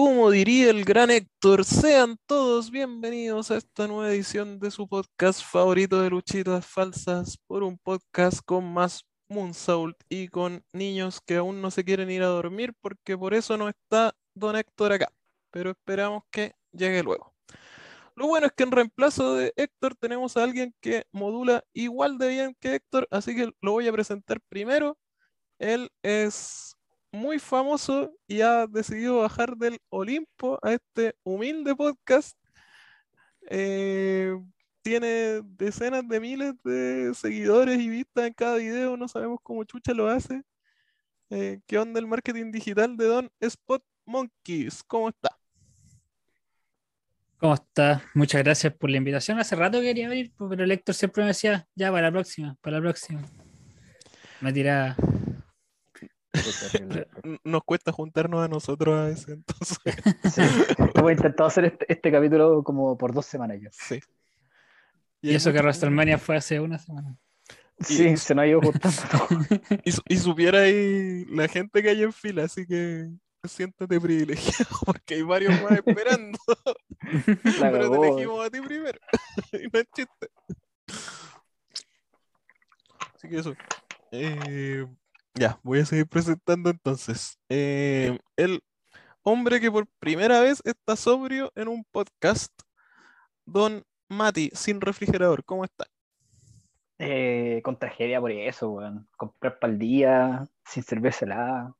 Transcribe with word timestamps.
como 0.00 0.30
diría 0.30 0.70
el 0.70 0.84
gran 0.84 1.10
Héctor, 1.10 1.64
sean 1.64 2.18
todos 2.26 2.70
bienvenidos 2.70 3.50
a 3.50 3.56
esta 3.56 3.88
nueva 3.88 4.12
edición 4.12 4.60
de 4.60 4.70
su 4.70 4.86
podcast 4.86 5.42
favorito 5.42 6.00
de 6.00 6.08
luchitas 6.08 6.64
falsas, 6.64 7.36
por 7.48 7.64
un 7.64 7.76
podcast 7.78 8.38
con 8.44 8.72
más 8.72 9.04
Moonsault 9.28 9.96
y 10.08 10.28
con 10.28 10.62
niños 10.72 11.20
que 11.20 11.34
aún 11.34 11.60
no 11.60 11.72
se 11.72 11.82
quieren 11.82 12.12
ir 12.12 12.22
a 12.22 12.28
dormir, 12.28 12.74
porque 12.80 13.18
por 13.18 13.34
eso 13.34 13.56
no 13.56 13.68
está 13.68 14.14
don 14.36 14.54
Héctor 14.54 14.92
acá, 14.92 15.08
pero 15.50 15.72
esperamos 15.72 16.22
que 16.30 16.52
llegue 16.70 17.02
luego. 17.02 17.34
Lo 18.14 18.28
bueno 18.28 18.46
es 18.46 18.52
que 18.52 18.62
en 18.62 18.70
reemplazo 18.70 19.34
de 19.34 19.52
Héctor 19.56 19.96
tenemos 19.96 20.36
a 20.36 20.44
alguien 20.44 20.72
que 20.80 21.06
modula 21.10 21.64
igual 21.72 22.18
de 22.18 22.28
bien 22.28 22.56
que 22.60 22.76
Héctor, 22.76 23.08
así 23.10 23.34
que 23.34 23.50
lo 23.60 23.72
voy 23.72 23.88
a 23.88 23.92
presentar 23.92 24.40
primero. 24.48 24.96
Él 25.58 25.90
es 26.04 26.77
muy 27.18 27.38
famoso 27.38 28.12
y 28.26 28.40
ha 28.40 28.66
decidido 28.66 29.18
bajar 29.18 29.56
del 29.56 29.78
Olimpo 29.90 30.58
a 30.62 30.72
este 30.72 31.14
humilde 31.24 31.74
podcast. 31.74 32.38
Eh, 33.50 34.34
tiene 34.82 35.42
decenas 35.42 36.06
de 36.08 36.20
miles 36.20 36.54
de 36.64 37.12
seguidores 37.14 37.78
y 37.78 37.88
vistas 37.88 38.26
en 38.26 38.32
cada 38.32 38.56
video, 38.56 38.96
no 38.96 39.08
sabemos 39.08 39.40
cómo 39.42 39.64
Chucha 39.64 39.92
lo 39.92 40.08
hace. 40.08 40.42
Eh, 41.30 41.60
¿Qué 41.66 41.76
onda 41.76 42.00
el 42.00 42.06
marketing 42.06 42.52
digital 42.52 42.96
de 42.96 43.04
Don 43.04 43.30
Spot 43.40 43.82
Monkeys? 44.06 44.82
¿Cómo 44.84 45.08
está? 45.08 45.36
¿Cómo 47.36 47.54
está? 47.54 48.02
Muchas 48.14 48.42
gracias 48.42 48.72
por 48.74 48.90
la 48.90 48.96
invitación. 48.96 49.38
Hace 49.38 49.56
rato 49.56 49.80
quería 49.80 50.08
venir, 50.08 50.32
pero 50.38 50.64
el 50.64 50.70
Héctor 50.70 50.94
siempre 50.94 51.22
me 51.22 51.28
decía, 51.28 51.68
ya, 51.74 51.90
para 51.90 52.08
la 52.08 52.12
próxima, 52.12 52.56
para 52.60 52.76
la 52.76 52.82
próxima. 52.82 53.22
Me 54.40 54.52
tiraba 54.52 54.96
nos 57.44 57.64
cuesta 57.64 57.92
juntarnos 57.92 58.44
a 58.44 58.48
nosotros 58.48 58.98
a 58.98 59.04
veces, 59.04 59.28
entonces. 59.28 59.78
Sí. 60.32 60.42
Hemos 60.94 61.12
intentado 61.12 61.48
hacer 61.48 61.64
este, 61.64 61.92
este, 61.92 62.12
capítulo 62.12 62.62
como 62.62 62.96
por 62.98 63.12
dos 63.12 63.26
semanas 63.26 63.58
ya. 63.60 63.70
Sí. 63.72 64.00
Y, 65.20 65.34
eso 65.34 65.52
que 65.52 65.58
WrestleMania 65.58 66.18
fue 66.18 66.36
hace 66.36 66.60
una 66.60 66.78
semana. 66.78 67.16
Sí, 67.80 68.16
se 68.16 68.34
nos 68.34 68.42
ha 68.42 68.46
ido 68.46 68.60
juntando 68.60 68.98
Y, 69.84 70.16
supiera 70.16 70.62
ahí 70.62 71.24
la 71.26 71.48
gente 71.48 71.82
que 71.82 71.90
hay 71.90 72.02
en 72.02 72.12
fila, 72.12 72.44
así 72.44 72.66
que 72.66 73.08
siéntate 73.44 74.00
privilegiado 74.00 74.76
porque 74.84 75.14
hay 75.14 75.22
varios 75.22 75.62
más 75.62 75.72
esperando. 75.72 76.38
Pero 77.60 77.90
te 77.90 78.08
elegimos 78.08 78.46
a 78.46 78.50
ti 78.50 78.60
primero. 78.60 78.98
y 79.52 79.68
no 79.72 79.78
es 79.78 79.86
chiste. 79.94 80.28
Así 83.14 83.28
que 83.28 83.38
eso. 83.38 83.54
Eh, 84.10 84.86
ya, 85.38 85.58
voy 85.62 85.80
a 85.80 85.86
seguir 85.86 86.06
presentando 86.06 86.70
entonces. 86.70 87.38
Eh, 87.48 88.18
el 88.36 88.60
hombre 89.22 89.60
que 89.60 89.70
por 89.70 89.86
primera 89.98 90.40
vez 90.40 90.60
está 90.64 90.96
sobrio 90.96 91.52
en 91.54 91.68
un 91.68 91.84
podcast, 91.84 92.52
Don 93.44 93.84
Mati, 94.08 94.50
sin 94.54 94.80
refrigerador, 94.80 95.44
¿cómo 95.44 95.64
está? 95.64 95.86
Eh, 96.98 97.60
con 97.62 97.78
tragedia 97.78 98.20
por 98.20 98.32
eso, 98.32 98.70
weón. 98.70 99.06
Comprar 99.16 99.58
para 99.58 99.72
el 99.72 99.78
día, 99.78 100.48
sin 100.64 100.82
cerveza 100.82 101.24
helada. 101.24 101.74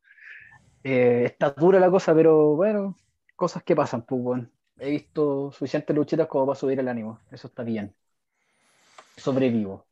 Eh, 0.83 1.23
está 1.25 1.49
dura 1.51 1.79
la 1.79 1.91
cosa, 1.91 2.15
pero 2.15 2.55
bueno, 2.55 2.95
cosas 3.35 3.63
que 3.63 3.75
pasan, 3.75 4.03
pues, 4.03 4.21
weón. 4.23 4.51
He 4.77 4.91
visto 4.91 5.51
suficientes 5.51 5.93
luchitas 5.93 6.27
como 6.27 6.47
para 6.47 6.59
subir 6.59 6.79
el 6.79 6.87
ánimo. 6.87 7.19
Eso 7.31 7.47
está 7.47 7.63
bien. 7.63 7.93
Sobrevivo. 9.17 9.85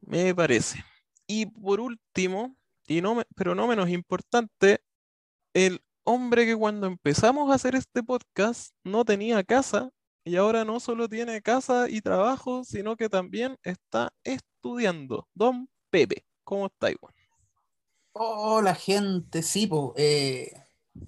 Me 0.00 0.34
parece. 0.34 0.82
Y 1.26 1.46
por 1.46 1.80
último, 1.80 2.56
y 2.86 3.00
no 3.00 3.22
pero 3.34 3.54
no 3.54 3.66
menos 3.66 3.88
importante, 3.88 4.80
el 5.54 5.82
hombre 6.04 6.46
que 6.46 6.56
cuando 6.56 6.86
empezamos 6.86 7.50
a 7.50 7.54
hacer 7.54 7.74
este 7.74 8.02
podcast 8.02 8.72
no 8.84 9.04
tenía 9.04 9.42
casa 9.42 9.90
y 10.24 10.36
ahora 10.36 10.64
no 10.64 10.80
solo 10.80 11.08
tiene 11.08 11.42
casa 11.42 11.88
y 11.88 12.00
trabajo, 12.00 12.64
sino 12.64 12.96
que 12.96 13.08
también 13.08 13.56
está 13.62 14.12
estudiando. 14.24 15.28
Don 15.34 15.68
Pepe, 15.90 16.24
¿cómo 16.44 16.66
está 16.66 16.90
igual? 16.90 17.14
Hola 18.12 18.74
gente, 18.74 19.42
sí, 19.42 19.68
eh, 19.96 20.52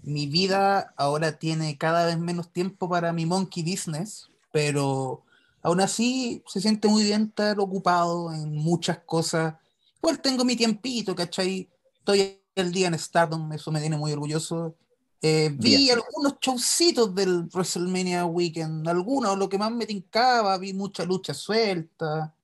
mi 0.02 0.26
vida 0.26 0.94
ahora 0.96 1.38
tiene 1.38 1.78
cada 1.78 2.06
vez 2.06 2.18
menos 2.18 2.52
tiempo 2.52 2.88
para 2.88 3.12
mi 3.12 3.24
monkey 3.24 3.62
business, 3.62 4.30
pero 4.52 5.24
aún 5.62 5.80
así 5.80 6.42
se 6.46 6.60
siente 6.60 6.88
muy 6.88 7.04
bien 7.04 7.24
estar 7.28 7.58
ocupado 7.60 8.32
en 8.32 8.52
muchas 8.54 8.98
cosas 9.00 9.54
Igual 9.98 10.20
tengo 10.20 10.44
mi 10.44 10.56
tiempito, 10.56 11.14
¿cachai? 11.14 11.68
Estoy 11.98 12.40
el 12.54 12.72
día 12.72 12.88
en 12.88 12.98
Stardom, 12.98 13.52
eso 13.52 13.70
me 13.70 13.80
tiene 13.80 13.96
muy 13.96 14.12
orgulloso. 14.12 14.76
Eh, 15.20 15.50
vi 15.52 15.90
algunos 15.90 16.36
showcitos 16.40 17.14
del 17.14 17.48
WrestleMania 17.52 18.24
Weekend, 18.24 18.88
algunos, 18.88 19.36
lo 19.36 19.48
que 19.48 19.58
más 19.58 19.72
me 19.72 19.86
tincaba, 19.86 20.56
vi 20.58 20.72
mucha 20.72 21.04
lucha 21.04 21.34
suelta. 21.34 22.34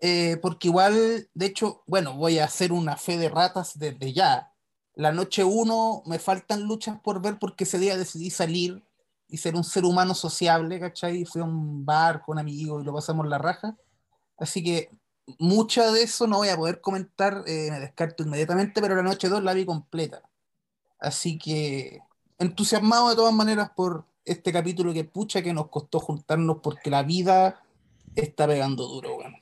Eh, 0.00 0.38
porque 0.40 0.68
igual, 0.68 1.28
de 1.34 1.46
hecho, 1.46 1.82
bueno, 1.86 2.16
voy 2.16 2.38
a 2.38 2.44
hacer 2.44 2.72
una 2.72 2.96
fe 2.96 3.18
de 3.18 3.28
ratas 3.28 3.78
desde 3.78 4.12
ya. 4.12 4.52
La 4.94 5.12
noche 5.12 5.44
uno 5.44 6.02
me 6.06 6.18
faltan 6.18 6.62
luchas 6.62 6.98
por 7.00 7.20
ver 7.20 7.38
porque 7.38 7.64
ese 7.64 7.78
día 7.78 7.96
decidí 7.96 8.30
salir 8.30 8.82
y 9.28 9.36
ser 9.36 9.54
un 9.54 9.64
ser 9.64 9.84
humano 9.84 10.14
sociable, 10.14 10.80
¿cachai? 10.80 11.24
Fui 11.24 11.40
a 11.40 11.44
un 11.44 11.84
bar 11.84 12.22
con 12.22 12.38
amigos 12.38 12.82
y 12.82 12.86
lo 12.86 12.94
pasamos 12.94 13.26
la 13.26 13.38
raja. 13.38 13.76
Así 14.38 14.62
que 14.62 14.90
mucha 15.38 15.90
de 15.92 16.02
eso 16.02 16.26
no 16.26 16.38
voy 16.38 16.48
a 16.48 16.56
poder 16.56 16.80
comentar, 16.80 17.44
eh, 17.46 17.68
me 17.70 17.80
descarto 17.80 18.22
inmediatamente, 18.22 18.80
pero 18.80 18.96
la 18.96 19.02
noche 19.02 19.28
2 19.28 19.42
la 19.42 19.54
vi 19.54 19.64
completa. 19.64 20.22
Así 20.98 21.38
que 21.38 22.00
entusiasmado 22.38 23.10
de 23.10 23.16
todas 23.16 23.34
maneras 23.34 23.70
por 23.74 24.04
este 24.24 24.52
capítulo 24.52 24.92
que 24.92 25.04
pucha 25.04 25.42
que 25.42 25.52
nos 25.52 25.68
costó 25.68 26.00
juntarnos 26.00 26.58
porque 26.62 26.90
la 26.90 27.02
vida 27.02 27.62
está 28.14 28.46
pegando 28.46 28.86
duro, 28.86 29.16
bueno. 29.16 29.36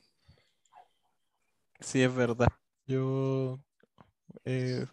Sí, 1.79 2.01
es 2.01 2.13
verdad. 2.13 2.49
Yo, 2.87 3.59
eh, 4.45 4.85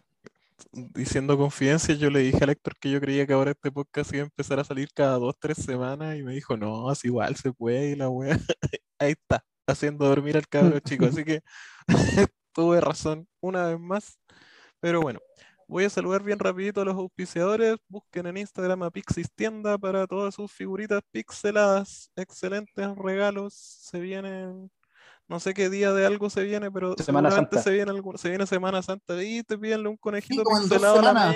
diciendo 0.71 1.37
confidencia, 1.37 1.95
yo 1.95 2.09
le 2.09 2.19
dije 2.19 2.43
a 2.43 2.51
Héctor 2.51 2.77
que 2.77 2.91
yo 2.91 3.01
creía 3.01 3.27
que 3.27 3.33
ahora 3.33 3.51
este 3.51 3.71
podcast 3.71 4.13
iba 4.13 4.23
a 4.23 4.25
empezar 4.25 4.59
a 4.59 4.63
salir 4.63 4.89
cada 4.93 5.17
dos, 5.17 5.35
tres 5.39 5.57
semanas 5.57 6.17
y 6.17 6.23
me 6.23 6.33
dijo, 6.33 6.55
no, 6.57 6.91
es 6.91 7.03
igual 7.05 7.35
se 7.35 7.51
puede 7.51 7.91
y 7.91 7.95
la 7.95 8.09
wea, 8.09 8.37
ahí 8.99 9.11
está 9.11 9.43
haciendo 9.67 10.07
dormir 10.07 10.37
al 10.37 10.47
cabro 10.47 10.79
chico. 10.79 11.05
Así 11.05 11.23
que 11.23 11.41
tuve 12.53 12.81
razón 12.81 13.27
una 13.39 13.67
vez 13.67 13.79
más. 13.79 14.19
Pero 14.79 15.01
bueno, 15.01 15.19
voy 15.67 15.83
a 15.83 15.89
saludar 15.89 16.23
bien 16.23 16.39
rapidito 16.39 16.81
a 16.81 16.85
los 16.85 16.95
auspiciadores. 16.95 17.77
Busquen 17.87 18.27
en 18.27 18.37
Instagram 18.37 18.83
a 18.83 18.91
Pixis 18.91 19.31
Tienda 19.33 19.77
para 19.77 20.07
todas 20.07 20.35
sus 20.35 20.51
figuritas 20.51 21.01
pixeladas. 21.11 22.11
Excelentes 22.15 22.95
regalos. 22.95 23.53
Se 23.53 23.99
vienen, 23.99 24.71
no 25.27 25.39
sé 25.39 25.53
qué 25.53 25.69
día 25.69 25.93
de 25.93 26.05
algo 26.05 26.29
se 26.29 26.43
viene, 26.43 26.71
pero 26.71 26.95
Semana 26.97 27.31
Santa. 27.31 27.61
se 27.61 27.71
viene 27.71 27.91
se 28.15 28.29
viene 28.29 28.47
Semana 28.47 28.81
Santa. 28.81 29.21
Y 29.21 29.43
te 29.43 29.57
pídenle 29.57 29.89
un 29.89 29.97
conejito 29.97 30.43
pixelado 30.43 30.99
a 30.99 31.13
la 31.13 31.31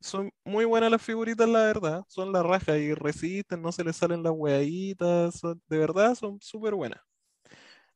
son 0.00 0.32
muy 0.44 0.64
buenas 0.64 0.90
las 0.90 1.02
figuritas, 1.02 1.48
la 1.48 1.60
verdad. 1.60 2.04
Son 2.08 2.32
la 2.32 2.42
raja 2.42 2.76
y 2.78 2.94
resisten, 2.94 3.62
no 3.62 3.72
se 3.72 3.84
les 3.84 3.96
salen 3.96 4.22
las 4.22 4.32
hueaditas. 4.34 5.40
de 5.42 5.78
verdad, 5.78 6.14
son 6.14 6.40
súper 6.40 6.74
buenas. 6.74 7.00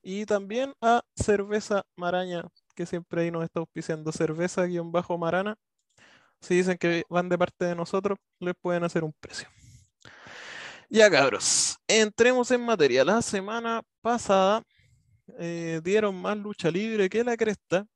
Y 0.02 0.26
también 0.26 0.74
a 0.82 1.02
Cerveza 1.16 1.84
Maraña, 1.96 2.46
que 2.74 2.86
siempre 2.86 3.22
ahí 3.22 3.30
nos 3.30 3.44
está 3.44 3.60
auspiciando. 3.60 4.12
Cerveza-Marana. 4.12 5.56
Si 6.40 6.56
dicen 6.56 6.76
que 6.76 7.04
van 7.08 7.28
de 7.28 7.38
parte 7.38 7.64
de 7.64 7.74
nosotros, 7.74 8.18
les 8.38 8.54
pueden 8.60 8.84
hacer 8.84 9.02
un 9.02 9.14
precio. 9.18 9.48
Ya 10.90 11.10
cabros, 11.10 11.78
entremos 11.88 12.50
en 12.50 12.60
materia. 12.64 13.04
La 13.04 13.22
semana 13.22 13.82
pasada 14.02 14.62
eh, 15.38 15.80
dieron 15.82 16.14
más 16.20 16.36
lucha 16.36 16.70
libre 16.70 17.08
que 17.08 17.24
la 17.24 17.36
cresta 17.36 17.86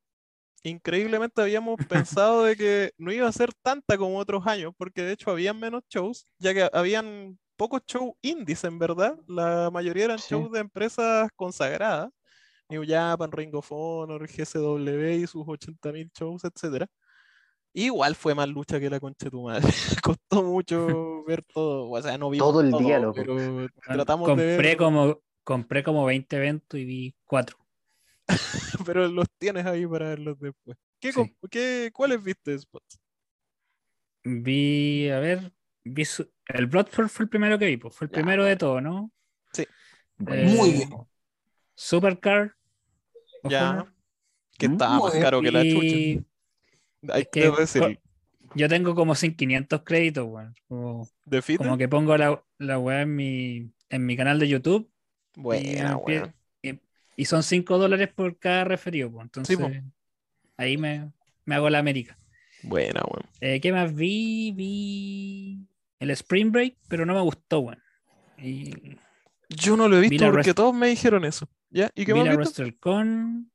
increíblemente 0.63 1.41
habíamos 1.41 1.77
pensado 1.89 2.43
de 2.43 2.55
que 2.55 2.91
no 2.97 3.11
iba 3.11 3.27
a 3.27 3.31
ser 3.31 3.51
tanta 3.61 3.97
como 3.97 4.17
otros 4.17 4.45
años, 4.47 4.73
porque 4.77 5.01
de 5.01 5.13
hecho 5.13 5.31
habían 5.31 5.59
menos 5.59 5.83
shows, 5.89 6.27
ya 6.37 6.53
que 6.53 6.69
habían 6.71 7.37
pocos 7.57 7.81
shows 7.85 8.13
indies 8.21 8.63
en 8.63 8.79
verdad, 8.79 9.17
la 9.27 9.69
mayoría 9.71 10.05
eran 10.05 10.17
shows 10.17 10.51
de 10.51 10.59
empresas 10.59 11.29
consagradas, 11.35 12.09
New 12.69 12.83
Japan, 12.87 13.31
Ring 13.31 13.53
of 13.55 13.67
Honor, 13.71 14.27
GCW 14.27 15.23
y 15.23 15.27
sus 15.27 15.45
80.000 15.45 16.11
shows, 16.17 16.43
etc. 16.45 16.85
Igual 17.73 18.15
fue 18.15 18.35
más 18.35 18.47
lucha 18.47 18.79
que 18.79 18.89
la 18.89 18.99
concha 18.99 19.25
de 19.25 19.31
tu 19.31 19.43
madre. 19.43 19.61
Costó 20.03 20.43
mucho 20.43 21.23
ver 21.25 21.43
todo. 21.43 21.89
O 21.89 22.01
sea, 22.01 22.17
no 22.17 22.29
vi 22.29 22.37
todo 22.37 22.61
el 22.61 22.71
día, 22.71 22.99
loco. 22.99 23.21
Pero 23.21 23.67
tratamos 23.85 24.27
compré 24.27 24.45
de 24.45 24.57
ver... 24.57 24.77
Como, 24.77 25.19
compré 25.43 25.83
como 25.83 26.05
20 26.05 26.35
eventos 26.35 26.79
y 26.79 26.85
vi 26.85 27.15
4. 27.25 27.57
pero 28.85 29.07
los 29.07 29.27
tienes 29.37 29.65
ahí 29.65 29.85
para 29.85 30.09
verlos 30.09 30.39
después. 30.39 30.77
¿Qué, 30.99 31.11
¿qué, 31.49 31.91
¿Cuáles 31.93 32.23
viste 32.23 32.57
spots? 32.57 32.99
Vi, 34.23 35.09
a 35.09 35.19
ver, 35.19 35.51
vi 35.83 36.03
el 36.47 36.65
Bloodsport 36.67 37.09
fue 37.09 37.23
el 37.23 37.29
primero 37.29 37.57
que 37.57 37.65
vi, 37.65 37.77
pues, 37.77 37.95
fue 37.95 38.05
el 38.05 38.11
primero 38.11 38.43
de 38.43 38.55
todo, 38.55 38.81
¿no? 38.81 39.11
Sí. 39.53 39.63
Eh, 40.27 40.55
Muy 40.55 40.71
bien. 40.71 40.89
Supercar. 41.75 42.55
Ya. 43.43 43.85
Que 44.57 44.65
estaba 44.65 44.99
más 44.99 45.13
caro 45.13 45.41
que 45.41 45.51
la 45.51 45.63
chucha. 45.63 46.25
Hay 47.13 47.25
que 47.31 47.51
decir. 47.51 47.99
Yo 48.55 48.67
tengo 48.67 48.95
como 48.95 49.13
500 49.13 49.83
créditos, 49.83 50.25
weón. 50.27 50.55
Como, 50.67 51.07
como 51.57 51.77
que 51.77 51.87
pongo 51.87 52.17
la, 52.17 52.43
la 52.57 52.79
weá 52.79 53.03
en 53.03 53.15
mi, 53.15 53.71
en 53.89 54.05
mi 54.05 54.17
canal 54.17 54.39
de 54.39 54.49
YouTube 54.49 54.91
y, 55.35 55.41
Buena, 55.41 55.97
weón. 55.97 56.33
Y, 57.21 57.25
son 57.25 57.43
5 57.43 57.77
dólares 57.77 58.09
por 58.13 58.37
cada 58.37 58.63
referido, 58.63 59.11
pues. 59.11 59.25
Entonces, 59.25 59.57
ahí 60.57 60.77
me, 60.77 61.11
me 61.45 61.55
hago 61.55 61.69
la 61.69 61.79
América. 61.79 62.17
Buena, 62.63 63.01
weón. 63.01 63.25
Eh, 63.41 63.59
¿Qué 63.61 63.71
más 63.71 63.93
vi? 63.93 64.51
Vi 64.55 65.67
el 65.99 66.11
Spring 66.11 66.51
Break, 66.51 66.75
pero 66.87 67.05
no 67.05 67.13
me 67.13 67.21
gustó, 67.21 67.59
weón. 67.59 67.81
Y 68.37 68.97
Yo 69.49 69.75
no 69.75 69.87
lo 69.87 69.97
he 69.97 70.01
Vi 70.01 70.09
visto 70.09 70.31
porque 70.31 70.53
todos 70.53 70.73
me 70.73 70.87
dijeron 70.87 71.25
eso. 71.25 71.47
¿Ya? 71.69 71.89
¿Y 71.95 72.05
qué 72.05 72.13
vi 72.13 72.19
más 72.19 72.27
la 72.29 72.37
viste? 72.37 72.63
WrestleCon. 72.63 73.51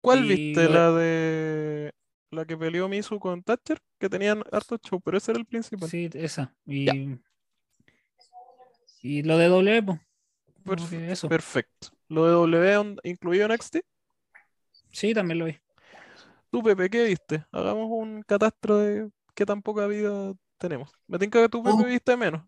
¿Cuál 0.00 0.24
y 0.24 0.28
viste? 0.28 0.68
La 0.68 0.92
de. 0.92 1.92
La 2.30 2.44
que 2.44 2.56
peleó 2.56 2.88
Misu 2.88 3.18
con 3.18 3.42
Thatcher, 3.42 3.78
que 3.98 4.08
tenían 4.08 4.42
harto 4.52 4.78
show, 4.78 5.00
pero 5.00 5.16
ese 5.16 5.32
era 5.32 5.40
el 5.40 5.46
principal. 5.46 5.88
Sí, 5.88 6.10
esa. 6.12 6.54
Y, 6.66 7.18
y 9.02 9.22
lo 9.22 9.38
de 9.38 9.46
W, 9.48 9.82
pues. 9.82 10.00
como 10.64 10.76
Perf- 10.76 10.90
que 10.90 11.12
eso. 11.12 11.28
Perfecto. 11.28 11.95
¿Lo 12.08 12.24
de 12.26 12.32
W 12.32 12.96
incluido 13.04 13.46
NXT? 13.46 13.76
Sí, 14.92 15.12
también 15.14 15.38
lo 15.38 15.44
vi. 15.46 15.58
Tú, 16.50 16.62
Pepe, 16.62 16.88
¿qué 16.88 17.04
viste? 17.04 17.44
Hagamos 17.52 17.88
un 17.90 18.22
catastro 18.22 18.78
de 18.78 19.10
qué 19.34 19.44
tan 19.44 19.62
poca 19.62 19.86
vida 19.86 20.32
tenemos. 20.58 20.90
Me 21.06 21.18
tinca 21.18 21.40
que 21.42 21.48
tú, 21.48 21.62
Pepe, 21.62 21.76
Oh. 21.82 21.84
viste 21.84 22.16
menos. 22.16 22.42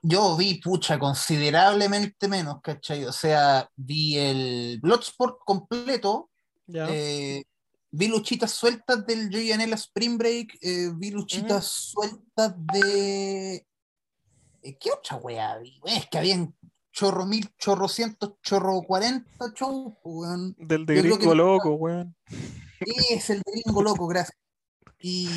Yo 0.00 0.36
vi, 0.36 0.60
pucha, 0.60 0.98
considerablemente 0.98 2.28
menos, 2.28 2.60
¿cachai? 2.62 3.04
O 3.04 3.12
sea, 3.12 3.68
vi 3.74 4.16
el 4.16 4.78
Bloodsport 4.80 5.38
completo, 5.44 6.30
Ya. 6.66 6.86
eh, 6.88 7.42
vi 7.90 8.06
luchitas 8.06 8.52
sueltas 8.52 9.04
del 9.06 9.28
Joey 9.30 9.50
Janela 9.50 9.74
Spring 9.74 10.16
Break, 10.16 10.56
eh, 10.62 10.90
vi 10.94 11.10
luchitas 11.10 11.66
sueltas 11.66 12.54
de... 12.72 13.66
eh, 14.62 14.78
¿Qué 14.78 14.90
otra 14.92 15.16
weá 15.16 15.58
vi? 15.58 15.80
Es 15.84 16.08
que 16.08 16.18
habían 16.18 16.54
chorro 16.98 17.26
mil, 17.26 17.48
chorro 17.56 17.86
cientos, 17.86 18.32
chorro 18.42 18.82
cuarenta 18.82 19.52
shows, 19.54 19.94
weón. 20.02 20.56
Del 20.58 20.84
de 20.84 20.96
yo 20.96 21.16
Gringo 21.16 21.32
Loco, 21.32 21.74
weón. 21.74 22.16
Es 22.80 23.30
el 23.30 23.40
de 23.42 23.52
Gringo 23.52 23.82
Loco, 23.82 24.08
gracias. 24.08 24.36
Y... 24.98 25.28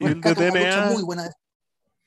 Y 0.00 0.04
el 0.04 0.20
de 0.20 0.34
TNA. 0.34 0.90
muy 0.90 1.04
buena. 1.04 1.30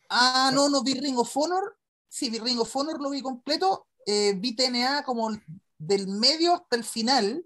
Ah, 0.10 0.52
no, 0.54 0.68
no 0.68 0.84
vi 0.84 0.96
Ring 0.96 1.18
of 1.18 1.32
Honor. 1.38 1.78
Sí, 2.10 2.30
vi 2.30 2.40
Ring 2.40 2.60
of 2.60 2.76
Honor, 2.76 3.00
lo 3.00 3.10
vi 3.10 3.22
completo. 3.22 3.88
Eh, 4.06 4.34
vi 4.38 4.54
TNA 4.54 5.04
como 5.04 5.30
del 5.78 6.08
medio 6.10 6.56
hasta 6.56 6.76
el 6.76 6.84
final, 6.84 7.46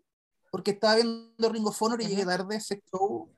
porque 0.50 0.72
estaba 0.72 0.96
viendo 0.96 1.50
Ring 1.50 1.68
of 1.68 1.80
Honor 1.80 2.02
y 2.02 2.08
llegué 2.08 2.26
tarde 2.26 2.56
a 2.56 2.58
ese 2.58 2.82
show. 2.92 3.32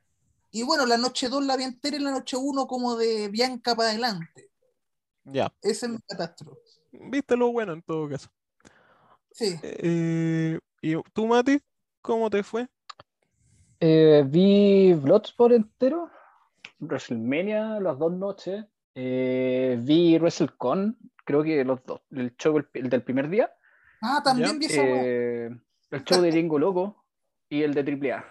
Y 0.52 0.64
bueno, 0.64 0.86
la 0.86 0.96
noche 0.96 1.28
2 1.28 1.44
la 1.44 1.58
vi 1.58 1.66
entera 1.66 1.98
y 1.98 2.00
la 2.00 2.12
noche 2.12 2.38
1 2.38 2.66
como 2.66 2.96
de 2.96 3.28
Bianca 3.28 3.76
para 3.76 3.90
adelante. 3.90 4.52
Ya. 5.26 5.54
Ese 5.62 5.88
es 5.88 5.92
mi 5.92 6.00
catástrofe. 6.08 6.67
Viste 7.00 7.36
lo 7.38 7.52
bueno 7.52 7.74
en 7.74 7.82
todo 7.82 8.10
caso. 8.10 8.30
Sí. 9.32 9.60
Eh, 9.62 10.60
¿y 10.82 10.96
tú, 11.14 11.28
Mati? 11.28 11.60
¿Cómo 12.02 12.30
te 12.30 12.44
fue? 12.44 12.68
Eh, 13.80 14.24
vi 14.26 14.94
Bloodsport 14.94 15.54
entero, 15.54 16.10
WrestleMania 16.80 17.80
las 17.80 18.00
dos 18.00 18.12
noches, 18.14 18.66
eh, 18.96 19.78
vi 19.80 20.18
WrestleCon, 20.18 20.98
creo 21.24 21.44
que 21.44 21.64
los 21.64 21.84
dos, 21.84 22.02
el 22.12 22.36
show 22.38 22.58
el, 22.58 22.68
el 22.74 22.90
del 22.90 23.04
primer 23.04 23.30
día, 23.30 23.52
Ah, 24.02 24.22
también 24.24 24.60
Ya, 24.60 24.68
vi 24.68 24.68
eh, 24.70 25.50
el 25.92 26.04
show 26.04 26.22
de 26.22 26.30
Gringo 26.32 26.60
Loco 26.60 27.04
y 27.50 27.64
el 27.64 27.74
de 27.74 27.82
AAA. 27.82 28.26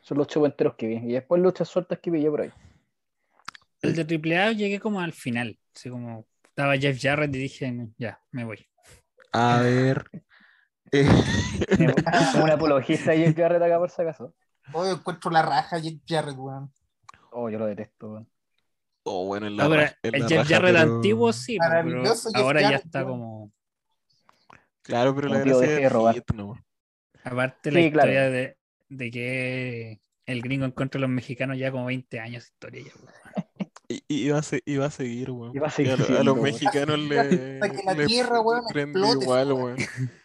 Son 0.00 0.18
los 0.18 0.26
shows 0.28 0.46
enteros 0.46 0.74
que 0.76 0.86
vi. 0.86 0.94
Y 0.96 1.12
después 1.12 1.42
luchas 1.42 1.68
sueltas 1.68 1.98
que 1.98 2.10
pillé 2.10 2.30
por 2.30 2.40
ahí. 2.42 2.50
El 3.82 3.94
de 3.94 4.02
AAA 4.02 4.52
llegué 4.52 4.80
como 4.80 5.00
al 5.00 5.12
final. 5.12 5.58
Así 5.74 5.90
como 5.90 6.26
estaba 6.60 6.76
Jeff 6.76 6.98
Jarrett 7.00 7.34
y 7.34 7.38
dije, 7.38 7.88
ya, 7.96 8.20
me 8.32 8.44
voy. 8.44 8.66
A 9.32 9.60
ver. 9.62 10.04
eh, 10.92 11.08
Como 12.32 12.44
un 12.44 12.50
apologista 12.50 13.14
el 13.14 13.34
Jarrett 13.34 13.62
acá 13.62 13.78
por 13.78 13.90
si 13.90 14.02
acaso. 14.02 14.34
Hoy 14.72 14.90
encuentro 14.90 15.30
la 15.30 15.42
raja 15.42 15.80
Jeff 15.80 16.00
Jarrett, 16.06 16.36
weón. 16.36 16.72
Oh, 17.32 17.48
yo 17.48 17.58
lo 17.58 17.66
detesto. 17.66 18.12
weón. 18.12 18.28
oh, 19.04 19.26
bueno, 19.26 19.46
en 19.46 19.56
la, 19.56 19.64
No, 19.64 19.70
pero 19.70 19.82
raja- 19.82 19.96
en 20.02 20.14
el 20.14 20.20
la 20.22 20.28
Jeff 20.28 20.38
raja, 20.38 20.48
Jarrett 20.54 20.76
pero- 20.76 20.94
antiguo 20.96 21.32
sí, 21.32 21.56
pues, 21.56 21.70
pero 21.84 22.04
Jeff 22.04 22.26
ahora 22.34 22.60
ya 22.62 22.76
está 22.76 23.04
weón. 23.04 23.10
como. 23.20 23.52
Claro, 24.82 25.14
pero 25.14 25.28
la 25.28 25.34
Como 25.40 25.44
tío, 25.44 25.58
gracia 25.58 25.76
de 25.76 25.88
robar. 25.88 26.14
hit, 26.14 26.30
no. 26.34 26.54
Aparte 27.24 27.70
la 27.70 27.80
Sí, 27.80 27.90
claro. 27.92 28.10
historia 28.10 28.30
de, 28.30 28.58
de 28.88 29.10
que 29.10 30.00
el 30.26 30.42
gringo 30.42 30.64
encuentra 30.66 30.98
a 30.98 31.02
los 31.02 31.10
mexicanos 31.10 31.58
ya 31.58 31.70
como 31.70 31.86
20 31.86 32.18
años 32.20 32.42
de 32.44 32.48
historia. 32.48 32.82
ya, 32.84 32.92
weón. 33.00 33.46
Iba, 34.08 34.38
a 34.38 34.42
se- 34.42 34.62
iba 34.66 34.86
a 34.86 34.90
seguir, 34.90 35.30
weón. 35.32 35.52
A 35.64 35.70
seguir 35.70 35.98
los 35.98 36.08
weón. 36.08 36.42
mexicanos 36.42 36.98
le, 37.08 37.18
Hasta 37.60 37.70
que 37.70 37.82
la 37.84 37.94
le 37.94 38.06
tierra, 38.06 38.40
weón, 38.40 38.64
prende 38.68 39.00
explote, 39.00 39.24
igual, 39.24 39.52
weón. 39.52 39.76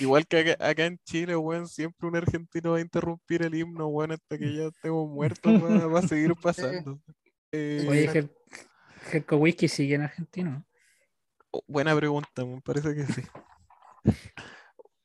Igual 0.00 0.26
que 0.26 0.38
acá, 0.38 0.66
acá 0.70 0.86
en 0.86 0.98
Chile, 1.04 1.36
weón, 1.36 1.68
siempre 1.68 2.08
un 2.08 2.16
argentino 2.16 2.70
va 2.70 2.78
a 2.78 2.80
interrumpir 2.80 3.42
el 3.42 3.54
himno, 3.54 3.86
weón, 3.88 4.12
hasta 4.12 4.38
que 4.38 4.54
ya 4.54 4.62
estemos 4.68 5.06
muertos, 5.10 5.60
weón, 5.62 5.94
va 5.94 5.98
a 5.98 6.08
seguir 6.08 6.32
pasando. 6.42 6.98
Eh, 7.52 7.84
Oye, 7.86 8.28
Jerko 9.10 9.36
Whisky 9.36 9.68
sigue 9.68 9.96
en 9.96 10.02
Argentina. 10.02 10.64
oh, 11.50 11.62
buena 11.66 11.94
pregunta, 11.94 12.46
me 12.46 12.62
parece 12.62 12.94
que 12.94 13.04
sí. 13.04 13.22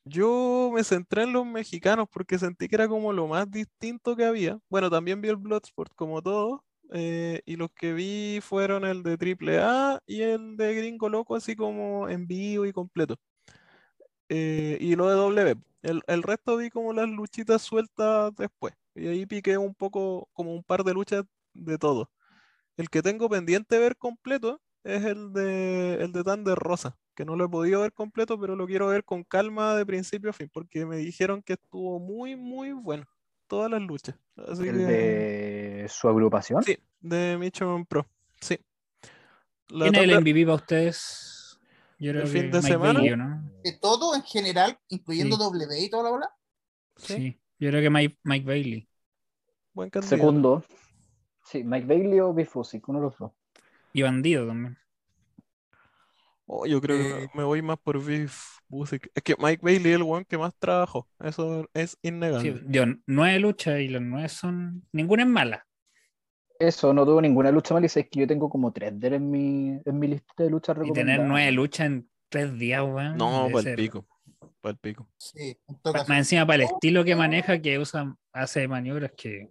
Yo 0.04 0.70
me 0.74 0.82
centré 0.82 1.24
en 1.24 1.32
los 1.34 1.44
mexicanos 1.46 2.08
porque 2.10 2.38
sentí 2.38 2.66
que 2.68 2.74
era 2.76 2.88
como 2.88 3.12
lo 3.12 3.26
más 3.26 3.50
distinto 3.50 4.16
que 4.16 4.24
había. 4.24 4.58
Bueno, 4.70 4.90
también 4.90 5.20
vi 5.20 5.28
el 5.28 5.36
Bloodsport 5.36 5.92
como 5.94 6.22
todo. 6.22 6.64
Eh, 6.92 7.40
y 7.46 7.56
los 7.56 7.70
que 7.72 7.92
vi 7.92 8.40
fueron 8.42 8.84
el 8.84 9.02
de 9.02 9.16
AAA 9.16 10.00
y 10.06 10.22
el 10.22 10.56
de 10.56 10.74
Gringo 10.74 11.08
Loco, 11.08 11.36
así 11.36 11.56
como 11.56 12.08
en 12.08 12.26
vivo 12.26 12.66
y 12.66 12.72
completo. 12.72 13.16
Eh, 14.28 14.78
y 14.80 14.94
lo 14.96 15.08
de 15.08 15.14
W. 15.16 15.56
El, 15.82 16.02
el 16.06 16.22
resto 16.22 16.56
vi 16.56 16.70
como 16.70 16.92
las 16.92 17.08
luchitas 17.08 17.62
sueltas 17.62 18.34
después. 18.36 18.74
Y 18.94 19.08
ahí 19.08 19.26
piqué 19.26 19.58
un 19.58 19.74
poco, 19.74 20.28
como 20.32 20.54
un 20.54 20.62
par 20.64 20.84
de 20.84 20.94
luchas 20.94 21.24
de 21.54 21.78
todo. 21.78 22.10
El 22.76 22.90
que 22.90 23.02
tengo 23.02 23.28
pendiente 23.28 23.78
ver 23.78 23.96
completo 23.96 24.60
es 24.84 25.04
el 25.04 25.32
de 25.32 25.94
el 26.02 26.12
de 26.12 26.24
Thunder 26.24 26.56
Rosa, 26.58 26.98
que 27.14 27.24
no 27.24 27.36
lo 27.36 27.46
he 27.46 27.48
podido 27.48 27.82
ver 27.82 27.92
completo, 27.92 28.40
pero 28.40 28.56
lo 28.56 28.66
quiero 28.66 28.88
ver 28.88 29.04
con 29.04 29.24
calma 29.24 29.76
de 29.76 29.86
principio 29.86 30.30
a 30.30 30.32
fin, 30.32 30.48
porque 30.52 30.86
me 30.86 30.96
dijeron 30.96 31.42
que 31.42 31.54
estuvo 31.54 32.00
muy, 32.00 32.36
muy 32.36 32.72
bueno. 32.72 33.06
Todas 33.50 33.68
las 33.68 33.82
luchas. 33.82 34.14
Así 34.36 34.62
El 34.68 34.76
que 34.76 34.82
de 34.84 35.88
su 35.88 36.08
agrupación. 36.08 36.62
sí, 36.62 36.78
de 37.00 37.36
Michon 37.36 37.84
Pro. 37.84 38.06
Sí. 38.40 38.56
La 39.70 39.86
¿Quién 39.90 39.96
es 39.96 40.02
el 40.02 40.20
MVP 40.20 40.44
para 40.44 40.54
ustedes? 40.54 41.58
Yo 41.98 42.12
creo 42.12 42.22
¿El 42.22 42.28
fin 42.28 42.42
que 42.42 42.48
de 42.48 42.58
Mike 42.58 42.68
semana? 42.68 42.92
Bailey, 43.00 43.12
¿o 43.12 43.16
¿no? 43.16 43.50
De 43.64 43.72
todo 43.72 44.14
en 44.14 44.22
general, 44.22 44.78
incluyendo 44.88 45.36
Sí. 45.36 45.42
W 45.42 45.80
y 45.84 45.90
toda 45.90 46.04
la 46.04 46.10
bola. 46.10 46.30
Sí. 46.96 47.14
Sí. 47.16 47.40
Yo 47.58 47.70
creo 47.70 47.82
que 47.82 47.90
Mike, 47.90 48.18
Mike 48.22 48.46
Bailey. 48.46 48.88
Buen 49.72 49.90
candidato. 49.90 50.16
Segundo. 50.16 50.64
Sí, 51.44 51.64
Mike 51.64 51.86
Bailey 51.86 52.20
o 52.20 52.32
Biff 52.32 52.56
Usyk, 52.56 52.88
uno 52.88 53.00
de 53.00 53.04
los 53.06 53.18
dos. 53.18 53.32
Y 53.92 54.02
Bandido 54.02 54.46
también. 54.46 54.78
Oh, 56.52 56.66
yo 56.66 56.80
creo 56.80 56.96
que 56.98 57.24
Eh, 57.24 57.28
me 57.34 57.44
voy 57.44 57.62
más 57.62 57.78
por 57.78 58.02
Beef 58.04 58.58
Busick. 58.68 59.08
Es 59.14 59.22
que 59.22 59.36
Mike 59.38 59.60
Bailey 59.62 59.92
es 59.92 59.96
el 59.96 60.02
one 60.02 60.24
que 60.24 60.36
más 60.36 60.52
trabajó. 60.58 61.08
Eso 61.20 61.68
es 61.74 61.92
Sí, 61.92 62.08
innegable. 62.08 62.60
dio 62.64 62.86
nueve 63.06 63.38
luchas 63.38 63.78
y 63.80 63.86
las 63.88 64.02
nueve 64.02 64.28
son. 64.28 64.84
Ninguna 64.92 65.22
es 65.22 65.28
mala. 65.28 65.66
Eso, 66.58 66.92
no 66.92 67.06
tuvo 67.06 67.20
ninguna 67.22 67.52
lucha 67.52 67.72
mal 67.72 67.84
y 67.84 67.88
sabes 67.88 68.08
que 68.10 68.20
yo 68.20 68.26
tengo 68.26 68.50
como 68.50 68.72
tres 68.72 68.98
de 68.98 69.06
él 69.06 69.14
en 69.14 69.30
mi, 69.30 69.80
en 69.84 69.98
mi 69.98 70.08
lista 70.08 70.42
de 70.42 70.50
luchas 70.50 70.76
Y 70.76 70.80
recomendadas. 70.80 71.16
tener 71.18 71.28
nueve 71.28 71.52
luchas 71.52 71.86
en 71.86 72.10
tres 72.28 72.58
días, 72.58 72.82
weón. 72.82 73.16
No, 73.16 73.46
para 73.46 73.58
el 73.58 73.64
ser- 73.64 73.76
pico. 73.76 74.06
Para 74.60 74.72
el 74.72 74.78
pico. 74.78 75.08
Sí. 75.18 75.56
Más 75.84 76.10
encima 76.10 76.44
para 76.46 76.56
el 76.64 76.68
estilo 76.68 77.04
que 77.04 77.14
maneja, 77.14 77.62
que 77.62 77.78
usa, 77.78 78.14
hace 78.32 78.66
maniobras 78.66 79.12
que 79.16 79.48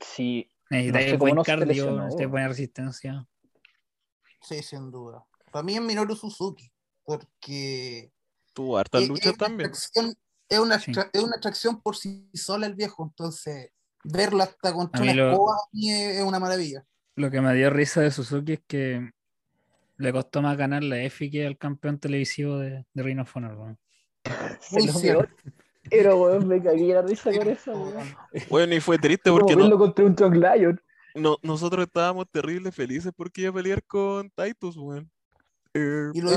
Sí, 0.00 0.48
necesitáis 0.70 1.06
sé 1.06 1.10
cómo 1.12 1.18
buen 1.18 1.34
no 1.34 1.44
se 1.44 1.50
cardio, 1.50 1.66
necesitáis 1.66 2.18
weón. 2.20 2.30
buena 2.30 2.48
resistencia. 2.48 3.26
Sí, 4.40 4.62
sin 4.62 4.90
duda. 4.92 5.24
Para 5.58 5.66
mí 5.66 5.74
es 5.74 5.80
Minoru 5.80 6.14
Suzuki, 6.14 6.70
porque 7.02 8.12
Tuvo 8.52 8.78
hartas 8.78 9.02
es, 9.02 9.08
luchas 9.08 9.26
es 9.26 9.32
una 9.32 9.46
también. 9.48 9.70
atracción, 9.70 10.14
es, 10.48 10.58
una 10.60 10.78
Sí. 10.78 10.92
es 11.12 11.20
una 11.20 11.36
atracción 11.36 11.82
por 11.82 11.96
sí 11.96 12.30
sola 12.32 12.68
el 12.68 12.76
viejo, 12.76 13.02
entonces 13.02 13.72
verlo 14.04 14.40
hasta 14.44 14.72
contra 14.72 15.02
una 15.02 15.14
lo- 15.14 15.32
escoba 15.32 15.54
a 15.56 15.68
mí 15.72 15.90
es, 15.90 16.22
una 16.22 16.38
maravilla. 16.38 16.84
Lo 17.16 17.28
que 17.32 17.40
me 17.40 17.52
dio 17.54 17.70
risa 17.70 18.02
de 18.02 18.12
Suzuki 18.12 18.52
es 18.52 18.60
que 18.68 19.10
le 19.96 20.12
costó 20.12 20.42
más 20.42 20.56
ganar 20.56 20.84
la 20.84 21.02
EFI 21.02 21.28
que 21.28 21.44
al 21.44 21.58
campeón 21.58 21.98
televisivo 21.98 22.58
de, 22.58 22.86
de 22.94 23.02
Ring 23.02 23.18
of 23.18 23.36
Honor, 23.36 23.76
Pero, 25.90 26.20
weón, 26.20 26.46
me 26.46 26.62
cagué 26.62 26.94
la 26.94 27.02
risa 27.02 27.32
con 27.36 27.48
eso, 27.48 27.72
weón. 27.72 28.16
Bueno, 28.48 28.74
y 28.76 28.80
fue 28.80 28.96
triste 28.96 29.28
Como 29.28 29.40
porque 29.40 29.56
no, 29.56 29.76
contra 29.76 30.04
un 30.04 30.40
Lion. 30.40 30.80
no- 31.16 31.38
nosotros 31.42 31.84
estábamos 31.84 32.26
terribles 32.30 32.72
felices 32.76 33.10
porque 33.16 33.40
iba 33.40 33.50
a 33.50 33.54
pelear 33.54 33.82
con 33.82 34.30
Titus, 34.30 34.76
weón. 34.76 35.10
Eh, 35.78 36.10
Y 36.14 36.20
lo 36.20 36.30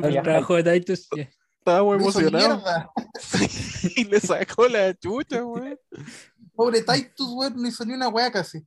bien. 0.00 0.04
el 0.04 0.22
trabajo 0.22 0.54
de 0.62 0.80
Titus, 0.80 1.08
emocionados. 1.94 2.62
mierda. 2.62 2.90
y 3.96 4.04
le 4.04 4.20
sacó 4.20 4.66
la 4.68 4.94
chucha, 4.94 5.44
weón. 5.44 5.78
Pobre 6.54 6.82
Titus, 6.82 7.32
weón, 7.34 7.54
no 7.56 7.68
hizo 7.68 7.84
ni 7.84 7.94
una 7.94 8.08
weá 8.08 8.30
casi. 8.32 8.66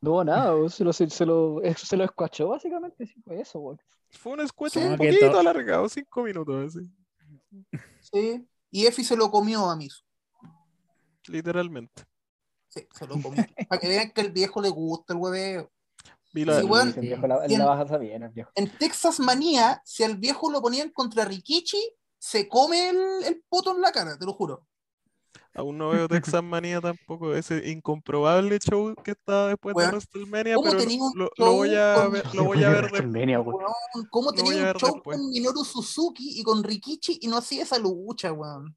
No, 0.00 0.22
nada, 0.22 0.54
weón, 0.54 0.70
se 0.70 0.84
lo, 0.84 0.92
se, 0.92 1.08
se 1.10 1.24
lo, 1.26 1.62
eso 1.62 1.86
se 1.86 1.96
lo 1.96 2.04
escuachó 2.04 2.48
básicamente, 2.48 3.06
sí, 3.06 3.14
fue 3.22 3.40
eso, 3.40 3.58
weón. 3.58 3.80
Fue 4.10 4.32
un 4.34 4.46
squash 4.46 4.72
Sí, 4.72 4.78
un 4.80 4.96
poquito 4.96 5.30
to- 5.32 5.38
alargado, 5.40 5.88
cinco 5.88 6.22
minutos 6.22 6.76
así, 6.76 6.88
Sí. 8.00 8.46
Y 8.70 8.86
Efi 8.86 9.02
se 9.04 9.16
lo 9.16 9.30
comió 9.30 9.68
a 9.70 9.76
Misu. 9.76 10.04
literalmente. 11.28 12.02
Sí, 12.68 12.86
se 12.92 13.06
lo 13.06 13.20
comió. 13.20 13.44
Para 13.68 13.80
que 13.80 13.88
vean 13.88 14.10
que 14.10 14.20
el 14.20 14.32
viejo 14.32 14.60
le 14.60 14.68
gusta 14.68 15.14
el 15.14 15.20
hueveo. 15.20 15.70
Vi 16.34 16.44
la- 16.44 16.60
Sí, 16.60 16.66
weón. 16.66 16.88
el 16.96 17.00
viejo 17.00 17.26
la, 17.28 17.48
Sí. 17.48 17.56
la 17.56 17.64
baja 17.66 17.96
bien, 17.96 18.24
el 18.24 18.30
viejo. 18.30 18.50
En 18.56 18.68
Texas 18.76 19.20
Manía, 19.20 19.80
si 19.84 20.02
al 20.02 20.16
viejo 20.16 20.50
lo 20.50 20.60
ponían 20.60 20.90
contra 20.90 21.24
Rikichi, 21.24 21.80
se 22.18 22.48
come 22.48 22.88
el, 22.90 22.98
el 23.24 23.42
poto 23.48 23.70
en 23.70 23.80
la 23.80 23.92
cara, 23.92 24.18
te 24.18 24.26
lo 24.26 24.32
juro. 24.32 24.66
Aún 25.56 25.78
no 25.78 25.90
veo 25.90 26.08
Texas 26.08 26.42
Manía 26.42 26.80
tampoco, 26.80 27.32
ese 27.34 27.70
incomprobable 27.70 28.58
show 28.58 28.92
que 29.04 29.12
está 29.12 29.46
después 29.46 29.76
de 29.76 29.86
WrestleMania, 29.86 30.56
¿cómo 30.56 30.70
pero 30.72 30.82
lo, 31.14 31.30
lo 31.36 31.52
voy 31.52 31.74
a 31.76 31.94
con- 31.94 32.12
ver, 32.12 32.34
lo 32.34 32.44
voy 32.44 32.64
a 32.64 32.68
ver 32.70 32.82
después. 32.82 33.02
WrestleMania, 33.02 33.40
weón. 33.40 33.60
Weón, 33.62 34.08
¿Cómo 34.10 34.32
tenía 34.32 34.72
un 34.72 34.78
show 34.80 34.94
después. 34.94 35.16
con 35.16 35.28
Minoru 35.30 35.64
Suzuki 35.64 36.40
y 36.40 36.42
con 36.42 36.64
Rikichi 36.64 37.18
y 37.22 37.28
no 37.28 37.36
hacía 37.36 37.62
esa 37.62 37.78
lucha, 37.78 38.32
weón? 38.32 38.76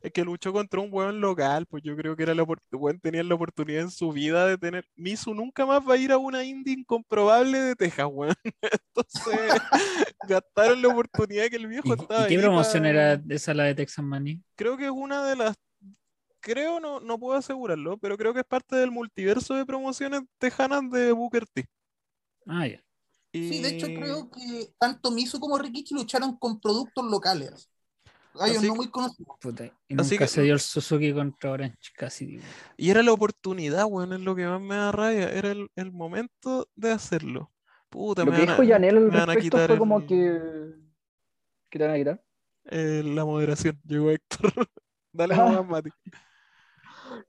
Es 0.00 0.12
que 0.12 0.24
luchó 0.24 0.52
contra 0.52 0.80
un 0.80 0.88
weón 0.92 1.20
local, 1.20 1.66
pues 1.66 1.82
yo 1.82 1.96
creo 1.96 2.16
que 2.16 2.22
era 2.22 2.34
la 2.34 2.44
weón 2.72 3.00
tenía 3.00 3.22
la 3.22 3.34
oportunidad 3.34 3.82
en 3.82 3.90
su 3.90 4.12
vida 4.12 4.46
de 4.46 4.58
tener. 4.58 4.86
Misu 4.94 5.34
nunca 5.34 5.66
más 5.66 5.80
va 5.86 5.94
a 5.94 5.96
ir 5.96 6.12
a 6.12 6.18
una 6.18 6.44
indie 6.44 6.74
incomprobable 6.74 7.60
de 7.60 7.76
Texas, 7.76 8.06
weón. 8.10 8.34
Entonces 8.94 9.60
gastaron 10.28 10.80
la 10.80 10.88
oportunidad 10.88 11.48
que 11.48 11.56
el 11.56 11.66
viejo 11.66 11.88
¿Y, 11.88 11.92
estaba 11.92 12.24
y 12.24 12.28
qué 12.28 12.36
ahí 12.36 12.42
promoción 12.42 12.86
era 12.86 13.22
esa 13.28 13.54
la 13.54 13.64
de 13.64 13.74
Texas 13.74 14.04
Money? 14.04 14.42
Creo 14.56 14.76
que 14.76 14.84
es 14.86 14.90
una 14.90 15.24
de 15.26 15.36
las. 15.36 15.56
Creo, 16.40 16.78
no, 16.78 17.00
no 17.00 17.18
puedo 17.18 17.38
asegurarlo, 17.38 17.96
pero 17.96 18.18
creo 18.18 18.34
que 18.34 18.40
es 18.40 18.46
parte 18.46 18.76
del 18.76 18.90
multiverso 18.90 19.54
de 19.54 19.64
promociones 19.64 20.22
tejanas 20.38 20.90
de 20.90 21.12
Booker 21.12 21.46
T. 21.46 21.66
Ah, 22.46 22.66
ya. 22.66 22.84
Sí, 23.32 23.60
de 23.60 23.70
hecho 23.70 23.86
creo 23.86 24.30
que 24.30 24.74
tanto 24.78 25.10
Misu 25.10 25.40
como 25.40 25.58
Rikichi 25.58 25.94
lucharon 25.94 26.36
con 26.36 26.60
productos 26.60 27.04
locales. 27.10 27.68
Gallos 28.34 28.56
Así 28.58 28.66
no 28.66 28.72
que- 28.74 28.76
muy 28.78 28.90
conocidos. 28.90 29.36
Puta, 29.40 29.64
y 29.64 29.68
Así 29.68 30.14
nunca 30.14 30.18
que- 30.24 30.26
se 30.28 30.42
dio 30.42 30.54
el 30.54 30.60
Suzuki 30.60 31.12
contra 31.12 31.50
Orange 31.52 31.92
Cassidy. 31.96 32.40
Y 32.76 32.90
era 32.90 33.02
la 33.02 33.12
oportunidad, 33.12 33.84
weón, 33.86 34.12
es 34.12 34.20
lo 34.20 34.34
que 34.34 34.44
más 34.46 34.60
me 34.60 34.74
da 34.74 34.90
rabia. 34.92 35.30
Era 35.30 35.52
el, 35.52 35.68
el 35.76 35.92
momento 35.92 36.68
de 36.74 36.90
hacerlo. 36.92 37.52
Puta, 37.88 38.24
Lo 38.24 38.32
me 38.32 38.36
que 38.38 38.42
dijo 38.42 38.54
al 38.62 38.68
respecto 39.26 39.40
quitar 39.40 39.68
fue 39.68 39.78
como 39.78 39.98
el- 40.00 40.06
que. 40.06 40.40
¿Qué 41.70 41.78
te 41.78 41.84
van 41.86 41.94
a 41.94 41.98
quitar? 41.98 42.24
eh, 42.66 43.02
la 43.04 43.24
moderación. 43.24 43.78
Llegó 43.86 44.10
Héctor. 44.10 44.40
Dale 45.12 45.34
Ah. 45.34 45.50
nomás, 45.52 45.66
Mati. 45.68 45.90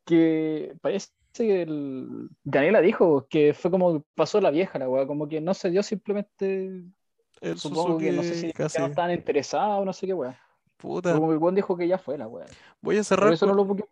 Que 0.05 0.75
parece 0.81 1.09
que 1.37 1.61
el. 1.63 2.29
Yanela 2.43 2.81
dijo 2.81 3.27
que 3.29 3.53
fue 3.53 3.69
como 3.71 4.03
pasó 4.15 4.39
la 4.41 4.49
vieja, 4.51 4.79
la 4.79 4.89
weá, 4.89 5.05
como 5.05 5.27
que 5.27 5.41
no 5.41 5.53
se 5.53 5.69
dio 5.69 5.83
simplemente. 5.83 6.83
El 7.41 7.57
Supongo 7.59 7.97
que 7.97 8.11
no 8.13 8.23
sé 8.23 8.29
Suzuki 8.29 8.47
si 8.47 8.53
casi. 8.53 8.79
no 8.79 8.85
estaban 8.87 9.11
interesados, 9.11 9.85
no 9.85 9.91
sé 9.93 10.07
qué 10.07 10.13
weá. 10.13 10.39
Puta, 10.77 11.13
Como 11.13 11.27
que 11.27 11.33
el 11.33 11.39
weón 11.39 11.55
dijo 11.55 11.75
que 11.77 11.87
ya 11.87 11.97
fue 11.97 12.17
la 12.17 12.27
weá. 12.27 12.45
voy 12.81 12.95
a 12.95 12.99
Por 12.99 13.05
cerrar 13.05 13.33
eso 13.33 13.45
no 13.45 13.55
con, 13.55 13.77
lo 13.77 13.87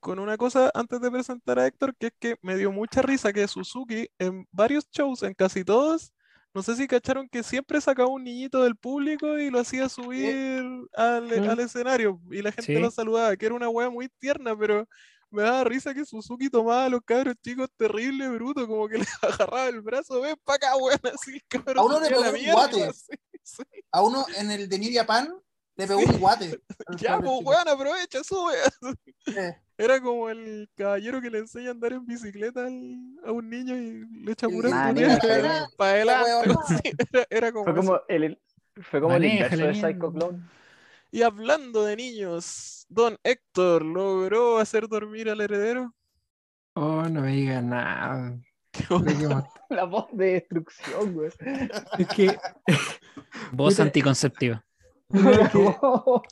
con 0.00 0.18
una 0.18 0.36
cosa 0.36 0.70
antes 0.74 1.00
de 1.00 1.10
presentar 1.10 1.58
a 1.58 1.66
Héctor, 1.66 1.94
que 1.96 2.08
es 2.08 2.12
que 2.18 2.36
me 2.42 2.56
dio 2.56 2.70
mucha 2.72 3.02
risa 3.02 3.32
que 3.32 3.46
Suzuki 3.48 4.08
en 4.18 4.46
varios 4.52 4.88
shows, 4.90 5.22
en 5.24 5.34
casi 5.34 5.64
todos, 5.64 6.12
no 6.54 6.62
sé 6.62 6.76
si 6.76 6.86
cacharon 6.86 7.28
que 7.28 7.42
siempre 7.42 7.80
sacaba 7.80 8.08
un 8.08 8.24
niñito 8.24 8.62
del 8.62 8.74
público 8.76 9.38
y 9.38 9.50
lo 9.50 9.60
hacía 9.60 9.88
subir 9.88 10.64
al, 10.94 11.24
Mm. 11.40 11.50
al 11.50 11.60
escenario 11.60 12.20
y 12.30 12.42
la 12.42 12.52
gente 12.52 12.74
Sí. 12.74 12.80
lo 12.80 12.90
saludaba, 12.90 13.36
que 13.36 13.46
era 13.46 13.54
una 13.54 13.68
wea 13.68 13.90
muy 13.90 14.08
tierna, 14.18 14.56
pero 14.56 14.86
me 15.30 15.42
daba 15.42 15.62
risa 15.64 15.92
que 15.92 16.04
Suzuki 16.06 16.48
tomaba 16.48 16.86
a 16.86 16.88
los 16.88 17.00
cabros 17.04 17.34
chicos 17.42 17.68
terrible, 17.76 18.28
bruto, 18.28 18.66
como 18.66 18.88
que 18.88 18.98
les 19.06 19.08
agarraba 19.22 19.66
el 19.68 19.82
brazo, 19.82 20.20
ven 20.20 20.36
pa' 20.44 20.54
acá, 20.54 20.76
weón, 20.76 20.98
así 21.12 21.40
cabrón 21.48 21.78
A 21.78 21.82
uno 21.82 22.00
le 22.00 22.08
pegó 22.08 22.20
un 22.22 22.52
guate. 22.52 22.90
sí. 23.42 23.62
A 23.92 24.02
uno 24.02 24.24
en 24.36 24.50
el 24.52 24.68
de 24.68 24.78
New 24.78 24.90
Japan 24.94 25.34
le 25.78 25.86
pegó 25.86 26.00
un 26.00 26.18
guate. 26.18 26.60
Ya, 26.98 27.18
pues, 27.18 27.30
weón, 27.44 27.68
aprovecha, 27.68 28.22
sube. 28.24 28.54
Eh, 29.26 29.54
Era 29.76 30.00
como 30.00 30.28
el 30.28 30.68
caballero 30.76 31.20
que 31.20 31.30
le 31.30 31.38
enseña 31.38 31.68
a 31.68 31.72
andar 31.72 31.92
en 31.92 32.04
bicicleta 32.06 32.66
al- 32.66 33.18
a 33.24 33.32
un 33.32 33.48
niño 33.48 33.76
y 33.76 34.04
le 34.24 34.32
echa 34.32 34.48
pura 34.48 34.68
para 35.76 35.90
adelante. 35.92 36.54
era, 37.12 37.26
era 37.30 37.52
como 37.52 37.64
Fue 37.64 37.74
como 37.74 38.00
el, 38.08 38.24
el- 38.24 38.40
fue 38.82 39.00
como 39.00 39.14
el 39.16 39.24
inverso 39.24 39.56
de. 39.66 39.74
Psycho 39.74 40.12
Clown. 40.12 40.50
Y 41.10 41.22
hablando 41.22 41.84
de 41.84 41.96
niños, 41.96 42.84
don 42.88 43.16
Héctor 43.22 43.84
logró 43.84 44.58
hacer 44.58 44.88
dormir 44.88 45.30
al 45.30 45.40
heredero. 45.40 45.94
Oh, 46.74 47.02
no 47.08 47.22
me 47.22 47.32
digas 47.32 47.62
nada. 47.64 48.38
La 49.70 49.84
voz 49.84 50.06
de 50.12 50.32
destrucción, 50.34 51.12
güey. 51.14 51.30
Es 51.98 52.08
que, 52.08 52.38
Voz 53.52 53.80
anticonceptiva. 53.80 54.64
No, 55.10 56.22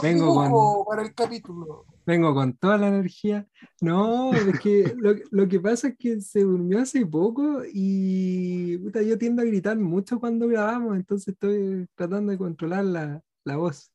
vengo 0.02 0.34
con, 0.34 0.84
para 0.86 1.02
el 1.02 1.14
capítulo. 1.14 1.86
vengo 2.06 2.34
con 2.34 2.56
toda 2.56 2.78
la 2.78 2.88
energía. 2.88 3.46
No, 3.80 4.32
es 4.32 4.60
que 4.60 4.94
lo, 4.96 5.14
lo 5.30 5.48
que 5.48 5.60
pasa 5.60 5.88
es 5.88 5.96
que 5.98 6.20
se 6.20 6.40
durmió 6.40 6.80
hace 6.80 7.04
poco 7.06 7.62
y 7.72 8.78
puta, 8.78 9.02
yo 9.02 9.18
tiendo 9.18 9.42
a 9.42 9.44
gritar 9.44 9.76
mucho 9.78 10.20
cuando 10.20 10.46
grabamos, 10.46 10.96
entonces 10.96 11.28
estoy 11.28 11.86
tratando 11.94 12.32
de 12.32 12.38
controlar 12.38 12.84
la, 12.84 13.22
la 13.44 13.56
voz. 13.56 13.92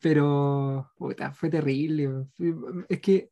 Pero 0.00 0.90
puta, 0.96 1.32
fue 1.32 1.50
terrible. 1.50 2.26
Es 2.88 3.00
que 3.00 3.30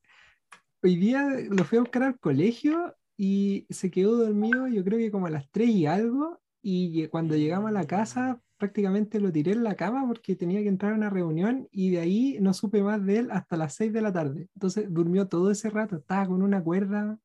hoy 0.83 0.97
día 0.97 1.29
lo 1.51 1.65
fui 1.65 1.79
a 1.79 1.83
buscar 1.83 2.03
al 2.05 2.19
colegio 2.19 2.95
y 3.17 3.67
se 3.71 3.91
quedó 3.91 4.17
dormido, 4.17 4.69
yo 4.69 4.85
creo 4.85 4.99
que 4.99 5.11
como 5.11 5.27
a 5.27 5.31
las 5.31 5.49
3 5.51 5.69
y 5.71 5.87
algo, 5.87 6.41
y 6.63 7.07
cuando 7.09 7.37
llegamos 7.37 7.69
a 7.69 7.73
la 7.73 7.87
casa 7.87 8.41
prácticamente 8.57 9.21
lo 9.21 9.33
tiré 9.33 9.53
en 9.53 9.65
la 9.65 9.75
cama 9.75 10.07
porque 10.07 10.37
tenía 10.37 10.63
que 10.63 10.69
entrar 10.69 10.93
a 10.93 10.97
una 10.97 11.11
reunión 11.11 11.69
y 11.71 11.91
de 11.91 12.01
ahí 12.01 12.39
no 12.41 12.55
supe 12.55 12.83
más 12.83 13.05
de 13.05 13.19
él 13.19 13.31
hasta 13.31 13.57
las 13.57 13.75
6 13.75 13.93
de 13.93 14.01
la 14.01 14.13
tarde. 14.13 14.49
Entonces 14.55 14.87
durmió 14.89 15.29
todo 15.29 15.51
ese 15.51 15.71
rato, 15.71 15.97
estaba 15.97 16.27
con 16.27 16.43
una 16.43 16.63
cuerda. 16.63 17.19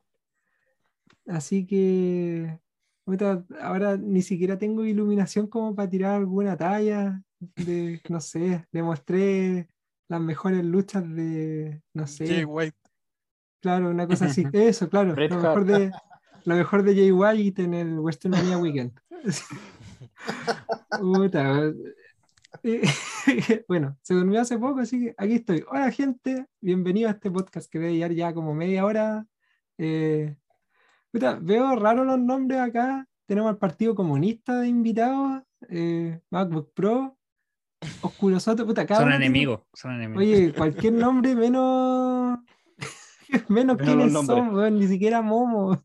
Así 1.27 1.65
que 1.65 2.59
ahora 3.61 3.97
ni 3.97 4.21
siquiera 4.21 4.57
tengo 4.57 4.85
iluminación 4.85 5.47
como 5.47 5.75
para 5.75 5.89
tirar 5.89 6.15
alguna 6.15 6.57
talla. 6.57 7.21
De, 7.55 8.01
no 8.09 8.19
sé, 8.19 8.65
le 8.71 8.83
mostré 8.83 9.69
las 10.09 10.19
mejores 10.19 10.65
luchas 10.65 11.07
de, 11.09 11.81
no 11.93 12.05
sé, 12.05 12.27
Jay 12.27 12.43
White. 12.43 12.77
Claro, 13.61 13.89
una 13.89 14.07
cosa 14.07 14.25
así. 14.25 14.45
Eso, 14.53 14.89
claro. 14.89 15.15
Lo 15.15 15.37
mejor 15.37 15.65
de, 15.65 15.91
lo 16.45 16.55
mejor 16.55 16.83
de 16.83 16.95
Jay 16.95 17.11
White 17.11 17.63
en 17.63 17.73
el 17.73 17.99
Western 17.99 18.31
Mania 18.31 18.57
Weekend. 18.57 18.93
Puta, 20.99 21.71
eh, 22.63 22.81
bueno, 23.67 23.97
se 24.01 24.13
durmió 24.13 24.41
hace 24.41 24.57
poco, 24.57 24.79
así 24.79 25.05
que 25.05 25.15
aquí 25.17 25.33
estoy. 25.33 25.63
Hola, 25.69 25.91
gente. 25.91 26.45
Bienvenido 26.59 27.07
a 27.09 27.11
este 27.11 27.31
podcast 27.31 27.71
que 27.71 27.79
debe 27.79 27.93
llevar 27.93 28.13
ya 28.13 28.33
como 28.33 28.53
media 28.53 28.85
hora. 28.85 29.25
Eh, 29.77 30.35
puta, 31.11 31.37
veo 31.41 31.75
raro 31.75 32.03
los 32.03 32.19
nombres 32.19 32.59
acá. 32.59 33.07
Tenemos 33.25 33.49
al 33.49 33.57
Partido 33.57 33.93
Comunista 33.93 34.59
de 34.59 34.67
invitados, 34.67 35.43
eh, 35.69 36.19
MacBook 36.31 36.73
Pro, 36.73 37.17
Oscuro 38.01 38.39
Soto. 38.39 38.65
Puta, 38.65 38.87
Son 38.87 39.11
enemigos. 39.11 39.61
Son 39.73 39.93
enemigos. 39.93 40.23
Oye, 40.23 40.53
cualquier 40.53 40.93
nombre 40.93 41.35
menos. 41.35 42.39
menos 43.49 43.77
quiénes 43.77 44.13
son, 44.13 44.53
weón, 44.55 44.79
ni 44.79 44.87
siquiera 44.87 45.21
Momo. 45.21 45.83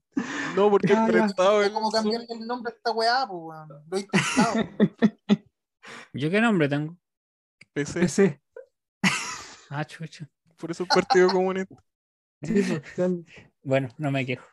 No, 0.56 0.70
porque 0.70 0.92
Ah, 0.96 1.06
prestado 1.06 1.60
Es 1.60 1.68
el 1.68 1.72
como 1.74 1.90
cambiarle 1.90 2.26
el 2.30 2.46
nombre 2.46 2.72
a 2.72 2.76
esta 2.76 2.92
weá, 2.92 3.26
pues, 3.26 3.40
weón. 3.42 3.68
Lo 3.90 3.96
he 3.96 4.00
intentado. 4.00 4.54
¿Yo 6.12 6.30
qué 6.30 6.40
nombre 6.40 6.68
tengo? 6.68 6.96
PC, 7.72 8.00
PC. 8.00 8.40
Ah, 9.68 9.84
chucha. 9.84 10.28
por 10.56 10.70
eso 10.70 10.84
el 10.84 10.88
Partido 10.88 11.28
Comunista. 11.28 11.74
Sí, 12.42 12.62
pues, 12.62 13.10
Bueno, 13.62 13.88
no 13.98 14.10
me 14.10 14.24
quejo. 14.24 14.46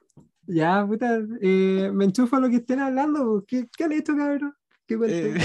Ya, 0.48 0.86
puta, 0.86 1.20
eh, 1.42 1.92
me 1.94 2.06
enchufo 2.06 2.36
a 2.36 2.40
lo 2.40 2.50
que 2.50 2.58
estén 2.58 2.80
hablando. 2.80 3.46
¿Qué, 3.48 3.68
qué 3.78 3.84
han 3.84 3.92
hecho, 3.92 4.16
cabrón? 4.18 4.56
¿Qué 4.88 4.98
Eh? 5.08 5.38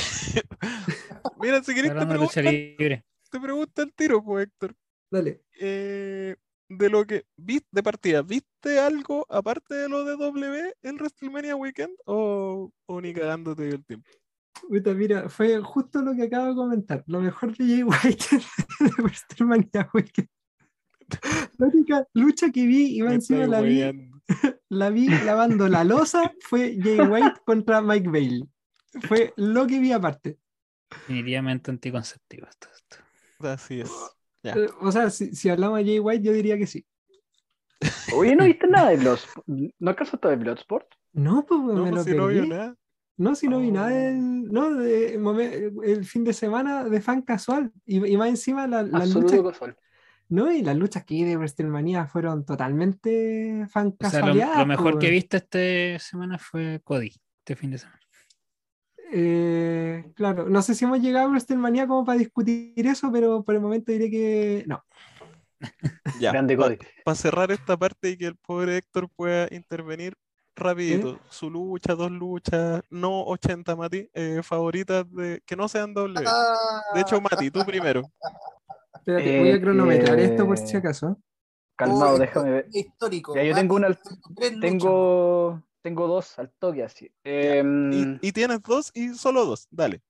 Mira, 1.38 1.62
si 1.62 1.74
querés 1.74 1.92
te 1.94 2.06
preguntan, 2.06 2.44
te 2.44 3.40
pregunta 3.40 3.82
el 3.82 3.92
tiro, 3.94 4.24
pues, 4.24 4.46
Héctor. 4.46 4.74
Dale. 5.10 5.42
eh, 5.60 6.36
de 6.68 6.90
lo 6.90 7.06
que 7.06 7.26
viste 7.36 7.68
de 7.70 7.82
partida, 7.82 8.22
¿viste 8.22 8.78
algo 8.78 9.26
aparte 9.28 9.74
de 9.74 9.88
lo 9.88 10.04
de 10.04 10.16
W 10.16 10.74
el 10.82 10.94
WrestleMania 10.96 11.56
Weekend 11.56 11.94
o, 12.06 12.72
o 12.86 13.00
ni 13.00 13.12
cagándote 13.12 13.64
dio 13.64 13.74
el 13.74 13.84
tiempo? 13.84 14.10
Mira, 14.68 15.28
fue 15.28 15.60
justo 15.60 16.02
lo 16.02 16.14
que 16.14 16.24
acabo 16.24 16.48
de 16.48 16.54
comentar. 16.54 17.04
Lo 17.06 17.20
mejor 17.20 17.56
de 17.56 17.64
Jay 17.64 17.82
White 17.82 18.26
de 18.80 19.02
WrestleMania 19.02 19.90
Weekend. 19.92 20.28
La 21.58 21.66
única 21.66 22.06
lucha 22.14 22.50
que 22.50 22.66
vi 22.66 23.00
Me 23.00 23.14
encima 23.14 23.46
la 23.46 23.60
vi, 23.60 23.82
la 24.70 24.90
vi 24.90 25.08
lavando 25.08 25.68
la 25.68 25.84
losa 25.84 26.32
fue 26.40 26.76
Jay 26.82 26.98
White 26.98 27.42
contra 27.44 27.80
Mike 27.80 28.08
Bailey. 28.08 28.48
Fue 29.02 29.32
lo 29.36 29.66
que 29.66 29.78
vi 29.78 29.92
aparte. 29.92 30.38
Definitivamente 30.90 31.70
anticonceptivo 31.70 32.46
esto. 32.46 32.68
esto. 32.74 32.96
Así 33.40 33.80
es. 33.80 33.90
Eh, 34.54 34.68
O 34.80 34.92
sea, 34.92 35.10
si, 35.10 35.34
si 35.34 35.48
hablamos 35.48 35.78
de 35.78 35.84
Jay 35.84 35.98
White, 35.98 36.22
yo 36.24 36.32
diría 36.32 36.56
que 36.58 36.66
sí. 36.66 36.84
Oye, 38.14 38.34
¿no 38.36 38.44
viste 38.44 38.66
nada 38.66 38.90
de 38.90 38.96
Bloodsport? 38.96 39.46
¿No 39.46 39.90
alcanzaste 39.90 40.28
de 40.28 40.36
Bloodsport? 40.36 40.86
No, 41.12 41.44
pues 41.46 41.60
No, 41.60 41.72
me 41.84 41.90
lo 41.90 41.96
pues 41.96 42.04
si 42.04 42.14
no 42.14 42.26
perdí. 42.26 42.48
nada. 42.48 42.76
No, 43.18 43.34
si 43.34 43.48
no 43.48 43.60
vi 43.60 43.70
nada 43.72 43.86
Oh. 43.88 43.94
del, 43.94 44.44
no, 44.52 44.74
de, 44.74 45.18
momen- 45.18 45.72
el 45.84 46.04
fin 46.04 46.22
de 46.24 46.32
semana 46.34 46.84
de 46.84 47.00
fan 47.00 47.22
casual. 47.22 47.72
Y, 47.86 48.04
y 48.06 48.16
más 48.16 48.28
encima 48.28 48.66
la- 48.66 48.82
las 48.82 49.14
luchas, 49.14 49.40
casual. 49.42 49.76
no, 50.28 50.52
y 50.52 50.62
las 50.62 50.76
luchas 50.76 51.04
que 51.04 51.14
vi 51.14 51.24
de 51.24 51.36
WrestleMania 51.36 52.06
fueron 52.06 52.44
totalmente 52.44 53.66
fan 53.70 53.94
O 53.98 54.10
sea, 54.10 54.20
lo, 54.26 54.34
lo 54.34 54.66
mejor 54.66 54.92
pues, 54.92 55.00
que 55.00 55.06
weón. 55.06 55.14
visto 55.14 55.36
esta 55.38 55.98
semana 55.98 56.38
fue 56.38 56.80
Cody, 56.84 57.12
este 57.38 57.56
fin 57.56 57.70
de 57.70 57.78
semana. 57.78 58.00
Eh, 59.12 60.04
claro, 60.14 60.48
no 60.48 60.62
sé 60.62 60.74
si 60.74 60.84
hemos 60.84 61.00
llegado 61.00 61.26
a 61.26 61.30
WrestleMania 61.30 61.86
como 61.86 62.04
para 62.04 62.18
discutir 62.18 62.86
eso, 62.86 63.10
pero 63.12 63.42
por 63.44 63.54
el 63.54 63.60
momento 63.60 63.92
diré 63.92 64.10
que 64.10 64.64
no. 64.66 64.84
Ya. 66.20 66.32
Grande 66.32 66.56
Cody. 66.56 66.78
Para 67.04 67.14
cerrar 67.14 67.50
esta 67.50 67.76
parte 67.76 68.10
y 68.10 68.16
que 68.16 68.26
el 68.26 68.36
pobre 68.36 68.76
Héctor 68.78 69.08
pueda 69.14 69.48
intervenir 69.50 70.14
rapidito. 70.54 71.20
Su 71.28 71.50
lucha, 71.50 71.94
dos 71.94 72.10
luchas, 72.10 72.82
no 72.90 73.24
80 73.24 73.76
Mati, 73.76 74.08
eh, 74.14 74.40
favoritas 74.42 75.04
de 75.12 75.42
que 75.44 75.54
no 75.56 75.68
sean 75.68 75.92
doble. 75.92 76.20
De 76.94 77.00
hecho, 77.00 77.20
Mati, 77.20 77.50
tú 77.50 77.64
primero. 77.64 78.02
Espérate, 78.94 79.38
voy 79.38 79.50
a 79.50 79.54
Eh, 79.54 79.60
cronometrar 79.60 80.18
esto 80.18 80.46
por 80.46 80.58
si 80.58 80.74
eh, 80.74 80.78
acaso. 80.78 81.18
Calmado, 81.76 82.18
déjame 82.18 82.50
ver. 82.50 82.68
Histórico. 82.72 83.34
Ya, 83.34 83.42
yo 83.44 83.54
tengo 83.54 83.76
una. 83.76 83.88
Tengo, 84.60 85.62
tengo 85.86 86.08
dos 86.08 86.36
al 86.40 86.50
toque 86.58 86.82
así. 86.82 87.08
Em, 87.22 87.92
Y, 87.92 88.28
y 88.28 88.32
tienes 88.32 88.60
dos 88.60 88.90
y 88.92 89.14
solo 89.14 89.44
dos. 89.44 89.68
Dale. 89.70 90.02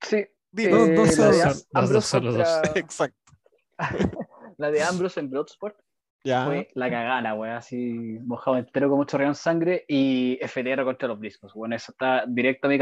sí. 0.00 0.16
Eh, 0.56 0.68
dos, 0.68 1.16
dos, 1.16 1.90
dos, 1.92 2.04
solo 2.06 2.32
dos. 2.32 2.48
Exacto. 2.74 3.32
La 4.56 4.70
de 4.70 4.82
Ambrose 4.82 5.20
en 5.20 5.28
Bloodsport 5.28 5.76
Ya. 6.24 6.46
fue 6.46 6.70
la 6.74 6.88
cagana, 6.88 7.34
weón, 7.34 7.54
así 7.54 8.18
mojado 8.24 8.56
entero 8.56 8.88
con 8.88 8.96
mucho 8.98 9.20
en 9.20 9.34
sangre 9.34 9.84
y 9.88 10.38
FTR 10.42 10.84
contra 10.84 11.06
los 11.08 11.18
Briscos. 11.18 11.52
Bueno, 11.52 11.76
esa 11.76 11.92
está 11.92 12.24
directa 12.26 12.66
a 12.66 12.70
mi 12.70 12.78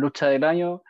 lucha 0.00 0.26
del 0.26 0.42
año. 0.42 0.82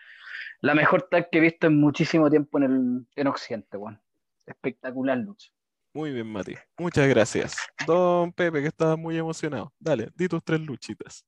La 0.62 0.74
mejor 0.74 1.02
tag 1.10 1.28
que 1.30 1.36
he 1.38 1.42
visto 1.42 1.66
en 1.66 1.78
muchísimo 1.78 2.30
tiempo 2.30 2.56
en, 2.58 2.64
el, 2.64 3.06
en 3.14 3.26
Occidente, 3.26 3.76
weón. 3.76 4.00
Espectacular 4.46 5.18
lucha. 5.18 5.50
Muy 5.94 6.12
bien, 6.12 6.30
Mati. 6.30 6.54
Muchas 6.78 7.08
gracias. 7.08 7.56
Don 7.86 8.32
Pepe, 8.32 8.60
que 8.60 8.68
estaba 8.68 8.96
muy 8.96 9.16
emocionado. 9.16 9.72
Dale, 9.78 10.10
di 10.14 10.28
tus 10.28 10.44
tres 10.44 10.60
luchitas. 10.60 11.24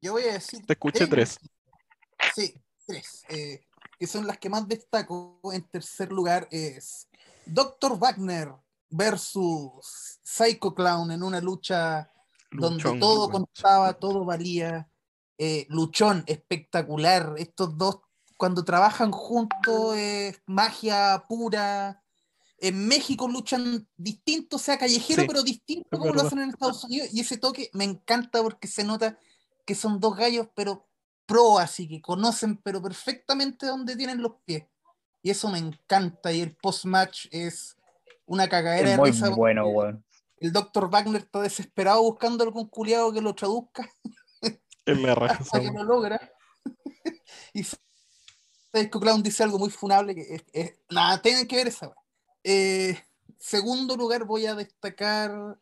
Yo 0.00 0.12
voy 0.12 0.24
a 0.24 0.34
decir. 0.34 0.64
Te 0.66 0.74
escuché 0.74 1.06
tres. 1.06 1.38
Sí, 2.34 2.54
tres. 2.86 3.24
eh, 3.28 3.66
que 3.98 4.06
son 4.06 4.26
las 4.26 4.38
que 4.38 4.50
más 4.50 4.68
destaco. 4.68 5.40
En 5.52 5.62
tercer 5.68 6.12
lugar 6.12 6.46
es 6.50 7.08
Dr. 7.46 7.98
Wagner 7.98 8.52
versus 8.90 10.20
Psycho 10.22 10.74
Clown 10.74 11.10
en 11.10 11.22
una 11.22 11.40
lucha 11.40 12.10
donde 12.50 12.98
todo 12.98 13.30
contaba, 13.30 13.94
todo 13.94 14.24
valía. 14.24 14.88
Eh, 15.38 15.66
luchón, 15.68 16.24
espectacular. 16.26 17.34
Estos 17.36 17.76
dos, 17.76 18.00
cuando 18.36 18.64
trabajan 18.64 19.10
juntos, 19.10 19.96
es 19.96 20.40
magia 20.46 21.24
pura. 21.28 22.02
En 22.58 22.88
México 22.88 23.28
luchan 23.28 23.86
distinto, 23.96 24.56
o 24.56 24.58
sea, 24.58 24.78
callejero, 24.78 25.22
Sí, 25.22 25.28
pero 25.28 25.42
distinto 25.42 25.98
como 25.98 26.12
lo 26.14 26.22
hacen 26.22 26.38
en 26.38 26.50
Estados 26.50 26.84
Unidos. 26.84 27.08
Y 27.12 27.20
ese 27.20 27.36
toque 27.36 27.70
me 27.74 27.84
encanta 27.84 28.42
porque 28.42 28.66
se 28.66 28.82
nota 28.84 29.18
que 29.66 29.74
son 29.74 30.00
dos 30.00 30.16
gallos, 30.16 30.48
pero 30.54 30.88
pro, 31.26 31.58
así 31.58 31.86
que 31.88 32.00
conocen, 32.00 32.56
pero 32.58 32.80
perfectamente 32.80 33.66
dónde 33.66 33.96
tienen 33.96 34.22
los 34.22 34.34
pies. 34.44 34.64
Y 35.22 35.30
eso 35.30 35.50
me 35.50 35.58
encanta. 35.58 36.32
Y 36.32 36.40
el 36.40 36.56
post-match 36.56 37.26
es 37.30 37.76
una 38.24 38.48
cagadera 38.48 38.88
Es 38.88 38.90
de 38.92 38.96
muy 38.96 39.10
risa 39.10 39.28
bueno, 39.30 39.66
weón. 39.68 40.04
El 40.38 40.52
doctor 40.52 40.88
Wagner 40.90 41.22
está 41.22 41.40
desesperado 41.40 42.02
buscando 42.02 42.44
algún 42.44 42.68
culiado 42.68 43.12
que 43.12 43.20
lo 43.22 43.34
traduzca 43.34 43.90
En 44.86 45.02
la 45.02 45.14
raja 45.14 45.38
hasta 45.42 45.60
que 45.60 45.70
lo 45.70 45.82
logra. 45.82 46.20
y 47.52 47.64
Psycho 47.64 49.00
Clown 49.00 49.22
dice 49.22 49.42
algo 49.42 49.58
muy 49.58 49.70
funable 49.70 50.14
que 50.14 50.34
es, 50.34 50.44
es- 50.52 50.78
nada, 50.90 51.20
tienen 51.20 51.46
que 51.46 51.56
ver 51.56 51.68
esa 51.68 51.88
weá. 51.88 51.96
Eh, 52.48 52.96
segundo 53.40 53.96
lugar 53.96 54.24
voy 54.24 54.46
a 54.46 54.54
destacar 54.54 55.58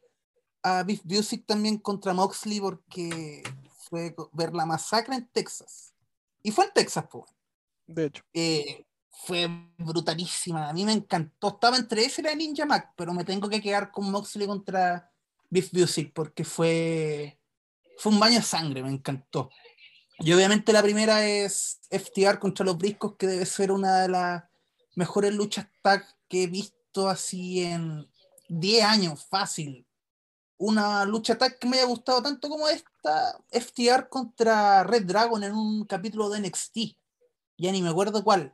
a 0.63 0.83
Beef 0.83 1.03
Music 1.05 1.45
también 1.47 1.79
contra 1.79 2.13
Moxley 2.13 2.61
porque 2.61 3.43
fue 3.89 4.15
ver 4.33 4.53
la 4.53 4.67
masacre 4.67 5.15
en 5.15 5.27
Texas. 5.29 5.95
Y 6.43 6.51
fue 6.51 6.67
en 6.67 6.73
Texas, 6.75 7.07
pues. 7.11 7.25
De 7.87 8.05
hecho. 8.07 8.23
eh, 8.35 8.85
fue 9.11 9.49
brutalísima. 9.79 10.69
A 10.69 10.75
mí 10.75 10.85
me 10.85 10.93
encantó. 10.93 11.49
Estaba 11.49 11.79
entre 11.79 12.05
ese 12.05 12.21
y 12.21 12.25
la 12.25 12.35
Ninja 12.35 12.67
Mac, 12.67 12.93
pero 12.97 13.15
me 13.15 13.25
tengo 13.25 13.49
que 13.49 13.63
quedar 13.63 13.91
con 13.91 14.11
Moxley 14.11 14.47
contra 14.47 15.11
Beef 15.49 15.73
Music 15.73 16.13
porque 16.15 16.45
fue, 16.45 17.41
fue 17.97 18.13
un 18.13 18.21
baño 18.21 18.37
de 18.37 18.43
sangre, 18.43 18.83
me 18.83 18.91
encantó. 18.91 19.49
Y 20.19 20.35
obviamente 20.35 20.71
la 20.75 20.83
primera 20.83 21.27
es 21.27 21.81
FTR 21.91 22.39
contra 22.39 22.67
los 22.67 22.77
Briscos, 22.77 23.17
que 23.17 23.27
debe 23.27 23.47
ser 23.47 23.73
una 23.73 24.01
de 24.01 24.09
las 24.09 24.45
mejores 24.97 25.33
luchas 25.33 25.67
tag 25.81 26.05
que 26.35 26.43
he 26.43 26.47
visto 26.49 27.09
así 27.09 27.63
en 27.63 28.11
10 28.49 28.83
años, 28.85 29.25
fácil. 29.31 29.87
Una 30.57 31.05
lucha 31.05 31.39
tag 31.39 31.61
que 31.61 31.69
me 31.69 31.77
haya 31.77 31.87
gustado 31.87 32.21
tanto 32.23 32.49
como 32.49 32.69
esta, 32.69 33.39
FTR 33.53 34.09
contra 34.09 34.83
Red 34.83 35.05
Dragon 35.05 35.45
en 35.45 35.55
un 35.55 35.85
capítulo 35.85 36.29
de 36.29 36.41
NXT 36.41 36.77
ya 37.57 37.71
ni 37.71 37.83
me 37.83 37.91
acuerdo 37.91 38.25
cuál. 38.25 38.53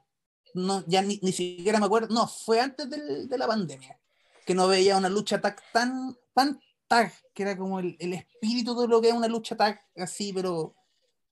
No, 0.52 0.84
ya 0.86 1.00
ni, 1.00 1.18
ni 1.22 1.32
siquiera 1.32 1.78
me 1.78 1.86
acuerdo. 1.86 2.12
No, 2.14 2.26
fue 2.28 2.60
antes 2.60 2.90
del- 2.90 3.26
de 3.26 3.38
la 3.38 3.46
pandemia. 3.46 3.98
Que 4.44 4.54
no 4.54 4.68
veía 4.68 4.98
una 4.98 5.08
lucha 5.08 5.40
tag 5.40 5.58
tan, 5.72 6.14
tan 6.34 6.60
tag, 6.86 7.10
que 7.32 7.44
era 7.44 7.56
como 7.56 7.78
el, 7.80 7.96
el 7.98 8.12
espíritu 8.12 8.78
de 8.78 8.88
lo 8.88 9.00
que 9.00 9.08
es 9.08 9.14
una 9.14 9.26
lucha 9.28 9.56
tag, 9.56 9.80
así, 9.96 10.34
pero 10.34 10.74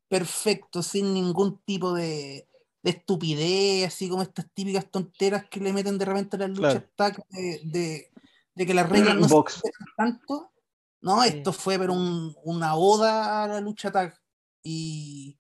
perfecto, 0.09 0.83
sin 0.83 1.13
ningún 1.13 1.59
tipo 1.67 1.93
de, 1.93 2.48
estupidez, 2.91 3.87
así 3.89 4.09
como 4.09 4.23
estas 4.23 4.51
típicas 4.53 4.91
tonteras 4.91 5.45
que 5.49 5.61
le 5.61 5.73
meten 5.73 5.99
de 5.99 6.05
repente 6.05 6.37
a 6.37 6.41
las 6.41 6.51
luchas 6.51 6.73
Claro. 6.75 6.89
tag 6.97 7.25
de, 7.31 7.61
de, 7.65 8.11
de 8.55 8.67
que 8.67 8.75
las 8.75 8.89
reglas 8.91 9.17
no 9.17 9.29
se 9.29 9.35
Box. 9.35 9.55
respetan 9.63 9.87
tanto. 9.97 10.53
No, 11.01 11.23
esto 11.23 11.53
fue 11.53 11.79
pero 11.79 11.93
un- 11.93 12.35
una 12.45 12.75
oda 12.75 13.45
a 13.45 13.49
la 13.49 13.61
lucha 13.61 13.91
tag. 13.93 14.19
Y 14.63 15.39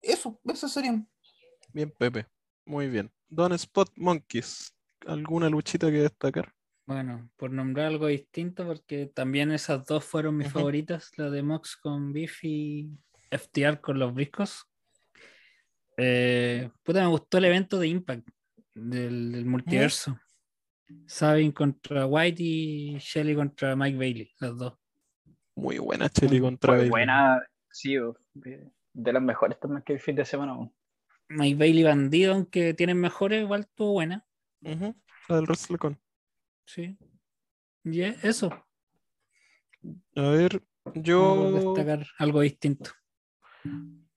eso, 0.00 0.40
eso 0.44 0.68
serían. 0.68 1.08
Bien, 1.72 1.90
Pepe. 1.90 2.26
Muy 2.64 2.88
bien. 2.88 3.12
Don 3.28 3.52
Spot 3.52 3.90
Monkeys. 3.96 4.72
¿Alguna 5.06 5.50
luchita 5.50 5.90
que 5.90 5.98
destacar? 5.98 6.54
Bueno, 6.86 7.30
por 7.36 7.50
nombrar 7.50 7.86
algo 7.88 8.06
distinto, 8.06 8.66
porque 8.66 9.06
también 9.06 9.50
esas 9.52 9.84
dos 9.86 10.04
fueron 10.04 10.36
mis 10.36 10.50
favoritas, 10.50 11.10
la 11.16 11.28
de 11.30 11.42
Mox 11.42 11.76
con 11.76 12.12
Beef 12.12 12.42
y 12.44 12.90
FTR 13.30 13.80
con 13.80 13.98
los 13.98 14.14
briscos. 14.14 14.66
Eh, 15.96 16.70
puta, 16.82 17.00
me 17.02 17.08
gustó 17.08 17.38
el 17.38 17.44
evento 17.46 17.78
de 17.78 17.88
Impact 17.88 18.28
del, 18.74 19.32
del 19.32 19.46
multiverso. 19.46 20.18
Sabin 21.06 21.52
contra 21.52 22.06
White 22.06 22.42
y 22.42 22.98
Shelly 22.98 23.34
contra 23.34 23.74
Mike 23.76 23.96
Bailey, 23.96 24.30
los 24.40 24.58
dos. 24.58 24.78
Muy 25.56 25.78
buena 25.78 26.08
Cheli 26.08 26.40
Muy 26.40 26.50
contra 26.50 26.72
Bailey. 26.72 26.90
buena, 26.90 27.42
sí, 27.70 27.96
de, 28.34 28.72
las 28.92 29.22
mejores 29.22 29.58
también 29.60 29.82
que 29.82 29.94
el 29.94 30.00
fin 30.00 30.16
de 30.16 30.24
semana. 30.24 30.70
Mike 31.28 31.56
Bailey 31.56 31.84
bandido, 31.84 32.34
aunque 32.34 32.74
tienen 32.74 32.98
mejores, 32.98 33.42
igual 33.42 33.62
estuvo 33.62 33.92
buena. 33.92 34.26
Ujú, 34.62 34.94
La 35.28 35.36
del 35.36 35.44
WrestleCon. 35.44 36.00
Sí. 36.66 36.98
Y 37.84 38.02
eso, 38.02 38.50
A 40.16 40.28
ver, 40.30 40.62
yo, 40.94 41.52
destacar 41.52 42.06
algo 42.18 42.40
distinto. 42.40 42.90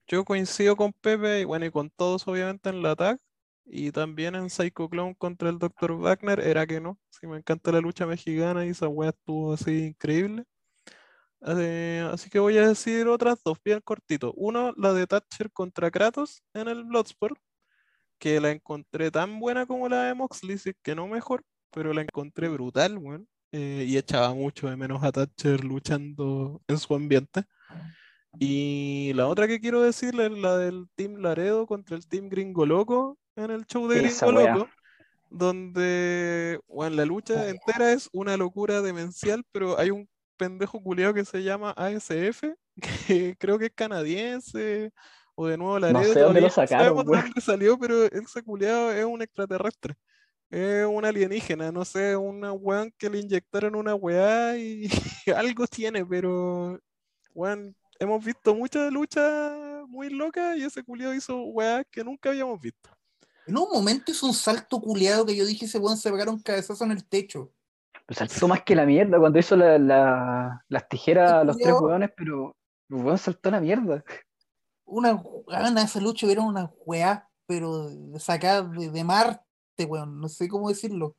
Yo 0.08 0.24
coincido 0.24 0.76
con 0.76 0.92
Pepe 0.92 1.40
y 1.40 1.44
bueno, 1.44 1.66
y 1.66 1.70
con 1.70 1.90
todos 1.90 2.26
obviamente 2.26 2.70
en 2.70 2.82
la 2.82 2.96
tag. 2.96 3.18
Y 3.66 3.92
también 3.92 4.34
en 4.34 4.48
Psycho 4.50 4.88
Clown 4.88 5.14
contra 5.14 5.50
el 5.50 5.58
Dr. 5.58 5.92
Wagner, 5.92 6.40
era 6.40 6.66
que 6.66 6.80
no. 6.80 6.98
Sí, 7.10 7.26
me 7.26 7.36
encanta 7.36 7.70
la 7.70 7.80
lucha 7.80 8.06
mexicana 8.06 8.64
y 8.64 8.70
esa 8.70 8.88
weá 8.88 9.10
estuvo 9.10 9.52
así 9.52 9.88
increíble. 9.88 10.44
Eh, 11.46 12.08
así 12.12 12.30
que 12.30 12.38
voy 12.38 12.56
a 12.58 12.68
decir 12.68 13.06
otras 13.08 13.42
dos, 13.44 13.58
bien 13.64 13.80
cortito. 13.80 14.32
Uno, 14.36 14.72
la 14.76 14.92
de 14.94 15.06
Thatcher 15.06 15.50
contra 15.52 15.90
Kratos 15.90 16.42
en 16.54 16.68
el 16.68 16.84
Bloodsport, 16.84 17.38
que 18.18 18.40
la 18.40 18.50
encontré 18.50 19.10
tan 19.10 19.38
buena 19.40 19.66
como 19.66 19.88
la 19.88 20.04
de 20.04 20.14
Moxley, 20.14 20.58
que 20.82 20.94
no 20.94 21.06
mejor, 21.06 21.44
pero 21.70 21.92
la 21.92 22.02
encontré 22.02 22.48
brutal, 22.48 22.98
weón. 22.98 23.28
Eh, 23.52 23.86
y 23.88 23.96
echaba 23.96 24.34
mucho 24.34 24.68
de 24.68 24.76
menos 24.76 25.02
a 25.02 25.12
Thatcher 25.12 25.64
luchando 25.64 26.62
en 26.68 26.78
su 26.78 26.94
ambiente. 26.94 27.44
Y 28.38 29.12
la 29.14 29.26
otra 29.26 29.48
que 29.48 29.60
quiero 29.60 29.82
decirle 29.82 30.26
es 30.26 30.32
la 30.32 30.56
del 30.56 30.86
Team 30.94 31.16
Laredo 31.16 31.66
contra 31.66 31.96
el 31.96 32.06
Team 32.06 32.28
Gringo 32.28 32.66
Loco 32.66 33.18
en 33.34 33.50
el 33.50 33.66
show 33.66 33.88
de 33.88 34.06
Esa 34.06 34.26
Gringo 34.26 34.42
wea. 34.42 34.54
Loco, 34.54 34.70
donde 35.30 36.60
bueno, 36.68 36.96
la 36.96 37.04
lucha 37.04 37.48
entera 37.48 37.92
es 37.92 38.08
una 38.12 38.36
locura 38.36 38.80
demencial, 38.80 39.44
pero 39.52 39.78
hay 39.78 39.90
un 39.90 40.08
pendejo 40.36 40.80
culiao 40.80 41.12
que 41.12 41.24
se 41.24 41.42
llama 41.42 41.72
ASF, 41.76 42.44
que 43.06 43.36
creo 43.38 43.58
que 43.58 43.66
es 43.66 43.72
canadiense, 43.74 44.92
o 45.34 45.46
de 45.46 45.58
nuevo 45.58 45.78
Laredo, 45.78 46.12
sé 46.12 46.20
dónde 46.20 46.40
lo 46.40 46.46
no 46.46 46.52
sacaron, 46.52 46.96
weón. 47.08 47.24
dónde 47.24 47.40
salió, 47.40 47.78
pero 47.78 48.04
ese 48.04 48.42
culiao 48.42 48.90
es 48.92 49.04
un 49.04 49.22
extraterrestre. 49.22 49.94
Es 50.50 50.86
un 50.86 51.04
alienígena, 51.04 51.70
no 51.72 51.84
sé, 51.84 52.16
una 52.16 52.52
weón 52.52 52.90
que 52.96 53.10
le 53.10 53.18
inyectaron 53.18 53.74
una 53.74 53.94
weá 53.94 54.56
y 54.56 54.88
algo 55.36 55.66
tiene, 55.66 56.06
pero 56.06 56.80
weón, 57.34 57.76
hemos 57.98 58.24
visto 58.24 58.54
muchas 58.54 58.92
luchas 58.92 59.52
muy 59.88 60.10
locas 60.10 60.56
y 60.56 60.62
ese 60.64 60.82
culiado 60.82 61.14
hizo 61.14 61.40
weá 61.42 61.84
que 61.84 62.04
nunca 62.04 62.30
habíamos 62.30 62.60
visto. 62.60 62.90
En 63.46 63.56
un 63.56 63.68
momento 63.72 64.12
hizo 64.12 64.26
un 64.26 64.34
salto 64.34 64.80
culiado 64.80 65.24
que 65.24 65.34
yo 65.36 65.46
dije, 65.46 65.64
ese 65.64 65.78
weón 65.78 65.96
se 65.96 66.10
pegaron 66.10 66.38
cabezazo 66.40 66.84
en 66.84 66.92
el 66.92 67.06
techo. 67.08 67.52
Pues 68.06 68.18
saltó 68.18 68.46
más 68.48 68.62
que 68.62 68.74
la 68.76 68.84
mierda 68.86 69.18
cuando 69.18 69.38
hizo 69.38 69.56
la- 69.56 69.78
la- 69.78 70.64
las 70.68 70.88
tijeras 70.88 71.32
a 71.32 71.44
los 71.44 71.56
tres 71.56 71.74
hueones, 71.80 72.10
pero 72.16 72.56
el 72.90 72.96
weón 72.96 73.18
saltó 73.18 73.48
a 73.48 73.52
la 73.52 73.60
mierda. 73.60 74.04
Una 74.86 75.14
weón, 75.14 75.78
esa 75.78 76.00
lucha 76.00 76.26
era 76.26 76.42
una 76.42 76.70
weá, 76.86 77.28
pero 77.46 77.88
sacada 78.18 78.62
de, 78.62 78.90
de 78.90 79.04
Marte, 79.04 79.42
weón. 79.86 80.20
No 80.20 80.28
sé 80.28 80.48
cómo 80.48 80.68
decirlo. 80.68 81.16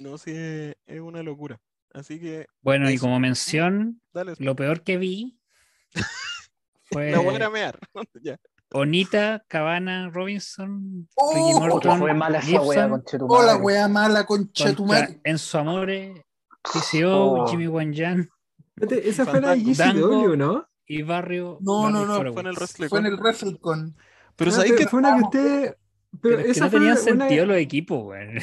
No 0.00 0.16
sé, 0.18 0.76
es 0.86 1.00
una 1.00 1.22
locura. 1.22 1.60
Así 1.92 2.20
que, 2.20 2.46
Bueno, 2.62 2.90
y 2.90 2.98
como 2.98 3.18
mención, 3.18 4.00
dale. 4.12 4.34
lo 4.38 4.54
peor 4.54 4.82
que 4.82 4.96
vi 4.98 5.37
fue 6.90 7.10
La 7.10 7.18
voy 7.18 7.40
a 7.40 7.50
mear. 7.50 7.78
Ya. 8.22 8.38
Onita, 8.70 9.44
Cabana, 9.48 10.10
Robinson, 10.10 11.08
Oh, 11.14 11.32
Ricky 11.34 11.58
Morton, 11.68 11.98
fue 12.00 12.12
mala 12.12 12.38
esa 12.40 12.60
wea. 12.60 13.00
Hola, 13.26 13.56
weá 13.56 13.88
mala, 13.88 14.26
concha 14.26 14.74
tu 14.74 14.84
madre. 14.84 15.20
Enzo 15.24 15.58
Amore, 15.58 16.26
PCO, 16.62 17.08
Oh. 17.44 17.46
Jimmy 17.48 17.66
Wanjan 17.66 18.28
Esa 18.76 19.24
fue 19.24 19.40
la. 19.40 19.54
GCW, 19.56 20.36
¿no? 20.36 20.68
y 20.86 21.02
Barrio. 21.02 21.58
No, 21.60 21.82
Barrio 21.82 21.98
no, 22.00 22.06
no, 22.06 22.14
Forward. 22.16 22.32
Fue 22.34 22.40
en 22.42 22.46
el 22.48 22.56
wrestling. 22.56 22.88
Fue 22.88 22.98
en 22.98 23.06
el 23.06 23.16
WrestleCon. 23.16 23.96
Pero 24.36 24.50
sabéis 24.50 24.72
pero 24.72 24.84
que 24.84 24.88
fue 24.90 24.98
una 25.00 25.16
que 25.16 25.22
usted. 25.22 25.76
Pero, 26.22 26.36
Pero 26.38 26.50
es 26.50 26.60
que 26.60 26.70
no 26.70 26.86
una- 26.86 26.96
sentido 26.96 27.46
los 27.46 27.56
equipos, 27.58 28.02
güey. 28.04 28.40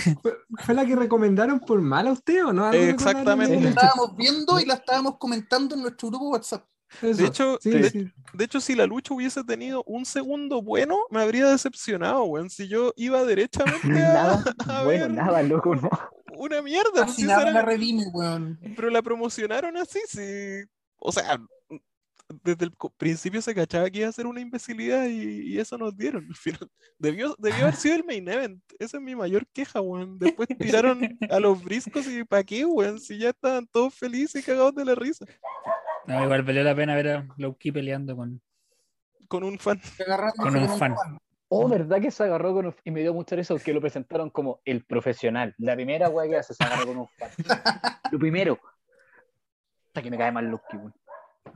fue, 0.64 0.76
la 0.76 0.86
que 0.86 0.96
recomendaron 0.96 1.60
por 1.60 1.82
mal 1.82 2.08
a 2.08 2.12
usted 2.12 2.46
o 2.46 2.54
no? 2.54 2.72
Exactamente. 2.72 3.60
La 3.60 3.70
estábamos 3.70 4.16
viendo 4.16 4.60
y 4.60 4.66
la 4.66 4.76
estábamos 4.76 5.18
comentando 5.18 5.74
en 5.76 5.82
nuestro 5.82 6.10
grupo 6.10 6.30
WhatsApp. 6.30 6.66
Eso. 7.02 7.22
De 7.22 7.28
hecho, 7.28 7.58
sí, 7.62 7.70
de- 7.72 7.90
sí. 7.90 8.12
De 8.34 8.46
hecho, 8.46 8.60
si 8.60 8.76
la 8.76 8.86
lucha 8.86 9.14
hubiese 9.14 9.44
tenido 9.44 9.84
un 9.86 10.06
segundo 10.06 10.62
bueno, 10.62 10.98
me 11.10 11.22
habría 11.22 11.48
decepcionado, 11.50 12.24
weón. 12.26 12.50
Si 12.50 12.68
yo 12.68 12.94
iba 12.96 13.24
derechamente 13.24 13.88
a, 14.04 14.14
Nada, 14.14 14.44
a 14.68 14.84
bueno, 14.84 15.06
ver 15.06 15.12
nada, 15.12 15.44
loco, 15.44 15.76
no. 15.76 15.90
una 16.38 16.62
mierda. 16.62 17.06
pues, 17.06 17.16
si 17.16 17.24
nada 17.24 17.44
la 17.46 17.50
era- 17.52 17.62
redime, 17.64 18.04
weón. 18.14 18.60
pero 18.76 18.90
la 18.90 19.02
promocionaron 19.02 19.78
así, 19.78 20.00
sí. 20.08 20.64
O 20.98 21.12
sea, 21.12 21.40
desde 22.44 22.66
el 22.66 22.72
principio 22.98 23.40
se 23.42 23.54
cachaba 23.54 23.88
que 23.90 24.00
iba 24.00 24.10
a 24.10 24.12
ser 24.12 24.26
una 24.26 24.42
imbecilidad 24.42 25.06
y, 25.06 25.54
y 25.54 25.60
eso 25.60 25.78
nos 25.78 25.96
dieron. 25.96 26.26
Al 26.30 26.36
final, 26.36 26.70
debió, 26.98 27.36
debió 27.38 27.62
haber 27.64 27.76
sido 27.76 27.96
el 27.96 28.04
main 28.04 28.28
event. 28.28 28.62
Esa 28.80 28.98
es 28.98 29.04
mi 29.04 29.16
mayor 29.16 29.46
queja, 29.54 29.80
weón. 29.80 30.18
Después 30.18 30.50
tiraron 30.60 31.18
a 31.30 31.40
los 31.40 31.64
briscos 31.64 32.08
y 32.08 32.24
¿para 32.24 32.44
qué, 32.44 32.66
weón? 32.66 33.00
Si 33.00 33.18
ya 33.20 33.30
estaban 33.30 33.68
todos 33.68 33.94
felices 33.94 34.42
y 34.42 34.46
cagados 34.46 34.74
de 34.76 34.86
la 34.86 34.96
risa. 34.96 35.26
No, 36.08 36.24
igual 36.24 36.44
valió 36.44 36.64
la 36.64 36.76
pena 36.76 36.96
ver 36.96 37.08
a 37.10 37.28
Lowkey 37.38 37.72
peleando 37.72 38.16
con. 38.16 38.42
Con 39.28 39.44
un 39.44 39.58
fan. 39.58 39.82
Con 40.38 40.56
un 40.56 40.70
fan. 40.78 40.96
Oh, 41.48 41.68
¿verdad 41.68 42.02
que 42.02 42.12
se 42.12 42.24
agarró 42.24 42.54
con 42.54 42.66
un... 42.68 42.76
Y 42.84 42.92
me 42.92 43.02
dio 43.02 43.14
mucha 43.14 43.36
risa 43.36 43.54
porque 43.54 43.74
lo 43.74 43.80
presentaron 43.82 44.30
como 44.30 44.62
el 44.66 44.84
profesional. 44.84 45.54
La 45.58 45.76
primera 45.76 46.10
wea 46.10 46.28
que 46.28 46.38
hace 46.38 46.54
se 46.54 46.64
agarró 46.64 46.88
con 46.88 46.98
un 46.98 47.08
fan. 47.08 47.30
Lo 48.12 48.20
primero. 48.20 48.60
Hasta 49.88 50.02
que 50.02 50.12
me 50.12 50.18
cae 50.18 50.32
mal 50.32 50.48
Lucky, 50.48 50.78
weón. 50.78 50.94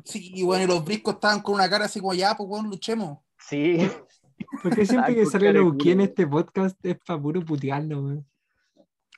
Sí, 0.04 0.32
y 0.34 0.44
bueno, 0.44 0.64
y 0.64 0.68
los 0.68 0.86
briscos 0.86 1.16
estaban 1.16 1.42
con 1.42 1.56
una 1.56 1.70
cara 1.70 1.86
así 1.86 2.00
como 2.00 2.14
ya, 2.14 2.36
pues 2.36 2.48
weón, 2.50 2.70
luchemos. 2.70 3.20
Sí. 3.40 3.90
Porque 4.64 4.86
siempre 4.86 5.16
que 5.16 5.26
sale 5.26 5.52
Lowkey 5.52 5.92
en 5.92 6.02
este 6.02 6.26
podcast 6.26 6.78
es 6.86 6.98
para 7.06 7.20
puro 7.20 7.44
putearlo, 7.44 8.02
weón. 8.02 8.26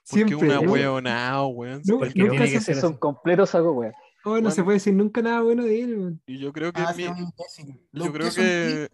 Porque 0.09 0.27
Siempre. 0.27 0.49
una 0.49 0.61
¿no? 0.61 0.71
weonao, 0.71 1.47
weón. 1.49 1.81
No, 1.85 1.99
Porque 1.99 2.19
nunca 2.19 2.45
se- 2.47 2.53
que 2.53 2.59
ser 2.61 2.77
Es 2.77 2.83
un 2.83 2.97
Oh, 4.23 4.39
no 4.39 4.51
se 4.51 4.63
puede 4.63 4.75
decir 4.77 4.93
nunca 4.93 5.21
nada 5.21 5.41
bueno 5.41 5.63
de 5.63 5.81
él, 5.81 5.97
weón. 5.97 6.21
Y 6.27 6.37
yo 6.39 6.53
creo 6.53 6.71
que 6.71 6.81
Ah, 6.81 6.91
es 6.91 6.97
mi- 6.97 7.03
yo 7.93 8.11
creo 8.13 8.27
es 8.27 8.35
que- 8.35 8.89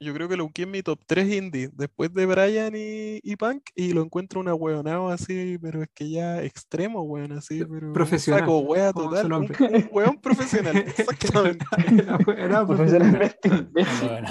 yo 0.00 0.12
creo 0.14 0.28
que 0.28 0.36
lo 0.36 0.44
busqué 0.44 0.62
en 0.62 0.70
mi 0.72 0.82
top 0.82 0.98
3 1.06 1.32
indie, 1.32 1.70
después 1.74 2.12
de 2.12 2.26
Brian 2.26 2.74
y, 2.74 3.20
y 3.22 3.36
Punk, 3.36 3.62
y 3.76 3.92
lo 3.92 4.02
encuentro 4.02 4.40
una 4.40 4.52
weonao 4.52 5.08
así, 5.10 5.58
pero 5.62 5.80
es 5.80 5.88
que 5.94 6.10
ya 6.10 6.42
extremo, 6.42 7.02
weón, 7.02 7.30
así, 7.32 7.64
pero 7.64 7.92
Profesional, 7.92 8.40
saco 8.40 8.58
wea 8.60 8.92
total, 8.92 9.32
un, 9.32 9.42
un 9.44 9.46
weón 9.92 10.20
profesional, 10.20 10.76
exactamente. 10.96 11.64
Era- 12.36 12.66
Profesionalmente 12.66 13.48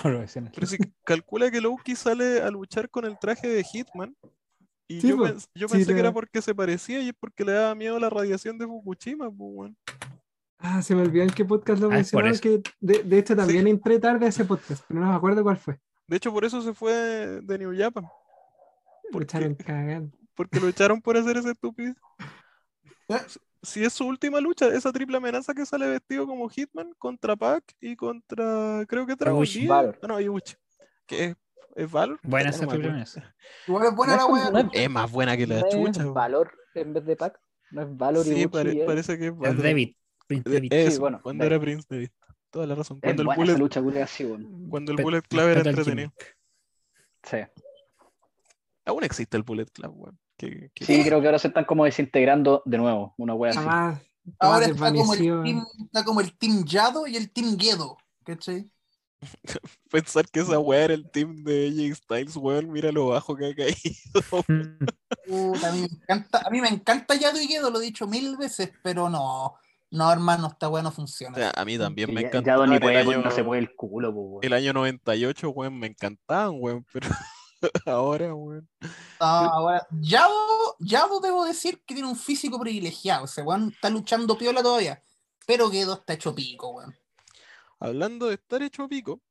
profesional. 0.02 0.52
Pero 0.54 0.68
si 0.68 0.78
calcula 1.06 1.50
que 1.50 1.62
Loki 1.62 1.96
sale 1.96 2.42
a 2.42 2.50
luchar 2.50 2.90
con 2.90 3.06
el 3.06 3.18
traje 3.18 3.48
de 3.48 3.64
Hitman, 3.64 4.14
y 4.90 5.00
Sí, 5.00 5.08
yo, 5.08 5.18
po. 5.18 5.26
pens- 5.26 5.48
yo 5.56 5.70
Sí, 5.70 5.76
pensé 5.76 5.94
que 5.94 6.00
era 6.02 6.12
porque 6.12 6.42
se 6.42 6.54
parecía 6.54 7.00
y 7.02 7.08
es 7.10 7.14
porque 7.18 7.46
le 7.46 7.54
daba 7.54 7.74
miedo 7.76 7.98
la 7.98 8.10
radiación 8.10 8.58
de 8.58 8.68
Fukushima, 8.68 9.32
pues, 9.32 9.38
weón. 9.54 9.78
Ah, 10.62 10.82
se 10.82 10.96
me 10.96 11.02
olvidó 11.02 11.24
en 11.24 11.32
qué 11.32 11.44
podcast 11.46 11.82
lo 11.82 11.88
Ah, 11.90 11.98
es 12.00 12.14
mencionaron, 12.14 12.40
que 12.40 12.62
de, 12.80 13.04
de 13.04 13.18
hecho 13.18 13.36
también 13.36 13.68
entré 13.68 14.00
tarde 14.00 14.26
a 14.26 14.30
ese 14.30 14.46
podcast, 14.46 14.84
pero 14.88 15.00
no 15.00 15.08
me 15.10 15.16
acuerdo 15.16 15.42
cuál 15.44 15.58
fue. 15.58 15.80
De 16.08 16.18
hecho, 16.18 16.32
por 16.32 16.46
eso 16.46 16.62
se 16.62 16.74
fue 16.74 16.94
de 17.42 17.58
New 17.58 17.74
Japan, 17.78 18.04
Me 18.04 19.12
¿Por 19.12 19.24
echaron 19.24 19.56
cagando. 19.56 20.16
porque 20.36 20.60
lo 20.60 20.68
echaron 20.68 21.02
por 21.02 21.18
hacer 21.18 21.38
ese 21.38 21.52
estúpido. 21.52 21.94
Si 23.64 23.84
es 23.84 23.94
su 23.94 24.08
última 24.08 24.40
lucha, 24.42 24.68
esa 24.70 24.92
triple 24.92 25.18
amenaza 25.18 25.54
que 25.54 25.68
sale 25.68 25.86
vestido 25.88 26.26
como 26.26 26.50
Hitman 26.50 26.94
contra 26.98 27.36
Pac 27.36 27.64
y 27.80 27.96
contra, 27.96 28.84
creo 28.88 29.06
que 29.06 29.16
Dragon. 29.16 29.46
Ah, 29.70 29.94
no, 30.08 30.20
Ibushi. 30.20 30.56
¿Que 31.06 31.26
es, 31.26 31.36
es 31.76 31.92
Valor? 31.92 32.20
Buena 32.24 32.50
No 32.50 32.56
esa 32.56 32.62
me 32.66 32.68
triple 32.70 32.88
acuerdo. 32.88 32.90
amenaza. 32.90 33.36
Igual 33.68 33.86
es 33.88 33.96
buena 33.96 34.16
No 34.18 34.18
la 34.36 34.44
es 34.46 34.52
no 34.52 34.60
es- 34.60 34.66
Es 34.74 34.90
más 34.90 35.12
buena 35.12 35.38
que 35.38 35.46
la 35.46 35.60
no 35.60 35.68
es 35.68 35.76
chucha. 35.76 36.02
weón. 36.02 36.14
valor 36.16 36.52
en 36.74 36.94
vez 36.94 37.06
de 37.06 37.16
pack. 37.16 37.40
No 37.70 37.82
es 37.84 37.96
valor 37.98 38.26
y 38.26 38.30
Sí, 38.30 38.34
Gucci, 38.46 38.48
pare- 38.48 38.72
eh. 38.72 38.84
parece 38.88 39.18
que 39.20 39.28
es 39.28 39.32
Es 39.34 39.38
Valor. 39.38 39.62
David. 39.62 39.96
Prince 40.40 40.50
David. 40.50 40.74
eso, 40.74 41.00
bueno, 41.00 41.20
cuando 41.22 41.44
era 41.44 41.60
Prince 41.60 41.86
David. 41.90 42.10
Toda 42.50 42.68
la 42.68 42.76
razón. 42.76 42.98
Es 43.02 43.14
Cuando 43.14 43.22
el 43.32 43.38
bullet, 43.38 43.58
lucha 43.58 43.82
así, 44.04 44.26
weón. 44.26 44.68
cuando 44.70 44.92
el 44.92 44.98
Pe- 44.98 45.04
bullet 45.04 45.22
club 45.22 45.48
era 45.48 45.62
entretenido. 45.62 46.14
Sí. 47.24 47.38
Aún 48.86 49.04
existe 49.04 49.38
el 49.38 49.44
bullet 49.44 49.68
club, 49.72 49.94
weón. 49.96 50.20
Sí, 50.40 51.04
creo 51.04 51.22
que 51.22 51.28
ahora 51.28 51.40
se 51.40 51.50
están 51.50 51.66
como 51.66 51.86
desintegrando 51.86 52.64
de 52.66 52.78
nuevo. 52.78 53.14
Una 53.18 53.36
wea 53.36 53.52
así. 53.52 53.60
Ahora 54.40 54.66
está 54.66 54.92
como, 54.94 55.14
el 55.14 55.20
team, 55.20 55.66
está 55.86 56.04
como 56.04 56.22
el 56.22 56.38
Team 56.38 56.66
Yado 56.66 57.08
y 57.08 57.16
el 57.16 57.32
Team 57.32 57.58
Guedo. 57.58 57.98
¿Cachai? 58.24 58.70
Pensar 59.92 60.28
que 60.28 60.40
esa 60.40 60.58
weá 60.60 60.86
era 60.86 60.94
el 60.96 61.10
team 61.10 61.44
de 61.44 61.68
AJ 61.68 61.96
Styles, 61.96 62.36
weón. 62.38 62.72
Mira 62.72 62.92
lo 62.92 63.08
bajo 63.08 63.36
que 63.36 63.48
ha 63.48 63.56
caído. 63.56 63.76
A, 65.64 65.72
mí 65.72 65.82
me 65.82 65.88
encanta, 65.88 66.42
a 66.46 66.50
mí 66.50 66.60
me 66.60 66.68
encanta 66.68 67.16
Yado 67.16 67.40
y 67.40 67.48
Guedo, 67.48 67.70
lo 67.70 67.80
he 67.80 67.86
dicho 67.86 68.08
mil 68.08 68.36
veces, 68.36 68.72
pero 68.84 69.10
no. 69.10 69.56
No, 69.92 70.12
hermano, 70.12 70.48
esta 70.48 70.70
weá 70.70 70.82
no 70.82 70.92
funciona. 70.92 71.36
O 71.36 71.40
sea, 71.40 71.52
a 71.56 71.66
mí 71.66 71.78
también 71.78 72.14
me 72.14 72.22
ya- 72.22 72.28
encanta. 72.30 72.52
ya 72.52 72.56
Don 72.56 72.70
ni 72.70 72.76
el 72.76 72.82
puede, 72.82 72.98
año, 72.98 73.22
no 73.22 73.30
se 73.32 73.44
puede 73.44 73.62
el 73.62 73.76
culo, 73.76 74.14
po, 74.14 74.22
weón. 74.22 74.40
el 74.46 74.54
año 74.54 74.72
98, 74.74 75.50
weón, 75.50 75.78
me 75.80 75.88
encantaban, 75.88 76.54
weón. 76.60 76.86
Pero 76.94 77.10
ahora, 77.86 78.34
weón. 78.34 78.70
No, 78.82 79.26
ahora, 79.26 79.86
Yado, 79.92 80.76
Yado 80.80 81.20
debo 81.20 81.44
decir 81.46 81.84
que 81.86 81.94
tiene 81.94 82.08
un 82.10 82.16
físico 82.16 82.58
privilegiado. 82.60 83.26
Ese 83.26 83.42
weón 83.42 83.72
está 83.74 83.90
luchando 83.90 84.38
piola 84.38 84.64
todavía. 84.64 85.02
Pero 85.46 85.70
Guedo 85.70 85.96
está 85.96 86.14
hecho 86.14 86.34
pico, 86.34 86.70
weón. 86.70 86.96
Hablando 87.80 88.28
de 88.28 88.36
estar 88.36 88.62
hecho 88.62 88.88
pico, 88.88 89.22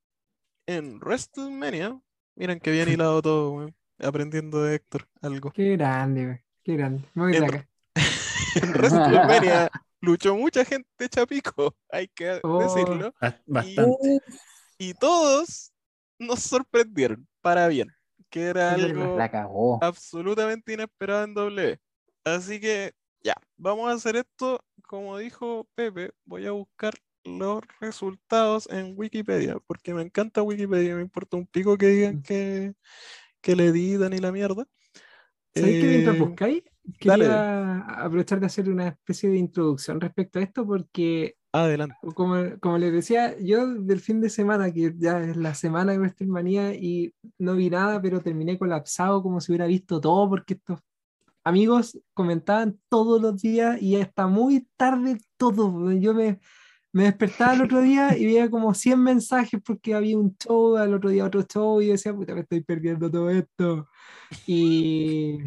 en 0.66 0.98
WrestleMania, 1.00 1.98
miren 2.34 2.60
que 2.60 2.70
bien 2.70 2.88
hilado 2.92 3.22
todo, 3.22 3.52
weón. 3.52 3.74
Aprendiendo 3.98 4.62
de 4.62 4.74
Héctor 4.76 5.08
algo. 5.22 5.50
Qué 5.52 5.76
grande, 5.76 6.24
weón. 6.26 6.40
Qué 6.64 6.76
grande. 6.76 7.08
En- 7.14 7.44
acá. 7.44 7.66
En 8.56 8.72
WrestleMania 8.72 9.70
luchó 10.00 10.34
mucha 10.36 10.64
gente 10.64 10.88
hecha 10.98 11.26
pico, 11.26 11.76
hay 11.90 12.08
que 12.08 12.40
Oh. 12.42 12.58
decirlo. 12.62 13.12
Bast- 13.20 13.42
Bastante. 13.46 14.20
Y 14.78 14.94
todos 14.94 15.72
nos 16.18 16.40
sorprendieron, 16.40 17.26
para 17.42 17.68
bien, 17.68 17.90
que 18.30 18.42
era 18.44 18.72
algo 18.74 19.16
La 19.16 19.30
cagó. 19.30 19.78
absolutamente 19.82 20.72
inesperado 20.72 21.24
en 21.24 21.34
W. 21.34 21.78
Así 22.24 22.60
que 22.60 22.92
ya, 23.22 23.34
vamos 23.56 23.90
a 23.90 23.94
hacer 23.94 24.16
esto, 24.16 24.64
como 24.86 25.18
dijo 25.18 25.68
Pepe, 25.74 26.12
voy 26.24 26.46
a 26.46 26.52
buscar 26.52 26.94
los 27.24 27.62
resultados 27.80 28.66
en 28.70 28.94
Wikipedia, 28.96 29.58
porque 29.66 29.92
me 29.92 30.00
encanta 30.02 30.42
Wikipedia, 30.42 30.94
me 30.96 31.02
importa 31.02 31.36
un 31.36 31.46
pico 31.46 31.76
que 31.76 31.86
digan 31.88 32.22
que, 32.22 32.72
que 33.42 33.54
le 33.56 33.66
editan 33.66 34.12
y 34.14 34.18
la 34.18 34.32
mierda. 34.32 34.66
¿Sabéis 35.54 35.82
que 35.82 35.88
mientras 35.88 36.16
Eh, 36.16 36.18
buscáis? 36.84 37.08
dale. 37.08 37.24
Quería 37.24 37.78
aprovechar 38.04 38.40
de 38.40 38.46
hacer 38.46 38.68
una 38.68 38.88
especie 38.88 39.30
de 39.30 39.38
introducción 39.38 40.00
respecto 40.00 40.38
a 40.38 40.42
esto 40.42 40.66
porque, 40.66 41.36
Adelante. 41.52 41.96
como, 42.14 42.36
como 42.60 42.78
les 42.78 42.92
decía, 42.92 43.36
yo 43.38 43.66
del 43.66 44.00
fin 44.00 44.20
de 44.20 44.30
semana, 44.30 44.72
que 44.72 44.94
ya 44.96 45.20
es 45.20 45.36
la 45.36 45.54
semana 45.54 45.92
de 45.92 45.98
WrestleMania 45.98 46.74
y 46.74 47.12
no 47.38 47.54
vi 47.54 47.70
nada, 47.70 48.00
pero 48.00 48.20
terminé 48.20 48.58
colapsado 48.58 49.22
como 49.22 49.40
si 49.40 49.52
hubiera 49.52 49.66
visto 49.66 50.00
todo 50.00 50.28
porque 50.28 50.54
estos 50.54 50.80
amigos 51.44 51.98
comentaban 52.14 52.78
todos 52.88 53.20
los 53.20 53.40
días 53.40 53.80
y 53.80 53.96
hasta 53.96 54.26
muy 54.26 54.68
tarde 54.76 55.18
todo. 55.36 55.92
Yo 55.92 56.14
me, 56.14 56.40
me 56.92 57.04
despertaba 57.04 57.54
el 57.54 57.62
otro 57.62 57.80
día 57.82 58.16
y 58.16 58.26
veía 58.26 58.50
como 58.50 58.74
100 58.74 59.02
mensajes 59.02 59.60
porque 59.64 59.94
había 59.94 60.18
un 60.18 60.36
show, 60.36 60.76
al 60.76 60.94
otro 60.94 61.10
día 61.10 61.24
otro 61.24 61.42
show 61.42 61.80
y 61.80 61.86
yo 61.86 61.92
decía, 61.92 62.14
puta, 62.14 62.34
me 62.34 62.40
estoy 62.40 62.62
perdiendo 62.62 63.10
todo 63.10 63.30
esto. 63.30 63.88
Y, 64.46 65.38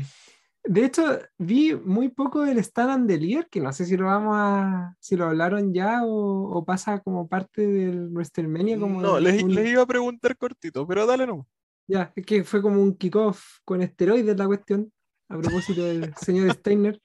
De 0.65 0.85
hecho, 0.85 1.19
vi 1.37 1.75
muy 1.75 2.07
poco 2.09 2.43
del 2.43 2.57
Stand 2.59 2.89
and 2.91 3.09
Deliver, 3.09 3.47
que 3.49 3.59
no 3.59 3.73
sé 3.73 3.85
si 3.85 3.97
lo 3.97 4.05
vamos 4.05 4.35
a, 4.37 4.95
si 4.99 5.15
lo 5.17 5.25
hablaron 5.25 5.73
ya 5.73 6.03
o, 6.05 6.57
o 6.57 6.63
pasa 6.65 6.99
como 7.01 7.27
parte 7.27 7.67
del 7.67 8.09
WrestleMania. 8.09 8.79
Como 8.79 9.01
No, 9.01 9.19
les, 9.19 9.43
un- 9.43 9.53
les 9.53 9.67
iba 9.69 9.81
a 9.81 9.85
preguntar 9.87 10.37
cortito, 10.37 10.87
pero 10.87 11.05
dale 11.05 11.27
no. 11.27 11.45
Ya, 11.87 12.13
es 12.15 12.25
que 12.25 12.43
fue 12.45 12.61
como 12.61 12.81
un 12.81 12.95
kickoff 12.95 13.43
con 13.65 13.81
esteroides 13.81 14.37
la 14.37 14.47
cuestión, 14.47 14.91
a 15.27 15.37
propósito 15.37 15.83
del 15.83 16.13
señor 16.17 16.51
Steiner. 16.53 17.01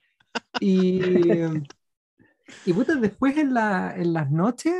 Y, 0.61 1.19
y 2.65 2.73
puta, 2.73 2.95
después 2.95 3.37
en, 3.37 3.53
la, 3.53 3.95
en 3.95 4.13
las 4.13 4.29
noches 4.31 4.73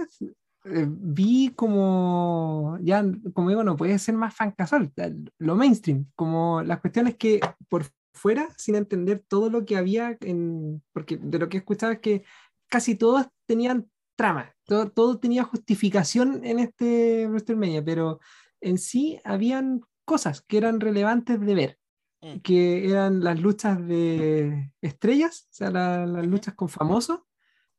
eh, 0.66 0.86
vi 0.90 1.52
como, 1.56 2.78
ya, 2.82 3.04
como 3.34 3.50
digo, 3.50 3.64
no 3.64 3.76
puede 3.78 3.98
ser 4.00 4.16
más 4.16 4.36
fan 4.36 4.52
casual, 4.52 4.92
lo 5.40 5.56
mainstream, 5.56 6.06
como 6.16 6.62
las 6.64 6.80
cuestiones 6.82 7.16
que 7.16 7.40
por 7.70 7.86
fuera, 8.20 8.50
sin 8.58 8.76
entender 8.76 9.24
todo 9.28 9.50
lo 9.50 9.66
que 9.66 9.78
había, 9.78 10.18
en, 10.22 10.82
porque 10.94 11.18
de 11.18 11.40
lo 11.40 11.48
que 11.50 11.58
he 11.58 11.60
escuchado 11.60 11.92
es 11.94 12.00
que 12.00 12.24
casi 12.70 12.96
todos 12.96 13.28
tenían 13.48 13.90
trama, 14.16 14.54
todo, 14.66 14.90
todo 14.92 15.18
tenía 15.18 15.44
justificación 15.44 16.44
en 16.46 16.60
este 16.60 17.26
WrestleMania, 17.28 17.84
pero 17.84 18.20
en 18.62 18.78
sí 18.78 19.20
habían 19.24 19.82
cosas 20.06 20.42
que 20.42 20.58
eran 20.58 20.80
relevantes 20.80 21.40
de 21.40 21.56
ver, 21.56 21.80
Mm. 22.22 22.40
que 22.42 22.90
eran 22.90 23.24
las 23.24 23.40
luchas 23.40 23.80
de 23.88 24.72
estrellas, 24.82 25.46
o 25.52 25.54
sea, 25.54 25.72
la- 25.72 26.06
las 26.06 26.28
luchas 26.28 26.54
con 26.54 26.68
famosos 26.68 27.22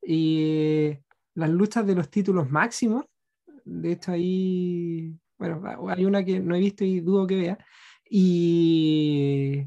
y 0.03 0.97
las 1.35 1.51
luchas 1.51 1.87
de 1.87 1.95
los 1.95 2.09
títulos 2.11 2.51
máximos. 2.51 3.05
De 3.67 3.93
hecho, 3.93 4.13
ahí, 4.13 5.15
bueno, 5.39 5.63
hay 5.91 6.05
una 6.07 6.25
que 6.25 6.41
no 6.41 6.55
he 6.55 6.59
visto 6.61 6.85
y 6.87 7.01
dudo 7.01 7.27
que 7.27 7.37
vea. 7.37 7.59
Y, 8.09 9.67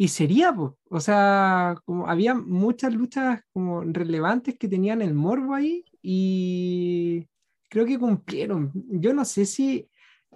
y 0.00 0.08
sería, 0.08 0.56
o 0.88 1.00
sea, 1.00 1.76
como 1.84 2.08
había 2.08 2.34
muchas 2.34 2.94
luchas 2.94 3.42
como 3.52 3.82
relevantes 3.82 4.56
que 4.56 4.66
tenían 4.66 5.02
el 5.02 5.12
morbo 5.12 5.52
ahí 5.52 5.84
y 6.00 7.28
creo 7.68 7.84
que 7.84 7.98
cumplieron. 7.98 8.72
Yo 8.74 9.12
no 9.12 9.26
sé 9.26 9.44
si 9.44 9.90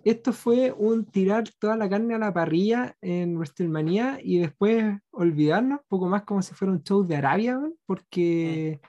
esto 0.05 0.35
fue 0.35 0.71
un 0.71 1.07
tirar 1.07 1.45
toda 1.59 1.79
la 1.79 1.89
carne 1.89 2.15
a 2.15 2.19
la 2.19 2.35
parrilla 2.35 2.95
en 3.01 3.39
WrestleMania 3.39 4.19
y 4.23 4.37
después 4.37 4.99
olvidarnos, 5.11 5.81
poco 5.89 6.09
más 6.09 6.25
como 6.25 6.43
si 6.43 6.53
fuera 6.53 6.71
un 6.71 6.83
show 6.83 7.03
de 7.03 7.17
Arabia, 7.17 7.59
porque 7.87 8.83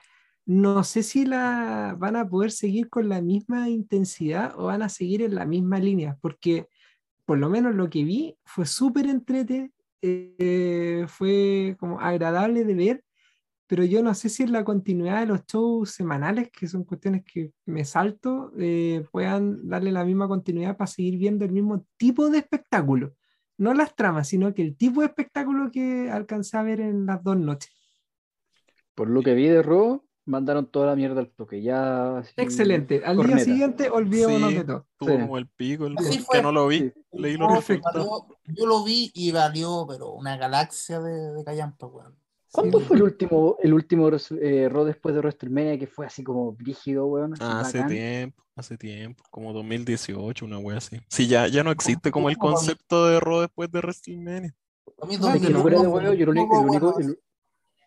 no 0.44 0.84
sé 0.84 1.02
si 1.02 1.24
la 1.24 1.96
van 1.98 2.16
a 2.16 2.28
poder 2.28 2.50
seguir 2.50 2.90
con 2.90 3.08
la 3.08 3.22
misma 3.22 3.70
intensidad 3.70 4.52
o 4.58 4.66
van 4.66 4.82
a 4.82 4.90
seguir 4.90 5.22
en 5.22 5.36
la 5.36 5.46
misma 5.46 5.78
línea, 5.78 6.18
porque 6.20 6.68
por 7.24 7.38
lo 7.38 7.48
menos 7.48 7.74
lo 7.74 7.88
que 7.88 8.04
vi 8.04 8.36
fue 8.44 8.66
súper 8.66 9.06
entrete, 9.06 9.72
eh, 10.02 11.04
fue 11.08 11.76
como 11.78 12.00
agradable 12.00 12.64
de 12.64 12.74
ver, 12.74 13.04
pero 13.66 13.84
yo 13.84 14.02
no 14.02 14.14
sé 14.14 14.28
si 14.28 14.46
la 14.46 14.64
continuidad 14.64 15.20
de 15.20 15.26
los 15.26 15.44
shows 15.46 15.90
semanales, 15.90 16.50
que 16.50 16.68
son 16.68 16.84
cuestiones 16.84 17.24
que 17.24 17.52
me 17.64 17.84
salto, 17.84 18.52
eh, 18.58 19.04
puedan 19.10 19.68
darle 19.68 19.90
la 19.90 20.04
misma 20.04 20.28
continuidad 20.28 20.76
para 20.76 20.86
seguir 20.86 21.18
viendo 21.18 21.44
el 21.44 21.52
mismo 21.52 21.84
tipo 21.96 22.30
de 22.30 22.38
espectáculo. 22.38 23.14
No 23.58 23.74
las 23.74 23.96
tramas, 23.96 24.28
sino 24.28 24.54
que 24.54 24.62
el 24.62 24.76
tipo 24.76 25.00
de 25.00 25.08
espectáculo 25.08 25.70
que 25.72 26.10
alcancé 26.10 26.56
a 26.56 26.62
ver 26.62 26.80
en 26.80 27.06
las 27.06 27.22
dos 27.24 27.38
noches. 27.38 27.72
Por 28.94 29.10
lo 29.10 29.22
que 29.22 29.34
vi 29.34 29.48
de 29.48 29.62
Raw, 29.62 30.05
mandaron 30.26 30.66
toda 30.66 30.88
la 30.88 30.96
mierda 30.96 31.20
al 31.20 31.30
toque. 31.30 31.62
Ya. 31.62 32.22
Excelente. 32.36 33.02
Al 33.04 33.16
corneta. 33.16 33.36
día 33.36 33.44
siguiente, 33.44 33.90
olvidémonos 33.90 34.50
Sí. 34.50 34.56
de 34.58 34.64
todo. 34.64 34.86
Tuvo 34.98 35.10
Sí. 35.10 35.18
como 35.20 35.38
el 35.38 35.46
pico, 35.48 35.86
el 35.86 35.94
Así 35.98 36.18
que 36.18 36.24
fue. 36.24 36.42
no 36.42 36.52
lo 36.52 36.66
vi. 36.66 36.78
Sí. 36.80 36.92
Leí 37.12 37.38
No, 37.38 37.48
resultados. 37.54 38.06
valió- 38.06 38.36
yo 38.46 38.66
lo 38.66 38.84
vi 38.84 39.10
y 39.14 39.32
valió, 39.32 39.86
pero 39.88 40.12
una 40.12 40.36
galaxia 40.36 41.00
de, 41.00 41.32
de 41.32 41.44
callampa, 41.44 41.86
weón. 41.86 42.14
¿Cuándo 42.52 42.78
Sí. 42.80 42.84
fue 42.86 42.96
el 42.96 43.02
último, 43.02 43.56
el 43.62 43.74
último 43.74 44.08
eh, 44.40 44.68
Raw 44.70 44.84
después 44.84 45.14
de 45.14 45.20
WrestleMania 45.20 45.78
que 45.78 45.86
fue 45.86 46.06
así 46.06 46.22
como 46.22 46.52
brígido, 46.52 47.06
weón? 47.06 47.32
así 47.34 47.42
Ah, 47.44 47.60
hace 47.60 47.78
bacán? 47.78 47.92
tiempo, 47.92 48.42
hace 48.54 48.78
tiempo, 48.78 49.24
como 49.30 49.52
2018, 49.52 50.44
una 50.46 50.58
wea 50.58 50.78
así. 50.78 50.98
Sí, 51.08 51.26
ya, 51.28 51.48
ya 51.48 51.62
no 51.62 51.70
existe 51.70 52.10
como 52.10 52.30
el 52.30 52.38
concepto 52.38 53.06
de 53.06 53.20
Raw 53.20 53.40
después 53.40 53.70
de 53.70 53.78
WrestleMania. 53.80 54.54
A 55.02 55.06
mí 55.06 55.16
que 55.40 55.50
no, 55.50 55.60
huevo, 55.62 56.12
yo 56.14 56.24
lo 56.26 56.32
el, 56.32 56.38
único, 56.38 56.98
el, 56.98 57.18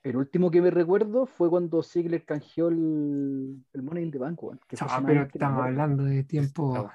el 0.04 0.16
último 0.16 0.50
que 0.52 0.62
me 0.62 0.72
recuerdo 0.72 1.26
fue 1.26 1.50
cuando 1.50 1.84
Ziggler 1.84 2.24
canjeó 2.26 2.70
el, 2.70 3.64
el 3.74 3.82
Money 3.84 4.04
in 4.06 4.12
the 4.12 4.18
Bank, 4.18 4.42
weón, 4.44 4.60
que 4.68 4.78
Ah, 4.82 5.02
pero 5.06 5.24
estamos 5.24 5.64
hablando 5.66 6.04
de 6.04 6.24
tiempo. 6.24 6.90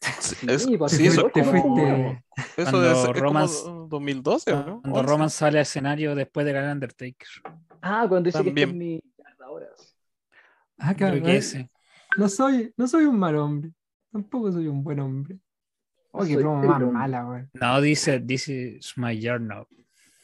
Sí, 0.00 0.34
Sí, 0.34 0.46
es- 0.50 0.66
pues, 0.78 0.92
sí, 0.92 0.98
te 1.04 1.08
eso 1.08 1.20
fuiste- 1.30 1.40
te 1.42 1.60
como- 1.62 1.76
fuiste- 1.76 2.24
Eso 2.56 2.70
Cuando 2.70 2.90
es, 2.90 2.98
es 2.98 3.06
como 3.06 3.12
Roman- 3.20 3.88
2012, 3.88 4.52
¿o 4.52 4.56
¿no? 4.56 4.80
Cuando 4.82 4.98
11. 5.00 5.10
Roman 5.10 5.30
sale 5.30 5.58
al 5.58 5.62
escenario 5.62 6.14
después 6.14 6.44
de 6.44 6.52
ganar 6.52 6.72
Undertaker. 6.74 7.28
Ah, 7.80 8.04
cuando 8.08 8.26
dice 8.26 8.42
que 8.42 8.48
esta 8.50 8.60
es 8.60 8.66
También. 8.66 8.78
mi 8.78 9.00
ahora. 9.40 9.66
Ah, 10.78 10.94
cabrón, 10.94 11.22
que 11.22 11.36
ese. 11.36 11.70
no, 12.18 12.28
soy, 12.28 12.72
no 12.76 12.86
soy 12.86 13.04
un 13.04 13.18
mal 13.18 13.36
hombre. 13.36 13.72
Tampoco 14.12 14.52
soy 14.52 14.66
un 14.68 14.82
buen 14.84 15.00
hombre. 15.00 15.38
Promo 16.12 16.62
el 16.62 16.68
más 16.68 16.82
mala, 16.92 17.22
güey. 17.24 17.44
No, 17.54 17.80
dice, 17.80 18.20
this 18.20 18.48
is 18.48 18.92
my 18.96 19.18
year 19.18 19.40
now. 19.40 19.66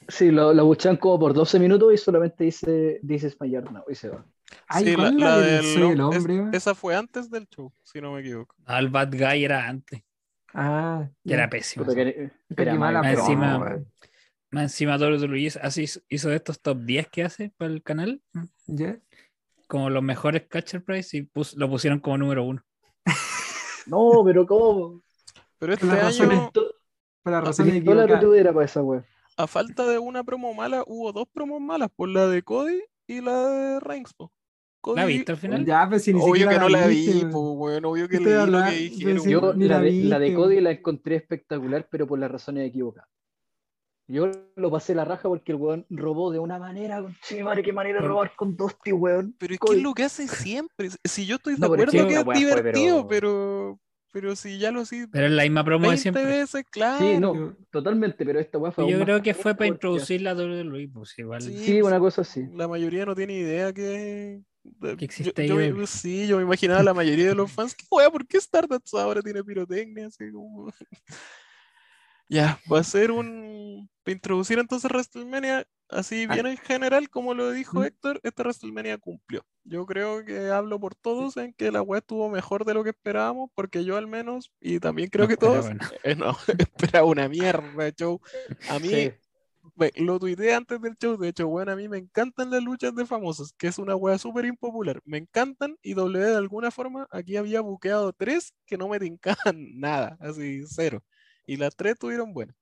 Sí, 0.08 0.30
lo, 0.30 0.52
lo 0.52 0.64
buchan 0.64 0.96
como 0.96 1.18
por 1.18 1.34
12 1.34 1.58
minutos 1.58 1.92
y 1.94 1.96
solamente 1.96 2.44
dice 2.44 3.00
This 3.06 3.24
is 3.24 3.36
my 3.40 3.50
yard 3.50 3.70
now 3.70 3.84
y 3.88 3.94
se 3.94 4.08
va. 4.08 4.24
Ay, 4.66 4.84
Sí, 4.86 4.94
¿cuál 4.94 5.04
la, 5.04 5.10
es 5.10 5.20
la 5.20 5.28
la 5.28 5.36
del 5.38 5.62
del 5.62 5.74
Soy 5.74 5.82
el 5.92 5.92
es- 5.92 6.00
hombre, 6.00 6.56
esa 6.56 6.74
fue 6.74 6.96
antes 6.96 7.30
del 7.30 7.46
show, 7.48 7.72
si 7.84 8.00
no 8.00 8.12
me 8.12 8.20
equivoco. 8.20 8.54
No, 8.66 8.78
el 8.78 8.88
Bad 8.88 9.12
Guy 9.12 9.44
era 9.44 9.68
antes, 9.68 10.02
Ah, 10.52 11.08
que 11.24 11.34
era 11.34 11.48
pésimo. 11.48 11.86
Que- 11.86 11.94
que 11.94 12.62
era 12.62 12.72
qué 12.72 12.78
mala 12.78 13.02
mal. 13.02 13.14
Más 13.16 13.24
promo, 13.24 13.30
encima-. 13.44 13.84
Más 14.52 14.62
encima 14.64 14.98
así 15.62 15.86
hizo, 16.08 16.32
estos 16.32 16.60
top 16.60 16.78
10 16.80 17.08
que 17.08 17.22
hace 17.22 17.52
para 17.56 17.70
el 17.72 17.82
canal, 17.84 18.20
¿Ya? 18.66 18.98
como 19.68 19.90
los 19.90 20.02
mejores 20.02 20.42
catcher 20.48 20.82
price 20.82 21.16
y 21.16 21.22
pus- 21.22 21.54
lo 21.56 21.68
pusieron 21.68 22.00
como 22.00 22.18
número 22.18 22.42
uno. 22.42 22.64
No, 23.86 24.22
pero 24.24 24.44
¿cómo? 24.46 25.02
Pero 25.58 25.72
este 25.74 25.86
Por 25.86 25.94
las 25.94 26.04
razones- 26.04 26.38
año, 26.38 26.50
Por 26.52 27.32
las 27.32 27.42
Ah, 27.42 27.44
razones 27.46 27.74
la 27.84 28.52
para 28.52 28.64
esa 28.64 28.82
wea. 28.82 29.04
A 29.42 29.46
falta 29.46 29.86
de 29.86 29.98
una 29.98 30.24
promo 30.24 30.52
mala, 30.54 30.82
hubo 30.86 31.12
dos 31.12 31.26
promos 31.32 31.60
malas, 31.60 31.88
por 31.94 32.08
la 32.08 32.26
de 32.28 32.42
Cody 32.42 32.80
y 33.06 33.20
la 33.20 33.48
de 33.48 33.80
Reigns. 33.80 34.12
Cody, 34.82 34.96
¿La 34.96 35.04
viste 35.04 35.32
al 35.32 35.38
final? 35.38 35.64
Ya, 35.66 35.86
pues 35.88 36.04
si 36.04 36.14
ni 36.14 36.20
Obvio 36.22 36.48
que 36.48 36.58
no 36.58 36.68
la 36.68 36.86
viste, 36.86 37.26
vi, 37.26 37.30
po, 37.30 37.52
weón, 37.52 37.84
obvio 37.84 38.08
que 38.08 38.18
leí 38.18 38.32
lo 38.32 38.40
hablando- 38.40 38.70
que 38.70 38.76
dijeron. 38.76 39.28
Yo 39.28 39.40
la 39.52 39.78
la 39.78 39.80
de, 39.80 39.92
la 40.30 40.34
Cody 40.34 40.60
la 40.60 40.70
encontré 40.70 41.16
espectacular, 41.16 41.86
pero 41.90 42.06
por 42.06 42.18
las 42.18 42.30
razones 42.30 42.66
equivocadas. 42.68 43.08
Yo 44.08 44.28
lo 44.56 44.70
pasé 44.72 44.94
la 44.94 45.04
raja 45.04 45.28
porque 45.28 45.52
el 45.52 45.58
weón 45.58 45.86
robó 45.88 46.32
de 46.32 46.40
una 46.40 46.58
manera. 46.58 47.04
Sí, 47.22 47.42
madre, 47.44 47.62
qué 47.62 47.72
manera 47.72 48.00
de 48.00 48.08
robar 48.08 48.34
con 48.34 48.56
Dusty, 48.56 48.90
weón. 48.92 49.36
Pero 49.38 49.54
es 49.54 49.60
que 49.60 49.76
es 49.76 49.82
lo 49.82 49.94
que 49.94 50.02
hace 50.04 50.26
siempre. 50.26 50.88
Si 51.04 51.26
yo 51.26 51.36
estoy 51.36 51.54
de 51.54 51.60
No, 51.60 51.66
acuerdo 51.66 51.92
que 51.92 51.98
es 51.98 52.24
fue, 52.24 52.34
divertido, 52.34 53.06
pero- 53.06 53.08
pero... 53.08 53.80
pero 54.10 54.34
si 54.36 54.58
ya 54.58 54.70
lo 54.70 54.84
sí 54.84 55.06
Pero 55.10 55.26
es 55.26 55.32
la 55.32 55.42
misma 55.42 55.64
promo 55.64 55.84
de 55.84 55.88
20 55.90 56.02
siempre. 56.02 56.24
veces, 56.24 56.64
claro. 56.70 56.98
Sí, 56.98 57.18
no, 57.18 57.56
totalmente, 57.70 58.24
pero 58.24 58.40
esta 58.40 58.58
weá 58.58 58.72
fue 58.72 58.90
Yo 58.90 59.00
creo 59.00 59.22
que 59.22 59.34
fue 59.34 59.54
para 59.54 59.68
introducir 59.68 60.22
la 60.22 60.34
WWE, 60.34 60.88
pues 60.92 61.18
igual. 61.18 61.42
Sí, 61.42 61.56
Sí, 61.58 61.82
una 61.82 61.98
cosa 61.98 62.22
así. 62.22 62.46
La 62.54 62.68
mayoría 62.68 63.04
no 63.06 63.14
tiene 63.14 63.34
idea 63.34 63.72
que... 63.72 64.42
Que 64.98 65.04
existe 65.04 65.48
yo, 65.48 65.58
yo 65.60 65.86
sí, 65.86 66.26
yo 66.26 66.36
me 66.36 66.42
imaginaba 66.42 66.82
la 66.82 66.92
mayoría 66.92 67.28
de 67.28 67.34
los 67.34 67.50
fans, 67.50 67.74
¿qué 67.74 67.86
wea? 67.90 68.10
¿Por 68.10 68.26
qué 68.26 68.36
Stardust 68.36 68.94
ahora 68.94 69.22
tiene 69.22 69.42
pirotecnia? 69.42 70.08
Así 70.08 70.30
como... 70.30 70.70
ya, 72.28 72.58
va 72.70 72.80
a 72.80 72.84
ser 72.84 73.10
un... 73.10 73.88
Para 74.02 74.14
introducir 74.14 74.58
entonces 74.58 74.90
WrestleMania, 74.90 75.66
así 75.90 76.26
Ah. 76.28 76.34
bien 76.34 76.46
en 76.46 76.56
general, 76.56 77.08
como 77.10 77.34
lo 77.34 77.50
dijo 77.50 77.80
¿Mm? 77.80 77.84
Héctor, 77.84 78.20
esta 78.22 78.42
WrestleMania 78.42 78.98
cumplió. 78.98 79.44
Yo 79.64 79.86
creo 79.86 80.24
que 80.24 80.48
hablo 80.50 80.80
por 80.80 80.94
todos 80.94 81.36
en 81.36 81.52
que 81.52 81.70
la 81.70 81.82
wea 81.82 81.98
estuvo 82.00 82.28
mejor 82.28 82.64
de 82.64 82.74
lo 82.74 82.82
que 82.84 82.90
esperábamos, 82.90 83.50
porque 83.54 83.84
yo 83.84 83.96
al 83.96 84.06
menos, 84.06 84.50
y 84.60 84.80
también 84.80 85.10
creo 85.10 85.28
que 85.28 85.36
todos, 85.36 85.66
eh, 86.04 86.14
no, 86.16 86.36
esperaba 86.98 87.06
una 87.06 87.28
mierda 87.28 87.84
de 87.84 87.92
show. 87.92 88.20
A 88.68 88.78
mí, 88.78 88.88
Sí. 88.88 89.12
Lo 89.96 90.18
tuiteé 90.18 90.54
antes 90.54 90.80
del 90.80 90.96
show, 90.96 91.16
de 91.18 91.28
hecho, 91.28 91.46
bueno, 91.48 91.72
a 91.72 91.76
mí 91.76 91.86
me 91.88 91.98
encantan 91.98 92.50
las 92.50 92.62
luchas 92.62 92.94
de 92.94 93.06
famosos, 93.06 93.52
que 93.54 93.66
es 93.68 93.78
una 93.78 93.94
wea 93.94 94.18
súper 94.18 94.44
impopular. 94.46 95.00
Me 95.04 95.18
encantan 95.18 95.76
y 95.82 95.94
W 95.94 96.24
de 96.26 96.36
alguna 96.36 96.70
forma 96.70 97.06
aquí 97.10 97.36
había 97.36 97.60
buqueado 97.60 98.12
tres 98.12 98.54
que 98.66 98.76
no 98.78 98.88
me 98.88 98.98
tincaban 98.98 99.56
nada, 99.78 100.16
así 100.20 100.62
cero. 100.66 101.02
Y 101.46 101.56
las 101.56 101.76
tres 101.76 101.98
tuvieron 101.98 102.32
buenas. 102.34 102.56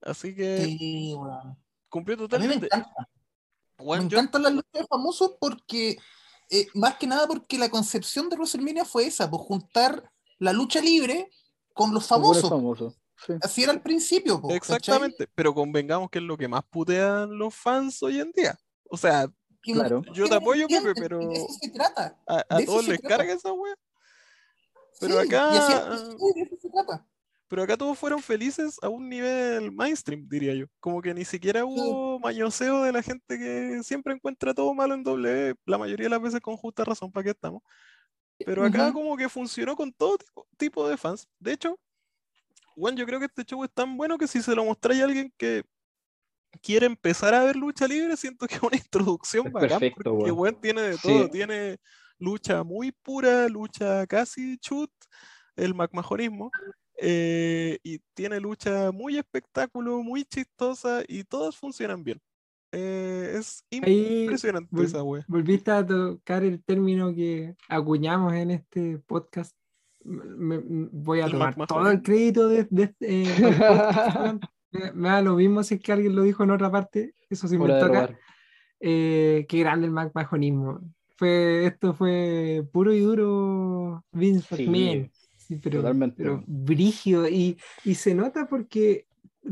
Así 0.00 0.34
que 0.34 0.58
Sí, 0.64 1.14
weón. 1.16 1.56
Cumplió 1.88 2.14
A 2.14 2.18
mí 2.18 2.22
me 2.22 2.28
totalmente. 2.28 2.66
encanta. 2.66 3.08
Weón, 3.78 4.04
me 4.04 4.10
yo- 4.10 4.18
encantan 4.18 4.42
las 4.42 4.52
luchas 4.52 4.72
de 4.72 4.86
famosos 4.86 5.36
porque, 5.40 5.96
eh, 6.50 6.66
más 6.74 6.96
que 6.96 7.06
nada 7.06 7.26
porque 7.26 7.58
la 7.58 7.68
concepción 7.70 8.28
de 8.28 8.36
WrestleMania 8.36 8.84
fue 8.84 9.06
esa, 9.06 9.30
pues 9.30 9.42
juntar 9.42 10.10
la 10.38 10.52
lucha 10.52 10.80
libre 10.80 11.30
con 11.74 11.92
los 11.94 12.06
famosos. 12.06 12.94
Sí. 13.26 13.32
Así 13.42 13.62
era 13.64 13.72
al 13.72 13.82
principio, 13.82 14.40
po, 14.40 14.48
¿cachai? 14.48 14.56
Exactamente, 14.58 15.28
pero 15.34 15.52
convengamos 15.54 16.08
que 16.10 16.18
es 16.18 16.24
lo 16.24 16.36
que 16.36 16.46
más 16.48 16.62
putean 16.70 17.36
los 17.36 17.52
fans 17.54 18.00
hoy 18.02 18.20
en 18.20 18.30
día. 18.32 18.58
O 18.90 18.96
sea, 18.96 19.28
Claro. 19.60 20.02
Yo 20.14 20.28
te 20.28 20.34
apoyo, 20.36 20.66
Pepe, 20.68 20.92
pero- 20.94 21.18
De 21.18 21.34
eso 21.34 21.46
se 21.60 21.68
trata. 21.70 22.16
a, 22.26 22.44
a 22.48 22.64
todos 22.64 22.86
les 22.86 23.00
trata. 23.00 23.16
carga 23.18 23.32
esa 23.34 23.52
wea. 23.52 23.74
Pero 25.00 25.20
Sí, 25.20 25.26
acá- 25.26 25.50
y 25.52 25.56
así 25.58 25.72
de 25.72 26.42
eso 26.42 26.56
se 26.62 26.70
trata. 26.70 27.06
Pero 27.48 27.62
acá 27.62 27.76
todos 27.78 27.98
fueron 27.98 28.22
felices 28.22 28.76
a 28.82 28.90
un 28.90 29.08
nivel 29.08 29.72
mainstream, 29.72 30.28
diría 30.28 30.54
yo. 30.54 30.66
Como 30.80 31.00
que 31.00 31.14
ni 31.14 31.24
siquiera 31.24 31.64
hubo 31.64 32.18
mañoseo 32.20 32.82
de 32.82 32.92
la 32.92 33.02
gente 33.02 33.38
que 33.38 33.80
siempre 33.82 34.12
encuentra 34.12 34.52
todo 34.52 34.74
malo 34.74 34.94
en 34.94 35.02
W, 35.02 35.54
la 35.64 35.78
mayoría 35.78 36.04
de 36.04 36.10
las 36.10 36.20
veces 36.20 36.40
con 36.40 36.56
justa 36.58 36.84
razón 36.84 37.10
para 37.10 37.24
qué 37.24 37.30
estamos. 37.30 37.62
Pero 38.44 38.64
acá 38.64 38.92
como 38.92 39.16
que 39.16 39.28
funcionó 39.28 39.74
con 39.74 39.92
todo 39.92 40.18
tipo, 40.56 40.88
de 40.88 40.96
fans. 40.96 41.26
De 41.38 41.52
hecho, 41.52 41.78
bueno, 42.76 42.98
yo 42.98 43.06
creo 43.06 43.18
que 43.18 43.26
este 43.26 43.44
show 43.44 43.64
es 43.64 43.72
tan 43.72 43.96
bueno 43.96 44.18
que 44.18 44.28
si 44.28 44.42
se 44.42 44.54
lo 44.54 44.64
mostráis 44.64 45.00
a 45.00 45.04
alguien 45.04 45.32
que 45.36 45.64
quiere 46.62 46.86
empezar 46.86 47.34
a 47.34 47.44
ver 47.44 47.56
lucha 47.56 47.88
libre, 47.88 48.16
siento 48.16 48.46
que 48.46 48.56
es 48.56 48.62
una 48.62 48.76
introducción 48.76 49.50
bacán, 49.50 49.80
porque 49.94 50.30
bueno, 50.30 50.58
tiene 50.60 50.82
de 50.82 50.98
todo, 50.98 51.28
tiene 51.28 51.78
lucha 52.18 52.62
muy 52.62 52.92
pura, 52.92 53.48
lucha 53.48 54.06
casi 54.06 54.58
chut, 54.58 54.90
el 55.56 55.74
magmajonismo, 55.74 56.50
eh, 57.00 57.78
y 57.84 58.00
tiene 58.12 58.40
lucha 58.40 58.90
muy 58.90 59.18
espectáculo, 59.18 60.02
muy 60.02 60.24
chistosa 60.24 61.02
y 61.06 61.22
todas 61.22 61.56
funcionan 61.56 62.02
bien. 62.02 62.20
Eh, 62.72 63.36
es 63.38 63.64
impresionante 63.70 64.82
esa 64.82 65.02
wea. 65.02 65.24
Volviste 65.28 65.70
a 65.70 65.86
tocar 65.86 66.42
el 66.42 66.62
término 66.62 67.14
que 67.14 67.54
acuñamos 67.68 68.34
en 68.34 68.50
este 68.50 68.98
podcast. 68.98 69.56
Me, 70.04 70.58
voy 70.58 71.20
a 71.20 71.28
tomar 71.28 71.54
todo 71.66 71.88
el 71.90 72.02
crédito 72.02 72.48
de, 72.48 72.60
este 72.60 73.22
eh, 73.22 73.28
me, 74.94 75.08
da 75.08 75.22
lo 75.22 75.36
mismo 75.36 75.62
si 75.62 75.74
es 75.74 75.80
que 75.80 75.92
alguien 75.92 76.16
lo 76.16 76.22
dijo 76.22 76.42
en 76.42 76.50
otra 76.50 76.70
parte. 76.70 77.14
Eso 77.30 77.46
sí 77.46 77.56
me 77.56 77.68
toca. 77.68 78.18
qué 78.80 79.46
grande 79.48 79.86
el 79.86 79.92
magmajonismo. 79.92 80.80
Fue, 81.16 81.66
esto 81.66 81.94
fue 81.94 82.64
puro 82.72 82.92
y 82.92 83.00
duro 83.00 84.04
Vince 84.12 84.64
McMahon 84.66 85.10
pero, 85.56 85.78
Totalmente. 85.78 86.16
pero 86.16 86.44
brígido. 86.46 87.28
Y, 87.28 87.58
y 87.84 87.94
se 87.94 88.14
nota 88.14 88.48
porque 88.48 89.06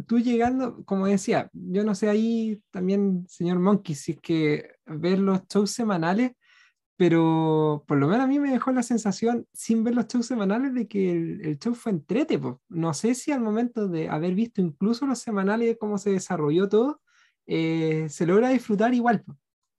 tú 0.07 0.19
llegando, 0.19 0.85
como 0.85 1.07
decía, 1.07 1.51
yo 1.53 1.85
no 1.85 1.95
sé 1.95 2.09
ahí 2.09 2.63
también, 2.71 3.25
señor 3.29 3.59
Monkey, 3.59 3.95
si 3.95 4.13
es 4.13 4.21
que 4.21 4.71
ver 4.87 5.19
los 5.19 5.43
shows 5.49 5.71
semanales, 5.71 6.33
pero 6.97 7.85
por 7.87 7.99
lo 7.99 8.09
menos 8.09 8.25
a 8.25 8.27
mí 8.27 8.39
me 8.39 8.51
dejó 8.51 8.73
la 8.73 8.83
sensación, 8.83 9.47
sin 9.53 9.85
ver 9.85 9.95
los 9.95 10.07
shows 10.07 10.27
semanales, 10.27 10.73
de 10.75 10.89
que 10.89 11.11
el, 11.13 11.41
el 11.45 11.59
show 11.59 11.75
fue 11.75 11.93
entrete. 11.93 12.41
No 12.69 12.95
sé 12.95 13.15
si 13.15 13.33
al 13.33 13.41
momento 13.41 13.89
de 13.89 14.09
haber 14.09 14.35
visto 14.35 14.61
incluso 14.61 15.07
los 15.07 15.19
semanales 15.19 15.77
cómo 15.79 15.99
se 15.99 16.11
desarrolló 16.11 16.69
todo, 16.69 17.01
eh, 17.47 18.07
se 18.09 18.27
logra 18.27 18.49
disfrutar 18.49 18.95
igual. 18.95 19.25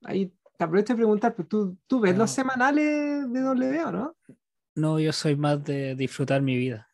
Ahí 0.03 0.32
te 0.58 0.63
aprovecho 0.63 0.93
de 0.93 0.97
preguntar, 0.97 1.36
pues, 1.36 1.47
¿tú, 1.47 1.77
tú 1.88 1.99
ves 1.99 2.17
los 2.17 2.32
semanales 2.32 3.32
de 3.32 3.41
W 3.41 3.91
no? 3.91 4.15
No, 4.77 4.99
yo 4.99 5.11
soy 5.11 5.35
más 5.35 5.63
de 5.63 5.95
disfrutar 5.95 6.43
mi 6.43 6.55
vida. 6.55 6.87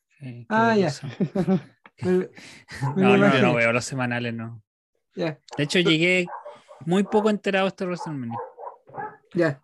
ah, 0.47 0.73
ya. 0.77 0.89
no, 2.95 3.17
no, 3.17 3.41
no 3.41 3.53
veo 3.53 3.73
los 3.73 3.83
semanales, 3.83 4.33
no. 4.33 4.63
De 5.13 5.37
hecho, 5.57 5.79
llegué 5.79 6.25
muy 6.85 7.03
poco 7.03 7.29
enterado 7.29 7.65
de 7.65 7.69
este 7.69 7.85
WrestleMania. 7.85 8.39
Ya. 9.33 9.61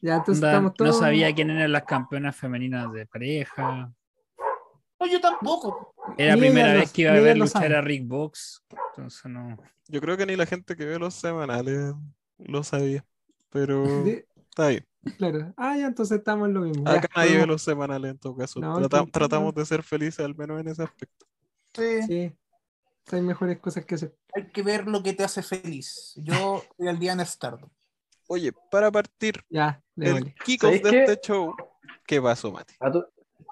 Ya, 0.00 0.14
entonces 0.14 0.44
estamos 0.44 0.74
todos... 0.74 0.94
No 0.94 1.00
sabía 1.00 1.34
quién 1.34 1.50
eran 1.50 1.72
las 1.72 1.82
campeonas 1.82 2.36
femeninas 2.36 2.92
de 2.92 3.06
pareja. 3.06 3.92
No, 5.00 5.06
yo 5.06 5.20
tampoco. 5.20 5.92
Era 6.16 6.36
la 6.36 6.40
primera 6.40 6.72
vez 6.74 6.92
que 6.92 7.02
iba 7.02 7.12
a 7.12 7.20
ver 7.20 7.36
luchar 7.36 7.74
a 7.74 7.80
Rick 7.80 8.06
Box. 8.06 8.64
Entonces 8.90 9.24
no. 9.24 9.58
Yo 9.88 10.00
creo 10.00 10.16
que 10.16 10.24
ni 10.24 10.36
la 10.36 10.46
gente 10.46 10.76
que 10.76 10.84
ve 10.84 11.00
los 11.00 11.14
semanales 11.14 11.94
lo 12.38 12.62
sabía. 12.62 13.04
Pero 13.50 14.04
está 14.60 14.66
ahí. 14.66 14.80
Claro. 15.16 15.52
Ah, 15.56 15.76
ya 15.76 15.86
entonces 15.86 16.18
estamos 16.18 16.48
en 16.48 16.54
lo 16.54 16.60
mismo. 16.60 16.88
Acá 16.88 17.08
nadie 17.16 17.38
ve 17.38 17.46
los 17.46 17.62
semanales 17.62 18.10
en 18.10 18.18
todo 18.18 18.36
caso. 18.36 18.60
tratamos 19.10 19.54
de 19.54 19.64
ser 19.64 19.82
felices 19.82 20.20
al 20.20 20.34
menos 20.34 20.60
en 20.60 20.68
ese 20.68 20.82
aspecto. 20.82 21.26
Sí. 21.74 22.02
sí. 22.02 22.32
Hay 23.12 23.22
mejores 23.22 23.58
cosas 23.58 23.84
que 23.84 23.94
hacer. 23.94 24.14
Hay 24.34 24.50
que 24.50 24.62
ver 24.62 24.86
lo 24.86 25.02
que 25.02 25.12
te 25.12 25.24
hace 25.24 25.42
feliz. 25.42 26.12
Yo 26.16 26.62
voy 26.78 26.88
al 26.88 26.98
día 26.98 27.12
en 27.12 27.24
Stardom. 27.26 27.70
Oye, 28.28 28.52
para 28.70 28.92
partir 28.92 29.42
ya, 29.48 29.82
el 29.96 30.32
kickoff 30.44 30.70
de 30.70 31.00
este 31.00 31.20
show, 31.20 31.52
¿qué 32.06 32.22
pasó, 32.22 32.52
Mati? 32.52 32.74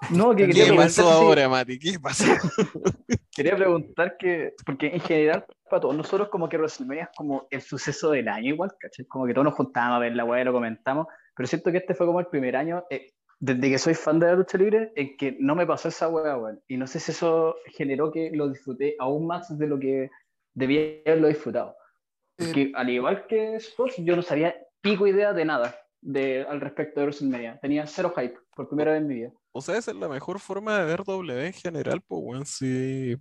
No, 0.09 0.33
que 0.33 0.47
quería 0.47 0.67
¿Qué 0.69 0.73
pasó 0.73 1.09
ahora, 1.09 1.49
Mati? 1.49 1.77
¿Qué 1.77 1.99
pasó? 1.99 2.23
quería 3.31 3.57
preguntar 3.57 4.15
que, 4.17 4.53
porque 4.65 4.87
en 4.87 5.01
general, 5.01 5.45
para 5.69 5.81
todos 5.81 5.95
nosotros, 5.95 6.29
como 6.29 6.49
que 6.49 6.57
WrestleMania 6.57 7.03
es 7.03 7.09
como 7.15 7.47
el 7.49 7.61
suceso 7.61 8.11
del 8.11 8.27
año, 8.27 8.53
igual, 8.53 8.71
¿cachai? 8.79 9.05
Como 9.05 9.25
que 9.25 9.33
todos 9.33 9.45
nos 9.45 9.53
juntábamos 9.53 9.97
a 9.97 9.99
ver 9.99 10.15
la 10.15 10.25
weá 10.25 10.41
y 10.41 10.45
lo 10.45 10.53
comentamos, 10.53 11.07
pero 11.35 11.47
siento 11.47 11.71
que 11.71 11.77
este 11.77 11.93
fue 11.93 12.05
como 12.05 12.19
el 12.19 12.27
primer 12.27 12.55
año, 12.55 12.83
eh, 12.89 13.13
desde 13.39 13.69
que 13.69 13.77
soy 13.77 13.93
fan 13.93 14.19
de 14.19 14.27
la 14.27 14.35
lucha 14.35 14.57
libre, 14.57 14.91
en 14.95 15.15
que 15.15 15.37
no 15.39 15.55
me 15.55 15.65
pasó 15.65 15.87
esa 15.87 16.09
weá, 16.09 16.37
weón. 16.37 16.61
Y 16.67 16.77
no 16.77 16.87
sé 16.87 16.99
si 16.99 17.11
eso 17.11 17.55
generó 17.67 18.11
que 18.11 18.31
lo 18.33 18.49
disfruté 18.49 18.95
aún 18.99 19.27
más 19.27 19.57
de 19.57 19.67
lo 19.67 19.79
que 19.79 20.09
debía 20.53 21.01
haberlo 21.05 21.29
disfrutado. 21.29 21.75
Porque 22.37 22.71
al 22.75 22.89
igual 22.89 23.27
que 23.27 23.55
Sports, 23.55 23.95
yo 23.97 24.15
no 24.15 24.21
sabía 24.21 24.55
pico 24.81 25.07
idea 25.07 25.33
de 25.33 25.45
nada 25.45 25.75
de, 26.01 26.45
al 26.47 26.61
respecto 26.61 26.99
de 26.99 27.07
WrestleMania. 27.07 27.59
Tenía 27.61 27.85
cero 27.85 28.13
hype 28.15 28.37
por 28.55 28.67
primera 28.67 28.91
vez 28.91 29.01
en 29.01 29.07
mi 29.07 29.15
vida. 29.15 29.31
O 29.51 29.61
sea, 29.61 29.77
esa 29.77 29.91
es 29.91 29.97
la 29.97 30.07
mejor 30.07 30.39
forma 30.39 30.77
de 30.77 30.85
ver 30.85 31.03
W 31.03 31.45
en 31.45 31.53
general, 31.53 32.01
pues, 32.01 32.21
weón. 32.23 32.45
Si, 32.45 33.15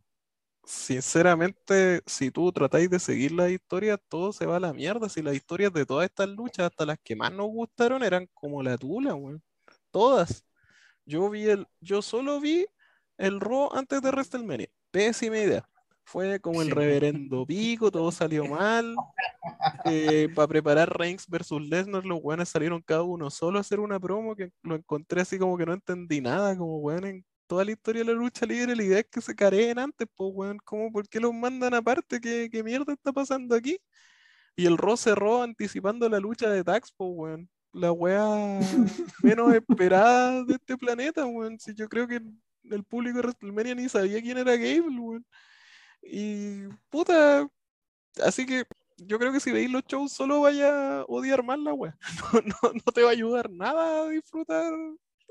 sinceramente, 0.69 2.03
si 2.05 2.31
tú 2.31 2.53
tratáis 2.53 2.91
de 2.91 2.99
seguir 2.99 3.33
la 3.33 3.49
historia, 3.49 3.97
todo 3.97 4.35
se 4.35 4.45
va 4.45 4.57
a 4.57 4.61
la 4.61 4.75
mierda. 4.75 5.09
Si 5.09 5.23
las 5.23 5.35
historias 5.35 5.73
de 5.73 5.87
todas 5.87 6.05
estas 6.05 6.29
luchas, 6.29 6.67
hasta 6.67 6.85
las 6.85 6.99
que 7.03 7.17
más 7.17 7.33
nos 7.33 7.47
gustaron, 7.49 8.03
eran 8.05 8.29
como 8.35 8.63
la 8.63 8.77
tula, 8.77 9.15
weón. 9.15 9.43
Todas. 9.91 10.45
Yo 11.07 11.31
vi 11.31 11.47
el, 11.49 11.67
yo 11.81 12.03
solo 12.03 12.39
vi 12.39 12.67
el 13.17 13.41
Raw 13.41 13.71
antes 13.73 14.03
de 14.03 14.11
WrestleMania. 14.11 14.69
Pésima 14.91 15.39
idea. 15.39 15.67
Fue 16.05 16.39
como 16.41 16.61
el 16.63 16.71
reverendo 16.71 17.47
pico, 17.47 17.91
todo 17.91 18.13
salió 18.13 18.45
mal. 18.47 18.95
Eh, 19.87 20.29
para 20.35 20.49
preparar 20.49 20.99
Reigns 20.99 21.27
versus 21.29 21.63
Lesnar, 21.63 22.05
los 22.05 22.21
weones 22.23 22.49
salieron 22.51 22.83
cada 22.83 23.03
uno 23.03 23.31
solo 23.31 23.59
a 23.59 23.61
hacer 23.63 23.81
una 23.81 23.99
promo 23.99 24.37
que 24.37 24.51
lo 24.63 24.75
encontré 24.75 25.23
así 25.23 25.39
como 25.39 25.57
que 25.57 25.67
no 25.67 25.73
entendí 25.73 26.21
nada, 26.21 26.57
como 26.57 26.79
weón 26.79 27.25
toda 27.49 27.65
la 27.65 27.73
historia 27.73 28.05
de 28.05 28.13
la 28.13 28.19
lucha 28.19 28.47
libre, 28.47 28.77
la 28.77 28.83
idea 28.85 29.01
es 29.01 29.07
que 29.11 29.21
se 29.21 29.35
careen 29.35 29.79
antes, 29.79 30.07
pues 30.15 30.31
weón, 30.35 30.59
como 30.65 30.93
por 30.93 31.09
qué 31.09 31.19
los 31.21 31.35
mandan 31.35 31.75
aparte, 31.75 32.21
¿Qué, 32.21 32.49
¿Qué, 32.51 32.63
mierda 32.63 32.93
está 32.93 33.13
pasando 33.13 33.57
aquí? 33.57 33.79
Y 34.57 34.67
el 34.67 34.79
Raw 34.79 34.97
cerró 34.97 35.43
anticipando 35.43 36.09
la 36.09 36.21
lucha 36.21 36.51
de 36.51 36.63
Dax, 36.63 36.93
pues 36.97 37.11
weón. 37.15 37.51
La 37.73 37.93
wea 37.93 38.61
menos 39.23 39.55
esperada 39.55 40.45
de 40.45 40.55
este 40.55 40.77
planeta, 40.77 41.27
weón. 41.27 41.59
Si 41.61 41.75
yo 41.75 41.89
creo 41.89 42.09
que 42.09 42.21
el 42.65 42.85
público 42.85 43.19
de 43.19 43.23
WrestleMania 43.23 43.75
ni 43.75 43.89
sabía 43.89 44.21
quién 44.23 44.39
era 44.39 44.57
Gable, 44.57 44.99
weón. 45.01 45.27
Y 46.03 46.69
puta, 46.91 47.49
así 48.23 48.47
que 48.47 48.65
yo 48.99 49.19
creo 49.19 49.33
que 49.33 49.41
si 49.41 49.53
veis 49.53 49.71
los 49.71 49.85
shows 49.85 50.13
solo 50.13 50.41
vaya 50.43 51.01
a 51.01 51.05
odiar 51.05 51.43
más 51.45 51.59
la 51.59 51.75
wea. 51.75 51.97
No, 52.45 52.73
no, 52.73 52.93
te 52.93 53.03
va 53.03 53.11
a 53.11 53.13
ayudar 53.13 53.51
nada 53.51 54.05
a 54.05 54.09
disfrutar 54.09 54.73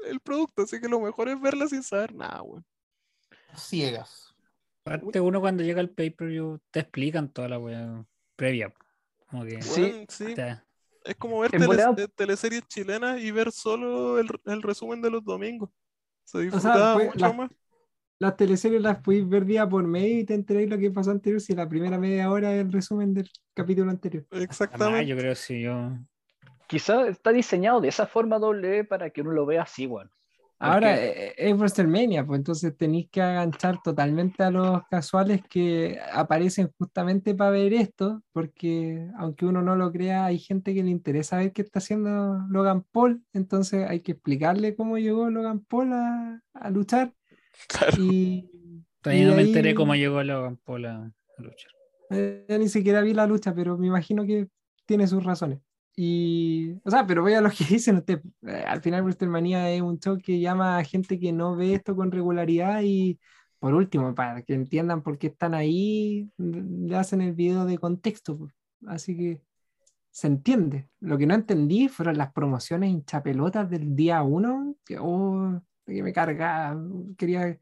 el 0.05 0.19
producto, 0.19 0.63
así 0.63 0.79
que 0.79 0.87
lo 0.87 0.99
mejor 0.99 1.29
es 1.29 1.39
verla 1.39 1.67
sin 1.67 1.83
saber 1.83 2.13
nada, 2.13 2.41
weón. 2.41 2.65
Ciegas. 3.55 4.35
Aparte, 4.85 5.19
uno 5.19 5.41
cuando 5.41 5.63
llega 5.63 5.81
al 5.81 5.89
pay-per-view 5.89 6.59
te 6.71 6.81
explican 6.81 7.29
toda 7.29 7.49
la 7.49 7.59
wea 7.59 8.05
previa. 8.35 8.73
Como 9.29 9.43
que, 9.43 9.61
sí, 9.61 10.05
sí. 10.07 10.35
Es 11.03 11.15
como 11.17 11.39
ver 11.39 11.51
tele, 11.51 12.07
teleseries 12.15 12.67
chilenas 12.67 13.19
y 13.19 13.31
ver 13.31 13.51
solo 13.51 14.19
el, 14.19 14.27
el, 14.45 14.61
resumen 14.61 15.01
de 15.01 15.09
los 15.09 15.23
domingos. 15.23 15.69
Se 16.23 16.39
disfruta 16.39 16.97
mucho 16.97 17.33
más 17.33 17.49
las 18.19 18.35
teleseries 18.35 18.81
las 18.81 18.99
podéis 18.99 19.27
ver 19.27 19.45
día 19.45 19.67
por 19.67 19.85
medio 19.85 20.19
y 20.19 20.25
te 20.25 20.33
enteréis 20.33 20.69
lo 20.69 20.77
que 20.77 20.91
pasó 20.91 21.11
anterior 21.11 21.39
si 21.39 21.53
la 21.53 21.69
primera 21.69 21.97
media 21.97 22.31
hora 22.31 22.53
es 22.53 22.61
el 22.61 22.71
resumen 22.71 23.13
del 23.13 23.29
capítulo 23.53 23.91
anterior. 23.91 24.25
Exactamente. 24.31 25.05
yo 25.05 25.15
creo 25.15 25.31
que 25.31 25.35
sí, 25.35 25.61
yo. 25.61 25.91
Quizás 26.67 27.07
está 27.07 27.31
diseñado 27.31 27.81
de 27.81 27.87
esa 27.87 28.07
forma 28.07 28.39
doble 28.39 28.83
para 28.83 29.09
que 29.09 29.21
uno 29.21 29.31
lo 29.31 29.45
vea 29.45 29.63
así, 29.63 29.85
bueno. 29.85 30.11
Ahora 30.59 30.97
eh, 30.99 31.35
es 31.37 31.55
WrestleMania, 31.55 32.25
pues 32.25 32.39
entonces 32.39 32.75
tenéis 32.75 33.09
que 33.11 33.21
aganchar 33.21 33.79
totalmente 33.83 34.41
a 34.43 34.49
los 34.49 34.81
casuales 34.89 35.41
que 35.47 35.99
aparecen 36.11 36.71
justamente 36.79 37.35
para 37.35 37.51
ver 37.51 37.73
esto, 37.73 38.23
porque 38.33 39.07
aunque 39.19 39.45
uno 39.45 39.61
no 39.61 39.75
lo 39.75 39.91
crea, 39.91 40.25
hay 40.25 40.39
gente 40.39 40.73
que 40.73 40.83
le 40.83 40.89
interesa 40.89 41.37
ver 41.37 41.53
qué 41.53 41.61
está 41.61 41.77
haciendo 41.77 42.39
Logan 42.49 42.83
Paul, 42.91 43.23
entonces 43.33 43.87
hay 43.87 43.99
que 43.99 44.13
explicarle 44.13 44.75
cómo 44.75 44.97
llegó 44.97 45.29
Logan 45.29 45.59
Paul 45.59 45.93
a, 45.93 46.41
a 46.55 46.69
luchar 46.71 47.13
y, 47.99 48.49
Todavía 49.01 49.27
no 49.27 49.35
me 49.35 49.43
enteré 49.43 49.75
cómo 49.75 49.95
llegó 49.95 50.21
Logan 50.23 50.57
Paul 50.57 50.85
a, 50.85 51.11
luchar. 51.37 51.71
Eh, 52.09 52.57
ni 52.59 52.67
siquiera 52.67 53.01
vi 53.01 53.13
la 53.13 53.27
lucha, 53.27 53.53
pero 53.53 53.77
me 53.77 53.87
imagino 53.87 54.25
que 54.25 54.47
tiene 54.85 55.07
sus 55.07 55.23
razones. 55.23 55.59
Y, 55.99 56.73
o 56.85 56.91
sea, 56.91 57.07
pero 57.07 57.23
vea 57.23 57.41
lo 57.41 57.49
que 57.49 57.65
dicen 57.69 57.97
ustedes. 57.97 58.21
Eh, 58.43 58.63
al 58.67 58.81
final, 58.81 59.01
WrestleMania 59.01 59.71
es 59.71 59.81
un 59.81 59.99
show 59.99 60.17
que 60.19 60.39
llama 60.39 60.77
a 60.77 60.83
gente 60.83 61.19
que 61.19 61.33
no 61.33 61.55
ve 61.55 61.73
esto 61.73 61.95
con 61.95 62.11
regularidad 62.11 62.81
y, 62.83 63.19
por 63.59 63.73
último, 63.73 64.13
para 64.13 64.43
que 64.43 64.53
entiendan 64.53 65.01
por 65.01 65.17
qué 65.17 65.27
están 65.27 65.55
ahí, 65.55 66.29
le 66.37 66.95
hacen 66.95 67.21
el 67.21 67.33
video 67.33 67.65
de 67.65 67.79
contexto. 67.79 68.37
Así 68.85 69.17
que 69.17 69.41
se 70.11 70.27
entiende. 70.27 70.87
Lo 70.99 71.17
que 71.17 71.25
no 71.25 71.33
entendí 71.33 71.89
fueron 71.89 72.17
las 72.17 72.31
promociones 72.31 72.91
hinchapelotas 72.91 73.69
del 73.69 73.95
día 73.95 74.21
uno, 74.21 74.75
que, 74.85 74.99
oh, 74.99 75.61
que 75.85 76.03
me 76.03 76.13
carga, 76.13 76.77
quería, 77.17 77.57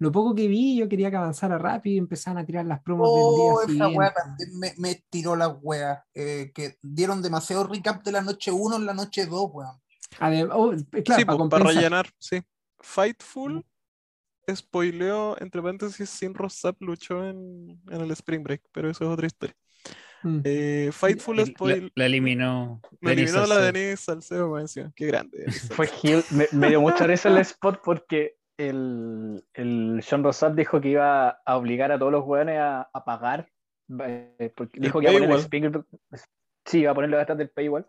lo 0.00 0.10
poco 0.10 0.34
que 0.34 0.48
vi, 0.48 0.76
yo 0.76 0.88
quería 0.88 1.10
que 1.10 1.16
avanzara 1.16 1.56
rápido 1.58 1.94
y 1.94 1.98
empezaran 1.98 2.38
a 2.38 2.44
tirar 2.44 2.64
las 2.66 2.82
promos 2.82 3.06
Oh, 3.10 3.60
del 3.60 3.68
día 3.68 3.76
esa 3.76 3.84
siguiente. 3.86 3.98
weá 3.98 4.12
también 4.12 4.58
me, 4.58 4.74
me 4.78 5.04
tiró 5.08 5.36
las 5.36 5.52
weas. 5.62 6.00
eh, 6.14 6.50
que 6.54 6.76
dieron 6.82 7.22
demasiado 7.22 7.64
recap 7.68 8.02
de 8.02 8.12
la 8.12 8.22
noche 8.22 8.50
1 8.50 8.76
en 8.76 8.86
la 8.86 8.94
noche 8.94 9.26
2, 9.26 9.50
weón. 9.52 9.76
Adem- 10.18 10.50
oh, 10.52 10.70
claro, 10.70 10.80
sí, 10.80 11.04
para 11.04 11.24
para 11.26 11.36
compensar. 11.38 11.74
rellenar, 11.74 12.10
sí. 12.18 12.40
Fightful 12.80 13.64
spoileó, 14.52 15.36
entre 15.40 15.62
paréntesis, 15.62 16.10
sin 16.10 16.34
Rosap 16.34 16.80
luchó 16.80 17.24
en, 17.28 17.80
en 17.88 18.00
el 18.00 18.10
Spring 18.12 18.42
Break, 18.42 18.62
pero 18.72 18.90
eso 18.90 19.04
es 19.04 19.10
otra 19.10 19.26
historia. 19.26 19.54
Mm. 20.22 20.40
Eh, 20.44 20.90
Fightful 20.92 21.36
La, 21.36 21.46
spoil, 21.46 21.92
la 21.94 22.06
eliminó. 22.06 22.80
Denis 23.00 23.30
eliminó 23.30 23.40
la 23.40 23.46
Salcedo. 23.46 23.72
Denise 23.72 23.96
Salcedo, 24.02 24.48
más 24.50 24.62
encima. 24.62 24.92
Qué 24.96 25.06
grande. 25.06 25.38
Denise 25.38 25.68
Fue. 25.74 25.88
Me, 26.30 26.46
me 26.52 26.68
dio 26.68 26.80
mucha 26.80 27.06
risa 27.06 27.28
el 27.28 27.38
spot 27.38 27.80
porque 27.84 28.36
el, 28.68 29.44
el 29.54 30.00
Sean 30.02 30.22
Rosat 30.24 30.54
dijo 30.54 30.80
que 30.80 30.88
iba 30.90 31.28
a 31.44 31.56
obligar 31.56 31.92
a 31.92 31.98
todos 31.98 32.12
los 32.12 32.24
hueones 32.24 32.58
a, 32.58 32.88
a 32.92 33.04
pagar. 33.04 33.48
eh, 34.06 34.52
porque 34.56 34.80
dijo 34.80 35.00
que 35.00 35.06
iba 35.06 35.12
a 35.12 35.20
poner 35.20 35.30
el 35.30 35.44
speaker- 35.44 35.84
Sí, 36.64 36.80
iba 36.80 36.92
a 36.92 36.94
ponerlo 36.94 37.18
detrás 37.18 37.38
del 37.38 37.50
paywall. 37.50 37.86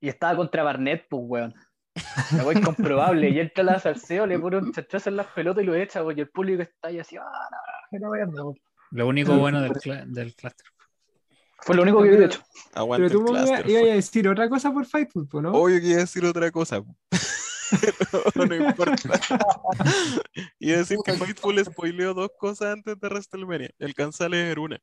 Y 0.00 0.08
estaba 0.08 0.36
contra 0.36 0.62
Barnett, 0.62 1.06
pues, 1.08 1.22
weón. 1.26 1.54
La 2.36 2.44
weá 2.44 2.58
incomprobable. 2.58 3.28
Y 3.30 3.40
entra 3.40 3.64
la 3.64 3.78
Salceo, 3.78 4.26
le 4.26 4.38
pone 4.38 4.58
un 4.58 4.72
chachazo 4.72 5.10
en 5.10 5.16
las 5.16 5.26
pelotas 5.28 5.62
y 5.62 5.66
lo 5.66 5.74
echa, 5.74 6.02
weón. 6.02 6.18
Y 6.18 6.22
el 6.22 6.28
público 6.30 6.62
está 6.62 6.88
ahí 6.88 6.98
así, 6.98 7.16
ah, 7.16 7.22
no, 7.92 7.98
no 7.98 8.10
weón. 8.10 8.54
Lo 8.90 9.06
único 9.08 9.36
bueno 9.38 9.60
del, 9.60 9.72
del 10.12 10.34
cluster. 10.34 10.66
Fue 11.64 11.76
lo 11.76 11.82
único 11.82 12.02
que 12.02 12.10
vi, 12.10 12.16
de 12.16 12.24
hecho. 12.26 12.42
Aguante 12.74 13.08
Pero 13.08 13.24
tú 13.24 13.32
ibas 13.36 13.50
a 13.50 13.94
decir 13.94 14.28
otra 14.28 14.48
cosa 14.48 14.72
por 14.72 14.84
po, 15.28 15.40
¿no? 15.40 15.52
Obvio 15.52 15.80
que 15.80 15.86
iba 15.86 15.96
a 15.98 16.00
decir 16.00 16.24
otra 16.24 16.50
cosa. 16.50 16.82
po. 18.10 18.46
no, 18.46 18.54
importa. 18.54 18.94
a 20.60 20.66
decir 20.66 20.98
que 21.04 21.12
Fightful 21.14 21.64
spoileó 21.64 22.14
dos 22.14 22.30
cosas 22.38 22.72
antes 22.72 22.98
de 22.98 23.08
WrestleMania. 23.08 23.70
Alcanza 23.80 24.26
a 24.26 24.28
leer 24.28 24.58
una. 24.58 24.80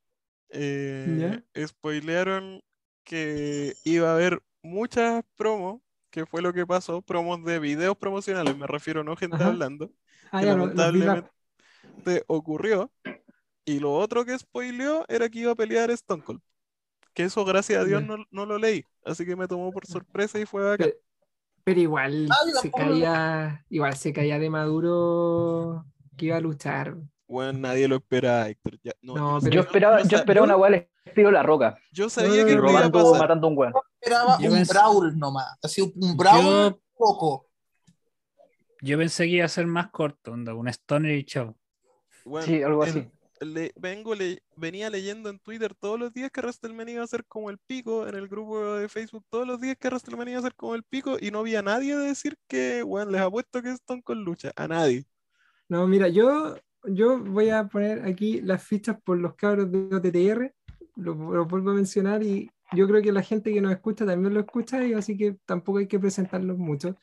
Eh, 0.49 1.41
spoilearon 1.67 2.61
que 3.03 3.75
iba 3.83 4.09
a 4.09 4.13
haber 4.13 4.41
muchas 4.61 5.23
promos, 5.35 5.81
que 6.09 6.25
fue 6.25 6.41
lo 6.41 6.53
que 6.53 6.65
pasó, 6.65 7.01
promos 7.01 7.43
de 7.43 7.59
videos 7.59 7.97
promocionales, 7.97 8.57
me 8.57 8.67
refiero, 8.67 9.03
no 9.03 9.15
gente 9.15 9.37
Ajá. 9.37 9.47
hablando, 9.47 9.91
Ah, 10.31 10.39
que 10.41 10.47
ya, 10.47 10.53
la- 10.53 10.59
lamentablemente 10.59 11.29
ocurrió. 12.27 12.91
Y 13.65 13.79
lo 13.79 13.93
otro 13.93 14.25
que 14.25 14.37
spoileó 14.37 15.05
era 15.07 15.29
que 15.29 15.39
iba 15.39 15.51
a 15.51 15.55
pelear 15.55 15.91
Stone 15.91 16.23
Cold. 16.23 16.41
Que 17.13 17.23
eso, 17.23 17.43
gracias 17.45 17.81
a 17.81 17.85
Dios, 17.85 18.03
no, 18.03 18.17
no 18.31 18.45
lo 18.45 18.57
leí. 18.57 18.83
Así 19.03 19.25
que 19.25 19.35
me 19.35 19.47
tomó 19.47 19.71
por 19.71 19.85
sorpresa 19.85 20.39
y 20.39 20.45
fue 20.45 20.63
bacán. 20.63 20.89
Pero, 20.89 20.99
pero 21.69 21.79
igual 21.81 22.27
yo 22.27 22.59
se 22.61 22.67
lo- 22.67 22.73
caía, 22.73 23.65
igual 23.69 23.95
se 23.95 24.11
caía 24.13 24.39
de 24.39 24.49
Maduro 24.49 25.85
que 26.17 26.25
iba 26.27 26.37
a 26.37 26.41
luchar. 26.41 26.95
Bueno, 27.27 27.59
nadie 27.59 27.87
lo 27.87 27.97
esperaba, 27.97 28.49
Héctor. 28.49 28.79
Ya- 28.83 28.93
no, 29.01 29.15
No, 29.15 29.39
yo, 29.39 29.43
pero- 29.43 29.53
Yo 29.53 29.61
esperaba, 29.61 30.01
yo 30.01 30.09
yo 30.09 30.17
esperaba 30.17 30.45
una 30.55 30.65
al 30.67 30.87
estilo 31.05 31.31
La 31.31 31.43
Roca. 31.43 31.77
yo 31.91 32.09
sabía 32.09 32.41
No, 32.41 32.47
que 32.47 32.55
no, 32.55 32.69
iba 32.71 32.85
a 32.85 32.91
pasar. 32.91 33.19
matando 33.19 33.47
un 33.47 33.57
weón. 33.57 33.73
Esperaba 34.01 34.37
Yo 34.39 34.49
un 34.49 34.55
pensé- 34.57 34.73
brawl 34.73 35.17
nomás. 35.19 35.57
Así 35.61 35.81
un 35.81 36.17
brawl 36.17 36.43
Yo, 36.71 36.79
poco. 36.97 37.45
yo 38.81 38.97
pensé 38.97 39.25
que 39.25 39.29
iba 39.31 39.45
a 39.45 39.49
ser 39.49 39.67
más 39.67 39.89
corto, 39.91 40.31
onda, 40.31 40.53
un 40.55 40.67
stoner 40.69 41.15
y 41.17 41.23
chao. 41.25 41.55
Bueno, 42.25 42.45
Sí, 42.47 42.63
algo 42.63 42.83
así. 42.83 43.07
Le- 43.39 43.71
vengo 43.75 44.15
le- 44.15 44.41
venía 44.55 44.89
leyendo 44.89 45.29
en 45.29 45.39
Twitter 45.39 45.73
todos 45.75 45.99
los 45.99 46.13
días 46.13 46.31
que 46.31 46.41
WrestleMania 46.41 46.95
iba 46.95 47.03
a 47.03 47.07
ser 47.07 47.25
como 47.25 47.49
el 47.49 47.57
pico, 47.57 48.07
en 48.07 48.15
el 48.15 48.27
grupo 48.27 48.75
de 48.75 48.89
Facebook 48.89 49.25
todos 49.29 49.47
los 49.47 49.59
días 49.61 49.77
que 49.79 49.87
WrestleMania 49.87 50.33
iba 50.33 50.39
a 50.39 50.43
ser 50.43 50.55
como 50.55 50.75
el 50.75 50.83
pico 50.83 51.17
y 51.19 51.31
no 51.31 51.39
había 51.39 51.61
nadie 51.61 51.95
decir 51.95 52.37
que, 52.47 52.83
bueno, 52.83 53.11
les 53.11 53.21
apuesto 53.21 53.61
que 53.61 53.71
Stone 53.71 54.01
con 54.03 54.23
lucha, 54.23 54.51
a 54.55 54.67
nadie. 54.67 55.05
No, 55.67 55.87
mira, 55.87 56.07
yo, 56.07 56.55
yo 56.83 57.19
voy 57.19 57.49
a 57.49 57.67
poner 57.67 58.03
aquí 58.05 58.41
las 58.41 58.63
fichas 58.63 58.99
por 59.01 59.17
los 59.17 59.35
cabros 59.35 59.71
de 59.71 59.95
OTTR, 59.95 60.53
lo, 60.95 61.13
lo 61.13 61.45
vuelvo 61.45 61.71
a 61.71 61.75
mencionar 61.75 62.23
y 62.23 62.49
yo 62.73 62.87
creo 62.87 63.01
que 63.01 63.11
la 63.11 63.23
gente 63.23 63.53
que 63.53 63.61
nos 63.61 63.71
escucha 63.71 64.05
también 64.05 64.33
lo 64.33 64.39
escucha 64.41 64.85
y 64.85 64.93
así 64.93 65.17
que 65.17 65.37
tampoco 65.45 65.79
hay 65.79 65.87
que 65.87 65.99
presentarlos 65.99 66.57
mucho. 66.57 66.95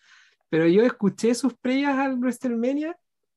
Pero 0.49 0.67
yo 0.67 0.83
escuché 0.83 1.35
sus 1.35 1.55
previas 1.55 1.99
al 1.99 2.19
WrestleMania 2.19 2.97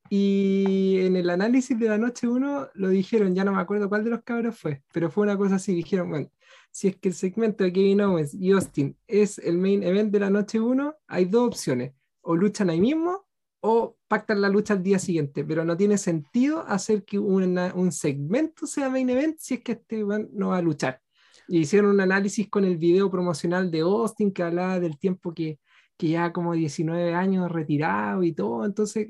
y 0.10 0.98
en 1.02 1.16
el 1.16 1.30
análisis 1.30 1.78
de 1.80 1.88
la 1.90 1.98
noche 1.98 2.28
1 2.28 2.70
lo 2.74 2.90
dijeron, 2.90 3.36
ya 3.36 3.44
no 3.44 3.54
me 3.54 3.62
acuerdo 3.62 3.90
cuál 3.90 4.04
de 4.04 4.10
los 4.12 4.24
cabros 4.24 4.58
fue, 4.58 4.84
pero 4.94 5.10
fue 5.12 5.24
una 5.24 5.38
cosa 5.38 5.56
así, 5.56 5.74
dijeron, 5.74 6.10
bueno, 6.10 6.32
si 6.72 6.88
es 6.90 6.98
que 6.98 7.10
el 7.10 7.16
segmento 7.16 7.64
de 7.64 7.74
Kevin 7.74 8.02
Owens 8.02 8.34
y 8.34 8.52
Austin 8.52 8.98
es 9.08 9.38
el 9.40 9.58
main 9.58 9.84
event 9.84 10.12
de 10.12 10.20
la 10.20 10.30
noche 10.30 10.60
1, 10.60 10.96
hay 11.08 11.26
dos 11.26 11.48
opciones, 11.48 11.94
o 12.22 12.36
luchan 12.36 12.70
ahí 12.70 12.80
mismo 12.82 13.26
o 13.62 13.98
pactan 14.08 14.42
la 14.42 14.50
lucha 14.50 14.74
al 14.74 14.84
día 14.84 15.00
siguiente, 15.00 15.44
pero 15.44 15.66
no 15.66 15.76
tiene 15.76 15.98
sentido 15.98 16.64
hacer 16.68 17.04
que 17.04 17.20
una- 17.20 17.74
un 17.76 17.92
segmento 17.92 18.66
sea 18.68 18.90
main 18.90 19.10
event 19.10 19.38
si 19.40 19.56
es 19.56 19.62
que 19.64 19.74
este 19.74 20.04
no 20.32 20.50
va 20.50 20.58
a 20.58 20.62
luchar. 20.62 21.02
Y 21.48 21.60
hicieron 21.60 21.90
un 21.92 22.00
análisis 22.02 22.48
con 22.50 22.64
el 22.64 22.78
video 22.78 23.10
promocional 23.12 23.70
de 23.72 23.82
Austin 23.82 24.32
que 24.32 24.44
hablaba 24.44 24.80
del 24.80 24.98
tiempo 24.98 25.34
que, 25.34 25.60
que 25.98 26.10
ya 26.10 26.32
como 26.32 26.54
19 26.54 27.14
años 27.14 27.52
retirado 27.52 28.24
y 28.24 28.34
todo, 28.34 28.64
entonces 28.66 29.08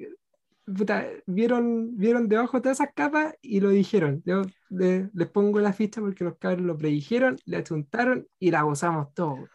puta, 0.76 1.08
vieron, 1.26 1.98
vieron 1.98 2.28
debajo 2.28 2.62
todas 2.62 2.80
esas 2.80 2.94
capas 2.94 3.36
y 3.42 3.60
lo 3.60 3.70
dijeron. 3.70 4.22
Yo 4.26 4.44
le- 4.70 5.10
les 5.14 5.30
pongo 5.30 5.60
la 5.60 5.74
ficha 5.74 6.02
porque 6.02 6.24
los 6.24 6.38
cabros 6.38 6.66
lo 6.66 6.78
predijeron, 6.78 7.38
le 7.46 7.58
achuntaron 7.58 8.28
y 8.40 8.52
la 8.52 8.62
gozamos 8.64 9.14
todos. 9.14 9.50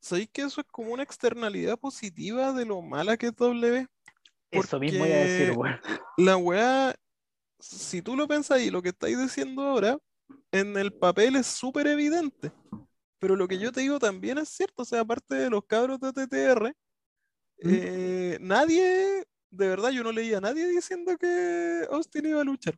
¿Sabéis 0.00 0.30
que 0.32 0.42
eso 0.42 0.60
es 0.60 0.66
como 0.70 0.92
una 0.92 1.02
externalidad 1.02 1.78
positiva 1.78 2.52
de 2.52 2.64
lo 2.64 2.80
mala 2.82 3.16
que 3.16 3.26
es 3.26 3.36
W? 3.36 3.86
Eso 4.50 4.78
mismo 4.78 5.04
iba 5.04 5.14
a 5.14 5.18
decir, 5.18 5.54
Porque 5.54 5.60
weón. 5.60 5.80
La 6.18 6.36
weá, 6.36 6.94
si 7.58 8.00
tú 8.00 8.16
lo 8.16 8.26
pensás 8.26 8.60
y 8.60 8.70
lo 8.70 8.80
que 8.80 8.90
estáis 8.90 9.18
diciendo 9.18 9.62
ahora, 9.62 9.98
en 10.52 10.76
el 10.76 10.92
papel 10.92 11.36
es 11.36 11.46
súper 11.46 11.86
evidente. 11.86 12.52
Pero 13.18 13.34
lo 13.34 13.48
que 13.48 13.58
yo 13.58 13.72
te 13.72 13.80
digo 13.80 13.98
también 13.98 14.38
es 14.38 14.48
cierto, 14.48 14.82
o 14.82 14.84
sea, 14.84 15.00
aparte 15.00 15.34
de 15.34 15.50
los 15.50 15.64
cabros 15.66 15.98
de 16.00 16.12
TTR, 16.12 16.68
¿Mm? 16.68 16.72
eh, 17.64 18.38
nadie, 18.40 19.24
de 19.50 19.68
verdad, 19.68 19.90
yo 19.90 20.02
no 20.02 20.12
leía 20.12 20.38
a 20.38 20.40
nadie 20.40 20.66
diciendo 20.68 21.16
que 21.18 21.86
Austin 21.90 22.26
iba 22.26 22.40
a 22.40 22.44
luchar. 22.44 22.74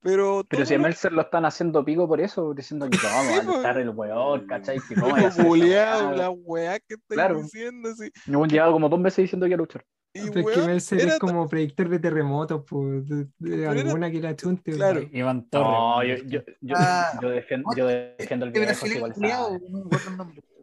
Pero 0.00 0.44
Pero 0.48 0.64
si 0.64 0.74
a 0.74 0.78
Meltzer 0.78 1.12
lo 1.12 1.22
están 1.22 1.44
haciendo 1.44 1.84
pico 1.84 2.06
por 2.06 2.20
eso, 2.20 2.54
diciendo 2.54 2.88
que 2.88 2.96
no, 3.02 3.08
vamos 3.08 3.32
Sí, 3.34 3.38
a 3.40 3.42
luchar 3.42 3.78
el 3.78 3.88
weón, 3.90 4.46
¿cachai? 4.46 4.78
Que 4.88 4.94
no 4.94 5.08
culiados, 5.44 6.02
weá. 6.04 6.16
la 6.16 6.30
weá 6.30 6.78
que 6.78 6.94
estáis 6.94 7.06
Claro. 7.18 7.42
diciendo, 7.42 7.88
así. 7.90 8.10
Y 8.26 8.34
un 8.34 8.48
llevado 8.48 8.72
como 8.72 8.88
dos 8.88 9.00
meses 9.00 9.24
diciendo 9.24 9.46
que 9.46 9.50
iba 9.50 9.56
a 9.56 9.58
luchar. 9.58 9.84
Y 10.14 10.30
Pero 10.30 10.48
es 10.50 10.56
que 10.56 10.66
Mercer 10.66 11.00
era 11.00 11.12
es 11.14 11.18
como 11.18 11.46
predictor 11.48 11.88
de 11.88 11.98
terremotos, 11.98 12.64
pues, 12.68 13.08
de, 13.08 13.26
de 13.38 13.62
era- 13.62 13.72
alguna 13.72 14.10
que 14.10 14.20
la 14.20 14.34
chunte. 14.36 14.70
claro. 14.72 15.00
weón. 15.00 15.16
Iván 15.16 15.48
Torres. 15.50 15.68
No, 15.68 16.04
yo, 16.04 16.14
yo, 16.26 16.40
yo, 16.60 16.74
Ah, 16.78 17.18
yo 17.20 17.28
defiendo, 17.30 17.68
yo 17.76 17.86
defiendo 17.86 18.46
el 18.46 18.52
video 18.52 18.66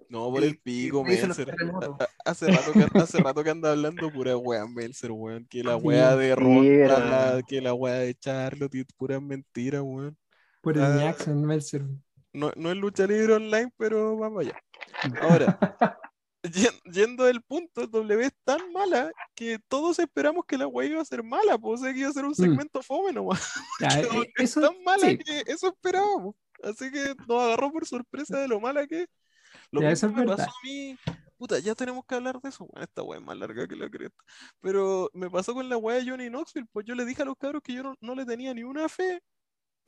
No 0.10 0.28
el 0.28 0.34
por 0.34 0.44
el 0.44 0.58
pico, 0.60 1.04
a- 1.06 2.08
Hace 2.26 2.48
rato, 2.52 2.72
que, 2.74 3.00
hace 3.00 3.18
rato 3.20 3.44
que 3.44 3.50
anda 3.50 3.72
hablando 3.72 4.12
pura 4.12 4.38
wea 4.38 4.66
Meltzer, 4.68 5.12
weón. 5.12 5.46
Que 5.50 5.64
la 5.64 5.78
wea 5.78 6.16
de 6.16 6.36
Ronda, 6.36 7.42
que 7.48 7.62
la 7.62 7.74
wea 7.74 7.96
de 7.96 8.14
Charlotte, 8.16 8.76
y 8.76 8.84
puras 8.98 9.22
mentiras, 9.22 9.82
weón. 9.84 10.18
Por 10.62 10.78
el 10.78 10.84
Ah. 10.84 10.98
Jackson, 10.98 11.44
Mercer. 11.46 11.84
No, 12.34 12.52
no 12.56 12.70
es 12.72 12.78
lucha 12.78 13.08
libre 13.08 13.34
online, 13.34 13.72
pero 13.78 14.18
vamos 14.18 14.42
allá. 14.46 14.60
Ahora, 15.22 15.58
yen- 16.44 16.82
yendo 16.92 17.24
del 17.26 17.42
punto, 17.42 17.88
W 17.88 18.26
es 18.26 18.34
tan 18.44 18.72
mala 18.74 19.12
que 19.36 19.60
todos 19.68 20.00
esperamos 20.00 20.44
que 20.46 20.58
la 20.58 20.68
wea 20.68 20.88
iba 20.90 21.02
a 21.02 21.06
ser 21.06 21.24
mala, 21.24 21.58
pues 21.58 21.80
o 21.82 21.84
sea, 21.84 21.94
que 21.94 22.00
iba 22.00 22.10
a 22.10 22.14
ser 22.14 22.26
un 22.26 22.36
segmento 22.36 22.82
fome 22.82 23.12
nomás. 23.14 23.42
Ya, 23.80 23.88
eh, 24.02 24.34
es 24.38 24.52
eso, 24.52 24.62
tan 24.62 24.84
mala 24.84 25.10
sí. 25.10 25.18
que 25.18 25.44
eso 25.48 25.68
esperábamos. 25.68 26.36
Así 26.64 26.90
que 26.92 27.14
nos 27.28 27.42
agarró 27.44 27.72
por 27.72 27.86
sorpresa 27.86 28.40
de 28.40 28.48
lo 28.48 28.60
mala 28.60 28.88
que 28.88 29.02
es. 29.04 29.08
Lo 29.76 29.82
Ya, 29.82 29.92
eso 29.92 30.08
mismo 30.08 30.22
es 30.22 30.26
me 30.26 30.32
verdad. 30.32 30.46
pasó 30.48 30.58
a 30.58 30.68
mí. 30.68 30.98
Puta, 31.38 31.60
ya 31.60 31.76
tenemos 31.76 32.06
que 32.06 32.16
hablar 32.16 32.40
de 32.42 32.50
eso. 32.50 32.66
Bueno, 32.66 32.84
esta 32.86 33.04
weá 33.04 33.20
es 33.20 33.26
más 33.26 33.38
larga 33.38 33.68
que 33.68 33.76
la 33.76 33.90
cresta. 33.90 34.24
Pero 34.62 35.10
me 35.14 35.30
pasó 35.30 35.54
con 35.54 35.68
la 35.68 35.78
weá 35.78 35.98
de 35.98 36.10
Johnny 36.10 36.30
Knoxville. 36.30 36.68
Pues 36.72 36.86
yo 36.86 36.96
le 36.96 37.06
dije 37.06 37.22
a 37.22 37.26
los 37.26 37.36
cabros 37.38 37.62
que 37.62 37.74
yo 37.74 37.84
no, 37.84 37.94
no 38.00 38.16
le 38.16 38.26
tenía 38.26 38.54
ni 38.54 38.64
una 38.64 38.88
fe. 38.88 39.22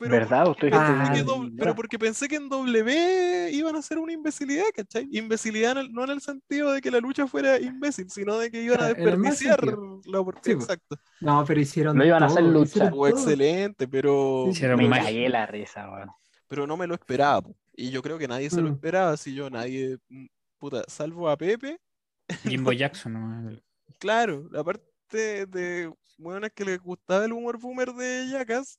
Pero 0.00 0.12
¿Verdad? 0.12 0.44
porque 0.44 0.66
Usted 0.66 0.78
pensé 0.78 0.92
dijiste 0.92 1.12
que 1.12 1.18
que 1.18 1.24
doble- 1.24 1.54
pero 1.58 1.74
porque 1.74 1.98
pensé 1.98 2.28
que 2.28 2.36
en 2.36 2.48
W 2.48 3.50
iban 3.52 3.74
a 3.74 3.78
hacer 3.80 3.98
una 3.98 4.12
imbecilidad, 4.12 4.66
¿cachai? 4.72 5.08
Imbecilidad 5.10 5.72
en 5.72 5.78
el- 5.78 5.92
no 5.92 6.04
en 6.04 6.10
el 6.10 6.20
sentido 6.20 6.70
de 6.70 6.80
que 6.80 6.92
la 6.92 7.00
lucha 7.00 7.26
fuera 7.26 7.58
imbécil, 7.58 8.08
sino 8.08 8.38
de 8.38 8.48
que 8.50 8.62
iban 8.62 8.78
a 8.80 8.84
Ah, 8.84 8.88
mal 8.90 8.94
desperdiciar 8.96 9.60
la 10.04 10.20
oportunidad. 10.20 10.60
Sí. 10.60 10.64
Exacto. 10.64 10.96
No, 11.20 11.44
pero 11.44 11.60
hicieron 11.60 11.98
Lo 11.98 12.04
iban 12.04 12.22
a 12.22 12.26
hacer 12.26 12.44
todo, 12.44 12.62
hicieron 12.62 12.90
Fue 12.94 13.10
todo. 13.10 13.20
excelente, 13.20 13.88
pero, 13.88 14.46
Hicieron 14.48 14.78
Me 14.88 14.88
cagué 15.00 15.28
la 15.30 15.46
risa, 15.46 15.90
weón. 15.90 16.10
Pero 16.48 16.66
no 16.66 16.76
me 16.76 16.86
lo 16.86 16.94
esperaba. 16.94 17.42
po. 17.42 17.54
Y 17.76 17.90
yo 17.90 18.02
creo 18.02 18.18
que 18.18 18.26
nadie 18.28 18.50
se 18.50 18.60
lo 18.60 18.70
Mm. 18.70 18.72
esperaba. 18.74 19.16
Si 19.16 19.34
yo, 19.34 19.48
nadie, 19.50 19.98
mm, 20.08 20.26
puta, 20.58 20.82
salvo 20.88 21.28
a 21.28 21.36
Pepe, 21.36 21.78
Jimbo 22.42 22.72
Jackson. 22.78 23.12
¿no? 23.12 23.56
Claro, 23.98 24.48
aparte 24.56 25.46
de 25.46 25.92
buenas 26.16 26.50
que 26.52 26.64
les 26.64 26.80
gustaba 26.80 27.24
el 27.24 27.32
humor 27.32 27.58
boomer 27.60 27.92
de 27.92 28.28
Jackass, 28.30 28.78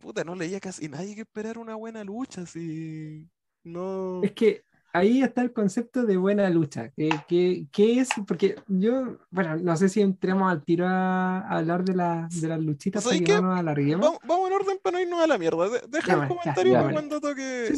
puta, 0.00 0.22
no 0.24 0.34
leía 0.36 0.60
casi 0.60 0.88
nadie 0.88 1.14
que 1.14 1.22
esperar 1.22 1.58
una 1.58 1.74
buena 1.74 2.04
lucha, 2.04 2.46
si 2.46 3.28
no. 3.64 4.22
Es 4.22 4.32
que 4.32 4.62
ahí 4.92 5.22
está 5.22 5.42
el 5.42 5.52
concepto 5.52 6.04
de 6.04 6.16
buena 6.16 6.48
lucha. 6.50 6.90
¿Qué, 6.96 7.66
qué, 7.70 8.00
es? 8.00 8.08
Porque 8.26 8.56
yo, 8.68 9.18
bueno, 9.30 9.56
no 9.56 9.76
sé 9.76 9.88
si 9.88 10.00
entremos 10.00 10.50
al 10.50 10.64
tiro 10.64 10.86
a, 10.86 11.40
hablar 11.48 11.84
de, 11.84 11.94
la, 11.94 12.28
de 12.30 12.48
las 12.48 12.60
luchitas 12.60 13.04
para 13.04 13.18
que 13.18 13.32
no 13.34 13.42
nos 13.42 13.58
alarguemos. 13.58 14.18
Vamos, 14.24 14.48
en 14.48 14.54
orden 14.54 14.78
para 14.82 14.96
no 14.96 15.02
irnos 15.02 15.20
a 15.20 15.26
la 15.26 15.38
mierda. 15.38 15.68
deja 15.88 16.22
el 16.22 16.28
comentario 16.28 16.90
cuando 16.90 17.20
toque. 17.20 17.72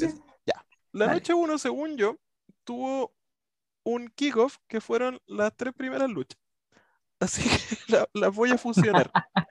Ya. 0.46 0.64
La 0.92 1.12
noche 1.12 1.34
1, 1.34 1.58
según 1.58 1.96
yo, 1.96 2.16
tuvo 2.64 3.14
un 3.84 4.08
kickoff 4.08 4.58
que 4.66 4.80
fueron 4.80 5.20
las 5.26 5.56
tres 5.56 5.74
primeras 5.74 6.10
luchas. 6.10 6.38
Así 7.20 7.42
que 7.88 8.04
las 8.14 8.34
voy 8.34 8.50
a 8.50 8.58
fusionar. 8.58 9.10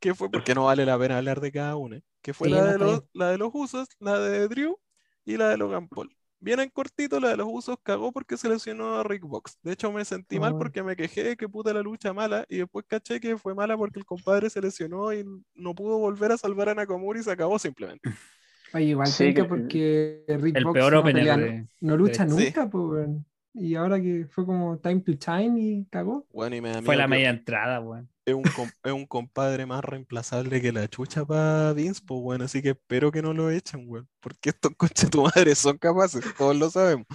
que 0.00 0.14
fue 0.14 0.30
porque 0.30 0.54
no 0.54 0.64
vale 0.64 0.84
la 0.84 0.98
pena 0.98 1.18
hablar 1.18 1.40
de 1.40 1.52
cada 1.52 1.76
una. 1.76 2.00
Que 2.22 2.32
fue 2.32 2.48
la, 2.48 2.64
de 2.64 2.78
los, 2.78 3.04
la 3.12 3.30
de 3.30 3.38
los 3.38 3.50
usos, 3.52 3.88
la 3.98 4.18
de 4.18 4.48
Drew 4.48 4.78
y 5.24 5.36
la 5.36 5.48
de 5.48 5.56
Logan 5.56 5.88
Paul. 5.88 6.16
Bien 6.42 6.58
en 6.58 6.70
cortito, 6.70 7.20
la 7.20 7.28
de 7.28 7.36
los 7.36 7.46
usos 7.48 7.76
cagó 7.84 8.10
porque 8.10 8.36
se 8.36 8.48
lesionó 8.48 8.96
a 8.96 9.04
Rick 9.04 9.22
Box. 9.22 9.60
De 9.62 9.74
hecho, 9.74 9.92
me 9.92 10.04
sentí 10.04 10.40
mal 10.40 10.58
porque 10.58 10.82
me 10.82 10.96
quejé 10.96 11.22
de 11.22 11.36
que 11.36 11.48
puta 11.48 11.72
la 11.72 11.82
lucha 11.82 12.12
mala 12.12 12.44
y 12.48 12.56
después 12.56 12.84
caché 12.88 13.20
que 13.20 13.38
fue 13.38 13.54
mala 13.54 13.76
porque 13.76 14.00
el 14.00 14.04
compadre 14.04 14.50
se 14.50 14.60
lesionó 14.60 15.12
y 15.12 15.24
no 15.54 15.72
pudo 15.76 15.98
volver 15.98 16.32
a 16.32 16.36
salvar 16.36 16.68
a 16.68 16.74
Nakamura 16.74 17.20
y 17.20 17.22
se 17.22 17.30
acabó 17.30 17.60
simplemente. 17.60 18.02
Oye, 18.74 18.86
igual 18.86 19.06
sí, 19.06 19.32
que 19.32 19.44
porque 19.44 20.24
Rick 20.26 20.56
el 20.56 20.64
Box 20.64 20.74
peor 20.74 20.92
no, 20.94 21.66
no, 21.80 21.96
lucha 21.96 22.24
nunca, 22.24 22.68
pues, 22.68 23.08
y 23.54 23.76
ahora 23.76 24.00
que 24.00 24.26
fue 24.28 24.44
como 24.44 24.78
time 24.78 25.00
to 25.02 25.16
time 25.16 25.60
y 25.60 25.84
cagó. 25.90 26.26
Bueno, 26.32 26.56
y 26.56 26.60
me 26.60 26.82
fue 26.82 26.96
la 26.96 27.06
media 27.06 27.30
entrada, 27.30 27.78
weón 27.80 28.11
es 28.24 28.34
un, 28.34 28.44
es 28.44 28.92
un 28.92 29.06
compadre 29.06 29.66
más 29.66 29.84
reemplazable 29.84 30.60
que 30.60 30.72
la 30.72 30.88
chucha 30.88 31.24
para 31.24 31.72
Vince, 31.72 32.02
pues 32.06 32.20
bueno, 32.20 32.44
así 32.44 32.62
que 32.62 32.70
espero 32.70 33.10
que 33.10 33.22
no 33.22 33.32
lo 33.32 33.50
echen, 33.50 33.84
weón. 33.86 34.08
Porque 34.20 34.50
estos 34.50 34.72
coches 34.76 35.10
tu 35.10 35.22
madre 35.22 35.54
son 35.54 35.78
capaces, 35.78 36.24
todos 36.36 36.56
lo 36.56 36.70
sabemos. 36.70 37.06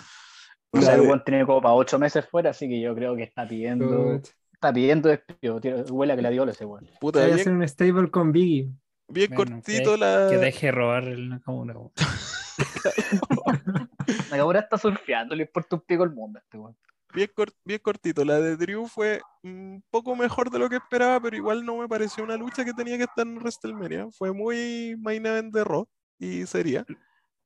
O 0.72 0.82
sea, 0.82 0.96
el 0.96 1.02
weón 1.02 1.24
tiene 1.24 1.46
como 1.46 1.62
para 1.62 1.74
ocho 1.74 1.98
meses 1.98 2.26
fuera, 2.26 2.50
así 2.50 2.68
que 2.68 2.82
yo 2.82 2.94
creo 2.94 3.16
que 3.16 3.24
está 3.24 3.48
pidiendo. 3.48 4.20
Está 4.54 4.74
pidiendo 4.74 5.10
despido, 5.10 5.62
huele 5.92 6.16
que 6.16 6.22
la 6.22 6.30
dio 6.30 6.48
ese 6.48 6.66
weón. 6.66 6.88
Puta, 7.00 7.22
Voy 7.22 7.32
a 7.32 7.36
hacer 7.36 7.54
un 7.54 7.68
stable 7.68 8.10
con 8.10 8.32
Biggie. 8.32 8.72
Bien 9.08 9.34
cortito 9.34 9.96
la. 9.96 10.28
Que 10.30 10.38
deje 10.38 10.72
robar 10.72 11.06
el 11.06 11.30
Nakamura. 11.30 11.76
Nakamura 14.32 14.60
está 14.60 14.78
surfeando, 14.78 15.36
le 15.36 15.44
importa 15.44 15.76
un 15.76 15.84
pico 15.84 16.04
el 16.04 16.10
mundo 16.10 16.40
este 16.40 16.58
weón 16.58 16.76
bien, 17.18 17.80
cortito. 17.82 18.24
La 18.24 18.40
de 18.40 18.56
Drew 18.56 18.88
fue 18.88 19.22
un 19.44 19.84
poco 19.90 20.16
mejor 20.16 20.50
de 20.52 20.60
lo 20.60 20.70
que 20.70 20.76
esperaba, 20.76 21.20
pero 21.20 21.36
igual 21.36 21.66
no 21.66 21.78
me 21.78 21.88
pareció 21.88 22.24
una 22.24 22.38
lucha 22.38 22.64
que 22.64 22.74
tenía 22.74 22.98
que 22.98 23.04
estar 23.04 23.26
en 23.26 23.38
WrestleMania. 23.38 24.08
Fue 24.12 24.32
muy 24.32 24.96
main 25.00 25.26
event 25.26 25.54
de 25.54 25.64
Raw 25.64 25.88
y 26.20 26.46
sería. 26.46 26.86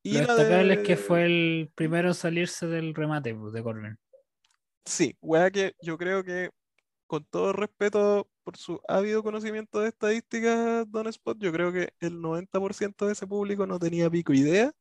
Y 0.04 0.14
lo 0.14 0.36
destacable 0.36 0.74
es 0.76 0.80
que 0.80 0.98
fue 0.98 1.26
el 1.26 1.72
primero 1.76 2.10
en 2.10 2.14
salirse 2.14 2.68
del 2.68 2.94
remate 2.94 3.34
pues, 3.36 3.54
de 3.54 3.64
Corbin. 3.64 3.98
Sí, 4.86 5.16
wea 5.22 5.52
que 5.52 5.74
yo 5.82 5.98
creo 5.98 6.24
que 6.24 6.50
con 7.06 7.24
todo 7.26 7.54
respeto 7.54 8.28
por 8.44 8.58
su 8.58 8.82
ávido 8.88 9.22
conocimiento 9.22 9.80
de 9.80 9.90
estadísticas, 9.90 10.90
Don 10.90 11.08
Spot, 11.08 11.38
yo 11.40 11.52
creo 11.52 11.72
que 11.72 11.94
el 12.00 12.20
90% 12.20 13.06
de 13.06 13.14
ese 13.14 13.28
público 13.28 13.68
no 13.68 13.78
tenía 13.78 14.10
pico 14.10 14.34
idea 14.34 14.72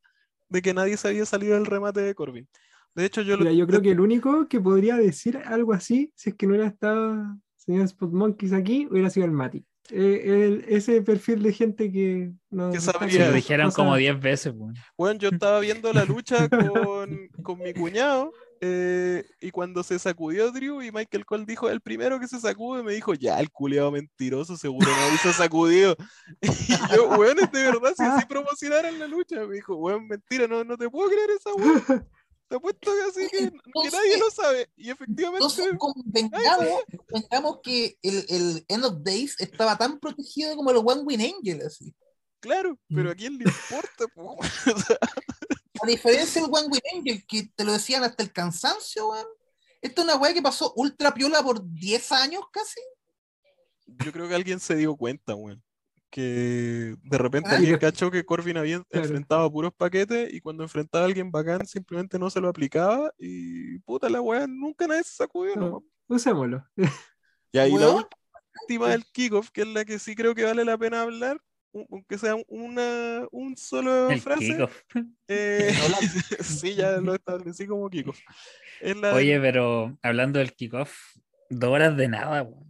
de 0.49 0.63
que 0.63 0.75
nadie 0.75 0.97
se 0.97 1.09
había 1.09 1.27
salido 1.27 1.55
del 1.55 1.67
remate 1.67 2.01
de 2.01 2.15
Corbin. 2.15 2.49
De 2.95 3.05
hecho, 3.05 3.23
yo, 3.23 3.39
yo 3.39 3.67
creo 3.67 3.83
que 3.83 3.93
el 3.93 4.01
único 4.01 4.49
que 4.49 4.61
podría 4.61 4.97
decir 4.97 5.39
algo 5.39 5.73
así, 5.73 6.13
si 6.17 6.31
es 6.31 6.37
que 6.37 6.47
no 6.47 6.53
hubiera 6.53 6.69
estado 6.69 7.39
señor 7.57 7.85
Spot 7.85 8.11
Monkeys 8.11 8.53
aquí, 8.53 8.89
hubiera 8.91 9.11
sido 9.11 9.27
el 9.27 9.33
Mati. 9.33 9.65
Eh, 9.93 10.65
ese 10.69 11.03
perfil 11.03 11.43
de 11.43 11.53
gente 11.53 11.91
que 11.91 12.33
no. 12.51 12.71
Que 12.71 12.81
sabía. 12.81 13.29
lo 13.29 13.35
dijeron 13.35 13.71
como 13.73 13.97
10 13.97 14.21
veces. 14.21 14.55
Bueno. 14.55 14.75
bueno, 14.97 15.19
yo 15.19 15.29
estaba 15.31 15.59
viendo 15.61 15.93
la 15.93 16.05
lucha 16.07 16.49
con, 16.49 17.29
con 17.43 17.59
mi 17.59 17.73
cuñado. 17.75 18.33
Eh, 18.63 19.25
y 19.41 19.51
cuando 19.51 19.83
se 19.83 19.99
sacudió 19.99 20.53
Drew 20.53 20.83
y 20.83 20.93
Michael 20.93 21.25
Cole 21.25 21.47
dijo 21.47 21.71
el 21.71 21.81
primero 21.81 22.21
que 22.21 22.29
se 22.29 22.39
sacude, 22.39 22.83
me 22.83 22.93
dijo, 22.93 23.15
ya, 23.15 23.41
el 23.41 23.51
culiado 23.51 23.91
mentiroso, 23.91 24.55
seguro 24.57 24.87
no 24.87 25.15
hizo 25.15 25.33
sacudido. 25.33 25.97
y 26.43 26.95
yo, 26.95 27.09
weón, 27.09 27.39
es 27.41 27.51
de 27.51 27.63
verdad, 27.63 27.95
si 27.97 28.03
así 28.03 28.27
promocionaran 28.29 28.99
la 28.99 29.07
lucha. 29.07 29.47
Me 29.47 29.55
dijo, 29.55 29.77
weón, 29.77 30.07
mentira, 30.07 30.47
no, 30.47 30.63
no 30.63 30.77
te 30.77 30.91
puedo 30.91 31.09
creer 31.09 31.31
esa 31.31 31.55
weón. 31.55 32.07
Te 32.51 32.57
apuesto 32.57 32.91
que 32.93 33.03
así 33.03 33.29
que, 33.31 33.53
nadie 33.93 34.19
lo 34.19 34.29
sabe. 34.29 34.69
Y 34.77 34.91
efectivamente. 34.91 35.45
Entonces, 35.45 35.79
convengamos, 35.79 37.61
que 37.63 37.97
el, 38.03 38.27
el, 38.29 38.65
End 38.67 38.85
of 38.85 38.95
Days 39.05 39.37
estaba 39.39 39.79
tan 39.79 40.01
protegido 40.01 40.57
como 40.57 40.73
el 40.73 40.79
One 40.79 41.03
Win 41.03 41.21
Angel, 41.21 41.63
así. 41.65 41.95
Claro, 42.41 42.77
pero 42.89 43.11
mm. 43.11 43.13
a 43.13 43.15
quién 43.15 43.39
le 43.39 43.45
importa, 43.45 44.07
A 45.83 45.87
diferencia 45.87 46.43
del 46.43 46.51
One 46.53 46.67
Win 46.67 46.83
Angel, 46.99 47.25
que 47.25 47.53
te 47.55 47.63
lo 47.63 47.71
decían 47.71 48.03
hasta 48.03 48.25
el 48.25 48.33
cansancio, 48.33 49.11
weón. 49.11 49.29
Esta 49.81 50.01
es 50.01 50.05
una 50.09 50.17
weá 50.17 50.35
que 50.35 50.43
pasó 50.43 50.73
ultra 50.75 51.15
piola 51.15 51.45
por 51.45 51.65
10 51.65 52.11
años 52.11 52.43
casi. 52.53 52.81
Yo 53.87 54.11
creo 54.11 54.29
que 54.29 54.35
alguien 54.35 54.59
se 54.59 54.75
dio 54.75 54.97
cuenta, 54.97 55.37
weón 55.37 55.63
que 56.11 56.97
de 57.03 57.19
repente 57.19 57.51
alguien 57.51 57.79
cachó 57.79 58.11
que 58.11 58.25
Corbin 58.25 58.57
había 58.57 58.83
enfrentado 58.91 59.51
puros 59.51 59.73
paquetes 59.73 60.33
y 60.33 60.41
cuando 60.41 60.65
enfrentaba 60.65 61.05
a 61.05 61.07
alguien 61.07 61.31
bacán 61.31 61.67
simplemente 61.67 62.19
no 62.19 62.29
se 62.31 62.41
lo 62.41 62.49
aplicaba 62.49 63.13
y 63.19 63.79
puta 63.81 64.11
la 64.11 64.21
weá, 64.21 64.47
nunca 64.47 64.87
nadie 64.87 65.05
se 65.05 65.15
sacudió. 65.15 65.57
No, 65.57 65.85
usémoslo. 66.09 66.67
Y 67.53 67.59
ahí 67.59 67.73
la 67.73 67.89
última 68.63 68.89
del 68.91 69.05
kickoff, 69.07 69.51
que 69.51 69.63
es 69.63 69.69
la 69.69 69.85
que 69.85 69.99
sí 69.99 70.15
creo 70.15 70.35
que 70.35 70.45
vale 70.45 70.65
la 70.65 70.77
pena 70.77 71.03
hablar, 71.03 71.41
aunque 71.73 72.19
sea 72.19 72.37
una 72.49 73.27
un 73.31 73.57
solo 73.57 74.11
frase. 74.21 74.69
Eh, 75.29 75.73
sí, 76.41 76.75
ya 76.75 76.99
lo 76.99 77.15
establecí 77.15 77.67
como 77.67 77.89
kickoff. 77.89 78.19
Oye, 79.15 79.41
pero 79.41 79.97
hablando 80.03 80.39
del 80.39 80.53
kickoff, 80.55 80.93
dos 81.49 81.71
horas 81.71 81.97
de 81.97 82.09
nada, 82.09 82.43
weón. 82.43 82.70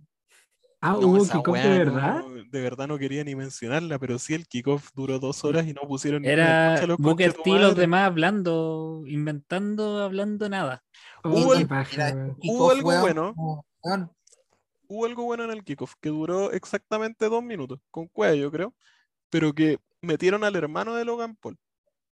Ah, 0.83 0.97
hubo 0.97 1.23
kickoff 1.29 1.59
de 1.59 1.69
verdad. 1.69 2.25
de 2.51 2.61
verdad 2.63 2.89
no 2.89 2.99
quería 2.99 3.23
ni 3.23 3.35
mencionarla, 3.35 3.99
pero 3.99 4.19
sí 4.19 4.33
el 4.33 4.47
kickoff 4.47 4.91
duró 4.95 5.19
dos 5.19 5.45
horas 5.45 5.67
y 5.67 5.75
no 5.75 5.83
pusieron 5.83 6.25
Era 6.25 6.87
Booker 6.99 7.35
T 7.35 7.51
los 7.59 7.77
demás 7.77 8.07
hablando, 8.07 9.03
inventando, 9.07 10.03
hablando 10.03 10.49
nada. 10.49 10.83
hubo, 11.23 12.71
algo 12.71 13.01
bueno. 13.01 13.35
Hubo 14.89 15.05
algo 15.05 15.25
bueno 15.25 15.45
en 15.45 15.51
el 15.51 15.65
kickoff 15.65 15.95
que 16.01 16.09
duró 16.09 16.51
exactamente 16.51 17.29
dos 17.29 17.43
minutos, 17.43 17.79
con 17.91 18.09
cuello, 18.09 18.51
creo, 18.51 18.75
pero 19.29 19.53
que 19.53 19.79
metieron 20.01 20.45
al 20.45 20.57
hermano 20.57 20.95
de 20.95 21.05
Logan 21.05 21.37
Paul. 21.37 21.59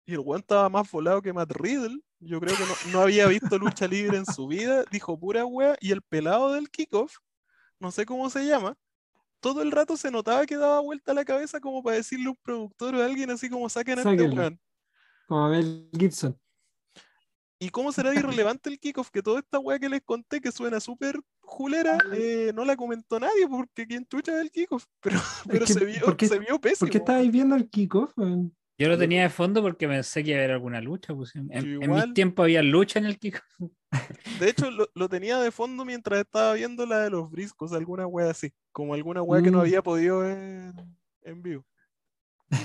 Y 0.07 0.13
el 0.13 0.19
weón 0.19 0.41
estaba 0.41 0.69
más 0.69 0.89
volado 0.91 1.21
que 1.21 1.33
Matt 1.33 1.51
Riddle. 1.51 1.99
Yo 2.19 2.39
creo 2.39 2.55
que 2.55 2.63
no, 2.63 2.91
no 2.93 3.01
había 3.01 3.25
visto 3.27 3.57
lucha 3.57 3.87
libre 3.87 4.17
en 4.17 4.25
su 4.25 4.47
vida. 4.47 4.83
Dijo 4.91 5.19
pura 5.19 5.45
wea. 5.45 5.75
Y 5.79 5.91
el 5.91 6.03
pelado 6.03 6.53
del 6.53 6.69
kickoff 6.69 7.15
no 7.79 7.91
sé 7.91 8.05
cómo 8.05 8.29
se 8.29 8.45
llama, 8.45 8.77
todo 9.39 9.61
el 9.61 9.71
rato 9.71 9.95
se 9.97 10.11
notaba 10.11 10.45
que 10.45 10.57
daba 10.57 10.79
vuelta 10.79 11.13
la 11.13 11.25
cabeza 11.25 11.59
como 11.59 11.83
para 11.83 11.97
decirle 11.97 12.27
a 12.27 12.31
un 12.31 12.39
productor 12.41 12.95
o 12.95 13.01
a 13.01 13.05
alguien 13.05 13.29
así 13.29 13.49
como 13.49 13.69
saquen 13.69 13.99
a 13.99 14.01
este 14.01 14.27
weón. 14.27 14.59
Como 15.27 15.49
Mel 15.49 15.89
Gibson. 15.91 16.39
¿Y 17.59 17.69
cómo 17.69 17.91
será 17.91 18.13
irrelevante 18.15 18.69
el 18.69 18.79
kickoff? 18.79 19.09
Que 19.09 19.21
toda 19.21 19.39
esta 19.39 19.59
weá 19.59 19.79
que 19.79 19.89
les 19.89 20.01
conté 20.01 20.41
que 20.41 20.51
suena 20.51 20.79
súper 20.79 21.19
julera, 21.41 21.97
eh, 22.13 22.51
no 22.55 22.65
la 22.65 22.75
comentó 22.75 23.19
nadie 23.19 23.47
porque 23.47 23.85
quien 23.85 24.05
chucha 24.05 24.41
el 24.41 24.51
kickoff. 24.51 24.85
Pero, 25.01 25.19
pero 25.47 25.67
se, 25.67 25.85
vio, 25.85 26.17
se 26.17 26.39
vio 26.39 26.59
pésimo. 26.59 26.79
¿Por 26.79 26.89
qué 26.89 26.97
estabais 26.97 27.31
viendo 27.31 27.55
el 27.55 27.69
kickoff? 27.69 28.11
Yo 28.77 28.89
lo 28.89 28.97
tenía 28.97 29.23
de 29.23 29.29
fondo 29.29 29.61
porque 29.61 29.87
pensé 29.87 30.23
que 30.23 30.31
iba 30.31 30.39
a 30.39 30.43
haber 30.43 30.51
alguna 30.51 30.81
lucha. 30.81 31.15
Pues, 31.15 31.33
en, 31.35 31.79
mi 31.79 32.13
tiempo 32.13 32.43
había 32.43 32.61
lucha 32.61 32.99
en 32.99 33.05
el 33.05 33.17
kickoff. 33.17 33.43
De 34.39 34.49
hecho, 34.49 34.69
lo, 34.69 35.09
tenía 35.09 35.39
de 35.39 35.51
fondo 35.51 35.85
mientras 35.85 36.19
estaba 36.19 36.53
viendo 36.53 36.85
la 36.85 36.99
de 36.99 37.09
los 37.09 37.31
briscos, 37.31 37.71
alguna 37.71 38.05
wea 38.05 38.29
así. 38.29 38.51
Como 38.73 38.93
alguna 38.93 39.21
wea 39.21 39.41
que 39.41 39.51
no 39.51 39.59
mm. 39.59 39.61
había 39.61 39.81
podido 39.81 40.19
ver 40.19 40.73
en 41.21 41.41
vivo. 41.41 41.65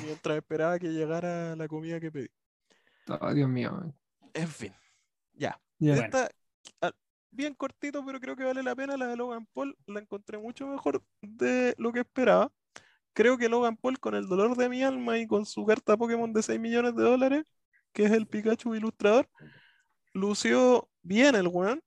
mientras 0.05 0.37
esperaba 0.37 0.79
que 0.81 0.89
llegara 0.89 1.55
la 1.55 1.69
comida 1.69 2.01
que 2.01 2.11
pedí. 2.11 2.29
Oh, 3.09 3.33
Dios 3.33 3.49
mío. 3.49 3.95
En 4.35 4.49
fin. 4.49 4.73
Ya. 5.35 5.61
bien 7.31 7.55
cortito, 7.55 8.05
pero 8.05 8.19
creo 8.19 8.35
que 8.35 8.45
vale 8.45 8.65
la 8.65 8.75
pena. 8.75 8.97
La 8.97 9.07
de 9.07 9.17
Logan 9.17 9.47
Paul 9.53 9.77
la 9.87 10.01
encontré 10.01 10.39
mucho 10.39 10.67
mejor 10.67 11.05
de 11.23 11.75
lo 11.79 11.93
que 11.93 12.01
esperaba 12.01 12.53
creo 13.13 13.39
que 13.39 13.49
Logan 13.49 13.77
Paul, 13.77 13.99
con 13.99 14.15
el 14.15 14.27
dolor 14.27 14.57
de 14.57 14.69
mi 14.69 14.83
alma 14.83 15.19
y 15.19 15.27
con 15.27 15.47
su 15.47 15.65
carta 15.65 15.97
Pokémon 15.97 16.33
de 16.33 16.43
6 16.43 16.61
millones 16.61 16.95
de 16.95 17.03
dólares, 17.03 17.45
que 17.93 18.05
es 18.05 18.13
el 18.13 18.27
Pikachu 18.27 18.75
ilustrador, 18.75 19.29
lució 20.13 20.89
bien 21.03 21.35
el 21.35 21.49
weón. 21.49 21.83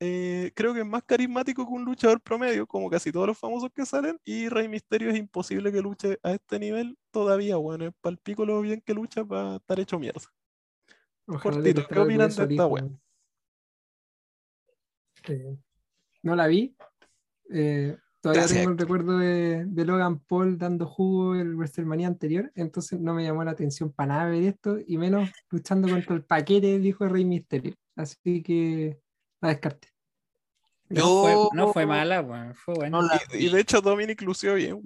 Eh, 0.00 0.52
creo 0.54 0.74
que 0.74 0.80
es 0.80 0.86
más 0.86 1.02
carismático 1.04 1.64
que 1.64 1.72
un 1.72 1.84
luchador 1.84 2.20
promedio, 2.20 2.66
como 2.66 2.90
casi 2.90 3.12
todos 3.12 3.28
los 3.28 3.38
famosos 3.38 3.70
que 3.72 3.86
salen. 3.86 4.18
Y 4.24 4.48
Rey 4.48 4.68
Misterio 4.68 5.10
es 5.10 5.16
imposible 5.16 5.72
que 5.72 5.80
luche 5.80 6.18
a 6.22 6.32
este 6.32 6.58
nivel 6.58 6.98
todavía, 7.10 7.56
weón. 7.58 7.82
Es 7.82 7.92
palpico 8.00 8.44
lo 8.44 8.60
bien 8.60 8.80
que 8.80 8.94
lucha 8.94 9.24
para 9.24 9.56
estar 9.56 9.80
hecho 9.80 9.98
mierda. 9.98 10.22
Cortito, 11.26 11.86
¿qué 11.88 11.98
opinan 11.98 12.28
de 12.28 12.44
esta 12.44 12.66
weón? 12.66 13.00
no 16.22 16.36
la 16.36 16.46
vi. 16.46 16.76
Eh, 17.50 17.96
Todavía 18.24 18.40
Gracias, 18.40 18.58
tengo 18.60 18.72
el 18.72 18.78
recuerdo 18.78 19.18
de, 19.18 19.66
de 19.66 19.84
Logan 19.84 20.18
Paul 20.18 20.56
dando 20.56 20.86
jugo 20.86 21.34
el 21.34 21.56
WrestleMania 21.56 22.06
anterior, 22.08 22.50
entonces 22.54 22.98
no 22.98 23.12
me 23.12 23.22
llamó 23.22 23.44
la 23.44 23.50
atención 23.50 23.92
para 23.92 24.14
nada 24.14 24.30
ver 24.30 24.44
esto, 24.44 24.78
y 24.86 24.96
menos 24.96 25.30
luchando 25.50 25.90
contra 25.90 26.14
el 26.16 26.24
paquete 26.24 26.68
del 26.68 26.86
hijo 26.86 27.04
de 27.04 27.10
Rey 27.10 27.26
Misterio. 27.26 27.74
Así 27.94 28.42
que 28.42 28.98
la 29.42 29.50
descarté. 29.50 29.88
No, 30.88 31.00
Yo- 31.00 31.22
fue, 31.50 31.58
no 31.58 31.72
fue 31.74 31.84
mala, 31.84 32.22
weón. 32.22 32.54
Fue 32.54 32.74
buena. 32.74 32.98
No 32.98 33.06
la 33.06 33.20
Y, 33.34 33.44
y 33.44 33.50
de 33.50 33.60
hecho 33.60 33.82
Dominic 33.82 34.22
lució 34.22 34.54
bien. 34.54 34.80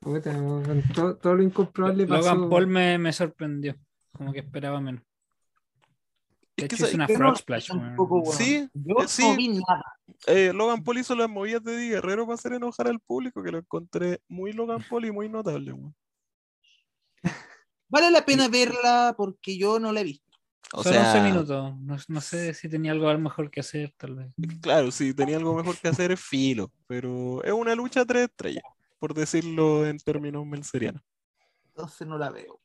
Puta, 0.00 0.32
todo, 0.94 1.16
todo 1.16 1.34
lo 1.34 1.42
incomprobable 1.42 2.06
pasó. 2.06 2.34
Logan 2.34 2.50
Paul 2.50 2.66
me, 2.68 2.98
me 2.98 3.12
sorprendió. 3.12 3.74
Como 4.12 4.32
que 4.32 4.38
esperaba 4.38 4.80
menos. 4.80 5.02
De 6.58 6.66
Es 6.66 6.68
que 6.68 6.74
hizo 6.74 6.94
una 6.96 7.06
frog 7.06 7.38
splash, 7.38 7.68
tampoco, 7.68 8.18
weón. 8.20 8.36
Sí, 8.36 8.68
Yo 8.74 8.96
eh, 8.98 9.08
sí. 9.08 9.22
no 9.22 9.36
vi 9.36 9.48
nada. 9.48 9.84
Eh, 10.26 10.52
Logan 10.52 10.82
Paul 10.82 10.98
hizo 10.98 11.14
las 11.14 11.28
movidas 11.28 11.62
de 11.62 11.76
Di 11.76 11.90
Guerrero 11.90 12.26
para 12.26 12.34
hacer 12.34 12.52
enojar 12.52 12.88
al 12.88 12.98
público, 12.98 13.42
que 13.42 13.52
lo 13.52 13.58
encontré 13.58 14.20
muy 14.28 14.52
Logan 14.52 14.84
Paul 14.88 15.04
y 15.04 15.12
muy 15.12 15.28
notable. 15.28 15.74
Vale 17.88 18.10
la 18.10 18.24
pena 18.24 18.48
verla 18.48 19.14
porque 19.16 19.56
yo 19.56 19.78
no 19.78 19.92
la 19.92 20.00
he 20.00 20.04
visto. 20.04 20.26
O 20.72 20.82
Son 20.82 20.92
sea, 20.92 21.14
11 21.14 21.20
minutos. 21.22 21.76
No, 21.80 21.96
no 22.08 22.20
sé 22.20 22.52
si 22.52 22.68
tenía 22.68 22.92
algo 22.92 23.16
mejor 23.18 23.50
que 23.50 23.60
hacer, 23.60 23.94
tal 23.96 24.16
vez. 24.16 24.32
claro, 24.60 24.90
si 24.90 25.14
tenía 25.14 25.36
algo 25.36 25.54
mejor 25.54 25.78
que 25.78 25.88
hacer 25.88 26.12
es 26.12 26.20
filo, 26.20 26.72
pero 26.86 27.42
es 27.44 27.52
una 27.52 27.74
lucha 27.74 28.04
tres 28.04 28.24
estrellas, 28.28 28.64
por 28.98 29.14
decirlo 29.14 29.86
en 29.86 29.98
términos 29.98 30.44
melserianos. 30.44 31.02
Entonces 31.78 32.08
no 32.08 32.18
la 32.18 32.30
veo. 32.30 32.60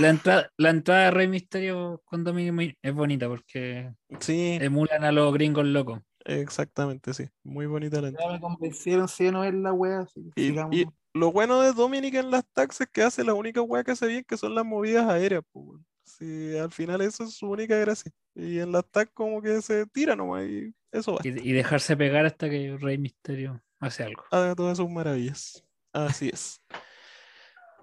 La 0.00 0.08
entrada, 0.08 0.50
la 0.56 0.70
entrada 0.70 1.04
de 1.04 1.10
Rey 1.12 1.28
Misterio 1.28 2.02
con 2.04 2.24
Dominic 2.24 2.76
es 2.82 2.92
bonita 2.92 3.28
porque 3.28 3.94
Sí, 4.18 4.58
emulan 4.60 5.04
a 5.04 5.12
los 5.12 5.32
gringos 5.32 5.64
locos. 5.66 6.00
exactamente, 6.24 7.14
sí. 7.14 7.28
Muy 7.44 7.66
bonita 7.66 8.00
la 8.00 8.08
Ya 8.08 8.08
entrada. 8.08 8.32
me 8.32 8.40
convencieron 8.40 9.06
si 9.06 9.30
no 9.30 9.42
ver 9.42 9.54
la 9.54 9.72
wea. 9.72 10.00
así 10.00 10.28
Y, 10.34 10.58
y 10.76 10.86
lo 11.14 11.30
bueno 11.30 11.60
de 11.60 11.72
Dominic 11.72 12.14
en 12.14 12.32
las 12.32 12.44
tags 12.52 12.80
es 12.80 12.88
que 12.88 13.02
hace 13.02 13.22
la 13.22 13.34
única 13.34 13.62
weá 13.62 13.84
que 13.84 13.92
hace 13.92 14.08
bien, 14.08 14.24
que 14.26 14.36
son 14.36 14.52
las 14.52 14.64
movidas 14.64 15.08
aéreas, 15.08 15.42
pues. 15.52 15.80
Sí, 16.04 16.56
al 16.58 16.72
final 16.72 17.00
eso 17.02 17.22
es 17.22 17.34
su 17.34 17.48
única 17.48 17.76
gracia. 17.76 18.10
Y 18.34 18.58
en 18.58 18.72
las 18.72 18.84
tags 18.90 19.12
como 19.14 19.40
que 19.40 19.62
se 19.62 19.86
tira 19.86 20.16
nomás 20.16 20.44
y 20.44 20.74
eso 20.90 21.12
va. 21.14 21.20
Y, 21.22 21.50
y 21.50 21.52
dejarse 21.52 21.96
pegar 21.96 22.26
hasta 22.26 22.50
que 22.50 22.76
Rey 22.80 22.98
Misterio 22.98 23.62
hace 23.78 24.02
algo. 24.02 24.24
Haga 24.32 24.56
todas 24.56 24.78
sus 24.78 24.90
maravillas. 24.90 25.64
Así 25.92 26.30
es. 26.32 26.60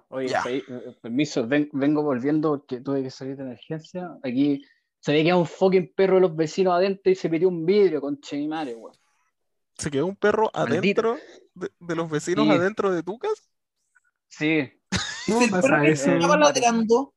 Oye, 0.08 0.32
pe- 0.44 0.58
eh, 0.68 0.96
permiso, 1.02 1.46
ven- 1.46 1.68
vengo 1.72 2.02
volviendo 2.02 2.50
porque 2.50 2.80
tuve 2.80 3.02
que 3.02 3.10
salir 3.10 3.36
de 3.36 3.42
emergencia. 3.42 4.10
Aquí 4.22 4.62
se 5.00 5.12
ve 5.12 5.24
que 5.24 5.34
un 5.34 5.46
fucking 5.46 5.92
perro 5.94 6.16
de 6.16 6.20
los 6.22 6.36
vecinos 6.36 6.74
adentro 6.74 7.10
y 7.10 7.14
se 7.16 7.28
pidió 7.28 7.48
un 7.48 7.66
vidrio 7.66 8.00
con 8.00 8.18
madre, 8.48 8.74
weón. 8.74 8.94
¿Se 9.78 9.90
quedó 9.90 10.06
un 10.06 10.16
perro 10.16 10.50
Maldito. 10.54 10.78
adentro 11.02 11.18
de, 11.54 11.70
de 11.78 11.94
los 11.96 12.08
vecinos 12.10 12.46
Sí. 12.46 12.50
adentro 12.52 12.92
de 12.92 13.02
tu 13.02 13.18
casa? 13.18 13.42
Sí. 14.28 14.70
¿Cómo 15.26 15.42
El 15.42 15.50
pasa 15.50 15.68
perro 15.68 15.82
eso? 15.84 16.10
Estaba 16.12 16.36
ladrando. 16.38 17.14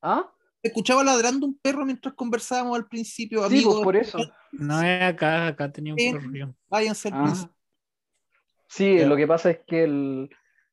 ¿Ah? 0.00 0.32
Escuchaba 0.62 1.04
ladrando 1.04 1.46
un 1.46 1.58
perro 1.58 1.84
mientras 1.84 2.14
conversábamos 2.14 2.76
al 2.76 2.86
principio. 2.88 3.40
Sí, 3.40 3.46
amigos, 3.46 3.74
pues 3.74 3.84
por 3.84 3.96
eso. 3.96 4.18
No 4.52 4.80
es 4.82 5.02
acá, 5.02 5.48
acá 5.48 5.70
tenía 5.70 5.92
un 5.92 5.96
perro. 5.98 6.54
Váyanse 6.68 7.08
al 7.08 7.14
Ah. 7.14 7.22
principio. 7.24 7.56
Sí, 8.68 9.04
lo 9.04 9.16
que 9.16 9.26
pasa 9.26 9.50
es 9.50 9.60
que 9.66 9.84
el, 9.84 10.30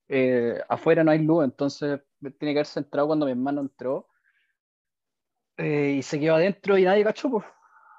eh, 0.07 0.59
afuera 0.69 1.03
no 1.03 1.11
hay 1.11 1.19
luz, 1.19 1.43
entonces 1.45 2.01
tiene 2.19 2.53
que 2.53 2.59
haberse 2.59 2.79
entrado 2.79 3.07
cuando 3.07 3.25
mi 3.25 3.31
hermano 3.31 3.61
entró 3.61 4.09
eh, 5.57 5.95
y 5.97 6.03
se 6.03 6.19
quedó 6.19 6.35
adentro 6.35 6.77
y 6.77 6.83
nadie 6.83 7.03
cachó, 7.03 7.29
pues. 7.29 7.45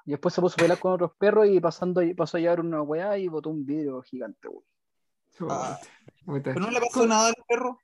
Y 0.05 0.11
después 0.11 0.33
se 0.35 0.41
puso 0.41 0.53
a 0.55 0.61
pelear 0.61 0.79
con 0.79 0.93
otros 0.93 1.11
perros 1.17 1.47
y 1.47 1.59
pasando 1.59 2.01
y 2.01 2.13
pasó 2.13 2.37
a 2.37 2.39
llevar 2.39 2.59
una 2.59 2.81
weá 2.81 3.17
y 3.17 3.27
botó 3.27 3.49
un 3.49 3.65
vidrio 3.65 4.01
gigante, 4.03 4.47
weón. 4.47 4.63
Ah. 5.49 5.79
Pero 6.43 6.59
no 6.59 6.69
le 6.69 6.79
pasó 6.79 7.05
nada 7.07 7.29
al 7.29 7.35
perro. 7.47 7.79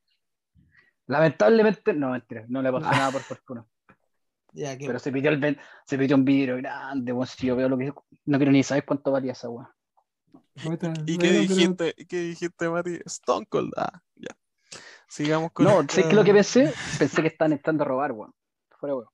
Lamentablemente, 1.08 1.94
no, 1.94 2.12
mentira, 2.12 2.46
no 2.48 2.62
le 2.62 2.72
pasó 2.72 2.88
Ah. 2.88 2.92
nada 2.92 3.12
por 3.12 3.22
fortuna. 3.22 3.66
Ya, 4.54 4.76
Pero 4.78 5.00
se 5.00 5.12
pidió, 5.12 5.32
el, 5.32 5.38
ven- 5.40 5.58
se 5.86 5.98
pidió 5.98 6.16
un 6.18 6.26
vidrio 6.26 6.58
grande, 6.58 7.12
weón. 7.14 7.26
Si 7.28 7.48
yo 7.48 7.56
veo 7.56 7.70
lo 7.70 7.78
que. 7.78 7.94
No 8.26 8.38
quiero 8.38 8.52
ni 8.52 8.64
saber 8.64 8.86
cuánto 8.86 9.12
valía 9.12 9.32
esa 9.32 9.50
weá. 9.50 9.74
¿Y 11.06 11.18
qué 11.18 11.32
dijiste, 11.32 11.94
¿y 11.98 12.06
qué 12.06 12.20
dijiste, 12.20 12.70
Mati? 12.70 13.00
Stone 13.06 13.46
Cold. 13.48 13.72
Ah, 13.78 14.02
ya. 14.16 14.30
Sigamos 15.08 15.52
con 15.52 15.66
No, 15.66 15.82
esta- 15.82 15.94
¿sabes 15.94 16.06
qué 16.06 16.10
es 16.12 16.16
lo 16.16 16.24
que 16.24 16.34
pensé? 16.34 16.74
Pensé 17.00 17.22
que 17.22 17.28
estaban 17.28 17.54
entrando 17.54 17.84
a 17.84 17.88
robar, 17.88 18.12
weón. 18.12 18.34
Fuera, 18.80 18.96
weón. 18.96 19.08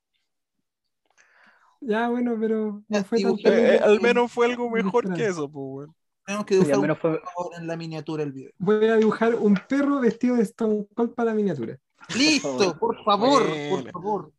Ya, 1.80 2.10
bueno, 2.10 2.36
pero 2.40 2.84
no 2.88 3.04
fue. 3.04 3.20
Eh, 3.22 3.26
eh, 3.46 3.80
al 3.82 4.02
menos 4.02 4.32
fue 4.32 4.48
algo 4.48 4.70
mejor 4.70 5.14
que 5.14 5.26
eso, 5.28 5.50
pues, 5.50 5.64
weón. 5.88 5.96
tenemos 6.26 6.46
que 6.46 6.56
Sí, 6.56 6.60
al 6.60 6.66
dibujar 6.66 6.78
un 6.78 6.82
menos 6.82 7.00
fue. 7.00 7.22
en 7.58 7.68
la 7.68 7.78
miniatura 7.78 8.24
del 8.24 8.34
video. 8.34 8.52
Voy 8.58 8.88
a 8.88 8.96
dibujar 8.96 9.36
un 9.36 9.56
perro 9.70 10.00
vestido 10.00 10.36
de 10.38 10.44
Stone 10.44 10.88
Cold 10.96 11.14
para 11.14 11.30
la 11.32 11.36
miniatura. 11.36 11.78
Listo, 12.16 12.78
por 12.80 13.04
favor, 13.04 13.44
por 13.70 13.92
favor. 13.92 14.32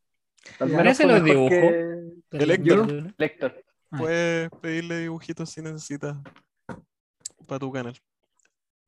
Al 0.61 0.95
fue 0.95 1.07
los 1.07 1.25
dibujó. 1.25 1.49
que 1.51 2.13
El 2.33 2.51
Héctor. 2.51 3.65
Ah. 3.91 3.99
Puedes 3.99 4.51
pedirle 4.61 4.99
dibujitos 4.99 5.49
si 5.51 5.63
necesitas 5.63 6.17
para 7.49 7.59
tu 7.59 7.73
canal. 7.73 7.99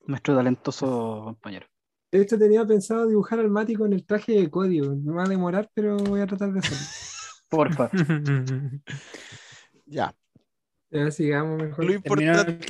Nuestro 0.06 0.36
talentoso 0.36 1.22
compañero. 1.24 1.66
De 2.12 2.20
hecho, 2.20 2.38
tenía 2.38 2.64
pensado 2.64 3.06
dibujar 3.06 3.38
al 3.40 3.50
Mati 3.50 3.74
con 3.74 3.92
el 3.92 4.04
traje 4.04 4.32
de 4.32 4.50
código. 4.50 4.94
Me 4.96 5.12
va 5.12 5.24
a 5.24 5.28
demorar, 5.28 5.70
pero 5.74 5.96
voy 5.96 6.20
a 6.20 6.26
tratar 6.26 6.52
de 6.52 6.60
hacerlo. 6.60 6.78
Porfa. 7.48 7.90
Ya. 9.86 10.14
Ya 10.88 11.10
sigamos 11.10 11.60
mejor. 11.60 11.84
Lo 11.84 11.92
importante. 11.92 12.60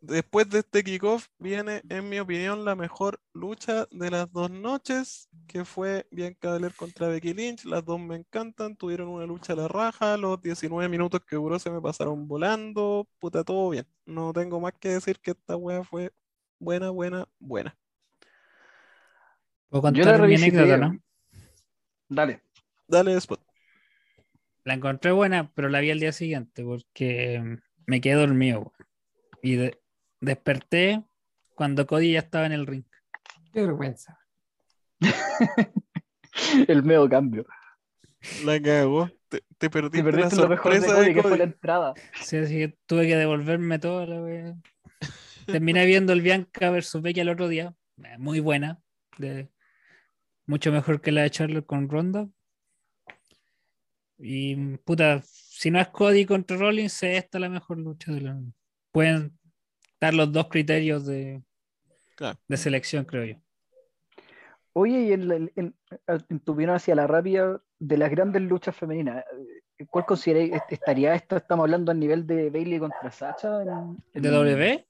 Después 0.00 0.48
de 0.48 0.60
este 0.60 0.82
kickoff, 0.82 1.26
viene, 1.38 1.82
en 1.88 2.08
mi 2.08 2.18
opinión, 2.18 2.64
la 2.64 2.74
mejor 2.74 3.20
lucha 3.32 3.86
de 3.90 4.10
las 4.10 4.30
dos 4.32 4.50
noches, 4.50 5.28
que 5.46 5.64
fue 5.64 6.06
Bianca 6.10 6.52
Belair 6.52 6.74
contra 6.74 7.08
Becky 7.08 7.34
Lynch. 7.34 7.64
Las 7.64 7.84
dos 7.84 8.00
me 8.00 8.16
encantan, 8.16 8.76
tuvieron 8.76 9.08
una 9.08 9.26
lucha 9.26 9.52
a 9.52 9.56
la 9.56 9.68
raja, 9.68 10.16
los 10.16 10.40
19 10.40 10.88
minutos 10.88 11.20
que 11.26 11.36
duró 11.36 11.58
se 11.58 11.70
me 11.70 11.80
pasaron 11.80 12.26
volando, 12.26 13.08
puta, 13.18 13.44
todo 13.44 13.70
bien. 13.70 13.86
No 14.06 14.32
tengo 14.32 14.60
más 14.60 14.72
que 14.80 14.90
decir 14.90 15.18
que 15.20 15.32
esta 15.32 15.56
wea 15.56 15.84
fue 15.84 16.12
buena, 16.58 16.90
buena, 16.90 17.28
buena. 17.38 17.76
Puedo 19.68 19.82
Yo 19.92 20.04
la 20.04 20.12
contar 20.12 20.20
revisité. 20.20 20.78
¿no? 20.78 20.96
Dale. 22.08 22.42
Dale, 22.88 23.14
Spot. 23.14 23.40
La 24.64 24.74
encontré 24.74 25.12
buena, 25.12 25.52
pero 25.54 25.68
la 25.68 25.80
vi 25.80 25.90
al 25.90 26.00
día 26.00 26.12
siguiente 26.12 26.64
porque 26.64 27.58
me 27.86 28.00
quedé 28.00 28.14
dormido. 28.14 28.72
Y 29.42 29.56
de- 29.56 29.79
desperté 30.20 31.02
cuando 31.54 31.86
Cody 31.86 32.12
ya 32.12 32.20
estaba 32.20 32.46
en 32.46 32.52
el 32.52 32.66
ring. 32.66 32.84
Qué 33.52 33.62
vergüenza. 33.62 34.18
El 36.68 36.82
medio 36.82 37.08
cambio. 37.08 37.46
La 38.44 38.60
cagó. 38.60 39.10
Te, 39.28 39.42
te 39.58 39.70
perdiste, 39.70 39.98
Te 39.98 40.04
perdiste 40.04 40.36
la 40.36 40.42
lo 40.42 40.48
mejor 40.48 40.72
de 40.72 40.78
sorpresa 40.80 40.96
Cody, 40.96 41.08
de 41.08 41.14
que 41.14 41.22
fue 41.22 41.38
la 41.38 41.44
entrada. 41.44 41.94
Sí, 42.22 42.36
así 42.36 42.54
que 42.58 42.78
tuve 42.86 43.06
que 43.06 43.16
devolverme 43.16 43.78
toda 43.78 44.06
la 44.06 44.20
wea. 44.22 44.54
Terminé 45.46 45.84
viendo 45.86 46.12
el 46.12 46.20
Bianca 46.22 46.70
versus 46.70 47.00
Becky 47.02 47.20
el 47.20 47.28
otro 47.28 47.48
día. 47.48 47.74
eh, 48.04 48.16
Muy 48.18 48.40
buena. 48.40 48.80
de- 49.18 49.50
mucho 50.46 50.72
mejor 50.72 51.00
que 51.00 51.12
la 51.12 51.22
de 51.22 51.30
Charlotte 51.30 51.66
con 51.66 51.88
Ronda. 51.88 52.28
Y 54.18 54.76
puta, 54.78 55.22
si 55.24 55.70
no 55.70 55.80
es 55.80 55.88
Cody 55.88 56.26
contra 56.26 56.56
Rollins, 56.56 57.02
es 57.02 57.18
esta 57.24 57.38
la 57.38 57.48
mejor 57.48 57.78
lucha 57.78 58.12
de 58.12 58.20
la. 58.20 58.40
Pueden 58.92 59.38
dar 60.00 60.14
los 60.14 60.32
dos 60.32 60.48
criterios 60.48 61.06
de, 61.06 61.42
Claro. 62.16 62.38
de 62.48 62.56
selección, 62.56 63.04
creo 63.04 63.24
yo. 63.24 63.34
Oye, 64.72 65.00
y 65.02 65.12
en, 65.12 65.50
en- 65.56 65.74
tu 66.44 66.52
opinión 66.52 66.74
hacia 66.76 66.94
la 66.94 67.06
rápida 67.06 67.60
de 67.78 67.96
las 67.96 68.10
grandes 68.10 68.42
luchas 68.42 68.74
femeninas, 68.76 69.24
eh, 69.78 69.86
¿cuál 69.86 70.06
consideráis 70.06 70.52
est- 70.54 70.72
estaría 70.72 71.14
esto? 71.14 71.36
Estamos 71.36 71.64
hablando 71.64 71.90
al 71.90 71.98
nivel 71.98 72.26
de 72.26 72.50
Bailey 72.50 72.78
contra 72.78 73.10
Sacha. 73.10 73.62
En, 73.62 73.68
en- 74.14 74.22
¿De 74.22 74.28
W? 74.30 74.86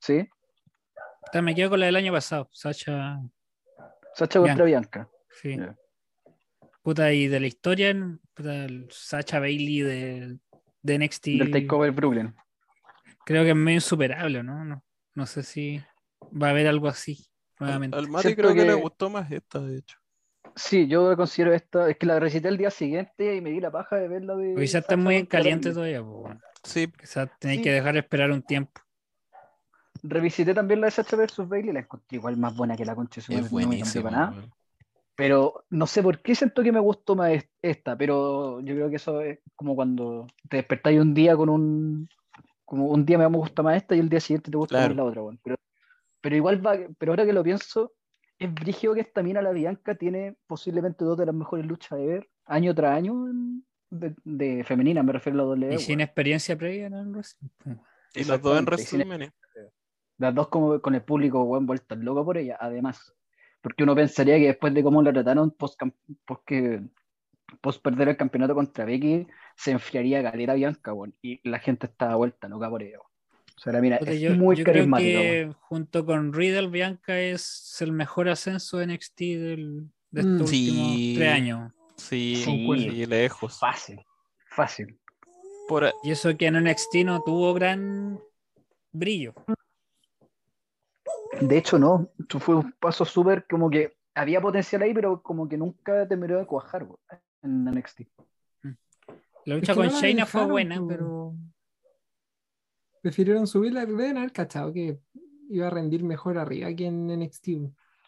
Sí, 0.00 0.28
Me 1.42 1.54
quedo 1.54 1.70
con 1.70 1.80
la 1.80 1.86
del 1.86 1.96
año 1.96 2.12
pasado. 2.12 2.48
Sacha. 2.52 3.18
Sacha 4.14 4.38
contra 4.40 4.64
Bianca. 4.66 5.08
Sí. 5.40 5.58
Puta, 6.82 7.12
y 7.12 7.26
de 7.28 7.40
la 7.40 7.46
historia, 7.46 7.96
puta, 8.34 8.66
Sacha 8.90 9.40
Bailey 9.40 9.80
de, 9.80 10.38
de 10.82 10.98
NXT. 10.98 11.26
Del 11.38 11.50
Takeover 11.50 11.92
Brooklyn. 11.92 12.34
Creo 13.26 13.42
que 13.44 13.50
es 13.50 13.56
medio 13.56 13.76
insuperable, 13.76 14.42
¿no? 14.42 14.64
No, 14.64 14.82
no 15.14 15.26
sé 15.26 15.42
si 15.42 15.80
va 16.22 16.48
a 16.48 16.50
haber 16.50 16.66
algo 16.66 16.88
así 16.88 17.26
nuevamente. 17.60 17.96
Al 17.96 18.08
Mati 18.08 18.22
Siento 18.28 18.42
creo 18.42 18.54
que, 18.54 18.62
le 18.62 18.74
que- 18.76 18.82
gustó 18.82 19.10
más 19.10 19.30
esta, 19.30 19.60
de 19.60 19.78
hecho. 19.78 19.98
Sí, 20.56 20.86
yo 20.86 21.16
considero 21.16 21.52
esta, 21.52 21.90
es 21.90 21.96
que 21.96 22.06
la 22.06 22.20
recité 22.20 22.48
el 22.48 22.56
día 22.58 22.70
siguiente 22.70 23.34
y 23.34 23.40
me 23.40 23.50
di 23.50 23.60
la 23.60 23.72
paja 23.72 23.96
de 23.96 24.06
verla 24.06 24.36
de. 24.36 24.54
Quizás 24.54 24.82
está 24.82 24.96
muy 24.96 25.26
caliente 25.26 25.72
todavía, 25.72 26.00
pues, 26.02 26.14
bueno. 26.16 26.40
Sí, 26.62 26.86
Quizás 26.98 27.28
tenéis 27.40 27.58
Sí. 27.58 27.64
que 27.64 27.72
dejar 27.72 27.96
esperar 27.96 28.30
un 28.30 28.42
tiempo. 28.42 28.80
Revisité 30.02 30.52
también 30.54 30.80
la 30.80 30.86
de 30.88 30.90
Sacha 30.92 31.16
versus 31.16 31.48
Bailey, 31.48 31.72
la 31.72 31.80
encontré 31.80 32.16
igual 32.18 32.36
más 32.36 32.54
buena 32.56 32.76
que 32.76 32.84
la 32.84 32.94
concha 32.94 33.16
de 33.16 33.22
su 33.22 33.32
madre, 33.32 33.80
es 33.80 33.94
no 33.96 34.10
nada. 34.10 34.30
weón. 34.30 34.52
Pero 35.16 35.64
no 35.70 35.86
sé 35.86 36.02
por 36.02 36.20
qué 36.20 36.34
siento 36.34 36.62
que 36.62 36.72
me 36.72 36.80
gustó 36.80 37.14
más 37.16 37.30
es- 37.32 37.48
esta, 37.62 37.96
pero 37.96 38.60
yo 38.60 38.74
creo 38.74 38.90
que 38.90 38.96
eso 38.96 39.20
es 39.20 39.38
como 39.56 39.74
cuando 39.74 40.26
te 40.48 40.58
despertáis 40.58 41.00
un 41.00 41.14
día 41.14 41.36
con 41.36 41.48
un, 41.48 42.08
Como 42.64 42.86
un 42.88 43.04
día 43.04 43.18
me 43.18 43.26
gusta 43.26 43.62
más 43.62 43.76
esta 43.76 43.94
y 43.94 44.00
el 44.00 44.08
día 44.08 44.20
siguiente 44.20 44.50
te 44.50 44.56
gusta 44.56 44.76
Claro. 44.76 44.88
más 44.88 44.96
la 44.96 45.04
otra, 45.04 45.22
weón. 45.22 45.40
Pero, 45.42 45.56
pero 46.20 46.36
igual 46.36 46.66
va, 46.66 46.76
pero 46.98 47.12
ahora 47.12 47.26
que 47.26 47.32
lo 47.32 47.42
pienso, 47.42 47.92
es 48.38 48.52
brígido 48.52 48.94
que 48.94 49.00
esta 49.00 49.22
mina, 49.22 49.42
la 49.42 49.52
Bianca, 49.52 49.94
tiene 49.94 50.36
posiblemente 50.46 51.04
dos 51.04 51.18
de 51.18 51.26
las 51.26 51.34
mejores 51.34 51.66
luchas 51.66 51.98
de 51.98 52.06
ver, 52.06 52.28
año 52.46 52.74
tras 52.74 52.96
año, 52.96 53.28
en- 53.28 53.64
de, 53.90 54.14
de 54.24 54.64
femenina, 54.64 55.02
me 55.04 55.12
refiero 55.12 55.38
a 55.38 55.42
la 55.42 55.48
WWE. 55.50 55.74
Y 55.74 55.78
sin 55.78 56.00
experiencia 56.00 56.56
previa 56.58 56.86
en 56.86 56.94
el 56.94 57.08
wrestling. 57.10 57.48
Y 58.14 58.24
las 58.24 58.42
dos 58.42 58.58
en 58.58 58.64
WrestleMania. 58.64 59.32
Las 60.18 60.34
dos 60.34 60.48
como, 60.48 60.80
con 60.80 60.94
el 60.94 61.02
público, 61.02 61.42
weón, 61.44 61.66
vueltas 61.66 61.98
locas 61.98 62.24
por 62.24 62.38
ella, 62.38 62.56
además. 62.60 63.14
Porque 63.60 63.82
uno 63.84 63.94
pensaría 63.94 64.36
que 64.38 64.46
después 64.46 64.72
de 64.74 64.82
cómo 64.82 65.00
la 65.02 65.12
trataron 65.12 65.50
post, 65.52 65.80
post, 66.24 66.42
que, 66.44 66.82
post 67.60 67.82
perder 67.82 68.08
el 68.08 68.16
campeonato 68.16 68.54
contra 68.54 68.84
Becky, 68.84 69.26
se 69.56 69.70
enfriaría 69.72 70.22
Galera 70.22 70.54
Bianca. 70.54 70.92
Y 71.22 71.40
la 71.48 71.58
gente 71.58 71.86
estaba 71.86 72.16
vuelta 72.16 72.48
loca 72.48 72.68
por 72.70 72.82
weón. 72.82 73.00
O 73.56 73.60
sea, 73.60 73.80
mira, 73.80 73.96
es 73.96 74.20
yo, 74.20 74.34
muy 74.34 74.56
yo 74.56 74.64
creo 74.64 75.54
junto 75.60 76.04
con 76.04 76.32
Riddle, 76.32 76.68
Bianca 76.68 77.18
es 77.18 77.76
el 77.80 77.92
mejor 77.92 78.28
ascenso 78.28 78.78
de 78.78 78.86
NXT 78.88 79.18
del, 79.20 79.90
de 80.10 80.22
Mm. 80.22 80.32
estos 80.34 80.50
Sí. 80.50 80.68
últimos 80.70 81.18
tres 81.18 81.32
años. 81.32 81.72
Sí, 81.96 82.42
sí, 82.44 83.06
lejos. 83.06 83.58
Fácil, 83.58 84.00
fácil. 84.50 84.98
Por, 85.68 85.92
Y 86.02 86.10
eso 86.10 86.36
que 86.36 86.46
en 86.46 86.56
NXT 86.56 87.04
no 87.04 87.22
tuvo 87.22 87.54
gran 87.54 88.18
brillo. 88.92 89.34
De 91.40 91.58
hecho, 91.58 91.78
no. 91.78 92.10
Esto 92.18 92.40
fue 92.40 92.56
un 92.56 92.72
paso 92.72 93.04
súper 93.04 93.46
como 93.48 93.70
que 93.70 93.96
había 94.14 94.40
potencial 94.40 94.82
ahí, 94.82 94.92
pero 94.94 95.22
como 95.22 95.48
que 95.48 95.56
nunca 95.56 96.06
terminó 96.06 96.38
de 96.38 96.46
cuajar, 96.46 96.82
weón, 96.82 96.98
en 97.44 97.64
NXT. 97.64 98.00
La 99.46 99.56
Es 99.60 99.60
lucha 99.60 99.74
que 99.74 99.76
con 99.76 99.86
no 99.86 99.92
la 99.92 100.00
Shayna 100.00 100.26
fue 100.26 100.44
buena, 100.46 100.78
po. 100.78 100.86
pero 100.88 101.34
Prefirieron 103.02 103.46
subirla, 103.46 103.84
deben 103.84 104.16
haber 104.16 104.32
cachado 104.32 104.72
que 104.72 104.98
iba 105.50 105.66
a 105.66 105.70
rendir 105.70 106.02
mejor 106.02 106.38
arriba 106.38 106.74
que 106.74 106.86
en 106.86 107.06
NXT. 107.06 107.48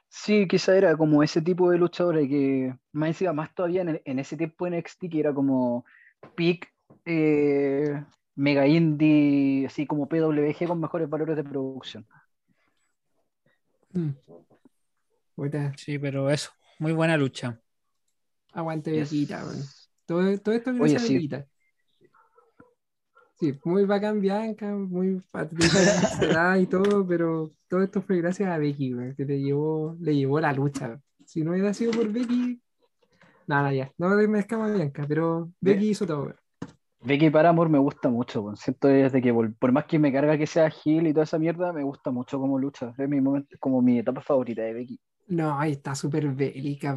Sí, 0.08 0.48
quizá 0.48 0.76
era 0.76 0.96
como 0.96 1.22
ese 1.22 1.42
tipo 1.42 1.70
de 1.70 1.78
luchadora 1.78 2.20
que 2.20 2.74
más 2.92 3.08
encima, 3.08 3.34
más 3.34 3.54
todavía 3.54 3.82
en, 3.82 4.00
en 4.04 4.18
ese 4.18 4.36
tiempo 4.38 4.66
en 4.66 4.78
NXT 4.78 5.10
que 5.10 5.20
era 5.20 5.34
como 5.34 5.84
peak 6.34 6.72
eh, 7.04 8.02
mega 8.36 8.66
indie, 8.66 9.66
así 9.66 9.86
como 9.86 10.08
PWG 10.08 10.66
con 10.66 10.80
mejores 10.80 11.10
valores 11.10 11.36
de 11.36 11.44
producción. 11.44 12.06
Mm. 13.92 14.10
Puta, 15.34 15.72
sí, 15.76 15.98
pero 15.98 16.30
eso, 16.30 16.50
muy 16.78 16.92
buena 16.92 17.16
lucha. 17.18 17.60
Aguante 18.56 18.92
Yes. 18.92 19.10
Bequita. 19.10 19.44
Todo, 20.06 20.38
todo 20.38 20.54
esto 20.54 20.70
Oye, 20.70 20.78
gracias 20.78 21.02
a 21.02 21.06
sí. 21.06 21.14
Bequita. 21.14 21.46
Sí, 23.38 23.52
muy 23.64 23.84
bacán 23.84 24.20
Bianca, 24.20 24.74
muy 24.74 25.20
patriota 25.30 26.58
y 26.58 26.66
todo, 26.66 27.06
pero 27.06 27.52
todo 27.68 27.82
esto 27.82 28.00
fue 28.00 28.16
gracias 28.16 28.48
a 28.48 28.56
Becky, 28.56 28.94
que 29.14 29.26
le 29.26 29.40
llevó, 29.40 29.94
le 30.00 30.16
llevó 30.16 30.40
la 30.40 30.54
lucha. 30.54 30.98
Si 31.26 31.42
no 31.42 31.50
hubiera 31.50 31.74
sido 31.74 31.92
por 31.92 32.10
Becky, 32.10 32.62
nada, 33.46 33.74
ya, 33.74 33.92
no 33.98 34.08
me 34.16 34.38
escama 34.38 34.72
Bianca, 34.72 35.04
pero 35.06 35.50
Becky 35.60 35.90
hizo 35.90 36.06
todo. 36.06 36.22
weón. 36.22 36.36
Becky 37.04 37.28
Paramore 37.28 37.68
me 37.68 37.78
gusta 37.78 38.08
mucho, 38.08 38.40
weón. 38.40 38.56
siento 38.56 38.88
desde 38.88 39.20
que 39.20 39.34
por 39.34 39.70
más 39.70 39.84
que 39.84 39.98
me 39.98 40.10
carga 40.10 40.38
que 40.38 40.46
sea 40.46 40.70
Gil 40.70 41.06
y 41.06 41.12
toda 41.12 41.24
esa 41.24 41.38
mierda, 41.38 41.74
me 41.74 41.82
gusta 41.82 42.10
mucho 42.10 42.38
como 42.40 42.58
lucha. 42.58 42.94
Es 42.96 43.08
mi 43.08 43.20
momento, 43.20 43.54
como 43.60 43.82
mi 43.82 43.98
etapa 43.98 44.22
favorita 44.22 44.62
de 44.62 44.72
Becky. 44.72 44.98
No, 45.28 45.58
ahí 45.58 45.72
está 45.72 45.94
súper 45.94 46.28
bélica. 46.28 46.94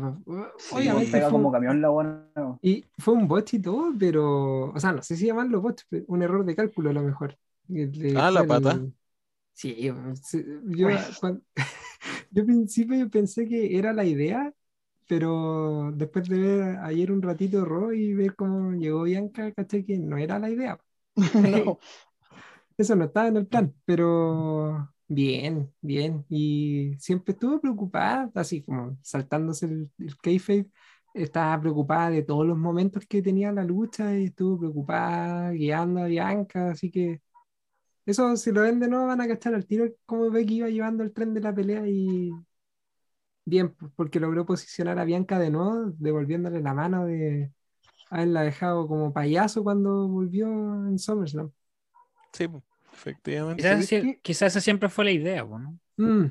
Sí, 0.58 0.76
Obviamente 0.76 1.12
pega 1.12 1.30
fue 1.30 1.32
como 1.32 1.52
camión 1.52 1.82
la 1.82 1.90
buena. 1.90 2.60
Y 2.62 2.86
fue 2.98 3.14
un 3.14 3.28
bot 3.28 3.54
y 3.54 3.60
todo, 3.62 3.94
pero, 3.98 4.72
o 4.72 4.80
sea, 4.80 4.92
no 4.92 5.02
sé 5.02 5.16
si 5.16 5.26
llamarlo 5.28 5.62
bot, 5.62 5.82
pero 5.90 6.06
un 6.08 6.22
error 6.22 6.46
de 6.46 6.56
cálculo 6.56 6.90
a 6.90 6.94
lo 6.94 7.02
mejor. 7.04 7.38
El 7.70 7.92
de- 7.92 8.18
Ah, 8.18 8.30
la 8.32 8.42
el- 8.42 8.48
pata. 8.48 8.80
Sí, 9.54 9.92
sí, 10.24 10.46
yo, 10.66 10.86
Pues. 10.88 11.20
cuan- 11.20 11.44
yo 12.32 12.42
al 12.42 12.46
principio 12.48 12.98
yo 12.98 13.10
pensé 13.10 13.48
que 13.48 13.78
era 13.78 13.94
la 13.94 14.06
idea, 14.06 14.54
pero 15.08 15.92
después 15.96 16.30
de 16.30 16.40
ver 16.40 16.78
ayer 16.80 17.12
un 17.12 17.22
ratito 17.22 17.66
Raw 17.66 17.92
y 17.94 18.14
ver 18.14 18.36
cómo 18.36 18.74
llegó 18.74 19.04
Bianca, 19.04 19.52
caché 19.54 19.86
que 19.86 19.98
no 20.00 20.18
era 20.18 20.40
la 20.40 20.50
idea. 20.50 20.80
No. 21.44 21.80
Eso 22.78 22.96
no 22.96 23.06
estaba 23.06 23.28
en 23.28 23.38
el 23.38 23.48
plan, 23.48 23.74
pero 23.86 24.94
bien, 25.10 25.74
bien. 25.82 26.26
Y 26.30 26.96
siempre 27.00 27.34
estuvo 27.34 27.60
preocupada, 27.62 28.32
así 28.36 28.64
como 28.64 28.98
saltándose 29.04 29.68
el, 29.68 29.92
el 30.00 30.18
kayfabe, 30.18 30.68
estaba 31.14 31.60
preocupada 31.62 32.12
de 32.12 32.24
todos 32.24 32.46
los 32.48 32.58
momentos 32.58 33.06
que 33.08 33.22
tenía 33.22 33.52
la 33.52 33.66
lucha 33.66 34.18
y 34.18 34.26
estuvo 34.26 34.60
preocupada 34.60 35.52
guiando 35.52 36.02
a 36.02 36.06
Bianca, 36.08 36.72
así 36.72 36.92
que 36.92 37.22
eso 38.06 38.36
si 38.38 38.52
lo 38.52 38.64
ven 38.64 38.80
de 38.80 38.90
nuevo 38.90 39.08
van 39.08 39.22
a 39.22 39.28
cachar 39.28 39.56
al 39.56 39.66
tiro 39.68 39.88
cómo 40.06 40.32
Becky 40.32 40.58
iba 40.58 40.70
llevando 40.70 41.04
el 41.04 41.14
tren 41.14 41.34
de 41.34 41.42
la 41.42 41.54
pelea 41.56 41.88
y 41.88 42.32
bien, 43.46 43.74
pues, 43.76 43.92
porque 43.96 44.20
logró 44.20 44.46
posicionar 44.46 45.00
a 45.00 45.06
Bianca 45.06 45.40
de 45.40 45.50
nuevo, 45.52 45.92
devolviéndole 45.98 46.62
la 46.62 46.74
mano 46.74 47.06
de 47.06 47.52
haberla 48.12 48.44
dejado 48.44 48.88
como 48.88 49.14
payaso 49.14 49.64
cuando 49.64 50.08
volvió 50.08 50.48
en 50.88 51.00
SummerSlam. 51.00 51.52
sí, 52.34 52.48
po, 52.48 52.64
efectivamente. 53.00 53.76
Quizás, 53.78 53.90
quizás 54.22 54.48
esa 54.54 54.62
siempre 54.62 54.90
fue 54.90 55.06
la 55.06 55.12
idea, 55.12 55.44
¿no? 55.44 55.80
Mm, 55.98 56.26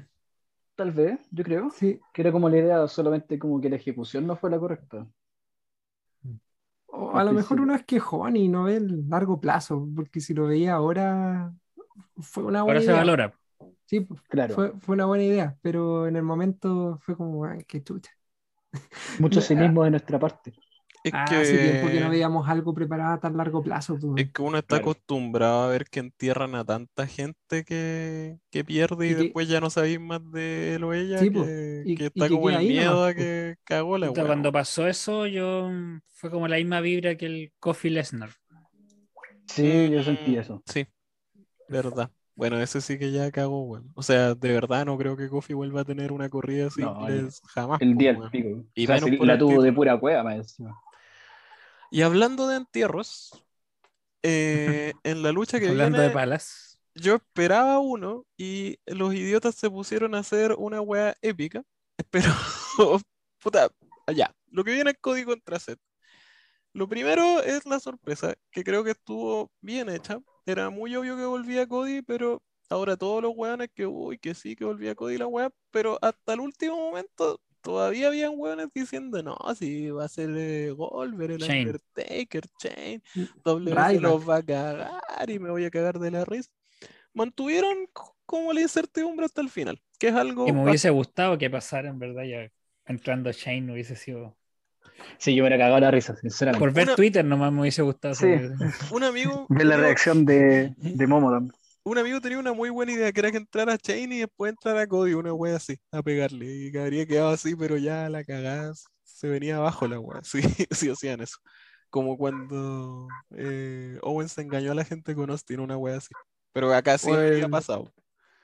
Tal 0.77 0.93
vez, 0.93 1.21
yo 1.33 1.45
creo. 1.45 1.71
sí. 1.71 2.01
Que 2.13 2.23
era 2.23 2.33
como 2.33 2.49
la 2.51 2.59
idea, 2.59 2.89
solamente 2.89 3.39
como 3.39 3.61
que 3.61 3.71
la 3.71 3.77
ejecución 3.77 4.27
no 4.27 4.37
fue 4.37 4.51
la 4.51 4.59
correcta. 4.61 5.07
O 6.87 7.17
a 7.19 7.25
lo 7.25 7.33
mejor 7.33 7.61
uno 7.61 7.75
es 7.75 7.85
quejón 7.85 8.37
y 8.37 8.49
no 8.49 8.65
ve 8.65 8.77
el 8.77 9.09
largo 9.09 9.41
plazo, 9.41 9.87
porque 9.95 10.21
si 10.21 10.35
lo 10.35 10.47
veía 10.47 10.75
ahora 10.75 11.55
fue 12.19 12.45
una 12.45 12.63
buena 12.65 12.81
Ahora 12.81 12.81
se 12.83 12.93
valora. 12.93 13.35
Sí, 13.87 14.07
Claro. 14.29 14.55
fue, 14.55 14.73
fue 14.81 14.95
una 14.97 15.07
buena 15.07 15.25
idea, 15.25 15.59
pero 15.63 16.07
en 16.09 16.17
el 16.17 16.23
momento 16.23 16.99
fue 17.03 17.17
como, 17.17 17.45
ay, 17.47 17.65
qué 17.67 17.83
chucha. 17.83 18.13
Mucho 19.19 19.41
cinismo 19.43 19.85
de 19.85 19.91
nuestra 19.91 20.19
parte. 20.19 20.55
Es 21.09 21.15
Ah, 21.15 21.25
que, 21.25 21.35
hace 21.37 21.59
tiempo 21.59 21.87
que 21.89 22.01
no 22.01 22.11
veíamos 22.11 22.49
algo 22.49 22.75
preparado 22.75 23.15
a 23.15 23.21
tan 23.21 23.37
largo 23.37 23.63
plazo. 23.63 23.99
es 24.17 24.33
que 24.33 24.43
uno 24.43 24.59
está 24.59 24.77
Claro. 24.77 24.83
acostumbrado 24.85 25.63
a 25.63 25.69
ver 25.69 25.85
que 25.85 26.01
entierran 26.01 26.55
a 26.55 26.65
tanta 26.65 27.07
gente 27.07 27.65
que, 27.65 28.39
que 28.51 28.65
pierde 28.65 29.07
y, 29.07 29.11
Y 29.13 29.15
que- 29.15 29.23
después 29.23 29.49
ya 29.49 29.61
no 29.61 29.71
sabéis 29.71 30.01
más 30.01 30.21
de 30.33 30.75
él 30.75 30.85
o 30.85 30.93
ella, 30.93 31.21
Sí, 31.21 31.31
que, 31.31 31.83
y- 31.87 31.95
que 31.97 32.07
está 32.07 32.29
como 32.29 32.51
el 32.51 32.57
ahí 32.57 32.69
miedo 32.69 32.91
nomás, 32.91 33.11
a 33.11 33.15
que 33.15 33.57
cagó 33.65 33.97
la. 33.99 34.11
Cuando 34.11 34.53
pasó 34.53 34.87
eso, 34.87 35.27
yo 35.27 35.69
mm, 35.71 36.01
fue 36.15 36.31
como 36.31 36.49
la 36.49 36.57
misma 36.57 36.81
vibra 36.81 37.17
que 37.17 37.27
el 37.27 37.53
Kofi 37.61 37.91
Lesnar. 37.91 38.31
Sí, 39.47 39.91
yo 39.91 40.03
sentí 40.03 40.37
eso. 40.37 40.57
Mm, 40.57 40.61
Sí, 40.67 40.87
verdad. 41.69 42.11
Bueno, 42.35 42.61
ese 42.61 42.81
sí 42.81 42.99
que 42.99 43.11
ya 43.13 43.31
cagó, 43.33 43.65
weón. 43.65 43.91
O 43.97 44.03
sea, 44.03 44.35
de 44.35 44.53
verdad 44.53 44.87
no 44.87 44.97
creo 44.97 45.17
que 45.17 45.29
Kofi 45.29 45.55
vuelva 45.55 45.81
a 45.81 45.85
tener 45.85 46.13
una 46.13 46.29
corrida 46.29 46.69
así 46.69 46.83
No, 46.83 46.95
jamás. 47.55 47.81
El 47.81 47.97
día 47.97 48.13
del 48.13 48.31
pico. 48.31 48.65
Y 48.75 48.85
O 48.85 48.87
sea, 48.87 49.01
por 49.01 49.27
la 49.27 49.33
el 49.35 49.39
tuvo 49.41 49.63
de 49.63 49.73
pura 49.73 49.99
cueva, 49.99 50.23
más 50.23 50.37
encima. 50.37 50.81
Y 51.91 52.03
hablando 52.03 52.49
de 52.49 52.57
entierros, 52.57 53.31
eh, 54.23 54.95
en 55.05 55.23
la 55.23 55.33
lucha 55.33 55.61
que 55.61 55.69
Hablando 55.69 55.99
viene, 55.99 55.99
de 56.01 56.11
palas. 56.11 56.81
yo 56.95 57.17
esperaba 57.17 57.79
uno 57.81 58.27
y 58.37 58.79
los 58.87 59.15
idiotas 59.15 59.55
se 59.55 59.71
pusieron 59.71 60.15
a 60.15 60.21
hacer 60.21 60.55
una 60.59 60.81
wea 60.81 61.17
épica. 61.23 61.63
Pero, 62.11 62.31
puta, 63.43 63.71
ya. 64.15 64.35
Lo 64.51 64.65
que 64.65 64.73
viene 64.73 64.91
es 64.93 64.99
Cody 65.01 65.25
contra 65.25 65.59
Seth. 65.61 65.79
Lo 66.73 66.89
primero 66.89 67.43
es 67.43 67.67
la 67.67 67.81
sorpresa, 67.81 68.35
que 68.51 68.65
creo 68.65 68.85
que 68.85 68.93
estuvo 68.93 69.51
bien 69.61 69.89
hecha. 69.91 70.21
Era 70.47 70.71
muy 70.71 70.95
obvio 70.97 71.17
que 71.17 71.25
volvía 71.27 71.67
Cody, 71.69 72.03
pero 72.03 72.43
ahora 72.71 72.97
todos 72.97 73.23
los 73.23 73.33
weones 73.37 73.71
que, 73.75 73.87
uy, 73.87 74.19
que 74.19 74.35
sí, 74.35 74.57
que 74.57 74.65
volvía 74.65 74.95
Cody 74.95 75.19
la 75.19 75.27
wea, 75.27 75.51
pero 75.71 75.99
hasta 76.03 76.35
el 76.35 76.41
último 76.41 76.77
momento 76.77 77.41
todavía 77.63 78.09
habían 78.09 78.33
weones 78.37 78.69
diciendo, 78.75 79.23
no, 79.23 79.37
si 79.57 79.91
va 79.91 80.05
a 80.05 80.09
ser 80.09 80.31
eh, 80.37 80.71
Goldberg, 80.71 81.33
el 81.33 81.39
Shane. 81.39 81.67
Undertaker, 81.67 82.45
Chain, 82.59 83.03
Mm, 83.15 83.23
W 83.45 83.71
se 83.71 83.75
Ryback. 83.77 84.01
los 84.03 84.29
va 84.29 84.37
a 84.37 84.43
cagar 84.43 85.31
y 85.31 85.39
me 85.39 85.51
voy 85.51 85.65
a 85.65 85.71
cagar 85.71 85.99
de 85.99 86.11
la 86.11 86.25
risa. 86.25 86.51
Mantuvieron 87.15 87.77
como 88.27 88.53
la 88.53 88.61
incertidumbre 88.61 89.25
hasta 89.27 89.41
el 89.41 89.49
final, 89.51 89.81
que 89.99 90.09
es 90.09 90.15
algo 90.15 90.47
Que 90.47 90.53
me 90.53 90.63
hubiese 90.65 90.91
gustado 90.91 91.39
que 91.39 91.49
pasara, 91.51 91.89
en 91.89 91.99
verdad, 91.99 92.23
ya 92.25 92.51
entrando 92.87 93.31
Shane 93.33 93.73
hubiese 93.73 93.97
sido. 93.97 94.37
Sí, 95.19 95.35
yo 95.35 95.43
me 95.45 95.49
hubiera 95.49 95.63
cagado 95.65 95.81
la 95.81 95.91
risa, 95.91 96.17
sinceramente. 96.17 96.59
Por 96.61 96.73
ver 96.73 96.87
Una- 96.89 96.97
Twitter 96.97 97.25
nomás 97.25 97.53
me 97.53 97.61
hubiese 97.61 97.83
gustado. 97.83 98.15
Sí. 98.15 98.21
saber- 98.23 98.53
un 98.91 99.05
amigo, 99.05 99.47
Ver 99.49 99.67
la 99.67 99.77
reacción 99.77 100.25
de, 100.25 100.75
de 100.77 101.07
Momodon. 101.07 101.53
Un 101.89 101.99
amigo 101.99 102.21
tenía 102.21 102.39
una 102.39 102.53
muy 102.53 102.71
buena 102.71 102.93
idea, 102.93 103.13
que 103.13 103.21
era 103.21 103.31
que 103.31 103.39
entrara 103.39 103.79
Chain 103.79 104.13
y 104.13 104.19
después 104.21 104.51
entrara 104.51 104.87
Cody, 104.87 105.15
una 105.15 105.33
wea 105.33 105.57
así, 105.57 105.77
a 105.91 106.03
pegarle, 106.03 106.47
y 106.47 106.73
que 106.73 106.81
habría 106.81 107.07
quedado 107.07 107.31
así, 107.31 107.57
pero 107.57 107.77
ya 107.77 108.09
la 108.09 108.25
cagada 108.25 108.73
se 109.03 109.29
venía 109.29 109.57
abajo 109.57 109.89
la 109.89 109.99
wea, 109.99 110.21
sí, 110.25 110.41
sí 110.71 110.91
hacían 110.91 111.21
eso. 111.21 111.39
Como 111.91 112.19
cuando 112.19 113.09
eh, 113.31 113.99
Owens 114.03 114.37
engañó 114.37 114.73
a 114.73 114.75
la 114.75 114.85
gente 114.85 115.15
con 115.15 115.31
Austin, 115.31 115.61
una 115.61 115.77
wea 115.77 115.97
así. 115.97 116.15
Pero 116.53 116.73
acá 116.75 116.99
sí 116.99 117.11
había 117.11 117.49
pasado, 117.49 117.91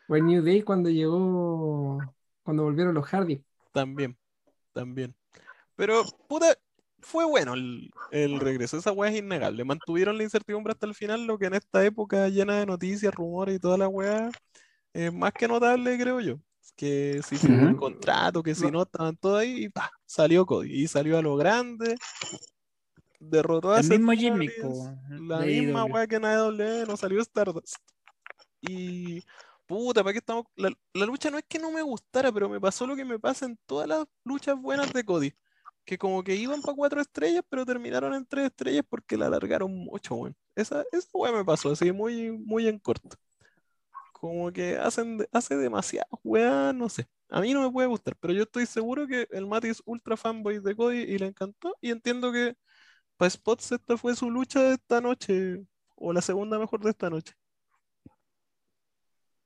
O 0.08 0.16
el 0.16 0.24
New 0.24 0.42
Day 0.42 0.62
cuando 0.62 0.88
llegó, 0.88 2.00
cuando 2.42 2.62
volvieron 2.62 2.94
los 2.94 3.06
Hardy. 3.06 3.44
también, 3.72 4.16
también. 4.72 5.14
Pero, 5.76 6.04
puta, 6.28 6.56
fue 7.04 7.24
bueno 7.24 7.54
el, 7.54 7.90
el 8.10 8.40
regreso. 8.40 8.76
Esa 8.76 8.92
weá 8.92 9.10
es 9.10 9.18
innegable. 9.18 9.64
Mantuvieron 9.64 10.16
la 10.18 10.24
incertidumbre 10.24 10.72
hasta 10.72 10.86
el 10.86 10.94
final, 10.94 11.26
lo 11.26 11.38
que 11.38 11.46
en 11.46 11.54
esta 11.54 11.84
época 11.84 12.28
llena 12.28 12.58
de 12.58 12.66
noticias, 12.66 13.14
rumores 13.14 13.56
y 13.56 13.58
toda 13.58 13.78
la 13.78 13.88
weá 13.88 14.30
es 14.92 15.12
más 15.12 15.32
que 15.32 15.48
notable, 15.48 15.98
creo 15.98 16.20
yo. 16.20 16.40
Que 16.76 17.20
si 17.22 17.36
se 17.38 17.52
un 17.52 17.68
Ujú. 17.68 17.76
contrato, 17.76 18.42
que 18.42 18.54
si 18.54 18.70
no, 18.70 18.82
estaban 18.82 19.16
todos 19.16 19.40
ahí 19.40 19.64
y 19.64 19.68
pa, 19.68 19.90
salió 20.06 20.44
Cody. 20.46 20.82
Y 20.82 20.88
salió 20.88 21.18
a 21.18 21.22
lo 21.22 21.36
grande. 21.36 21.96
Derrotó 23.20 23.72
a 23.72 23.80
El 23.80 23.88
mismo 23.88 24.12
Jimmy, 24.12 24.48
la 25.28 25.40
de 25.40 25.62
misma 25.62 25.84
weá 25.84 26.06
que 26.06 26.16
en 26.16 26.24
AEW, 26.24 26.86
no 26.86 26.96
salió 26.96 27.20
Stardust. 27.20 27.76
Y 28.60 29.22
puta, 29.66 30.02
¿para 30.02 30.12
qué 30.12 30.18
estamos? 30.18 30.44
La, 30.56 30.70
la 30.92 31.06
lucha 31.06 31.30
no 31.30 31.38
es 31.38 31.44
que 31.48 31.58
no 31.58 31.70
me 31.70 31.82
gustara, 31.82 32.32
pero 32.32 32.48
me 32.48 32.60
pasó 32.60 32.86
lo 32.86 32.96
que 32.96 33.04
me 33.04 33.18
pasa 33.18 33.46
en 33.46 33.58
todas 33.66 33.88
las 33.88 34.06
luchas 34.24 34.60
buenas 34.60 34.92
de 34.92 35.04
Cody. 35.04 35.34
Que 35.84 35.98
como 35.98 36.22
que 36.24 36.34
iban 36.34 36.62
para 36.62 36.74
cuatro 36.74 37.00
estrellas, 37.00 37.44
pero 37.48 37.66
terminaron 37.66 38.14
en 38.14 38.24
tres 38.26 38.46
estrellas 38.46 38.84
porque 38.88 39.16
la 39.16 39.26
alargaron 39.26 39.74
mucho, 39.74 40.14
weón. 40.14 40.36
Esa, 40.54 40.84
esa 40.92 41.08
weá 41.12 41.32
me 41.32 41.44
pasó 41.44 41.72
así, 41.72 41.92
muy, 41.92 42.30
muy 42.32 42.68
en 42.68 42.78
corto. 42.78 43.16
Como 44.12 44.52
que 44.52 44.76
hacen, 44.78 45.26
hace 45.32 45.56
demasiado, 45.56 46.08
weá, 46.22 46.72
no 46.72 46.88
sé. 46.88 47.06
A 47.28 47.40
mí 47.40 47.52
no 47.52 47.62
me 47.62 47.70
puede 47.70 47.88
gustar, 47.88 48.16
pero 48.16 48.32
yo 48.32 48.44
estoy 48.44 48.66
seguro 48.66 49.06
que 49.06 49.26
el 49.32 49.46
Mati 49.46 49.68
es 49.68 49.82
ultra 49.86 50.16
fanboy 50.16 50.60
de 50.60 50.76
Cody 50.76 51.00
y 51.00 51.18
le 51.18 51.26
encantó. 51.26 51.76
Y 51.80 51.90
entiendo 51.90 52.32
que 52.32 52.56
para 53.16 53.30
Spots 53.30 53.72
esta 53.72 53.96
fue 53.96 54.14
su 54.16 54.30
lucha 54.30 54.62
de 54.62 54.74
esta 54.74 55.00
noche, 55.00 55.64
o 55.96 56.12
la 56.12 56.22
segunda 56.22 56.58
mejor 56.58 56.80
de 56.82 56.90
esta 56.90 57.10
noche. 57.10 57.34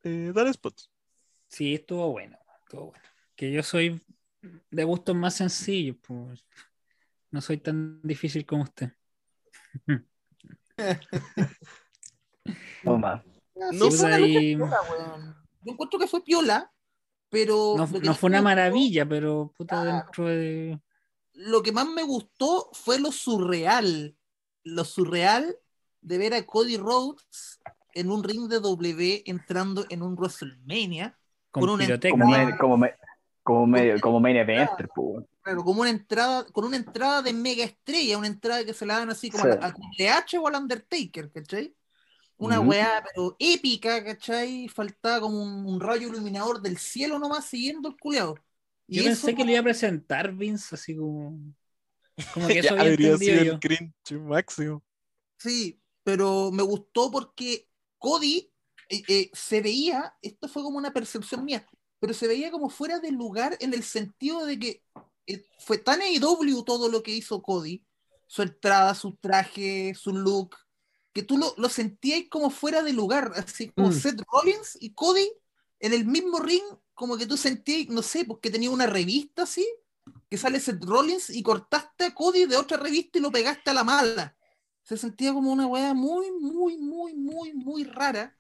Eh, 0.05 0.33
dale 0.35 0.53
Spots. 0.53 0.91
Sí, 1.49 1.75
estuvo 1.75 2.11
bueno, 2.13 2.39
estuvo 2.63 2.87
bueno. 2.87 3.05
Que 3.35 3.51
yo 3.53 3.63
soy 3.63 4.01
de 4.71 4.85
gustos 4.85 5.15
más 5.17 5.35
sencillos, 5.35 5.97
pues. 6.07 6.45
No 7.31 7.41
soy 7.41 7.59
tan 7.59 8.01
difícil 8.03 8.47
como 8.47 8.63
usted. 8.65 8.93
Toma. 12.85 13.25
No 13.55 13.91
Sí, 13.91 13.97
fue 13.97 13.99
fue 13.99 14.07
una 14.09 14.19
lucha 14.19 14.39
ahí- 14.39 14.57
piola, 14.57 14.79
weón. 14.91 15.37
Yo 15.63 15.73
encuentro 15.73 15.99
que 15.99 16.07
fue 16.07 16.23
piola, 16.25 16.73
pero 17.29 17.75
No, 17.77 17.87
no 17.87 17.87
fue 17.87 17.99
una 17.99 18.09
me 18.09 18.15
gustó- 18.15 18.43
maravilla, 18.43 19.09
pero 19.09 19.53
puta 19.57 19.83
Claro. 19.83 19.97
dentro 20.05 20.27
de. 20.29 20.81
Lo 21.35 21.63
que 21.63 21.73
más 21.73 21.87
me 21.89 22.03
gustó 22.03 22.71
fue 22.73 22.99
lo 23.01 23.13
surreal. 23.13 24.17
Lo 24.65 24.85
surreal 24.85 25.57
de 26.01 26.19
ver 26.19 26.35
a 26.35 26.47
Cody 26.47 26.77
Rhodes 26.77 27.59
en 27.95 28.11
un 28.11 28.23
ring 28.23 28.49
de 28.49 28.61
W 28.61 29.23
entrando 29.27 29.85
en 29.91 30.03
un 30.03 30.15
WrestleMania, 30.15 31.19
con, 31.51 31.63
Con 31.63 31.71
una-. 31.71 31.99
Como, 32.11 32.25
Como- 32.59 32.77
ma- 32.77 32.91
como, 33.49 33.67
medio- 33.67 34.01
como 34.01 34.21
main 34.21 34.37
eventer, 34.37 34.89
po. 34.95 35.25
claro, 35.43 35.65
como 35.65 35.81
una 35.83 35.91
entrada, 35.91 36.45
con 36.53 36.65
una 36.65 36.77
entrada 36.77 37.23
de 37.23 37.33
mega 37.33 37.65
estrella, 37.65 38.19
una 38.19 38.27
entrada 38.27 38.65
que 38.65 38.75
se 38.75 38.87
la 38.87 38.99
dan 38.99 39.11
así 39.11 39.31
como 39.31 39.45
Sí. 39.45 39.49
a, 39.51 39.59
a 39.61 39.73
Triple 39.75 40.09
H 40.11 40.39
o 40.39 40.47
al 40.47 40.57
Undertaker, 40.57 41.31
¿cachai? 41.33 41.75
Una 42.39 42.61
Ujú. 42.61 42.63
weá, 42.63 43.03
pero 43.15 43.37
épica, 43.39 44.05
¿cachai? 44.05 44.69
Faltaba 44.69 45.21
como 45.23 45.43
un, 45.43 45.67
un 45.67 45.81
rayo 45.81 46.09
iluminador 46.09 46.63
del 46.63 46.79
cielo 46.79 47.19
nomás 47.19 47.47
siguiendo 47.47 47.89
el 47.91 47.97
culeado. 47.99 48.37
Yo 48.91 49.05
pensé 49.05 49.35
que 49.35 49.45
le 49.45 49.53
iba 49.53 49.61
a 49.61 49.65
presentar 49.65 50.33
Vince, 50.33 50.75
así 50.75 50.97
como. 50.97 51.39
Como 52.31 52.51
que 52.51 52.61
eso 52.61 52.75
Ya 52.77 52.83
había 52.83 53.19
sido 53.19 53.43
yo. 53.43 53.55
el 53.55 53.59
cringe 53.59 53.95
máximo. 54.21 54.83
Sí, 55.39 55.81
pero 56.03 56.51
me 56.51 56.63
gustó 56.63 57.11
porque 57.11 57.69
Cody 57.99 58.53
eh, 58.89 59.03
eh, 59.09 59.31
se 59.33 59.61
veía, 59.61 60.15
esto 60.23 60.49
fue 60.49 60.63
como 60.63 60.79
una 60.79 60.93
percepción 60.93 61.45
mía, 61.45 61.67
pero 62.01 62.15
se 62.15 62.27
veía 62.29 62.51
como 62.51 62.71
fuera 62.71 62.99
de 63.01 63.11
lugar 63.11 63.57
en 63.61 63.75
el 63.75 63.83
sentido 63.83 64.47
de 64.47 64.59
que 64.59 64.83
eh, 65.27 65.45
fue 65.59 65.79
tan 65.79 66.01
AEW 66.01 66.63
todo 66.65 66.89
lo 66.89 67.03
que 67.03 67.13
hizo 67.13 67.43
Cody, 67.43 67.85
su 68.27 68.43
entrada, 68.43 68.95
su 68.95 69.17
traje, 69.17 69.95
su 69.95 70.13
look, 70.13 70.57
que 71.13 71.23
tú 71.23 71.39
lo, 71.39 71.55
lo 71.57 71.69
sentías 71.69 72.23
como 72.31 72.51
fuera 72.51 72.83
de 72.83 72.93
lugar, 72.93 73.33
así 73.37 73.71
como 73.71 73.89
Mm. 73.89 73.93
Seth 73.93 74.23
Rollins 74.33 74.79
y 74.81 74.93
Cody 74.95 75.31
en 75.81 75.93
el 75.93 76.05
mismo 76.07 76.41
ring, 76.41 76.65
como 76.95 77.17
que 77.17 77.27
tú 77.27 77.37
sentías, 77.37 77.89
no 77.89 78.03
sé, 78.03 78.25
porque 78.25 78.51
tenía 78.51 78.71
una 78.71 78.87
revista 78.87 79.43
así, 79.43 79.67
que 80.31 80.39
sale 80.39 80.61
Seth 80.61 80.85
Rollins 80.85 81.31
y 81.31 81.43
cortaste 81.43 82.05
a 82.05 82.15
Cody 82.15 82.47
de 82.47 82.57
otra 82.57 82.77
revista 82.77 83.19
y 83.19 83.23
lo 83.23 83.31
pegaste 83.31 83.71
a 83.71 83.75
la 83.75 83.85
mala 83.85 84.35
se 84.89 84.97
sentía 84.97 85.35
como 85.35 85.53
una 85.53 85.67
weá 85.67 85.93
muy, 85.93 86.31
muy, 86.33 86.79
muy, 86.79 87.15
muy, 87.15 87.53
muy 87.53 87.85
rara. 87.85 88.38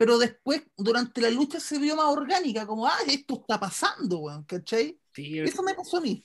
Pero 0.00 0.16
después, 0.16 0.62
durante 0.78 1.20
la 1.20 1.28
lucha, 1.28 1.60
se 1.60 1.78
vio 1.78 1.94
más 1.94 2.06
orgánica, 2.06 2.66
como, 2.66 2.86
ah, 2.86 2.96
esto 3.06 3.34
está 3.34 3.60
pasando, 3.60 4.20
weón, 4.20 4.44
¿cachai? 4.44 4.98
Sí, 5.12 5.38
Eso 5.40 5.62
me 5.62 5.74
pasó 5.74 5.98
a 5.98 6.00
mí. 6.00 6.24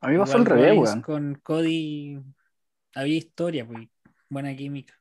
A 0.00 0.08
mí 0.08 0.14
me 0.14 0.18
pasó 0.18 0.38
al 0.38 0.44
revés, 0.44 0.76
weón. 0.76 1.00
Con 1.00 1.34
Cody 1.36 2.18
había 2.96 3.16
historia, 3.16 3.64
pues. 3.64 3.86
Buena 4.28 4.56
química. 4.56 4.92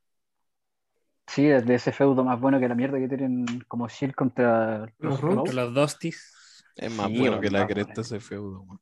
Sí, 1.26 1.46
desde 1.48 1.74
ese 1.74 1.92
feudo 1.92 2.24
más 2.24 2.40
bueno 2.40 2.60
que 2.60 2.68
la 2.68 2.76
mierda 2.76 3.00
que 3.00 3.08
tienen 3.08 3.44
como 3.68 3.88
Shield 3.88 4.14
contra 4.14 4.82
Los 4.82 4.92
los 5.00 5.22
Rhodes. 5.22 5.36
Rhodes. 5.38 5.50
Con 5.50 5.56
los 5.56 5.74
Dostis. 5.74 6.32
Es 6.76 6.92
más 6.94 7.08
Sí, 7.08 7.18
bueno 7.18 7.42
que 7.42 7.50
la 7.50 7.66
cresta 7.66 8.02
ese 8.02 8.20
feudo, 8.20 8.62
weón. 8.62 8.80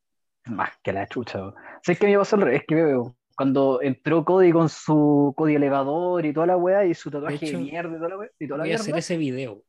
Más 0.47 0.71
que 0.83 0.91
la 0.91 1.07
chucha, 1.07 1.39
weón. 1.39 1.55
¿Sabes 1.81 1.97
qué 1.97 2.07
me 2.07 2.17
pasó 2.17 2.35
al 2.35 2.41
revés? 2.41 2.63
Que 2.67 2.75
veo 2.75 3.15
cuando 3.41 3.81
entró 3.81 4.23
Cody 4.23 4.51
con 4.51 4.69
su 4.69 5.33
Cody 5.35 5.55
elevador 5.55 6.23
y 6.27 6.31
toda 6.31 6.45
la 6.45 6.57
weá 6.57 6.85
y 6.85 6.93
su 6.93 7.09
tatuaje 7.09 7.39
de, 7.39 7.47
hecho, 7.47 7.57
mierda 7.59 7.89
y 7.89 7.97
toda 7.97 8.09
la 8.09 8.17
weá 8.19 8.29
y 8.37 8.47
toda 8.47 8.57
la 8.59 8.63
Voy 8.65 8.73
a 8.73 8.75
hacer 8.75 8.95
ese 8.95 9.17
video. 9.17 9.63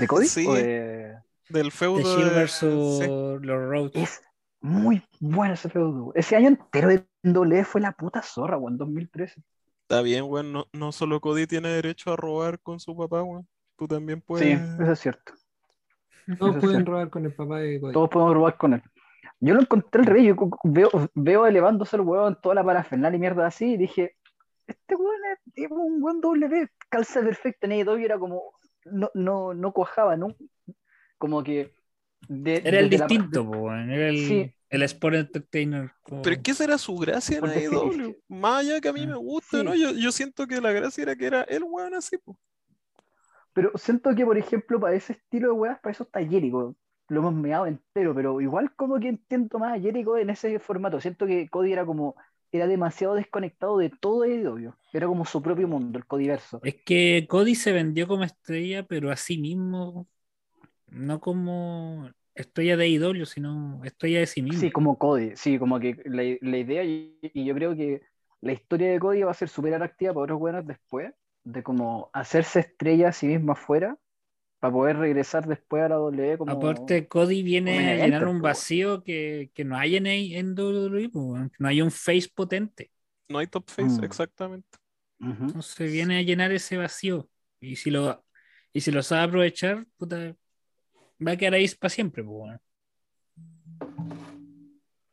¿De 0.00 0.08
Cody? 0.08 0.26
Sí. 0.26 0.44
¿O 0.48 0.54
de- 0.54 1.14
Del 1.48 1.66
De 1.66 1.70
feudo 1.70 2.00
Shield 2.00 2.30
de- 2.30 2.34
versus 2.34 2.98
sí. 2.98 3.06
los 3.06 3.68
Rhodes. 3.70 3.92
Es 3.94 4.20
muy 4.60 5.00
bueno 5.20 5.54
ese 5.54 5.68
feudo. 5.68 6.10
Ese 6.16 6.34
año 6.34 6.48
entero 6.48 6.88
de 6.88 7.06
doble 7.22 7.62
fue 7.64 7.80
la 7.80 7.92
puta 7.92 8.20
zorra, 8.20 8.58
weón, 8.58 8.76
2013. 8.76 9.40
Está 9.82 10.02
bien, 10.02 10.24
weón. 10.24 10.52
No, 10.52 10.66
no 10.72 10.90
solo 10.90 11.20
Cody 11.20 11.46
tiene 11.46 11.68
derecho 11.68 12.12
a 12.12 12.16
robar 12.16 12.58
con 12.58 12.80
su 12.80 12.96
papá, 12.96 13.22
weón. 13.22 13.46
Tú 13.78 13.86
también 13.86 14.18
Sí, 14.18 14.24
puedes. 14.26 14.60
eso 14.80 14.92
es 14.92 14.98
cierto. 14.98 15.34
Todos 16.36 16.56
Eso 16.56 16.60
pueden 16.60 16.78
sí. 16.80 16.84
robar 16.84 17.10
con 17.10 17.24
el 17.26 17.32
papá 17.32 17.60
de 17.60 17.80
Cody. 17.80 17.92
Todos 17.92 18.08
podemos 18.10 18.34
robar 18.34 18.56
con 18.56 18.72
él. 18.74 18.82
Yo 19.44 19.54
lo 19.54 19.60
encontré 19.60 20.00
al 20.00 20.06
revés. 20.06 20.24
Yo 20.24 20.36
veo, 20.64 20.88
veo 21.14 21.46
elevándose 21.46 21.96
el 21.96 22.02
huevo 22.02 22.28
en 22.28 22.36
toda 22.40 22.54
la 22.54 22.64
parafernalia 22.64 23.16
y 23.16 23.20
mierda 23.20 23.46
así. 23.46 23.72
Y 23.72 23.76
dije, 23.76 24.16
este 24.66 24.94
hueón 24.94 25.20
es, 25.32 25.64
es 25.64 25.70
un 25.70 26.00
buen 26.00 26.20
W. 26.20 26.68
Calza 26.88 27.20
perfecto 27.22 27.66
en 27.66 27.72
AEW. 27.72 27.96
Era 28.04 28.18
como, 28.18 28.40
no, 28.84 29.10
no, 29.14 29.52
no 29.52 29.72
cuajaba, 29.72 30.16
¿no? 30.16 30.28
Como 31.18 31.42
que. 31.42 31.74
de- 32.28 32.62
Era 32.64 32.78
el 32.78 32.88
desde 32.88 32.98
la- 33.02 33.06
distinto, 33.08 33.44
po, 33.44 33.58
weón. 33.58 33.90
Era 33.90 34.08
el, 34.10 34.18
Sí. 34.28 34.54
el 34.70 34.82
Sport 34.84 35.16
Entertainer. 35.16 35.90
como- 36.04 36.22
Pero 36.22 36.40
¿qué 36.40 36.54
será 36.54 36.78
su 36.78 36.94
gracia 36.96 37.38
en 37.38 37.44
AEW? 37.46 38.16
Más 38.28 38.60
allá 38.60 38.80
que 38.80 38.88
a 38.88 38.92
mí 38.92 39.04
me 39.08 39.16
gusta, 39.16 39.58
Sí. 39.58 39.64
¿no? 39.64 39.74
Yo, 39.74 39.90
yo 39.90 40.12
siento 40.12 40.46
que 40.46 40.60
la 40.60 40.70
gracia 40.70 41.02
era 41.02 41.16
que 41.16 41.26
era 41.26 41.42
el 41.42 41.64
weón 41.64 41.94
así, 41.94 42.16
po. 42.18 42.38
Pero 43.54 43.72
siento 43.74 44.14
que, 44.14 44.24
por 44.24 44.38
ejemplo, 44.38 44.78
para 44.80 44.94
ese 44.94 45.14
estilo 45.14 45.48
de 45.48 45.52
weas, 45.54 45.80
para 45.80 45.90
eso 45.92 46.04
está 46.04 46.24
Jericho. 46.24 46.76
Lo 47.12 47.20
hemos 47.20 47.34
meado 47.34 47.66
entero, 47.66 48.14
pero 48.14 48.40
igual 48.40 48.74
como 48.74 48.98
que 48.98 49.08
entiendo 49.08 49.58
más 49.58 49.74
a 49.76 49.80
Jericho 49.80 50.16
en 50.16 50.30
ese 50.30 50.58
formato. 50.58 51.00
Siento 51.00 51.26
que 51.26 51.48
Cody 51.48 51.72
era 51.72 51.84
como, 51.84 52.16
era 52.50 52.66
demasiado 52.66 53.14
desconectado 53.14 53.78
de 53.78 53.90
todo 53.90 54.22
AEW. 54.22 54.74
Era 54.92 55.06
como 55.06 55.24
su 55.24 55.42
propio 55.42 55.68
mundo, 55.68 55.98
el 55.98 56.06
Codiverso. 56.06 56.60
Es 56.62 56.76
que 56.84 57.26
Cody 57.28 57.54
se 57.54 57.72
vendió 57.72 58.06
como 58.06 58.24
estrella, 58.24 58.84
pero 58.86 59.10
a 59.10 59.16
sí 59.16 59.38
mismo, 59.38 60.08
no 60.88 61.20
como 61.20 62.10
estrella 62.34 62.76
de 62.76 62.88
IW, 62.88 63.26
sino 63.26 63.82
estrella 63.84 64.20
de 64.20 64.26
sí 64.26 64.42
mismo. 64.42 64.60
Sí, 64.60 64.70
como 64.70 64.98
Cody, 64.98 65.32
sí, 65.36 65.58
como 65.58 65.80
que 65.80 65.96
la, 66.04 66.22
la 66.40 66.58
idea, 66.58 66.84
y, 66.84 67.18
y 67.22 67.44
yo 67.44 67.54
creo 67.54 67.74
que 67.74 68.02
la 68.40 68.52
historia 68.52 68.90
de 68.90 69.00
Cody 69.00 69.22
va 69.22 69.30
a 69.30 69.34
ser 69.34 69.48
súper 69.48 69.74
atractiva 69.74 70.12
para 70.12 70.24
otros 70.24 70.38
buenos 70.38 70.66
después, 70.66 71.12
de 71.44 71.62
como 71.62 72.10
hacerse 72.12 72.60
estrella 72.60 73.08
a 73.08 73.12
sí 73.12 73.26
mismo 73.26 73.52
afuera, 73.52 73.96
para 74.62 74.72
poder 74.74 74.96
regresar 74.96 75.44
después 75.44 75.82
a 75.82 75.88
la 75.88 75.96
W 75.96 76.38
como... 76.38 76.52
Aparte, 76.52 77.08
Cody 77.08 77.42
viene 77.42 77.76
como 77.78 77.90
a 77.90 77.96
llenar 78.06 78.28
un 78.28 78.40
vacío 78.40 79.02
que, 79.02 79.50
que 79.54 79.64
no 79.64 79.76
hay 79.76 79.96
en, 79.96 80.06
en 80.06 80.54
WWE, 80.54 81.10
no 81.58 81.68
hay 81.68 81.82
un 81.82 81.90
face 81.90 82.28
potente. 82.32 82.92
No 83.28 83.38
hay 83.38 83.48
top 83.48 83.68
face, 83.68 84.00
Mm. 84.00 84.04
exactamente. 84.04 84.78
Entonces 85.20 85.90
viene 85.90 86.18
a 86.18 86.22
llenar 86.22 86.52
ese 86.52 86.76
vacío. 86.76 87.28
Y 87.58 87.74
si 87.74 87.90
lo, 87.90 88.24
y 88.72 88.80
si 88.82 88.92
lo 88.92 89.02
sabe 89.02 89.22
aprovechar, 89.24 89.84
puta, 89.96 90.36
va 91.26 91.32
a 91.32 91.36
quedar 91.36 91.54
ahí 91.54 91.68
para 91.80 91.90
siempre, 91.90 92.22
weón. 92.22 92.60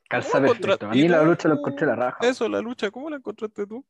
Calza 0.07 0.39
¿Cómo 0.39 0.53
perfecto. 0.53 0.87
A 0.89 0.95
y 0.95 1.01
mí 1.01 1.07
la 1.07 1.23
lucha 1.23 1.47
la 1.49 1.55
encontré 1.55 1.87
la 1.87 1.95
raja. 1.95 2.17
Eso, 2.27 2.47
la 2.49 2.61
lucha, 2.61 2.91
¿cómo 2.91 3.09
la 3.09 3.17
encontraste 3.17 3.65
tú? 3.65 3.83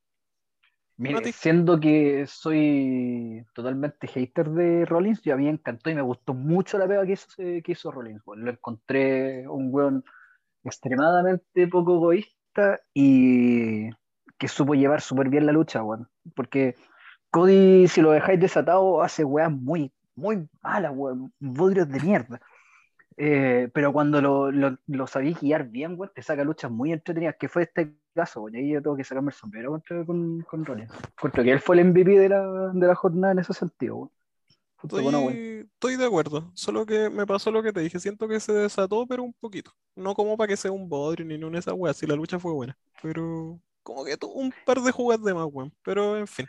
Mire, 0.99 1.31
siendo 1.31 1.79
que 1.79 2.27
soy 2.27 3.45
totalmente 3.53 4.05
hater 4.05 4.49
de 4.49 4.83
Rollins, 4.83 5.21
yo 5.21 5.33
a 5.33 5.37
mí 5.37 5.45
me 5.45 5.51
encantó 5.51 5.89
y 5.89 5.95
me 5.95 6.01
gustó 6.01 6.33
mucho 6.33 6.77
la 6.77 6.89
pega 6.89 7.05
que 7.05 7.13
hizo, 7.13 7.27
que 7.37 7.63
hizo 7.65 7.89
Rollins. 7.89 8.21
weón. 8.25 8.43
Lo 8.43 8.51
encontré 8.51 9.47
un 9.47 9.69
weón 9.71 10.03
extremadamente 10.65 11.69
poco 11.69 11.95
egoísta 11.95 12.81
y 12.93 13.89
que 14.37 14.47
supo 14.49 14.73
llevar 14.73 14.99
súper 14.99 15.29
bien 15.29 15.45
la 15.45 15.53
lucha, 15.53 15.81
weón. 15.81 16.09
Porque 16.35 16.75
Cody, 17.31 17.87
si 17.87 18.01
lo 18.01 18.11
dejáis 18.11 18.41
desatado, 18.41 19.01
hace 19.01 19.23
weas 19.23 19.53
muy, 19.53 19.93
muy 20.15 20.49
malas, 20.61 20.91
weón. 20.93 21.33
Bodrios 21.39 21.87
de 21.87 22.01
mierda. 22.01 22.41
Eh, 23.21 23.69
pero 23.73 23.91
cuando 23.91 24.21
lo, 24.21 24.49
lo, 24.49 24.77
lo 24.87 25.05
sabéis 25.05 25.41
guiar 25.41 25.67
bien, 25.67 25.95
weón, 25.97 26.09
te 26.15 26.21
saca 26.21 26.45
luchas 26.45 26.71
muy 26.71 26.93
entretenidas, 26.93 27.35
que 27.37 27.49
fue 27.49 27.63
este 27.63 27.93
caso, 28.15 28.41
weón, 28.41 28.55
y 28.55 28.59
ahí 28.59 28.69
yo 28.71 28.81
tengo 28.81 28.95
que 28.95 29.03
sacarme 29.03 29.31
el 29.31 29.35
sombrero 29.35 29.71
contra, 29.71 30.05
con, 30.05 30.39
con 30.43 30.63
Rollins. 30.63 30.89
Encuentro 31.17 31.43
que 31.43 31.51
él 31.51 31.59
fue 31.59 31.75
el 31.75 31.87
MVP 31.87 32.17
de 32.17 32.29
la, 32.29 32.71
de 32.73 32.87
la 32.87 32.95
jornada 32.95 33.33
en 33.33 33.39
ese 33.39 33.53
sentido. 33.53 34.09
Puta, 34.77 34.95
Estoy, 34.95 35.03
bueno, 35.03 35.29
estoy 35.29 35.97
de 35.97 36.05
acuerdo, 36.05 36.49
solo 36.53 36.85
que 36.85 37.09
me 37.09 37.27
pasó 37.27 37.51
lo 37.51 37.61
que 37.61 37.73
te 37.73 37.81
dije, 37.81 37.99
siento 37.99 38.25
que 38.25 38.39
se 38.39 38.53
desató, 38.53 39.05
pero 39.05 39.23
un 39.23 39.33
poquito. 39.33 39.73
No 39.97 40.15
como 40.15 40.37
para 40.37 40.47
que 40.47 40.55
sea 40.55 40.71
un 40.71 40.87
bodrio 40.87 41.25
ni 41.25 41.35
una 41.35 41.49
de 41.49 41.59
esas 41.59 41.73
weas, 41.75 41.97
si 41.97 42.07
la 42.07 42.15
lucha 42.15 42.39
fue 42.39 42.53
buena, 42.53 42.77
pero 43.03 43.59
como 43.83 44.05
que 44.05 44.15
tuvo 44.15 44.35
un 44.35 44.53
par 44.65 44.79
de 44.79 44.93
jugadas 44.93 45.25
de 45.25 45.33
más, 45.33 45.47
weón. 45.51 45.73
Pero 45.83 46.15
en 46.17 46.27
fin. 46.27 46.47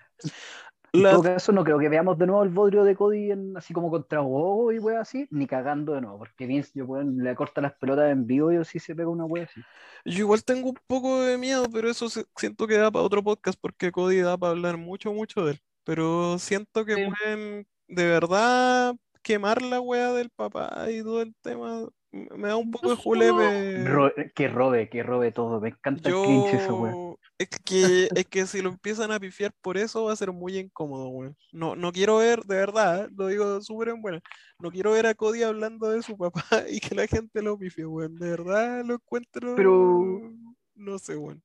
En 0.92 1.02
todo 1.02 1.22
caso, 1.22 1.52
no 1.52 1.62
creo 1.64 1.78
que 1.78 1.88
veamos 1.88 2.18
de 2.18 2.26
nuevo 2.26 2.42
el 2.42 2.48
bodrio 2.50 2.82
de 2.84 2.96
Cody 2.96 3.30
en- 3.30 3.56
así 3.56 3.72
como 3.72 3.90
contra 3.90 4.20
Gogo 4.20 4.72
y 4.72 4.78
weas 4.78 5.02
así, 5.02 5.26
ni 5.30 5.46
cagando 5.46 5.92
de 5.92 6.00
nuevo, 6.00 6.18
porque 6.18 6.46
Vince 6.46 6.72
yo, 6.74 6.84
weón, 6.84 7.18
le 7.18 7.34
corta 7.34 7.60
las 7.60 7.74
pelotas 7.74 8.10
en 8.10 8.26
vivo 8.26 8.50
y 8.50 8.56
yo 8.56 8.64
sí 8.64 8.78
se 8.78 8.94
pega 8.94 9.08
una 9.08 9.24
wea 9.24 9.44
así. 9.44 9.60
Yo 10.04 10.18
igual 10.20 10.42
tengo 10.44 10.70
un 10.70 10.78
poco 10.86 11.20
de 11.22 11.38
miedo, 11.38 11.66
pero 11.72 11.88
eso 11.90 12.08
se- 12.08 12.24
siento 12.36 12.66
que 12.66 12.76
da 12.78 12.90
para 12.90 13.04
otro 13.04 13.22
podcast 13.22 13.58
porque 13.60 13.92
Cody 13.92 14.18
da 14.20 14.36
para 14.36 14.50
hablar 14.52 14.76
mucho, 14.76 15.12
mucho 15.12 15.44
de 15.44 15.52
él. 15.52 15.60
Pero 15.84 16.38
siento 16.38 16.84
que 16.84 16.94
Sí. 16.96 17.02
pueden 17.06 17.66
de 17.88 18.06
verdad 18.06 18.94
quemar 19.22 19.62
la 19.62 19.80
wea 19.80 20.12
del 20.12 20.30
papá 20.30 20.86
y 20.90 21.02
todo 21.02 21.22
el 21.22 21.34
tema. 21.42 21.88
Me 22.12 22.48
da 22.48 22.56
un 22.56 22.70
poco 22.70 22.90
de 22.90 22.96
julepe. 22.96 23.84
Ro- 23.84 24.12
que 24.34 24.48
robe, 24.48 24.88
que 24.88 25.02
robe 25.02 25.30
todo, 25.30 25.60
me 25.60 25.68
encanta 25.68 26.08
el 26.08 26.14
clinch 26.14 26.68
wea. 26.70 26.92
Yo, 26.92 27.18
es 27.38 27.48
que, 27.64 28.08
es 28.14 28.26
que 28.26 28.46
si 28.46 28.60
lo 28.62 28.68
empiezan 28.70 29.12
a 29.12 29.20
pifiar 29.20 29.52
por 29.62 29.78
eso 29.78 30.04
va 30.04 30.12
a 30.12 30.16
ser 30.16 30.32
muy 30.32 30.58
incómodo, 30.58 31.08
weón. 31.08 31.36
No, 31.52 31.76
no 31.76 31.92
quiero 31.92 32.16
ver, 32.18 32.40
de 32.42 32.56
verdad, 32.56 33.08
lo 33.16 33.28
digo 33.28 33.60
súper 33.62 33.88
en 33.90 34.02
buena, 34.02 34.20
no 34.58 34.70
quiero 34.70 34.90
ver 34.92 35.06
a 35.06 35.14
Cody 35.14 35.42
hablando 35.44 35.88
de 35.88 36.02
su 36.02 36.16
papá 36.16 36.42
y 36.68 36.80
que 36.80 36.94
la 36.94 37.06
gente 37.06 37.42
lo 37.42 37.56
pifie, 37.56 37.86
weón. 37.86 38.16
De 38.16 38.30
verdad 38.30 38.84
lo 38.84 38.94
encuentro, 38.94 39.54
Pero- 39.54 40.32
no 40.74 40.98
sé, 40.98 41.16
weón. 41.16 41.42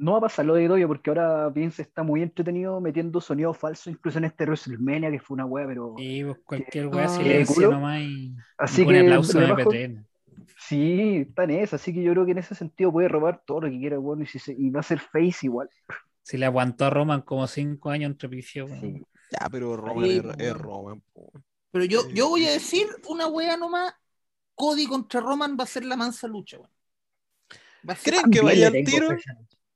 No 0.00 0.12
va 0.12 0.18
a 0.18 0.20
pasar 0.22 0.46
lo 0.46 0.54
de 0.54 0.66
Doyo 0.66 0.88
porque 0.88 1.10
ahora 1.10 1.50
Vince 1.50 1.82
está 1.82 2.02
muy 2.02 2.22
entretenido 2.22 2.80
metiendo 2.80 3.20
sonido 3.20 3.52
falso, 3.52 3.90
incluso 3.90 4.16
en 4.18 4.24
este 4.24 4.44
WrestleMania, 4.44 5.10
que 5.10 5.20
fue 5.20 5.34
una 5.34 5.44
wea, 5.44 5.66
pero. 5.66 5.94
Y 5.98 6.24
pues 6.24 6.38
cualquier 6.44 6.86
Ah, 6.86 6.88
wea 6.88 7.08
silencio 7.08 7.54
culo. 7.54 7.70
nomás 7.72 8.00
y 8.00 8.34
Así 8.56 8.82
un 8.82 8.88
que 8.88 9.00
aplauso 9.00 9.38
le 9.38 9.46
de 9.46 9.52
bajo- 9.52 9.70
MP3. 9.72 10.04
Sí, 10.58 11.16
está 11.28 11.44
en 11.44 11.50
eso, 11.50 11.76
así 11.76 11.92
que 11.92 12.02
yo 12.02 12.12
creo 12.12 12.24
que 12.24 12.32
en 12.32 12.38
ese 12.38 12.54
sentido 12.54 12.90
puede 12.92 13.08
robar 13.08 13.42
todo 13.44 13.60
lo 13.62 13.70
que 13.70 13.78
quiera, 13.78 13.98
bueno, 13.98 14.22
y, 14.22 14.26
si 14.26 14.38
se- 14.38 14.54
y 14.56 14.70
va 14.70 14.80
a 14.80 14.82
ser 14.84 15.00
face 15.00 15.38
igual. 15.46 15.68
Si 16.22 16.38
le 16.38 16.46
aguantó 16.46 16.86
a 16.86 16.90
Roman 16.90 17.20
como 17.22 17.46
cinco 17.46 17.90
años 17.90 18.10
entre 18.12 18.28
weón. 18.28 18.80
Sí. 18.80 19.02
Ya, 19.32 19.48
pero 19.50 19.76
Roman 19.76 20.04
Ahí, 20.04 20.18
es, 20.18 20.24
es. 20.38 20.56
Roman, 20.56 21.02
po. 21.12 21.30
Pero 21.72 21.84
yo, 21.84 22.00
Sí. 22.02 22.12
yo 22.14 22.28
voy 22.30 22.46
a 22.46 22.52
decir 22.52 22.86
una 23.08 23.26
wea 23.26 23.56
nomás. 23.56 23.92
Cody 24.54 24.86
contra 24.86 25.20
Roman 25.20 25.56
va 25.58 25.64
a 25.64 25.66
ser 25.66 25.84
la 25.84 25.96
mansa 25.96 26.26
lucha, 26.26 26.58
weón. 26.58 26.70
¿Creen 28.02 28.30
que 28.30 28.40
vaya 28.42 28.70
le 28.70 28.78
al 28.78 28.84
tiro? 28.84 29.08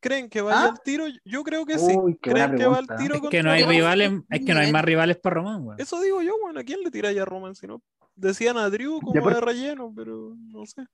¿Creen 0.05 0.29
que 0.29 0.43
vaya 0.43 0.65
¿Ah? 0.65 0.69
al 0.69 0.81
tiro? 0.83 1.05
Yo 1.25 1.43
creo 1.43 1.65
que 1.65 1.79
sí. 1.79 1.97
Uy, 1.97 2.17
¿Creen 2.19 2.57
que 2.57 2.67
va 2.67 2.77
al 2.77 2.87
tiro 2.99 3.15
Es 3.15 3.23
que 3.31 3.43
no 3.43 3.51
hay 3.51 3.63
que 3.63 3.69
rivales, 3.71 4.13
es 4.29 4.45
que 4.45 4.53
no 4.53 4.61
hay 4.61 4.71
más 4.71 4.85
rivales 4.85 5.17
para 5.17 5.35
Roman, 5.37 5.63
weón. 5.67 5.81
Eso 5.81 5.99
digo 6.03 6.21
yo, 6.21 6.35
bueno, 6.43 6.61
¿a 6.61 6.63
quién 6.63 6.81
le 6.83 6.91
tira 6.91 7.11
ya 7.11 7.25
Roman 7.25 7.55
si 7.55 7.67
no? 7.67 7.81
Decían 8.15 8.59
a 8.59 8.69
Drew 8.69 9.01
como 9.01 9.19
aparte- 9.19 9.35
de 9.37 9.41
relleno, 9.41 9.91
pero 9.97 10.35
no 10.37 10.67
sé. 10.67 10.85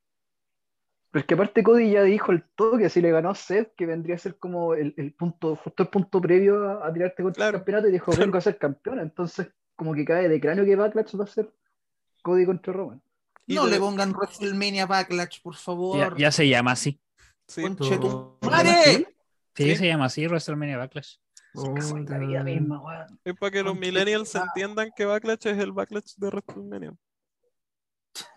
Pero 1.11 1.20
es 1.22 1.26
que 1.26 1.34
aparte 1.34 1.64
Cody 1.64 1.90
ya 1.90 2.04
dijo 2.04 2.30
el 2.30 2.44
toque, 2.54 2.88
si 2.88 3.00
le 3.00 3.11
ganó 3.11 3.30
a 3.30 3.34
Seth, 3.34 3.74
que 3.76 3.84
vendría 3.84 4.14
a 4.14 4.18
ser 4.18 4.38
como 4.38 4.74
el, 4.74 4.94
el 4.96 5.12
punto, 5.14 5.56
justo 5.56 5.82
el 5.82 5.88
punto 5.88 6.20
previo 6.20 6.68
a, 6.68 6.86
a 6.86 6.92
tirarte 6.92 7.24
contra 7.24 7.40
Claro. 7.46 7.56
el 7.56 7.61
campeonato 7.64 7.88
y 7.88 7.92
dijo, 7.92 8.12
vengo 8.32 8.38
a 8.38 8.40
ser 8.40 8.58
campeón, 8.58 9.00
entonces 9.00 9.48
como 9.74 9.92
que 9.92 10.04
cae 10.04 10.28
de 10.28 10.40
cráneo 10.40 10.64
que 10.64 10.76
Backlash 10.76 11.18
va 11.18 11.24
a 11.24 11.26
ser 11.26 11.52
Cody 12.22 12.46
contra 12.46 12.72
Roman. 12.72 13.02
No 13.48 13.64
de- 13.64 13.72
le 13.72 13.78
pongan 13.80 14.12
WrestleMania 14.12 14.86
Backlash, 14.86 15.42
por 15.42 15.54
Ya, 15.54 15.61
favor. 15.61 16.16
ya 16.16 16.30
se 16.30 16.46
llama 16.48 16.70
así. 16.72 17.00
Sí, 17.51 17.62
Conche 17.62 17.98
tu 17.98 18.09
No. 18.09 18.38
madre. 18.51 19.07
Sí, 19.55 19.64
Sí. 19.64 19.76
se 19.76 19.86
llama 19.88 20.07
así, 20.07 20.26
WrestleMania 20.26 20.78
Backlash. 20.78 21.16
La 21.55 22.44
misma, 22.44 22.80
weón. 22.80 23.20
es 23.24 23.34
para 23.34 23.51
que 23.51 23.62
los 23.64 23.76
millennials 23.76 24.32
entiendan 24.36 24.90
que 24.96 25.05
Backlash 25.05 25.46
es 25.48 25.59
el 25.59 25.72
Backlash 25.72 26.14
de 26.16 26.28
WrestleMania. 26.28 26.94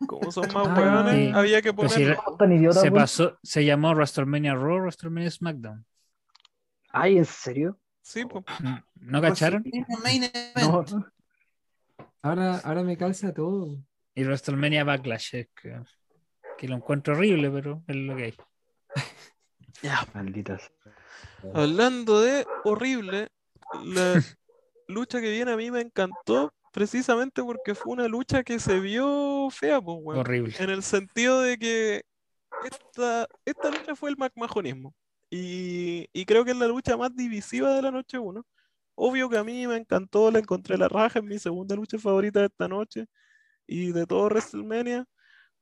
Como 0.08 0.32
son 0.32 0.48
más 0.54 0.68
Ah, 0.68 0.74
hueones, 0.78 1.16
sí. 1.16 1.32
había 1.34 1.62
que 1.62 1.74
Pero 1.74 1.90
si 1.90 1.96
ponerlo. 1.96 2.14
era- 2.16 2.24
¿Cómo 2.24 2.38
tan 2.38 2.52
idiota, 2.54 2.80
Se 2.82 2.92
pasó, 2.92 3.40
se 3.44 3.66
llamó 3.66 3.92
WrestleMania 3.94 4.56
Raw, 4.56 4.80
WrestleMania 4.80 5.30
SmackDown. 5.32 5.86
Ay, 6.90 7.18
¿en 7.18 7.26
serio? 7.26 7.80
Sí, 8.02 8.26
pues. 8.26 8.44
¿No 8.96 9.22
cacharon? 9.22 9.64
No, 10.62 10.84
Ahora, 12.22 12.58
ahora 12.60 12.84
me 12.84 12.98
calza 12.98 13.34
todo. 13.34 13.78
Y 14.16 14.24
WrestleMania 14.24 14.84
Backlash, 14.84 15.36
es 15.36 15.48
que, 15.62 15.80
que 16.58 16.68
lo 16.68 16.76
encuentro 16.76 17.14
horrible, 17.16 17.50
pero 17.52 17.84
es 17.88 17.96
lo 17.96 18.16
que 18.16 18.24
hay. 18.24 18.34
Malditas. 20.14 20.72
Hablando 21.54 22.22
de 22.22 22.46
horrible, 22.64 23.30
la 23.84 24.14
lucha 24.88 25.22
que 25.22 25.32
viene 25.32 25.52
a 25.52 25.58
mí 25.58 25.72
me 25.72 25.82
encantó 25.82 26.54
precisamente 26.72 27.44
porque 27.44 27.76
fue 27.76 27.94
una 27.94 28.08
lucha 28.08 28.44
que 28.44 28.60
se 28.60 28.80
vio 28.80 29.50
fea, 29.52 29.82
pues, 29.82 29.98
weón. 30.02 30.20
Horrible. 30.22 30.56
En 30.60 30.70
el 30.70 30.84
sentido 30.84 31.42
de 31.42 31.58
que 31.58 32.04
esta, 32.66 33.28
esta 33.46 33.70
lucha 33.70 33.96
fue 33.96 34.10
el 34.10 34.18
McMahonismo. 34.18 34.94
Y, 35.30 36.08
y 36.14 36.26
creo 36.26 36.46
que 36.46 36.52
es 36.52 36.58
la 36.58 36.68
lucha 36.68 36.96
más 36.96 37.16
divisiva 37.16 37.74
de 37.74 37.82
la 37.82 37.92
noche 37.92 38.20
1. 38.20 38.46
Obvio 38.96 39.30
que 39.30 39.38
a 39.38 39.44
mí 39.44 39.66
me 39.66 39.78
encantó, 39.78 40.30
la 40.30 40.40
encontré 40.40 40.78
la 40.78 40.88
raja, 40.88 41.20
es 41.20 41.26
mi 41.26 41.40
segunda 41.40 41.76
lucha 41.76 41.98
favorita 41.98 42.40
de 42.40 42.46
esta 42.46 42.68
noche 42.68 43.08
y 43.66 43.92
de 43.92 44.06
todo 44.06 44.26
WrestleMania. 44.26 45.06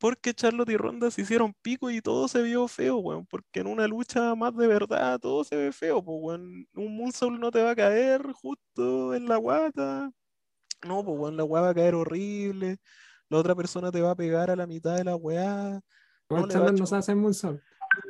Porque 0.02 0.34
Charlotte 0.34 0.72
y 0.72 0.78
Ronda 0.78 1.12
se 1.12 1.22
hicieron 1.22 1.54
pico 1.62 1.91
y 1.91 2.02
todo 2.02 2.28
se 2.28 2.41
vio 2.41 2.68
feo, 2.68 2.97
weón. 2.97 3.28
Porque 3.28 3.60
en 3.60 3.68
una 3.68 3.88
lucha 3.88 4.34
más 4.34 4.58
de 4.58 4.66
verdad 4.66 5.20
todo 5.20 5.43
se 5.43 5.56
ve 5.56 5.72
feo, 5.72 6.04
pues, 6.04 6.18
weón. 6.20 6.68
Un 6.74 6.97
Moonsault 6.97 7.39
no 7.39 7.52
te 7.52 7.62
va 7.62 7.70
a 7.70 7.76
caer 7.76 8.24
justo 8.34 9.14
en 9.14 9.28
la 9.28 9.38
guata. 9.38 10.12
No, 10.84 11.06
pues, 11.06 11.20
weón, 11.20 11.38
la 11.38 11.43
weá 11.43 11.62
va 11.62 11.70
a 11.70 11.76
caer 11.76 11.93
horrible. 11.93 12.78
La 13.30 13.38
otra 13.38 13.54
persona 13.54 13.91
te 13.91 14.02
va 14.02 14.10
a 14.10 14.16
pegar 14.16 14.49
a 14.49 14.56
la 14.56 14.66
mitad 14.66 14.97
de 14.97 15.04
la 15.04 15.16
weá. 15.16 15.80
No 16.32 16.47
Charlotte 16.47 16.80
no 16.80 16.88
sabe 16.88 17.02
hacer 17.02 17.16
moonsault. 17.16 17.62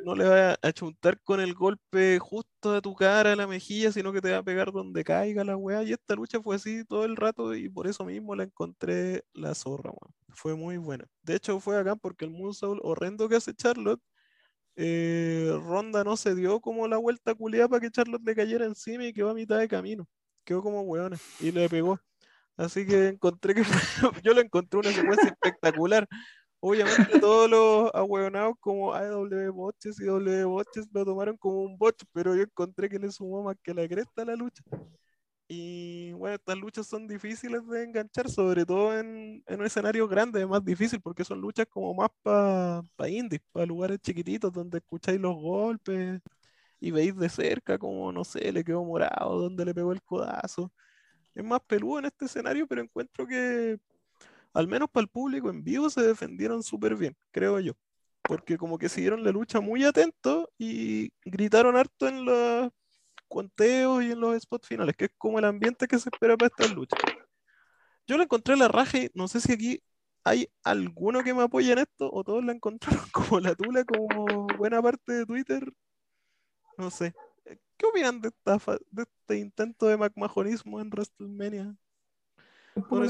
No 0.04 0.14
le 0.14 0.24
va 0.28 0.56
a 0.62 0.72
chuntar 0.72 1.20
con 1.22 1.40
el 1.40 1.54
golpe 1.54 2.18
justo 2.18 2.74
a 2.74 2.80
tu 2.80 2.94
cara, 2.94 3.32
a 3.32 3.36
la 3.36 3.46
mejilla, 3.46 3.90
sino 3.92 4.12
que 4.12 4.20
te 4.20 4.30
va 4.30 4.38
a 4.38 4.42
pegar 4.42 4.72
donde 4.72 5.04
caiga 5.04 5.44
la 5.44 5.56
weá. 5.56 5.82
Y 5.82 5.92
esta 5.92 6.14
lucha 6.14 6.40
fue 6.40 6.56
así 6.56 6.84
todo 6.84 7.04
el 7.04 7.16
rato 7.16 7.54
y 7.54 7.68
por 7.68 7.86
eso 7.86 8.04
mismo 8.04 8.34
la 8.36 8.44
encontré 8.44 9.24
la 9.32 9.54
zorra, 9.54 9.90
weón. 9.90 10.14
Fue 10.30 10.54
muy 10.54 10.76
buena. 10.76 11.06
De 11.22 11.36
hecho, 11.36 11.58
fue 11.60 11.78
acá 11.78 11.96
porque 11.96 12.24
el 12.24 12.30
Moonsault 12.30 12.80
horrendo 12.84 13.28
que 13.28 13.36
hace 13.36 13.54
Charlotte, 13.54 14.00
eh, 14.76 15.50
Ronda 15.64 16.04
no 16.04 16.16
se 16.16 16.34
dio 16.34 16.60
como 16.60 16.88
la 16.88 16.96
vuelta 16.98 17.34
culiada 17.34 17.68
para 17.68 17.80
que 17.80 17.90
Charlotte 17.90 18.22
le 18.24 18.34
cayera 18.34 18.64
encima 18.66 19.04
y 19.04 19.12
quedó 19.12 19.30
a 19.30 19.34
mitad 19.34 19.58
de 19.58 19.68
camino. 19.68 20.08
Quedó 20.44 20.62
como 20.62 20.82
weona 20.82 21.18
y 21.40 21.52
le 21.52 21.68
pegó. 21.68 22.00
Así 22.56 22.86
que 22.86 23.08
encontré 23.08 23.54
que 23.54 23.62
yo 24.24 24.34
lo 24.34 24.40
encontré 24.40 24.78
una 24.80 24.92
secuencia 24.92 25.28
espectacular. 25.30 26.06
Obviamente 26.64 27.18
todos 27.18 27.50
los 27.50 27.90
ahueonados 27.94 28.54
como 28.60 28.94
AW 28.94 29.52
Botches 29.52 29.98
y 30.00 30.04
W 30.04 30.44
Botches 30.44 30.88
lo 30.92 31.04
tomaron 31.04 31.36
como 31.36 31.62
un 31.64 31.76
bot, 31.76 31.96
pero 32.12 32.36
yo 32.36 32.42
encontré 32.42 32.88
que 32.88 33.00
le 33.00 33.10
sumó 33.10 33.42
más 33.42 33.56
que 33.62 33.74
la 33.74 33.88
cresta 33.88 34.22
a 34.22 34.26
la 34.26 34.36
lucha. 34.36 34.62
Y 35.48 36.12
bueno, 36.12 36.36
estas 36.36 36.56
luchas 36.58 36.86
son 36.86 37.08
difíciles 37.08 37.66
de 37.68 37.84
enganchar, 37.84 38.30
sobre 38.30 38.64
todo 38.66 38.98
en, 38.98 39.42
en 39.46 39.60
un 39.60 39.66
escenario 39.66 40.08
grande, 40.08 40.40
es 40.42 40.48
más 40.48 40.64
difícil 40.64 41.00
porque 41.00 41.24
son 41.24 41.40
luchas 41.40 41.66
como 41.68 41.94
más 41.94 42.10
para 42.22 42.82
pa 42.96 43.08
indies, 43.08 43.42
para 43.52 43.66
lugares 43.66 44.00
chiquititos 44.00 44.52
donde 44.52 44.78
escucháis 44.78 45.20
los 45.20 45.34
golpes 45.36 46.20
y 46.80 46.90
veis 46.92 47.16
de 47.16 47.28
cerca 47.28 47.78
como, 47.78 48.12
no 48.12 48.24
sé, 48.24 48.52
le 48.52 48.64
quedó 48.64 48.84
morado, 48.84 49.40
donde 49.40 49.64
le 49.66 49.74
pegó 49.74 49.92
el 49.92 50.02
codazo. 50.02 50.72
Es 51.34 51.44
más 51.44 51.60
peludo 51.66 52.00
en 52.00 52.06
este 52.06 52.26
escenario, 52.26 52.66
pero 52.66 52.82
encuentro 52.82 53.26
que 53.26 53.78
al 54.52 54.68
menos 54.68 54.90
para 54.90 55.02
el 55.02 55.08
público 55.08 55.50
en 55.50 55.64
vivo 55.64 55.90
se 55.90 56.02
defendieron 56.02 56.62
súper 56.62 56.96
bien, 56.96 57.16
creo 57.30 57.60
yo. 57.60 57.72
Porque 58.22 58.56
como 58.56 58.78
que 58.78 58.88
siguieron 58.88 59.24
la 59.24 59.32
lucha 59.32 59.60
muy 59.60 59.84
atentos 59.84 60.46
y 60.58 61.10
gritaron 61.24 61.76
harto 61.76 62.06
en 62.06 62.24
los 62.24 62.70
conteos 63.28 64.04
y 64.04 64.12
en 64.12 64.20
los 64.20 64.40
spots 64.40 64.68
finales, 64.68 64.94
que 64.96 65.06
es 65.06 65.10
como 65.18 65.38
el 65.38 65.44
ambiente 65.44 65.88
que 65.88 65.98
se 65.98 66.10
espera 66.10 66.36
para 66.36 66.48
estas 66.48 66.74
luchas. 66.74 67.00
Yo 68.06 68.16
la 68.16 68.24
encontré 68.24 68.56
la 68.56 68.68
raja 68.68 68.98
y 68.98 69.10
no 69.14 69.26
sé 69.26 69.40
si 69.40 69.52
aquí 69.52 69.82
hay 70.24 70.48
alguno 70.62 71.24
que 71.24 71.34
me 71.34 71.42
apoye 71.42 71.72
en 71.72 71.78
esto 71.78 72.10
o 72.12 72.22
todos 72.22 72.44
la 72.44 72.52
encontraron 72.52 73.04
como 73.12 73.40
la 73.40 73.54
tula, 73.54 73.84
como 73.84 74.46
buena 74.58 74.80
parte 74.82 75.12
de 75.12 75.26
Twitter. 75.26 75.72
No 76.78 76.90
sé. 76.90 77.14
¿Qué 77.76 77.86
opinan 77.86 78.20
de, 78.20 78.28
esta 78.28 78.58
de 78.90 79.02
este 79.02 79.38
intento 79.38 79.86
de 79.86 79.96
McMahonismo 79.96 80.80
en 80.80 80.88
WrestleMania? 80.90 81.76
Por. 82.88 83.08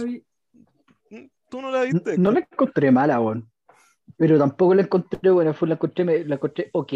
¿Tú 1.52 1.62
no 1.62 1.70
la 1.70 1.82
viste? 1.82 2.12
No 2.18 2.30
Héctor? 2.30 2.32
la 2.32 2.40
encontré 2.40 2.90
mala, 2.90 3.20
weón. 3.20 3.50
Pero 4.16 4.38
tampoco 4.38 4.74
la 4.74 4.82
encontré 4.82 5.30
buena, 5.30 5.54
fue 5.54 5.68
la 5.68 5.74
encontré, 5.74 6.04
me- 6.04 6.24
la 6.24 6.36
encontré 6.36 6.70
ok. 6.74 6.92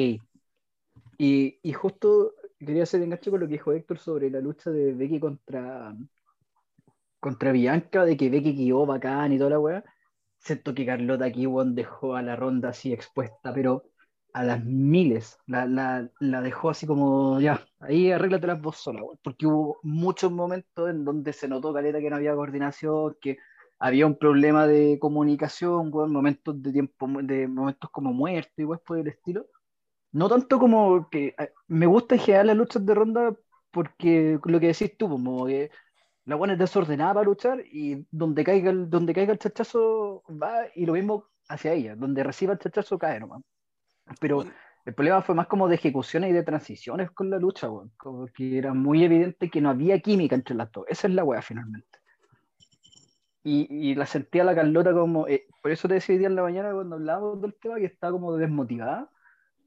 Y, 1.19 1.59
y 1.63 1.73
justo 1.73 2.35
quería 2.59 2.85
hacer 2.85 3.03
enganche 3.03 3.31
con 3.31 3.41
lo 3.41 3.47
que 3.47 3.55
dijo 3.55 3.73
Héctor 3.73 3.99
sobre 3.99 4.31
la 4.31 4.41
lucha 4.41 4.71
de 4.71 4.93
Becky 4.95 5.21
contra, 5.21 5.95
contra 7.21 7.53
Bianca, 7.53 8.05
de 8.05 8.17
que 8.17 8.31
Becky 8.31 8.57
quedó 8.57 8.87
bacán 8.87 9.33
y 9.33 9.39
toda 9.39 9.51
la 9.51 9.59
weá. 9.61 9.85
siento 10.39 10.75
que 10.75 10.87
Carlota 10.87 11.27
aquí, 11.27 11.47
weón, 11.47 11.75
dejó 11.77 12.17
a 12.17 12.23
la 12.23 12.37
ronda 12.37 12.71
así 12.71 12.93
expuesta, 12.93 13.53
pero 13.55 13.85
a 14.35 14.45
las 14.45 14.65
miles. 14.65 15.39
La, 15.47 15.67
la, 15.67 16.11
la 16.21 16.43
dejó 16.43 16.71
así 16.71 16.87
como, 16.87 17.41
ya, 17.41 17.67
ahí 17.81 18.13
arréglate 18.13 18.47
las 18.49 18.63
vos 18.63 18.77
sola. 18.79 19.03
Porque 19.25 19.47
hubo 19.47 19.81
muchos 19.85 20.33
momentos 20.33 20.91
en 20.91 21.05
donde 21.05 21.33
se 21.33 21.49
notó, 21.49 21.75
Caleta, 21.75 22.01
que 22.01 22.11
no 22.11 22.17
había 22.17 22.35
coordinación, 22.37 23.17
que 23.21 23.39
había 23.79 24.07
un 24.07 24.19
problema 24.19 24.67
de 24.67 24.99
comunicación, 24.99 25.91
weón, 25.93 26.13
momentos 26.13 26.61
de 26.63 26.73
tiempo, 26.73 27.09
de 27.23 27.49
momentos 27.49 27.91
como 27.91 28.13
muerte 28.13 28.63
y 28.63 28.65
weón, 28.65 28.81
por 28.87 28.99
el 28.99 29.09
estilo. 29.09 29.47
No 30.13 30.29
tanto 30.29 30.59
como 30.59 31.09
que 31.11 31.35
eh, 31.39 31.53
me 31.69 31.87
gusta 31.87 32.15
en 32.17 32.21
general 32.23 32.49
las 32.49 32.57
luchas 32.57 32.87
de 32.87 32.95
ronda 32.95 33.37
porque 33.71 34.39
lo 34.45 34.61
que 34.61 34.69
decís 34.69 34.97
tú, 34.99 35.09
como 35.09 35.47
que 35.47 35.71
la 36.25 36.37
buena 36.37 36.55
es 36.55 36.59
desordenada 36.59 37.15
para 37.15 37.27
luchar 37.27 37.61
y 37.67 38.07
donde 38.11 38.45
caiga 38.45 38.71
el, 38.71 38.91
donde 38.91 39.15
caiga 39.15 39.33
el 39.33 39.39
chachazo 39.39 40.23
va 40.31 40.67
y 40.75 40.87
lo 40.87 40.95
mismo 40.95 41.27
hacia 41.49 41.73
ella, 41.75 41.97
donde 41.97 42.25
reciba 42.25 42.55
el 42.55 42.59
chachazo 42.59 42.99
cae 42.99 43.21
nomás. 43.21 43.43
Pero 44.21 44.45
el 44.85 44.95
problema 44.95 45.23
fue 45.23 45.35
más 45.35 45.47
como 45.49 45.69
de 45.69 45.77
ejecuciones 45.77 46.31
y 46.31 46.33
de 46.33 46.43
transiciones 46.43 47.11
con 47.11 47.31
la 47.31 47.39
lucha, 47.39 47.71
weón. 47.71 47.93
Como 47.97 48.27
que 48.29 48.59
era 48.59 48.73
muy 48.75 49.05
evidente 49.05 49.51
que 49.51 49.61
no 49.61 49.71
había 49.71 50.01
química 50.01 50.35
entre 50.35 50.55
las 50.55 50.71
dos. 50.73 50.87
Esa 50.89 51.09
es 51.09 51.15
la 51.15 51.25
weá 51.25 51.43
finalmente. 51.43 51.99
Y, 53.47 53.69
y 53.71 53.95
la 53.95 54.07
sentía 54.07 54.43
la 54.45 54.55
Carlota 54.57 54.93
como, 54.93 55.29
eh, 55.29 55.47
por 55.63 55.71
eso 55.71 55.87
te 55.89 56.01
día 56.01 56.27
en 56.27 56.35
la 56.35 56.43
mañana 56.43 56.73
cuando 56.73 56.97
hablábamos 56.97 57.41
del 57.41 57.55
tema 57.61 57.77
que 57.77 57.85
estaba 57.87 58.13
como 58.13 58.37
desmotivada, 58.37 59.09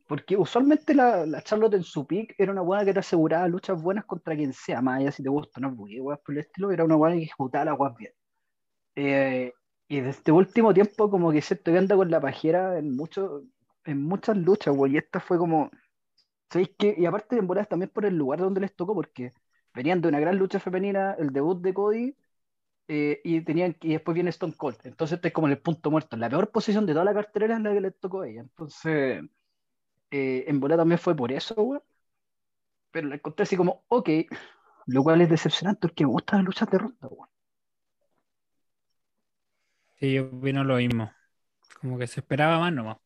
porque 0.07 0.37
usualmente 0.37 0.95
la, 0.95 1.25
la 1.25 1.41
Charlotte 1.43 1.75
en 1.75 1.83
su 1.83 2.07
pick 2.07 2.35
era 2.39 2.51
una 2.51 2.61
buena 2.61 2.85
que 2.85 2.93
te 2.93 2.99
aseguraba 2.99 3.47
luchas 3.47 3.81
buenas 3.81 4.05
contra 4.05 4.35
quien 4.35 4.53
sea, 4.53 4.81
más 4.81 4.99
allá 5.01 5.11
si 5.11 5.23
te 5.23 5.29
gusta, 5.29 5.61
no 5.61 5.69
es 6.13 6.19
por 6.21 6.35
el 6.35 6.39
estilo, 6.41 6.71
era 6.71 6.85
una 6.85 6.95
buena 6.95 7.15
que 7.17 7.23
ejecutaba 7.23 7.65
las 7.65 7.79
weas 7.79 7.95
bien. 7.97 8.13
Eh, 8.95 9.53
y 9.87 9.97
desde 9.97 10.09
este 10.11 10.31
último 10.31 10.73
tiempo, 10.73 11.09
como 11.09 11.31
que 11.31 11.41
siento 11.41 11.71
que 11.71 11.77
anda 11.77 11.95
con 11.95 12.11
la 12.11 12.21
pajera 12.21 12.77
en, 12.77 12.95
mucho, 12.95 13.43
en 13.85 14.03
muchas 14.03 14.37
luchas, 14.37 14.75
güey. 14.75 14.93
Y 14.93 14.97
esta 14.97 15.19
fue 15.19 15.37
como. 15.37 15.71
¿Sabéis 16.51 16.71
qué? 16.77 16.95
Y 16.97 17.05
aparte 17.05 17.35
de 17.35 17.65
también 17.65 17.91
por 17.93 18.05
el 18.05 18.17
lugar 18.17 18.39
donde 18.39 18.61
les 18.61 18.75
tocó, 18.75 18.95
porque 18.95 19.33
venían 19.73 20.01
de 20.01 20.09
una 20.09 20.19
gran 20.19 20.37
lucha 20.37 20.59
femenina, 20.59 21.15
el 21.19 21.31
debut 21.31 21.61
de 21.61 21.73
Cody, 21.73 22.15
eh, 22.91 23.21
y 23.23 23.41
tenían 23.41 23.77
y 23.81 23.93
después 23.93 24.15
viene 24.15 24.31
Stone 24.31 24.53
Cold. 24.57 24.77
Entonces 24.83 25.17
este 25.17 25.27
es 25.27 25.33
como 25.33 25.45
en 25.45 25.51
el 25.53 25.59
punto 25.59 25.91
muerto. 25.91 26.17
La 26.17 26.27
peor 26.27 26.49
posición 26.49 26.87
de 26.87 26.93
toda 26.93 27.05
la 27.05 27.13
cartelera 27.13 27.55
es 27.55 27.61
la 27.61 27.71
que 27.71 27.81
les 27.81 27.99
tocó 27.99 28.21
a 28.21 28.27
ella. 28.27 28.41
Entonces, 28.41 29.23
eh, 30.09 30.45
en 30.47 30.59
bola 30.59 30.75
también 30.75 30.97
fue 30.97 31.15
por 31.15 31.31
eso, 31.31 31.53
güey. 31.53 31.79
Pero 32.89 33.07
la 33.07 33.15
encontré 33.15 33.43
así 33.43 33.55
como, 33.55 33.83
ok, 33.89 34.09
lo 34.87 35.03
cual 35.03 35.21
es 35.21 35.29
decepcionante 35.29 35.81
porque 35.81 36.03
me 36.03 36.11
gustan 36.11 36.39
las 36.39 36.47
luchas 36.47 36.71
de 36.71 36.77
ronda, 36.79 37.07
güey. 37.07 37.29
Sí, 39.99 40.13
yo 40.13 40.25
opino 40.25 40.63
lo 40.63 40.77
mismo. 40.77 41.11
Como 41.79 41.99
que 41.99 42.07
se 42.07 42.21
esperaba 42.21 42.57
más 42.57 42.73
nomás. 42.73 42.97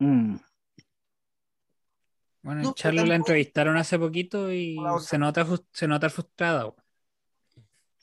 Mm. 0.00 0.34
Bueno, 2.42 2.62
No, 2.62 2.74
Charlo 2.74 3.06
la 3.06 3.14
entrevistaron 3.14 3.76
hace 3.76 4.00
poquito 4.00 4.50
y 4.50 4.76
se 4.98 5.16
nota, 5.16 5.46
se 5.70 5.86
nota 5.86 6.10
frustrada. 6.10 6.64
güey. 6.64 6.76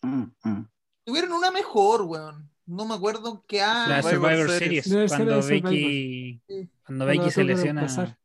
Mm, 0.03 0.31
mm. 0.43 0.72
Tuvieron 1.03 1.33
una 1.33 1.51
mejor, 1.51 2.03
weón. 2.03 2.49
No 2.65 2.85
me 2.85 2.95
acuerdo 2.95 3.43
ah, 3.61 3.85
La 3.89 4.03
Survivor 4.03 4.49
Series. 4.49 4.89
Cuando. 5.09 5.41
Becky, 5.41 6.41
Sí. 6.47 6.69
cuando 6.85 7.05
Becky 7.05 7.31
se 7.31 7.43
lesiona. 7.43 7.81
pasar. 7.81 8.17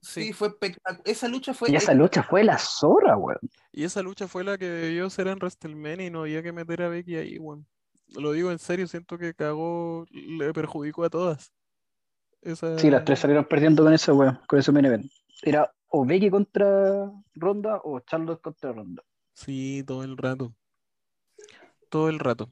sí, 0.00 0.32
fue 0.32 0.48
espectacular. 0.48 1.02
Esa 1.04 1.26
lucha 1.28 1.54
fue 1.54 1.70
Y 1.70 1.76
esa 1.76 1.92
lucha 1.94 2.22
fue 2.22 2.44
la 2.44 2.58
zorra, 2.58 3.16
weón. 3.16 3.38
Y 3.72 3.84
esa 3.84 4.02
lucha 4.02 4.28
fue 4.28 4.44
la 4.44 4.58
que 4.58 4.66
debió 4.66 5.10
ser 5.10 5.26
en 5.26 5.38
WrestleMania 5.38 6.06
y 6.06 6.10
no 6.10 6.20
había 6.20 6.42
que 6.42 6.52
meter 6.52 6.82
a 6.82 6.88
Becky 6.88 7.16
ahí, 7.16 7.38
weón. 7.38 7.66
Lo 8.14 8.32
digo 8.32 8.50
en 8.50 8.58
serio, 8.58 8.86
siento 8.86 9.18
que 9.18 9.34
cagó, 9.34 10.06
le 10.10 10.52
perjudicó 10.52 11.04
a 11.04 11.10
todas. 11.10 11.52
Esa... 12.42 12.78
Sí, 12.78 12.90
las 12.90 13.04
tres 13.04 13.18
salieron 13.18 13.44
perdiendo 13.44 13.84
con 13.84 13.92
eso, 13.92 14.14
weón, 14.14 14.40
con 14.46 14.58
eso 14.58 14.72
main 14.72 14.86
event. 14.86 15.06
Era 15.42 15.72
o 15.88 16.04
Becky 16.04 16.30
contra 16.30 17.10
Ronda 17.34 17.80
o 17.84 18.00
Charlotte 18.00 18.40
contra 18.40 18.72
Ronda. 18.72 19.02
Sí, 19.34 19.82
todo 19.86 20.04
el 20.04 20.16
rato. 20.16 20.54
Todo 21.90 22.08
el 22.08 22.18
rato. 22.18 22.50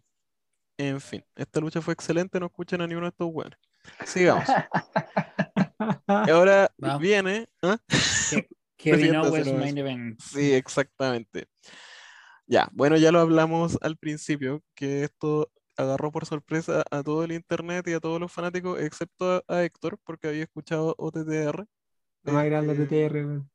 En 0.77 1.01
fin, 1.01 1.25
esta 1.35 1.61
lucha 1.61 1.81
fue 1.81 1.95
excelente, 1.95 2.39
no 2.39 2.47
escuchen 2.47 2.81
a 2.81 2.87
ninguno 2.87 3.07
de 3.07 3.11
estos 3.11 3.29
weones. 3.33 3.59
Sigamos. 4.05 4.45
Y 4.49 6.31
ahora 6.31 6.71
viene. 7.01 7.49
¿ah? 7.63 7.79
Kevin 8.77 9.17
Owens 9.17 9.53
main 9.55 9.79
event. 9.79 10.21
Sí, 10.21 10.53
exactamente. 10.53 11.47
Ya, 12.47 12.69
bueno, 12.73 12.97
ya 12.97 13.11
lo 13.13 13.21
hablamos 13.21 13.77
al 13.83 13.97
principio, 13.97 14.63
que 14.75 15.05
esto 15.05 15.51
agarró 15.77 16.11
por 16.13 16.27
sorpresa 16.27 16.85
a 16.91 17.03
todo 17.03 17.25
el 17.25 17.33
internet 17.33 17.87
y 17.89 17.93
a 17.93 18.01
todos 18.01 18.21
los 18.21 18.33
fanáticos, 18.33 18.81
excepto 18.81 19.37
a, 19.37 19.43
a 19.49 19.65
Héctor, 19.65 19.99
porque 20.05 20.29
había 20.29 20.45
escuchado 20.45 20.95
OTTR. 20.99 21.67
Lo 22.23 22.33
más 22.33 22.45
grande 22.47 22.73
Este, 22.73 22.87
de 22.87 23.09
TR, 23.09 23.27
weón. 23.27 23.51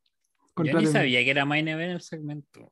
Yo 0.64 0.80
ni 0.80 0.88
sabía 0.88 1.24
que 1.24 1.32
era 1.32 1.46
main 1.46 1.68
event 1.68 1.94
el 1.94 2.02
segmento. 2.02 2.72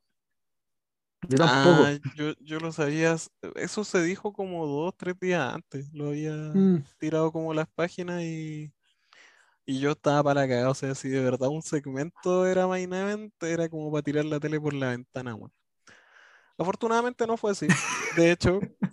Yo 1.28 1.38
tampoco. 1.38 1.86
Ah, 1.86 1.98
yo, 2.16 2.32
yo 2.40 2.58
lo 2.60 2.72
sabía, 2.72 3.16
eso 3.56 3.84
se 3.84 4.02
dijo 4.02 4.32
como 4.32 4.66
dos, 4.66 4.94
tres 4.96 5.18
días 5.20 5.54
antes, 5.54 5.92
lo 5.92 6.08
había 6.08 6.32
Mm. 6.54 6.82
tirado 6.98 7.32
como 7.32 7.54
las 7.54 7.68
páginas 7.68 8.22
y, 8.22 8.72
y 9.66 9.80
yo 9.80 9.92
estaba 9.92 10.22
para 10.24 10.42
la 10.42 10.48
cagada, 10.48 10.70
o 10.70 10.74
sea, 10.74 10.94
si 10.94 11.08
de 11.08 11.20
verdad 11.22 11.48
un 11.50 11.62
segmento 11.62 12.46
era 12.46 12.66
main 12.68 12.92
event, 12.92 13.34
era 13.42 13.68
como 13.68 13.90
para 13.92 14.02
tirar 14.02 14.24
la 14.26 14.40
tele 14.40 14.60
por 14.60 14.74
la 14.74 14.90
ventana, 14.90 15.34
weón. 15.34 15.52
Afortunadamente 16.58 17.26
no 17.26 17.36
fue 17.36 17.52
así, 17.52 17.74
de 18.10 18.30
hecho, 18.32 18.60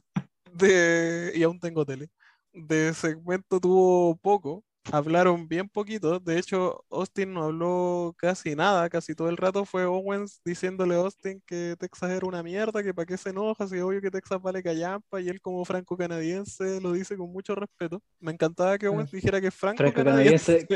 de, 0.53 1.33
y 1.35 1.43
aún 1.43 1.59
tengo 1.59 1.85
tele, 1.85 2.09
de 2.53 2.93
segmento 2.93 3.59
tuvo 3.59 4.17
poco, 4.17 4.63
hablaron 4.91 5.47
bien 5.47 5.69
poquito, 5.69 6.19
de 6.19 6.39
hecho 6.39 6.83
Austin 6.89 7.33
no 7.33 7.43
habló 7.43 8.13
casi 8.17 8.55
nada, 8.55 8.89
casi 8.89 9.13
todo 9.15 9.29
el 9.29 9.37
rato 9.37 9.65
fue 9.65 9.85
Owens 9.85 10.41
diciéndole 10.43 10.95
a 10.95 10.99
Austin 10.99 11.41
que 11.45 11.75
Texas 11.79 12.11
era 12.11 12.25
una 12.25 12.43
mierda, 12.43 12.83
que 12.83 12.93
para 12.93 13.05
qué 13.05 13.17
se 13.17 13.29
enoja, 13.29 13.67
si 13.67 13.75
es 13.75 13.81
obvio 13.81 14.01
que 14.01 14.11
Texas 14.11 14.41
vale 14.41 14.63
callampa, 14.63 15.21
y 15.21 15.29
él 15.29 15.41
como 15.41 15.63
franco-canadiense 15.65 16.81
lo 16.81 16.93
dice 16.93 17.17
con 17.17 17.31
mucho 17.31 17.55
respeto. 17.55 18.01
Me 18.19 18.31
encantaba 18.31 18.77
que 18.77 18.87
Owens 18.87 19.11
dijera 19.11 19.39
que 19.41 19.47
es 19.47 19.55
Franco-canadiense. 19.55 20.67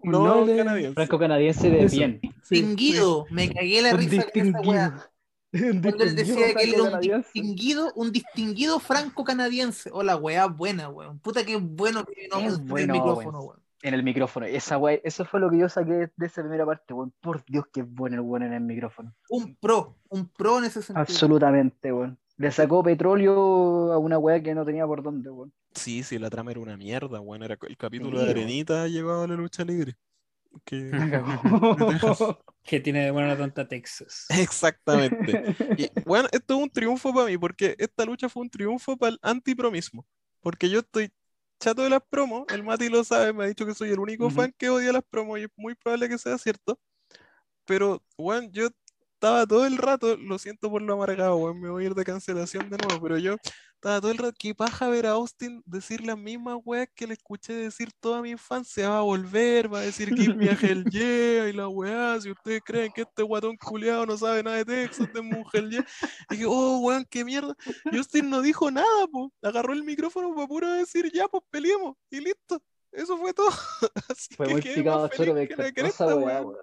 Un 0.00 0.12
no 0.12 0.26
noble 0.26 0.56
canadiense. 0.56 0.94
Franco-canadiense 0.94 1.70
de 1.70 1.84
Eso. 1.84 1.96
bien. 1.96 2.20
Sí. 2.42 2.56
distinguido. 2.56 3.26
Me 3.30 3.52
cagué 3.52 3.82
la 3.82 3.92
risa 3.92 4.26
con 4.32 4.74
esa. 4.74 5.10
Cuando 5.82 6.04
él 6.04 6.14
decía 6.14 6.54
que 6.54 6.64
él 6.64 6.74
era 6.74 6.82
un 6.82 7.00
distinguido, 7.00 7.92
un 7.94 8.12
distinguido 8.12 8.78
franco-canadiense. 8.80 9.90
Hola, 9.92 10.16
weá, 10.16 10.46
buena, 10.46 10.88
weón. 10.90 11.18
Puta 11.20 11.44
que 11.44 11.56
bueno 11.56 12.04
que 12.04 12.28
no 12.28 12.38
Es 12.40 12.54
el 12.54 12.60
bueno, 12.60 12.92
micrófono, 12.92 13.40
weón. 13.40 13.60
En 13.80 13.94
el 13.94 14.02
micrófono. 14.02 14.44
Esa 14.46 14.76
wey, 14.76 15.00
eso 15.04 15.24
fue 15.24 15.40
lo 15.40 15.50
que 15.50 15.58
yo 15.58 15.68
saqué 15.68 16.10
de 16.14 16.26
esa 16.26 16.42
primera 16.42 16.66
parte, 16.66 16.92
weón. 16.92 17.14
Por 17.20 17.44
Dios, 17.46 17.64
que 17.72 17.80
es 17.80 17.90
bueno 17.90 18.16
el 18.16 18.20
weón 18.22 18.42
en 18.42 18.52
el 18.52 18.60
micrófono. 18.60 19.14
Un 19.30 19.56
pro, 19.56 19.96
un 20.08 20.28
pro 20.28 20.58
en 20.58 20.64
ese 20.64 20.82
sentido. 20.82 21.00
Absolutamente, 21.00 21.92
weón. 21.92 22.18
Le 22.36 22.52
sacó 22.52 22.82
petróleo 22.82 23.92
a 23.92 23.98
una 23.98 24.18
weá 24.18 24.42
que 24.42 24.54
no 24.54 24.64
tenía 24.64 24.86
por 24.86 25.02
dónde, 25.02 25.30
weón. 25.30 25.52
Sí, 25.74 26.02
sí, 26.02 26.18
la 26.18 26.28
trama 26.28 26.50
era 26.50 26.60
una 26.60 26.76
mierda, 26.76 27.20
bueno, 27.20 27.44
era 27.46 27.56
el 27.60 27.76
capítulo 27.76 28.18
Sí, 28.18 28.24
de 28.24 28.30
weón. 28.32 28.38
Arenita 28.38 28.86
llevaba 28.88 29.24
a 29.24 29.28
la 29.28 29.34
lucha 29.36 29.64
libre. 29.64 29.96
Que... 30.64 30.92
Que 32.64 32.80
tiene 32.80 33.04
de 33.04 33.10
buena 33.10 33.36
tanta 33.36 33.66
Texas. 33.66 34.26
Exactamente. 34.28 35.40
Y 35.74 35.88
bueno, 36.04 36.28
esto 36.32 36.54
es 36.56 36.62
un 36.62 36.70
triunfo 36.70 37.14
para 37.14 37.26
mí, 37.26 37.38
porque 37.38 37.74
esta 37.78 38.04
lucha 38.04 38.28
fue 38.28 38.42
un 38.42 38.50
triunfo 38.50 38.96
para 38.96 39.12
el 39.12 39.18
antipromismo. 39.22 40.06
Porque 40.40 40.68
yo 40.68 40.80
estoy 40.80 41.10
chato 41.60 41.82
de 41.82 41.90
las 41.90 42.02
promos, 42.08 42.44
el 42.50 42.62
Mati 42.62 42.88
lo 42.88 43.04
sabe, 43.04 43.32
me 43.32 43.44
ha 43.44 43.46
dicho 43.48 43.64
que 43.66 43.74
soy 43.74 43.90
el 43.90 43.98
único 43.98 44.26
Ujú. 44.26 44.34
fan 44.34 44.54
que 44.58 44.68
odia 44.70 44.92
las 44.92 45.02
promos 45.08 45.38
y 45.38 45.44
es 45.44 45.50
muy 45.56 45.74
probable 45.74 46.08
que 46.08 46.18
sea 46.18 46.36
cierto. 46.38 46.78
Pero, 47.64 48.02
bueno, 48.18 48.48
yo 48.52 48.68
estaba 49.18 49.44
todo 49.46 49.66
el 49.66 49.76
rato, 49.78 50.16
lo 50.16 50.38
siento 50.38 50.70
por 50.70 50.80
lo 50.80 50.94
amargado, 50.94 51.36
weón, 51.36 51.60
me 51.60 51.68
voy 51.68 51.82
a 51.82 51.86
ir 51.88 51.94
de 51.96 52.04
cancelación 52.04 52.70
de 52.70 52.78
nuevo, 52.78 53.02
pero 53.02 53.18
yo 53.18 53.36
estaba 53.74 54.00
todo 54.00 54.12
el 54.12 54.18
rato, 54.18 54.36
qué 54.38 54.54
paja 54.54 54.88
ver 54.88 55.06
a 55.06 55.10
Austin 55.10 55.60
decir 55.66 56.06
las 56.06 56.16
mismas 56.16 56.58
weas 56.64 56.88
que 56.94 57.08
le 57.08 57.14
escuché 57.14 57.52
decir 57.52 57.88
toda 57.98 58.22
mi 58.22 58.30
infancia, 58.30 58.88
va 58.88 58.98
a 58.98 59.02
volver, 59.02 59.74
va 59.74 59.80
a 59.80 59.82
decir 59.82 60.12
me 60.36 60.50
a 60.50 60.52
hell 60.52 60.84
yeah, 60.84 61.48
y 61.48 61.52
la 61.52 61.66
weá, 61.66 62.20
si 62.20 62.30
ustedes 62.30 62.62
creen 62.64 62.92
que 62.92 63.02
este 63.02 63.24
guatón 63.24 63.56
culiado 63.56 64.06
no 64.06 64.16
sabe 64.16 64.44
nada 64.44 64.58
de 64.58 64.64
Texas, 64.64 65.08
un 65.16 65.44
hell 65.52 65.68
yeah. 65.68 65.84
Y 66.30 66.34
dije, 66.36 66.46
oh 66.46 66.78
weón, 66.78 67.04
qué 67.10 67.24
mierda. 67.24 67.56
Y 67.90 67.96
Austin 67.96 68.30
no 68.30 68.40
dijo 68.40 68.70
nada, 68.70 69.06
po. 69.10 69.32
Agarró 69.42 69.72
el 69.72 69.82
micrófono 69.82 70.32
para 70.32 70.46
puro 70.46 70.72
decir 70.74 71.10
ya, 71.12 71.26
pues 71.26 71.42
peleemos, 71.50 71.96
y 72.08 72.20
listo. 72.20 72.62
Eso 72.92 73.18
fue 73.18 73.34
todo. 73.34 73.50
Así 74.08 74.34
Fue 74.36 74.46
que 74.46 74.52
muy 74.52 74.62
picado 74.62 75.08
choro 75.08 75.34
de 75.34 75.48
que 75.48 75.56
que 75.56 75.72
cresta, 75.74 76.14
weón. 76.14 76.56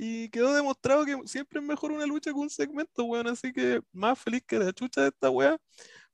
Y 0.00 0.28
quedó 0.28 0.54
demostrado 0.54 1.04
que 1.04 1.18
siempre 1.26 1.58
es 1.58 1.66
mejor 1.66 1.90
una 1.90 2.06
lucha 2.06 2.30
que 2.30 2.38
un 2.38 2.48
segmento, 2.48 3.04
weón. 3.04 3.26
Así 3.26 3.52
que 3.52 3.80
más 3.92 4.18
feliz 4.18 4.42
que 4.46 4.58
la 4.58 4.72
chucha 4.72 5.02
de 5.02 5.08
esta 5.08 5.28
weá. 5.28 5.58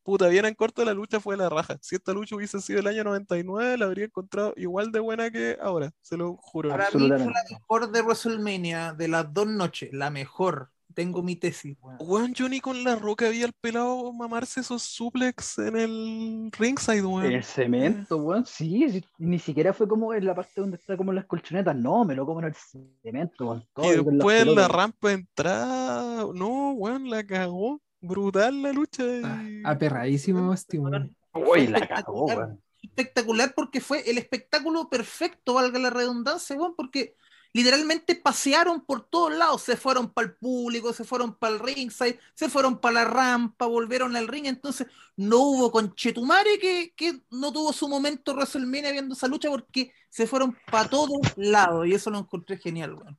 Puta, 0.03 0.29
bien 0.29 0.45
en 0.45 0.55
corto 0.55 0.85
la 0.85 0.93
lucha 0.93 1.21
fue 1.21 1.37
la 1.37 1.49
raja. 1.49 1.79
Si 1.81 1.95
esta 1.95 2.13
lucha 2.13 2.37
hubiese 2.37 2.61
sido 2.61 2.81
el 2.81 2.87
año 2.87 3.05
99, 3.05 3.79
la 3.79 3.87
habría 3.87 4.05
encontrado 4.05 4.53
igual 4.57 4.93
de 4.93 5.01
buena 5.01 5.31
que 5.31 5.57
ahora, 5.61 5.93
se 6.03 6.17
lo 6.17 6.37
juro. 6.37 6.71
Para 6.71 6.91
mí 6.91 7.09
fue 7.09 7.19
la 7.19 7.45
mejor 7.51 7.91
de 7.91 8.03
WrestleMania 8.03 8.93
de 8.93 9.09
las 9.09 9.33
dos 9.33 9.47
noches, 9.47 9.93
la 9.93 10.11
mejor. 10.11 10.71
Tengo 10.95 11.23
mi 11.23 11.37
tesis. 11.37 11.77
weón. 11.81 11.97
Weón, 12.01 12.35
yo 12.35 12.49
ni 12.49 12.61
con 12.61 12.83
la 12.85 12.97
roca 12.97 13.27
había 13.27 13.45
el 13.47 13.53
pelado 13.53 14.13
mamarse 14.13 14.61
esos 14.61 14.83
suplex 14.83 15.59
en 15.59 15.77
el 15.77 16.51
ringside, 16.53 17.03
weón. 17.05 17.27
En 17.27 17.33
el 17.33 17.45
cemento, 17.45 18.17
weón, 18.17 18.47
sí, 18.47 18.89
sí, 18.91 19.05
ni 19.19 19.39
siquiera 19.39 19.73
fue 19.73 19.87
como 19.89 20.15
en 20.15 20.25
la 20.25 20.35
parte 20.35 20.61
donde 20.61 20.77
está 20.77 20.97
como 20.97 21.13
las 21.13 21.27
colchonetas, 21.27 21.77
no, 21.77 22.05
me 22.05 22.15
lo 22.15 22.25
como 22.25 22.41
en 22.41 22.47
el 22.47 22.55
cemento, 23.03 23.63
todo. 23.75 23.93
Y 23.93 23.97
después 24.05 24.43
en 24.43 24.55
la 24.55 24.69
rampa 24.69 25.09
de 25.09 25.15
entrada, 25.15 26.27
no, 26.35 26.73
weón, 26.73 27.11
la 27.11 27.25
cagó. 27.27 27.81
Brutal 28.01 28.61
la 28.61 28.71
lucha. 28.73 29.03
Ah, 29.25 29.43
y- 29.49 29.63
Aperradísimo 29.65 30.51
Austin, 30.51 30.81
weón. 30.81 31.17
Uy, 31.33 31.67
la 31.69 31.87
cagó, 31.89 32.27
weón. 32.27 32.61
espectacular 32.83 33.55
porque 33.57 33.81
fue 33.81 34.09
el 34.11 34.19
espectáculo 34.19 34.91
perfecto, 34.91 35.55
valga 35.55 35.79
la 35.79 35.89
redundancia, 35.89 36.55
weón, 36.55 36.75
porque 36.77 37.15
literalmente 37.55 38.17
pasearon 38.17 38.81
por 38.81 39.07
todos 39.07 39.33
lados, 39.33 39.63
se 39.63 39.77
fueron 39.77 40.11
para 40.11 40.27
el 40.27 40.35
público, 40.35 40.93
se 40.93 41.05
fueron 41.05 41.35
para 41.35 41.55
el 41.55 41.61
ringside, 41.61 42.19
se 42.35 42.51
fueron 42.51 42.79
para 42.79 42.95
la 42.97 43.05
rampa, 43.05 43.67
volvieron 43.67 44.17
al 44.17 44.29
ring, 44.29 44.47
entonces 44.47 44.89
no 45.17 45.39
hubo 45.39 45.71
conchetumare 45.71 46.59
que, 46.59 46.93
que 46.97 47.21
no 47.31 47.53
tuvo 47.53 47.73
su 47.73 47.89
momento 47.89 48.35
WrestleMania 48.35 48.91
viendo 48.91 49.15
esa 49.15 49.29
lucha 49.29 49.49
porque 49.49 49.93
se 50.11 50.27
fueron 50.27 50.57
para 50.71 50.91
todos 50.91 51.21
lados 51.37 51.87
y 51.87 51.95
eso 51.95 52.11
lo 52.11 52.19
encontré 52.19 52.59
genial, 52.59 52.95
weón. 52.95 53.19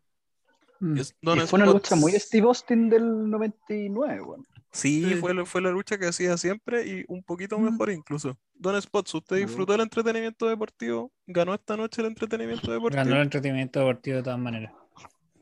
Mm. 0.82 1.00
fue 1.48 1.62
una 1.62 1.72
lucha 1.72 1.96
muy 1.96 2.12
Steve 2.20 2.46
Austin 2.46 2.90
del 2.90 3.30
99, 3.30 4.22
weón. 4.22 4.46
Sí, 4.76 5.06
Sí. 5.06 5.16
Fue, 5.16 5.34
la- 5.34 5.46
fue 5.46 5.62
la 5.62 5.72
lucha 5.72 5.98
que 5.98 6.06
hacía 6.08 6.36
siempre 6.38 6.86
y 6.86 7.06
un 7.08 7.24
poquito 7.24 7.58
Mm. 7.58 7.64
mejor 7.72 7.90
incluso. 7.92 8.38
Don 8.54 8.80
Spots, 8.82 9.14
¿usted 9.16 9.38
disfrutó 9.38 9.74
el 9.74 9.82
entretenimiento 9.82 10.48
deportivo? 10.50 11.14
¿Ganó 11.28 11.54
esta 11.54 11.78
noche 11.78 12.02
el 12.02 12.08
entretenimiento 12.08 12.72
deportivo? 12.72 13.04
Ganó 13.04 13.16
el 13.16 13.22
entretenimiento 13.24 13.80
deportivo 13.80 14.18
de 14.18 14.24
todas 14.24 14.40
maneras. 14.40 14.74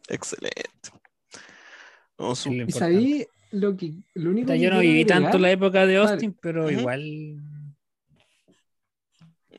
Excelente. 0.08 0.62
No, 2.20 2.36
su- 2.36 2.52
Es 2.52 2.58
lo 2.58 2.66
Y 2.68 2.72
sabí 2.72 3.28
lo 3.52 3.76
que 3.76 3.94
lo 4.14 4.30
único 4.30 4.52
que 4.52 4.60
Yo 4.60 4.70
no 4.72 4.80
viví 4.80 5.04
tanto 5.06 5.38
la 5.40 5.50
época 5.52 5.86
de 5.88 5.98
Vale. 5.98 6.12
Austin, 6.12 6.38
pero 6.40 6.70
igual. 6.70 7.42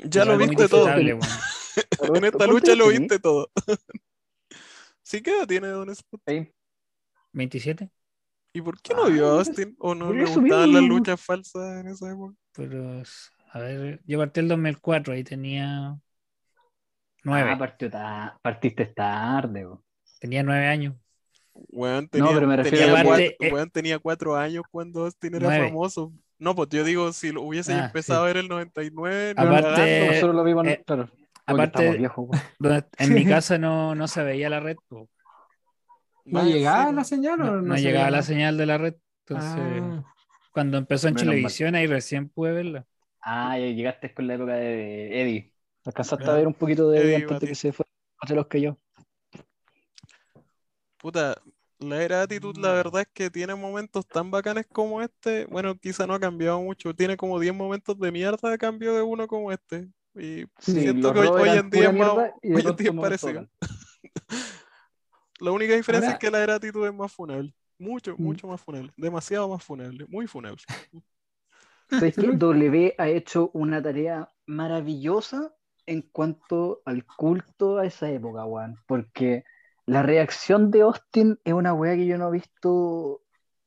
ya 0.04 0.24
lo 0.24 0.38
viste 0.38 0.68
todo. 0.68 0.86
En 1.98 2.24
esta 2.24 2.38
¿Cuánto 2.38 2.46
lucha 2.46 2.74
lo 2.76 2.88
viste 2.88 3.18
todo. 3.18 3.50
¿Sí 5.02 5.20
qué 5.20 5.36
edad 5.36 5.46
tiene 5.48 5.66
Don 5.68 5.92
Spots? 5.94 6.22
Ahí. 6.26 6.48
27, 7.32 7.90
¿Y 8.56 8.62
por 8.62 8.80
qué 8.80 8.94
no 8.94 9.04
Ah, 9.06 9.08
vio 9.10 9.26
a 9.32 9.34
pues, 9.36 9.48
Austin? 9.48 9.76
¿O 9.80 9.94
no 9.96 10.12
le 10.12 10.24
gustaban 10.24 10.72
las 10.72 10.82
luchas 10.82 11.20
falsas 11.20 11.80
en 11.80 11.88
esa 11.88 12.10
época? 12.12 12.34
pero 12.52 13.02
a 13.52 13.58
ver, 13.58 14.00
yo 14.06 14.18
partí 14.18 14.38
el 14.40 14.48
2004, 14.48 15.12
ahí 15.12 15.24
tenía 15.24 15.96
9, 17.24 17.50
Ah, 17.52 17.58
partió 17.58 17.90
ta- 17.90 18.38
partiste 18.42 18.86
tarde, 18.86 19.66
weón. 19.66 19.82
tenía 20.20 20.44
9 20.44 20.66
años. 20.68 20.94
Weón 21.52 22.08
tenía, 22.08 22.32
pero 22.32 22.46
me 22.46 22.56
refiero 22.56 22.78
tenía 22.86 23.00
a- 23.00 23.04
cuatro, 23.04 23.24
eh, 23.40 23.52
weón 23.52 23.70
tenía 23.70 23.98
cuatro 23.98 24.36
años 24.36 24.62
cuando 24.70 25.04
Austin 25.04 25.34
era 25.34 25.48
Nueve. 25.48 25.66
famoso. 25.68 26.12
No, 26.38 26.54
pues 26.54 26.68
yo 26.70 26.84
digo, 26.84 27.12
si 27.12 27.32
lo 27.32 27.42
hubiese 27.42 27.72
Ah, 27.74 27.86
empezado 27.86 28.20
sí. 28.20 28.24
a 28.24 28.26
ver 28.26 28.36
el 28.36 28.48
99, 28.48 29.34
no 29.36 29.42
Aparte, 29.42 29.68
cagando. 29.68 30.06
Nosotros 30.06 30.34
lo 30.36 30.44
vimos, 30.44 30.66
eh, 30.66 30.82
claro. 30.86 31.08
aparte- 31.46 31.96
viejos, 31.98 32.28
En 32.98 33.14
mi 33.14 33.24
casa 33.40 33.58
no, 33.58 33.94
no 33.96 34.06
se 34.06 34.22
veía 34.22 34.48
la 34.48 34.60
red, 34.60 34.76
po. 34.88 35.08
¿No 36.24 36.40
Más 36.40 36.48
llegaba 36.48 36.92
la 36.92 37.04
señal 37.04 37.40
o 37.40 37.44
no, 37.44 37.62
no, 37.62 37.76
llegaba 37.76 38.10
la 38.10 38.22
señal 38.22 38.56
de 38.56 38.66
la 38.66 38.78
red. 38.78 38.94
Entonces, 39.26 39.60
Ah, 39.60 40.04
cuando 40.52 40.78
empezó 40.78 41.08
en 41.08 41.16
televisión, 41.16 41.74
ahí 41.74 41.86
recién 41.86 42.28
pude 42.28 42.52
verla. 42.52 42.86
Ah, 43.20 43.58
ya 43.58 43.66
llegaste 43.66 44.12
con 44.14 44.26
la 44.26 44.34
época 44.34 44.54
de 44.54 45.20
Eddie. 45.22 45.52
Alcanzaste 45.84 46.24
a 46.24 46.32
Ah, 46.32 46.36
ver 46.36 46.46
un 46.46 46.54
poquito 46.54 46.90
de 46.90 46.98
Eddie 46.98 47.14
Eddie 47.16 47.24
antes 47.24 47.40
de 47.40 47.46
que 47.48 47.54
se 47.54 47.72
fuera 47.72 47.90
a 48.20 48.32
los 48.34 48.46
que 48.46 48.60
yo. 48.60 48.78
Puta, 50.98 51.36
la 51.78 52.02
era 52.02 52.22
actitud, 52.22 52.56
la 52.56 52.72
verdad 52.72 53.02
es 53.02 53.08
que 53.12 53.28
tiene 53.30 53.54
momentos 53.54 54.06
tan 54.06 54.30
bacanes 54.30 54.66
como 54.66 55.02
este. 55.02 55.44
Bueno, 55.46 55.74
quizá 55.76 56.06
no 56.06 56.14
ha 56.14 56.20
cambiado 56.20 56.60
mucho. 56.60 56.94
Tiene 56.94 57.16
como 57.16 57.38
10 57.38 57.54
momentos 57.54 57.98
de 57.98 58.10
mierda 58.10 58.52
a 58.52 58.58
cambio 58.58 58.94
de 58.94 59.02
uno 59.02 59.26
como 59.26 59.52
este. 59.52 59.88
Y 60.14 60.44
siento 60.58 61.12
los 61.12 61.22
que 61.24 61.28
hoy, 61.28 61.58
en 61.58 61.70
día 61.70 61.88
es 61.90 61.94
más, 61.94 62.14
de 62.14 62.54
hoy 62.54 62.66
en 62.66 62.76
día 62.76 62.90
es 62.90 62.96
parecido. 62.96 63.48
La 65.40 65.50
única 65.50 65.74
diferencia 65.74 66.08
Ahora- 66.10 66.14
es 66.16 66.20
que 66.20 66.30
la 66.30 66.42
era 66.42 66.54
actitud 66.56 66.86
es 66.86 66.94
más 66.94 67.12
funable. 67.12 67.54
Mucho, 67.78 68.14
Mm. 68.16 68.22
mucho 68.22 68.46
más 68.46 68.60
funable. 68.60 68.92
Demasiado 68.96 69.48
más 69.48 69.62
funable. 69.64 70.06
Muy 70.08 70.26
funable. 70.26 70.62
¿Sabes 71.90 72.14
que 72.16 72.22
W 72.38 72.94
ha 72.98 73.08
hecho 73.08 73.50
una 73.52 73.82
tarea 73.82 74.30
maravillosa 74.46 75.54
en 75.86 76.02
cuanto 76.02 76.82
al 76.86 77.04
culto 77.04 77.78
a 77.78 77.86
esa 77.86 78.08
época, 78.10 78.44
weón? 78.46 78.76
Porque 78.86 79.44
la 79.86 80.02
reacción 80.02 80.70
de 80.70 80.82
Austin 80.82 81.38
es 81.44 81.52
una 81.52 81.74
weá 81.74 81.94
que 81.94 82.06
yo 82.06 82.16
no 82.16 82.28
he 82.28 82.32
visto, 82.32 83.22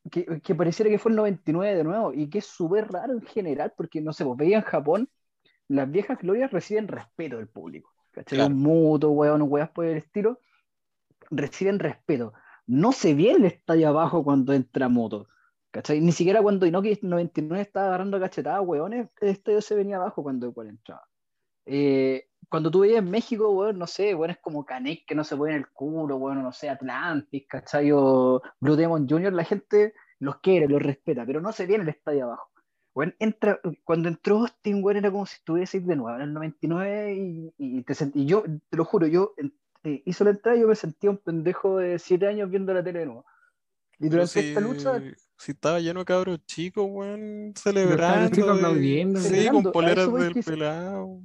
que, 0.09 0.41
que 0.41 0.55
pareciera 0.55 0.89
que 0.89 0.97
fue 0.97 1.11
el 1.11 1.15
99 1.17 1.75
de 1.75 1.83
nuevo, 1.83 2.13
y 2.13 2.27
que 2.29 2.39
es 2.39 2.45
súper 2.47 2.87
raro 2.91 3.13
en 3.13 3.21
general, 3.21 3.73
porque 3.77 4.01
no 4.01 4.13
sé, 4.13 4.23
vos 4.23 4.35
veías 4.35 4.63
en 4.63 4.69
Japón, 4.69 5.09
las 5.67 5.89
viejas 5.91 6.17
glorias 6.17 6.51
reciben 6.51 6.87
respeto 6.87 7.37
del 7.37 7.49
público, 7.49 7.93
¿cachai? 8.11 8.37
Claro. 8.39 8.53
Un 8.55 8.61
muto, 8.61 9.11
weón, 9.11 9.43
weas 9.43 9.69
por 9.69 9.85
el 9.85 9.97
estilo, 9.97 10.39
reciben 11.29 11.79
respeto. 11.79 12.33
No 12.65 12.91
se 12.91 13.13
ve 13.13 13.31
el 13.31 13.45
estadio 13.45 13.89
abajo 13.89 14.23
cuando 14.23 14.53
entra 14.53 14.89
moto. 14.89 15.27
¿Cachai? 15.71 15.99
Ni 16.01 16.11
siquiera 16.11 16.41
cuando 16.41 16.65
Inoki 16.65 16.97
99 17.01 17.61
estaba 17.61 17.87
agarrando 17.87 18.19
cachetadas, 18.19 18.65
weones, 18.65 19.09
el 19.21 19.29
estadio 19.29 19.61
se 19.61 19.75
venía 19.75 19.97
abajo 19.97 20.23
cuando 20.23 20.47
igual 20.47 20.67
entraba. 20.69 21.07
Eh, 21.65 22.29
cuando 22.49 22.71
tú 22.71 22.79
veías 22.81 22.99
en 22.99 23.11
México, 23.11 23.49
weón, 23.51 23.77
no 23.77 23.87
sé, 23.87 24.15
weón, 24.15 24.31
es 24.31 24.37
como 24.39 24.65
Canek 24.65 25.05
que 25.05 25.15
no 25.15 25.23
se 25.23 25.35
pone 25.35 25.51
en 25.53 25.57
el 25.59 25.69
culo, 25.71 26.15
weón, 26.17 26.41
no 26.41 26.51
sé, 26.53 26.69
Atlantis, 26.69 27.45
¿cachai? 27.47 27.91
O 27.93 28.41
Blue 28.59 28.75
Demon 28.75 29.07
Jr., 29.07 29.33
la 29.33 29.43
gente 29.43 29.93
los 30.19 30.37
quiere, 30.39 30.67
los 30.67 30.81
respeta, 30.81 31.25
pero 31.25 31.41
no 31.41 31.51
se 31.51 31.65
ve 31.65 31.75
en 31.75 31.81
el 31.81 31.89
estadio 31.89 32.25
abajo. 32.25 32.49
Weón, 32.95 33.15
entra, 33.19 33.59
cuando 33.83 34.07
entró 34.09 34.37
Austin, 34.39 34.83
weón, 34.83 34.97
era 34.97 35.11
como 35.11 35.25
si 35.25 35.35
estuvieses 35.35 35.85
de 35.85 35.95
nuevo 35.97 36.15
en 36.17 36.23
el 36.23 36.33
99 36.33 37.15
y, 37.15 37.53
y 37.57 37.83
te 37.83 37.93
sent- 37.93 38.13
y 38.15 38.25
yo, 38.25 38.43
te 38.69 38.77
lo 38.77 38.85
juro, 38.85 39.05
yo 39.07 39.33
hizo 40.05 40.23
la 40.23 40.31
entrada 40.31 40.57
y 40.57 40.61
yo 40.61 40.67
me 40.67 40.75
sentía 40.75 41.09
un 41.09 41.17
pendejo 41.17 41.77
de 41.77 41.99
7 41.99 42.27
años 42.27 42.49
viendo 42.49 42.73
la 42.73 42.83
tele 42.83 42.99
de 42.99 43.05
nuevo. 43.07 43.25
Y 43.99 44.09
durante 44.09 44.41
si, 44.41 44.49
esta 44.49 44.61
lucha 44.61 44.99
si 45.37 45.51
estaba 45.51 45.79
lleno 45.79 45.99
de 46.01 46.05
cabros 46.05 46.39
chicos, 46.45 46.85
weón, 46.87 47.53
celebrando. 47.55 48.29
chicos 48.35 48.53
de- 48.53 48.59
aplaudiendo. 48.59 49.19
Sí, 49.19 49.27
Celebrando, 49.29 49.63
con 49.63 49.71
poleras 49.73 50.13
del 50.13 50.33
que 50.33 50.43
pelado. 50.43 51.21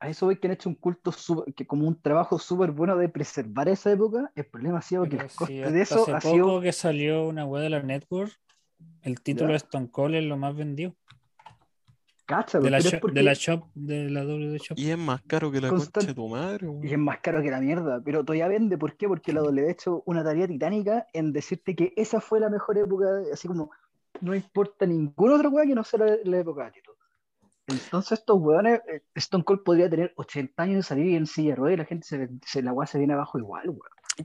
a 0.00 0.08
eso 0.08 0.26
voy 0.26 0.36
que 0.38 0.46
han 0.48 0.52
hecho 0.52 0.68
un 0.68 0.74
culto 0.74 1.10
súper- 1.12 1.54
que 1.54 1.66
como 1.66 1.86
un 1.88 2.00
trabajo 2.00 2.38
súper 2.38 2.72
bueno 2.72 2.96
de 2.96 3.08
preservar 3.08 3.68
esa 3.68 3.90
época. 3.92 4.30
El 4.34 4.46
problema 4.46 4.78
ha 4.78 4.82
sido 4.82 5.04
que 5.04 5.10
Pero 5.10 5.22
el 5.24 5.30
sí, 5.30 5.36
coste 5.36 5.70
de 5.72 5.80
eso 5.82 6.02
hace 6.02 6.12
ha 6.12 6.20
poco 6.20 6.34
sido. 6.34 6.60
que 6.60 6.72
salió 6.72 7.26
una 7.28 7.46
web 7.46 7.62
de 7.62 7.70
la 7.70 7.82
Network, 7.82 8.32
el 9.02 9.20
título 9.22 9.48
¿Ya? 9.48 9.52
de 9.52 9.56
Stone 9.58 9.90
Cold 9.90 10.16
es 10.16 10.24
lo 10.24 10.36
más 10.36 10.54
vendido. 10.56 10.94
Cacha, 12.26 12.58
De 12.58 12.70
la, 12.70 12.78
shop, 12.80 13.00
porque- 13.00 13.18
de 13.18 13.22
la 13.22 13.34
shop, 13.34 13.64
de 13.74 14.08
la 14.10 14.24
W 14.24 14.56
Shop. 14.58 14.78
Y 14.78 14.90
es 14.90 14.96
más 14.98 15.20
caro 15.22 15.50
que 15.52 15.60
la 15.60 15.68
Constant- 15.68 15.92
concha 15.92 16.06
de 16.08 16.14
tu 16.14 16.28
madre, 16.28 16.66
weón. 16.68 16.86
y 16.86 16.92
es 16.92 16.98
más 16.98 17.18
caro 17.20 17.42
que 17.42 17.50
la 17.50 17.60
mierda, 17.60 18.00
pero 18.04 18.24
todavía 18.24 18.48
vende. 18.48 18.78
¿Por 18.78 18.96
qué? 18.96 19.06
Porque 19.08 19.32
la 19.34 19.40
W 19.40 19.68
ha 19.68 19.70
hecho 19.70 20.02
una 20.06 20.24
tarea 20.24 20.46
titánica 20.48 21.06
en 21.12 21.32
decirte 21.32 21.74
que 21.76 21.92
esa 21.96 22.20
fue 22.20 22.40
la 22.40 22.48
mejor 22.48 22.78
época, 22.78 23.06
así 23.32 23.46
como 23.46 23.70
no 24.20 24.34
importa 24.34 24.86
ninguna 24.86 25.34
otra 25.34 25.48
weá 25.50 25.66
que 25.66 25.74
no 25.74 25.84
sea 25.84 26.00
la, 26.00 26.16
la 26.24 26.38
época 26.38 26.62
de 26.62 26.68
actitud. 26.68 26.92
Entonces, 27.66 28.18
estos 28.18 28.38
weones, 28.40 28.80
eh, 28.92 29.02
Stone 29.14 29.42
Cold 29.44 29.62
podría 29.62 29.88
tener 29.90 30.12
80 30.16 30.62
años 30.62 30.76
de 30.76 30.82
salir 30.82 31.16
en 31.16 31.26
silla 31.26 31.50
de 31.50 31.56
ruedas 31.56 31.74
y 31.74 31.78
la 31.78 31.84
gente 31.86 32.06
se, 32.06 32.28
se- 32.46 32.62
la 32.62 32.72
weá 32.72 32.86
se 32.86 32.98
viene 32.98 33.14
abajo 33.14 33.38
igual, 33.38 33.68
weón. 33.68 33.80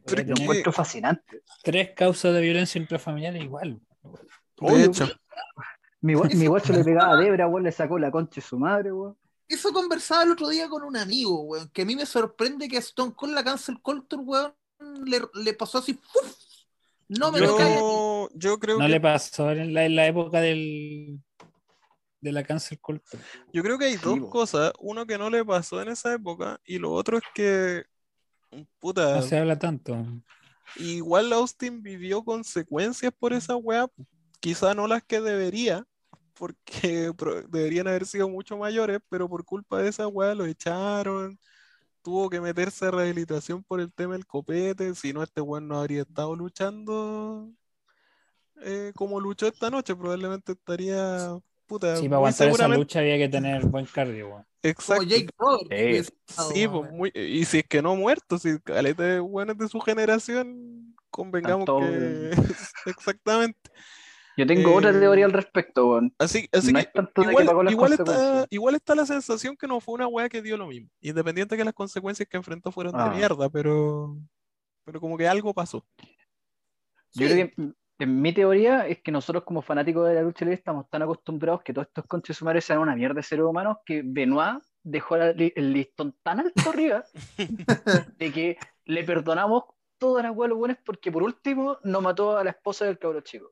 Pero 0.06 0.24
Lo 0.24 0.36
Lo 0.36 0.42
encuentro 0.44 0.72
fascinante. 0.72 1.42
Tres 1.64 1.92
causas 1.96 2.34
de 2.34 2.42
violencia 2.42 2.80
intrafamiliar 2.80 3.36
igual. 3.38 3.80
de 4.62 4.84
hecho, 4.86 5.08
Mi, 6.02 6.16
mi 6.16 6.48
guacho 6.48 6.72
le 6.74 6.84
pegaba 6.84 7.14
a 7.14 7.18
Debra, 7.18 7.48
weón, 7.48 7.64
le 7.64 7.72
sacó 7.72 8.00
la 8.00 8.12
concha 8.12 8.36
de 8.36 8.42
su 8.48 8.58
madre, 8.58 8.92
weón. 8.92 9.18
Eso 9.48 9.74
conversaba 9.74 10.24
el 10.24 10.32
otro 10.32 10.48
día 10.48 10.70
con 10.70 10.84
un 10.84 10.96
amigo, 10.96 11.42
weón, 11.42 11.70
que 11.70 11.82
a 11.82 11.86
mí 11.86 11.96
me 11.96 12.06
sorprende 12.06 12.68
que 12.70 12.78
a 12.78 12.80
Stone 12.80 13.14
Cold 13.16 13.34
la 13.34 13.44
cancel 13.44 13.82
culture, 13.82 14.22
weón, 14.22 14.54
le, 15.06 15.22
le 15.34 15.54
pasó 15.54 15.80
así, 15.80 15.94
¡puf! 15.94 16.38
No 17.10 17.32
me 17.32 17.40
lo 17.40 17.58
calles. 17.58 18.30
yo, 18.36 18.60
creo 18.60 18.78
No 18.78 18.86
que 18.86 18.92
le 18.92 19.02
pasó 19.02 19.52
en 19.52 19.74
la, 19.74 19.86
en 19.86 19.96
la 19.96 20.06
época 20.06 20.40
del, 20.42 21.20
de 22.22 22.32
la 22.32 22.44
cancel 22.44 22.80
culture. 22.80 23.22
Yo 23.52 23.64
creo 23.64 23.80
que 23.80 23.86
hay 23.86 23.98
Sí, 23.98 24.02
dos 24.04 24.30
cosas. 24.30 24.72
Uno 24.80 25.08
que 25.08 25.18
no 25.18 25.30
le 25.30 25.44
pasó 25.44 25.82
en 25.82 25.90
esa 25.90 26.14
época 26.14 26.62
y 26.64 26.78
lo 26.78 26.92
otro 26.92 27.18
es 27.18 27.24
que, 27.34 27.84
puta, 28.78 29.16
No 29.16 29.22
se 29.24 29.40
habla 29.40 29.58
tanto. 29.58 29.98
igual 30.76 31.34
Austin 31.34 31.82
vivió 31.82 32.24
consecuencias 32.24 33.12
por 33.18 33.34
esa 33.34 33.56
weá. 33.56 33.88
Quizá 34.40 34.74
no 34.74 34.88
las 34.88 35.04
que 35.04 35.22
debería, 35.22 35.86
porque 36.34 37.12
deberían 37.50 37.88
haber 37.88 38.06
sido 38.06 38.30
mucho 38.30 38.58
mayores, 38.58 39.00
pero 39.10 39.28
por 39.28 39.46
culpa 39.46 39.82
de 39.82 39.90
esa 39.90 40.08
weá 40.08 40.34
lo 40.36 40.46
echaron. 40.46 41.38
Tuvo 42.02 42.30
que 42.30 42.40
meterse 42.40 42.86
a 42.86 42.92
rehabilitación 42.92 43.64
por 43.64 43.82
el 43.82 43.92
tema 43.92 44.14
del 44.14 44.26
copete. 44.26 44.96
Si 44.96 45.12
no, 45.12 45.22
este 45.22 45.42
weón 45.42 45.68
no 45.68 45.80
habría 45.80 46.04
estado 46.04 46.34
luchando 46.36 47.52
eh, 48.62 48.94
como 48.96 49.20
luchó 49.20 49.48
esta 49.48 49.70
noche. 49.70 49.96
Probablemente 49.96 50.54
estaría, 50.54 51.38
puta, 51.66 51.98
Sí, 51.98 52.08
para 52.08 52.18
aguantar 52.18 52.48
esa 52.50 52.68
lucha 52.70 53.00
había 53.00 53.18
que 53.18 53.28
tener 53.28 53.66
buen 53.66 53.86
cardio. 53.86 54.28
weón. 54.30 54.44
Como 54.44 54.46
Exacto. 54.64 55.04
Jake. 55.04 55.30
Sí. 56.28 56.68
pues, 56.68 56.92
muy, 56.92 57.12
y 57.14 57.44
si 57.46 57.60
es 57.60 57.66
que 57.68 57.82
no 57.82 57.96
muerto, 57.96 58.38
si 58.38 58.60
caleta 58.60 59.04
de 59.04 59.20
buenos 59.20 59.58
de 59.58 59.68
su 59.68 59.80
generación 59.80 60.96
Convengamos 61.12 61.66
Tanto- 61.66 61.80
que. 61.82 62.32
Exactamente. 62.86 63.72
Yo 64.40 64.48
tengo 64.48 64.74
otra 64.74 64.92
Eh, 64.92 65.00
teoría 65.00 65.26
al 65.26 65.34
respecto, 65.34 65.90
weón. 65.92 66.14
Así, 66.18 66.48
así 66.54 66.72
No 66.72 66.80
que 66.80 66.86
de 66.86 67.10
que 67.14 67.30
igual, 67.32 67.72
igual, 67.72 67.92
está, 67.94 68.46
igual 68.50 68.78
la 68.96 69.06
sensación 69.06 69.58
que 69.58 69.68
no 69.68 69.82
fue 69.82 69.96
una 69.96 70.08
weá 70.08 70.30
que 70.30 70.42
dio 70.42 70.56
lo 70.56 70.68
mismo. 70.68 70.90
Independiente 71.02 71.58
que 71.58 71.66
las 71.66 71.74
consecuencias 71.74 72.28
que 72.30 72.38
enfrentó 72.38 72.72
fueron 72.72 72.94
Ah. 72.96 73.10
de 73.10 73.18
mierda, 73.18 73.50
pero. 73.50 74.18
Pero 74.86 75.02
como 75.02 75.18
que 75.18 75.28
algo 75.28 75.54
pasó. 75.54 75.86
Yo 77.14 77.28
Sí. 77.28 77.34
creo 77.34 77.48
que 77.50 77.74
en 78.02 78.22
mi 78.22 78.32
teoría 78.34 78.88
es 78.88 79.02
que 79.02 79.12
nosotros 79.12 79.44
como 79.44 79.62
fanáticos 79.62 80.08
de 80.08 80.16
la 80.16 80.22
lucha 80.22 80.46
libre 80.46 80.56
estamos 80.56 80.90
tan 80.90 81.02
acostumbrados 81.02 81.62
que 81.62 81.74
todos 81.74 81.88
estos 81.88 82.06
conches 82.06 82.38
sumares 82.38 82.64
sean 82.64 82.80
una 82.80 82.96
mierda 82.96 83.16
de 83.16 83.24
seres 83.24 83.44
humanos 83.44 83.78
que 83.86 84.04
Benoit 84.06 84.64
dejó 84.84 85.18
el 85.18 85.74
listón 85.74 86.16
tan 86.24 86.40
alto 86.40 86.70
arriba 86.70 87.04
de 88.18 88.32
que 88.32 88.58
le 88.86 89.04
perdonamos 89.04 89.64
todas 89.98 90.24
las 90.24 90.34
weas 90.34 90.54
buenas 90.54 90.78
porque 90.86 91.12
por 91.12 91.24
último 91.24 91.78
no 91.84 92.00
mató 92.00 92.38
a 92.38 92.44
la 92.46 92.52
esposa 92.52 92.86
del 92.86 92.98
cabro 92.98 93.20
chico. 93.20 93.52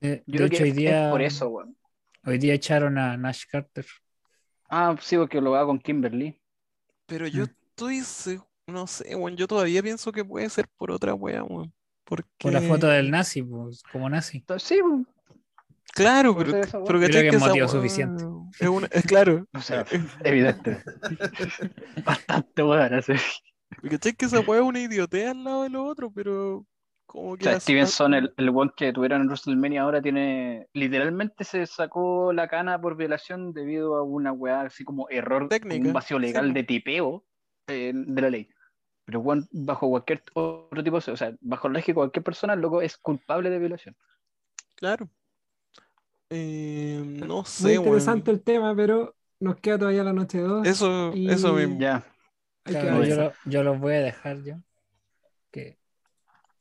Eh, 0.00 0.22
Yo 0.26 0.32
de 0.32 0.36
creo 0.38 0.46
hecho, 0.46 0.56
que 0.58 0.62
hoy 0.64 0.70
es, 0.70 0.76
día, 0.76 1.04
es 1.06 1.10
por 1.10 1.22
eso, 1.22 1.48
weón. 1.48 1.76
hoy 2.24 2.38
día 2.38 2.54
echaron 2.54 2.98
a 2.98 3.16
Nash 3.16 3.44
Carter. 3.50 3.86
Ah, 4.68 4.96
sí, 5.00 5.16
porque 5.16 5.40
lo 5.40 5.52
va 5.52 5.64
con 5.64 5.78
Kimberly. 5.78 6.40
Pero 7.06 7.26
yo 7.26 7.44
Mm. 7.44 7.48
estoy. 7.70 8.40
No 8.66 8.86
sé, 8.86 9.14
weón. 9.14 9.36
Yo 9.36 9.46
todavía 9.46 9.82
pienso 9.82 10.10
que 10.12 10.24
puede 10.24 10.48
ser 10.50 10.66
por 10.76 10.90
otra 10.90 11.14
weón. 11.14 11.72
Porque. 12.04 12.28
Por 12.38 12.52
la 12.52 12.60
foto 12.60 12.88
del 12.88 13.10
nazi, 13.10 13.42
pues, 13.42 13.82
como 13.92 14.08
nazi. 14.10 14.44
Sí, 14.58 14.80
weón. 14.82 15.06
Claro, 15.94 16.36
pero, 16.36 16.56
esa 16.58 16.72
pero 16.84 16.98
Creo 16.98 17.00
¿cachai 17.00 17.30
que 17.30 17.36
es 17.36 17.40
motivo 17.40 17.68
suficiente. 17.68 18.24
Es, 18.60 18.68
una- 18.68 18.88
es 18.90 19.06
claro. 19.06 19.46
o 19.54 19.60
sea, 19.62 19.86
evidente. 20.24 20.82
Bastante 22.04 22.62
weón. 22.62 22.94
así. 22.94 23.12
¿Cachai 23.88 24.12
que 24.14 24.26
esa 24.26 24.40
weá 24.40 24.60
es 24.60 24.66
una 24.66 24.80
idiotea 24.80 25.30
al 25.30 25.44
lado 25.44 25.62
de 25.62 25.70
lo 25.70 25.84
otro? 25.84 26.10
Pero. 26.10 26.66
Como 27.06 27.32
O 27.32 27.36
que. 27.36 27.44
sea, 27.44 27.60
Stevenson, 27.60 28.14
el, 28.14 28.34
el 28.36 28.48
one 28.50 28.72
que 28.76 28.92
tuvieron 28.92 29.20
en 29.22 29.28
WrestleMania 29.28 29.82
ahora 29.82 30.02
tiene, 30.02 30.68
literalmente 30.72 31.44
se 31.44 31.64
sacó 31.66 32.32
la 32.32 32.48
cana 32.48 32.80
por 32.80 32.96
violación 32.96 33.52
debido 33.52 33.96
a 33.96 34.02
una 34.02 34.32
weá 34.32 34.62
así 34.62 34.84
como 34.84 35.08
error, 35.08 35.48
Técnica, 35.48 35.86
un 35.86 35.92
vacío 35.92 36.18
legal 36.18 36.48
sí, 36.48 36.52
de 36.52 36.64
tipeo 36.64 37.24
eh, 37.68 37.92
de 37.94 38.22
la 38.22 38.30
ley. 38.30 38.48
Pero 39.04 39.20
one, 39.20 39.44
bajo 39.52 39.88
cualquier 39.88 40.24
otro 40.34 40.82
tipo, 40.82 40.98
de- 40.98 41.12
o 41.12 41.16
sea, 41.16 41.32
bajo 41.40 41.68
la 41.68 41.74
lógica 41.74 41.92
de 41.92 41.94
cualquier 41.94 42.24
persona, 42.24 42.56
loco 42.56 42.82
es 42.82 42.96
culpable 42.98 43.50
de 43.50 43.58
violación. 43.60 43.96
Claro. 44.74 45.08
Eh, 46.28 47.00
no 47.04 47.36
Muy 47.36 47.44
sé, 47.46 47.78
weón. 47.78 47.84
interesante 47.84 48.30
el 48.32 48.42
tema, 48.42 48.74
pero 48.74 49.14
nos 49.38 49.56
queda 49.60 49.78
todavía 49.78 50.02
la 50.02 50.12
noche 50.12 50.40
2. 50.40 50.66
Eso, 50.66 51.12
Y- 51.14 51.30
eso 51.30 51.52
mismo. 51.52 51.78
Ya, 51.78 52.04
que 52.64 52.72
Claro, 52.72 53.04
yo, 53.04 53.14
lo- 53.16 53.32
yo 53.44 53.62
los 53.62 53.78
voy 53.78 53.94
a 53.94 54.00
dejar 54.00 54.42
yo. 54.42 54.56
Que 55.52 55.78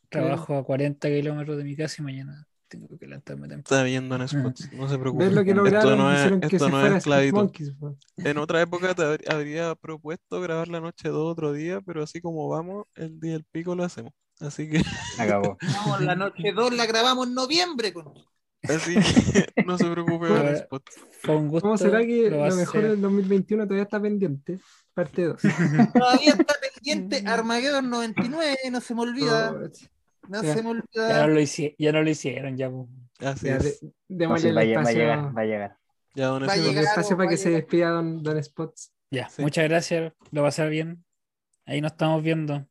trabajo 0.10 0.56
a 0.58 0.64
40 0.64 1.08
kilómetros 1.08 1.58
de 1.58 1.64
mi 1.64 1.76
casa 1.76 1.96
y 2.00 2.06
mañana 2.06 2.48
tengo 2.68 2.88
que 2.98 3.06
levantarme 3.06 3.48
temprano. 3.48 3.62
Está 3.64 3.84
viendo 3.84 4.16
en 4.16 4.28
spots, 4.28 4.72
no 4.74 4.90
se 4.90 4.98
preocupe. 4.98 5.26
Ver 5.26 5.34
lo 5.34 5.44
que 5.44 5.52
Esto 5.52 5.96
no 5.96 6.12
es, 6.12 6.32
que 6.50 6.56
esto 6.56 6.66
se 6.66 6.72
no 6.72 6.96
es. 6.96 7.34
Monkeys. 7.34 7.74
En 8.18 8.38
otra 8.38 8.62
época 8.62 8.94
te 8.96 9.04
habr- 9.04 9.34
habría 9.34 9.76
propuesto 9.76 10.42
grabar 10.42 10.68
la 10.68 10.80
noche 10.82 11.10
2 11.10 11.32
otro 11.32 11.54
día, 11.54 11.80
pero 11.82 12.04
así 12.04 12.22
como 12.22 12.50
vamos, 12.50 12.86
el 12.96 13.20
día 13.20 13.34
del 13.34 13.44
pico 13.46 13.76
lo 13.76 13.84
hacemos. 13.84 14.12
Así 14.40 14.70
que, 14.70 14.82
acabó. 15.18 15.58
No, 15.88 16.00
la 16.00 16.16
noche 16.16 16.52
2 16.54 16.74
la 16.76 16.86
grabamos 16.86 17.28
en 17.28 17.34
noviembre. 17.36 17.94
Con... 17.94 18.12
así 18.64 18.96
que 18.96 19.64
no 19.66 19.78
se 19.78 19.86
preocupe 19.90 20.28
Ahora- 20.28 20.68
un 21.30 21.48
gusto. 21.48 21.62
¿Cómo 21.68 21.78
será 21.78 22.00
que 22.02 22.30
lo 22.30 22.46
lo 22.48 22.56
mejor 22.56 22.82
del 22.82 23.00
2021 23.02 23.64
todavía 23.64 23.84
está 23.84 24.02
pendiente? 24.02 24.60
Parte 24.94 25.24
2. 25.26 25.42
Todavía 25.94 26.32
está 26.32 26.54
pendiente 26.74 27.24
Armageddon 27.28 27.90
99, 27.90 28.58
no 28.72 28.82
se 28.82 28.96
me 28.96 29.02
olvida. 29.02 29.52
No 29.52 29.70
Se 30.26 30.42
me 30.42 30.48
Ya 30.48 30.62
no 30.62 30.74
lo, 30.74 30.84
ya 31.78 31.92
no 31.92 32.02
lo 32.04 32.10
hicieron, 32.10 32.58
ya. 32.58 32.70
pues. 32.70 32.88
Así 33.20 33.48
Ya, 33.48 33.58
es. 33.58 33.80
de- 34.10 34.28
No, 34.28 34.38
sí, 34.38 34.48
el 34.50 34.58
va, 34.58 34.62
a 34.62 34.64
lle- 34.66 34.76
va 34.76 34.80
a 34.80 34.84
espacio, 34.84 35.00
llegar, 35.00 35.38
va 35.38 35.42
a 35.42 35.46
llegar. 35.46 35.78
Ya, 36.16 36.26
don 36.28 36.48
Va 36.48 36.54
a 36.54 36.58
llegar. 36.58 36.84
espacio 36.84 37.18
para 37.18 37.30
que 37.30 37.38
se 37.38 37.50
despida 37.50 37.90
Don, 37.90 38.24
don 38.24 38.42
Spots. 38.44 38.92
Ya, 39.12 39.30
Sí. 39.30 39.42
muchas 39.42 39.64
gracias. 39.70 40.14
Lo 40.32 40.42
va 40.42 40.48
a 40.48 40.50
hacer 40.50 40.70
bien. 40.70 41.04
Ahí 41.66 41.82
nos 41.82 41.92
estamos 41.94 42.22
viendo. 42.24 42.66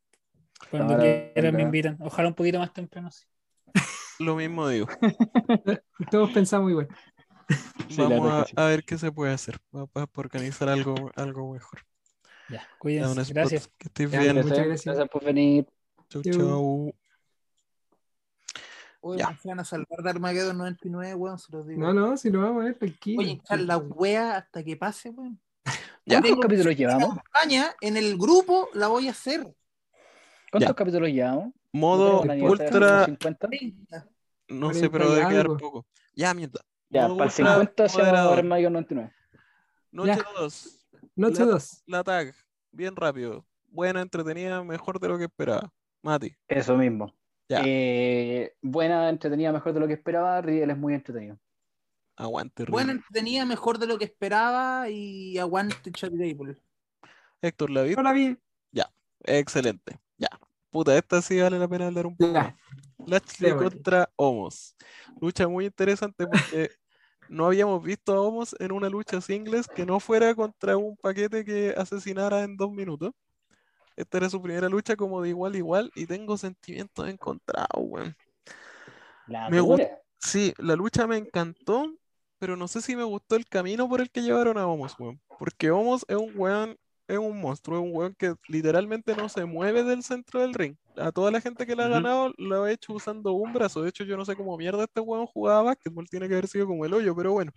Cuando 0.70 0.94
Ahora, 0.94 1.30
quieran 1.32 1.54
me 1.56 1.62
invitan. 1.62 1.96
Ojalá 2.00 2.28
un 2.28 2.34
poquito 2.34 2.58
más 2.58 2.72
temprano. 2.72 3.10
sí. 3.10 3.24
lo 4.20 4.36
mismo 4.36 4.68
digo. 4.68 4.86
Todos 6.10 6.30
pensamos 6.30 6.70
igual. 6.70 6.88
Sí, 7.88 7.96
Vamos 7.98 8.48
a, 8.56 8.64
a 8.64 8.68
ver 8.68 8.84
qué 8.84 8.96
se 8.96 9.10
puede 9.12 9.32
hacer 9.32 9.58
para, 9.92 10.06
organizar 10.14 10.68
algo, 10.68 10.94
algo 11.16 11.52
mejor. 11.52 11.80
Ya, 12.48 12.66
cuídense. 12.78 13.32
Gracias. 13.32 13.68
Que 13.76 13.88
estés 13.88 14.10
bien. 14.10 14.36
muchas 14.36 14.50
Gracias, 14.66 14.84
gracias. 14.84 15.08
por 15.08 15.24
venir. 15.24 15.66
Chau, 16.08 16.22
chau. 16.22 16.94
Oye, 19.06 19.18
Ya. 19.18 19.36
se 19.36 19.48
van 19.48 19.60
a 19.60 19.64
salvar 19.64 20.02
de 20.02 20.08
Armageddon 20.10 20.56
99, 20.56 21.14
weón, 21.14 21.38
se 21.38 21.52
los 21.52 21.66
digo. 21.66 21.78
No, 21.80 21.92
no, 21.92 22.16
si 22.16 22.30
lo 22.30 22.40
vamos 22.40 22.62
a 22.62 22.64
ver, 22.66 22.74
tranquilo. 22.78 23.16
Voy 23.20 23.30
a 23.30 23.32
echar 23.34 23.60
la 23.60 23.76
wea 23.76 24.36
hasta 24.38 24.64
que 24.64 24.76
pase, 24.76 25.10
weón. 25.10 25.38
Ya. 26.06 26.20
¿Cuántos 26.20 26.40
capítulos 26.40 26.76
llevamos? 26.76 27.14
Campaña 27.14 27.74
en 27.80 27.96
el 27.98 28.16
grupo 28.18 28.68
la 28.74 28.88
voy 28.88 29.08
a 29.08 29.10
hacer. 29.12 29.40
¿Cuántos 30.50 30.68
Ya. 30.70 30.74
capítulos 30.74 31.08
llevamos? 31.10 31.52
Modo 31.72 32.12
¿No 32.12 32.20
tenemos 32.22 32.58
la 32.58 32.64
ultra. 32.64 33.04
50? 33.06 33.48
30. 33.48 34.08
No 34.48 34.72
sé, 34.74 34.88
40 34.88 34.92
pero 34.92 35.10
debe 35.10 35.28
quedar 35.28 35.40
algo. 35.46 35.56
poco. 35.58 35.86
Ya, 36.14 36.32
mierda. 36.34 36.60
Ya, 36.90 37.08
Modo 37.08 37.16
para 37.18 37.30
el 37.30 37.30
ultra 37.30 37.54
50 37.54 37.84
hacemos 37.84 38.06
moderador. 38.06 38.38
Armageddon 38.38 38.72
99. 38.74 39.12
Noche 39.92 40.08
Ya. 40.16 40.24
2. 40.40 40.86
Noche 41.16 41.40
La- 41.40 41.46
2. 41.52 41.82
La 41.86 42.04
tag. 42.04 42.34
Bien 42.72 42.96
rápido. 42.96 43.44
Buena, 43.68 44.00
entretenida, 44.02 44.62
mejor 44.64 44.98
de 45.00 45.08
lo 45.08 45.18
que 45.18 45.24
esperaba. 45.24 45.72
Mati. 46.02 46.34
Eso 46.48 46.76
mismo. 46.76 47.12
Ya. 47.48 47.62
Eh, 47.64 48.54
buena, 48.62 49.08
entretenida, 49.08 49.52
mejor 49.52 49.72
de 49.74 49.80
lo 49.80 49.86
que 49.86 49.94
esperaba. 49.94 50.40
Riel 50.40 50.70
es 50.70 50.76
muy 50.78 50.94
entretenido. 50.94 51.38
Aguante, 52.16 52.64
Bueno, 52.66 52.92
Riel. 52.92 53.04
tenía 53.12 53.44
mejor 53.44 53.78
de 53.78 53.86
lo 53.86 53.98
que 53.98 54.04
esperaba 54.04 54.88
y 54.88 55.36
aguante 55.38 55.90
Charitable. 55.92 56.56
Héctor 57.42 57.70
Lavid. 57.70 57.96
No 57.96 58.02
la 58.02 58.12
vi. 58.12 58.36
Excelente. 59.26 59.98
Ya. 60.18 60.28
Puta, 60.70 60.96
esta 60.96 61.22
sí 61.22 61.40
vale 61.40 61.58
la 61.58 61.68
pena 61.68 61.86
hablar 61.86 62.06
un 62.06 62.16
poco. 62.16 62.32
Ya. 62.32 62.56
más. 62.98 63.08
Lashley 63.08 63.52
contra 63.56 64.10
Homos. 64.16 64.76
Lucha 65.20 65.48
muy 65.48 65.66
interesante 65.66 66.26
porque 66.26 66.70
no 67.28 67.46
habíamos 67.46 67.82
visto 67.82 68.14
a 68.14 68.20
Homos 68.20 68.54
en 68.58 68.72
una 68.72 68.88
lucha 68.88 69.20
singles 69.20 69.66
que 69.66 69.86
no 69.86 70.00
fuera 70.00 70.34
contra 70.34 70.76
un 70.76 70.96
paquete 70.96 71.44
que 71.44 71.74
asesinara 71.76 72.42
en 72.42 72.56
dos 72.56 72.70
minutos. 72.70 73.12
Esta 73.96 74.18
era 74.18 74.30
su 74.30 74.42
primera 74.42 74.68
lucha 74.68 74.96
como 74.96 75.22
de 75.22 75.28
igual 75.30 75.54
a 75.54 75.58
igual 75.58 75.92
y 75.94 76.06
tengo 76.06 76.36
sentimientos 76.36 77.08
encontrados, 77.08 77.68
weón. 77.76 78.16
La 79.26 79.48
Me 79.48 79.58
dura. 79.58 80.00
Sí, 80.18 80.54
la 80.58 80.74
lucha 80.74 81.06
me 81.06 81.16
encantó, 81.16 81.92
pero 82.38 82.56
no 82.56 82.66
sé 82.66 82.80
si 82.80 82.96
me 82.96 83.04
gustó 83.04 83.36
el 83.36 83.46
camino 83.46 83.88
por 83.88 84.00
el 84.00 84.10
que 84.10 84.22
llevaron 84.22 84.58
a 84.58 84.66
Homos, 84.66 84.98
weón. 84.98 85.20
Porque 85.38 85.70
Homos 85.70 86.04
es 86.08 86.16
un 86.16 86.32
weón, 86.34 86.76
es 87.06 87.18
un 87.18 87.40
monstruo, 87.40 87.78
es 87.78 87.84
un 87.84 87.94
weón 87.94 88.14
que 88.14 88.34
literalmente 88.48 89.14
no 89.14 89.28
se 89.28 89.44
mueve 89.44 89.84
del 89.84 90.02
centro 90.02 90.40
del 90.40 90.54
ring. 90.54 90.76
A 90.96 91.12
toda 91.12 91.30
la 91.30 91.40
gente 91.40 91.66
que 91.66 91.76
le 91.76 91.82
ha 91.82 91.88
ganado 91.88 92.32
lo 92.38 92.64
ha 92.64 92.72
hecho 92.72 92.94
usando 92.94 93.32
un 93.32 93.52
brazo. 93.52 93.82
De 93.82 93.90
hecho, 93.90 94.04
yo 94.04 94.16
no 94.16 94.24
sé 94.24 94.34
cómo 94.34 94.56
mierda 94.56 94.84
este 94.84 95.00
weón 95.00 95.26
jugaba 95.26 95.62
básquetbol, 95.62 96.08
tiene 96.08 96.28
que 96.28 96.34
haber 96.34 96.48
sido 96.48 96.66
como 96.66 96.84
el 96.84 96.94
hoyo, 96.94 97.14
pero 97.14 97.32
bueno. 97.32 97.52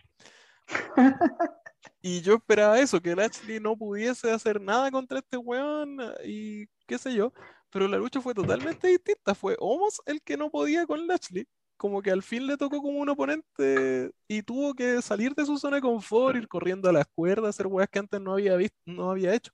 Y 2.01 2.21
yo 2.21 2.35
esperaba 2.35 2.79
eso, 2.79 3.01
que 3.01 3.15
Lashley 3.15 3.59
no 3.59 3.77
pudiese 3.77 4.31
hacer 4.31 4.61
nada 4.61 4.91
contra 4.91 5.19
este 5.19 5.37
weón 5.37 5.97
y 6.25 6.67
qué 6.87 6.97
sé 6.97 7.13
yo. 7.13 7.33
Pero 7.69 7.87
la 7.87 7.97
lucha 7.97 8.21
fue 8.21 8.33
totalmente 8.33 8.87
distinta. 8.87 9.35
Fue 9.35 9.55
Homos 9.59 10.01
el 10.05 10.21
que 10.21 10.37
no 10.37 10.49
podía 10.49 10.85
con 10.85 11.05
Lashley. 11.07 11.45
Como 11.77 12.01
que 12.01 12.11
al 12.11 12.23
fin 12.23 12.47
le 12.47 12.57
tocó 12.57 12.81
como 12.81 12.99
un 12.99 13.09
oponente 13.09 14.11
y 14.27 14.41
tuvo 14.43 14.73
que 14.73 15.01
salir 15.01 15.35
de 15.35 15.45
su 15.45 15.57
zona 15.59 15.77
de 15.77 15.81
confort, 15.81 16.35
ir 16.37 16.47
corriendo 16.47 16.89
a 16.89 16.93
las 16.93 17.05
cuerdas, 17.13 17.49
hacer 17.49 17.67
weas 17.67 17.89
que 17.89 17.99
antes 17.99 18.19
no 18.21 18.33
había 18.33 18.55
visto, 18.55 18.77
no 18.85 19.11
había 19.11 19.33
hecho. 19.35 19.51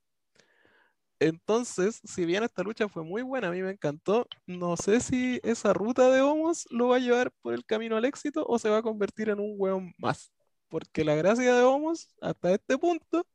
Entonces, 1.20 2.02
si 2.04 2.26
bien 2.26 2.44
esta 2.44 2.64
lucha 2.64 2.90
fue 2.90 3.02
muy 3.04 3.22
buena, 3.22 3.48
a 3.48 3.52
mí 3.52 3.62
me 3.62 3.72
encantó, 3.72 4.28
no 4.46 4.76
sé 4.76 5.00
si 5.00 5.40
esa 5.44 5.72
ruta 5.72 6.10
de 6.10 6.22
Homos 6.22 6.68
lo 6.70 6.90
va 6.90 6.98
a 6.98 7.00
llevar 7.00 7.32
por 7.42 7.54
el 7.54 7.66
camino 7.66 7.96
al 7.96 8.04
éxito 8.04 8.46
o 8.46 8.60
se 8.60 8.70
va 8.70 8.80
a 8.80 8.82
convertir 8.82 9.30
en 9.30 9.40
un 9.40 9.56
weón 9.58 9.94
más. 9.98 10.33
Porque 10.74 11.04
la 11.06 11.14
gracia 11.14 11.54
de 11.54 11.62
Homos, 11.62 12.10
hasta 12.20 12.52
este 12.52 12.80
punto, 12.80 13.28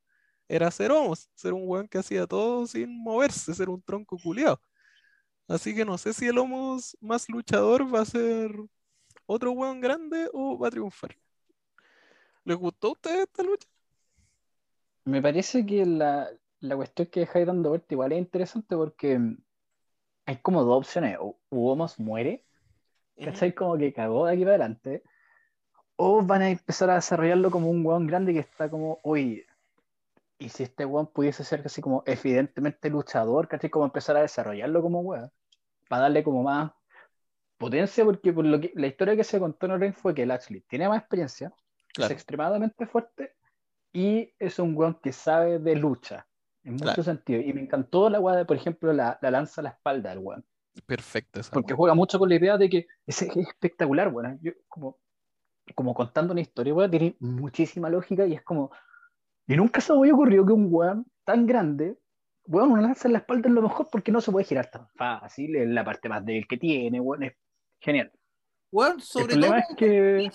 era 0.49 0.73
ser 0.73 0.91
Homos, 0.91 1.31
ser 1.37 1.53
un 1.53 1.69
weón 1.69 1.87
que 1.87 1.99
hacía 1.99 2.27
todo 2.27 2.67
sin 2.67 3.01
moverse, 3.01 3.55
ser 3.55 3.69
un 3.69 3.81
tronco 3.81 4.19
culiado. 4.19 4.61
Así 5.47 5.73
que 5.73 5.85
no 5.85 5.97
sé 5.99 6.13
si 6.13 6.27
el 6.27 6.37
Homos 6.37 6.99
más 7.01 7.29
luchador 7.29 7.95
va 7.95 8.01
a 8.01 8.07
ser 8.07 8.51
otro 9.25 9.53
weón 9.53 9.81
grande 9.81 10.29
o 10.33 10.59
va 10.59 10.67
a 10.67 10.71
triunfar. 10.73 11.17
¿Les 12.43 12.57
gustó 12.57 12.89
a 12.89 12.93
ustedes 12.95 13.21
esta 13.21 13.45
lucha? 13.45 13.69
Me 15.05 15.23
parece 15.23 15.65
que 15.65 15.87
la, 15.87 16.29
la 16.59 16.75
cuestión 16.75 17.07
que 17.07 17.21
dejáis 17.21 17.47
dando 17.47 17.69
vuelta 17.69 17.95
igual 17.95 18.11
es 18.15 18.19
interesante 18.19 18.75
porque 18.75 19.21
hay 20.27 20.37
como 20.39 20.65
dos 20.65 20.79
opciones. 20.79 21.19
O 21.21 21.39
o 21.51 21.71
Homos 21.71 22.01
muere, 22.01 22.45
¿cachai? 23.17 23.55
Como 23.55 23.79
que 23.79 23.93
cagó 23.93 24.27
de 24.27 24.33
aquí 24.33 24.43
para 24.43 24.57
adelante. 24.57 25.05
O 26.01 26.23
van 26.23 26.43
a 26.43 26.51
empezar 26.51 26.91
a 26.91 26.95
desarrollarlo 26.95 27.51
como 27.51 27.69
un 27.69 27.85
weón 27.85 28.07
grande 28.07 28.33
que 28.33 28.39
está 28.39 28.71
como, 28.71 29.01
uy, 29.03 29.45
y 30.39 30.49
si 30.49 30.63
este 30.63 30.85
weón 30.85 31.09
pudiese 31.09 31.43
ser 31.43 31.63
así 31.65 31.81
como 31.83 32.05
evidentemente 32.07 32.89
luchador, 32.89 33.49
¿cachai? 33.49 33.69
Como 33.69 33.85
empezar 33.85 34.17
a 34.17 34.21
desarrollarlo 34.21 34.81
como 34.81 35.01
weón. 35.01 35.33
Para 35.89 36.03
darle 36.03 36.23
como 36.23 36.45
más 36.45 36.71
potencia 37.57 38.05
porque 38.05 38.33
por 38.33 38.45
lo 38.45 38.61
que 38.61 38.71
la 38.77 38.87
historia 38.87 39.17
que 39.17 39.25
se 39.25 39.41
contó 39.41 39.67
en 39.67 39.73
el 39.73 39.81
ring 39.81 39.93
fue 39.93 40.15
que 40.15 40.25
Lashley 40.25 40.61
tiene 40.69 40.89
más 40.89 41.01
experiencia, 41.01 41.53
Claro. 41.93 42.13
es 42.13 42.17
extremadamente 42.17 42.87
fuerte 42.87 43.35
y 43.93 44.33
es 44.39 44.61
un 44.61 44.77
weón 44.77 45.01
que 45.03 45.13
sabe 45.13 45.59
de 45.59 45.75
lucha 45.75 46.29
en 46.63 46.75
muchos 46.75 46.95
Claro. 46.95 47.03
sentidos. 47.03 47.45
Y 47.45 47.53
me 47.53 47.63
encantó 47.63 48.09
la 48.09 48.21
weá 48.21 48.45
por 48.45 48.57
ejemplo, 48.57 48.93
la, 48.93 49.19
la 49.21 49.33
lanza 49.33 49.61
a 49.63 49.65
la 49.65 49.71
espalda 49.71 50.11
del 50.11 50.21
weón. 50.21 50.45
Perfecta 50.87 51.41
esa. 51.41 51.51
Porque 51.51 51.75
juega 51.75 51.95
mucho 51.95 52.21
con 52.21 52.29
la 52.29 52.37
idea 52.37 52.57
de 52.57 52.69
que 52.71 52.87
es, 53.05 53.23
es 53.23 53.37
espectacular, 53.37 54.09
weón. 54.15 54.39
Yo, 54.41 54.53
como, 54.69 54.99
como 55.75 55.95
contando 55.95 56.33
una 56.33 56.41
historia, 56.41 56.75
weón, 56.75 56.91
tiene 56.91 57.17
muchísima 57.21 57.89
lógica 57.91 58.27
y 58.27 58.35
es 58.35 58.43
como. 58.43 58.71
Y 59.47 59.57
nunca 59.57 59.81
se 59.81 59.93
me 59.93 60.01
había 60.01 60.15
ocurrido 60.15 60.45
que 60.47 60.53
un 60.53 60.69
weón 60.71 61.07
tan 61.25 61.47
grande, 61.47 61.99
weón, 62.47 62.71
una 62.73 62.83
lanza 62.83 63.09
en 63.09 63.13
la 63.15 63.19
espalda 63.21 63.49
es 63.49 63.55
lo 63.55 63.63
mejor 63.63 63.89
porque 63.91 64.13
no 64.13 64.21
se 64.21 64.31
puede 64.33 64.45
girar 64.47 64.71
tan 64.71 64.89
fácil, 64.97 65.57
es 65.57 65.69
la 65.69 65.85
parte 65.85 66.09
más 66.09 66.25
débil 66.25 66.47
que 66.47 66.57
tiene, 66.59 67.01
weón, 67.01 67.23
es 67.25 67.33
genial. 67.81 68.13
Weón, 68.71 68.97
El 68.97 69.03
sobre 69.03 69.37
todo. 69.37 69.55
es 69.57 69.65
que. 69.77 70.31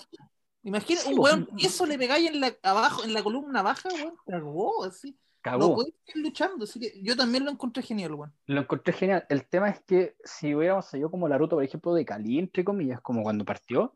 Imagina, 0.64 1.00
Sí, 1.00 1.10
un 1.10 1.16
po. 1.16 1.22
weón, 1.22 1.48
eso 1.58 1.84
le 1.86 1.98
pegáis 1.98 2.30
en 2.30 2.40
la, 2.40 2.52
abajo, 2.62 3.04
en 3.04 3.12
la 3.12 3.22
columna 3.22 3.62
baja, 3.62 3.88
weón, 3.92 4.14
cagó, 4.26 4.84
así. 4.84 5.10
No 5.46 5.50
Cagó. 5.50 5.74
puede 5.74 5.92
seguir 6.06 6.22
luchando, 6.24 6.64
así 6.64 6.80
que 6.80 7.02
yo 7.02 7.14
también 7.14 7.44
lo 7.44 7.50
encontré 7.50 7.82
genial, 7.82 8.14
weón. 8.14 8.32
Lo 8.46 8.62
encontré 8.62 8.94
genial. 8.94 9.26
El 9.28 9.46
tema 9.46 9.68
es 9.68 9.80
que 9.82 10.16
si 10.24 10.54
hubiéramos 10.54 10.86
salido 10.86 11.10
como 11.10 11.28
la 11.28 11.36
ruta, 11.36 11.54
por 11.54 11.62
ejemplo, 11.62 11.92
de 11.92 12.06
Cali, 12.06 12.38
entre 12.38 12.64
comillas, 12.64 13.02
como 13.02 13.22
cuando 13.22 13.44
partió, 13.44 13.92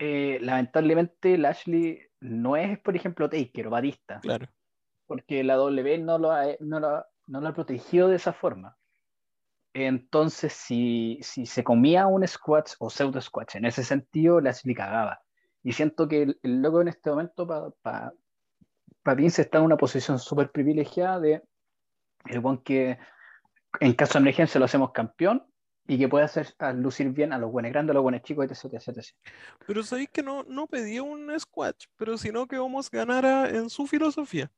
eh, 0.00 0.38
lamentablemente 0.40 1.38
Lashley 1.38 2.00
no 2.20 2.56
es, 2.56 2.78
por 2.80 2.96
ejemplo, 2.96 3.30
Taker 3.30 3.68
o 3.68 3.70
Batista, 3.70 4.18
Claro. 4.20 4.48
porque 5.06 5.44
la 5.44 5.54
W 5.54 5.98
no 5.98 6.18
lo 6.18 6.32
ha, 6.32 6.46
no 6.60 6.80
lo 6.80 6.88
ha- 6.88 7.06
no 7.28 7.40
lo 7.40 7.48
ha 7.48 7.54
protegido 7.54 8.08
de 8.08 8.16
esa 8.16 8.32
forma. 8.32 8.76
Entonces, 9.72 10.52
si, 10.52 11.18
si 11.22 11.46
se 11.46 11.62
comía 11.62 12.06
un 12.08 12.26
squash 12.26 12.72
o 12.80 12.90
pseudo 12.90 13.20
squash, 13.20 13.54
en 13.56 13.66
ese 13.66 13.84
sentido, 13.84 14.40
Lashley 14.40 14.74
cagaba. 14.74 15.22
Y 15.62 15.72
siento 15.72 16.08
que 16.08 16.22
el, 16.22 16.40
el 16.42 16.60
loco 16.62 16.80
en 16.80 16.88
este 16.88 17.10
momento, 17.10 17.46
para 17.46 17.70
pa, 17.82 18.12
pa 19.02 19.14
Vince, 19.14 19.42
está 19.42 19.58
en 19.58 19.64
una 19.64 19.76
posición 19.76 20.18
súper 20.18 20.50
privilegiada 20.50 21.20
de 21.20 21.42
el 22.26 22.40
buen 22.40 22.58
que 22.58 22.98
en 23.78 23.92
caso 23.94 24.14
de 24.14 24.20
emergencia 24.22 24.58
lo 24.58 24.64
hacemos 24.64 24.90
campeón 24.92 25.46
y 25.92 25.98
que 25.98 26.08
puede 26.08 26.24
hacer 26.24 26.54
a 26.58 26.72
lucir 26.72 27.08
bien 27.10 27.32
a 27.32 27.38
los 27.38 27.50
buenos 27.50 27.72
grandes, 27.72 27.90
a 27.92 27.94
los 27.94 28.02
buenos 28.02 28.22
chicos, 28.22 28.44
etc, 28.50 28.74
etc, 28.74 28.88
etc. 28.98 29.06
Pero 29.66 29.82
sabéis 29.82 30.08
que 30.10 30.22
no, 30.22 30.44
no 30.44 30.66
pedía 30.66 31.02
un 31.02 31.32
squash, 31.38 31.86
pero 31.96 32.16
sino 32.16 32.46
que 32.46 32.58
Homos 32.58 32.90
ganara 32.90 33.48
en 33.50 33.68
su 33.70 33.86
filosofía. 33.86 34.50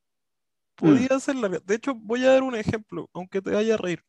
Podía 0.75 1.19
ser 1.21 1.37
larga. 1.37 1.59
De 1.65 1.75
hecho, 1.75 1.95
voy 1.95 2.25
a 2.25 2.33
dar 2.33 2.43
un 2.43 2.55
ejemplo, 2.55 3.09
aunque 3.13 3.41
te 3.41 3.51
vaya 3.51 3.75
a 3.75 3.77
reír. 3.79 4.03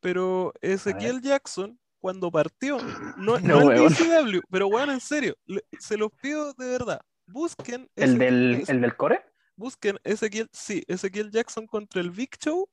Pero 0.00 0.52
Ezequiel 0.60 1.20
Jackson, 1.20 1.78
cuando 1.98 2.30
partió, 2.30 2.78
no, 3.16 3.38
No, 3.38 3.60
no 3.62 3.72
el. 3.72 3.88
DCW, 3.92 4.40
pero 4.50 4.68
bueno, 4.68 4.92
en 4.92 5.00
serio, 5.00 5.36
le- 5.46 5.64
se 5.78 5.96
los 5.96 6.10
pido 6.20 6.52
de 6.54 6.66
verdad. 6.70 7.00
Busquen, 7.26 7.88
¿El 7.96 8.14
Ezequiel- 8.16 8.18
del, 8.18 8.64
el 8.68 8.80
del 8.80 8.96
core? 8.96 9.24
busquen 9.56 9.98
Ezequiel, 10.04 10.48
sí, 10.52 10.82
Ezequiel 10.88 11.30
Jackson 11.30 11.66
contra 11.66 12.00
el 12.00 12.10
Big 12.10 12.30
Show 12.38 12.68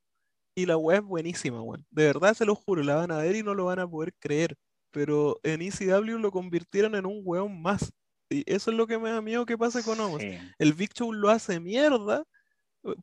y 0.58 0.66
la 0.66 0.76
weá 0.76 0.98
es 0.98 1.04
buenísima, 1.04 1.62
weón. 1.62 1.86
De 1.92 2.06
verdad 2.06 2.34
se 2.34 2.44
lo 2.46 2.56
juro, 2.56 2.82
la 2.84 2.96
van 2.96 3.12
a 3.12 3.18
ver 3.20 3.36
y 3.36 3.44
no 3.44 3.54
lo 3.54 3.66
van 3.66 3.78
a 3.80 3.88
poder 3.88 4.14
creer. 4.20 4.56
Pero 4.92 5.40
en 5.44 5.62
ECW 5.62 6.18
lo 6.18 6.32
convirtieron 6.32 6.96
en 6.96 7.06
un 7.06 7.22
weón 7.24 7.62
más. 7.62 7.92
Y 8.30 8.44
eso 8.52 8.72
es 8.72 8.78
lo 8.78 8.88
que 8.88 8.98
me 8.98 9.12
da 9.12 9.22
miedo 9.22 9.46
que 9.46 9.58
pase 9.58 9.84
con 9.84 10.00
Omos. 10.00 10.20
Sí. 10.22 10.38
El 10.58 10.74
Big 10.74 10.94
Show 10.94 11.14
lo 11.14 11.30
hace 11.30 11.60
mierda 11.60 12.24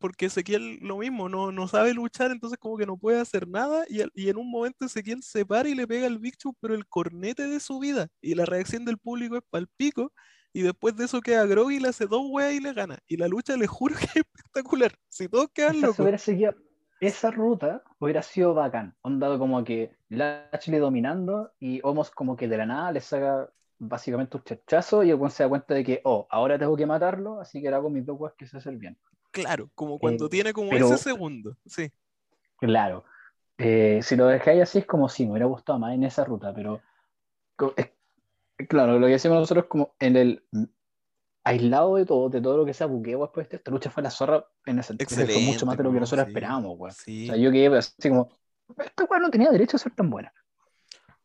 porque 0.01 0.27
Ezequiel 0.27 0.79
lo 0.81 0.97
mismo, 0.99 1.29
no, 1.29 1.53
no 1.53 1.69
sabe 1.69 1.93
luchar, 1.95 2.31
entonces 2.31 2.59
como 2.59 2.77
que 2.77 2.87
no 2.87 2.97
puede 2.97 3.21
hacer 3.21 3.47
nada 3.47 3.85
y, 3.89 4.01
y 4.15 4.31
en 4.31 4.37
un 4.39 4.51
momento 4.51 4.87
Ezequiel 4.87 5.23
se 5.23 5.45
para 5.45 5.69
y 5.69 5.75
le 5.75 5.87
pega 5.87 6.07
al 6.07 6.19
Big 6.19 6.37
Show, 6.39 6.55
pero 6.59 6.75
el 6.75 6.87
cornete 6.87 7.47
de 7.47 7.61
su 7.61 7.79
vida 7.79 8.09
y 8.23 8.35
la 8.35 8.47
reacción 8.47 8.85
del 8.85 8.97
público 8.99 9.37
es 9.37 9.43
palpico 9.51 10.11
y 10.55 10.63
después 10.63 10.97
de 10.97 11.05
eso 11.05 11.21
queda 11.21 11.45
Groggy, 11.45 11.81
le 11.81 11.89
hace 11.89 12.07
dos 12.07 12.23
weas 12.31 12.55
y 12.55 12.61
le 12.61 12.73
gana. 12.73 12.99
Y 13.07 13.17
la 13.19 13.29
lucha, 13.29 13.57
le 13.57 13.67
juro 13.67 13.95
que 13.99 14.05
es 14.07 14.17
espectacular. 14.17 14.95
Si 15.09 15.29
todos 15.29 15.49
quedan 15.53 15.81
locos. 15.81 15.99
hubiera 16.01 16.19
seguido- 16.19 16.55
esa 17.07 17.31
ruta 17.31 17.83
hubiera 17.99 18.23
sido 18.23 18.55
bacán. 18.55 18.95
Onda 19.03 19.37
como 19.39 19.63
que 19.65 19.97
Lashley 20.09 20.79
dominando 20.79 21.53
y 21.59 21.81
Homos 21.83 22.11
como 22.11 22.37
que 22.37 22.49
de 22.49 22.57
la 22.59 22.67
nada 22.67 22.93
le 22.93 23.01
saca 23.01 23.49
básicamente 23.79 24.37
un 24.37 24.45
chachazo 24.45 25.03
y 25.03 25.11
el 25.11 25.31
se 25.31 25.43
da 25.43 25.49
cuenta 25.49 25.75
de 25.75 25.85
que, 25.85 26.01
oh, 26.05 26.27
ahora 26.31 26.59
tengo 26.59 26.77
que 26.77 26.87
matarlo, 26.87 27.41
así 27.41 27.61
que 27.61 27.69
hago 27.69 27.91
mis 27.91 28.07
dos 28.07 28.17
weas 28.19 28.35
que 28.35 28.47
se 28.47 28.57
hacen 28.57 28.79
bien. 28.79 28.97
Claro, 29.31 29.69
como 29.75 29.99
cuando 29.99 30.27
Eh, 30.27 30.29
tiene 30.29 30.53
como 30.53 30.71
pero- 30.71 30.87
ese 30.87 30.99
segundo. 30.99 31.57
Sí. 31.67 31.91
Claro. 32.59 33.05
Eh, 33.59 34.01
si 34.03 34.17
lo 34.17 34.27
dejáis 34.27 34.63
así 34.63 34.79
es 34.79 34.87
como 34.87 35.09
si 35.09 35.25
me 35.25 35.33
hubiera 35.33 35.47
gustado 35.47 35.79
más 35.79 35.93
en 35.95 36.05
esa 36.05 36.25
ruta, 36.25 36.53
pero 36.55 36.81
es- 37.77 37.91
claro, 38.69 38.99
lo 38.99 39.07
que 39.07 39.13
decimos 39.13 39.39
nosotros 39.39 39.67
como 39.67 39.95
en 39.99 40.17
el 40.17 40.45
aislado 41.45 41.97
de 41.97 42.07
todo, 42.07 42.29
de 42.31 42.41
todo 42.41 42.57
lo 42.57 42.65
que 42.65 42.75
sea 42.75 42.87
buqueo 42.87 43.21
después 43.21 43.49
de 43.49 43.57
esta 43.57 43.71
lucha 43.71 43.91
fue 43.91 44.03
la 44.03 44.11
zorra 44.11 44.47
en 44.65 44.79
ese 44.79 44.89
sentido, 44.89 45.27
fue 45.27 45.41
mucho 45.43 45.67
más 45.67 45.77
de 45.77 45.85
lo 45.85 45.93
que 45.93 46.01
nosotros 46.01 46.25
sí, 46.25 46.31
esperábamos, 46.31 46.95
sí. 46.95 47.25
O 47.25 47.27
sea, 47.33 47.37
yo 47.37 47.53
quedé 47.53 47.77
así 47.77 48.09
como, 48.09 48.29
esta 48.79 49.05
weá 49.05 49.21
no 49.21 49.31
tenía 49.31 49.51
derecho 49.51 49.77
a 49.77 49.81
ser 49.81 49.95
tan 49.95 50.09
buena. 50.11 50.33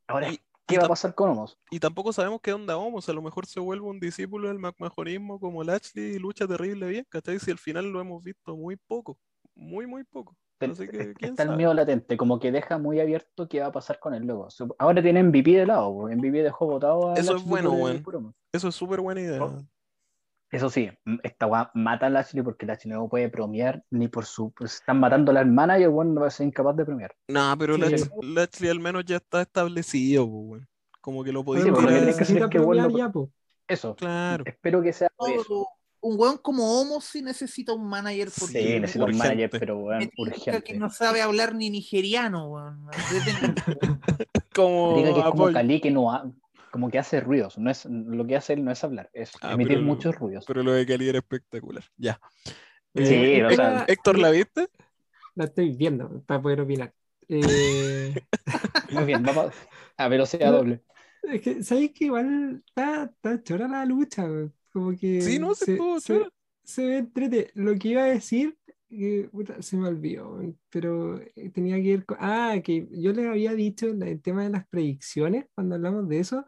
Ahora, 0.08 0.32
Y- 0.32 0.40
¿qué 0.68 0.78
va 0.78 0.86
a 0.86 0.90
pasar 0.90 1.16
con 1.16 1.30
Homos? 1.30 1.58
Y 1.72 1.80
tampoco 1.80 2.12
sabemos 2.12 2.42
qué 2.42 2.52
onda 2.52 2.78
Homos, 2.78 3.08
a 3.08 3.14
lo 3.14 3.22
mejor 3.22 3.46
se 3.46 3.60
vuelve 3.60 3.88
un 3.88 4.00
discípulo 4.00 4.50
del 4.50 4.60
McMahonismo 4.60 5.40
como 5.40 5.64
Lashley 5.64 6.16
y 6.16 6.20
lucha 6.20 6.48
terrible 6.48 6.88
bien, 6.88 7.06
¿cachai? 7.10 7.40
Si 7.40 7.52
al 7.52 7.58
final 7.58 7.90
lo 7.92 8.02
hemos 8.02 8.24
visto 8.24 8.58
muy 8.58 8.76
poco, 8.76 9.18
muy, 9.56 9.88
muy 9.88 10.04
poco. 10.04 10.36
Ten- 10.58 10.72
Así 10.72 10.90
que, 10.90 11.14
¿quién 11.14 11.32
Está 11.32 11.44
el 11.44 11.56
miedo 11.56 11.74
latente, 11.74 12.18
como 12.18 12.38
que 12.38 12.52
deja 12.52 12.78
muy 12.78 13.00
abierto 13.00 13.48
qué 13.48 13.62
va 13.62 13.68
a 13.68 13.72
pasar 13.72 13.98
con 14.00 14.14
el 14.14 14.26
logo. 14.28 14.50
Ahora 14.78 15.02
tiene 15.02 15.22
MVP 15.24 15.52
de 15.52 15.66
lado. 15.66 16.10
MVP 16.10 16.44
dejó 16.44 16.66
votado 16.66 17.12
a 17.12 17.14
Eso 17.14 17.38
es 17.38 17.44
bueno, 17.46 17.72
Homos. 17.72 18.02
Eso 18.52 18.68
es 18.68 18.76
súper 18.76 19.00
buena 19.00 19.22
idea. 19.22 19.40
Eso 20.52 20.70
sí, 20.70 20.90
esta 21.24 21.46
weá 21.46 21.70
mata 21.76 22.08
a 22.08 22.10
Lashley 22.10 22.42
porque 22.44 22.66
Lashley 22.66 22.92
no 22.94 23.08
puede 23.08 23.28
bromear 23.28 23.84
ni 23.92 24.08
por 24.08 24.26
su. 24.26 24.52
Pues 24.52 24.76
están 24.76 25.00
matando 25.00 25.30
a 25.30 25.36
la 25.36 25.42
hermana 25.42 25.78
y 25.80 25.84
el 25.84 25.90
weón 25.90 26.16
no 26.16 26.22
va 26.22 26.28
a 26.28 26.32
ser 26.32 26.48
incapaz 26.48 26.76
de 26.76 26.84
bromear. 26.86 27.14
No, 27.28 27.56
pero 27.58 27.76
Sí. 27.76 28.06
Lashley 28.24 28.70
al 28.72 28.80
menos 28.80 29.06
ya 29.06 29.18
está 29.18 29.42
establecido, 29.44 30.26
weón. 30.26 30.68
Como 31.02 31.24
que 31.24 31.32
lo 31.32 31.44
podía 31.46 31.64
Sí, 31.66 31.72
tirar. 31.72 31.88
que 32.00 32.06
necesita 32.06 32.50
que 32.50 32.60
bueno, 32.60 32.90
ya, 32.98 33.10
po. 33.12 33.30
Eso, 33.68 33.96
Claro. 33.96 34.44
espero 34.48 34.82
que 34.82 34.92
sea 34.92 35.10
No, 35.20 35.28
eso. 35.28 35.68
un 36.02 36.20
weón 36.20 36.38
como 36.40 36.80
Homo 36.82 37.00
sí 37.00 37.22
necesita 37.22 37.74
un 37.74 37.88
manager 37.88 38.32
Sí, 38.32 38.42
porque 38.42 38.80
necesito 38.80 39.06
un 39.06 39.10
urgente. 39.12 39.28
manager, 39.28 39.50
pero 39.60 39.78
weón, 39.78 40.10
urgente. 40.18 40.64
que 40.64 40.74
no 40.80 40.90
sabe 40.90 41.22
hablar 41.22 41.54
ni 41.54 41.70
nigeriano, 41.70 42.48
weón. 42.50 42.88
Como 44.56 44.98
Diga 44.98 45.14
que 45.14 45.20
es 45.20 45.26
como. 45.28 45.52
Cali 45.54 45.80
que 45.80 45.92
no 45.92 46.12
ha- 46.12 46.30
como 46.72 46.90
que 46.90 47.00
hace 47.00 47.20
ruidos. 47.22 47.58
No 47.58 47.70
es, 47.70 47.86
lo 47.86 48.26
que 48.26 48.36
hace 48.36 48.54
él 48.54 48.64
no 48.64 48.72
es 48.72 48.84
hablar, 48.84 49.10
es 49.14 49.32
Ah, 49.42 49.54
emitir 49.54 49.76
pero- 49.78 49.86
muchos 49.86 50.16
ruidos. 50.16 50.46
Pero 50.48 50.64
lo 50.64 50.72
de 50.74 50.86
Cali 50.86 51.10
era 51.10 51.20
espectacular. 51.20 51.84
Ya. 51.98 52.20
Sí, 52.96 53.14
Eh, 53.14 53.46
o 53.46 53.50
Hé- 53.50 53.56
sea- 53.56 53.86
Héctor, 53.88 54.18
¿la 54.20 54.32
viste? 54.32 54.68
La 55.36 55.46
estoy 55.46 55.76
viendo 55.76 56.22
para 56.26 56.42
poder 56.42 56.62
opinar. 56.62 56.94
Eh, 57.28 58.16
Muy 58.92 59.04
bien, 59.06 59.24
vamos 59.24 59.54
a 59.98 60.08
velocidad 60.08 60.52
No. 60.52 60.58
doble. 60.58 60.82
es 61.24 61.42
que, 61.42 61.64
¿sabéis 61.64 61.92
que 61.92 62.06
igual 62.06 62.64
está, 62.66 63.04
está 63.06 63.44
chora 63.44 63.68
la 63.68 63.86
lucha? 63.86 64.26
Como 64.74 64.92
que 64.98 65.22
Sí, 65.22 65.38
no, 65.40 65.54
se 65.54 65.74
estuvo 65.74 66.00
se, 66.00 66.14
chora. 66.20 66.30
se 66.64 66.86
ve 66.88 66.98
entrete. 66.98 67.52
Lo 67.54 67.76
que 67.78 67.90
iba 67.90 68.04
a 68.04 68.08
decir, 68.08 68.58
puta, 69.32 69.62
se 69.62 69.78
me 69.78 69.88
olvidó, 69.88 70.42
pero 70.70 71.20
eh, 71.36 71.50
tenía 71.54 71.76
que 71.76 71.82
ir 71.84 72.06
con... 72.06 72.18
Ah, 72.20 72.56
que 72.64 72.88
yo 72.92 73.12
les 73.14 73.28
había 73.28 73.54
dicho 73.54 73.86
el 73.88 74.22
tema 74.22 74.44
de 74.44 74.50
las 74.50 74.68
predicciones, 74.68 75.46
cuando 75.54 75.76
hablamos 75.76 76.08
de 76.10 76.20
eso, 76.20 76.46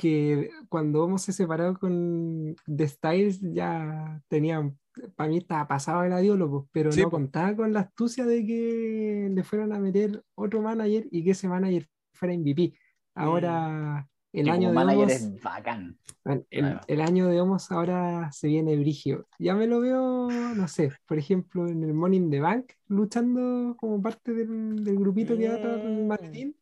que 0.00 0.50
cuando 0.68 1.04
Homo 1.04 1.18
se 1.18 1.32
separó 1.32 1.78
con 1.78 2.56
The 2.66 2.88
Styles 2.88 3.40
ya 3.42 4.20
tenían, 4.28 4.78
para 5.14 5.28
mí 5.30 5.38
estaba 5.38 5.68
pasado 5.68 6.04
el 6.04 6.12
adiólogo, 6.12 6.68
pero 6.72 6.90
Sí, 6.92 7.02
no 7.02 7.10
po. 7.10 7.16
contaba 7.18 7.54
con 7.54 7.72
la 7.72 7.80
astucia 7.80 8.24
de 8.24 8.44
que 8.46 9.28
le 9.30 9.44
fueran 9.44 9.72
a 9.72 9.78
meter 9.78 10.22
otro 10.34 10.62
manager 10.62 11.06
y 11.10 11.22
que 11.24 11.32
ese 11.32 11.48
manager 11.48 11.86
fuera 12.14 12.34
MVP. 12.34 12.72
Ahora, 13.14 14.08
el 14.32 14.46
Y 14.46 14.50
año 14.50 14.70
Homos, 14.70 15.12
es 15.12 15.42
bacán. 15.42 15.98
el, 16.24 16.46
Claro. 16.50 16.80
el 16.86 17.00
año 17.00 17.26
de 17.26 17.40
Homos 17.40 17.70
ahora 17.72 18.30
se 18.32 18.48
viene 18.48 18.76
brigio. 18.76 19.26
Ya 19.38 19.54
me 19.54 19.66
lo 19.66 19.80
veo, 19.80 20.28
no 20.30 20.68
sé, 20.68 20.92
por 21.06 21.18
ejemplo, 21.18 21.66
en 21.68 21.82
el 21.84 22.14
in 22.14 22.30
the 22.30 22.40
Bank, 22.40 22.72
luchando 22.88 23.76
como 23.76 24.00
parte 24.00 24.32
del, 24.32 24.84
del 24.84 24.96
grupito 24.96 25.36
que 25.36 25.48
va 25.48 25.56
atrás 25.56 25.82
del 25.82 26.04
Mm. 26.04 26.06
maletín. 26.06 26.56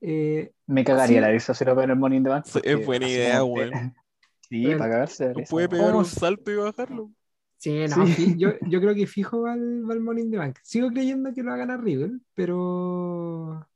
Eh, 0.00 0.52
Me 0.66 0.84
cagaría 0.84 1.16
Sí. 1.16 1.20
la 1.20 1.30
risa 1.30 1.54
si 1.54 1.64
lo 1.64 1.80
en 1.82 1.90
el 1.90 1.96
Morning 1.96 2.22
the 2.22 2.28
Bank. 2.30 2.44
Sí, 2.46 2.60
es 2.62 2.86
buena 2.86 3.08
idea, 3.08 3.44
weón. 3.44 3.72
Sí, 4.50 4.62
Bueno, 4.62 4.78
para 4.78 4.90
cagarse 4.92 5.32
puede 5.50 5.68
pegar 5.68 5.94
un 5.94 6.06
salto 6.06 6.50
y 6.50 6.56
bajarlo. 6.56 7.10
sí, 7.58 7.84
no, 7.94 8.06
Sí. 8.06 8.34
yo, 8.38 8.52
yo 8.62 8.80
creo 8.80 8.94
que 8.94 9.06
fijo 9.06 9.42
va 9.42 9.52
al, 9.52 9.88
va 9.88 9.92
al 9.92 10.00
Money 10.00 10.24
in 10.24 10.30
the 10.30 10.38
Bank. 10.38 10.58
Sigo 10.62 10.88
creyendo 10.88 11.34
que 11.34 11.42
lo 11.42 11.50
va 11.50 11.56
a 11.56 11.58
ganar 11.58 11.82
Riddle, 11.84 12.20
pero, 12.34 13.68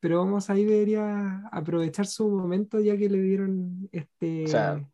pero 0.00 0.18
vamos 0.18 0.50
ahí 0.50 0.64
debería 0.64 1.46
aprovechar 1.50 2.06
su 2.06 2.28
momento 2.28 2.78
ya 2.80 2.96
que 2.98 3.08
le 3.08 3.20
dieron 3.22 3.88
este, 3.92 4.44
O 4.44 4.48
sea, 4.48 4.84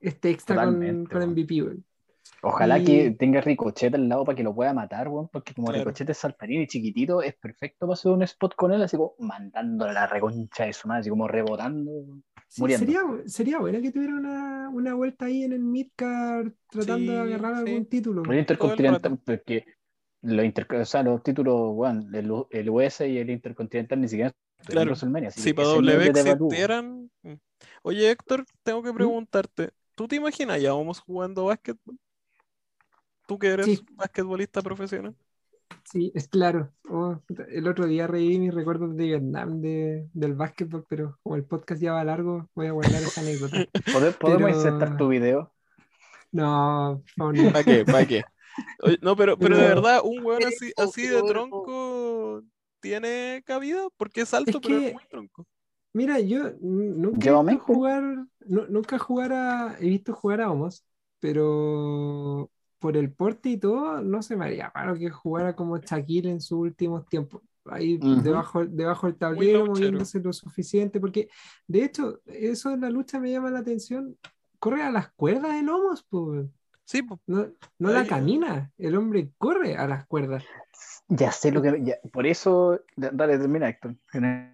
este 0.00 0.30
extra 0.30 0.64
con, 0.64 1.06
con. 1.06 1.30
MVP. 1.30 1.62
weón. 1.62 1.84
Ojalá 2.42 2.78
Y- 2.78 2.84
que 2.84 3.10
tenga 3.18 3.40
Ricochet 3.40 3.92
al 3.94 4.08
lado 4.08 4.24
para 4.24 4.36
que 4.36 4.42
lo 4.44 4.54
pueda 4.54 4.72
matar, 4.72 5.08
weón, 5.08 5.28
porque 5.28 5.54
como 5.54 5.68
Claro. 5.68 5.80
Ricochet 5.84 6.08
es 6.10 6.18
saltarín 6.18 6.62
y 6.62 6.66
chiquitito, 6.68 7.20
es 7.22 7.34
perfecto 7.36 7.86
para 7.86 7.94
hacer 7.94 8.12
un 8.12 8.22
spot 8.22 8.54
con 8.54 8.72
él, 8.72 8.80
así 8.82 8.96
como 8.96 9.14
mandándole 9.18 9.92
la 9.92 10.06
reconcha 10.06 10.64
de 10.66 10.72
su 10.72 10.86
madre, 10.86 11.00
así 11.00 11.10
como 11.10 11.26
rebotando. 11.26 11.90
Sí, 12.46 12.60
muriendo. 12.62 12.86
sería, 12.86 13.02
sería 13.26 13.58
bueno 13.58 13.80
que 13.82 13.90
tuviera 13.92 14.14
una, 14.14 14.68
una 14.70 14.94
vuelta 14.94 15.26
ahí 15.26 15.42
en 15.42 15.52
el 15.52 15.60
midcard 15.60 16.52
tratando 16.70 17.12
de 17.12 17.18
agarrar 17.20 17.56
sí. 17.56 17.70
algún 17.70 17.86
título. 17.86 18.22
El 18.30 18.38
Intercontinental, 18.38 19.18
porque 19.24 19.64
los, 20.22 20.44
inter- 20.44 20.66
o 20.74 20.84
sea, 20.84 21.02
los 21.02 21.22
títulos, 21.22 21.72
weón, 21.74 22.14
el, 22.14 22.32
el 22.50 22.70
US 22.70 23.00
y 23.06 23.18
el 23.18 23.30
Intercontinental 23.30 24.00
ni 24.00 24.08
siquiera 24.08 24.32
Claro. 24.64 24.82
en 24.82 24.88
WrestleMania, 24.88 25.30
Si 25.30 25.52
para 25.52 25.68
W 25.68 26.10
existieran. 26.10 27.10
mm. 27.22 27.32
Oye, 27.82 28.10
Héctor, 28.10 28.44
tengo 28.62 28.82
que 28.82 28.92
preguntarte. 28.92 29.70
¿Tú 29.94 30.06
te 30.08 30.16
imaginas 30.16 30.60
ya 30.62 30.72
vamos 30.72 31.00
jugando 31.00 31.44
básquetbol? 31.46 31.98
¿Tú 33.28 33.38
que 33.38 33.48
eres 33.48 33.66
Sí. 33.66 33.86
basquetbolista 33.92 34.62
profesional? 34.62 35.14
Sí, 35.84 36.10
es 36.14 36.28
claro. 36.28 36.72
Oh, 36.88 37.20
el 37.50 37.68
otro 37.68 37.86
día 37.86 38.06
reí 38.06 38.38
mis 38.38 38.54
recuerdos 38.54 38.96
de 38.96 39.04
Vietnam 39.04 39.60
de, 39.60 40.08
del 40.14 40.32
básquetbol, 40.34 40.86
pero 40.88 41.18
como 41.22 41.36
el 41.36 41.44
podcast 41.44 41.78
ya 41.82 41.92
va 41.92 42.02
largo, 42.04 42.48
voy 42.54 42.68
a 42.68 42.72
guardar 42.72 43.02
esa 43.02 43.20
anécdota. 43.20 43.56
¿Pode- 43.92 44.12
¿Podemos 44.12 44.42
Pero- 44.44 44.48
insertar 44.48 44.96
tu 44.96 45.08
video? 45.08 45.52
No, 46.32 47.02
por 47.16 47.34
favor, 47.34 47.36
no. 47.36 47.52
¿Para 47.52 47.64
qué? 47.64 47.84
¿Para 47.84 48.06
qué? 48.06 48.24
Oye, 48.82 48.98
no, 49.02 49.14
pero, 49.14 49.38
pero 49.38 49.56
de 49.58 49.68
verdad, 49.68 50.00
un 50.02 50.24
weón 50.24 50.44
así, 50.44 50.72
así 50.78 51.06
de 51.06 51.22
tronco 51.22 52.42
tiene 52.80 53.42
cabida 53.46 53.88
porque 53.98 54.22
es 54.22 54.32
alto, 54.34 54.58
Es 54.58 54.66
pero 54.66 54.78
es 54.80 54.92
muy 54.94 55.04
tronco. 55.10 55.46
Mira, 55.92 56.18
yo 56.20 56.50
nunca 56.60 57.30
he 57.30 57.42
visto 57.44 57.64
jugar, 57.64 58.02
nu- 58.46 58.66
nunca 58.68 58.98
jugar 58.98 59.32
a, 59.34 59.76
he 59.80 59.88
visto 59.88 60.14
jugar 60.14 60.40
a 60.40 60.50
Homos, 60.50 60.84
pero 61.20 62.50
por 62.78 62.96
el 62.96 63.10
porte 63.12 63.50
y 63.50 63.56
todo, 63.56 64.00
no 64.02 64.22
se 64.22 64.36
me 64.36 64.44
haría 64.46 64.70
raro 64.74 64.96
que 64.96 65.10
jugara 65.10 65.54
como 65.56 65.78
Shaquille 65.78 66.30
en 66.30 66.40
sus 66.40 66.58
últimos 66.58 67.06
tiempos. 67.08 67.42
Ahí 67.64 67.98
Ujú. 68.02 68.22
debajo, 68.22 68.64
debajo 68.64 69.06
del 69.08 69.16
tablero, 69.16 69.66
moviéndose 69.66 70.20
lo 70.20 70.32
suficiente, 70.32 71.00
porque 71.00 71.28
de 71.66 71.84
hecho, 71.84 72.20
eso 72.26 72.70
de 72.70 72.78
la 72.78 72.88
lucha 72.90 73.18
me 73.20 73.30
llama 73.30 73.50
la 73.50 73.58
atención. 73.58 74.16
Corre 74.58 74.82
a 74.82 74.90
las 74.90 75.10
cuerdas 75.10 75.54
el 75.56 75.68
Homos, 75.68 76.04
pues. 76.08 76.46
Sí, 76.84 77.02
po. 77.02 77.20
No, 77.26 77.46
no 77.78 77.90
la 77.90 78.06
camina, 78.06 78.72
el 78.78 78.96
hombre 78.96 79.30
corre 79.36 79.76
a 79.76 79.86
las 79.86 80.06
cuerdas. 80.06 80.42
Ya 81.08 81.30
sé 81.32 81.52
lo 81.52 81.60
que. 81.60 81.82
ya- 81.84 81.98
por 82.10 82.26
eso. 82.26 82.80
da- 82.96 83.10
Dale, 83.12 83.38
termina, 83.38 83.68
Héctor. 83.68 83.96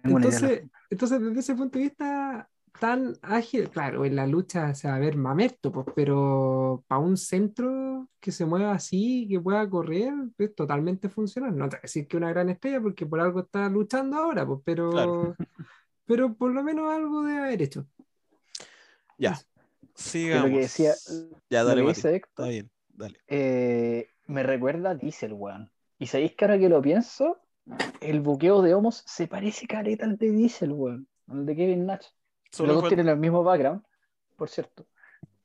Entonces, 0.03 0.63
entonces, 0.89 1.21
desde 1.21 1.39
ese 1.39 1.55
punto 1.55 1.79
de 1.79 1.85
vista, 1.85 2.49
tan 2.79 3.13
ágil, 3.21 3.69
claro, 3.69 4.05
en 4.05 4.15
la 4.15 4.27
lucha 4.27 4.73
se 4.75 4.87
va 4.87 4.95
a 4.95 4.99
ver 4.99 5.15
mamerto, 5.17 5.71
pues, 5.71 5.87
pero 5.95 6.83
para 6.87 6.99
un 6.99 7.17
centro 7.17 8.09
que 8.19 8.31
se 8.31 8.45
mueva 8.45 8.73
así, 8.73 9.27
que 9.29 9.39
pueda 9.39 9.69
correr, 9.69 10.13
es 10.37 10.55
totalmente 10.55 11.09
funcional. 11.09 11.55
No 11.57 11.69
te 11.69 11.77
voy 11.77 11.79
a 11.79 11.81
decir 11.83 12.07
que 12.07 12.17
una 12.17 12.29
gran 12.29 12.49
estrella, 12.49 12.81
porque 12.81 13.05
por 13.05 13.19
algo 13.19 13.41
está 13.41 13.69
luchando 13.69 14.17
ahora, 14.17 14.45
pues, 14.45 14.59
pero, 14.65 14.89
Claro. 14.91 15.35
pero 16.05 16.33
por 16.35 16.51
lo 16.53 16.63
menos 16.63 16.91
algo 16.91 17.23
debe 17.23 17.39
haber 17.39 17.61
hecho. 17.61 17.85
Ya. 19.17 19.39
Sigamos. 19.93 20.49
lo 20.49 20.55
que 20.55 20.61
decía. 20.61 20.93
Ya, 21.49 21.61
lo 21.63 21.69
dale, 21.69 21.81
que 21.81 21.87
Mati. 21.87 21.95
dice 21.97 22.15
Héctor, 22.15 22.29
Está 22.45 22.49
bien, 22.49 22.71
dale. 22.89 23.19
eh, 23.27 24.07
me 24.27 24.43
recuerda 24.43 24.91
a 24.91 24.95
Diesel, 24.95 25.33
weón. 25.33 25.71
Y 25.97 26.07
sabéis 26.07 26.35
que 26.35 26.45
ahora 26.45 26.59
que 26.59 26.67
lo 26.69 26.81
pienso, 26.81 27.37
el 28.01 28.19
buqueo 28.19 28.61
de 28.61 28.73
Homos 28.73 29.03
se 29.05 29.27
parece 29.27 29.67
caleta 29.67 30.05
al 30.05 30.17
de 30.17 30.31
Diesel, 30.31 30.73
weón. 30.73 31.07
Al 31.27 31.45
de 31.45 31.55
Kevin 31.55 31.85
Nash. 31.85 32.05
Solo 32.55 32.73
Los 32.73 32.81
dos 32.83 32.89
tienen 32.89 33.09
el 33.09 33.17
mismo 33.17 33.43
background, 33.43 33.83
por 34.37 34.49
cierto. 34.49 34.85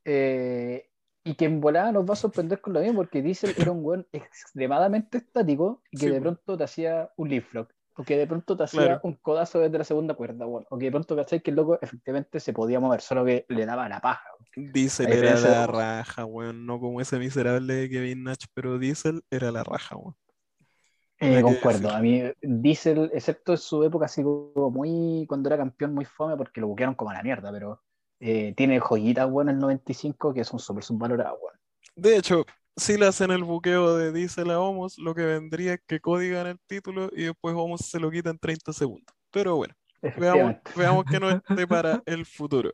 Eh, 0.04 0.88
y 1.24 1.34
que 1.34 1.44
en 1.44 1.60
volada 1.60 1.92
nos 1.92 2.08
va 2.08 2.14
a 2.14 2.16
sorprender 2.16 2.60
con 2.60 2.72
lo 2.72 2.80
mismo, 2.80 2.96
porque 2.98 3.20
Diesel 3.22 3.54
era 3.58 3.72
un 3.72 3.84
weón 3.84 4.06
extremadamente 4.12 5.18
estático 5.18 5.82
y 5.90 5.98
que 5.98 6.06
Sí, 6.06 6.12
de 6.12 6.20
pronto 6.20 6.56
te 6.56 6.64
hacía 6.64 7.10
un 7.16 7.28
leaf 7.28 7.52
rock, 7.52 7.72
o 7.96 8.04
que 8.04 8.16
de 8.16 8.26
pronto 8.26 8.56
te 8.56 8.62
hacía 8.64 8.80
Claro. 8.82 9.00
un 9.02 9.14
codazo 9.16 9.58
desde 9.58 9.76
la 9.78 9.84
segunda 9.84 10.14
cuerda, 10.14 10.46
weón. 10.46 10.66
O 10.70 10.78
que 10.78 10.86
de 10.86 10.90
pronto, 10.92 11.16
¿cachai? 11.16 11.40
Que 11.42 11.50
el 11.50 11.56
loco 11.56 11.78
efectivamente 11.82 12.40
se 12.40 12.52
podía 12.52 12.80
mover, 12.80 13.00
solo 13.02 13.24
que 13.24 13.44
le 13.48 13.66
daba 13.66 13.88
la 13.88 14.00
paja. 14.00 14.24
weón. 14.56 14.72
Diesel 14.72 15.12
era 15.12 15.38
la 15.38 15.66
raja, 15.66 16.24
weón. 16.24 16.64
No 16.64 16.80
como 16.80 17.00
ese 17.00 17.18
miserable 17.18 17.74
de 17.74 17.90
Kevin 17.90 18.24
Nash, 18.24 18.44
pero 18.54 18.78
Diesel 18.78 19.22
era 19.30 19.50
la 19.52 19.62
raja, 19.64 19.96
weón. 19.96 20.16
Eh, 21.20 21.42
concuerdo, 21.42 21.88
decir. 21.88 21.96
a 21.96 22.00
mí 22.00 22.22
Diesel, 22.40 23.10
excepto 23.12 23.52
en 23.52 23.58
su 23.58 23.84
época 23.84 24.06
así 24.06 24.22
como 24.22 24.70
muy, 24.70 25.26
cuando 25.28 25.50
era 25.50 25.58
campeón 25.58 25.92
muy 25.94 26.06
fome 26.06 26.36
porque 26.36 26.60
lo 26.60 26.68
buquearon 26.68 26.94
como 26.94 27.10
a 27.10 27.14
la 27.14 27.22
mierda, 27.22 27.52
pero 27.52 27.82
eh, 28.20 28.54
tiene 28.56 28.80
joyitas 28.80 29.30
buenas 29.30 29.54
el 29.54 29.60
95 29.60 30.32
que 30.32 30.44
son 30.44 30.58
súper 30.58 30.82
subvaloradas, 30.82 31.34
weón. 31.40 31.58
De 31.94 32.16
hecho, 32.16 32.44
si 32.76 32.96
le 32.96 33.06
hacen 33.06 33.30
el 33.30 33.44
buqueo 33.44 33.96
de 33.96 34.12
Diesel 34.12 34.50
a 34.50 34.60
Homos, 34.60 34.98
lo 34.98 35.14
que 35.14 35.24
vendría 35.24 35.74
es 35.74 35.80
que 35.86 36.00
Cody 36.00 36.30
gana 36.30 36.50
el 36.50 36.60
título 36.66 37.10
y 37.12 37.24
después 37.24 37.54
Homos 37.54 37.82
se 37.82 38.00
lo 38.00 38.10
quita 38.10 38.30
en 38.30 38.38
30 38.38 38.72
segundos. 38.72 39.14
Pero 39.30 39.56
bueno, 39.56 39.74
veamos, 40.16 41.04
que 41.04 41.20
no 41.20 41.30
esté 41.30 41.66
para 41.66 42.02
el 42.06 42.24
futuro. 42.24 42.72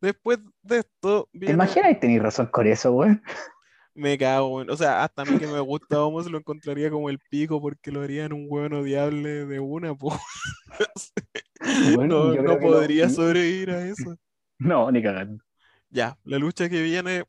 Después 0.00 0.38
de 0.62 0.78
esto, 0.78 1.28
¿Te 1.32 1.38
viene... 1.38 1.54
imaginas 1.54 1.92
y 1.92 1.94
tenés 2.00 2.22
razón 2.22 2.46
con 2.46 2.66
eso, 2.66 2.92
weón? 2.92 3.22
Me 3.98 4.16
cago. 4.16 4.64
O 4.68 4.76
sea, 4.76 5.02
hasta 5.02 5.22
a 5.22 5.24
mí 5.24 5.38
que 5.38 5.46
me 5.48 5.58
gusta 5.58 6.00
Homos 6.04 6.30
lo 6.30 6.38
encontraría 6.38 6.88
como 6.88 7.10
el 7.10 7.18
pico 7.18 7.60
porque 7.60 7.90
lo 7.90 8.00
harían 8.02 8.32
un 8.32 8.46
hueón 8.48 8.72
odiable 8.74 9.44
de 9.46 9.58
una, 9.60 9.94
po. 9.94 10.16
Bueno, 11.94 12.32
no, 12.34 12.42
no 12.42 12.58
podría 12.60 13.06
no- 13.06 13.12
sobrevivir 13.12 13.70
a 13.70 13.86
eso. 13.86 14.16
No, 14.60 14.90
ni 14.90 15.00
cagando. 15.00 15.42
Ya, 15.88 16.18
la 16.24 16.36
lucha 16.38 16.68
que 16.68 16.82
viene, 16.82 17.22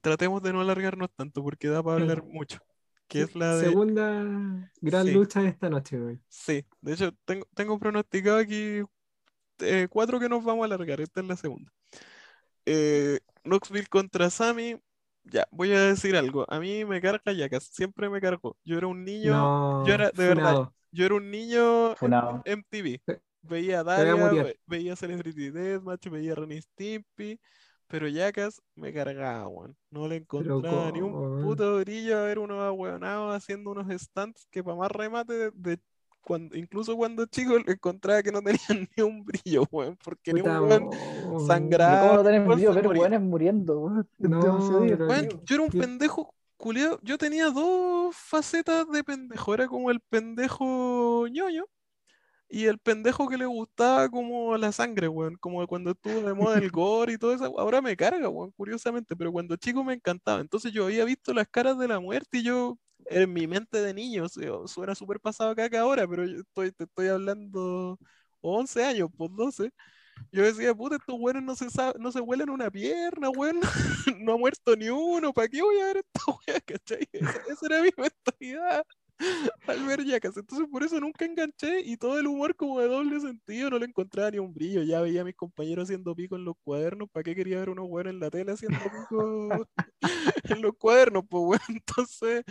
tratemos 0.00 0.42
de 0.42 0.52
no 0.52 0.60
alargarnos 0.60 1.10
tanto 1.14 1.40
porque 1.42 1.68
da 1.68 1.80
para 1.80 2.00
hablar 2.02 2.24
mucho. 2.24 2.58
Que 3.06 3.22
es 3.22 3.36
la 3.36 3.56
de. 3.56 3.66
Segunda 3.66 4.70
gran 4.80 5.06
Sí. 5.06 5.12
lucha 5.12 5.42
de 5.42 5.48
esta 5.50 5.70
noche, 5.70 5.98
güey. 5.98 6.18
Sí, 6.28 6.64
de 6.80 6.92
hecho, 6.94 7.12
tengo, 7.24 7.46
tengo 7.54 7.78
pronosticado 7.78 8.38
aquí 8.38 8.80
eh, 9.60 9.86
cuatro 9.90 10.18
que 10.18 10.28
nos 10.28 10.42
vamos 10.42 10.62
a 10.62 10.66
alargar. 10.74 11.00
Esta 11.00 11.20
es 11.20 11.26
la 11.28 11.36
segunda. 11.36 11.70
Eh, 12.66 13.20
Knoxville 13.44 13.86
contra 13.88 14.28
Sammy. 14.28 14.76
Ya, 15.24 15.46
voy 15.50 15.72
a 15.72 15.80
decir 15.80 16.16
algo. 16.16 16.44
A 16.48 16.58
mí 16.58 16.84
me 16.84 17.00
carga 17.00 17.32
Jackass, 17.32 17.64
siempre 17.64 18.08
me 18.08 18.20
cargó. 18.20 18.56
Yo 18.64 18.76
era 18.78 18.86
un 18.86 19.04
niño, 19.04 19.32
No, 19.32 19.86
yo 19.86 19.94
era- 19.94 20.10
de 20.10 20.26
verdad, 20.28 20.68
yo 20.90 21.06
era 21.06 21.14
un 21.14 21.30
niño 21.30 21.94
Funado. 21.96 22.42
MTV. 22.44 23.00
Veía 23.42 23.82
Daria, 23.82 24.14
ve- 24.14 24.58
veía 24.66 24.94
Celebrity 24.96 25.50
Deathmatch, 25.50 26.08
veía 26.08 26.34
y 26.48 26.62
Stimpy, 26.62 27.40
pero 27.88 28.08
Jackass 28.08 28.62
me 28.76 28.92
cargaba, 28.92 29.48
weón. 29.48 29.76
No 29.90 30.06
le 30.08 30.16
encontraba 30.16 30.90
ni 30.92 31.00
un 31.00 31.12
puto 31.42 31.78
brillo 31.80 32.18
a 32.18 32.22
ver 32.22 32.38
unos 32.38 32.60
ahueonados 32.60 33.34
haciendo 33.34 33.70
unos 33.70 33.88
stunts 34.00 34.46
que 34.50 34.62
para 34.62 34.76
más 34.76 34.90
remate 34.90 35.32
de, 35.32 35.50
de 35.54 35.78
cuando, 36.22 36.56
incluso 36.56 36.96
cuando 36.96 37.26
chico 37.26 37.58
le 37.58 37.72
encontraba 37.72 38.22
que 38.22 38.32
no 38.32 38.40
tenían 38.42 38.88
ni 38.96 39.02
un 39.02 39.24
brillo, 39.24 39.66
weón, 39.70 39.98
porque 40.02 40.32
ni 40.32 40.40
Puta, 40.40 40.60
un 40.60 40.68
weón 40.68 41.46
sangraba, 41.46 42.00
¿Cómo 42.00 42.14
no 42.14 42.24
tenés 42.24 42.56
ni 42.56 42.62
se 42.62 42.70
ver 42.70 42.86
weones 42.86 43.20
muriendo, 43.20 43.80
weón? 43.80 44.08
No. 44.18 44.40
Weón, 44.40 45.28
yo 45.44 45.54
era 45.56 45.64
un 45.64 45.70
pendejo 45.70 46.34
culiado. 46.62 46.98
Yo 47.02 47.18
tenía 47.18 47.50
dos 47.50 48.16
facetas 48.16 48.88
de 48.90 49.04
pendejo. 49.04 49.52
Era 49.52 49.66
como 49.66 49.90
el 49.90 50.00
pendejo 50.00 51.26
ñoño 51.28 51.64
y 52.48 52.66
el 52.66 52.78
pendejo 52.78 53.28
que 53.28 53.38
le 53.38 53.46
gustaba 53.46 54.08
como 54.08 54.56
la 54.56 54.72
sangre, 54.72 55.08
weón. 55.08 55.36
Como 55.36 55.66
cuando 55.66 55.90
estuvo 55.90 56.20
de 56.20 56.34
moda 56.34 56.58
el 56.58 56.70
gore 56.72 57.14
y 57.14 57.18
todo 57.18 57.34
eso. 57.34 57.58
Ahora 57.58 57.82
me 57.82 57.96
carga, 57.96 58.28
weón, 58.28 58.52
curiosamente. 58.52 59.16
Pero 59.16 59.32
cuando 59.32 59.56
chico 59.56 59.82
me 59.82 59.94
encantaba. 59.94 60.40
Entonces 60.40 60.72
yo 60.72 60.84
había 60.84 61.04
visto 61.04 61.34
las 61.34 61.48
caras 61.48 61.78
de 61.78 61.88
la 61.88 61.98
muerte 61.98 62.38
y 62.38 62.44
yo, 62.44 62.78
en 63.06 63.32
mi 63.32 63.46
mente 63.46 63.78
de 63.82 63.94
niño, 63.94 64.28
suena 64.66 64.94
súper 64.94 65.20
pasado 65.20 65.50
acá 65.50 65.68
que 65.70 65.78
ahora, 65.78 66.06
pero 66.08 66.24
yo 66.26 66.40
estoy, 66.40 66.72
te 66.72 66.84
estoy 66.84 67.08
hablando 67.08 67.98
11 68.40 68.84
años, 68.84 69.08
pues 69.16 69.30
12. 69.34 69.70
Yo 70.32 70.44
decía, 70.44 70.74
puta, 70.74 70.96
estos 70.96 71.16
weones 71.18 71.42
no 71.42 71.56
se 71.56 71.66
no 71.98 72.12
se 72.12 72.20
huelen 72.20 72.50
una 72.50 72.70
pierna, 72.70 73.30
weón. 73.30 73.60
No 74.20 74.34
ha 74.34 74.38
muerto 74.38 74.76
ni 74.76 74.88
uno. 74.90 75.32
¿Para 75.32 75.48
qué 75.48 75.62
voy 75.62 75.80
a 75.80 75.86
ver 75.86 75.96
esta 75.98 76.20
wea, 76.48 76.60
cachai? 76.60 77.08
Esa, 77.12 77.38
esa 77.48 77.66
era 77.66 77.82
mi 77.82 77.90
mentalidad 77.98 78.84
al 79.66 79.86
ver 79.86 80.04
Jackass. 80.04 80.36
Entonces 80.36 80.66
por 80.70 80.82
eso 80.82 80.98
nunca 81.00 81.24
enganché 81.24 81.80
y 81.80 81.96
todo 81.96 82.18
el 82.18 82.26
humor 82.26 82.56
como 82.56 82.80
de 82.80 82.88
doble 82.88 83.20
sentido 83.20 83.70
no 83.70 83.78
le 83.78 83.86
encontraba 83.86 84.30
ni 84.30 84.38
un 84.38 84.52
brillo. 84.52 84.82
Ya 84.82 85.00
veía 85.00 85.22
a 85.22 85.24
mis 85.24 85.36
compañeros 85.36 85.84
haciendo 85.84 86.14
pico 86.14 86.36
en 86.36 86.44
los 86.44 86.54
cuadernos. 86.64 87.08
¿Para 87.10 87.24
qué 87.24 87.34
quería 87.34 87.58
ver 87.58 87.70
unos 87.70 87.86
weones 87.88 88.14
en 88.14 88.20
la 88.20 88.30
tele 88.30 88.52
haciendo 88.52 88.78
pico 88.78 89.48
en 90.44 90.62
los 90.62 90.72
cuadernos? 90.78 91.24
Pues 91.28 91.42
weón, 91.44 91.60
entonces 91.68 92.44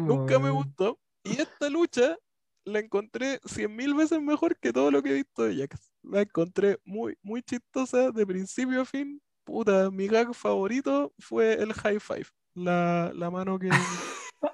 nunca 0.00 0.38
me 0.38 0.50
gustó. 0.50 0.98
Y 1.24 1.40
esta 1.40 1.68
lucha 1.68 2.16
la 2.64 2.80
encontré 2.80 3.40
cien 3.44 3.74
mil 3.74 3.94
veces 3.94 4.20
mejor 4.20 4.58
que 4.58 4.72
todo 4.72 4.90
lo 4.90 5.02
que 5.02 5.10
he 5.10 5.14
visto 5.14 5.44
de 5.44 5.56
Jackass. 5.56 5.90
La 6.02 6.22
encontré 6.22 6.78
muy, 6.84 7.16
muy 7.22 7.42
chistosa 7.42 8.10
de 8.10 8.26
principio 8.26 8.82
a 8.82 8.84
fin. 8.84 9.20
Puta, 9.44 9.90
mi 9.90 10.06
gag 10.08 10.34
favorito 10.34 11.12
fue 11.18 11.54
el 11.54 11.72
high 11.72 11.98
five. 12.00 12.26
La, 12.54 13.12
la 13.14 13.30
mano 13.30 13.58
que... 13.58 13.70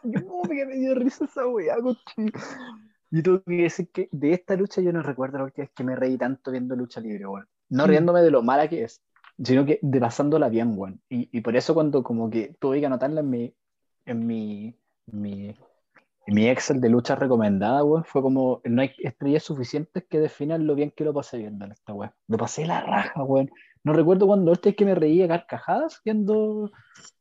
Yo 0.03 0.21
me 0.67 0.77
dio 0.77 0.95
risa 0.95 1.25
esa 1.25 1.47
weá. 1.47 1.77
Yo 3.11 3.23
tengo 3.23 3.43
que 3.45 3.63
decir 3.63 3.91
que 3.91 4.09
de 4.11 4.33
esta 4.33 4.57
lucha 4.57 4.81
yo 4.81 4.93
no 4.93 5.03
recuerdo 5.03 5.39
la 5.39 5.45
última 5.45 5.65
vez 5.65 5.73
que 5.75 5.85
me 5.85 5.95
reí 5.95 6.17
tanto 6.19 6.51
viendo 6.51 6.75
lucha 6.75 7.01
libre, 7.01 7.27
weón. 7.27 7.47
No 7.69 7.85
Mm. 7.85 7.89
riéndome 7.89 8.23
de 8.23 8.31
lo 8.31 8.43
mala 8.43 8.69
que 8.69 8.85
es, 8.85 9.03
sino 9.43 9.65
que 9.65 9.79
de 9.83 10.01
pasándola 10.01 10.49
bien, 10.49 10.73
weón. 10.77 11.01
Y, 11.09 11.29
y 11.37 11.41
por 11.41 11.57
eso 11.57 11.75
cuando 11.75 12.03
como 12.03 12.29
que 12.31 12.55
tuve 12.59 12.81
que 12.81 12.87
anotarla 12.87 13.21
en 13.21 13.31
mi, 13.31 13.55
en 14.07 14.27
mi, 14.27 14.79
mi, 15.07 15.49
en 16.27 16.35
mi 16.35 16.49
Excel 16.49 16.81
de 16.81 16.89
lucha 16.89 17.15
recomendada, 17.15 17.85
weón, 17.85 18.05
fue 18.05 18.23
como, 18.23 18.61
no 18.65 18.83
hay 18.83 18.93
estrellas 18.99 19.43
suficientes 19.45 20.05
que 20.09 20.19
definan 20.19 20.67
lo 20.67 20.75
bien 20.75 20.91
que 20.91 21.05
lo 21.05 21.15
pasé 21.15 21.39
viendo 21.39 21.65
en 21.67 21.73
esta 21.73 21.93
weón. 21.93 22.13
Lo 22.27 22.37
pasé 22.37 22.67
la 22.67 22.81
raja, 22.81 23.23
weón. 23.23 23.51
No 23.85 23.93
recuerdo 23.93 24.27
cuando 24.27 24.53
este 24.53 24.71
es 24.71 24.77
que 24.77 24.85
me 24.85 24.95
reía 24.95 25.29
carcajadas 25.29 26.01
viendo 26.05 26.71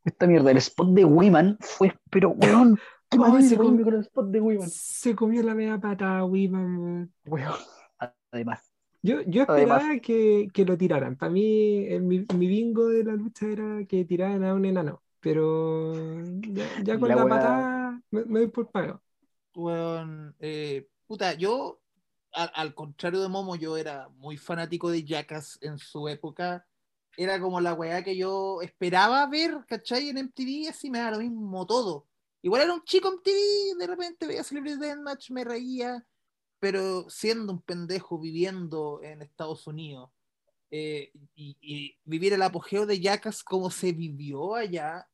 esta 0.06 0.28
mierda. 0.28 0.52
El 0.52 0.58
spot 0.58 0.90
de 0.94 1.06
Wiman 1.06 1.58
fue, 1.60 1.94
pero 2.10 2.30
weón, 2.32 2.78
qué 3.10 3.18
Oh, 3.20 3.42
se 3.42 3.58
con 3.58 3.78
com- 3.84 3.94
el 3.94 4.00
spot 4.02 4.28
de 4.32 4.40
Wiman. 4.42 4.70
Se 4.70 5.16
comió 5.16 5.44
la 5.44 5.54
media 5.56 5.78
pata, 5.80 6.24
Wiman. 6.26 7.12
weón. 7.26 7.54
Además. 8.32 8.70
Yo, 9.02 9.20
yo 9.28 9.44
Además- 9.48 9.82
esperaba 9.82 10.00
que, 10.00 10.48
que 10.54 10.66
lo 10.66 10.78
tiraran. 10.78 11.18
Para 11.18 11.32
mí, 11.32 11.86
mi, 12.00 12.26
mi 12.34 12.48
bingo 12.48 12.88
de 12.88 13.04
la 13.04 13.14
lucha 13.14 13.46
era 13.48 13.84
que 13.86 14.06
tiraran 14.06 14.44
a 14.46 14.54
un 14.54 14.64
enano. 14.66 15.02
Pero 15.20 15.94
ya, 16.42 16.66
ya 16.84 17.00
con 17.00 17.10
La 17.10 17.16
la, 17.18 17.24
wea- 17.26 17.30
patada 17.30 18.02
me, 18.12 18.26
me 18.26 18.40
doy 18.40 18.48
por 18.50 18.72
pago. 18.72 19.02
Weón, 19.56 20.34
eh, 20.40 20.88
puta, 21.06 21.34
yo, 21.34 21.80
al, 22.34 22.52
al 22.54 22.76
contrario 22.76 23.22
de 23.22 23.30
Momo, 23.30 23.56
yo 23.56 23.78
era 23.78 24.10
muy 24.10 24.38
fanático 24.38 24.90
de 24.90 25.04
Jackass 25.04 25.58
en 25.62 25.78
su 25.78 26.08
época. 26.10 26.68
Era 27.16 27.40
como 27.40 27.62
la 27.62 27.74
weá 27.74 28.04
que 28.04 28.18
yo 28.18 28.62
esperaba 28.62 29.26
ver, 29.28 29.66
¿cachai? 29.68 30.10
En 30.10 30.18
MTV, 30.18 30.70
así 30.70 30.90
me 30.90 31.00
da 31.00 31.12
lo 31.12 31.20
mismo 31.20 31.66
todo. 31.66 32.08
Igual 32.42 32.64
era 32.64 32.74
un 32.74 32.84
chico 32.84 33.08
MTV, 33.08 33.78
de 33.80 33.88
repente 33.88 34.28
veía 34.28 34.44
Celebrity 34.44 34.78
Deathmatch, 34.78 35.32
me 35.32 35.46
reía, 35.46 36.06
pero 36.60 37.10
siendo 37.10 37.54
un 37.54 37.62
pendejo 37.62 38.20
viviendo 38.20 39.00
en 39.02 39.22
Estados 39.22 39.66
Unidos 39.66 40.10
eh, 40.70 41.12
y, 41.36 41.56
y 41.62 41.98
vivir 42.04 42.34
el 42.34 42.42
apogeo 42.42 42.86
de 42.86 43.00
Jackass 43.00 43.44
como 43.44 43.70
se 43.72 43.94
vivió 43.94 44.56
allá, 44.56 45.08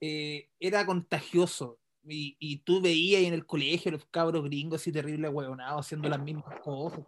eh, 0.00 0.48
era 0.60 0.86
contagioso. 0.86 1.79
Y, 2.02 2.36
y 2.38 2.58
tú 2.58 2.80
veías 2.80 3.22
en 3.22 3.34
el 3.34 3.46
colegio 3.46 3.92
los 3.92 4.04
cabros 4.06 4.44
gringos 4.44 4.80
así 4.80 4.90
terribles 4.90 5.30
huevonados 5.32 5.86
haciendo 5.86 6.08
las 6.08 6.20
mismas 6.20 6.58
cosas. 6.60 7.00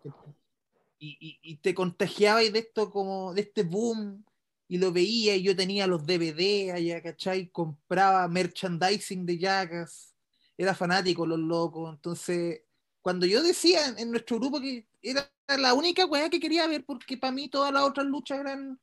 Y, 0.98 1.16
y, 1.20 1.38
y 1.42 1.56
te 1.56 1.74
contagiabas 1.74 2.52
de 2.52 2.58
esto 2.60 2.90
como, 2.90 3.34
de 3.34 3.42
este 3.42 3.62
boom, 3.62 4.24
y 4.68 4.78
lo 4.78 4.90
veía, 4.90 5.36
y 5.36 5.42
yo 5.42 5.54
tenía 5.54 5.86
los 5.86 6.06
DVD 6.06 6.70
allá, 6.72 7.02
¿cachai? 7.02 7.48
Compraba 7.50 8.26
merchandising 8.28 9.26
de 9.26 9.38
Jackass, 9.38 10.14
era 10.56 10.74
fanático 10.74 11.26
los 11.26 11.38
locos, 11.38 11.92
entonces, 11.92 12.62
cuando 13.02 13.26
yo 13.26 13.42
decía 13.42 13.80
en 13.98 14.10
nuestro 14.10 14.38
grupo 14.38 14.60
que 14.60 14.86
era 15.02 15.30
la 15.58 15.74
única 15.74 16.06
weá 16.06 16.30
que 16.30 16.40
quería 16.40 16.66
ver, 16.66 16.86
porque 16.86 17.18
para 17.18 17.32
mí 17.32 17.48
todas 17.48 17.70
las 17.70 17.82
otras 17.82 18.06
luchas 18.06 18.40
eran 18.40 18.80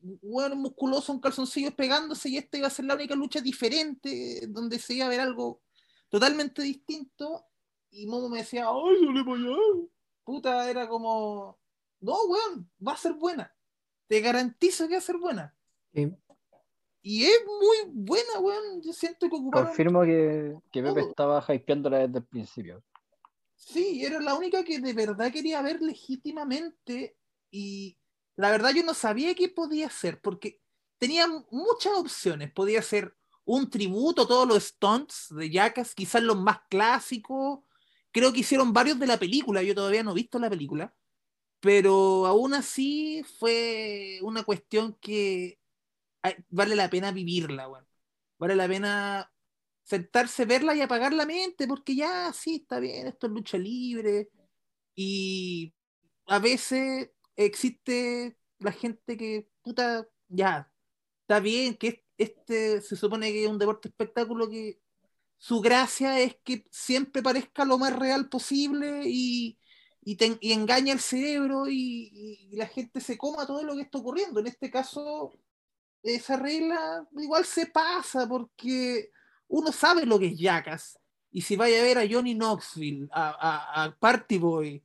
bueno, 0.00 0.56
musculosos 0.56 1.14
en 1.14 1.20
calzoncillos 1.20 1.74
pegándose 1.74 2.28
y 2.28 2.36
esta 2.36 2.58
iba 2.58 2.66
a 2.66 2.70
ser 2.70 2.84
la 2.84 2.94
única 2.94 3.14
lucha 3.14 3.40
diferente 3.40 4.46
donde 4.48 4.78
se 4.78 4.94
iba 4.94 5.06
a 5.06 5.10
ver 5.10 5.20
algo 5.20 5.60
totalmente 6.08 6.62
distinto 6.62 7.44
y 7.90 8.06
Momo 8.06 8.28
me 8.28 8.38
decía, 8.38 8.66
ay, 8.68 9.06
dale 9.06 9.24
para 9.24 9.36
allá. 9.36 9.56
Puta, 10.24 10.70
era 10.70 10.88
como, 10.88 11.58
no, 12.00 12.14
weón, 12.24 12.70
va 12.86 12.92
a 12.92 12.96
ser 12.96 13.14
buena. 13.14 13.54
Te 14.06 14.20
garantizo 14.20 14.86
que 14.86 14.94
va 14.94 14.98
a 14.98 15.02
ser 15.02 15.16
buena. 15.16 15.54
Y 17.02 17.24
es 17.24 17.40
muy 17.46 17.76
buena, 17.92 18.38
weón. 18.40 18.82
Yo 18.82 18.92
siento 18.92 19.28
que 19.28 19.36
ocuparon. 19.36 19.68
Confirmo 19.68 20.02
que, 20.02 20.54
que 20.70 20.82
Pepe 20.82 21.00
todo. 21.00 21.10
estaba 21.10 21.54
hypeándola 21.54 21.98
desde 22.06 22.18
el 22.18 22.26
principio. 22.26 22.84
Sí, 23.54 24.04
era 24.04 24.20
la 24.20 24.34
única 24.34 24.62
que 24.64 24.78
de 24.80 24.92
verdad 24.92 25.32
quería 25.32 25.60
ver 25.62 25.80
legítimamente 25.82 27.16
y 27.50 27.96
la 28.38 28.52
verdad 28.52 28.70
yo 28.72 28.84
no 28.84 28.94
sabía 28.94 29.34
qué 29.34 29.48
podía 29.48 29.90
ser 29.90 30.20
porque 30.20 30.60
tenía 30.96 31.26
muchas 31.50 31.92
opciones. 31.94 32.52
Podía 32.52 32.80
ser 32.82 33.16
un 33.44 33.68
tributo 33.68 34.22
a 34.22 34.28
todos 34.28 34.46
los 34.46 34.62
stunts 34.62 35.26
de 35.30 35.50
Jackass, 35.50 35.92
quizás 35.92 36.22
los 36.22 36.38
más 36.38 36.60
clásicos. 36.70 37.60
Creo 38.12 38.32
que 38.32 38.40
hicieron 38.40 38.72
varios 38.72 38.98
de 39.00 39.08
la 39.08 39.18
película, 39.18 39.62
yo 39.62 39.74
todavía 39.74 40.04
no 40.04 40.12
he 40.12 40.14
visto 40.14 40.38
la 40.38 40.48
película, 40.48 40.94
pero 41.60 42.26
aún 42.26 42.54
así 42.54 43.24
fue 43.40 44.20
una 44.22 44.44
cuestión 44.44 44.96
que 45.00 45.58
vale 46.48 46.76
la 46.76 46.88
pena 46.90 47.10
vivirla, 47.10 47.68
weón. 47.68 47.86
Vale 48.38 48.54
la 48.54 48.68
pena 48.68 49.32
sentarse, 49.82 50.44
verla 50.44 50.76
y 50.76 50.80
apagar 50.80 51.12
la 51.12 51.26
mente, 51.26 51.66
porque 51.66 51.96
ya 51.96 52.32
sí, 52.32 52.60
está 52.62 52.78
bien, 52.78 53.08
esto 53.08 53.26
es 53.26 53.32
lucha 53.32 53.58
libre. 53.58 54.30
Y 54.94 55.74
a 56.26 56.38
veces 56.38 57.10
existe 57.38 58.36
la 58.58 58.72
gente 58.72 59.16
que, 59.16 59.48
puta, 59.62 60.06
ya, 60.28 60.70
está 61.22 61.40
bien, 61.40 61.76
que 61.76 62.04
este 62.18 62.82
se 62.82 62.96
supone 62.96 63.32
que 63.32 63.44
es 63.44 63.50
un 63.50 63.58
deporte 63.58 63.88
espectáculo 63.88 64.50
que 64.50 64.80
su 65.38 65.60
gracia 65.60 66.18
es 66.18 66.36
que 66.42 66.66
siempre 66.70 67.22
parezca 67.22 67.64
lo 67.64 67.78
más 67.78 67.96
real 67.96 68.28
posible 68.28 69.02
y, 69.06 69.56
y, 70.02 70.16
te, 70.16 70.36
engaña 70.42 70.92
el 70.92 71.00
cerebro 71.00 71.68
y, 71.68 72.50
la 72.52 72.66
gente 72.66 73.00
se 73.00 73.16
coma 73.16 73.46
todo 73.46 73.62
lo 73.62 73.76
que 73.76 73.82
está 73.82 73.98
ocurriendo. 73.98 74.40
En 74.40 74.48
este 74.48 74.68
caso, 74.68 75.38
esa 76.02 76.36
regla 76.36 77.06
igual 77.16 77.44
se 77.44 77.66
pasa 77.66 78.28
porque 78.28 79.10
uno 79.46 79.70
sabe 79.70 80.04
lo 80.06 80.18
que 80.18 80.26
es 80.26 80.38
Jackass. 80.38 80.98
Y 81.30 81.42
si 81.42 81.54
vaya 81.54 81.78
a 81.80 81.84
ver 81.84 81.98
a 81.98 82.08
Johnny 82.10 82.34
Knoxville, 82.34 83.08
a, 83.12 83.30
a, 83.30 83.84
a 83.84 83.96
Party 83.96 84.38
Boy, 84.38 84.82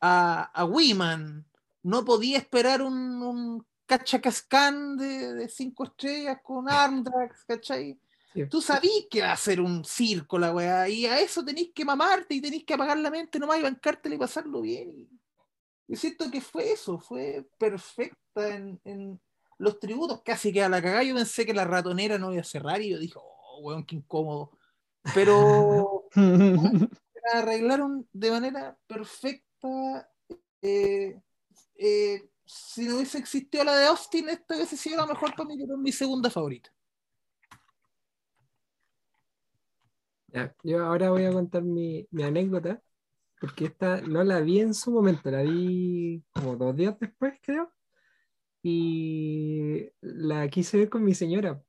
a, 0.00 0.50
a 0.52 0.64
Wiman, 0.64 1.46
no 1.82 2.04
podía 2.04 2.38
esperar 2.38 2.82
un, 2.82 3.22
un 3.22 3.66
cachacascán 3.86 4.96
de, 4.96 5.34
de 5.34 5.48
cinco 5.48 5.84
estrellas 5.84 6.38
con 6.42 6.68
Armdrax, 6.68 7.44
¿cachai? 7.44 7.98
Sí. 8.32 8.46
Tú 8.46 8.62
sabís 8.62 9.06
que 9.10 9.20
va 9.20 9.32
a 9.32 9.36
ser 9.36 9.60
un 9.60 9.84
circo 9.84 10.38
la 10.38 10.54
weá, 10.54 10.88
y 10.88 11.04
a 11.06 11.20
eso 11.20 11.44
tenéis 11.44 11.70
que 11.74 11.84
mamarte 11.84 12.34
y 12.34 12.40
tenéis 12.40 12.64
que 12.64 12.74
apagar 12.74 12.98
la 12.98 13.10
mente 13.10 13.38
nomás 13.38 13.58
y 13.58 13.62
bancártela 13.62 14.14
y 14.14 14.18
pasarlo 14.18 14.62
bien. 14.62 14.90
Y 14.90 15.08
yo 15.88 15.96
siento 15.96 16.30
que 16.30 16.40
fue 16.40 16.72
eso, 16.72 16.98
fue 16.98 17.46
perfecta 17.58 18.54
en, 18.54 18.80
en 18.84 19.20
los 19.58 19.78
tributos, 19.78 20.22
casi 20.22 20.52
que 20.52 20.62
a 20.62 20.68
la 20.68 20.80
cagada 20.80 21.02
yo 21.02 21.14
pensé 21.14 21.44
que 21.44 21.52
la 21.52 21.64
ratonera 21.66 22.18
no 22.18 22.32
iba 22.32 22.40
a 22.40 22.44
cerrar 22.44 22.80
y 22.80 22.90
yo 22.90 22.98
dije, 22.98 23.18
oh, 23.18 23.60
weón, 23.62 23.84
qué 23.84 23.96
incómodo. 23.96 24.52
Pero 25.14 26.08
la 26.14 27.38
arreglaron 27.40 28.08
de 28.12 28.30
manera 28.30 28.78
perfecta. 28.86 30.08
eh, 30.62 31.20
eh, 31.76 32.30
si 32.46 32.86
no 32.86 32.96
hubiese 32.96 33.18
existido 33.18 33.64
la 33.64 33.76
de 33.76 33.86
Austin, 33.86 34.28
esta 34.28 34.54
hubiese 34.56 34.76
sido 34.76 34.98
la 34.98 35.06
mejor 35.06 35.34
para 35.34 35.48
mí, 35.48 35.56
pero 35.58 35.74
es 35.74 35.80
mi 35.80 35.92
segunda 35.92 36.30
favorita. 36.30 36.70
ya, 40.28 40.54
yo 40.62 40.84
ahora 40.84 41.10
voy 41.10 41.24
a 41.24 41.32
contar 41.32 41.62
mi, 41.62 42.06
mi 42.10 42.22
anécdota, 42.22 42.82
porque 43.40 43.66
esta 43.66 44.00
no 44.02 44.24
la 44.24 44.40
vi 44.40 44.60
en 44.60 44.74
su 44.74 44.92
momento, 44.92 45.30
la 45.30 45.42
vi 45.42 46.24
como 46.32 46.56
dos 46.56 46.76
días 46.76 46.98
después, 47.00 47.34
creo, 47.42 47.72
y 48.62 49.90
la 50.02 50.48
quise 50.50 50.78
ver 50.78 50.90
con 50.90 51.04
mi 51.04 51.14
señora. 51.14 51.62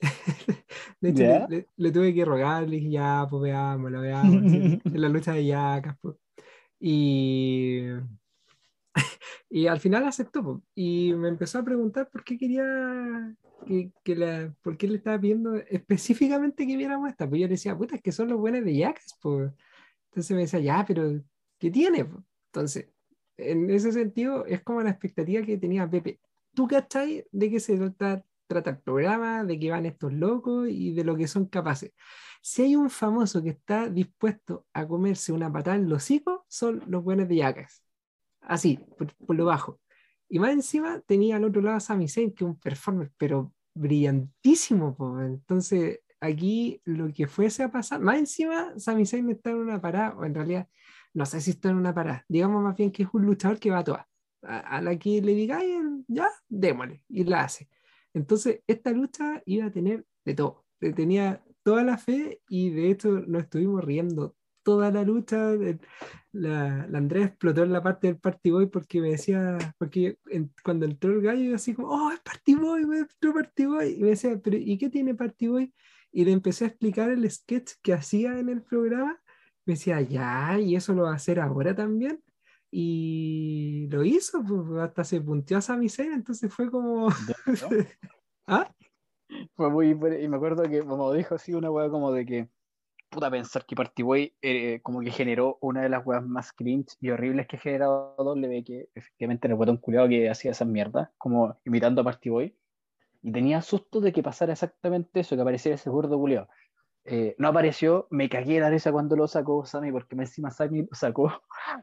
De 1.00 1.10
hecho, 1.10 1.24
¿Ya? 1.24 1.38
le, 1.46 1.46
le- 1.48 1.68
le 1.76 1.92
tuve 1.92 2.14
que 2.14 2.24
rogar, 2.24 2.64
le 2.68 2.76
dije, 2.78 2.90
ya, 2.92 3.26
pues 3.30 3.42
veámosla, 3.44 4.00
veámosla, 4.00 4.48
sí, 4.48 4.58
en 4.92 5.00
la 5.02 5.08
lucha 5.08 5.32
de 5.34 5.46
yacas, 5.46 5.96
pues. 6.00 6.16
Y, 6.80 7.82
y 9.50 9.66
al 9.66 9.80
final 9.80 10.06
aceptó, 10.06 10.62
y 10.74 11.12
me 11.14 11.28
empezó 11.28 11.58
a 11.58 11.64
preguntar 11.64 12.08
por 12.10 12.24
qué 12.24 12.38
quería 12.38 13.34
que, 13.66 13.92
que 14.04 14.16
la, 14.16 14.54
por 14.62 14.76
qué 14.76 14.88
le 14.88 14.96
estaba 14.96 15.20
pidiendo 15.20 15.54
específicamente 15.56 16.66
que 16.66 16.76
viéramos 16.76 17.08
esta. 17.08 17.28
Pues 17.28 17.40
yo 17.40 17.46
le 17.46 17.52
decía, 17.52 17.76
puta, 17.76 17.96
es 17.96 18.02
que 18.02 18.12
son 18.12 18.28
los 18.28 18.38
buenos 18.38 18.64
de 18.64 18.76
Jackass. 18.76 19.18
Entonces 19.24 20.30
me 20.36 20.42
decía, 20.42 20.60
ya, 20.60 20.84
pero 20.86 21.22
¿qué 21.58 21.70
tiene? 21.70 22.04
po?". 22.04 22.24
Entonces, 22.46 22.88
en 23.36 23.70
ese 23.70 23.92
sentido, 23.92 24.44
es 24.46 24.62
como 24.62 24.82
la 24.82 24.90
expectativa 24.90 25.44
que 25.44 25.58
tenía 25.58 25.88
Pepe. 25.88 26.20
¿Tú 26.54 26.66
cachai 26.68 27.24
de 27.32 27.50
qué 27.50 27.60
se 27.60 27.76
trata, 27.78 28.24
trata 28.46 28.70
el 28.70 28.78
programa, 28.80 29.44
de 29.44 29.58
qué 29.58 29.70
van 29.70 29.86
estos 29.86 30.12
locos 30.12 30.68
y 30.68 30.92
de 30.92 31.04
lo 31.04 31.16
que 31.16 31.26
son 31.26 31.46
capaces? 31.46 31.92
Si 32.42 32.62
hay 32.62 32.76
un 32.76 32.90
famoso 32.90 33.42
que 33.42 33.50
está 33.50 33.88
dispuesto 33.88 34.66
a 34.72 34.86
comerse 34.86 35.32
una 35.32 35.50
patada 35.50 35.76
en 35.76 35.88
los 35.88 36.02
hocico, 36.02 36.44
son 36.48 36.82
los 36.88 37.02
buenos 37.02 37.28
de 37.28 37.36
Jackass. 37.36 37.82
Así, 38.42 38.78
por, 38.98 39.14
por 39.14 39.36
lo 39.36 39.46
bajo. 39.46 39.80
Y 40.28 40.38
más 40.38 40.52
encima 40.52 41.00
tenía 41.00 41.36
al 41.36 41.44
otro 41.44 41.60
lado 41.62 41.76
a 41.76 41.80
Sami 41.80 42.08
Zayn, 42.08 42.32
que 42.32 42.44
es 42.44 42.48
un 42.50 42.58
performer, 42.58 43.12
pero 43.16 43.52
brillantísimo. 43.74 44.94
po. 44.96 45.20
Entonces, 45.20 46.00
aquí 46.20 46.80
lo 46.84 47.12
que 47.12 47.26
fuese 47.26 47.62
a 47.62 47.70
pasar, 47.70 48.00
más 48.00 48.18
encima 48.18 48.72
Sami 48.78 49.06
Zayn 49.06 49.30
está 49.30 49.50
en 49.50 49.56
una 49.56 49.80
parada, 49.80 50.16
o 50.16 50.24
en 50.24 50.34
realidad, 50.34 50.68
no 51.14 51.26
sé 51.26 51.40
si 51.40 51.50
está 51.50 51.70
en 51.70 51.76
una 51.76 51.94
parada, 51.94 52.24
digamos 52.28 52.62
más 52.62 52.76
bien 52.76 52.90
que 52.90 53.02
es 53.02 53.08
un 53.12 53.26
luchador 53.26 53.58
que 53.58 53.70
va 53.70 53.80
a 53.80 53.84
todas. 53.84 54.06
A, 54.42 54.58
a 54.58 54.80
la 54.80 54.98
que 54.98 55.20
le 55.22 55.34
diga, 55.34 55.58
"Ay, 55.58 55.78
ya, 56.08 56.28
démosle, 56.48 57.04
y 57.08 57.24
la 57.24 57.42
hace. 57.44 57.68
Entonces, 58.14 58.60
esta 58.66 58.90
lucha 58.90 59.42
iba 59.46 59.66
a 59.66 59.70
tener 59.70 60.04
de 60.24 60.34
todo. 60.34 60.64
Tenía 60.80 61.42
toda 61.62 61.84
la 61.84 61.96
fe 61.98 62.40
y 62.48 62.70
de 62.70 62.90
hecho 62.90 63.08
nos 63.26 63.44
estuvimos 63.44 63.84
riendo 63.84 64.34
toda 64.62 64.90
la 64.90 65.02
lucha. 65.02 65.52
La, 66.32 66.86
la 66.88 66.98
Andrea 66.98 67.26
explotó 67.26 67.62
en 67.62 67.72
la 67.72 67.82
parte 67.82 68.06
del 68.06 68.18
Party 68.18 68.50
Boy 68.50 68.66
porque 68.66 69.00
me 69.00 69.10
decía, 69.10 69.58
porque 69.78 70.18
cuando 70.64 70.86
entró 70.86 71.12
el 71.12 71.22
gallo, 71.22 71.42
yo 71.42 71.54
así 71.56 71.74
como, 71.74 71.88
oh, 71.88 72.10
es 72.10 72.20
Party 72.20 72.54
Boy, 72.54 72.86
me 72.86 72.98
entró 73.00 73.34
Party 73.34 73.66
Boy. 73.66 73.94
Y 73.98 74.02
me 74.02 74.08
decía, 74.10 74.40
pero 74.42 74.56
¿y 74.56 74.78
qué 74.78 74.88
tiene 74.88 75.14
Party 75.14 75.48
Boy? 75.48 75.74
Y 76.10 76.24
le 76.24 76.32
empecé 76.32 76.64
a 76.64 76.68
explicar 76.68 77.10
el 77.10 77.30
sketch 77.30 77.72
que 77.82 77.92
hacía 77.92 78.38
en 78.38 78.48
el 78.48 78.62
programa. 78.62 79.20
Me 79.64 79.74
decía, 79.74 80.00
ya, 80.00 80.58
y 80.58 80.76
eso 80.76 80.92
lo 80.94 81.04
va 81.04 81.12
a 81.12 81.16
hacer 81.16 81.40
ahora 81.40 81.74
también. 81.74 82.22
Y 82.70 83.86
lo 83.90 84.02
hizo, 84.02 84.42
pues, 84.42 84.80
hasta 84.80 85.04
se 85.04 85.20
punteó 85.20 85.58
a 85.58 85.60
Sami 85.60 85.88
Zayn, 85.90 86.12
entonces 86.12 86.52
fue 86.52 86.70
como. 86.70 87.08
¿Ah? 88.46 88.74
Fue 89.54 89.70
muy. 89.70 89.90
Y 89.90 90.28
me 90.28 90.36
acuerdo 90.36 90.62
que, 90.64 90.80
como 90.82 91.12
dijo 91.12 91.34
así, 91.34 91.52
una 91.52 91.70
weá 91.70 91.90
como 91.90 92.12
de 92.12 92.24
que 92.24 92.48
puta 93.12 93.30
pensar 93.30 93.64
que 93.66 93.76
Party 93.76 94.02
Boy 94.02 94.34
eh, 94.42 94.80
como 94.82 95.00
que 95.00 95.10
generó 95.10 95.58
una 95.60 95.82
de 95.82 95.88
las 95.88 96.04
weas 96.04 96.24
más 96.24 96.52
cringe 96.52 96.96
y 97.00 97.10
horribles 97.10 97.46
que 97.46 97.56
ha 97.56 97.60
generado 97.60 98.14
W, 98.16 98.64
que 98.64 98.88
efectivamente 98.94 99.46
era 99.46 99.54
el 99.54 99.58
botón 99.58 99.76
culiado 99.76 100.08
que 100.08 100.28
hacía 100.28 100.50
esas 100.50 100.66
mierdas, 100.66 101.10
como 101.18 101.60
imitando 101.64 102.00
a 102.00 102.04
Party 102.04 102.30
Boy. 102.30 102.56
Y 103.22 103.30
tenía 103.30 103.62
susto 103.62 104.00
de 104.00 104.12
que 104.12 104.22
pasara 104.22 104.52
exactamente 104.52 105.20
eso, 105.20 105.36
que 105.36 105.42
apareciera 105.42 105.76
ese 105.76 105.90
gordo 105.90 106.18
culiado. 106.18 106.48
Eh, 107.04 107.34
no 107.38 107.48
apareció, 107.48 108.06
me 108.10 108.28
cagué 108.28 108.60
la 108.60 108.70
risa 108.70 108.92
cuando 108.92 109.14
lo 109.14 109.28
sacó 109.28 109.64
Sammy, 109.66 109.92
porque 109.92 110.14
encima 110.14 110.50
Sammy 110.50 110.82
lo 110.82 110.88
sacó 110.92 111.32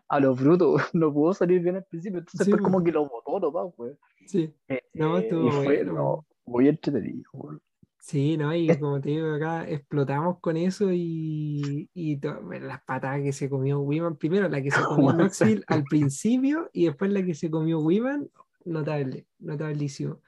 a 0.08 0.20
lo 0.20 0.34
bruto, 0.34 0.76
no 0.94 1.14
pudo 1.14 1.34
salir 1.34 1.62
bien 1.62 1.76
al 1.76 1.84
principio, 1.86 2.20
entonces 2.20 2.50
fue 2.50 2.60
como 2.60 2.84
que 2.84 2.92
lo 2.92 3.08
botó 3.08 3.40
nomás, 3.40 3.74
pues. 3.76 3.98
Sí, 4.26 4.54
eh, 4.68 4.82
no, 4.94 5.18
estuvo 5.18 5.48
y 5.48 5.52
fue 5.52 5.84
bueno. 5.84 5.94
no, 5.94 6.26
muy 6.46 6.68
entretenido, 6.68 7.30
weón. 7.34 7.62
Sí, 8.02 8.38
¿no? 8.38 8.56
Y 8.56 8.80
como 8.80 9.02
te 9.02 9.10
digo, 9.10 9.34
acá 9.36 9.68
explotamos 9.70 10.40
con 10.40 10.56
eso 10.58 10.90
y, 10.92 11.90
y 11.94 12.18
to- 12.18 12.42
bueno, 12.42 12.66
las 12.68 12.82
patadas 12.84 13.22
que 13.22 13.34
se 13.34 13.50
comió 13.50 13.80
Wiman, 13.82 14.16
primero 14.18 14.48
la 14.48 14.62
que 14.62 14.72
se 14.72 14.86
comió 14.86 15.12
Knoxville 15.14 15.64
al 15.68 15.86
principio 15.86 16.70
y 16.74 16.86
después 16.86 17.12
la 17.12 17.24
que 17.24 17.36
se 17.36 17.52
comió 17.52 17.80
Wiman, 17.80 18.30
notable, 18.66 19.28
notabilísimo. 19.40 20.22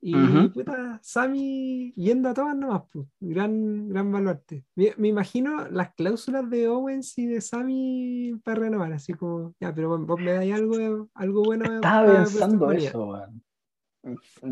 Y 0.00 0.48
Ujú. 0.48 0.50
puta, 0.50 1.00
Sammy 1.02 1.92
yendo 1.96 2.28
a 2.30 2.34
todas 2.34 2.56
nomás, 2.56 2.82
pues, 2.92 3.06
gran, 3.20 3.88
gran 3.88 4.12
baluarte. 4.12 4.66
Me, 4.76 4.94
me 4.98 5.08
imagino 5.08 5.68
las 5.70 5.94
cláusulas 5.94 6.48
de 6.50 6.68
Owens 6.68 7.18
y 7.18 7.26
de 7.26 7.40
Sammy 7.40 8.34
para 8.44 8.60
renovar, 8.62 8.92
así 8.94 9.14
como, 9.14 9.54
ya, 9.60 9.74
pero 9.74 9.98
vos 9.98 10.20
me 10.20 10.32
dais 10.34 10.54
algo, 10.54 11.10
algo 11.14 11.44
bueno 11.44 11.66
Estaba 11.72 12.04
pensando 12.04 12.30
WrestleMania". 12.30 12.72
eso, 12.72 13.06
weón. 13.08 13.42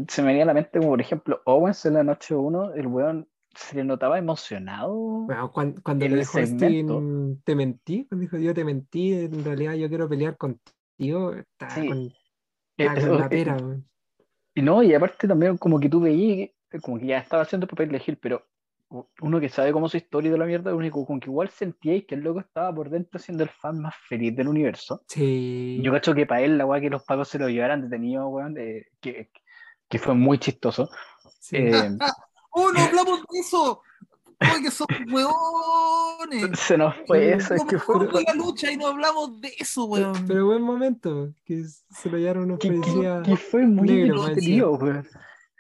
Se 0.09 0.23
me 0.23 0.28
venía 0.28 0.43
a 0.43 0.47
la 0.47 0.55
mente 0.55 0.78
como, 0.78 0.90
por 0.90 1.01
ejemplo, 1.01 1.40
Owens 1.44 1.85
en 1.86 1.94
la 1.94 2.05
noche 2.05 2.35
1, 2.35 2.74
el 2.74 2.86
weón 2.86 3.28
se 3.55 3.77
le 3.77 3.85
notaba 3.85 4.18
emocionado. 4.18 4.93
Bueno, 4.94 5.51
cuando, 5.52 5.82
cuando 5.82 6.06
le 6.06 6.16
dijo. 6.16 6.39
Sting, 6.39 7.40
te 7.43 7.55
mentí, 7.55 8.06
cuando 8.06 8.23
dijo 8.23 8.36
yo 8.39 8.52
te 8.52 8.64
mentí, 8.64 9.14
en 9.14 9.44
realidad 9.44 9.74
yo 9.74 9.89
quiero 9.89 10.09
pelear 10.09 10.36
contigo, 10.36 11.32
está 11.32 11.70
Sí. 11.70 11.89
con, 11.89 12.12
Eh, 12.78 12.86
con 12.86 12.98
eso, 12.98 13.18
la 13.18 13.27
eh, 13.27 13.28
pera, 13.31 13.56
weón. 13.56 13.89
Y 14.55 14.62
no, 14.62 14.82
y 14.82 14.94
aparte 14.94 15.28
también 15.28 15.56
como 15.59 15.78
que 15.78 15.89
tú 15.89 16.01
veías, 16.01 16.51
como 16.82 16.98
que 16.98 17.06
ya 17.06 17.18
estaba 17.18 17.43
haciendo 17.43 17.64
el 17.64 17.70
papel 17.70 17.90
de 17.90 18.01
Gil, 18.01 18.16
pero 18.16 18.43
uno 19.20 19.40
que 19.40 19.48
sabe 19.48 19.72
cómo 19.72 19.88
su 19.88 19.96
historia 19.96 20.28
y 20.28 20.32
de 20.32 20.38
la 20.38 20.44
mierda, 20.46 20.74
único 20.74 21.04
con 21.04 21.18
que 21.20 21.28
igual 21.28 21.48
sentíais 21.50 22.04
que 22.06 22.14
el 22.14 22.20
loco 22.22 22.40
estaba 22.40 22.72
por 22.74 22.88
dentro 22.88 23.18
siendo 23.18 23.42
el 23.42 23.50
fan 23.50 23.80
más 23.80 23.94
feliz 24.08 24.34
del 24.36 24.48
universo. 24.48 25.02
Sí, 25.08 25.80
Yo 25.82 25.90
cacho 25.92 26.14
que 26.14 26.24
para 26.26 26.42
él 26.42 26.56
la 26.56 26.66
weá 26.66 26.80
que 26.80 26.90
los 26.90 27.02
pagos 27.02 27.28
se 27.28 27.38
lo 27.38 27.48
llevaran 27.48 27.82
detenido, 27.82 28.28
weón, 28.28 28.56
eh, 28.58 28.86
que, 29.00 29.30
que 29.88 29.98
fue 29.98 30.14
muy 30.14 30.38
chistoso. 30.38 30.88
sí. 31.40 31.56
Eh, 31.56 31.90
¡Oh, 32.58 32.72
no 32.72 32.80
hablamos 32.84 33.20
de 33.30 33.38
eso! 33.40 33.82
¡Oh, 34.40 34.62
que 34.62 34.70
son 34.70 34.86
hueones! 35.12 36.58
se 36.58 36.78
nos 36.78 36.94
fue 37.06 37.32
eso, 37.34 37.54
es 37.54 37.64
que 37.64 37.78
fue... 37.78 37.96
la 38.24 38.34
lucha 38.34 38.70
y 38.70 38.76
no 38.76 38.86
hablamos 38.88 39.40
de 39.40 39.52
eso, 39.58 39.88
Pero, 39.92 40.12
weón. 40.12 40.26
pero 40.26 40.46
buen 40.46 40.62
momento, 40.62 41.32
que 41.44 41.64
se 41.64 42.10
lo 42.10 42.18
llevaron 42.18 42.44
unos 42.44 42.58
que- 42.58 42.68
policías. 42.72 43.26
que 43.26 43.36
fue 43.36 43.66
muy 43.66 43.88
negro, 43.88 44.26
entretenido, 44.28 44.72
weón. 44.74 45.06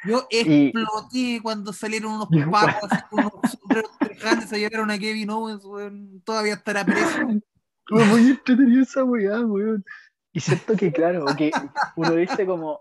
Yo 0.06 0.26
y- 0.30 0.66
exploté 0.68 1.40
cuando 1.42 1.72
salieron 1.72 2.12
unos 2.12 2.28
con 3.10 3.18
unos 3.20 3.32
sombreros 3.50 3.90
a 4.00 4.56
llevaron 4.56 4.90
a 4.90 4.98
Kevin 4.98 5.30
Owens, 5.30 5.64
weón. 5.64 6.22
Todavía 6.24 6.54
estará 6.54 6.84
preso. 6.84 7.18
Muy 7.90 8.30
entretenido 8.30 8.82
esa 8.82 9.04
weá, 9.04 9.40
weón. 9.40 9.84
Y 10.32 10.40
siento 10.40 10.76
que, 10.76 10.92
claro, 10.92 11.24
que 11.36 11.50
uno 11.96 12.10
dice 12.12 12.44
como 12.44 12.80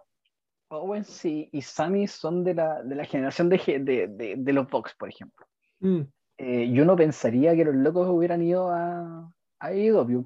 Owens 0.69 1.23
y, 1.25 1.47
y 1.51 1.61
Sammy 1.61 2.07
son 2.07 2.43
de 2.43 2.53
la, 2.55 2.81
de 2.83 2.95
la 2.95 3.05
generación 3.05 3.47
de, 3.49 3.57
ge- 3.59 3.79
de, 3.79 4.07
de, 4.07 4.35
de 4.37 4.53
los 4.53 4.67
Vox, 4.67 4.93
por 4.97 5.09
ejemplo. 5.09 5.45
Mm, 5.79 6.01
Eh, 6.37 6.69
yo 6.73 6.83
no 6.83 6.95
pensaría 6.97 7.55
que 7.55 7.63
los 7.63 7.75
locos 7.75 8.09
hubieran 8.09 8.41
ido 8.41 8.69
a, 8.69 9.31
a 9.59 9.67
AEW, 9.67 10.25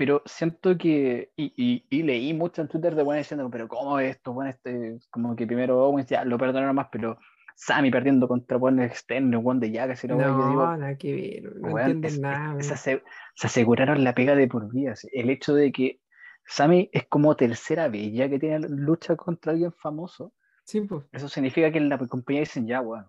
pero 0.00 0.22
siento 0.24 0.78
que, 0.78 1.30
y, 1.36 1.52
y, 1.58 1.84
y 1.90 2.02
leí 2.04 2.32
mucho 2.32 2.62
en 2.62 2.68
Twitter 2.68 2.94
de 2.94 3.02
buenas 3.02 3.26
diciendo, 3.26 3.50
pero 3.50 3.68
¿cómo 3.68 4.00
es 4.00 4.16
esto? 4.16 4.32
Bueno, 4.32 4.48
este, 4.48 4.98
como 5.10 5.36
que 5.36 5.46
primero 5.46 5.78
Owens 5.84 6.08
ya 6.08 6.24
lo 6.24 6.38
perdonaron 6.38 6.74
más, 6.74 6.88
pero 6.90 7.18
Sammy 7.54 7.90
perdiendo 7.90 8.26
contra 8.26 8.58
Juan 8.58 8.80
externo, 8.80 9.42
Juan 9.42 9.60
de 9.60 9.70
Yagas 9.72 10.02
y 10.02 10.08
la 10.08 10.16
weá, 10.16 10.28
yo 10.28 10.48
digo, 10.48 10.64
no, 10.64 10.76
nada 10.78 10.96
que 10.96 11.12
ver, 11.42 11.54
no 11.56 11.68
Weón, 11.74 11.90
entienden 11.90 12.12
es- 12.12 12.18
nada. 12.18 12.58
es- 12.58 12.66
se, 12.68 12.72
ase- 12.72 13.02
se 13.34 13.46
aseguraron 13.48 14.02
la 14.02 14.14
pega 14.14 14.34
de 14.34 14.48
por 14.48 14.72
vida. 14.72 14.94
El 15.12 15.28
hecho 15.28 15.52
de 15.54 15.70
que 15.70 16.00
Sammy 16.46 16.88
es 16.94 17.06
como 17.06 17.36
tercera 17.36 17.88
vez 17.90 18.10
ya 18.14 18.30
que 18.30 18.38
tiene 18.38 18.60
lucha 18.70 19.16
contra 19.16 19.52
alguien 19.52 19.72
famoso, 19.74 20.32
Sí, 20.64 20.80
pues. 20.80 21.04
eso 21.12 21.28
significa 21.28 21.70
que 21.70 21.76
en 21.76 21.90
la 21.90 21.98
compañía 21.98 22.40
dicen 22.40 22.66
ya, 22.66 22.80
weón, 22.80 23.04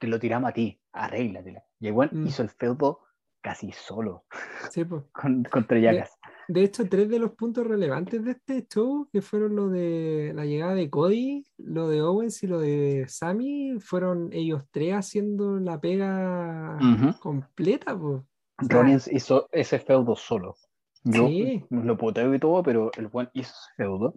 te 0.00 0.08
lo 0.08 0.18
tiramos 0.18 0.50
a 0.50 0.52
ti, 0.52 0.80
arréglatela. 0.92 1.62
Y 1.78 1.92
weón 1.92 2.10
Mm. 2.12 2.26
hizo 2.26 2.42
el 2.42 2.48
feudo 2.50 3.02
casi 3.40 3.70
solo 3.72 4.24
Sí, 4.70 4.84
pues. 4.86 5.02
con- 5.12 5.44
contra 5.44 5.78
Yagas. 5.78 6.18
De 6.48 6.62
hecho, 6.62 6.86
tres 6.88 7.08
de 7.08 7.18
los 7.18 7.32
puntos 7.32 7.66
relevantes 7.66 8.22
de 8.22 8.32
este 8.32 8.66
show, 8.66 9.08
que 9.12 9.22
fueron 9.22 9.56
lo 9.56 9.68
de 9.68 10.32
la 10.34 10.44
llegada 10.44 10.74
de 10.74 10.90
Cody, 10.90 11.44
lo 11.56 11.88
de 11.88 12.02
Owens 12.02 12.42
y 12.42 12.46
lo 12.46 12.60
de 12.60 13.06
Sammy, 13.08 13.78
fueron 13.80 14.30
ellos 14.32 14.64
tres 14.70 14.94
haciendo 14.94 15.58
la 15.58 15.80
pega 15.80 16.78
completa, 17.20 17.98
sea, 17.98 18.22
Rollins 18.68 19.08
hizo 19.12 19.48
ese 19.52 19.78
feudo 19.78 20.16
solo. 20.16 20.56
Yo 21.02 21.28
Sí. 21.28 21.64
lo 21.70 21.96
puteo 21.96 22.34
y 22.34 22.38
todo, 22.38 22.62
pero 22.62 22.90
el 22.96 23.08
weón 23.12 23.30
hizo 23.34 23.52
ese 23.52 23.74
feudo. 23.76 24.14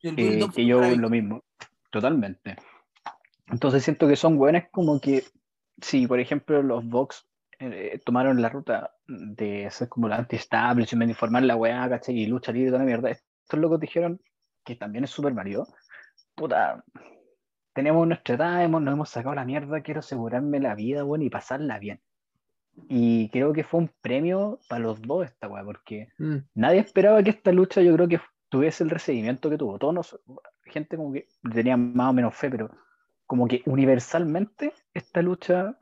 Y 0.00 0.08
el 0.08 0.16
que, 0.16 0.22
build-up 0.22 0.48
que 0.48 0.54
fue 0.54 0.66
yo 0.66 0.96
lo 0.96 1.10
mismo, 1.10 1.44
totalmente. 1.90 2.56
Entonces 3.48 3.82
siento 3.82 4.06
que 4.06 4.16
son 4.16 4.36
buenos 4.36 4.64
como 4.70 5.00
que 5.00 5.24
si, 5.80 6.06
por 6.06 6.20
ejemplo, 6.20 6.62
los 6.62 6.86
Vox 6.88 7.26
eh, 7.58 8.00
tomaron 8.04 8.40
la 8.40 8.48
ruta 8.48 8.92
de 9.06 9.66
hacer 9.66 9.88
como 9.88 10.08
la 10.08 10.16
anti-establishment, 10.16 11.10
informar 11.10 11.42
la 11.42 11.56
weá, 11.56 11.88
¿cachai? 11.88 12.18
Y 12.18 12.26
lucha 12.26 12.52
libre 12.52 12.68
y 12.68 12.70
toda 12.70 12.80
la 12.80 12.86
mierda, 12.86 13.10
estos 13.10 13.58
locos 13.58 13.80
dijeron 13.80 14.20
que 14.64 14.76
también 14.76 15.04
es 15.04 15.10
súper 15.10 15.32
válido. 15.32 15.66
Puta, 16.34 16.84
tenemos 17.72 18.06
nuestra 18.06 18.34
edad, 18.34 18.64
hemos, 18.64 18.82
nos 18.82 18.94
hemos 18.94 19.08
sacado 19.10 19.34
la 19.34 19.44
mierda, 19.44 19.80
quiero 19.82 20.00
asegurarme 20.00 20.60
la 20.60 20.74
vida, 20.74 21.02
bueno, 21.02 21.24
y 21.24 21.30
pasarla 21.30 21.78
bien. 21.78 22.00
Y 22.88 23.28
creo 23.30 23.52
que 23.52 23.64
fue 23.64 23.80
un 23.80 23.90
premio 24.00 24.60
para 24.68 24.80
los 24.82 25.02
dos 25.02 25.26
esta 25.26 25.48
weá, 25.48 25.64
porque 25.64 26.08
mm, 26.18 26.36
nadie 26.54 26.80
esperaba 26.80 27.22
que 27.22 27.30
esta 27.30 27.50
lucha 27.50 27.82
yo 27.82 27.92
creo 27.94 28.08
que 28.08 28.20
tuviese 28.48 28.84
el 28.84 28.90
recibimiento 28.90 29.50
que 29.50 29.58
tuvo. 29.58 29.78
Todos 29.78 29.94
nos- 29.94 30.20
gente 30.64 30.96
como 30.96 31.12
que 31.12 31.26
tenía 31.52 31.76
más 31.76 32.10
o 32.10 32.12
menos 32.12 32.34
fe, 32.36 32.50
pero 32.50 32.70
como 33.26 33.48
que 33.48 33.62
universalmente 33.66 34.72
esta 34.94 35.22
lucha 35.22 35.76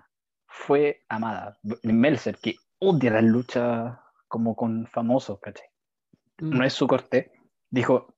fue 0.58 1.02
amada. 1.08 1.58
Melzer, 1.82 2.38
que 2.38 2.56
odia 2.78 3.10
las 3.10 3.24
luchas 3.24 3.98
como 4.26 4.56
con 4.56 4.86
famosos, 4.86 5.38
¿cachai? 5.40 5.66
mm. 6.38 6.50
No 6.58 6.64
es 6.64 6.72
su 6.72 6.86
corte, 6.86 7.30
dijo, 7.70 8.14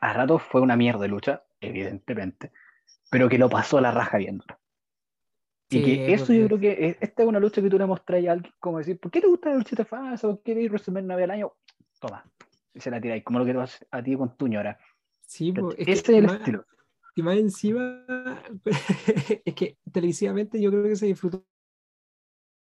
a 0.00 0.12
ratos 0.12 0.42
fue 0.42 0.60
una 0.60 0.76
mierda 0.76 1.00
de 1.02 1.08
lucha, 1.08 1.42
evidentemente, 1.60 2.52
pero 3.10 3.28
que 3.28 3.38
lo 3.38 3.48
pasó 3.50 3.78
a 3.78 3.80
la 3.80 3.90
raja 3.90 4.18
viéndolo. 4.18 4.58
Y 5.70 5.78
Sí, 5.78 5.84
que 5.84 6.14
eso 6.14 6.26
porque- 6.26 6.38
yo 6.40 6.46
creo 6.46 6.60
que 6.60 6.86
es- 6.88 6.96
esta 7.00 7.22
es 7.24 7.28
una 7.28 7.40
lucha 7.40 7.60
que 7.60 7.68
tú 7.68 7.78
le 7.78 7.86
mostras 7.86 8.24
a 8.26 8.32
alguien 8.32 8.54
como 8.60 8.78
decir, 8.78 8.98
¿por 8.98 9.10
qué 9.10 9.20
te 9.20 9.26
gusta 9.26 9.50
la 9.50 9.56
luchita 9.56 9.84
falsa? 9.84 10.28
¿Por 10.28 10.38
qué 10.42 10.54
querés 10.54 10.70
WrestleMania 10.70 11.04
una 11.06 11.16
vez 11.16 11.24
al 11.24 11.30
año? 11.32 11.52
Toma. 12.00 12.24
Y 12.72 12.80
se 12.80 12.90
la 12.90 13.00
tiráis, 13.00 13.24
como 13.24 13.40
lo 13.40 13.44
que 13.44 13.52
tú 13.52 13.60
haces 13.60 13.86
a 13.90 14.02
ti 14.02 14.16
con 14.16 14.36
tu 14.36 14.46
ñora. 14.46 14.78
Sí, 15.26 15.52
es 15.56 15.74
Ese 15.76 15.84
que 15.84 15.92
es 15.92 16.08
el 16.08 16.26
más- 16.26 16.36
estilo. 16.38 16.64
Y 17.18 17.22
más 17.22 17.36
encima, 17.36 18.06
es 19.44 19.54
que 19.56 19.76
televisivamente 19.90 20.60
yo 20.60 20.70
creo 20.70 20.84
que 20.84 20.94
se 20.94 21.06
disfrutó. 21.06 21.44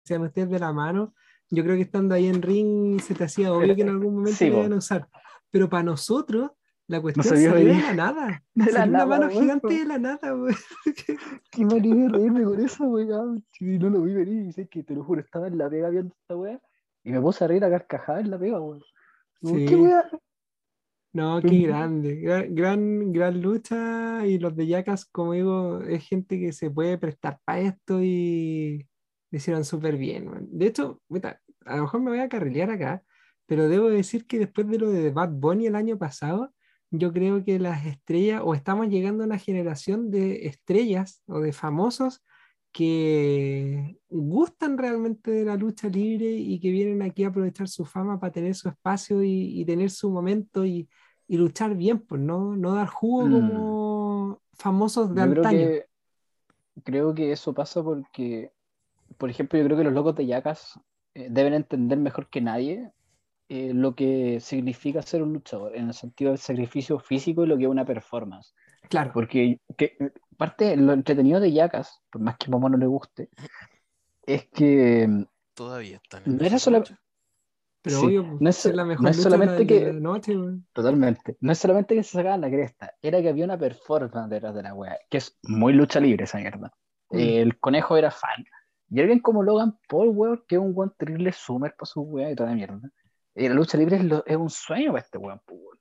Sean 0.04 0.24
ustedes 0.24 0.50
de 0.50 0.60
la 0.60 0.74
mano, 0.74 1.16
yo 1.50 1.64
creo 1.64 1.78
que 1.78 1.84
estando 1.84 2.16
ahí 2.16 2.28
en 2.28 2.42
ring 2.42 3.00
se 3.00 3.16
te 3.16 3.24
hacía 3.24 3.54
obvio 3.54 3.74
que 3.74 3.84
en 3.84 3.90
algún 3.90 4.16
momento 4.16 4.38
Sí, 4.38 4.48
iban 4.48 4.74
a 4.74 4.76
usar. 4.76 5.08
Pero 5.52 5.70
para 5.70 5.84
nosotros, 5.84 6.52
la 6.88 7.00
cuestión 7.00 7.24
se 7.24 7.36
vio 7.40 7.52
salió 7.52 7.74
de 7.74 7.82
la 7.82 7.94
nada. 7.94 8.44
De 8.54 8.66
la 8.66 8.80
Salió 8.80 8.90
una 8.90 9.06
nada, 9.06 9.20
mano 9.20 9.30
gigante 9.30 9.74
de 9.74 9.86
la 9.86 9.98
nada, 9.98 10.36
weón. 10.36 10.56
Qué 11.52 11.66
manera 11.66 11.96
de 11.96 12.10
reírme 12.10 12.44
con 12.44 12.94
weá. 12.94 13.22
Si 13.54 13.80
no 13.80 13.90
lo 13.90 14.02
vi 14.02 14.14
venir, 14.14 14.48
y 14.48 14.52
sé 14.52 14.68
que 14.68 14.84
te 14.84 14.94
lo 14.94 15.06
juro, 15.06 15.22
estaba 15.22 15.48
en 15.48 15.58
la 15.58 15.70
pega 15.70 15.88
viendo 15.88 16.14
esta 16.14 16.36
weá. 16.36 16.60
Y 17.06 17.12
me 17.14 17.22
puse 17.22 17.46
a 17.46 17.48
reír 17.48 17.64
a 17.64 17.70
carcajadas 17.70 18.26
en 18.26 18.32
la 18.32 18.38
pega, 18.38 18.60
Sí. 19.44 19.66
¿Qué 19.66 19.78
weá? 19.78 20.10
No, 21.14 21.42
qué 21.42 21.60
grande. 21.60 22.16
Gran, 22.16 22.56
gran, 22.56 23.12
gran 23.12 23.42
lucha. 23.42 24.26
Y 24.26 24.40
los 24.40 24.56
de 24.56 24.68
Yacas, 24.68 25.06
como 25.06 25.34
digo, 25.34 25.82
es 25.82 26.08
gente 26.08 26.40
que 26.40 26.54
se 26.54 26.72
puede 26.72 26.98
prestar 26.98 27.40
para 27.44 27.60
esto 27.60 28.02
y 28.02 28.88
lo 29.30 29.38
hicieron 29.38 29.66
súper 29.66 29.98
bien. 29.98 30.48
De 30.52 30.68
hecho, 30.68 31.02
a 31.66 31.76
lo 31.76 31.84
mejor 31.84 32.02
me 32.02 32.12
voy 32.12 32.20
a 32.20 32.30
carrilear 32.30 32.72
acá, 32.72 33.04
pero 33.46 33.68
debo 33.68 33.90
decir 33.90 34.26
que 34.26 34.40
después 34.40 34.68
de 34.68 34.80
lo 34.80 34.90
de 34.90 35.12
Bad 35.12 35.32
Bunny 35.32 35.68
el 35.68 35.76
año 35.76 35.98
pasado, 35.98 36.54
yo 36.92 37.12
creo 37.12 37.44
que 37.44 37.60
las 37.60 37.86
estrellas, 37.86 38.42
o 38.44 38.54
estamos 38.54 38.88
llegando 38.90 39.24
a 39.24 39.28
una 39.28 39.38
generación 39.38 40.12
de 40.12 40.48
estrellas 40.48 41.24
o 41.28 41.40
de 41.40 41.54
famosos 41.54 42.24
que 42.72 43.98
gustan 44.10 44.78
realmente 44.78 45.32
de 45.32 45.46
la 45.46 45.56
lucha 45.56 45.90
libre 45.90 46.32
y 46.32 46.60
que 46.60 46.72
vienen 46.72 47.02
aquí 47.02 47.24
a 47.24 47.28
aprovechar 47.28 47.68
su 47.68 47.86
fama 47.86 48.20
para 48.20 48.32
tener 48.32 48.56
su 48.56 48.70
espacio 48.70 49.24
y, 49.24 49.64
tener 49.66 49.90
su 49.90 50.10
momento 50.10 50.66
y, 50.66 50.88
luchar 51.28 51.76
bien, 51.76 52.00
pues 52.00 52.20
no, 52.22 52.56
no 52.58 52.74
dar 52.74 52.88
jugo 52.88 53.26
Mm. 53.26 53.32
como 53.32 54.42
famosos 54.54 55.14
de 55.16 55.22
Yo 55.22 55.30
creo 55.30 55.44
antaño. 55.44 55.68
que, 55.68 55.86
creo 56.84 57.14
que 57.14 57.32
eso 57.32 57.54
pasa 57.54 57.84
porque, 57.84 58.52
por 59.18 59.30
ejemplo, 59.30 59.58
yo 59.58 59.66
creo 59.66 59.78
que 59.78 59.84
los 59.86 59.94
locos 59.94 60.16
de 60.16 60.26
Yacas 60.26 60.80
eh, 61.14 61.28
deben 61.30 61.54
entender 61.54 61.98
mejor 61.98 62.30
que 62.30 62.42
nadie 62.42 62.92
eh, 63.50 63.74
lo 63.74 63.96
que 63.96 64.40
significa 64.40 65.02
ser 65.02 65.22
un 65.24 65.34
luchador, 65.34 65.76
en 65.76 65.88
el 65.88 65.94
sentido 65.94 66.32
del 66.32 66.40
sacrificio 66.40 67.00
físico 67.00 67.44
y 67.44 67.48
lo 67.48 67.58
que 67.58 67.64
es 67.66 67.70
una 67.70 67.84
performance. 67.84 68.54
Claro, 68.90 69.12
Porque 69.14 69.60
que, 69.78 69.96
parte, 70.38 70.76
lo 70.76 70.94
entretenido 70.94 71.40
de 71.40 71.52
Yacas, 71.54 72.02
por 72.12 72.22
más 72.22 72.38
que 72.38 72.48
a 72.48 72.50
Momo 72.50 72.68
no 72.70 72.78
le 72.78 72.88
guste, 72.88 73.30
es 74.26 74.48
que 74.50 75.08
mm, 75.08 75.26
Todavía 75.54 75.98
están 75.98 76.24
No 76.26 76.34
en 76.34 76.40
era 76.40 76.48
esa 76.48 76.60
sola- 76.60 76.80
lucha. 76.80 77.00
pero 77.82 78.00
sí, 78.00 78.06
obvio, 78.06 78.38
no 78.40 78.50
es- 78.50 78.66
es 78.66 78.74
la 78.76 78.86
mejor 78.86 79.04
no 79.04 79.10
es 79.10 79.22
solamente 79.22 79.56
de, 79.58 79.68
que- 79.68 79.86
de 79.86 79.94
la 79.94 80.00
noche, 80.00 80.36
weón. 80.38 80.66
Totalmente. 80.74 81.38
No 81.42 81.52
es 81.52 81.58
solamente 81.60 81.96
que 81.96 82.04
se 82.04 82.12
sacaban 82.12 82.42
la 82.42 82.50
cresta, 82.50 82.94
era 83.02 83.22
que 83.22 83.30
había 83.30 83.46
una 83.46 83.58
performance 83.58 84.30
detrás 84.30 84.56
de 84.56 84.64
la 84.64 84.74
wea, 84.74 84.98
que 85.10 85.18
es 85.18 85.38
muy 85.44 85.74
lucha 85.74 86.00
libre 86.00 86.24
esa 86.24 86.38
mierda. 86.40 86.74
Mm. 87.12 87.18
El 87.20 87.60
conejo 87.60 87.98
era 87.98 88.10
fan. 88.12 88.44
Y 88.90 89.00
alguien 89.00 89.20
como 89.20 89.44
Logan 89.44 89.78
Paul, 89.88 90.10
weón, 90.10 90.44
que 90.48 90.56
es 90.56 90.62
un 90.62 90.72
weón 90.74 90.94
terrible 90.98 91.32
sumer 91.32 91.74
para 91.78 91.86
su 91.88 92.02
wea 92.02 92.32
y 92.32 92.36
toda 92.36 92.50
la 92.50 92.56
mierda. 92.56 92.80
Y 93.36 93.48
la 93.48 93.54
lucha 93.56 93.78
libre 93.78 93.98
es, 93.98 94.04
lo- 94.06 94.26
es 94.26 94.36
un 94.38 94.50
sueño 94.50 94.92
para 94.92 95.04
este 95.04 95.18
weón, 95.18 95.40
pues, 95.46 95.60
weón. 95.62 95.78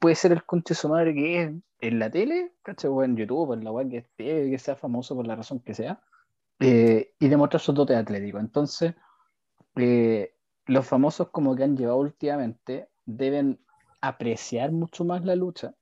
Puede 0.00 0.14
ser 0.14 0.32
el 0.32 0.44
conche 0.44 0.74
de 0.74 0.80
su 0.80 0.88
madre 0.88 1.14
que 1.14 1.42
es 1.42 1.52
en 1.80 1.98
la 1.98 2.10
tele, 2.10 2.52
¿cachai? 2.62 2.90
O 2.90 3.02
en 3.02 3.16
YouTube, 3.16 3.52
en 3.52 3.64
la 3.64 3.72
wea 3.72 3.88
que 3.88 3.98
esté, 3.98 4.50
que 4.50 4.58
sea 4.58 4.76
famoso 4.76 5.14
por 5.14 5.26
la 5.26 5.36
razón 5.36 5.60
que 5.60 5.74
sea, 5.74 6.02
eh, 6.60 7.12
y 7.18 7.28
demostrar 7.28 7.60
su 7.60 7.72
dote 7.72 7.94
atlético. 7.94 8.38
Entonces, 8.38 8.94
eh, 9.76 10.34
los 10.66 10.86
famosos 10.86 11.28
como 11.30 11.54
que 11.54 11.64
han 11.64 11.76
llevado 11.76 11.98
últimamente 11.98 12.88
deben 13.04 13.60
apreciar 14.00 14.72
mucho 14.72 15.04
más 15.04 15.24
la 15.24 15.34
lucha, 15.34 15.74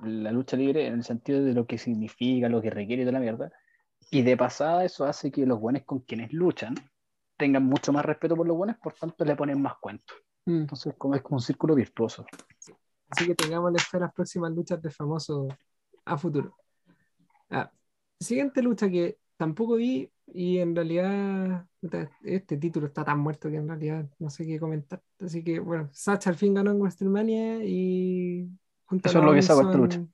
la 0.00 0.30
lucha 0.30 0.56
libre 0.56 0.86
en 0.86 0.94
el 0.94 1.04
sentido 1.04 1.42
de 1.42 1.54
lo 1.54 1.66
que 1.66 1.78
significa, 1.78 2.48
lo 2.48 2.60
que 2.60 2.70
requiere 2.70 3.02
y 3.02 3.04
toda 3.04 3.18
la 3.18 3.20
mierda. 3.20 3.52
Y 4.10 4.22
de 4.22 4.36
pasada 4.36 4.84
eso 4.84 5.04
hace 5.04 5.30
que 5.30 5.46
los 5.46 5.60
buenos 5.60 5.82
con 5.84 6.00
quienes 6.00 6.32
luchan 6.32 6.74
tengan 7.36 7.64
mucho 7.64 7.92
más 7.92 8.04
respeto 8.04 8.36
por 8.36 8.46
los 8.46 8.56
buenos, 8.56 8.76
por 8.76 8.94
tanto 8.94 9.24
le 9.24 9.36
ponen 9.36 9.60
más 9.60 9.74
cuento. 9.80 10.14
Mm. 10.46 10.60
Entonces 10.60 10.94
como 10.96 11.14
es 11.14 11.22
como 11.22 11.36
un 11.36 11.42
círculo 11.42 11.74
virtuoso. 11.74 12.24
Así 13.08 13.26
que 13.26 13.34
tengamos 13.34 13.72
la 13.72 13.78
fe 13.78 13.96
a 13.98 14.00
las 14.00 14.12
próximas 14.12 14.52
luchas 14.52 14.82
de 14.82 14.90
famosos 14.90 15.52
a 16.04 16.18
futuro. 16.18 16.56
Ah, 17.50 17.70
siguiente 18.18 18.62
lucha 18.62 18.88
que 18.90 19.18
tampoco 19.36 19.76
vi 19.76 20.10
y 20.26 20.58
en 20.58 20.74
realidad 20.74 21.66
este 22.22 22.56
título 22.56 22.86
está 22.86 23.04
tan 23.04 23.18
muerto 23.18 23.48
que 23.48 23.56
en 23.56 23.68
realidad 23.68 24.08
no 24.18 24.30
sé 24.30 24.46
qué 24.46 24.58
comentar. 24.58 25.02
Así 25.20 25.44
que 25.44 25.60
bueno, 25.60 25.88
Sacha 25.92 26.30
al 26.30 26.36
fin 26.36 26.54
ganó 26.54 26.72
en 26.72 26.80
WrestleMania 26.80 27.64
y 27.64 28.48
junto 28.84 29.08
a 29.08 29.10
Eso 29.10 29.18
es 29.20 29.24
lo 29.24 29.32
que 29.32 29.42
saco 29.42 29.60
esta 29.62 29.76
lucha. 29.76 30.04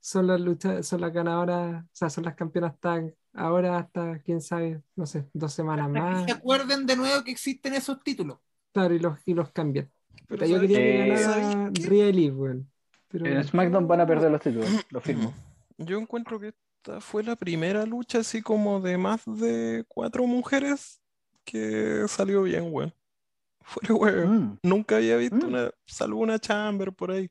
Son 0.00 0.26
las 0.26 0.40
luchas, 0.40 0.86
son 0.86 1.00
las 1.00 1.12
ganadoras, 1.12 1.84
o 1.84 1.88
sea, 1.92 2.10
son 2.10 2.24
las 2.24 2.34
campeonas 2.34 2.78
tag 2.78 3.12
ahora 3.32 3.78
hasta, 3.78 4.20
quién 4.20 4.40
sabe, 4.40 4.82
no 4.94 5.04
sé, 5.04 5.28
dos 5.32 5.52
semanas 5.52 5.88
Para 5.88 6.04
más. 6.04 6.26
que 6.26 6.32
se 6.32 6.38
acuerden 6.38 6.86
de 6.86 6.96
nuevo 6.96 7.24
que 7.24 7.32
existen 7.32 7.74
esos 7.74 8.02
títulos. 8.02 8.38
Claro, 8.72 8.94
y 8.94 8.98
los, 8.98 9.18
y 9.26 9.34
los 9.34 9.50
cambian. 9.50 9.90
Pero 10.28 10.38
Puta, 10.40 10.46
yo 10.46 10.56
¿sabes 10.56 10.70
quería 10.70 10.78
que 10.78 11.08
ganara 11.10 12.08
Elite, 12.08 12.32
weón. 12.32 12.70
Pero 13.08 13.26
En 13.26 13.44
SmackDown 13.44 13.86
van 13.86 14.00
a 14.00 14.06
perder 14.06 14.30
los 14.30 14.40
títulos, 14.40 14.68
lo 14.90 15.00
firmo. 15.00 15.32
Yo 15.78 15.98
encuentro 15.98 16.40
que 16.40 16.48
esta 16.48 17.00
fue 17.00 17.22
la 17.22 17.36
primera 17.36 17.86
lucha 17.86 18.18
así 18.18 18.42
como 18.42 18.80
de 18.80 18.98
más 18.98 19.22
de 19.26 19.84
cuatro 19.88 20.26
mujeres 20.26 21.00
que 21.44 22.04
salió 22.08 22.42
bien, 22.42 22.68
weón. 22.70 22.92
Fuera, 23.60 23.94
weón. 23.94 24.36
Mm. 24.38 24.58
Nunca 24.62 24.96
había 24.96 25.16
visto 25.16 25.36
Mm. 25.46 25.48
una, 25.48 25.70
salvo 25.86 26.20
una 26.20 26.38
Chamber 26.38 26.92
por 26.92 27.10
ahí. 27.12 27.30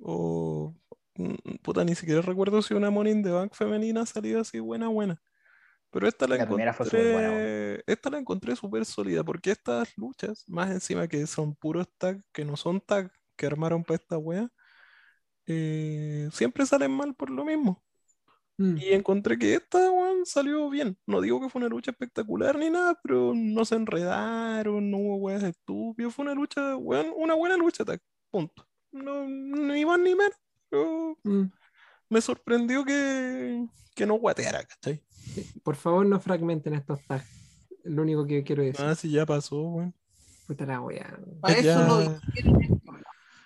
O, 0.00 0.74
mm, 1.16 1.34
puta, 1.62 1.84
ni 1.84 1.94
siquiera 1.94 2.20
recuerdo 2.22 2.62
si 2.62 2.74
una 2.74 2.90
Money 2.90 3.12
in 3.12 3.22
the 3.22 3.30
Bank 3.30 3.54
femenina 3.54 4.06
salió 4.06 4.40
así 4.40 4.58
buena, 4.60 4.88
buena. 4.88 5.20
Pero 5.92 6.08
esta 6.08 6.26
la 6.26 6.36
La 6.36 6.72
fue 6.72 6.86
súper 6.86 7.12
buena, 7.12 7.28
encontré, 7.28 7.84
esta 7.86 8.10
la 8.10 8.18
encontré 8.18 8.56
súper 8.56 8.84
sólida, 8.86 9.22
porque 9.24 9.50
estas 9.52 9.96
luchas, 9.98 10.44
más 10.48 10.70
encima 10.70 11.06
que 11.06 11.26
son 11.26 11.54
puros 11.54 11.86
tag, 11.98 12.22
que 12.32 12.44
no 12.44 12.56
son 12.56 12.80
tag, 12.80 13.12
que 13.36 13.46
armaron 13.46 13.84
para 13.84 13.96
esta 13.96 14.18
wea, 14.18 14.48
eh, 15.46 16.28
siempre 16.32 16.66
salen 16.66 16.92
mal 16.92 17.14
por 17.14 17.30
lo 17.30 17.44
mismo. 17.44 17.82
Mm. 18.58 18.76
Y 18.78 18.88
encontré 18.92 19.38
que 19.38 19.54
esta, 19.54 19.90
weón, 19.90 20.26
salió 20.26 20.68
bien. 20.70 20.98
No 21.06 21.20
digo 21.20 21.40
que 21.40 21.48
fue 21.48 21.60
una 21.60 21.68
lucha 21.68 21.90
espectacular 21.90 22.56
ni 22.58 22.70
nada, 22.70 22.98
pero 23.02 23.32
no 23.34 23.64
se 23.64 23.76
enredaron, 23.76 24.90
no 24.90 24.98
hubo 24.98 25.16
weas 25.16 25.42
estúpidas. 25.42 26.14
Fue 26.14 26.24
una 26.24 26.34
lucha, 26.34 26.76
weón, 26.76 27.12
una 27.16 27.34
buena 27.34 27.56
lucha, 27.56 27.84
tag, 27.84 28.00
punto. 28.30 28.66
No, 28.92 29.26
ni 29.26 29.84
más 29.86 29.98
ni 29.98 30.14
menos. 30.14 30.36
pero 30.70 31.18
Mm. 31.24 31.44
me 32.10 32.20
sorprendió 32.20 32.84
que, 32.84 33.66
que 33.94 34.06
no 34.06 34.14
guateara, 34.14 34.64
¿cachai? 34.64 35.02
Sí, 35.34 35.60
Por 35.62 35.76
favor, 35.76 36.04
no 36.06 36.20
fragmenten 36.20 36.74
estos 36.74 37.00
tags. 37.06 37.26
Lo 37.84 38.02
único 38.02 38.26
que 38.26 38.44
quiero 38.44 38.62
decir. 38.62 38.84
Ah, 38.84 38.94
sí, 38.94 39.10
ya 39.10 39.26
pasó, 39.26 39.60
weón. 39.62 39.94
Puta 40.46 40.66
la 40.66 40.80
wea. 40.80 41.18
Para 41.40 41.60
Ya. 41.60 41.72
eso 41.74 41.86
lo 41.86 42.02
hicieron. 42.02 42.82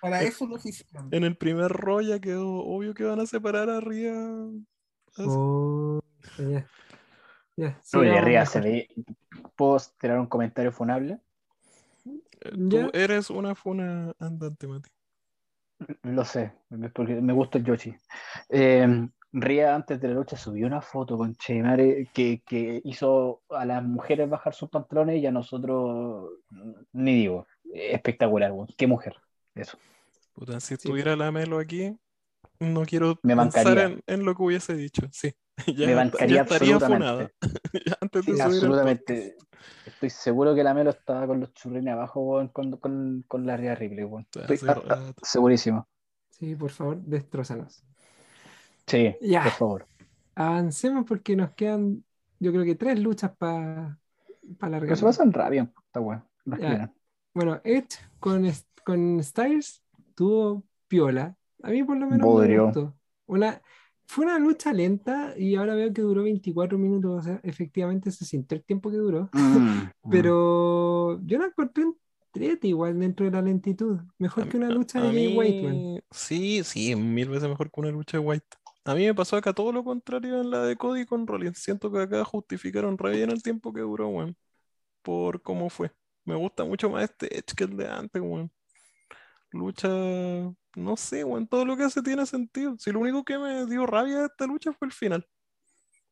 Para 0.01 0.21
eso 0.23 0.47
lo 0.47 0.55
hicieron. 0.57 1.09
En 1.11 1.23
el 1.23 1.37
primer 1.37 1.71
rollo 1.71 2.09
ya 2.15 2.19
quedó 2.19 2.47
obvio 2.59 2.93
que 2.93 3.03
van 3.03 3.19
a 3.19 3.25
separar 3.25 3.69
a 3.69 3.79
Ria. 3.79 4.13
Oh, 5.17 5.99
ya. 6.37 6.67
Ya, 7.55 7.65
Oye, 7.65 8.09
sigamos 8.09 8.25
Ria 8.25 8.45
se 8.45 8.61
ve. 8.61 8.87
¿Puedo 9.55 9.77
tirar 9.99 10.19
un 10.19 10.27
comentario 10.27 10.71
funable? 10.71 11.19
Eh, 12.05 12.51
Ya. 12.55 12.69
Tú 12.69 12.89
eres 12.93 13.29
una 13.31 13.55
funa 13.55 14.13
andante, 14.19 14.67
Mati. 14.67 14.89
Lo 16.03 16.23
sé, 16.25 16.53
porque 16.93 17.15
me 17.21 17.33
gusta 17.33 17.57
el 17.57 17.63
Yoshi. 17.63 17.95
Eh, 18.49 19.09
Ria 19.33 19.75
antes 19.75 19.99
de 19.99 20.07
la 20.07 20.13
lucha 20.15 20.37
subió 20.37 20.65
una 20.67 20.81
foto 20.81 21.17
con 21.17 21.35
Chemare 21.35 22.09
que, 22.13 22.41
que 22.45 22.81
hizo 22.83 23.41
a 23.49 23.65
las 23.65 23.83
mujeres 23.83 24.29
bajar 24.29 24.53
sus 24.53 24.69
pantalones 24.69 25.21
y 25.21 25.25
a 25.25 25.31
nosotros 25.31 26.31
mm, 26.49 26.71
ni 26.93 27.15
digo. 27.15 27.45
Espectacular, 27.73 28.51
weón. 28.51 28.67
Qué 28.77 28.87
mujer. 28.87 29.15
Eso. 29.53 29.77
Puta, 30.33 30.59
si 30.59 30.67
Sí. 30.67 30.73
estuviera 30.75 31.15
la 31.15 31.31
Melo 31.31 31.59
aquí, 31.59 31.97
no 32.59 32.83
quiero 32.85 33.19
Me 33.23 33.35
pensar 33.35 33.77
en, 33.77 34.01
en 34.07 34.23
lo 34.23 34.35
que 34.35 34.43
hubiese 34.43 34.75
dicho. 34.75 35.07
Sí, 35.11 35.33
ya, 35.67 35.85
Me 35.85 35.91
ya 35.91 35.95
bancaría 35.95 36.41
absolutamente. 36.41 37.33
Ya 37.85 37.97
antes 37.99 38.25
de 38.25 38.33
Sí, 38.33 38.41
absolutamente. 38.41 39.35
Estoy 39.85 40.09
seguro 40.09 40.55
que 40.55 40.63
la 40.63 40.73
Melo 40.73 40.91
estaba 40.91 41.27
con 41.27 41.39
los 41.39 41.53
churrines 41.53 41.93
abajo, 41.93 42.47
con, 42.53 42.77
con, 42.77 43.23
con 43.27 43.45
la 43.45 43.57
Ria 43.57 43.75
Ripley, 43.75 44.05
podcast. 44.05 44.49
Estoy 44.49 45.13
segurísimo. 45.23 45.87
Sí, 46.29 46.55
por 46.55 46.69
favor, 46.69 46.97
destrózanos. 46.97 47.83
Sí, 48.87 49.15
Ya. 49.21 49.43
por 49.43 49.51
favor. 49.51 49.87
Avancemos 50.35 51.05
porque 51.05 51.35
nos 51.35 51.51
quedan, 51.51 52.03
yo 52.39 52.51
creo 52.51 52.63
que 52.63 52.75
tres 52.75 52.99
luchas 52.99 53.31
para 53.37 53.99
para 54.59 54.79
Pero 54.79 54.95
se 54.95 55.01
largar. 55.03 55.09
pasan 55.09 55.33
rápido, 55.33 55.67
está 55.87 56.57
tiran. 56.57 56.93
Bueno, 57.33 57.59
Edge 57.65 57.97
con, 58.19 58.49
con 58.85 59.21
Styles 59.21 59.83
tuvo 60.15 60.63
piola. 60.87 61.35
A 61.63 61.69
mí 61.69 61.83
por 61.83 61.97
lo 61.97 62.05
menos 62.05 62.19
me 62.25 62.25
Bodrio. 62.33 62.65
gustó. 62.65 62.95
Una, 63.25 63.61
fue 64.05 64.23
una 64.25 64.39
lucha 64.39 64.71
lenta 64.71 65.33
y 65.37 65.55
ahora 65.55 65.75
veo 65.75 65.91
que 65.91 66.01
duró 66.01 66.23
24 66.23 66.77
minutos. 66.77 67.19
O 67.19 67.21
sea, 67.21 67.41
efectivamente 67.43 68.09
se 68.11 68.23
sintió 68.23 68.57
el 68.57 68.63
tiempo 68.63 68.89
que 68.89 68.95
duró. 68.97 69.29
Mm, 69.33 69.89
Pero 70.09 71.19
yo 71.25 71.39
la 71.39 71.47
encontré 71.47 71.83
entrete 72.33 72.67
igual 72.69 72.97
dentro 72.99 73.25
de 73.25 73.31
la 73.33 73.41
lentitud. 73.41 73.99
Mejor 74.17 74.45
A 74.45 74.49
que 74.49 74.57
una 74.57 74.69
lucha 74.69 74.99
a 74.99 75.03
de 75.07 75.11
mí- 75.11 75.35
White. 75.37 76.03
Sí, 76.11 76.63
sí, 76.63 76.95
mil 76.95 77.27
veces 77.29 77.49
mejor 77.49 77.69
que 77.69 77.79
una 77.81 77.89
lucha 77.91 78.17
de 78.17 78.23
White. 78.23 78.45
A 78.87 78.95
mí 78.95 79.05
me 79.05 79.13
pasó 79.13 79.35
acá 79.35 79.51
todo 79.53 79.73
lo 79.73 79.83
contrario 79.83 80.39
en 80.39 80.49
la 80.49 80.63
de 80.63 80.77
Cody 80.77 81.05
con 81.05 81.27
Rollins. 81.27 81.59
Siento 81.59 81.91
que 81.91 81.99
acá 81.99 82.23
justificaron 82.23 82.97
re 82.97 83.17
bien 83.17 83.29
el 83.31 83.43
tiempo 83.43 83.73
que 83.73 83.81
duró, 83.81 84.07
weón. 84.07 84.37
Por 85.03 85.41
cómo 85.41 85.69
fue. 85.69 85.91
Me 86.25 86.35
gusta 86.35 86.63
mucho 86.65 86.89
más 86.89 87.03
este 87.05 87.27
Edge 87.37 87.55
que 87.55 87.65
el 87.65 87.77
de 87.77 87.87
antes, 87.89 88.21
weón. 88.21 88.51
Lucha, 89.51 89.89
no 89.89 90.97
sé, 90.97 91.23
weón, 91.25 91.47
todo 91.47 91.65
lo 91.65 91.75
que 91.77 91.83
hace 91.83 92.01
tiene 92.01 92.25
sentido. 92.25 92.77
Si 92.79 92.91
lo 92.91 92.99
único 93.01 93.25
que 93.25 93.37
me 93.37 93.65
dio 93.65 93.85
rabia 93.85 94.19
de 94.19 94.25
esta 94.27 94.47
lucha 94.47 94.71
fue 94.73 94.87
el 94.87 94.93
final. 94.93 95.27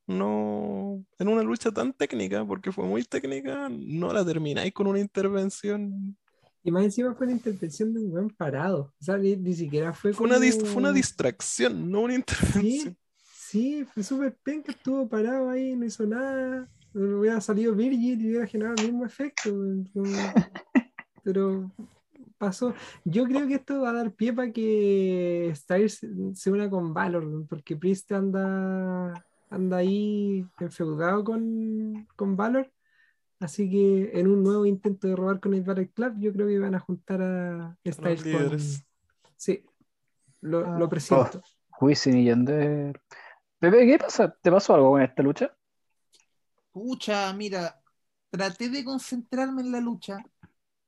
No, 0.08 1.06
en 1.18 1.28
una 1.30 1.44
lucha 1.44 1.72
tan 1.72 1.94
técnica, 1.94 2.46
porque 2.46 2.72
fue 2.74 2.86
muy 2.86 3.04
técnica, 3.06 3.70
no 3.72 4.14
la 4.14 4.26
termináis 4.26 4.74
con 4.74 4.88
una 4.88 5.00
intervención 5.00 6.18
Y 6.66 6.72
más 6.72 6.84
encima 6.84 7.14
fue 7.14 7.28
la 7.28 7.34
intervención 7.34 7.94
de 7.94 8.00
un 8.00 8.10
buen 8.10 8.30
parado. 8.32 8.92
O 9.00 9.04
sea, 9.04 9.18
ni, 9.18 9.36
ni 9.36 9.54
siquiera 9.54 9.94
fue 9.94 10.14
Fue 10.14 10.26
una, 10.26 10.40
fue 10.40 10.78
una 10.78 10.92
distracción, 10.92 11.92
no 11.92 12.02
una 12.02 12.16
intervención. 12.16 12.98
Sí, 13.22 13.84
sí, 13.84 13.86
fue 13.86 14.02
súper 14.02 14.36
penca, 14.42 14.72
estuvo 14.72 15.08
parado 15.08 15.52
ahí, 15.52 15.76
no 15.76 15.86
hizo 15.86 16.08
nada. 16.08 16.68
hubiera 16.92 17.40
salido 17.40 17.76
Virgil 17.76 18.20
y 18.20 18.30
hubiera 18.30 18.48
generado 18.48 18.78
el 18.80 18.86
mismo 18.86 19.06
efecto. 19.06 19.52
Pero 21.24 21.72
pasó. 22.40 22.74
Yo 23.04 23.26
creo 23.26 23.48
que 23.48 23.56
esto 23.56 23.82
va 23.82 23.92
a 23.92 23.94
dar 23.94 24.12
pie 24.12 24.34
para 24.34 24.52
que 24.52 25.54
Styles 25.56 26.04
se 26.34 26.52
una 26.52 26.68
con 26.68 26.96
Valor, 26.96 27.46
porque 27.48 27.76
Priest 27.76 28.12
anda, 28.12 29.24
anda 29.52 29.78
ahí 29.78 30.48
enfeudado 30.60 31.24
con, 31.24 32.08
con 32.16 32.36
Valor. 32.36 32.72
Así 33.46 33.70
que 33.70 34.10
en 34.20 34.26
un 34.28 34.42
nuevo 34.44 34.66
intento 34.66 35.08
de 35.08 35.16
robar 35.16 35.40
con 35.40 35.54
el 35.54 35.62
Battle 35.62 35.92
Club, 35.92 36.16
yo 36.18 36.34
creo 36.34 36.48
que 36.48 36.58
van 36.58 36.74
a 36.74 36.80
juntar 36.80 37.22
a 37.22 37.78
Styles 37.86 38.24
con. 38.24 38.58
Sí, 39.38 39.64
lo, 40.42 40.66
Ah. 40.66 40.80
lo 40.80 40.90
presiento. 40.90 41.44
Wisin 41.80 42.18
y 42.18 42.26
Yandel. 42.26 43.00
Pepe, 43.60 43.86
¿qué 43.86 44.00
pasa? 44.00 44.36
¿Te 44.42 44.52
pasó 44.52 44.74
algo 44.74 44.94
con 44.94 45.04
esta 45.04 45.22
lucha? 45.22 45.56
Pucha, 46.72 47.32
mira, 47.34 47.80
traté 48.32 48.68
de 48.70 48.84
concentrarme 48.84 49.62
en 49.62 49.72
la 49.72 49.80
lucha, 49.80 50.26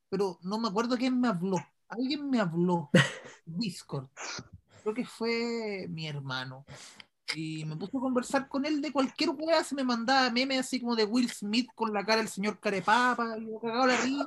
pero 0.09 0.39
no 0.41 0.57
me 0.57 0.69
acuerdo 0.69 0.97
quién 0.97 1.21
me 1.21 1.27
habló. 1.27 1.57
Alguien 1.89 2.27
me 2.27 2.39
habló. 2.39 2.89
Discord. 3.45 4.07
Creo 4.81 4.95
que 4.95 5.05
fue 5.05 5.85
mi 5.89 6.07
hermano. 6.07 6.65
Y 7.35 7.65
me 7.65 7.75
puse 7.75 7.97
a 7.97 7.99
conversar 7.99 8.47
con 8.47 8.65
él 8.65 8.81
de 8.81 8.91
cualquier 8.91 9.31
weá, 9.31 9.63
se 9.63 9.75
me 9.75 9.83
mandaba 9.83 10.29
memes 10.29 10.59
así 10.61 10.79
como 10.79 10.95
de 10.95 11.03
Will 11.03 11.29
Smith 11.29 11.69
con 11.75 11.93
la 11.93 12.05
cara 12.05 12.17
del 12.17 12.29
señor 12.29 12.59
Carepapa, 12.59 13.37
y 13.37 13.47
yo 13.47 13.59
cagaba 13.59 13.87
la 13.87 13.97
risa. 13.97 14.25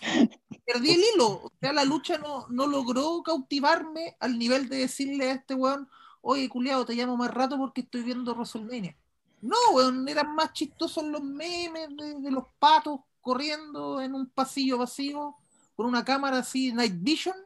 Perdí 0.66 0.90
el 0.90 1.00
hilo, 1.14 1.28
o 1.28 1.52
sea, 1.60 1.72
la 1.72 1.84
lucha 1.84 2.18
no, 2.18 2.46
no 2.48 2.66
logró 2.66 3.22
cautivarme 3.22 4.16
al 4.20 4.38
nivel 4.38 4.68
de 4.68 4.78
decirle 4.78 5.30
a 5.30 5.34
este 5.34 5.54
weón, 5.54 5.88
oye, 6.20 6.48
culiado, 6.48 6.84
te 6.84 6.94
llamo 6.94 7.16
más 7.16 7.30
rato 7.32 7.56
porque 7.58 7.82
estoy 7.82 8.02
viendo 8.02 8.34
WrestleMania. 8.34 8.96
No, 9.40 9.56
weón, 9.72 10.08
eran 10.08 10.34
más 10.34 10.52
chistosos 10.52 11.04
los 11.04 11.22
memes 11.22 11.88
de, 11.96 12.14
de 12.20 12.30
los 12.30 12.44
patos 12.58 13.00
corriendo 13.20 14.00
en 14.00 14.14
un 14.14 14.26
pasillo 14.28 14.78
vacío 14.78 15.36
con 15.74 15.86
una 15.86 16.04
cámara 16.04 16.38
así, 16.38 16.72
Night 16.72 16.94
Vision, 16.96 17.36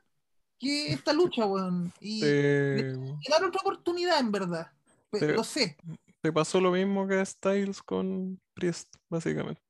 que 0.58 0.92
esta 0.92 1.12
lucha, 1.12 1.46
weón. 1.46 1.92
Y 2.00 2.20
Te, 2.20 2.92
dar 3.30 3.44
otra 3.44 3.60
oportunidad, 3.60 4.18
en 4.20 4.32
verdad. 4.32 4.70
Te- 5.10 5.32
Lo 5.32 5.44
sé. 5.44 5.76
te 6.20 6.32
pasó 6.32 6.60
lo 6.60 6.70
mismo 6.72 7.06
que 7.06 7.14
a 7.20 7.24
Styles 7.24 7.82
con 7.82 8.40
Priest, 8.54 8.94
básicamente. 9.08 9.62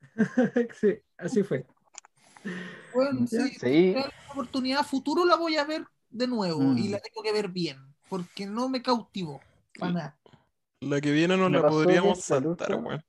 sí, 0.80 0.98
así 1.18 1.42
fue. 1.42 1.66
Ya. 3.30 3.46
sí, 3.46 3.54
Sí. 3.58 3.94
una 3.96 4.10
oportunidad 4.30 4.80
a 4.80 4.84
futuro 4.84 5.24
la 5.24 5.36
voy 5.36 5.56
a 5.56 5.64
ver 5.64 5.84
de 6.10 6.26
nuevo 6.26 6.62
y 6.76 6.88
Mm. 6.88 6.90
la 6.92 7.00
tengo 7.00 7.22
que 7.22 7.32
ver 7.32 7.48
bien, 7.48 7.78
porque 8.08 8.46
no 8.46 8.68
me 8.68 8.82
cautivó. 8.82 9.40
Para 9.78 9.92
nada. 9.92 10.18
La 10.80 11.00
que 11.00 11.10
viene 11.10 11.36
no 11.36 11.48
Me 11.50 11.58
la 11.58 11.68
podríamos 11.68 12.20
saltar, 12.20 12.74
weón. 12.76 13.02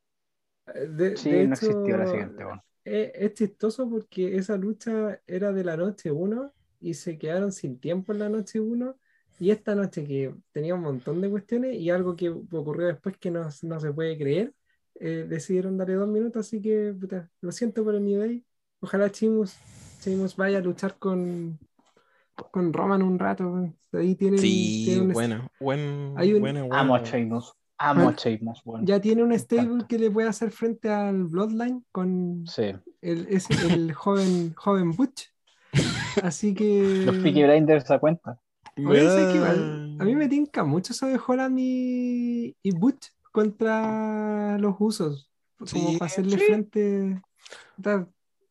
De, 0.97 1.15
Sí, 1.15 1.29
de 1.29 1.47
no 1.47 1.53
hecho, 1.53 1.65
existió 1.67 1.97
la 1.97 2.07
siguiente, 2.07 2.45
weón. 2.45 2.61
Es, 2.83 3.11
es 3.15 3.33
chistoso 3.33 3.89
porque 3.89 4.35
esa 4.37 4.57
lucha 4.57 5.21
era 5.27 5.51
de 5.51 5.63
la 5.63 5.77
noche 5.77 6.11
1 6.11 6.51
y 6.85 6.93
se 6.93 7.17
quedaron 7.17 7.51
sin 7.51 7.79
tiempo 7.79 8.13
en 8.13 8.19
la 8.19 8.29
noche 8.29 8.59
1 8.59 8.95
y 9.39 9.49
esta 9.49 9.73
noche 9.75 10.05
que 10.05 10.33
tenía 10.51 10.75
un 10.75 10.81
montón 10.81 11.19
de 11.19 11.29
cuestiones 11.29 11.75
y 11.75 11.89
algo 11.89 12.15
que 12.15 12.29
ocurrió 12.29 12.87
después 12.87 13.17
que 13.17 13.31
no, 13.31 13.47
no 13.63 13.79
se 13.79 13.91
puede 13.91 14.17
creer, 14.17 14.53
eh, 14.99 15.25
decidieron 15.27 15.77
darle 15.77 15.95
dos 15.95 16.07
minutos, 16.07 16.45
así 16.47 16.61
que 16.61 16.93
puta, 16.99 17.29
lo 17.41 17.51
siento 17.51 17.83
por 17.83 17.95
el 17.95 18.03
New 18.05 18.19
Day. 18.19 18.43
Ojalá 18.81 19.09
Chimus, 19.11 19.55
Chimus 20.01 20.35
vaya 20.35 20.59
a 20.59 20.61
luchar 20.61 20.95
con, 20.99 21.57
con 22.51 22.71
Roman 22.71 23.01
un 23.01 23.17
rato. 23.19 23.69
Ahí 23.91 24.15
tienen, 24.15 24.39
Sí, 24.39 24.97
un- 25.01 25.11
buena, 25.11 25.49
buen, 25.59 26.13
hay 26.17 26.33
un- 26.33 26.41
buena, 26.41 26.61
buena, 26.61 26.79
Amo 26.79 26.95
a. 26.95 27.03
Sheamus. 27.03 27.53
Amo 27.77 28.07
a 28.07 28.11
Ah, 28.11 28.15
Sheamus, 28.15 28.61
weón. 28.63 28.85
ya 28.85 29.01
tiene 29.01 29.21
un 29.23 29.33
stable 29.37 29.85
que 29.89 29.99
le 29.99 30.09
puede 30.11 30.29
hacer 30.29 30.51
frente 30.51 30.89
al 30.89 31.25
Bloodline 31.25 31.83
con, 31.91 32.45
Sí. 32.47 32.71
el, 33.01 33.27
es 33.29 33.49
el 33.49 33.91
joven, 33.93 34.53
joven 34.55 34.91
Butch. 34.91 35.25
Así 36.23 36.53
que. 36.53 37.03
Los 37.06 37.15
Peaky 37.18 37.43
Blinders 37.43 37.89
a 37.91 37.99
cuenta. 37.99 38.39
A 38.77 40.03
mí 40.03 40.15
me 40.15 40.27
tinca 40.27 40.64
mucho 40.64 40.93
eso 40.93 41.07
de 41.07 41.19
Holland 41.26 41.57
y, 41.60 42.56
y 42.61 42.72
Butch 42.72 43.07
contra 43.31 44.57
los 44.57 44.76
usos. 44.80 45.30
Como 45.57 45.68
Sí, 45.69 45.97
para 45.97 46.07
hacerle 46.07 46.38
sí. 46.38 46.45
frente. 46.45 47.22
Ah, 47.84 48.06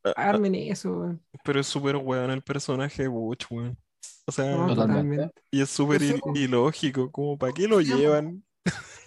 ah, 0.05 0.13
Armen 0.17 0.55
eso, 0.55 0.93
weón. 0.93 1.23
Pero 1.45 1.61
es 1.61 1.67
súper 1.67 1.97
weón 1.97 2.31
el 2.31 2.43
personaje 2.43 3.03
de 3.03 3.09
Butch, 3.09 3.47
weón. 3.51 3.77
O 4.27 4.33
sea, 4.33 4.57
No, 4.57 4.75
Totalmente. 4.75 5.31
y 5.51 5.61
es 5.61 5.69
súper 5.71 6.01
il- 6.03 6.21
ilógico, 6.35 7.11
como 7.13 7.39
para 7.39 7.53
qué 7.53 7.69
lo 7.69 7.81
llevan, 7.81 8.43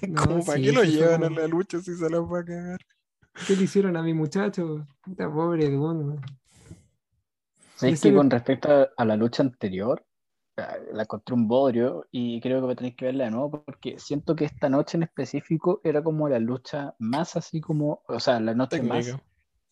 No, 0.07 0.15
como 0.27 0.45
para 0.45 0.57
sí, 0.57 0.63
qué 0.65 0.71
lo 0.71 0.83
llevan 0.83 1.23
a 1.23 1.29
la 1.29 1.47
lucha 1.47 1.79
si 1.79 1.95
se 1.95 2.09
las 2.09 2.21
va 2.21 2.39
a 2.39 2.45
cagar. 2.45 2.79
¿Qué 3.47 3.55
le 3.55 3.63
hicieron 3.63 3.97
a 3.97 4.03
mi 4.03 4.13
muchacho? 4.13 4.87
Puta 5.01 5.31
pobre 5.31 5.69
Dune, 5.69 6.19
weón. 7.81 7.93
¿Sabes 7.93 7.95
Ese 7.95 8.09
que 8.09 8.15
con 8.15 8.29
respecto 8.29 8.69
a, 8.71 8.89
a 8.97 9.05
la 9.05 9.15
lucha 9.15 9.43
anterior, 9.43 10.05
ah, 10.57 10.75
la 10.93 11.03
encontré 11.03 11.35
un 11.35 11.47
bodrio 11.47 12.05
y 12.11 12.41
creo 12.41 12.67
que 12.67 12.75
tenéis 12.75 12.95
que 12.95 13.05
verla 13.05 13.25
de 13.25 13.31
nuevo 13.31 13.63
porque 13.63 13.99
siento 13.99 14.35
que 14.35 14.45
esta 14.45 14.69
noche 14.69 14.97
en 14.97 15.03
específico 15.03 15.81
era 15.83 16.03
como 16.03 16.27
la 16.29 16.39
lucha 16.39 16.95
más 16.99 17.35
así 17.35 17.61
como, 17.61 18.01
o 18.07 18.19
sea, 18.19 18.39
la 18.39 18.53
noche 18.53 18.81
más. 18.81 19.15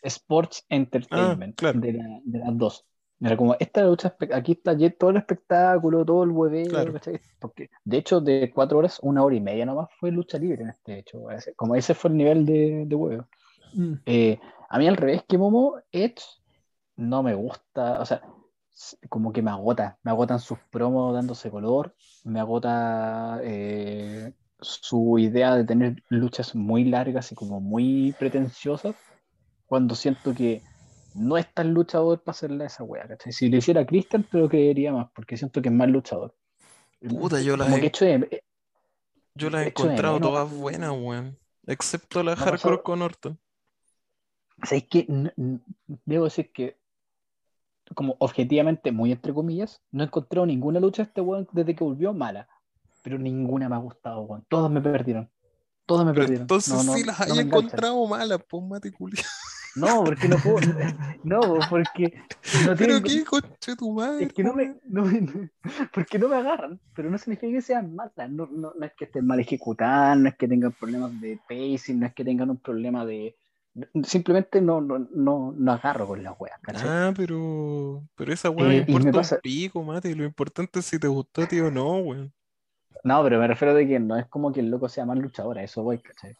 Sports 0.02 0.65
Entertainment 0.69 1.56
claro. 1.56 1.80
de, 1.80 1.94
la- 1.94 2.19
de 2.23 2.40
las 2.40 2.57
dos. 2.57 2.86
Era 3.19 3.38
como, 3.38 3.56
esta 3.60 3.84
lucha, 3.84 4.15
aquí 4.34 4.52
está 4.52 4.76
todo 4.99 5.10
el 5.10 5.18
espectáculo, 5.18 6.06
todo 6.06 6.23
el 6.26 6.32
hueveo, 6.32 6.68
Claro. 6.68 6.94
Porque 7.40 7.69
de 7.84 7.98
hecho 7.98 8.19
de 8.22 8.52
cuatro 8.53 8.77
horas, 8.77 8.99
una 9.02 9.23
hora 9.23 9.36
y 9.36 9.41
media 9.41 9.65
nomás 9.65 9.90
fue 9.99 10.11
lucha 10.11 10.38
libre 10.38 10.64
en 10.64 10.69
este 10.69 10.99
hecho. 10.99 11.23
Como 11.56 11.76
ese 11.76 11.94
fue 11.95 12.11
el 12.11 12.18
nivel 12.18 12.45
de, 12.45 12.84
de 12.86 12.95
huevo. 12.95 13.26
Mm. 13.73 13.94
Eh, 14.06 14.40
a 14.69 14.77
mí 14.77 14.88
al 14.88 14.98
revés 14.98 15.23
que 15.27 15.38
Momo, 15.38 15.77
Edge 15.91 16.22
no 16.98 17.24
me 17.24 17.36
gusta, 17.36 18.00
o 18.02 18.06
sea, 18.06 18.22
como 19.10 19.32
que 19.32 19.42
me 19.42 19.52
agota, 19.52 19.98
me 20.04 20.12
agotan 20.12 20.40
sus 20.40 20.60
promos 20.70 21.14
dándose 21.14 21.50
color, 21.50 21.96
me 22.24 22.40
agota 22.40 23.40
eh, 23.44 24.34
su 24.60 25.18
idea 25.20 25.56
de 25.56 25.64
tener 25.64 26.04
luchas 26.10 26.56
muy 26.56 26.86
largas 26.86 27.32
y 27.32 27.36
como 27.36 27.60
muy 27.60 28.14
pretenciosas, 28.20 28.96
cuando 29.66 29.96
siento 29.96 30.34
que 30.34 30.64
no 31.14 31.38
es 31.38 31.52
tan 31.54 31.74
luchador 31.74 32.22
para 32.22 32.32
hacerle 32.32 32.66
esa 32.66 32.84
wea, 32.84 33.08
¿cachai? 33.08 33.32
Si 33.32 33.50
le 33.50 33.58
hiciera 33.58 33.86
Christian, 33.86 34.24
te 34.24 34.38
lo 34.38 34.50
creería 34.50 34.92
más, 34.92 35.10
porque 35.16 35.38
siento 35.38 35.62
que 35.62 35.70
es 35.70 35.76
más 35.76 35.88
luchador. 35.90 36.36
Puta, 37.00 37.42
yo 37.42 37.56
las 37.56 37.68
Como 37.68 37.78
he- 37.78 37.82
que 37.82 37.88
hecho 37.88 38.06
de- 38.06 38.44
Yo 39.36 39.50
las 39.50 39.64
he 39.64 39.68
encontrado 39.68 40.16
menos. 40.16 40.32
todas 40.32 40.52
buenas, 40.52 40.92
weón. 40.92 41.38
Excepto 41.68 42.24
la 42.24 42.34
ha 42.34 42.36
hardcore 42.36 42.82
con 42.84 43.02
Orton. 43.02 43.40
¿Sabéis 44.64 44.88
que 44.90 45.06
n- 45.10 45.34
n- 45.38 45.60
debo 46.06 46.26
decir 46.26 46.52
que, 46.52 46.78
como 47.94 48.16
objetivamente, 48.20 48.91
muy 48.91 49.12
entre 49.12 49.34
comillas, 49.34 49.82
no 49.91 50.03
he 50.03 50.07
encontrado 50.07 50.45
ninguna 50.45 50.80
lucha 50.80 51.03
de 51.03 51.07
este 51.10 51.22
weón 51.22 51.48
desde 51.52 51.76
que 51.76 51.84
volvió 51.84 52.14
mala. 52.14 52.48
Pero 53.03 53.20
ninguna 53.20 53.70
me 53.70 53.76
ha 53.76 53.80
gustado, 53.80 54.22
weón. 54.22 54.44
Todas 54.49 54.72
me 54.72 54.82
perdieron. 54.82 55.30
Todas 55.86 56.06
me 56.06 56.14
Pero 56.14 56.24
perdieron. 56.24 56.44
entonces 56.44 56.74
No, 56.74 56.84
no, 56.84 56.94
sí 56.94 57.03
las 57.03 57.28
no 57.28 57.34
hay 57.36 57.40
encontrado 57.41 58.07
malas, 58.07 58.40
pues 58.49 58.64
culia. 58.98 59.24
No, 59.76 60.06
porque 60.06 60.30
no 60.30 60.38
puedo. 60.38 60.60
No, 61.24 61.60
porque 61.70 62.14
no 62.66 62.76
Pero 62.78 63.02
qué 63.02 63.26
coche 63.26 63.76
tu 63.78 63.91
madre. 63.91 64.24
Es 64.26 64.34
que 64.34 64.41
no 64.41 64.53
me, 64.53 64.78
no 64.86 65.03
me- 65.03 65.52
porque 65.94 66.18
no 66.18 66.30
me 66.30 66.38
agarran, 66.38 66.80
pero 66.95 67.10
no 67.10 67.18
significa 67.18 67.52
que 67.52 67.62
sean 67.62 67.94
malas, 67.94 68.30
no, 68.30 68.48
no, 68.48 68.74
no 68.74 68.86
es 68.86 68.94
que 68.98 69.03
estén 69.03 69.28
mal 69.28 69.40
ejecutadas, 69.40 70.18
no 70.18 70.30
es 70.30 70.36
que 70.38 70.48
tengan 70.48 70.72
problemas 70.72 71.20
de 71.20 71.38
pacing, 71.48 71.99
no 71.99 72.06
es 72.06 72.14
que 72.14 72.24
tengan 72.24 72.49
un 72.52 72.57
problema 72.57 73.06
de... 73.06 73.36
Simplemente 74.04 74.62
no, 74.62 74.82
no, 74.82 75.00
no, 75.12 75.54
no 75.58 75.72
agarro 75.72 76.08
con 76.08 76.24
las 76.24 76.36
weas, 76.40 76.60
¿cachai? 76.62 76.90
Ah, 76.90 77.14
pero, 77.16 78.08
pero 78.16 78.34
esa 78.34 78.50
weá 78.50 78.70
Eh, 78.70 78.86
me 78.88 78.88
importa 78.94 79.12
pasa- 79.12 79.36
un 79.36 79.42
pico, 79.42 79.84
mate. 79.84 80.14
Lo 80.16 80.24
importante 80.26 80.80
es 80.80 80.86
si 80.86 81.00
te 81.00 81.08
gustó 81.08 81.44
a 81.44 81.48
ti 81.48 81.60
o 81.60 81.72
no, 81.72 81.98
weón. 82.00 82.34
No, 83.04 83.24
pero 83.24 83.40
me 83.40 83.48
refiero 83.48 83.74
de 83.74 83.88
que 83.88 84.00
no 84.00 84.18
es 84.18 84.26
como 84.28 84.52
que 84.52 84.62
el 84.62 84.70
loco 84.70 84.90
sea 84.90 85.06
más 85.06 85.18
luchador, 85.18 85.58
a 85.60 85.64
eso 85.64 85.84
voy, 85.84 86.00
¿cachai? 86.00 86.34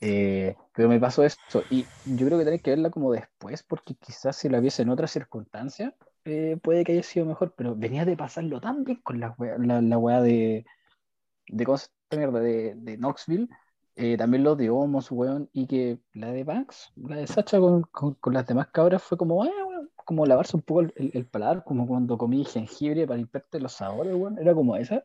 Eh, 0.00 0.56
pero 0.74 0.88
me 0.88 0.98
pasó 1.00 1.24
eso, 1.24 1.38
y 1.70 1.90
yo 2.04 2.26
creo 2.26 2.38
que 2.38 2.44
tenés 2.44 2.62
que 2.62 2.70
verla 2.70 2.90
como 2.90 3.12
después, 3.12 3.62
porque 3.62 3.94
quizás 3.96 4.36
si 4.36 4.48
la 4.48 4.60
viese 4.60 4.82
en 4.82 4.90
otras 4.90 5.10
circunstancias, 5.12 5.94
eh, 6.24 6.56
puede 6.62 6.84
que 6.84 6.92
haya 6.92 7.02
sido 7.02 7.26
mejor, 7.26 7.54
pero 7.56 7.74
venía 7.76 8.04
de 8.04 8.16
pasarlo 8.16 8.60
tan 8.60 8.84
bien 8.84 9.00
con 9.02 9.20
la 9.20 9.34
wea, 9.38 9.56
la, 9.58 9.80
la 9.80 9.98
wea 9.98 10.20
de, 10.22 10.66
de, 11.48 11.66
de, 12.10 12.74
de 12.76 12.96
Knoxville, 12.98 13.48
eh, 13.98 14.16
también 14.16 14.44
los 14.44 14.56
de 14.58 14.70
Homos, 14.70 15.10
weón, 15.10 15.50
y 15.52 15.66
que 15.66 16.00
la 16.14 16.32
de 16.32 16.44
Banks, 16.44 16.92
la 16.96 17.16
de 17.16 17.26
Sacha 17.26 17.58
con, 17.60 17.82
con, 17.84 18.14
con 18.14 18.34
las 18.34 18.46
demás 18.46 18.68
cabras 18.68 19.02
fue 19.02 19.18
como, 19.18 19.42
ah, 19.44 19.48
weón, 19.68 19.90
como 20.06 20.26
lavarse 20.26 20.56
un 20.56 20.62
poco 20.62 20.80
el, 20.82 20.94
el- 20.96 21.26
paladar, 21.26 21.64
como 21.64 21.86
cuando 21.86 22.18
comí 22.18 22.44
jengibre 22.44 23.06
para 23.06 23.18
limpiarte 23.18 23.60
los 23.60 23.72
sabores, 23.74 24.14
weón, 24.14 24.38
era 24.38 24.54
como 24.54 24.76
esa. 24.76 25.04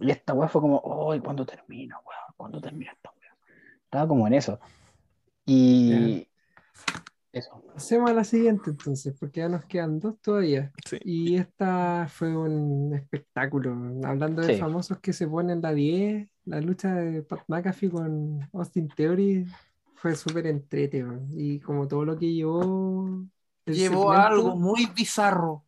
Y 0.00 0.10
esta 0.10 0.34
weá 0.34 0.48
fue 0.48 0.60
como, 0.62 0.78
oh, 0.84 1.14
¿y 1.14 1.20
cuándo 1.20 1.46
termina, 1.46 1.96
weón? 1.98 2.34
¿Cuándo 2.36 2.60
termina 2.60 2.92
esta 2.92 3.10
weá? 3.10 3.36
Estaba 3.84 4.08
como 4.08 4.26
en 4.26 4.34
eso. 4.34 4.60
Y 5.46 6.28
Eso. 7.36 7.62
Pasemos 7.74 8.10
a 8.10 8.14
la 8.14 8.24
siguiente 8.24 8.70
entonces, 8.70 9.14
porque 9.20 9.40
ya 9.40 9.48
nos 9.48 9.64
quedan 9.66 10.00
dos 10.00 10.14
todavía. 10.22 10.72
Sí. 10.88 10.96
Y 11.04 11.36
esta 11.36 12.08
fue 12.08 12.34
un 12.34 12.94
espectáculo. 12.94 13.76
Hablando 14.04 14.40
de 14.42 14.54
Sí. 14.54 14.60
famosos 14.60 14.98
que 15.00 15.12
se 15.12 15.26
ponen 15.28 15.60
la 15.60 15.74
10, 15.74 16.28
la 16.46 16.60
lucha 16.62 16.94
de 16.94 17.22
Pat 17.22 17.40
McAfee 17.48 17.90
con 17.90 18.48
Austin 18.54 18.88
Theory 18.88 19.44
fue 19.96 20.14
súper 20.16 20.46
entrete. 20.46 21.04
Y 21.30 21.60
como 21.60 21.86
todo 21.86 22.04
lo 22.06 22.18
que 22.18 22.32
llevó. 22.32 23.22
Llevó 23.66 24.12
a 24.12 24.28
algo 24.28 24.56
muy 24.56 24.86
bizarro. 24.96 25.62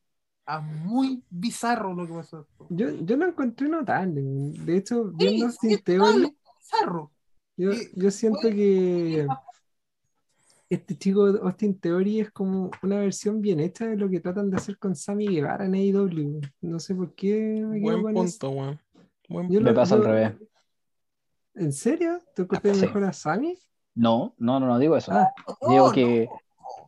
A 0.47 0.61
muy 0.61 1.23
bizarro 1.29 1.93
lo 1.93 2.07
que 2.07 2.15
pasó. 2.15 2.47
Yo, 2.71 2.89
yo 2.93 3.17
lo 3.19 3.27
encontré 3.27 3.69
notable. 3.69 4.23
De 4.23 4.77
hecho, 4.79 5.11
Sí, 5.11 5.15
viendo 5.19 5.47
Austin 5.47 5.79
Theory, 5.85 6.35
bizarro. 6.59 7.11
yo, 7.59 7.73
Sí, 7.75 7.89
yo 7.95 8.11
siento 8.11 8.41
fue- 8.41 8.55
que 8.55 9.27
este 10.71 10.97
chico 10.97 11.27
Austin 11.27 11.79
Theory 11.79 12.21
es 12.21 12.31
como 12.31 12.71
una 12.83 12.99
versión 12.99 13.41
bien 13.41 13.61
hecha 13.61 13.87
de 13.87 13.97
lo 13.97 14.09
que 14.09 14.21
tratan 14.21 14.51
de 14.51 14.57
hacer 14.57 14.79
con 14.79 14.95
Sammy 14.95 15.27
Guevara 15.29 15.65
en 15.67 15.75
AEW. 15.75 16.41
No 16.61 16.79
sé 16.79 16.95
por 16.95 17.15
qué 17.15 17.65
me 17.67 17.81
quedo 17.81 18.03
Buen 18.03 18.17
eso. 18.19 18.39
punto, 18.39 18.51
weón. 18.51 18.81
Buen 19.29 19.51
Yo 19.51 19.61
Me 19.61 19.71
lo- 19.71 19.77
pasa 19.77 19.95
al 19.95 20.05
revés. 20.05 20.33
¿En 21.55 21.73
serio? 21.73 22.19
¿Tú 22.35 22.43
encuentras 22.43 22.77
Sí. 22.77 22.87
mejor 22.87 23.05
a 23.05 23.13
Sammy? 23.13 23.59
No, 23.95 24.35
no, 24.39 24.61
no, 24.61 24.67
no 24.67 24.79
digo 24.79 24.97
eso. 24.97 25.11
Ah, 25.13 25.33
digo 25.69 25.87
No, 25.89 25.93
que. 25.93 26.29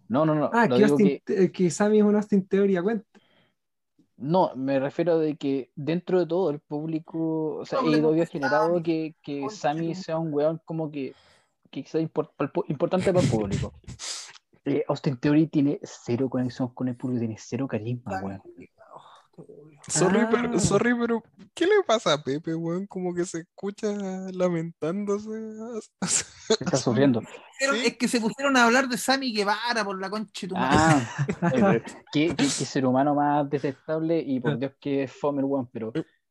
No, 0.09 0.27
no, 0.27 0.35
no. 0.35 0.51
ah 0.53 0.67
lo 0.67 0.77
que, 0.77 0.83
digo 0.85 0.97
Austin- 0.97 1.23
que. 1.25 1.53
que 1.53 1.71
Sammy 1.71 1.99
es 1.99 2.05
un 2.05 2.15
Austin 2.17 2.47
Theory 2.47 2.77
a 2.77 2.83
cuenta. 2.83 3.05
No, 4.17 4.55
me 4.55 4.79
refiero 4.79 5.19
de 5.19 5.37
que 5.37 5.71
dentro 5.75 6.21
de 6.21 6.27
todo 6.27 6.51
el 6.51 6.61
público, 6.61 7.57
o 7.57 7.65
sea, 7.65 7.79
AEW 7.81 8.23
ha 8.23 8.27
generado 8.27 8.83
que, 8.83 9.15
que 9.23 9.49
Sammy 9.49 9.95
sea 9.95 10.19
un 10.19 10.33
weón 10.33 10.61
como 10.67 10.91
que, 10.91 11.15
que 11.71 11.85
sea 11.85 12.01
impor- 12.01 12.31
pal- 12.37 12.53
pu- 12.53 12.65
importante 12.69 13.13
para 13.13 13.25
el 13.25 13.31
público. 13.31 13.73
Eh, 14.67 14.85
Austin 14.89 15.17
Theory 15.17 15.47
tiene 15.47 15.81
cero 15.83 16.29
conexión 16.29 16.69
con 16.75 16.87
el 16.89 16.95
público, 16.95 17.21
tiene 17.21 17.37
cero 17.39 17.67
carisma, 17.67 18.21
weón. 18.23 18.43
Sorry, 19.89 20.21
Ah. 20.21 20.29
pero, 20.31 20.61
sorry, 20.61 20.95
pero 20.99 21.23
¿qué 21.55 21.65
le 21.65 21.83
pasa 21.87 22.13
a 22.13 22.23
Pepe, 22.23 22.55
weón? 22.55 22.87
Como 22.87 23.15
que 23.15 23.25
se 23.25 23.39
escucha 23.41 23.89
lamentándose. 24.35 25.31
Está 26.61 26.77
sufriendo. 26.77 27.23
Pero 27.59 27.73
Sí. 27.73 27.87
Es 27.87 27.97
que 27.97 28.07
se 28.07 28.21
pusieron 28.21 28.55
a 28.59 28.65
hablar 28.67 28.87
de 28.89 28.99
Sammy 28.99 29.33
Guevara 29.33 29.83
por 29.83 29.99
la 29.99 30.11
concha 30.11 30.31
de 30.43 30.49
tu 30.49 30.55
madre. 30.55 31.07
Ah, 31.41 31.51
eh, 31.55 31.83
qué, 32.13 32.29
qué- 32.29 32.37
qué 32.37 32.47
ser 32.49 32.85
humano 32.85 33.15
más 33.15 33.49
detestable 33.49 34.19
y 34.21 34.41
por 34.41 34.59
Dios 34.59 34.73
que 34.79 35.05
es 35.05 35.13
fome 35.13 35.39
el 35.41 35.47
weón, 35.47 35.69
pero 35.73 35.91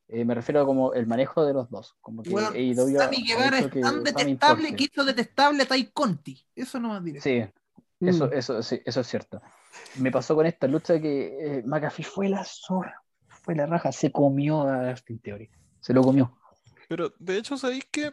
eh, 0.10 0.26
me 0.26 0.34
refiero 0.36 0.62
a 0.62 0.66
como 0.66 0.94
el 0.94 1.08
manejo 1.08 1.46
de 1.46 1.54
los 1.54 1.70
dos. 1.70 1.96
Como 2.02 2.24
que 2.24 2.30
AEW 2.32 3.00
ha- 3.00 3.04
Sammy 3.06 3.18
ha 3.18 3.26
Guevara 3.36 3.58
hecho 3.60 3.68
es 3.68 3.72
que 3.74 3.82
tan 3.82 4.04
detestable 4.04 4.76
que 4.76 4.84
hizo 4.86 5.06
detestable 5.06 5.64
a 5.64 5.66
Tai 5.68 5.92
Conti. 5.92 6.46
Eso 6.56 6.80
no 6.80 6.90
más 6.90 7.04
diré. 7.04 7.22
Sí, 7.22 7.44
Eso, 8.02 8.28
Mm. 8.28 8.34
eso, 8.34 8.64
sí, 8.64 8.82
eso 8.86 9.02
es 9.02 9.08
cierto. 9.08 9.42
Me 9.98 10.10
pasó 10.12 10.34
con 10.36 10.46
esta 10.46 10.68
lucha 10.68 11.00
que 11.02 11.58
eh, 11.60 11.64
McAfee 11.66 12.04
fue 12.06 12.30
la 12.30 12.44
zorra, 12.46 13.04
fue 13.28 13.56
la 13.56 13.66
raja, 13.66 13.92
se 13.92 14.12
comió 14.12 14.62
a 14.62 14.90
Austin 14.92 15.20
Theory, 15.20 15.50
se 15.82 15.94
lo 15.94 16.02
comió. 16.02 16.38
Pero 16.88 17.14
de 17.20 17.38
hecho, 17.38 17.58
¿sabéis 17.58 17.86
que 17.92 18.12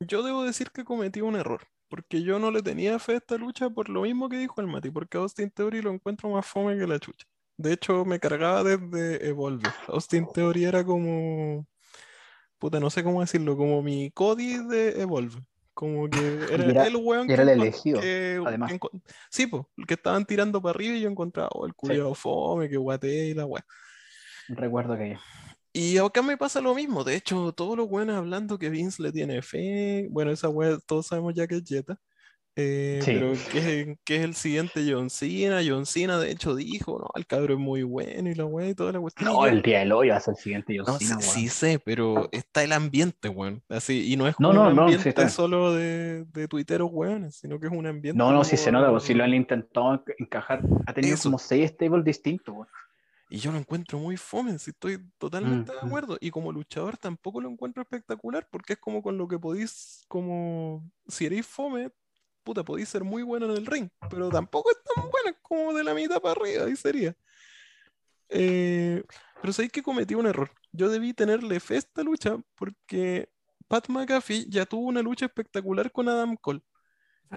Yo 0.00 0.22
debo 0.22 0.42
decir 0.44 0.70
que 0.72 0.84
cometí 0.84 1.20
un 1.22 1.36
error. 1.36 1.62
Porque 1.88 2.22
yo 2.22 2.38
no 2.40 2.50
le 2.50 2.62
tenía 2.62 2.98
fe 2.98 3.12
a 3.12 3.16
esta 3.18 3.36
lucha 3.36 3.70
por 3.70 3.88
lo 3.88 4.02
mismo 4.02 4.28
que 4.28 4.36
dijo 4.38 4.60
el 4.60 4.66
Mati. 4.66 4.90
Porque 4.90 5.16
Austin 5.18 5.50
Theory 5.50 5.80
lo 5.82 5.90
encuentro 5.92 6.28
más 6.28 6.44
fome 6.44 6.76
que 6.76 6.86
la 6.86 6.98
chucha. 6.98 7.26
De 7.56 7.72
hecho, 7.72 8.04
me 8.04 8.20
cargaba 8.20 8.62
desde 8.62 9.28
Evolve. 9.28 9.68
Austin 9.88 10.26
Theory 10.32 10.64
era 10.64 10.84
como. 10.84 11.66
Puta, 12.58 12.80
no 12.80 12.90
sé 12.90 13.02
cómo 13.02 13.20
decirlo. 13.20 13.56
Como 13.56 13.82
mi 13.82 14.10
Cody 14.10 14.58
de 14.66 15.00
Evolve. 15.00 15.42
Como 15.74 16.08
que 16.08 16.18
era, 16.50 16.64
era- 16.64 16.86
el 16.86 16.96
weón 16.96 17.30
era 17.30 17.42
el 17.42 17.50
elegido, 17.50 18.00
que- 18.00 18.40
además. 18.46 18.72
que 18.72 18.78
sí, 19.30 19.46
pues, 19.46 19.62
el 19.76 19.86
que 19.86 19.92
estaban 19.94 20.24
tirando 20.24 20.62
para 20.62 20.70
arriba 20.70 20.94
y 20.94 21.02
yo 21.02 21.10
encontraba, 21.10 21.50
oh, 21.52 21.66
el 21.66 21.74
culiado 21.74 22.14
fome, 22.14 22.70
que 22.70 22.78
guate 22.78 23.28
y 23.28 23.34
la 23.34 23.44
weá. 23.44 23.62
Recuerdo 24.48 24.96
que 24.96 25.18
Y 25.74 25.98
acá 25.98 26.22
me 26.22 26.38
pasa 26.38 26.62
lo 26.62 26.74
mismo. 26.74 27.04
De 27.04 27.14
hecho, 27.14 27.52
todos 27.52 27.76
los 27.76 27.88
buenos 27.90 28.16
hablando 28.16 28.58
que 28.58 28.70
Vince 28.70 29.02
le 29.02 29.12
tiene 29.12 29.42
fe. 29.42 30.08
Bueno, 30.10 30.30
esa 30.30 30.48
weá 30.48 30.78
todos 30.78 31.08
sabemos 31.08 31.34
ya 31.34 31.46
que 31.46 31.56
es 31.56 31.64
Jetta. 31.64 32.00
Eh, 32.56 33.00
Sí. 33.02 33.12
Pero 33.12 33.32
que 33.52 34.14
es, 34.16 34.22
el 34.24 34.34
siguiente 34.34 34.84
John 34.90 35.10
Cena. 35.10 35.60
John 35.66 35.84
Cena, 35.86 36.18
de 36.18 36.30
hecho, 36.30 36.54
dijo, 36.56 36.98
no, 36.98 37.08
el 37.14 37.26
cabro 37.26 37.54
es 37.54 37.60
muy 37.60 37.82
bueno 37.82 38.30
y 38.30 38.34
la 38.34 38.46
weá 38.46 38.68
y 38.70 38.74
toda 38.74 38.92
la 38.92 39.00
cuestión. 39.00 39.28
no, 39.30 39.46
el 39.46 39.60
día 39.62 39.80
del 39.80 39.92
hoyo 39.92 40.12
va 40.12 40.16
a 40.16 40.20
ser 40.20 40.32
el 40.32 40.38
siguiente 40.42 40.74
John 40.76 40.86
no, 40.86 40.98
Cena, 40.98 41.20
sí, 41.20 41.28
weón. 41.28 41.34
sí 41.34 41.48
sé, 41.48 41.78
pero 41.78 42.28
está 42.32 42.64
el 42.64 42.72
ambiente, 42.72 43.28
weón. 43.28 43.62
Así, 43.68 44.10
y 44.12 44.16
no 44.16 44.26
es 44.26 44.36
como 44.36 44.52
no, 44.54 44.68
un 44.68 44.74
no, 44.74 44.88
sí 44.88 44.94
ambiente 44.94 45.08
está. 45.10 45.28
solo 45.28 45.74
de, 45.74 46.24
de 46.24 46.48
tuiteros 46.48 46.88
weones, 46.90 47.36
sino 47.36 47.60
que 47.60 47.66
es 47.66 47.72
un 47.72 47.86
ambiente. 47.86 48.16
No, 48.18 48.32
no, 48.32 48.42
si 48.42 48.52
como- 48.56 48.64
se 48.64 48.72
nota, 48.72 48.90
pues, 48.90 49.02
si 49.04 49.14
lo 49.14 49.24
han 49.24 49.34
intentado 49.34 50.02
encajar, 50.18 50.62
ha 50.86 50.92
tenido 50.94 51.14
Eso. 51.14 51.24
como 51.24 51.38
seis 51.38 51.70
stables 51.70 52.04
distintos, 52.04 52.54
weón. 52.54 52.68
Y 53.28 53.38
yo 53.38 53.50
lo 53.50 53.58
encuentro 53.58 53.98
muy 53.98 54.16
fome, 54.16 54.56
si 54.60 54.70
estoy 54.70 54.98
totalmente 55.18 55.72
de 55.72 55.78
Mm, 55.78 55.82
mm. 55.82 55.86
acuerdo. 55.88 56.16
Y 56.20 56.30
como 56.30 56.52
luchador 56.52 56.96
tampoco 56.96 57.40
lo 57.40 57.50
encuentro 57.50 57.82
espectacular, 57.82 58.46
porque 58.50 58.74
es 58.74 58.78
como 58.78 59.02
con 59.02 59.18
lo 59.18 59.26
que 59.26 59.36
podéis, 59.36 60.04
como, 60.06 60.88
si 61.08 61.26
eres 61.26 61.44
fome, 61.44 61.90
puta, 62.46 62.64
podéis 62.64 62.88
ser 62.88 63.04
muy 63.04 63.22
bueno 63.22 63.44
en 63.46 63.52
el 63.52 63.66
ring, 63.66 63.90
pero 64.08 64.30
tampoco 64.30 64.70
es 64.70 64.78
tan 64.94 65.02
bueno, 65.10 65.28
es 65.30 65.36
como 65.42 65.74
de 65.74 65.84
la 65.84 65.92
mitad 65.92 66.20
para 66.22 66.40
arriba, 66.40 66.64
ahí 66.64 66.76
sería. 66.76 67.14
Eh, 68.28 69.02
pero 69.40 69.52
sabéis 69.52 69.72
que 69.72 69.82
cometí 69.82 70.14
un 70.14 70.26
error. 70.26 70.50
Yo 70.72 70.88
debí 70.88 71.12
tenerle 71.12 71.60
fe 71.60 71.74
a 71.74 71.78
esta 71.78 72.02
lucha, 72.02 72.36
porque 72.54 73.28
Pat 73.68 73.88
McAfee 73.88 74.46
ya 74.48 74.64
tuvo 74.66 74.86
una 74.86 75.02
lucha 75.02 75.26
espectacular 75.26 75.90
con 75.92 76.08
Adam 76.08 76.36
Cole. 76.36 76.60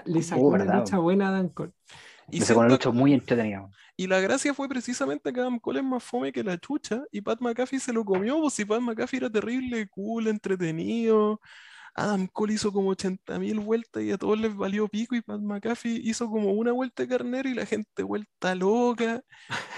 Le 0.06 0.22
sacó 0.22 0.42
Oh, 0.42 0.48
una 0.50 0.60
verdad. 0.60 0.80
lucha 0.80 0.98
buena 1.00 1.30
a 1.30 1.32
Dan 1.32 1.50
Cole. 1.50 1.72
Y 2.32 2.40
Me 2.40 2.46
sacó 2.46 2.60
una 2.60 2.70
lucha 2.70 2.92
muy 2.92 3.14
entretenida. 3.14 3.68
Y 3.98 4.08
la 4.08 4.20
gracia 4.20 4.54
fue 4.54 4.70
precisamente 4.70 5.34
que 5.34 5.40
Adam 5.40 5.60
Cole 5.60 5.80
es 5.80 5.86
más 5.86 6.04
fome 6.04 6.32
que 6.32 6.44
la 6.44 6.58
chucha 6.58 7.02
y 7.12 7.22
Pat 7.22 7.42
McAfee 7.42 7.80
se 7.80 7.92
lo 7.92 8.06
comió, 8.06 8.40
pues 8.40 8.54
si 8.54 8.66
Pat 8.66 8.80
McAfee 8.82 9.18
era 9.18 9.30
terrible, 9.30 9.88
cool, 9.90 10.28
entretenido. 10.28 11.42
Adam 12.00 12.28
Cole 12.28 12.54
hizo 12.54 12.72
como 12.72 12.92
80.000 12.92 13.64
vueltas 13.64 14.04
y 14.04 14.12
a 14.12 14.18
todos 14.18 14.40
les 14.40 14.56
valió 14.56 14.88
pico 14.88 15.16
y 15.16 15.22
Pat 15.22 15.42
McAfee 15.42 16.00
hizo 16.04 16.30
como 16.30 16.54
una 16.54 16.72
vuelta 16.72 17.04
de 17.04 17.10
carnero 17.10 17.50
y 17.50 17.54
la 17.54 17.66
gente 17.66 18.04
vuelta 18.04 18.56
loca. 18.56 19.22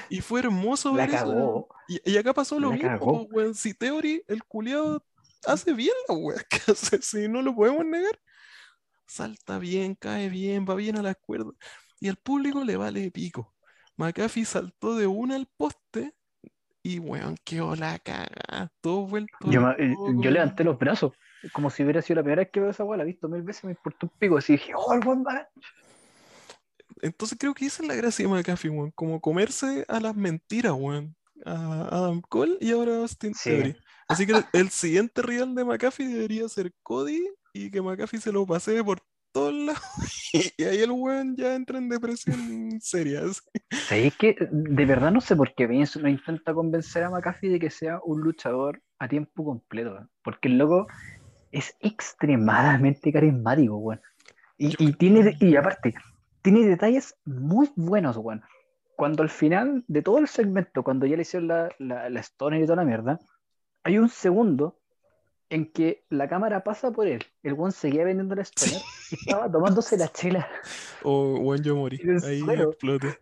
Y 0.09 0.21
fue 0.21 0.41
hermoso 0.41 0.89
La 0.95 1.07
ver 1.07 1.15
eso. 1.15 1.25
cagó. 1.25 1.67
Y, 1.87 2.11
y 2.11 2.17
acá 2.17 2.33
pasó 2.33 2.59
lo 2.59 2.69
La 2.69 2.75
mismo, 2.75 3.27
pues, 3.27 3.27
weón. 3.31 3.55
Si 3.55 3.73
Theory, 3.73 4.23
el 4.27 4.43
culiado, 4.43 5.03
hace 5.47 5.73
bien 5.73 5.95
la 6.07 6.13
weá 6.15 6.43
que 6.49 6.71
hace, 6.71 7.01
si 7.01 7.27
no 7.27 7.41
lo 7.41 7.55
podemos 7.55 7.85
negar. 7.85 8.19
Salta 9.07 9.57
bien, 9.57 9.95
cae 9.95 10.29
bien, 10.29 10.65
va 10.69 10.75
bien 10.75 10.97
a 10.97 11.01
las 11.01 11.17
cuerdas. 11.17 11.53
Y 11.99 12.07
al 12.07 12.17
público 12.17 12.63
le 12.63 12.77
vale 12.77 13.11
pico. 13.11 13.53
McAfee 13.97 14.45
saltó 14.45 14.95
de 14.95 15.07
una 15.07 15.35
al 15.35 15.47
poste 15.57 16.13
y 16.83 16.99
weón, 16.99 17.35
quedó 17.43 17.75
la 17.75 17.99
caga. 17.99 18.71
Todo 18.79 19.07
vuelto. 19.07 19.35
Yo, 19.45 19.61
yo 19.77 20.31
levanté 20.31 20.63
los 20.63 20.77
brazos, 20.77 21.13
como 21.53 21.69
si 21.69 21.83
hubiera 21.83 22.01
sido 22.01 22.17
la 22.17 22.23
primera 22.23 22.41
vez 22.41 22.51
que 22.51 22.59
veo 22.59 22.69
esa 22.69 22.83
weá, 22.83 22.97
la 22.97 23.03
he 23.03 23.07
visto 23.07 23.27
mil 23.27 23.41
veces, 23.41 23.63
me 23.63 23.71
importó 23.71 24.07
un 24.07 24.11
pico. 24.19 24.37
Así 24.37 24.53
dije, 24.53 24.73
oh, 24.75 24.93
el 24.93 24.99
buen. 24.99 25.23
Entonces 27.01 27.37
creo 27.39 27.53
que 27.53 27.65
esa 27.65 27.81
es 27.81 27.87
la 27.87 27.95
gracia 27.95 28.27
de 28.27 28.31
McAfee, 28.31 28.69
weón. 28.69 28.91
Como 28.91 29.19
comerse 29.19 29.85
a 29.87 29.99
las 29.99 30.15
mentiras, 30.15 30.73
weón. 30.73 31.15
A 31.45 31.87
Adam 31.91 32.21
Cole 32.21 32.57
y 32.59 32.71
ahora 32.71 32.97
a 32.97 32.97
Austin 32.99 33.33
Sí. 33.33 33.49
Theory. 33.49 33.75
Así 34.07 34.27
que 34.27 34.33
el, 34.53 34.69
siguiente 34.69 35.21
rival 35.21 35.55
de 35.55 35.63
McAfee 35.63 36.07
debería 36.07 36.47
ser 36.49 36.73
Cody 36.83 37.29
y 37.53 37.71
que 37.71 37.81
McAfee 37.81 38.19
se 38.19 38.31
lo 38.31 38.45
pasee 38.45 38.83
por 38.83 38.99
todos 39.31 39.53
lados. 39.53 39.81
Y, 40.57 40.63
ahí 40.63 40.77
el 40.77 40.91
weón 40.91 41.35
ya 41.35 41.55
entra 41.55 41.77
en 41.77 41.89
depresión 41.89 42.79
seria. 42.79 43.21
¿Sabéis 43.69 44.15
que 44.15 44.35
de 44.49 44.85
verdad 44.85 45.11
no 45.11 45.19
sé 45.19 45.35
por 45.35 45.53
qué 45.55 45.67
Vince 45.67 45.99
no 45.99 46.07
intenta 46.07 46.53
convencer 46.53 47.03
a 47.03 47.09
McAfee 47.09 47.49
de 47.49 47.59
que 47.59 47.69
sea 47.69 47.99
un 48.05 48.21
luchador 48.21 48.81
a 48.99 49.09
tiempo 49.09 49.43
completo? 49.43 50.07
Porque 50.23 50.47
el 50.47 50.57
loco 50.57 50.87
es 51.51 51.75
extremadamente 51.79 53.11
carismático, 53.11 53.77
weón. 53.77 54.01
Y, 54.57 54.75
y 54.77 54.93
tiene, 54.93 55.35
y 55.39 55.55
aparte, 55.55 55.93
tiene 56.41 56.65
detalles 56.65 57.15
muy 57.25 57.69
buenos, 57.75 58.17
weón. 58.17 58.43
Cuando 58.95 59.23
al 59.23 59.29
final 59.29 59.83
de 59.87 60.01
todo 60.01 60.19
el 60.19 60.27
segmento, 60.27 60.83
cuando 60.83 61.05
ya 61.05 61.15
le 61.15 61.23
hicieron 61.23 61.47
la, 61.47 61.69
la, 61.79 62.09
la 62.09 62.19
stoner 62.19 62.61
y 62.61 62.65
toda 62.65 62.77
la 62.77 62.85
mierda, 62.85 63.19
hay 63.83 63.97
un 63.97 64.09
segundo 64.09 64.77
en 65.49 65.71
que 65.71 66.05
la 66.09 66.29
cámara 66.29 66.63
pasa 66.63 66.91
por 66.91 67.07
él. 67.07 67.23
El 67.43 67.53
weón 67.53 67.71
seguía 67.71 68.05
vendiendo 68.05 68.35
la 68.35 68.43
stoner 68.43 68.81
y 69.11 69.15
estaba 69.15 69.51
tomándose 69.51 69.97
la 69.97 70.07
chela. 70.07 70.47
O 71.03 71.39
weón, 71.39 71.63
yo 71.63 71.75
morí. 71.75 71.99
Ahí 72.23 72.43
exploté. 72.47 73.17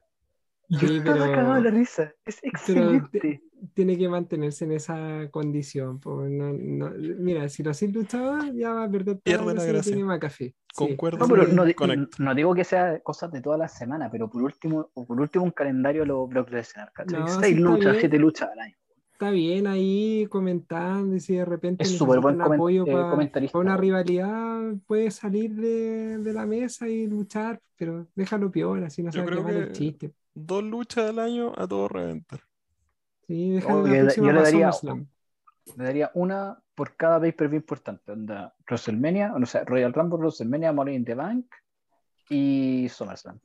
Yo 0.70 0.80
Sí, 0.88 0.98
estaba 0.98 1.20
pero- 1.20 1.32
cagado 1.36 1.54
de 1.56 1.62
la 1.62 1.72
risa. 1.72 2.14
Es 2.26 2.40
excelente. 2.44 3.42
Tiene 3.74 3.98
que 3.98 4.08
mantenerse 4.08 4.64
en 4.64 4.72
esa 4.72 5.28
condición. 5.32 6.00
no- 6.06 6.54
no- 6.54 6.92
mira, 7.18 7.50
si 7.50 7.62
lo 7.62 7.72
haces 7.72 7.94
luchador, 7.94 8.54
ya 8.54 8.72
va 8.72 8.84
a 8.86 8.90
perder 8.90 9.16
toda 9.18 9.22
Pierde 9.24 9.54
la 9.54 9.66
gracia 9.66 9.94
tiene 9.94 10.06
McAfee. 10.06 10.48
Sí. 10.50 10.56
Concuerdo. 10.76 11.18
No, 11.18 11.28
pero 11.28 11.46
Sí, 11.46 11.52
no, 11.56 11.66
di- 11.66 11.74
conecto. 11.74 12.24
no 12.24 12.36
digo 12.36 12.54
que 12.56 12.64
sea 12.64 13.00
cosas 13.02 13.32
de 13.32 13.42
toda 13.42 13.58
la 13.58 13.68
semana, 13.68 14.10
pero 14.10 14.30
por 14.30 14.44
último, 14.44 14.90
o 14.94 15.06
por 15.06 15.20
último 15.20 15.44
un 15.44 15.52
calendario 15.52 16.06
lo 16.06 16.26
Brock 16.28 16.52
Lesnar, 16.52 16.92
¿cachai? 16.94 17.20
No, 17.20 17.28
Seis 17.28 17.40
sí 17.48 17.54
está 17.56 17.70
luchas, 17.70 17.92
bien. 17.92 18.00
siete 18.00 18.20
luchas 18.20 18.50
al 18.54 18.60
año. 18.60 18.76
está 19.12 19.32
bien 19.32 19.68
ahí 19.68 20.26
comentando 20.30 21.14
y 21.14 21.20
si 21.20 21.36
de 21.36 21.44
repente 21.44 21.84
Es 21.84 21.98
súper 21.98 22.22
buen 22.22 22.38
necesitan 22.38 22.56
apoyo 22.56 22.86
eh, 22.88 22.92
para 22.94 23.10
comentarista. 23.10 23.58
una 23.58 23.76
rivalidad, 23.76 24.74
puede 24.88 25.12
salir 25.12 25.54
de, 25.56 26.20
de 26.20 26.34
la 26.34 26.46
mesa 26.46 26.88
y 26.88 27.06
luchar, 27.08 27.60
pero 27.76 28.08
déjalo 28.16 28.50
peor, 28.50 28.82
así 28.86 29.04
no 29.04 29.12
se 29.12 29.20
va 29.22 29.26
a 29.46 29.52
el 29.52 29.72
chiste. 29.74 30.14
Dos 30.34 30.64
luchas 30.64 31.10
al 31.10 31.20
año 31.20 31.54
a 31.58 31.68
todo 31.68 31.88
reventar. 31.88 32.42
Sí, 33.28 33.60
Oh, 33.68 33.86
la 33.86 33.96
yo 33.98 34.04
le- 34.04 34.16
yo 34.16 34.24
daría- 34.42 34.72
SummerSlam. 34.72 35.08
Le 35.78 35.84
daría 35.84 36.12
una 36.16 36.58
por 36.74 36.96
cada 36.96 37.20
pay-per-view 37.20 37.60
importante. 37.60 38.12
Onda, 38.12 38.56
WrestleMania, 38.68 39.34
o 39.36 39.46
sea, 39.46 39.64
Royal 39.66 39.94
Rumble, 39.94 40.18
WrestleMania, 40.20 40.72
Money 40.72 40.96
in 40.96 41.06
the 41.06 41.14
Bank 41.14 41.46
y 42.30 42.88
SummerSlam. 42.90 43.40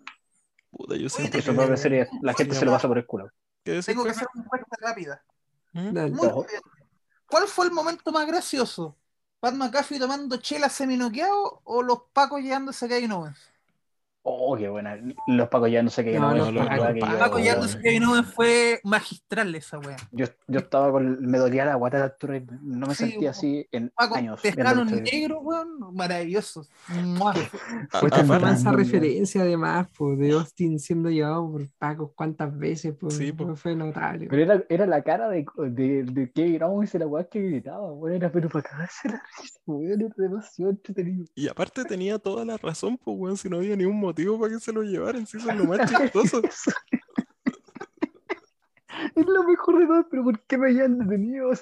Puta, 0.70 0.96
yo 0.96 1.06
Eso 1.06 1.18
que- 1.18 1.76
sería, 1.76 2.08
la 2.22 2.34
gente 2.34 2.54
se 2.54 2.64
lo 2.64 2.72
pasa 2.72 2.88
por 2.88 2.98
el 2.98 3.06
culo. 3.06 3.30
¿Qué 3.62 3.72
decís, 3.72 3.86
Tengo 3.86 4.04
que 4.04 4.10
hacer 4.10 4.26
una 4.34 4.44
encuesta 4.44 4.76
rápida. 4.80 5.22
¿Mm? 5.72 5.88
Muy 5.90 6.28
bien. 6.28 6.60
¿Cuál 7.28 7.46
fue 7.48 7.66
el 7.66 7.72
momento 7.72 8.10
más 8.12 8.26
gracioso? 8.26 8.96
¿Pat 9.40 9.54
McAfee 9.54 9.98
tomando 9.98 10.36
chela 10.38 10.68
seminoqueado 10.68 11.60
o 11.64 11.82
los 11.82 12.02
pacos 12.12 12.40
llevándose 12.40 12.86
a 12.86 12.88
Kevin 12.88 13.12
Owens? 13.12 13.50
Oh, 14.26 14.56
qué 14.56 14.70
buena. 14.70 14.98
Los 15.26 15.48
Pacos 15.50 15.70
ya 15.70 15.82
no 15.82 15.90
sé 15.90 16.02
qué. 16.02 16.18
No, 16.18 16.30
no, 16.34 16.50
los 16.50 16.64
no, 16.64 16.66
Paco 17.18 17.38
llevándose 17.38 17.76
a 17.76 17.82
Kevin 17.82 18.04
Owens 18.04 18.26
fue 18.32 18.80
magistral 18.82 19.54
esa 19.54 19.78
wea. 19.78 19.96
Yo, 20.12 20.24
yo 20.48 20.60
estaba 20.60 20.90
con. 20.90 21.20
Me 21.20 21.36
dolía 21.36 21.66
la 21.66 21.74
guata 21.74 21.98
de 21.98 22.02
altura 22.04 22.38
y 22.38 22.46
no 22.62 22.86
me 22.86 22.94
Sí, 22.94 23.10
sentía 23.10 23.30
así 23.30 23.66
en 23.70 23.90
Paco 23.94 24.16
años. 24.16 24.40
pescano 24.40 24.86
negro, 24.86 25.40
weón, 25.40 25.94
maravilloso. 25.94 26.64
Fue 26.64 27.02
Esta 27.02 27.90
tan 27.90 28.00
fue 28.00 28.08
aparte- 28.08 28.40
mansa 28.46 28.70
random, 28.70 28.76
referencia 28.82 29.42
además, 29.42 29.88
pues, 29.96 30.18
de 30.18 30.32
Austin 30.32 30.78
siendo 30.78 31.10
llevado 31.10 31.52
por 31.52 31.68
Paco 31.78 32.12
cuántas 32.16 32.56
veces, 32.56 32.94
pues, 32.98 33.14
Sí, 33.16 33.30
po. 33.30 33.54
fue 33.56 33.76
notable. 33.76 34.26
Pero 34.30 34.42
era, 34.42 34.64
era 34.70 34.86
la 34.86 35.02
cara 35.02 35.28
de, 35.28 35.44
de, 35.68 36.02
de 36.04 36.32
Kevin 36.32 36.62
Owens 36.62 36.94
y 36.94 36.98
la 36.98 37.06
weá 37.06 37.24
que 37.28 37.42
gritaba, 37.42 37.92
weón. 37.92 38.16
Era 38.16 38.32
pero 38.32 38.48
para 38.48 38.62
cagarse 38.62 39.06
la 39.10 39.22
risa, 39.38 39.60
weón. 39.66 40.00
Era 40.00 40.14
demasiado 40.16 40.70
entretenido. 40.70 41.26
Y 41.34 41.46
aparte 41.46 41.84
tenía 41.84 42.18
toda 42.18 42.46
la 42.46 42.56
razón, 42.56 42.96
pues, 42.96 43.14
weón, 43.18 43.36
si 43.36 43.50
no 43.50 43.58
había 43.58 43.76
ningún 43.76 43.96
motivo 44.00 44.13
para 44.14 44.52
que 44.54 44.60
se 44.60 44.72
lo 44.72 44.82
llevaran, 44.82 45.26
si 45.26 45.36
eso 45.38 45.50
es 45.50 45.56
lo 45.56 45.64
más 45.64 45.90
chistoso. 45.90 46.40
Es 49.16 49.26
lo 49.26 49.42
mejor 49.44 49.80
de 49.80 49.86
todo, 49.86 50.08
pero 50.08 50.24
¿por 50.24 50.40
qué 50.44 50.56
me 50.56 50.68
hayan 50.68 50.98
detenido? 50.98 51.50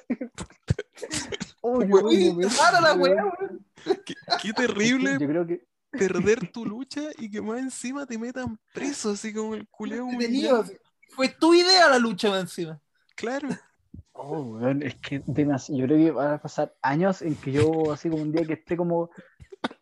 Oh, 1.65 1.79
Uy, 1.79 2.35
rara 2.59 2.81
la 2.81 2.95
weón. 2.95 3.65
Qué, 4.05 4.15
qué 4.43 4.53
terrible 4.53 5.17
Yo 5.21 5.29
creo 5.29 5.47
que 5.47 5.65
perder 5.93 6.51
tu 6.51 6.67
lucha 6.67 7.03
y 7.19 7.31
que 7.31 7.41
más 7.41 7.61
encima 7.61 8.05
te 8.05 8.19
metan 8.19 8.59
preso, 8.75 9.11
así 9.11 9.33
como 9.33 9.55
el 9.55 9.69
culeo 9.69 10.05
humillado. 10.07 10.65
Fue 11.11 11.29
tu 11.29 11.55
idea 11.55 11.89
la 11.89 11.99
lucha 12.01 12.31
más 12.31 12.41
encima. 12.41 12.81
Claro. 13.15 13.49
Oh, 14.11 14.41
weón, 14.43 14.83
es 14.83 14.97
que 14.97 15.21
demas- 15.25 15.69
yo 15.69 15.85
creo 15.87 15.99
que 15.99 16.11
van 16.11 16.35
a 16.35 16.43
pasar 16.43 16.75
años 16.83 17.23
en 17.23 17.37
que 17.37 17.53
yo, 17.53 17.93
así 17.93 18.11
como 18.11 18.23
un 18.23 18.33
día 18.33 18.45
que 18.45 18.55
esté 18.55 18.77
como, 18.77 19.11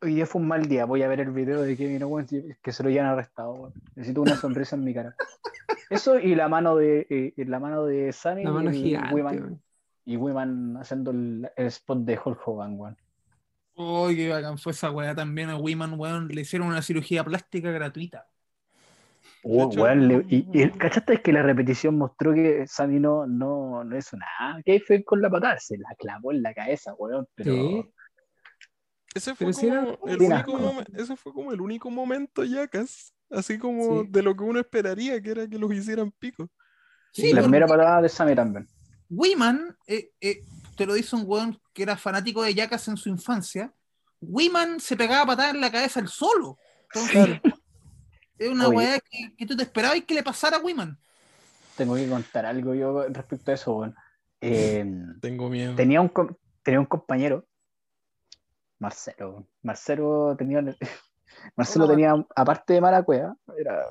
hoy 0.03 0.15
día 0.15 0.27
fue 0.27 0.41
un 0.41 0.49
mal 0.49 0.67
día, 0.67 0.85
voy 0.85 1.03
a 1.03 1.09
ver 1.09 1.21
el 1.21 1.31
video 1.31 1.63
de 1.63 1.77
Kevin 1.77 2.03
Owens 2.03 2.33
que 2.63 2.73
se 2.73 2.83
lo 2.83 2.89
hayan 2.89 3.07
arrestado, 3.07 3.53
weón. 3.53 3.73
Necesito 3.97 4.23
una 4.23 4.37
sonrisa 4.37 4.77
en 4.77 4.85
mi 4.85 4.95
cara. 4.95 5.15
Eso 5.89 6.19
y 6.19 6.35
la 6.35 6.49
mano 6.49 6.77
de, 6.77 7.07
eh, 7.11 7.33
la 7.45 7.59
mano 7.61 7.85
de 7.85 8.13
Sunny 8.13 8.45
La 8.45 8.51
mano 8.51 8.71
y, 8.73 8.83
gigante, 8.83 9.15
weón. 9.15 9.63
y 10.05 10.17
Wiman 10.17 10.77
haciendo 10.79 11.11
el, 11.11 11.51
el 11.57 11.67
spot 11.67 12.01
de 12.01 12.19
Hulk 12.25 12.41
Hogan, 12.47 12.79
weón. 12.79 12.97
Uy, 13.77 14.17
qué 14.17 14.29
bacán 14.29 14.59
fue 14.59 14.73
esa 14.73 14.91
weá 14.91 15.15
también 15.15 15.49
a 15.51 15.57
Wiman, 15.57 15.99
weón. 15.99 16.29
Le 16.29 16.43
hicieron 16.43 16.69
una 16.69 16.83
cirugía 16.83 17.25
plástica 17.25 17.71
gratuita. 17.71 18.27
Oh, 19.43 19.69
weón, 19.69 20.07
le- 20.07 20.27
y, 20.29 20.47
y 20.53 20.69
¿cachaste 20.71 21.23
que 21.23 21.33
la 21.33 21.43
repetición 21.43 21.97
mostró 21.97 22.35
que 22.35 22.67
Sammy 22.67 23.01
no, 23.01 23.27
no, 23.27 23.83
no 23.85 23.97
hizo 23.97 24.17
nada? 24.19 24.61
¿Qué 24.65 24.81
fue 24.81 25.03
con 25.03 25.23
la 25.23 25.31
patada? 25.31 25.59
Se 25.59 25.79
la 25.79 25.95
clavó 25.99 26.31
en 26.33 26.43
la 26.43 26.53
cabeza, 26.53 26.93
weón. 26.99 27.27
Pero 27.35 27.53
Sí. 27.55 27.91
Ese 29.15 29.35
fue 29.35 29.47
Pero 29.49 29.53
si 29.53 29.67
era- 29.67 29.85
como 29.97 30.07
el 30.09 30.21
único 30.23 30.53
momen- 30.59 30.87
ese 31.01 31.17
fue 31.17 31.33
como 31.33 31.53
el 31.53 31.61
único 31.61 31.91
momento 31.91 32.45
yacas, 32.45 33.13
así 33.31 33.59
como 33.59 34.03
Sí. 34.03 34.09
de 34.11 34.23
lo 34.23 34.37
que 34.37 34.45
uno 34.45 34.61
esperaría, 34.61 35.21
que 35.21 35.31
era 35.31 35.49
que 35.49 35.59
los 35.59 35.73
hicieran 35.73 36.13
pico. 36.13 36.49
Sí, 37.13 37.33
la 37.33 37.43
primera 37.43 37.67
patada 37.67 38.01
de 38.03 38.09
Sammy 38.09 38.35
también. 38.37 38.69
Wiman, 39.09 39.77
eh, 39.89 40.11
eh, 40.21 40.45
te 40.77 40.87
lo 40.87 40.95
dice 40.95 41.17
un 41.17 41.25
weón 41.27 41.61
que 41.73 41.83
era 41.83 41.97
fanático 41.97 42.43
de 42.45 42.55
Jackass 42.55 42.87
en 42.89 42.97
su 42.97 43.09
infancia. 43.09 43.73
Wiman 44.21 44.79
se 44.79 44.97
pegaba 44.97 45.27
patadas 45.27 45.55
en 45.55 45.61
la 45.61 45.73
cabeza 45.73 45.99
el 45.99 46.07
solo. 46.09 46.57
Entonces, 46.95 47.41
es 48.39 48.49
una 48.49 48.69
Oye. 48.69 48.77
weá 48.77 49.01
que, 49.01 49.35
que 49.37 49.47
tú 49.47 49.57
te 49.57 49.65
esperabas 49.65 50.01
que 50.07 50.15
le 50.15 50.23
pasara 50.23 50.59
a 50.59 50.61
Wiman. 50.61 50.97
Tengo 51.77 51.97
que 51.97 52.09
contar 52.09 52.47
algo 52.47 52.75
yo 52.75 53.09
respecto 53.09 53.51
a 53.51 53.55
eso, 53.55 53.73
weón. 53.77 53.95
Eh, 54.43 54.87
Tengo 55.21 55.51
miedo. 55.51 55.75
tenía, 55.75 56.01
un, 56.01 56.11
tenía 56.63 56.81
un 56.81 56.87
compañero, 56.87 57.47
Marcelo. 58.81 59.47
Marcelo 59.63 60.35
tenía, 60.37 60.61
Marcelo 61.57 61.85
Hola, 61.85 61.95
tenía, 61.95 62.27
aparte 62.35 62.73
de 62.75 62.81
mala 62.81 63.03
cueva, 63.05 63.37
era, 63.57 63.85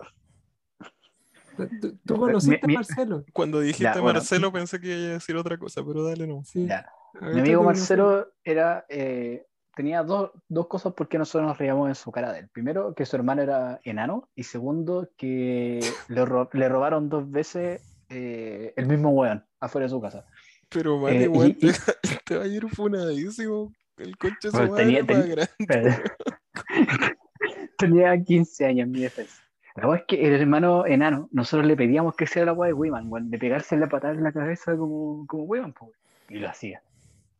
¿Tú, 1.81 1.97
tú 2.05 2.17
conociste 2.17 2.59
Mi- 2.67 2.67
mi- 2.67 2.75
a 2.75 2.79
Marcelo? 2.79 3.25
Cuando 3.33 3.59
dijiste 3.59 3.83
Ya, 3.83 3.93
bueno. 3.99 4.19
Marcelo 4.19 4.51
pensé 4.51 4.79
que 4.79 4.87
iba 4.87 5.09
a 5.09 5.13
decir 5.13 5.35
otra 5.35 5.57
cosa, 5.57 5.83
pero 5.85 6.03
dale 6.03 6.25
no. 6.25 6.43
Sí. 6.45 6.65
ya. 6.67 6.89
Mi 7.21 7.39
amigo 7.41 7.63
Marcelo 7.63 8.31
era, 8.43 8.85
eh, 8.87 9.45
tenía 9.75 10.03
dos, 10.03 10.31
dos 10.47 10.67
cosas 10.67 10.93
por 10.93 11.09
qué 11.09 11.17
nosotros 11.17 11.47
nos 11.49 11.57
reíamos 11.57 11.89
en 11.89 11.95
su 11.95 12.11
cara 12.11 12.31
de 12.31 12.39
él. 12.39 12.49
Primero, 12.49 12.93
que 12.95 13.05
su 13.05 13.15
hermano 13.17 13.41
era 13.41 13.79
enano. 13.83 14.29
Y 14.35 14.43
segundo, 14.43 15.09
que 15.17 15.81
le, 16.07 16.25
ro- 16.25 16.49
le 16.53 16.69
robaron 16.69 17.09
dos 17.09 17.29
veces 17.29 17.81
eh, 18.09 18.73
el 18.77 18.85
mismo 18.85 19.09
weón 19.09 19.43
afuera 19.59 19.83
de 19.85 19.89
su 19.89 19.99
casa. 19.99 20.25
Pero 20.69 21.01
vale, 21.01 21.23
Eh, 21.23 21.27
weón, 21.27 21.49
y- 21.49 21.53
te, 21.55 21.67
y- 22.03 22.17
te 22.25 22.37
va 22.37 22.43
a 22.43 22.47
ir 22.47 22.69
funadísimo. 22.69 23.73
El 23.99 24.17
coche 24.17 24.49
madre 24.53 24.83
tenía- 24.83 25.05
ten- 25.05 25.29
grande. 25.29 25.93
Tenía 27.77 28.21
15 28.23 28.65
años 28.65 28.85
en 28.85 28.91
mi 28.91 29.01
defensa. 29.01 29.41
La 29.75 29.83
verdad 29.87 30.01
es 30.01 30.05
que 30.07 30.27
el 30.27 30.33
hermano 30.41 30.85
enano, 30.85 31.29
nosotros 31.31 31.65
le 31.67 31.77
pedíamos 31.77 32.15
que 32.15 32.25
hiciera 32.25 32.47
la 32.47 32.53
weá 32.53 32.67
de 32.67 32.73
Wiman, 32.73 33.09
weón, 33.09 33.29
de 33.31 33.37
pegarse 33.37 33.77
la 33.77 33.87
patada 33.87 34.13
en 34.13 34.23
la 34.23 34.31
cabeza 34.33 34.75
como, 34.75 35.25
como 35.27 35.43
Wiman, 35.43 35.71
po, 35.73 35.91
y 36.27 36.39
lo 36.39 36.49
hacía. 36.49 36.81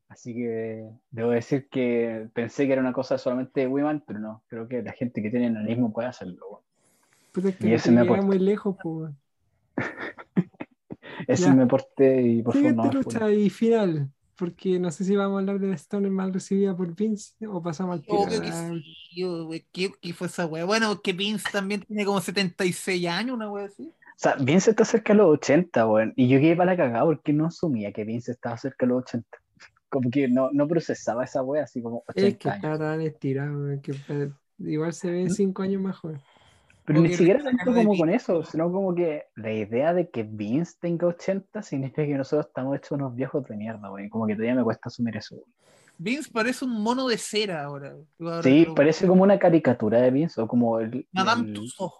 Así 0.08 0.34
que 0.34 0.90
debo 1.12 1.32
decir 1.32 1.68
que 1.70 2.28
pensé 2.34 2.66
que 2.66 2.74
era 2.74 2.82
una 2.82 2.94
cosa 2.94 3.18
solamente 3.18 3.62
de 3.62 3.68
Wiman, 3.68 4.04
pero 4.08 4.20
no, 4.20 4.42
creo 4.48 4.68
que 4.68 4.82
la 4.82 4.94
gente 4.94 5.22
que 5.22 5.30
tiene 5.30 5.48
enanismo 5.48 5.92
puede 5.92 6.08
hacerlo. 6.08 6.46
weón. 6.50 6.62
Puta, 7.34 7.50
es 7.50 7.56
que 7.58 7.68
Y 7.68 7.70
no 7.72 7.76
ese 7.76 7.92
me 7.92 8.02
aporta. 8.02 8.26
muy 8.26 8.40
lejos, 8.40 8.76
pues. 8.82 9.12
Ese 11.28 11.44
Ya. 11.44 11.50
es 11.50 11.56
mi 11.56 11.64
aporte 11.64 12.22
y 12.22 12.42
por 12.42 12.54
favor 12.56 12.74
no 12.74 13.30
y 13.30 13.50
final. 13.50 14.10
Porque 14.40 14.80
no 14.80 14.90
sé 14.90 15.04
si 15.04 15.16
vamos 15.18 15.36
a 15.36 15.40
hablar 15.42 15.60
de 15.60 15.68
la 15.68 15.76
Stoner 15.76 16.10
mal 16.10 16.34
recibida 16.34 16.76
por 16.76 16.96
Vince 16.96 17.34
o 17.46 17.62
pasamos 17.62 17.96
al 17.96 18.02
tiro. 18.02 18.20
Obvio 18.20 18.42
que 18.42 18.52
sí, 18.52 18.96
yo, 19.14 19.50
¿qué, 19.74 19.92
qué 20.02 20.14
fue 20.14 20.28
esa 20.28 20.46
weá? 20.46 20.64
Bueno, 20.64 21.02
que 21.02 21.12
Vince 21.12 21.50
también 21.52 21.82
tiene 21.82 22.06
como 22.06 22.22
76 22.22 23.06
años, 23.08 23.36
una 23.36 23.52
weá 23.52 23.66
así. 23.66 23.84
O 23.84 24.22
sea, 24.22 24.36
Vince 24.36 24.72
está 24.72 24.86
cerca 24.86 25.14
de 25.14 25.18
los 25.18 25.30
80, 25.30 25.88
weón, 25.88 26.14
y 26.16 26.30
yo 26.30 26.40
quedé 26.40 26.56
para 26.56 26.72
la 26.72 26.78
cagada 26.78 27.06
porque 27.06 27.34
no 27.34 27.48
asumía 27.48 27.92
que 27.92 28.06
Vince 28.06 28.32
estaba 28.32 28.58
cerca 28.58 28.86
de 28.86 28.94
los 28.94 29.04
80. 29.04 29.28
Como 29.90 30.10
que 30.10 30.28
no, 30.28 30.50
no 30.54 30.68
procesaba 30.68 31.24
esa 31.26 31.42
wea 31.44 31.64
así 31.64 31.82
como 31.82 32.04
80 32.08 32.28
Es 32.28 32.38
que 32.38 32.50
años. 32.50 32.64
está 32.64 32.78
tan 32.78 33.02
estirado, 33.02 33.72
es 33.72 33.82
que 33.82 33.92
eh, 34.10 34.30
igual 34.60 34.94
se 34.94 35.10
ve 35.10 35.30
cinco 35.30 35.64
años 35.64 35.82
más 35.82 35.98
joven. 35.98 36.22
Pero 36.90 37.02
ni 37.02 37.14
siquiera 37.14 37.44
tanto 37.44 37.74
como 37.74 37.96
con 37.98 38.10
eso, 38.10 38.44
sino 38.44 38.72
como 38.72 38.94
que 38.96 39.26
la 39.36 39.52
idea 39.54 39.94
de 39.94 40.10
que 40.10 40.24
Vince 40.24 40.76
tenga 40.82 41.08
80 41.08 41.62
significa 41.62 42.04
que 42.06 42.16
nosotros 42.16 42.48
estamos 42.48 42.76
hechos 42.78 42.92
unos 42.92 43.16
viejos 43.16 43.48
de 43.48 43.56
mierda, 43.56 43.90
güey. 43.90 44.10
Como 44.10 44.26
que 44.28 44.34
todavía 44.34 44.56
me 44.56 44.64
cuesta 44.64 44.90
asumir 44.90 45.16
eso, 45.18 45.36
güey. 45.36 45.48
Vince 45.98 46.32
parece 46.32 46.66
un 46.66 46.82
mono 46.82 47.08
de 47.08 47.18
cera 47.18 47.64
ahora. 47.66 47.94
Ahora 48.20 48.42
Sí, 48.44 48.66
lo- 48.66 48.74
parece 48.76 49.06
como 49.08 49.24
una 49.24 49.38
caricatura 49.38 50.00
de 50.02 50.12
Vince, 50.12 50.42
o 50.42 50.48
como 50.48 50.80
el. 50.80 51.08
Madame 51.12 51.48
el- 51.50 51.54
Tussauds. 51.54 51.94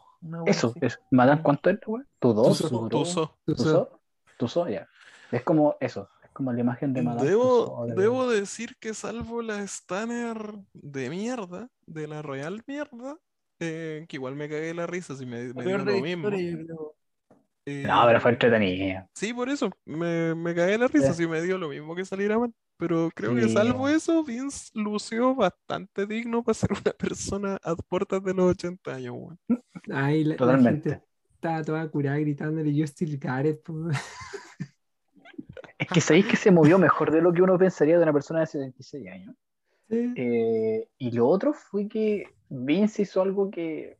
Eso, 0.48 0.68
así. 0.76 0.80
eso. 0.82 1.00
Madame, 1.12 1.42
¿cuánto 1.44 1.70
es, 1.70 1.80
güey? 1.86 2.04
¿Tu 2.20 2.34
dos? 2.34 2.48
Tussauds. 2.58 2.90
¿Tu 2.90 2.98
dos? 2.98 3.08
Tuso. 3.10 3.38
Tú 3.46 3.56
sabes. 3.56 3.72
¿Tuso? 3.74 4.00
¿Tuso? 4.38 4.70
Ya. 4.70 4.88
Es 5.32 5.44
como 5.44 5.76
eso, 5.80 6.10
es 6.24 6.30
como 6.32 6.52
la 6.52 6.60
imagen 6.62 6.94
de 6.94 7.02
Madame 7.04 7.30
Debo, 7.30 7.66
Tussauds 7.66 7.96
de- 7.96 8.02
debo 8.02 8.28
decir 8.30 8.76
que 8.80 8.94
salvo 8.94 9.42
la 9.42 9.62
Stanner 9.64 10.38
de 10.74 11.10
mierda, 11.10 11.70
de 11.86 12.08
la 12.08 12.22
Royal 12.22 12.64
mierda, 12.68 13.18
eh, 13.60 14.06
que 14.08 14.18
igual 14.18 14.36
me 14.36 14.50
cagué 14.50 14.74
la 14.74 14.88
risa 14.88 15.16
si 15.16 15.26
me, 15.26 15.54
me 15.54 15.66
de 15.66 15.78
lo 15.86 16.00
mismo. 16.00 16.30
creo. 16.30 16.96
Eh, 17.66 17.84
No, 17.84 18.04
pero 18.08 18.22
fue 18.22 18.32
entretenida. 18.32 19.10
Sí, 19.14 19.34
por 19.34 19.50
eso, 19.50 19.70
me, 19.86 20.34
me 20.36 20.56
cagué 20.56 20.78
la 20.78 20.88
risa 20.88 21.14
si 21.14 21.28
me 21.28 21.42
dio 21.42 21.58
lo 21.58 21.70
mismo 21.70 21.96
que 21.96 22.06
saliera 22.06 22.40
mal. 22.40 22.54
Pero 22.78 23.12
creo 23.14 23.36
que 23.36 23.50
salvo 23.50 23.90
eso, 23.90 24.24
Vince 24.24 24.70
lució 24.74 25.36
bastante 25.36 26.06
digno 26.06 26.44
para 26.44 26.54
ser 26.54 26.70
una 26.86 26.94
persona 26.94 27.60
a 27.64 27.76
puertas 27.76 28.24
de 28.24 28.34
los 28.34 28.52
80 28.52 28.96
años, 28.96 29.16
weón. 29.18 29.40
Ay, 29.92 30.24
la, 30.24 30.38
la 30.38 30.38
Totalmente. 30.38 30.90
gente 30.90 31.04
estaba 31.36 31.64
toda 31.64 31.90
curada 31.90 32.18
gritándole 32.20 32.74
yo 32.76 32.86
still 32.88 33.18
got 33.20 33.46
it, 33.46 33.62
po". 33.64 33.90
Es 35.78 35.88
que 35.88 36.02
sabéis 36.02 36.28
que 36.28 36.36
se 36.38 36.52
movió 36.52 36.78
mejor 36.78 37.12
de 37.12 37.22
lo 37.22 37.32
que 37.34 37.42
uno 37.42 37.58
pensaría 37.58 37.98
de 37.98 38.04
una 38.04 38.14
persona 38.14 38.42
de 38.42 38.48
76 38.48 39.08
años. 39.08 39.36
Sí. 39.90 40.16
Eh, 40.16 40.88
y 40.98 41.12
lo 41.12 41.28
otro 41.28 41.54
fue 41.54 41.88
que 41.88 42.26
Vince 42.50 43.04
hizo 43.04 43.22
algo 43.22 43.50
que, 43.52 43.98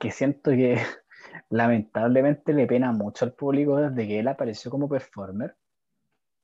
que 0.00 0.10
siento 0.12 0.50
que 0.52 0.76
lamentablemente 1.50 2.52
le 2.54 2.66
pena 2.66 2.92
mucho 2.92 3.24
al 3.26 3.34
público 3.34 3.78
desde 3.78 4.06
que 4.08 4.20
él 4.20 4.28
apareció 4.28 4.70
como 4.70 4.88
performer. 4.88 5.56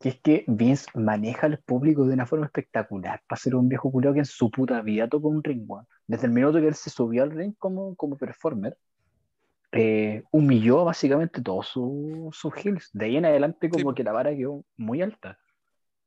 que 0.00 0.10
es 0.10 0.20
que 0.22 0.44
Vince 0.48 0.86
maneja 0.94 1.46
al 1.46 1.58
público 1.64 2.06
de 2.06 2.14
una 2.14 2.26
forma 2.26 2.46
espectacular 2.46 3.22
para 3.28 3.40
ser 3.40 3.54
un 3.56 3.68
viejo 3.68 3.90
culiao 3.92 4.12
que 4.14 4.20
en 4.20 4.26
su 4.26 4.50
puta 4.50 4.82
vida 4.82 5.08
tocó 5.08 5.28
un 5.28 5.42
ring, 5.44 5.64
weón. 5.68 5.86
Desde 6.06 6.26
el 6.26 6.32
minuto 6.32 6.60
que 6.60 6.68
él 6.68 6.74
se 6.74 6.90
subió 6.90 7.22
al 7.24 7.32
ring 7.32 7.54
como, 7.58 7.96
como 7.96 8.16
performer, 8.16 8.78
eh, 9.72 10.24
humilló 10.32 10.84
básicamente 10.84 11.42
todos 11.42 11.68
sus 11.68 12.54
heels. 12.64 12.90
De 12.92 13.06
ahí 13.06 13.16
en 13.16 13.26
adelante 13.26 13.70
como 13.70 13.92
Sí. 13.92 13.94
que 13.94 14.04
la 14.04 14.12
vara 14.12 14.34
quedó 14.36 14.64
muy 14.76 15.02
alta. 15.02 15.38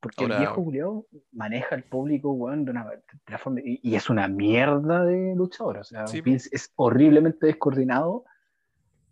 Porque 0.01 0.23
Ahora- 0.23 0.35
el 0.35 0.41
viejo 0.41 0.63
culiao 0.63 1.05
maneja 1.31 1.75
al 1.75 1.83
público, 1.83 2.31
weón, 2.31 2.65
de 2.65 2.71
una 2.71 2.85
de 3.27 3.37
forma... 3.37 3.59
Y, 3.63 3.79
y 3.83 3.95
es 3.95 4.09
una 4.09 4.27
mierda 4.27 5.05
de 5.05 5.33
luchador. 5.35 5.77
O 5.77 5.83
sea, 5.83 6.07
Sí, 6.07 6.21
Vince 6.21 6.49
es 6.51 6.73
horriblemente 6.75 7.45
descoordinado, 7.45 8.25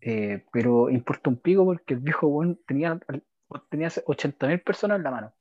eh, 0.02 0.46
pero 0.52 0.90
importa 0.90 1.30
un 1.30 1.38
pico 1.38 1.64
porque 1.66 1.94
el 1.94 2.00
viejo 2.00 2.28
weón 2.28 2.60
tenía, 2.66 3.00
tenía 3.70 3.90
80.000 3.90 4.64
personas 4.64 4.98
en 4.98 5.04
la 5.04 5.12
mano. 5.12 5.34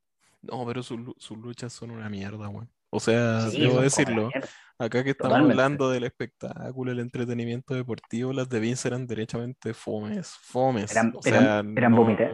No, 0.42 0.64
pero 0.66 0.82
sus 0.82 1.00
sus 1.16 1.36
luchas 1.38 1.72
son 1.72 1.90
una 1.90 2.08
mierda, 2.08 2.48
weón. 2.48 2.68
O 2.90 3.00
sea, 3.00 3.40
Sí, 3.50 3.60
debo 3.60 3.80
decirlo. 3.80 4.30
Acá 4.78 5.02
que 5.02 5.10
estamos 5.10 5.30
Totalmente. 5.32 5.52
hablando 5.62 5.90
del 5.90 6.04
espectáculo, 6.04 6.92
el 6.92 7.00
entretenimiento 7.00 7.74
deportivo, 7.74 8.32
las 8.32 8.48
de 8.48 8.60
Vince 8.60 8.88
eran 8.88 9.06
derechamente 9.06 9.74
fomes, 9.74 10.28
fomes. 10.40 10.92
Eran- 10.92 11.12
O 11.16 11.20
eran- 11.26 11.42
sea, 11.42 11.58
eran 11.76 11.90
no- 11.92 11.96
vómites. 11.98 12.30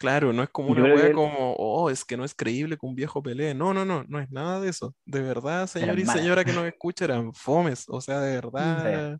Claro, 0.00 0.32
no 0.32 0.42
es 0.42 0.48
como 0.48 0.70
una 0.70 0.82
wea 0.82 1.12
como, 1.12 1.52
oh, 1.58 1.90
es 1.90 2.06
que 2.06 2.16
no 2.16 2.24
es 2.24 2.34
creíble 2.34 2.78
que 2.78 2.86
un 2.86 2.94
viejo 2.94 3.22
pelee. 3.22 3.52
No, 3.54 3.74
no, 3.74 3.84
no, 3.84 4.02
no 4.08 4.18
es 4.18 4.30
nada 4.30 4.58
de 4.58 4.70
eso. 4.70 4.94
De 5.04 5.20
verdad, 5.20 5.66
señor 5.66 5.98
y 5.98 6.06
señora 6.06 6.42
que 6.42 6.54
nos 6.54 6.64
escucha, 6.64 7.04
eran 7.04 7.34
fomes. 7.34 7.84
O 7.86 8.00
sea, 8.00 8.18
de 8.20 8.34
verdad, 8.40 9.18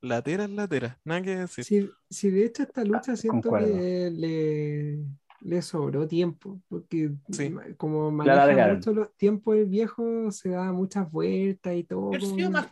lateras, 0.00 0.48
lateras, 0.48 0.96
nada 1.04 1.20
que 1.20 1.36
decir. 1.36 1.64
Sí, 1.64 1.90
sí, 2.08 2.30
de 2.30 2.46
hecho 2.46 2.62
esta 2.62 2.82
lucha 2.82 3.14
siento 3.14 3.50
concuerdo. 3.50 3.76
que 3.76 4.10
le, 4.10 5.04
le 5.42 5.60
sobró 5.60 6.08
tiempo, 6.08 6.62
porque 6.66 7.12
Sí. 7.30 7.54
como 7.76 8.10
maneja 8.10 8.72
mucho 8.74 8.94
los 8.94 9.14
tiempos 9.16 9.54
el 9.56 9.66
viejo, 9.66 10.30
se 10.30 10.48
da 10.48 10.72
muchas 10.72 11.10
vueltas 11.10 11.74
y 11.74 11.84
todo. 11.84 12.10
Como 12.18 12.50
más 12.50 12.68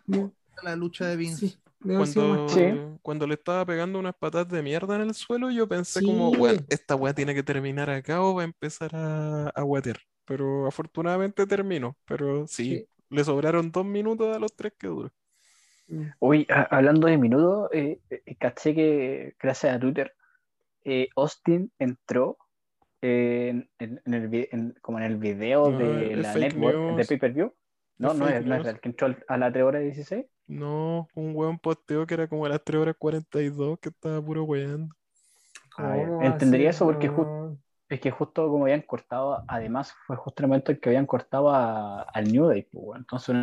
la 0.63 0.77
lucha 0.77 1.07
de 1.07 1.17
Vince. 1.17 1.49
Sí, 1.49 1.59
Cuando, 1.83 2.49
Sí. 2.51 2.75
cuando 3.01 3.27
le 3.27 3.35
estaba 3.35 3.65
pegando 3.65 3.99
unas 3.99 4.15
patas 4.15 4.47
de 4.49 4.63
mierda 4.63 4.97
en 4.97 5.03
el 5.03 5.15
suelo, 5.15 5.51
yo 5.51 5.67
pensé 5.67 6.03
como, 6.03 6.31
bueno, 6.33 6.61
esta 6.69 6.95
weá 6.95 7.15
tiene 7.15 7.35
que 7.35 7.43
terminar 7.43 7.89
acá 7.89 8.23
o 8.23 8.35
va 8.35 8.43
a 8.43 8.45
empezar 8.45 8.91
a, 8.95 9.49
a 9.49 9.63
guatear. 9.63 9.97
Pero 10.27 10.67
afortunadamente 10.67 11.47
terminó. 11.47 11.97
Pero 12.05 12.47
sí, 12.47 12.65
Sí. 12.65 12.87
le 13.09 13.25
sobraron 13.25 13.73
dos 13.73 13.87
minutos 13.87 14.37
a 14.37 14.39
los 14.39 14.55
tres 14.55 14.75
que 14.79 14.89
duró. 14.89 15.11
Mm. 15.89 16.03
Hoy, 16.19 16.47
a- 16.51 16.69
hablando 16.77 17.07
de 17.09 17.17
minutos, 17.17 17.71
eh, 17.73 17.99
eh, 18.11 18.37
caché 18.39 18.75
que 18.75 19.35
gracias 19.41 19.75
a 19.75 19.81
Twitter, 19.81 20.13
eh, 20.85 21.09
Austin 21.17 21.73
entró 21.79 22.37
en, 23.01 23.71
en- 23.79 24.01
en 24.05 24.15
el, 24.15 24.49
en- 24.53 24.75
como 24.83 24.99
en 24.99 25.05
el 25.05 25.17
video 25.17 25.71
No, 25.71 25.79
de 25.79 26.17
la 26.17 26.35
network 26.35 26.97
de 26.97 27.05
pay-per-view. 27.07 27.55
No, 27.97 28.13
no 28.15 28.29
es, 28.29 28.45
no 28.45 28.55
es 28.55 28.67
el 28.67 28.81
que 28.81 28.89
entró 28.91 29.07
al- 29.07 29.25
a 29.29 29.37
la 29.39 29.51
3 29.51 29.65
horas 29.65 29.83
16. 29.83 30.27
No, 30.51 31.07
un 31.15 31.33
weón 31.35 31.59
posteó 31.61 32.05
que 32.07 32.15
era 32.15 32.27
como 32.27 32.45
a 32.45 32.49
las 32.49 32.65
3 32.65 32.81
horas 32.81 32.97
42 32.99 33.79
que 33.79 33.91
estaba 33.91 34.21
puro 34.21 34.43
weando. 34.43 34.93
Ah, 35.79 35.97
ya. 35.97 36.05
¿Cómo 36.05 36.17
va 36.19 36.23
a 36.23 36.27
Entendería 36.27 36.71
eso 36.71 36.85
porque. 36.85 37.11
Es 37.89 38.01
que 38.01 38.11
justo 38.11 38.49
como 38.49 38.65
habían 38.65 38.83
cortado, 38.83 39.45
además 39.49 39.93
fue 40.07 40.17
justo 40.17 40.43
el 40.43 40.49
momento 40.49 40.71
en 40.71 40.79
que 40.79 40.91
habían 40.91 41.07
cortado 41.07 41.51
a- 41.51 42.03
al 42.03 42.31
New 42.31 42.47
Day, 42.47 42.63
pues, 42.63 42.85
bueno. 42.85 43.01
entonces 43.03 43.37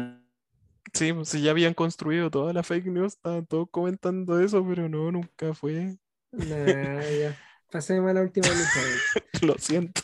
Sí, 0.94 1.12
pues 1.12 1.30
si 1.30 1.42
ya 1.42 1.52
habían 1.52 1.74
construido 1.74 2.32
toda 2.32 2.54
la 2.54 2.64
fake 2.64 2.88
news, 2.88 3.14
estaban 3.14 3.46
todos 3.46 3.68
comentando 3.72 4.40
eso, 4.40 4.66
pero 4.68 4.88
no, 4.88 5.12
nunca 5.12 5.54
fue. 5.54 5.98
Nah, 6.32 6.34
ya. 7.22 7.36
Pasemos 7.72 8.10
a 8.10 8.14
la 8.14 8.22
última 8.22 8.48
lucha. 8.48 9.46
Lo 9.46 9.58
siento. 9.58 10.02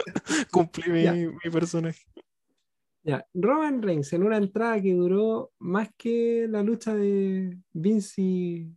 Cumplí 0.50 0.90
mi, 0.90 1.26
mi 1.26 1.50
personaje. 1.50 2.00
Ya, 3.02 3.26
Roman 3.32 3.82
Reigns 3.82 4.12
en 4.12 4.24
una 4.24 4.36
entrada 4.36 4.80
que 4.80 4.92
duró 4.92 5.52
más 5.58 5.88
que 5.96 6.46
la 6.48 6.62
lucha 6.62 6.94
de 6.94 7.58
Vince 7.72 8.20
y, 8.20 8.76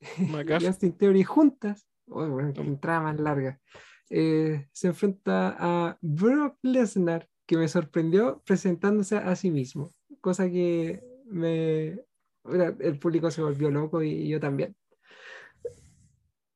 y. 0.18 0.66
Austin 0.66 0.92
Theory 0.92 1.22
juntas. 1.22 1.86
Uy, 2.06 2.28
bueno, 2.28 2.52
qué 2.52 2.60
entrada 2.60 3.00
más 3.00 3.18
larga. 3.18 3.58
Eh, 4.10 4.68
se 4.72 4.88
enfrenta 4.88 5.56
a 5.58 5.98
Brock 6.02 6.58
Lesnar, 6.62 7.28
que 7.46 7.56
me 7.56 7.68
sorprendió 7.68 8.42
presentándose 8.44 9.16
a 9.16 9.34
sí 9.34 9.50
mismo, 9.50 9.90
cosa 10.20 10.48
que 10.50 11.02
me, 11.26 11.98
mira, 12.44 12.76
el 12.80 12.98
público 12.98 13.30
se 13.30 13.42
volvió 13.42 13.70
loco 13.70 14.02
y 14.02 14.28
yo 14.28 14.38
también. 14.40 14.76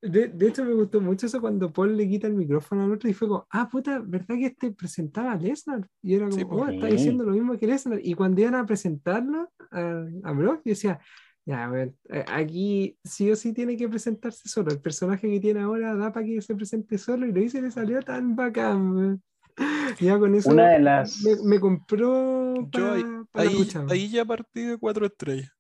De, 0.01 0.29
de 0.29 0.49
hecho, 0.49 0.65
me 0.65 0.75
gustó 0.75 1.01
mucho 1.01 1.27
eso 1.27 1.41
cuando 1.41 1.73
Paul 1.73 1.97
le 1.97 2.09
quita 2.09 2.29
el 2.29 2.35
micrófono 2.35 2.85
al 2.85 2.93
otro 2.93 3.09
y 3.11 3.15
fue 3.15 3.27
como, 3.27 3.47
ah, 3.51 3.69
puta, 3.69 3.99
¿verdad 4.05 4.37
que 4.37 4.47
este 4.47 4.71
presentaba 4.73 5.33
a 5.33 5.37
Lesnar? 5.37 5.89
Y 6.03 6.15
era 6.15 6.27
como, 6.27 6.37
Sí, 6.39 6.45
pues. 6.45 6.63
oh, 6.63 6.69
está 6.69 6.87
diciendo 6.87 7.25
lo 7.25 7.33
mismo 7.33 7.59
que 7.59 7.67
Lesnar. 7.67 8.01
Y 8.03 8.15
cuando 8.15 8.41
iban 8.41 8.55
a 8.55 8.65
presentarlo 8.65 9.51
a, 9.73 10.05
a 10.23 10.33
Brock, 10.33 10.63
yo 10.65 10.71
decía, 10.71 11.01
ya, 11.45 11.65
a 11.65 11.69
ver, 11.71 11.95
eh, 12.11 12.25
aquí 12.29 12.97
sí 13.03 13.29
o 13.33 13.35
sí 13.37 13.53
tiene 13.53 13.77
que 13.77 13.89
presentarse 13.89 14.49
solo. 14.49 14.71
El 14.71 14.81
personaje 14.81 15.29
que 15.29 15.41
tiene 15.41 15.61
ahora 15.61 15.97
da 15.97 16.13
para 16.13 16.25
que 16.27 16.41
se 16.43 16.55
presente 16.55 16.97
solo 16.97 17.27
y 17.27 17.33
lo 17.33 17.41
hice 17.41 17.59
y 17.59 17.63
le 17.63 17.71
salió 17.73 18.01
tan 18.03 18.37
bacán. 18.37 18.93
weón. 18.93 19.23
Ya 20.01 20.17
con 20.19 20.35
eso 20.35 20.51
Una 20.53 20.69
de 20.71 20.79
las- 20.79 21.23
me, 21.23 21.35
me 21.57 21.61
compró 21.61 22.55
Yo 22.71 22.71
para, 22.71 22.95
ahí, 22.95 23.03
para 23.33 23.45
la 23.47 23.51
ahí, 23.51 23.69
ahí 23.91 24.09
ya 24.11 24.25
partí 24.25 24.63
de 24.63 24.77
cuatro 24.77 25.07
estrellas. 25.07 25.51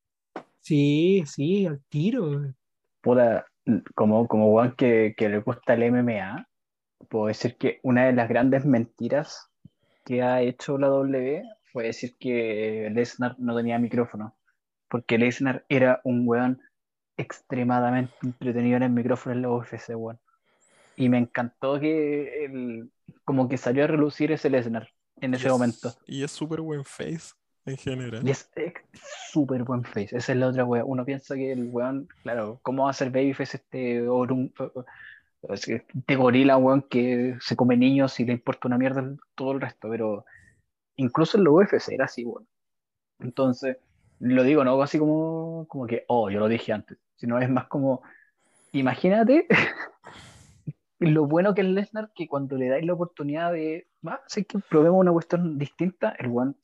Sí, 0.60 1.24
sí, 1.26 1.66
al 1.66 1.80
tiro. 1.88 2.54
puta, 3.00 3.46
como, 3.94 4.26
como 4.28 4.50
Juan 4.50 4.74
que, 4.76 5.14
que 5.16 5.28
le 5.28 5.38
gusta 5.40 5.74
el 5.74 5.82
MMA, 5.84 6.48
puedo 7.08 7.26
decir 7.26 7.56
que 7.56 7.80
una 7.82 8.06
de 8.06 8.12
las 8.12 8.28
grandes 8.28 8.64
mentiras 8.64 9.50
que 10.04 10.22
ha 10.22 10.40
hecho 10.42 10.78
la 10.78 10.88
W 10.88 11.42
fue 11.72 11.84
decir 11.84 12.16
que 12.18 12.90
Lesnar 12.92 13.36
no 13.38 13.54
tenía 13.56 13.78
micrófono, 13.78 14.36
porque 14.88 15.18
Lesnar 15.18 15.64
era 15.68 16.00
un 16.04 16.26
weón 16.26 16.60
extremadamente 17.16 18.14
entretenido 18.22 18.76
en 18.78 18.84
el 18.84 18.90
micrófono 18.90 19.34
en 19.34 19.42
la 19.42 19.50
UFC, 19.50 19.94
weón. 19.94 20.18
Y 20.96 21.08
me 21.08 21.18
encantó 21.18 21.78
que 21.78 22.44
el, 22.44 22.90
como 23.24 23.48
que 23.48 23.56
salió 23.56 23.84
a 23.84 23.86
relucir 23.86 24.32
ese 24.32 24.50
Lesnar 24.50 24.88
en 25.20 25.32
Y 25.32 25.36
ese 25.36 25.46
es- 25.46 25.52
momento. 25.52 25.92
Y 26.06 26.24
es 26.24 26.30
súper 26.30 26.60
buen 26.60 26.84
face 26.84 27.32
en 27.70 27.76
general. 27.76 28.26
Y 28.26 28.30
es 28.30 28.50
súper 29.30 29.64
buen 29.64 29.84
face. 29.84 30.16
Esa 30.16 30.32
es 30.32 30.38
la 30.38 30.48
otra 30.48 30.64
wea. 30.64 30.84
Uno 30.84 31.04
piensa 31.04 31.34
que 31.34 31.52
el 31.52 31.68
weón, 31.70 32.08
claro, 32.22 32.60
¿cómo 32.62 32.84
va 32.84 32.90
a 32.90 32.94
ser 32.94 33.10
babyface 33.10 33.58
este 33.58 34.02
orum- 34.08 34.52
que 35.64 35.74
este 35.74 36.16
gorila, 36.16 36.56
weón, 36.56 36.82
que 36.82 37.36
se 37.40 37.56
come 37.56 37.76
niños 37.76 38.18
y 38.20 38.24
le 38.24 38.32
importa 38.32 38.68
una 38.68 38.78
mierda 38.78 39.04
todo 39.34 39.52
el 39.52 39.60
resto? 39.60 39.88
Pero 39.90 40.24
incluso 40.96 41.38
en 41.38 41.44
la 41.44 41.50
UFC 41.50 41.92
era 41.92 42.06
así, 42.06 42.24
weón. 42.24 42.46
Entonces, 43.20 43.78
lo 44.20 44.42
digo, 44.42 44.64
no 44.64 44.80
así 44.82 44.98
como, 44.98 45.66
como 45.68 45.86
que, 45.86 46.04
oh, 46.08 46.30
yo 46.30 46.40
lo 46.40 46.48
dije 46.48 46.72
antes, 46.72 46.98
sino 47.16 47.38
es 47.38 47.48
más 47.48 47.66
como, 47.66 48.02
imagínate 48.72 49.46
lo 50.98 51.26
bueno 51.26 51.54
que 51.54 51.62
es 51.62 51.68
Lesnar, 51.68 52.10
que 52.14 52.26
cuando 52.26 52.56
le 52.56 52.68
dais 52.68 52.84
la 52.84 52.94
oportunidad 52.94 53.52
de, 53.52 53.88
ah, 54.06 54.20
sí 54.26 54.44
que 54.44 54.58
probemos 54.58 55.00
una 55.00 55.12
cuestión 55.12 55.58
distinta, 55.58 56.14
el 56.18 56.28
weón 56.28 56.56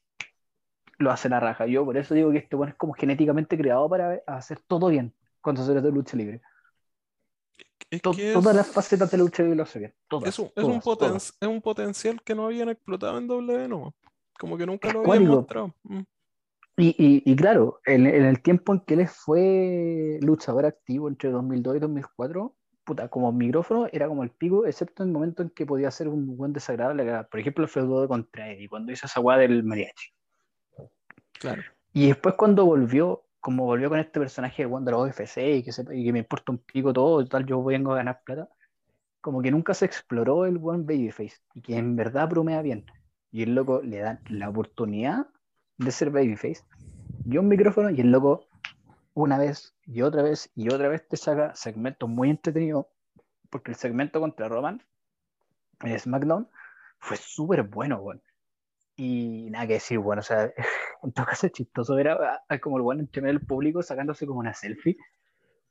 lo 1.04 1.12
hace 1.12 1.28
la 1.28 1.38
raja. 1.38 1.66
Yo 1.66 1.84
por 1.84 1.96
eso 1.96 2.14
digo 2.14 2.32
que 2.32 2.38
este 2.38 2.56
weón 2.56 2.70
es 2.70 2.74
como 2.74 2.92
genéticamente 2.94 3.56
creado 3.56 3.88
para 3.88 4.20
hacer 4.26 4.58
todo 4.66 4.88
bien 4.88 5.14
cuando 5.40 5.62
se 5.64 5.70
trata 5.72 5.86
de 5.86 5.92
lucha 5.92 6.16
libre. 6.16 6.40
Es 7.90 8.02
To- 8.02 8.12
todas 8.12 8.56
las 8.56 8.66
facetas 8.68 9.10
de 9.10 9.18
lucha 9.18 9.42
libre 9.42 9.56
lo 9.56 9.62
hace 9.62 9.78
bien. 9.78 9.94
Todas, 10.08 10.28
Es 10.30 10.38
un, 10.40 10.50
todas, 10.54 10.84
poten- 10.84 11.16
es 11.16 11.36
un 11.48 11.62
potencial 11.62 12.20
que 12.22 12.34
no 12.34 12.46
habían 12.46 12.68
explotado 12.70 13.18
en 13.18 13.28
W 13.28 13.68
nomás. 13.68 13.94
Como 14.38 14.56
que 14.58 14.66
nunca 14.66 14.92
lo 14.92 15.00
habían 15.00 15.26
mostrado. 15.28 15.74
Mm. 15.84 16.00
Y, 16.76 16.88
y, 16.88 17.22
y 17.24 17.36
claro, 17.36 17.78
en, 17.86 18.06
en 18.06 18.24
el 18.24 18.42
tiempo 18.42 18.72
en 18.74 18.80
que 18.80 18.94
él 18.94 19.06
fue 19.06 20.18
luchador 20.22 20.66
activo 20.66 21.08
entre 21.08 21.30
2002 21.30 21.76
y 21.76 21.78
2004, 21.78 22.56
puta, 22.82 23.08
como 23.08 23.30
micrófono 23.30 23.86
era 23.92 24.08
como 24.08 24.24
el 24.24 24.30
pico, 24.30 24.66
excepto 24.66 25.04
en 25.04 25.10
el 25.10 25.12
momento 25.12 25.42
en 25.44 25.50
que 25.50 25.66
podía 25.66 25.90
ser 25.92 26.08
un 26.08 26.36
buen 26.36 26.52
desagradable. 26.52 27.24
Por 27.30 27.38
ejemplo, 27.38 27.62
el 27.62 27.70
feudo 27.70 28.08
contra 28.08 28.50
Eddie, 28.50 28.68
cuando 28.68 28.90
hizo 28.90 29.06
esa 29.06 29.20
weá 29.20 29.38
del 29.38 29.62
mariachi. 29.62 30.08
Y 31.92 32.08
después 32.08 32.34
cuando 32.36 32.64
volvió, 32.66 33.24
como 33.40 33.64
volvió 33.64 33.88
con 33.90 33.98
este 34.00 34.20
personaje 34.20 34.62
de 34.62 34.66
Wonder 34.66 34.94
OFC 34.94 35.56
y 35.56 35.62
que, 35.62 35.72
se- 35.72 35.84
y 35.96 36.04
que 36.04 36.12
me 36.12 36.20
importa 36.20 36.52
un 36.52 36.58
pico 36.58 36.92
todo, 36.92 37.24
tal, 37.26 37.46
yo 37.46 37.62
vengo 37.64 37.92
a 37.92 37.96
ganar 37.96 38.22
plata, 38.24 38.48
como 39.20 39.42
que 39.42 39.50
nunca 39.50 39.74
se 39.74 39.86
exploró 39.86 40.46
el 40.46 40.58
buen 40.58 40.86
Babyface 40.86 41.36
y 41.54 41.62
que 41.62 41.76
en 41.76 41.96
verdad 41.96 42.28
bromea 42.28 42.62
bien. 42.62 42.86
Y 43.32 43.42
el 43.44 43.54
loco 43.54 43.82
le 43.82 43.98
dan 43.98 44.22
la 44.28 44.48
oportunidad 44.50 45.28
de 45.78 45.90
ser 45.92 46.10
Babyface 46.10 46.64
y 47.24 47.38
un 47.38 47.48
micrófono 47.48 47.90
y 47.90 48.00
el 48.00 48.10
loco 48.12 48.46
una 49.14 49.38
vez 49.38 49.74
y 49.86 50.02
otra 50.02 50.22
vez 50.22 50.50
y 50.54 50.70
otra 50.70 50.88
vez 50.88 51.08
te 51.08 51.16
saca 51.16 51.54
segmentos 51.56 52.08
muy 52.08 52.30
entretenidos 52.30 52.86
porque 53.50 53.72
el 53.72 53.76
segmento 53.78 54.20
contra 54.20 54.48
Roman 54.48 54.82
en 55.84 55.98
SmackDown 56.00 56.48
fue 56.98 57.16
súper 57.16 57.62
bueno, 57.62 57.98
weón. 57.98 58.22
Y 58.96 59.48
nada 59.50 59.66
que 59.66 59.74
decir, 59.74 59.98
bueno, 59.98 60.20
o 60.20 60.22
sea, 60.22 60.52
en 61.02 61.12
todo 61.12 61.26
caso 61.26 61.46
es 61.46 61.52
chistoso 61.52 61.94
ver 61.94 62.08
a, 62.08 62.42
a- 62.48 62.58
como 62.58 62.76
el 62.76 62.82
bueno 62.82 63.00
entre 63.00 63.22
medio 63.22 63.38
del 63.38 63.46
público 63.46 63.82
sacándose 63.82 64.26
como 64.26 64.40
una 64.40 64.54
selfie, 64.54 64.96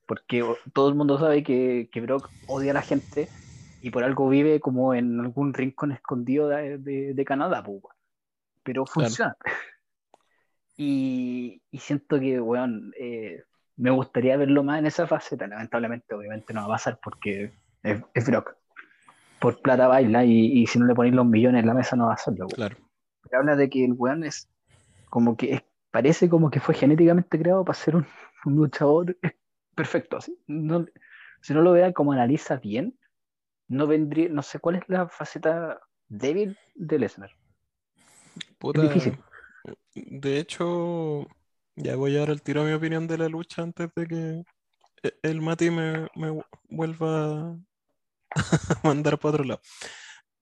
porque 0.05 0.43
todo 0.73 0.89
el 0.89 0.95
mundo 0.95 1.17
sabe 1.17 1.43
que, 1.43 1.89
que 1.91 2.01
Brock 2.01 2.29
odia 2.47 2.71
a 2.71 2.75
la 2.75 2.81
gente 2.81 3.29
y 3.81 3.89
por 3.91 4.03
algo 4.03 4.29
vive 4.29 4.59
como 4.59 4.93
en 4.93 5.19
algún 5.19 5.53
rincón 5.53 5.91
escondido 5.91 6.47
de, 6.47 6.77
de, 6.77 7.25
Canadá, 7.25 7.63
pues, 7.63 7.81
pero 8.63 8.85
funciona. 8.85 9.35
Y, 10.75 11.61
y, 11.69 11.77
siento 11.77 12.19
que, 12.19 12.41
weón, 12.41 12.93
eh, 12.99 13.43
me 13.77 13.91
gustaría 13.91 14.37
verlo 14.37 14.63
más 14.63 14.79
en 14.79 14.87
esa 14.87 15.05
faceta. 15.05 15.45
Lamentablemente, 15.45 16.15
obviamente 16.15 16.51
no 16.51 16.61
va 16.61 16.65
a 16.65 16.69
pasar 16.69 16.99
porque 17.03 17.51
es, 17.83 18.01
es 18.11 18.25
Brock. 18.25 18.55
Por 19.39 19.61
plata 19.61 19.87
baila 19.87 20.25
y, 20.25 20.61
y, 20.61 20.65
si 20.65 20.79
no 20.79 20.87
le 20.87 20.95
ponéis 20.95 21.13
los 21.13 21.27
millones 21.27 21.61
en 21.61 21.67
la 21.67 21.75
mesa 21.75 21.95
no 21.95 22.05
va 22.05 22.13
a 22.13 22.15
hacerlo. 22.15 22.47
Claro. 22.47 22.75
Pero 23.33 23.41
habla 23.41 23.55
de 23.55 23.67
que 23.67 23.83
el 23.83 23.93
weón 23.93 24.23
es 24.23 24.47
como 25.09 25.35
que 25.35 25.65
parece 25.89 26.29
como 26.29 26.51
que 26.51 26.59
fue 26.59 26.75
genéticamente 26.75 27.39
creado 27.39 27.65
para 27.65 27.79
ser 27.79 27.95
un, 27.95 28.05
un 28.45 28.55
luchador 28.57 29.17
perfecto. 29.73 30.17
Así. 30.17 30.37
No, 30.45 30.85
si 31.41 31.55
no 31.55 31.63
lo 31.63 31.71
vean 31.71 31.93
como 31.93 32.11
analiza 32.11 32.57
bien, 32.57 32.95
no 33.67 33.87
vendría, 33.87 34.29
no 34.29 34.43
sé 34.43 34.59
cuál 34.59 34.75
es 34.75 34.83
la 34.87 35.07
faceta 35.07 35.81
débil 36.09 36.59
de 36.75 36.99
Lesnar. 36.99 37.31
es 38.75 38.81
difícil. 38.81 39.17
De 39.95 40.37
hecho, 40.37 41.25
ya 41.75 41.95
voy 41.95 42.15
a 42.15 42.19
dar 42.19 42.29
el 42.29 42.43
tiro 42.43 42.61
a 42.61 42.65
mi 42.65 42.73
opinión 42.73 43.07
de 43.07 43.17
la 43.17 43.29
lucha 43.29 43.63
antes 43.63 43.89
de 43.95 44.05
que 44.05 44.43
e, 45.01 45.19
el 45.23 45.41
Mati 45.41 45.71
me, 45.71 46.07
vuelva 46.69 47.57
a 48.35 48.79
mandar 48.83 49.17
para 49.17 49.29
otro 49.29 49.43
lado. 49.43 49.61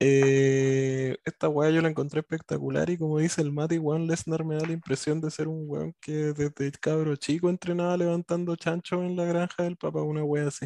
Eh, 0.03 1.15
esta 1.26 1.48
weá 1.48 1.69
yo 1.69 1.80
la 1.80 1.90
encontré 1.90 2.22
espectacular 2.22 2.90
y 2.90 2.98
como 2.98 3.19
dice 3.19 3.40
el 3.44 3.52
Mati, 3.52 3.78
Juan 3.78 4.07
Lesnar 4.07 4.44
me 4.44 4.56
da 4.56 4.65
la 4.65 4.73
impresión 4.73 5.22
de 5.22 5.30
ser 5.30 5.48
un 5.48 5.65
weón 5.69 5.95
que 6.02 6.34
desde 6.34 6.72
cabro 6.72 7.15
chico 7.18 7.52
entrenaba 7.52 7.95
levantando 7.98 8.56
chancho 8.56 9.03
en 9.03 9.15
la 9.15 9.26
granja 9.26 9.61
del 9.61 9.78
papá, 9.78 10.02
una 10.02 10.23
weá 10.23 10.48
así. 10.48 10.65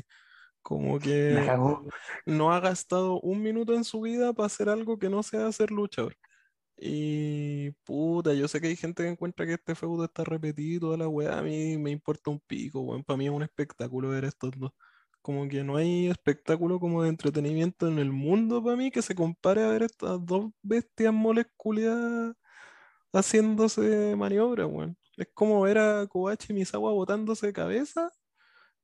Como 0.61 0.99
que 0.99 1.37
no 2.25 2.53
ha 2.53 2.61
gastado 2.61 3.19
un 3.19 3.41
minuto 3.43 3.73
en 3.73 3.83
su 3.83 4.01
vida 4.01 4.31
para 4.31 4.47
hacer 4.47 4.69
algo 4.69 4.97
que 4.97 5.09
no 5.09 5.21
sea 5.21 5.51
ser 5.51 5.69
luchador. 5.69 6.15
Y 6.77 7.71
puta, 7.83 8.33
yo 8.33 8.47
sé 8.47 8.61
que 8.61 8.67
hay 8.67 8.77
gente 8.77 9.03
que 9.03 9.09
encuentra 9.09 9.45
que 9.45 9.53
este 9.55 9.75
feudo 9.75 10.05
está 10.05 10.23
repetido, 10.23 10.87
toda 10.87 10.97
la 10.97 11.09
weá, 11.09 11.39
a 11.39 11.41
mí 11.43 11.77
me 11.77 11.91
importa 11.91 12.31
un 12.31 12.39
pico, 12.39 12.81
weón. 12.81 13.03
Para 13.03 13.17
mí 13.17 13.25
es 13.25 13.31
un 13.31 13.43
espectáculo 13.43 14.09
ver 14.11 14.25
estos 14.25 14.51
dos. 14.57 14.71
Como 15.25 15.47
que 15.47 15.63
no 15.63 15.77
hay 15.77 16.05
espectáculo 16.05 16.79
como 16.79 17.01
de 17.01 17.09
entretenimiento 17.09 17.87
en 17.87 17.97
el 17.97 18.11
mundo 18.11 18.63
para 18.63 18.75
mí 18.75 18.91
que 18.91 19.01
se 19.01 19.15
compare 19.15 19.63
a 19.63 19.69
ver 19.69 19.81
estas 19.81 20.23
dos 20.23 20.51
bestias 20.61 21.11
moleculares 21.11 22.35
haciéndose 23.11 24.15
maniobras, 24.15 24.67
weón. 24.69 24.95
Es 25.17 25.27
como 25.33 25.61
ver 25.61 25.79
a 25.79 26.05
Kobachi 26.05 26.53
y 26.53 26.55
Misawa 26.55 26.91
botándose 26.91 27.47
de 27.47 27.53
cabeza 27.53 28.11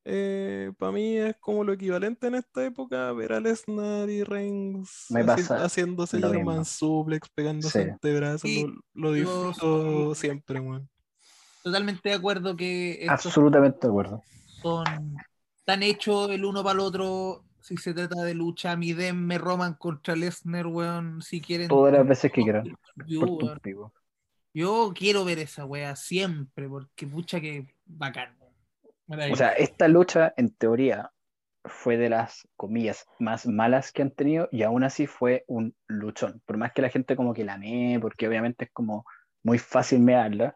eh, 0.04 0.72
para 0.80 0.92
mí 0.92 1.18
es 1.18 1.36
como 1.40 1.64
lo 1.64 1.74
equivalente 1.74 2.26
en 2.26 2.34
esta 2.36 2.66
época 2.66 3.12
ver 3.14 3.34
a 3.34 3.40
Lesnar 3.40 4.10
y 4.10 4.24
Reigns 4.24 5.08
haciéndose 5.50 6.20
German 6.20 6.66
suplex, 6.66 7.30
pegándose 7.30 7.84
sí. 7.84 7.90
antebrazos. 7.92 8.50
Lo, 8.50 9.10
lo 9.10 9.14
disfruto 9.14 10.16
siempre, 10.16 10.60
man. 10.60 10.90
Totalmente 11.64 12.10
de 12.10 12.16
acuerdo 12.16 12.56
que. 12.56 13.06
Absolutamente 13.08 13.80
de 13.82 13.88
acuerdo. 13.88 14.24
Son 14.64 14.84
tan 15.66 15.84
hechos 15.84 16.30
el 16.32 16.46
uno 16.46 16.64
para 16.64 16.74
el 16.74 16.80
otro. 16.80 17.44
Si 17.60 17.78
se 17.78 17.94
trata 17.94 18.24
de 18.24 18.34
lucha, 18.34 18.76
mi 18.76 18.94
me 18.94 19.38
Roman 19.38 19.76
contra 19.76 20.16
Lesnar, 20.16 20.68
weón. 20.68 21.22
Si 21.22 21.42
quieren. 21.42 21.68
Todas 21.68 21.94
las 21.94 22.08
veces 22.08 22.32
que 22.32 22.42
quieran. 22.42 22.76
Yo 24.54 24.92
quiero 24.94 25.24
ver 25.24 25.40
esa 25.40 25.66
wea 25.66 25.96
siempre, 25.96 26.68
porque 26.68 27.08
pucha 27.08 27.40
que 27.40 27.74
bacán. 27.86 28.36
O 29.08 29.36
sea, 29.36 29.52
esta 29.52 29.88
lucha, 29.88 30.34
en 30.38 30.52
teoría, 30.52 31.12
fue 31.66 31.98
de 31.98 32.10
las 32.10 32.48
comillas 32.56 33.06
más 33.20 33.46
malas 33.46 33.92
que 33.92 34.02
han 34.02 34.12
tenido 34.12 34.50
y 34.52 34.64
aún 34.64 34.84
así 34.84 35.06
fue 35.08 35.44
un 35.48 35.76
luchón. 35.88 36.42
Por 36.46 36.58
más 36.58 36.74
que 36.74 36.82
la 36.82 36.90
gente 36.90 37.16
como 37.16 37.34
que 37.34 37.44
la 37.44 37.58
mee, 37.58 38.00
porque 38.00 38.28
obviamente 38.28 38.66
es 38.66 38.72
como 38.72 39.06
muy 39.44 39.58
fácil 39.58 40.00
mearla 40.00 40.56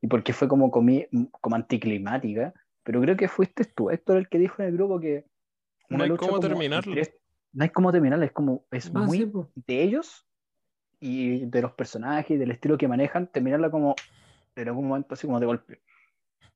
y 0.00 0.06
porque 0.06 0.32
fue 0.32 0.48
como, 0.48 0.70
como 0.70 1.56
anticlimática, 1.56 2.54
pero 2.86 3.00
creo 3.00 3.16
que 3.16 3.26
fuiste 3.26 3.64
tú, 3.64 3.90
Héctor, 3.90 4.16
el 4.16 4.28
que 4.28 4.38
dijo 4.38 4.62
en 4.62 4.68
el 4.68 4.76
grupo 4.76 5.00
que... 5.00 5.26
No 5.88 6.04
hay 6.04 6.16
cómo 6.16 6.38
terminarlo. 6.38 6.94
No 7.52 7.64
hay 7.64 7.70
cómo 7.70 7.90
terminarla, 7.90 8.26
es 8.26 8.30
como, 8.30 8.64
es 8.70 8.92
ah, 8.94 9.00
muy 9.00 9.28
de 9.66 9.82
ellos 9.82 10.24
y 11.00 11.46
de 11.46 11.62
los 11.62 11.72
personajes 11.72 12.30
y 12.30 12.36
del 12.36 12.52
estilo 12.52 12.78
que 12.78 12.86
manejan, 12.86 13.26
terminarla 13.26 13.72
como 13.72 13.96
en 14.54 14.68
algún 14.68 14.86
momento 14.86 15.14
así 15.14 15.26
como 15.26 15.40
de 15.40 15.46
golpe. 15.46 15.80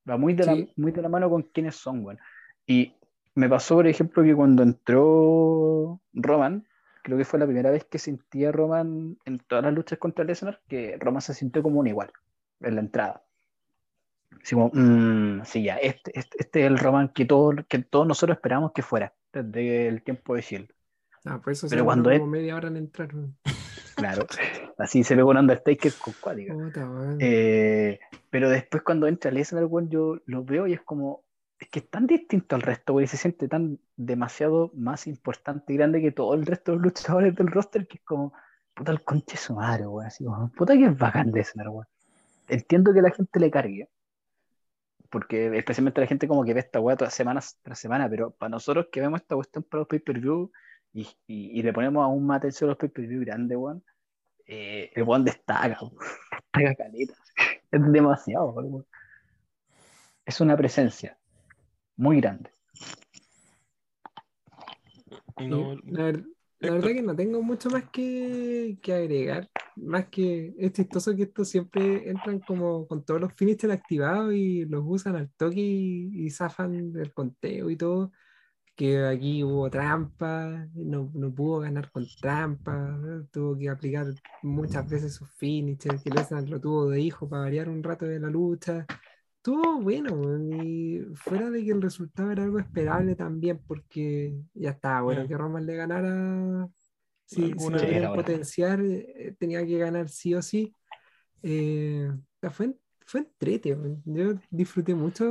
Va 0.09 0.17
muy 0.17 0.35
de, 0.35 0.47
la, 0.47 0.57
muy 0.77 0.93
de 0.93 1.03
la 1.03 1.09
mano 1.09 1.29
con 1.29 1.43
quienes 1.43 1.75
son, 1.75 2.05
bueno. 2.05 2.21
Y 2.65 2.95
me 3.35 3.49
pasó, 3.49 3.75
por 3.75 3.89
ejemplo, 3.89 4.23
que 4.23 4.35
cuando 4.35 4.63
entró 4.63 6.01
Roman, 6.13 6.65
creo 7.03 7.19
que 7.19 7.25
fue 7.25 7.41
la 7.41 7.47
primera 7.47 7.73
vez 7.73 7.85
que 7.87 7.99
sentía 7.99 8.53
Roman 8.53 9.19
en 9.25 9.41
todas 9.41 9.65
las 9.65 9.75
luchas 9.75 9.99
contra 9.99 10.25
Lesnar, 10.25 10.61
que 10.69 10.97
Roman 11.01 11.23
se 11.23 11.35
sintió 11.35 11.61
como 11.61 11.81
un 11.81 11.89
igual 11.89 12.13
en 12.61 12.77
la 12.77 12.83
entrada. 12.83 13.25
Así 14.43 14.55
como, 14.55 14.71
mmm, 14.73 15.43
sí, 15.45 15.63
ya, 15.65 15.77
este, 15.77 16.19
este, 16.19 16.37
este, 16.39 16.61
es 16.61 16.67
el 16.67 16.79
Roman 16.79 17.09
que, 17.09 17.25
todo, 17.25 17.55
que 17.69 17.79
todos 17.81 18.07
nosotros 18.07 18.37
esperamos 18.37 18.73
que 18.73 18.83
fuera 18.83 19.15
desde 19.33 19.89
el 19.89 20.03
tiempo 20.03 20.35
de 20.35 20.43
Shield. 20.43 20.71
Ah, 21.25 21.41
pues 21.43 21.59
eso 21.59 21.69
Pero 21.69 21.83
se 21.83 21.85
cuando 21.85 22.11
como 22.11 22.27
media 22.27 22.57
hora 22.57 22.69
en 22.69 22.77
entrar. 22.77 23.11
Claro, 23.95 24.27
así 24.79 25.05
se 25.05 25.15
ve 25.15 25.23
con 25.23 25.37
Undertaker 25.37 25.93
con 26.03 26.15
Qualia. 26.21 26.55
Eh, 27.19 28.01
pero 28.31 28.49
después 28.49 28.83
cuando 28.83 29.07
entra 29.07 29.31
Lesnar, 29.31 29.69
yo 29.89 30.19
lo 30.25 30.45
veo 30.45 30.67
y 30.67 30.73
es 30.73 30.81
como, 30.81 31.25
es 31.59 31.69
que 31.69 31.81
es 31.81 31.91
tan 31.91 32.07
distinto 32.07 32.57
al 32.57 32.63
resto, 32.63 32.95
güey, 32.95 33.07
se 33.07 33.19
siente 33.19 33.47
tan 33.49 33.79
demasiado 33.97 34.71
más 34.75 35.07
importante 35.07 35.75
y 35.75 35.77
grande 35.77 36.01
que 36.01 36.13
todo 36.13 36.35
el 36.35 36.47
resto 36.47 36.73
de 36.73 36.77
los 36.79 36.85
luchadores 36.85 37.35
del 37.35 37.49
roster, 37.49 37.87
que 37.87 37.99
es 37.99 38.05
como, 38.05 38.33
puta 38.73 38.93
el 38.93 39.03
conche 39.03 39.37
su 39.37 39.55
madre, 39.55 39.85
güey, 39.85 40.07
así 40.07 40.25
como, 40.25 40.51
puta 40.53 40.75
que 40.75 40.87
es 40.87 40.97
bacán 40.97 41.31
Lesnar, 41.31 41.69
güey. 41.69 41.87
Entiendo 42.49 42.95
que 42.95 43.03
la 43.03 43.11
gente 43.11 43.39
le 43.39 43.51
cargue, 43.51 43.89
porque 45.11 45.57
especialmente 45.59 46.01
la 46.01 46.07
gente 46.07 46.29
como 46.29 46.45
que 46.45 46.55
ve 46.55 46.61
esta 46.61 46.81
weá 46.81 46.97
todas 46.97 47.13
semanas 47.15 47.59
tras 47.63 47.79
semana, 47.79 48.09
pero 48.09 48.31
para 48.31 48.51
nosotros 48.51 48.87
que 48.91 49.01
vemos 49.01 49.21
esta 49.21 49.35
cuestión 49.35 49.65
para 49.65 49.81
los 49.81 49.89
pay-per-view 49.89 50.51
y, 50.93 51.09
y, 51.27 51.63
le 51.63 51.73
ponemos 51.73 52.05
aún 52.05 52.27
más 52.27 52.39
atención 52.39 52.69
a 52.69 52.73
los 52.73 52.79
pay-per-view 52.79 53.21
grandes, 53.21 53.57
weón, 53.57 53.85
eh, 54.47 54.91
el 54.95 55.03
weón 55.03 55.25
destaca, 55.25 55.79
destaca 56.53 56.75
caleta. 56.75 57.15
Es 57.71 57.93
demasiado, 57.93 58.51
weón. 58.51 58.87
Es 60.25 60.41
una 60.41 60.57
presencia 60.57 61.19
muy 61.97 62.21
grande. 62.21 62.51
la, 65.37 66.13
verdad 66.61 66.89
que 66.91 67.03
no 67.03 67.17
tengo 67.17 67.43
mucho 67.43 67.71
más 67.71 67.85
que, 67.91 68.79
que, 68.83 68.93
agregar. 68.93 69.49
Más 69.77 70.09
que 70.09 70.55
es 70.59 70.73
chistoso 70.73 71.17
que 71.17 71.25
estos 71.25 71.49
siempre 71.49 72.11
entran 72.11 72.41
como 72.41 72.87
con 72.87 73.05
todos 73.05 73.21
los 73.21 73.33
finishes 73.35 73.71
activados 73.71 74.35
y 74.35 74.65
los 74.67 74.83
usan 74.85 75.17
al 75.17 75.31
toque 75.33 75.61
y, 75.61 76.27
y 76.27 76.31
zafan 76.31 76.93
del 76.93 77.13
conteo 77.13 77.71
y 77.71 77.77
todo 77.77 78.13
que 78.81 79.05
aquí 79.05 79.45
hubo 79.45 79.69
trampa, 79.69 80.67
no, 80.73 81.11
no, 81.13 81.35
pudo 81.35 81.61
ganar 81.61 81.91
con 81.91 82.07
trampa, 82.19 82.99
tuvo 83.31 83.55
que 83.59 83.69
aplicar 83.69 84.07
muchas 84.43 84.89
veces 84.89 85.15
sus 85.15 85.31
finishes, 85.35 86.03
que 86.03 86.09
Lesnar 86.09 86.49
lo 86.49 86.59
tuvo 86.59 86.89
de 86.89 86.99
hijo 86.99 87.29
para 87.29 87.43
variar 87.43 87.69
un 87.69 87.83
rato 87.83 88.07
de 88.07 88.19
la 88.19 88.31
lucha. 88.31 88.87
Estuvo 89.43 89.81
bueno, 89.81 90.39
y 90.55 91.01
fuera 91.15 91.49
de 91.49 91.65
que 91.65 91.71
el 91.71 91.81
resultado 91.81 92.31
era 92.31 92.43
algo 92.43 92.59
esperable 92.59 93.15
también, 93.15 93.59
porque 93.67 94.35
ya 94.53 94.69
estaba 94.69 95.01
bueno 95.01 95.25
mm. 95.25 95.29
que 95.29 95.37
Roman 95.39 95.65
le 95.65 95.77
ganara. 95.77 96.69
Si, 97.25 97.51
si 97.51 97.73
quería 97.73 98.13
potenciar, 98.13 98.83
eh, 98.83 99.35
tenía 99.39 99.65
que 99.65 99.79
ganar 99.79 100.11
sí 100.11 100.35
o 100.35 100.43
sí. 100.43 100.75
Eh, 101.43 102.13
fue, 102.51 102.77
fue 103.07 103.21
entrete, 103.21 103.79
yo 104.05 104.35
disfruté 104.51 104.95
mucho 104.95 105.25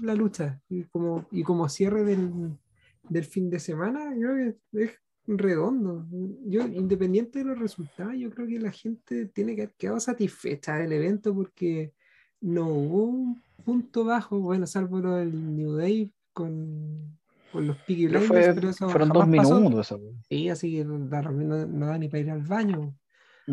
la 0.00 0.14
lucha 0.14 0.58
y 0.70 0.84
como, 0.84 1.26
y 1.30 1.42
como 1.42 1.68
cierre 1.68 2.04
del, 2.04 2.56
del 3.02 3.24
fin 3.26 3.50
de 3.50 3.60
semana, 3.60 4.14
creo 4.18 4.56
que 4.72 4.82
es 4.82 4.92
redondo. 5.26 6.06
Yo, 6.46 6.62
independiente 6.62 7.40
de 7.40 7.44
los 7.44 7.58
resultados, 7.58 8.14
yo 8.16 8.30
creo 8.30 8.48
que 8.48 8.60
la 8.60 8.72
gente 8.72 9.26
tiene 9.26 9.54
que 9.54 9.64
haber 9.64 9.74
quedado 9.74 10.00
satisfecha 10.00 10.76
del 10.76 10.92
evento 10.94 11.34
porque 11.34 11.92
no 12.40 12.68
hubo 12.68 13.04
un 13.04 13.42
punto 13.64 14.04
bajo, 14.04 14.38
bueno, 14.38 14.66
salvo 14.66 15.00
lo 15.00 15.16
del 15.16 15.56
New 15.56 15.74
Day 15.74 16.12
con, 16.32 17.18
con 17.52 17.66
los 17.66 17.76
Peaky 17.78 18.06
Blinders, 18.06 18.54
pero 18.54 18.70
eso 18.70 18.88
fueron 18.88 19.08
dos 19.08 19.26
minutos. 19.26 19.94
Sí, 20.28 20.48
así 20.48 20.72
que 20.72 20.84
no, 20.84 20.98
no, 20.98 21.86
da 21.86 21.98
ni 21.98 22.08
para 22.08 22.20
ir 22.20 22.30
al 22.30 22.42
baño. 22.42 22.94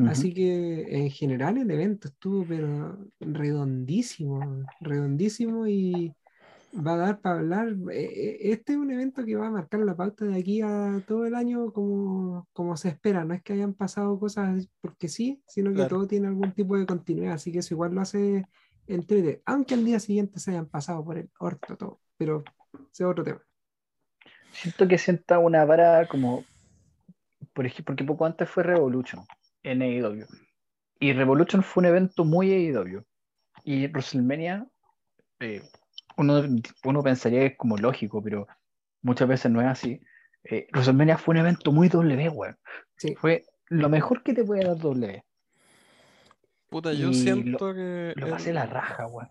Así 0.08 0.34
que 0.34 0.88
en 0.90 1.12
general 1.12 1.56
el 1.60 1.70
evento 1.70 2.08
estuvo 2.08 2.44
pero 2.44 2.98
redondísimo, 3.20 4.66
redondísimo 4.82 5.68
y, 5.68 6.16
va 6.76 6.94
a 6.94 6.98
dar 6.98 7.22
para 7.22 7.40
hablar. 7.40 7.76
Eh, 7.92 8.10
eh, 8.16 8.38
este 8.52 8.74
es 8.74 8.80
un 8.80 8.92
evento 8.92 9.24
que 9.24 9.36
va 9.36 9.48
a 9.48 9.52
marcar 9.52 9.82
la 9.82 9.96
pauta 9.96 10.26
de 10.26 10.38
aquí 10.38 10.62
a 10.62 11.04
todo 11.08 11.26
el 11.26 11.36
año 11.36 11.72
como, 11.72 12.48
como 12.54 12.78
se 12.78 12.90
espera. 12.90 13.24
No 13.24 13.34
es 13.34 13.44
que 13.44 13.54
hayan 13.54 13.74
pasado 13.74 14.20
cosas 14.20 14.68
porque 14.82 15.08
sí, 15.08 15.42
sino 15.48 15.74
que 15.74 15.86
todo 15.86 16.08
tiene 16.08 16.28
algún 16.28 16.52
tipo 16.54 16.78
de 16.78 16.86
continuidad. 16.86 17.34
Así 17.34 17.52
que 17.52 17.60
eso 17.60 17.74
igual 17.74 17.94
lo 17.94 18.02
hace 18.02 18.46
entre 18.88 19.42
aunque 19.46 19.74
al 19.74 19.86
día 19.86 20.00
siguiente 20.00 20.40
se 20.40 20.52
hayan 20.52 20.68
pasado 20.68 21.04
por 21.04 21.18
el 21.18 21.30
orto 21.40 21.78
todo. 21.78 22.00
Pero 22.18 22.44
ese 22.74 23.04
es 23.04 23.10
otro 23.10 23.24
tema. 23.24 23.42
Siento 24.52 24.88
que 24.88 24.98
sienta 24.98 25.40
una 25.40 25.66
vara 25.66 26.08
como 26.08 26.46
por 27.54 27.66
ejemplo, 27.66 27.86
porque 27.86 28.04
poco 28.04 28.26
antes 28.26 28.50
fue 28.50 28.64
Revolution 28.64 29.24
en 29.64 29.82
AEW. 29.82 30.26
Y 31.00 31.14
Revolution 31.14 31.64
fue 31.64 31.82
un 31.82 31.86
evento 31.88 32.26
muy 32.26 32.52
AEW. 32.52 33.04
Y 33.64 33.88
WrestleMania, 33.88 34.68
eh, 35.40 35.62
uno, 36.18 36.44
uno 36.84 37.04
pensaría 37.04 37.40
que 37.40 37.46
es 37.48 37.58
como 37.58 37.78
lógico, 37.78 38.22
pero 38.22 38.48
muchas 39.02 39.28
veces 39.28 39.52
no 39.52 39.62
es 39.62 39.68
así. 39.68 40.02
Eh, 40.44 40.68
WrestleMania 40.74 41.18
fue 41.18 41.34
un 41.34 41.40
evento 41.40 41.72
muy 41.72 41.90
W. 41.90 42.56
Sí. 42.98 43.16
Fue 43.16 43.46
lo 43.68 43.90
mejor 43.90 44.24
que 44.24 44.34
te 44.34 44.44
puede 44.44 44.66
dar 44.66 44.78
W. 44.78 45.24
Puta, 46.74 46.92
yo 46.92 47.14
siento 47.14 47.72
que 47.72 48.14
Lo 48.16 48.26
el, 48.26 48.32
pasé 48.32 48.52
la 48.52 48.66
raja, 48.66 49.06
weón. 49.06 49.30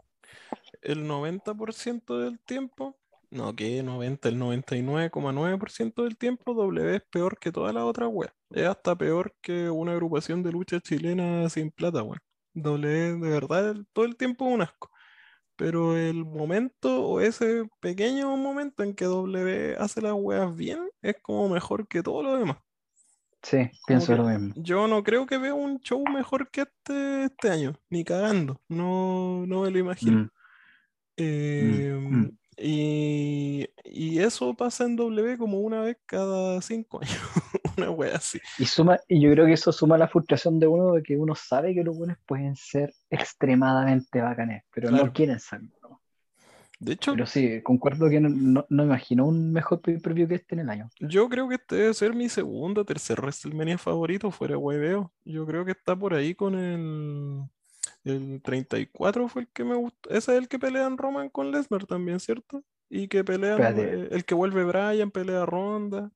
el 0.81 1.05
90% 1.09 2.21
del 2.21 2.39
tiempo, 2.39 2.97
no, 3.31 3.53
que 3.57 3.83
90, 3.83 4.29
el 4.29 4.39
99,9% 4.39 6.05
del 6.05 6.17
tiempo 6.17 6.55
W 6.55 6.95
es 6.95 7.03
peor 7.11 7.41
que 7.41 7.51
todas 7.51 7.75
las 7.75 7.83
otras 7.83 8.11
weas. 8.13 8.33
Es 8.51 8.69
hasta 8.69 8.95
peor 8.95 9.35
que 9.41 9.69
una 9.69 9.91
agrupación 9.91 10.45
de 10.45 10.53
lucha 10.53 10.79
chilena 10.79 11.49
sin 11.49 11.73
plata, 11.73 12.05
weón. 12.05 12.21
W 12.55 13.19
de 13.19 13.29
verdad 13.29 13.75
todo 13.93 14.05
el 14.05 14.17
tiempo 14.17 14.47
es 14.47 14.55
un 14.55 14.63
asco. 14.63 14.89
Pero 15.57 15.97
el 15.97 16.25
momento 16.25 17.05
o 17.05 17.21
ese 17.21 17.65
pequeño 17.81 18.37
momento 18.37 18.85
en 18.85 18.95
que 18.95 19.07
W 19.07 19.75
hace 19.79 20.01
las 20.01 20.15
weas 20.15 20.55
bien 20.55 20.89
es 21.03 21.17
como 21.21 21.49
mejor 21.49 21.89
que 21.89 22.05
todo 22.05 22.23
lo 22.23 22.37
demás. 22.37 22.59
Sí, 23.43 23.71
pienso 23.87 24.15
lo 24.17 24.25
mismo. 24.25 24.55
Yo 24.57 24.87
no 24.89 25.03
creo 25.03 25.27
que 25.27 25.39
vea 25.39 25.55
un 25.55 25.81
show 25.81 26.07
mejor 26.09 26.51
que 26.51 26.63
este 26.63 27.25
este 27.25 27.51
año, 27.51 27.75
ni 27.91 28.05
cagando. 28.05 28.61
No, 28.69 29.45
no 29.47 29.63
me 29.63 29.71
lo 29.71 29.79
imagino. 29.79 30.23
Mm, 30.23 30.29
Eh, 31.17 31.95
mm. 32.09 32.29
y, 32.59 33.69
y 33.85 34.19
eso 34.21 34.55
pasa 34.55 34.85
en 34.85 34.97
W 34.97 35.39
como 35.39 35.61
una 35.61 35.83
vez 35.83 35.99
cada 36.07 36.61
cinco 36.63 37.01
años, 37.03 37.19
una 37.79 37.91
wea 37.91 38.17
así. 38.17 38.41
Y 38.59 38.67
suma, 38.67 38.99
y 39.09 39.21
yo 39.23 39.31
creo 39.33 39.47
que 39.47 39.55
eso 39.55 39.73
suma 39.73 39.99
la 39.99 40.09
frustración 40.09 40.59
de 40.61 40.67
uno 40.69 40.93
de 40.95 41.03
que 41.03 41.17
uno 41.19 41.35
sabe 41.35 41.75
que 41.75 41.85
los 41.85 41.97
buenos 41.97 42.19
pueden 42.27 42.57
ser 42.57 42.95
extremadamente 43.11 44.21
bacanes, 44.21 44.65
pero 44.73 44.89
Claro. 44.89 45.07
no 45.07 45.13
quieren 45.13 45.41
serlo. 45.41 46.02
De 46.83 46.95
hecho, 46.95 47.13
Pero 47.13 47.27
sí, 47.27 47.63
concuerdo 47.63 48.11
que 48.11 48.19
no, 48.19 48.29
no, 48.29 48.67
no 48.69 48.83
imagino 48.83 49.25
un 49.25 49.53
mejor 49.53 49.81
pay-per-view 49.81 50.27
que 50.27 50.35
este 50.35 50.57
en 50.57 50.63
el 50.63 50.69
año. 50.71 50.89
yo 50.99 51.29
creo 51.29 51.49
que 51.49 51.55
este 51.55 51.77
debe 51.77 51.95
ser 51.95 52.13
mi 52.13 52.29
segundo 52.29 52.81
o 52.81 52.85
tercer 52.85 53.21
WrestleMania 53.21 53.79
favorito, 53.79 54.33
fuera 54.33 54.55
de 54.55 54.57
hueveo. 54.57 55.13
Yo 55.25 55.47
creo 55.47 55.65
que 55.65 55.71
está 55.71 55.95
por 55.95 56.13
ahí 56.13 56.35
con 56.35 56.57
el, 56.57 57.45
el 58.03 58.43
34 58.43 59.29
fue 59.29 59.43
el 59.43 59.49
que 59.53 59.63
me 59.63 59.77
gustó. 59.77 60.11
Ese 60.11 60.33
es 60.33 60.39
el 60.39 60.49
que 60.49 60.59
pelean 60.59 60.99
Roman 60.99 61.29
con 61.29 61.53
Lesnar 61.53 61.87
también, 61.87 62.19
¿cierto? 62.19 62.65
Y 62.91 63.07
que 63.07 63.23
pelean, 63.23 63.63
Espérate. 63.63 63.83
eh, 63.83 64.09
el 64.11 64.25
que 64.25 64.35
vuelve 64.35 64.65
Bryan, 64.65 65.13
pelea 65.13 65.47
Ronda. 65.47 66.11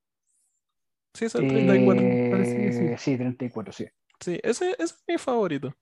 Sí, 1.13 1.25
es 1.25 1.35
el 1.35 1.47
34. 1.47 2.03
parece 2.29 2.57
que 2.57 2.73
sí. 2.73 2.83
Eh, 2.83 2.95
sí, 2.97 3.17
34, 3.17 3.71
sí. 3.71 3.85
Sí, 4.19 4.37
ese, 4.43 4.71
ese 4.71 4.83
es 4.83 5.03
mi 5.07 5.17
favorito. 5.17 5.73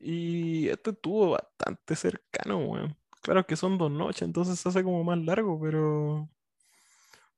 Y 0.00 0.68
este 0.68 0.90
estuvo 0.90 1.30
bastante 1.30 1.94
cercano, 1.94 2.58
weón. 2.58 2.96
Claro 3.22 3.46
que 3.46 3.56
son 3.56 3.78
dos 3.78 3.90
noches, 3.90 4.22
entonces 4.22 4.58
se 4.58 4.68
hace 4.68 4.82
como 4.82 5.02
más 5.04 5.18
largo, 5.18 5.58
pero. 5.60 6.28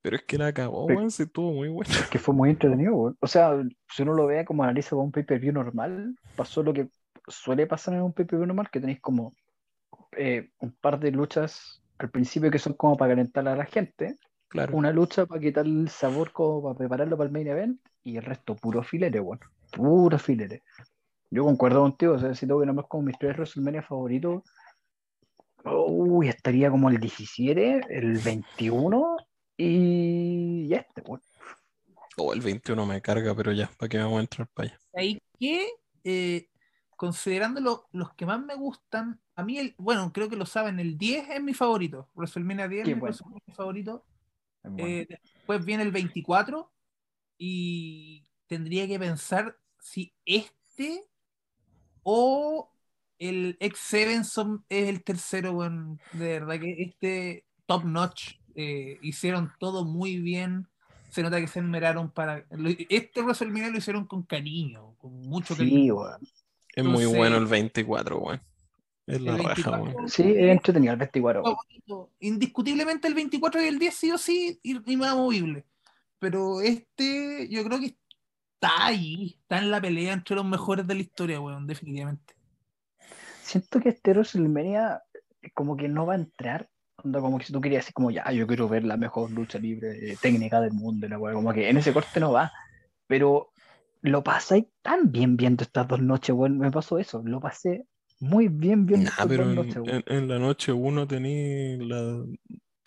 Pero 0.03 0.17
es 0.17 0.23
que 0.25 0.37
la 0.37 0.49
acabó, 0.49 0.85
weón, 0.87 1.11
sí 1.11 1.23
estuvo 1.23 1.53
muy 1.53 1.69
bueno. 1.69 1.91
Que 2.11 2.19
fue 2.19 2.35
muy 2.35 2.51
entretenido, 2.51 2.95
weón. 2.95 3.17
O 3.21 3.27
sea, 3.27 3.53
si 3.89 4.03
uno 4.03 4.15
lo 4.15 4.27
ve 4.27 4.45
como 4.45 4.63
analiza 4.63 4.97
un 4.97 5.13
pay-per-view 5.13 5.53
normal, 5.53 6.17
pasó 6.37 6.63
lo 6.63 6.73
que 6.75 6.89
suele 7.29 7.67
pasar 7.67 7.95
en 7.95 8.03
un 8.03 8.13
pay-per-view 8.13 8.47
normal, 8.47 8.69
que 8.71 8.81
tenéis 8.81 9.01
como 9.01 9.35
eh, 10.13 10.51
un 10.61 10.73
par 10.73 10.99
de 11.01 11.11
luchas 11.11 11.83
al 11.99 12.11
principio 12.11 12.51
que 12.51 12.59
son 12.59 12.75
como 12.75 12.97
para 12.97 13.13
calentar 13.13 13.47
a 13.49 13.57
la 13.57 13.65
gente, 13.65 14.19
Claro. 14.49 14.77
una 14.77 14.93
lucha 14.93 15.27
para 15.27 15.41
quitar 15.41 15.67
el 15.67 15.89
sabor 15.89 16.31
como 16.33 16.63
para 16.63 16.77
prepararlo 16.77 17.17
para 17.17 17.27
el 17.27 17.33
main 17.33 17.49
event 17.49 17.81
y 18.05 18.17
el 18.17 18.23
resto 18.25 18.55
puro 18.55 18.83
filere, 18.83 19.21
weón. 19.21 19.41
Puro 19.73 20.19
filere. 20.19 20.63
Yo 21.31 21.45
concuerdo 21.45 21.81
contigo, 21.81 22.15
o 22.15 22.19
sea, 22.19 22.35
si 22.35 22.47
tengo 22.47 22.61
que 22.61 22.67
nombrar 22.67 22.87
como 22.87 23.05
mis 23.05 23.19
tres 23.19 23.37
WrestleMania 23.37 23.83
favoritos, 23.83 24.43
uy, 25.65 26.29
estaría 26.29 26.71
como 26.71 26.89
el 26.91 26.99
17, 26.99 27.81
el 27.89 28.19
21 28.19 29.17
y 29.57 30.67
y 30.67 30.75
este, 30.75 31.03
weón. 31.03 31.23
Oh, 32.17 32.33
el 32.33 32.41
21 32.41 32.87
me 32.87 33.01
carga, 33.03 33.35
pero 33.35 33.53
ya, 33.53 33.71
¿para 33.79 33.89
qué 33.89 33.99
vamos 33.99 34.19
a 34.19 34.21
entrar 34.21 34.49
para 34.55 34.69
allá? 34.69 34.79
ahí 34.95 35.21
que, 35.39 35.69
eh, 36.05 36.49
considerando 36.97 37.61
lo- 37.61 37.89
los 37.93 38.15
que 38.15 38.25
más 38.27 38.41
me 38.41 38.55
gustan, 38.55 39.21
a 39.35 39.43
mí, 39.43 39.59
el, 39.59 39.75
bueno, 39.79 40.13
creo 40.13 40.29
que 40.29 40.37
lo 40.37 40.47
saben, 40.47 40.79
el 40.79 40.97
10 40.97 41.29
es 41.31 41.43
mi 41.43 41.55
favorito. 41.55 42.09
WrestleMania 42.15 42.69
10 42.69 42.85
Qué 42.85 42.91
es 42.93 42.97
mi 42.97 43.01
bueno. 43.01 43.17
Favorito. 43.55 44.07
Bueno. 44.63 44.87
Eh, 44.89 45.07
después 45.09 45.65
viene 45.65 45.83
el 45.83 45.91
24 45.91 46.73
y 47.37 48.25
tendría 48.47 48.87
que 48.87 48.99
pensar 48.99 49.59
si 49.81 50.15
este 50.25 51.05
o 52.05 52.71
el 53.29 53.59
X7 53.59 54.25
son, 54.25 54.65
es 54.69 54.89
el 54.89 55.03
tercero, 55.05 55.53
weón. 55.53 56.01
de 56.13 56.41
verdad 56.41 56.61
que 56.61 56.83
este 56.83 57.45
top 57.67 57.85
notch 57.85 58.35
eh, 58.55 58.99
hicieron 59.03 59.53
todo 59.59 59.85
muy 59.85 60.19
bien. 60.19 60.69
Se 61.11 61.23
nota 61.23 61.41
que 61.41 61.47
se 61.49 61.61
enmeraron 61.61 62.11
para. 62.11 62.45
lo- 62.51 62.71
Este 62.89 63.23
WrestleMania 63.23 63.71
lo 63.71 63.79
hicieron 63.79 64.07
con 64.07 64.23
cariño, 64.25 64.95
con 64.99 65.13
mucho 65.23 65.55
Sí, 65.55 65.59
cariño. 65.61 65.97
Es 66.75 66.85
muy 66.85 67.05
Entonces- 67.05 67.17
bueno 67.17 67.37
el 67.37 67.47
24, 67.47 68.19
weón. 68.19 68.43
Es 69.07 69.21
la 69.21 69.37
raja, 69.37 69.49
24 69.55 69.83
weón. 69.83 70.09
Sí, 70.09 70.23
es 70.23 70.51
entretenido 70.51 70.93
el 70.93 70.99
24. 70.99 71.43
weón. 71.43 71.57
favorito. 71.57 72.11
Indiscutiblemente 72.21 73.07
el 73.07 73.15
24 73.15 73.63
y 73.63 73.67
el 73.67 73.79
10 73.79 73.95
sí 73.95 74.11
o 74.11 74.19
sí 74.19 74.59
inamovible. 74.63 75.65
Pero 76.19 76.61
este 76.63 77.49
yo 77.51 77.63
creo 77.65 77.79
que 77.81 77.87
está 78.55 78.87
ahí, 78.87 79.37
está 79.43 79.59
en 79.59 79.71
la 79.71 79.81
pelea 79.81 80.13
entre 80.15 80.37
los 80.37 80.45
mejores 80.45 80.87
de 80.87 80.95
la 80.95 81.01
historia, 81.03 81.41
weón, 81.41 81.67
definitivamente. 81.67 82.35
Siento 83.55 83.79
que 83.81 83.91
este 83.91 84.11
WrestleMania 84.11 85.01
eh, 85.43 85.51
como 85.55 85.77
que 85.77 85.89
no 85.89 86.07
va 86.07 86.15
a 86.15 86.17
entrar. 86.17 86.69
Como 87.01 87.39
que 87.39 87.45
si 87.45 87.53
tú 87.53 87.61
querías 87.61 87.83
decir 87.85 87.95
como 87.95 88.11
ya, 88.11 88.31
yo 88.33 88.47
quiero 88.49 88.69
ver 88.69 88.83
la 88.85 88.97
mejor 88.97 89.31
lucha 89.31 89.59
libre 89.59 90.13
eh, 90.13 90.17
técnica 90.21 90.61
del 90.61 90.73
mundo, 90.73 91.07
la 91.09 91.19
weá, 91.19 91.35
como 91.35 91.53
que 91.53 91.69
en 91.69 91.77
ese 91.77 91.93
corte 91.93 92.19
no 92.19 92.33
va. 92.33 92.51
Pero 93.07 93.51
lo 94.01 94.25
pasé 94.25 94.71
tan 94.83 95.13
bien 95.13 95.37
viendo 95.37 95.63
estas 95.63 95.87
dos 95.87 96.01
noches, 96.01 96.35
weón. 96.35 96.59
Me 96.59 96.71
pasó 96.73 96.99
eso, 96.99 97.23
lo 97.25 97.39
pasé 97.41 97.87
muy 98.21 98.49
bien 98.49 98.87
viendo 98.87 99.05
Nah, 99.05 99.11
estas 99.11 99.27
pero 99.29 99.45
dos 99.45 99.51
en, 99.53 99.57
noches, 99.57 99.83
en- 100.07 100.17
en 100.17 100.29
la 100.29 100.39
noche 100.41 100.73
uno 100.73 101.07
tenía 101.07 101.77
la, 101.79 102.25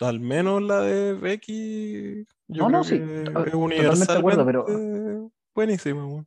al 0.08 0.20
menos 0.20 0.62
la 0.62 0.80
de 0.82 1.14
Becky, 1.14 2.26
yo 2.48 2.64
No, 2.64 2.68
no, 2.78 2.84
sí, 2.84 2.98
totalmente 2.98 4.12
de 4.12 4.18
acuerdo, 4.18 4.44
pero- 4.44 4.66
buenísima, 5.54 6.04
weón. 6.06 6.26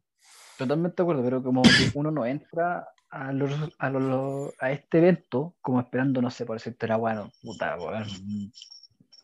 Totalmente 0.57 0.95
de 0.97 1.03
acuerdo, 1.03 1.23
pero 1.23 1.43
como 1.43 1.61
que 1.63 1.91
uno 1.95 2.09
no 2.11 2.25
entra 2.25 2.87
a, 3.11 3.31
los, 3.33 3.51
a, 3.77 3.89
los- 3.89 4.53
a 4.59 4.71
este 4.71 4.97
evento 4.99 5.55
como 5.61 5.79
esperando, 5.81 6.21
no 6.21 6.29
sé, 6.31 6.45
por 6.45 6.55
decirte 6.57 6.85
era 6.85 6.95
bueno, 6.95 7.29
puta, 7.41 7.77
weón, 7.79 8.07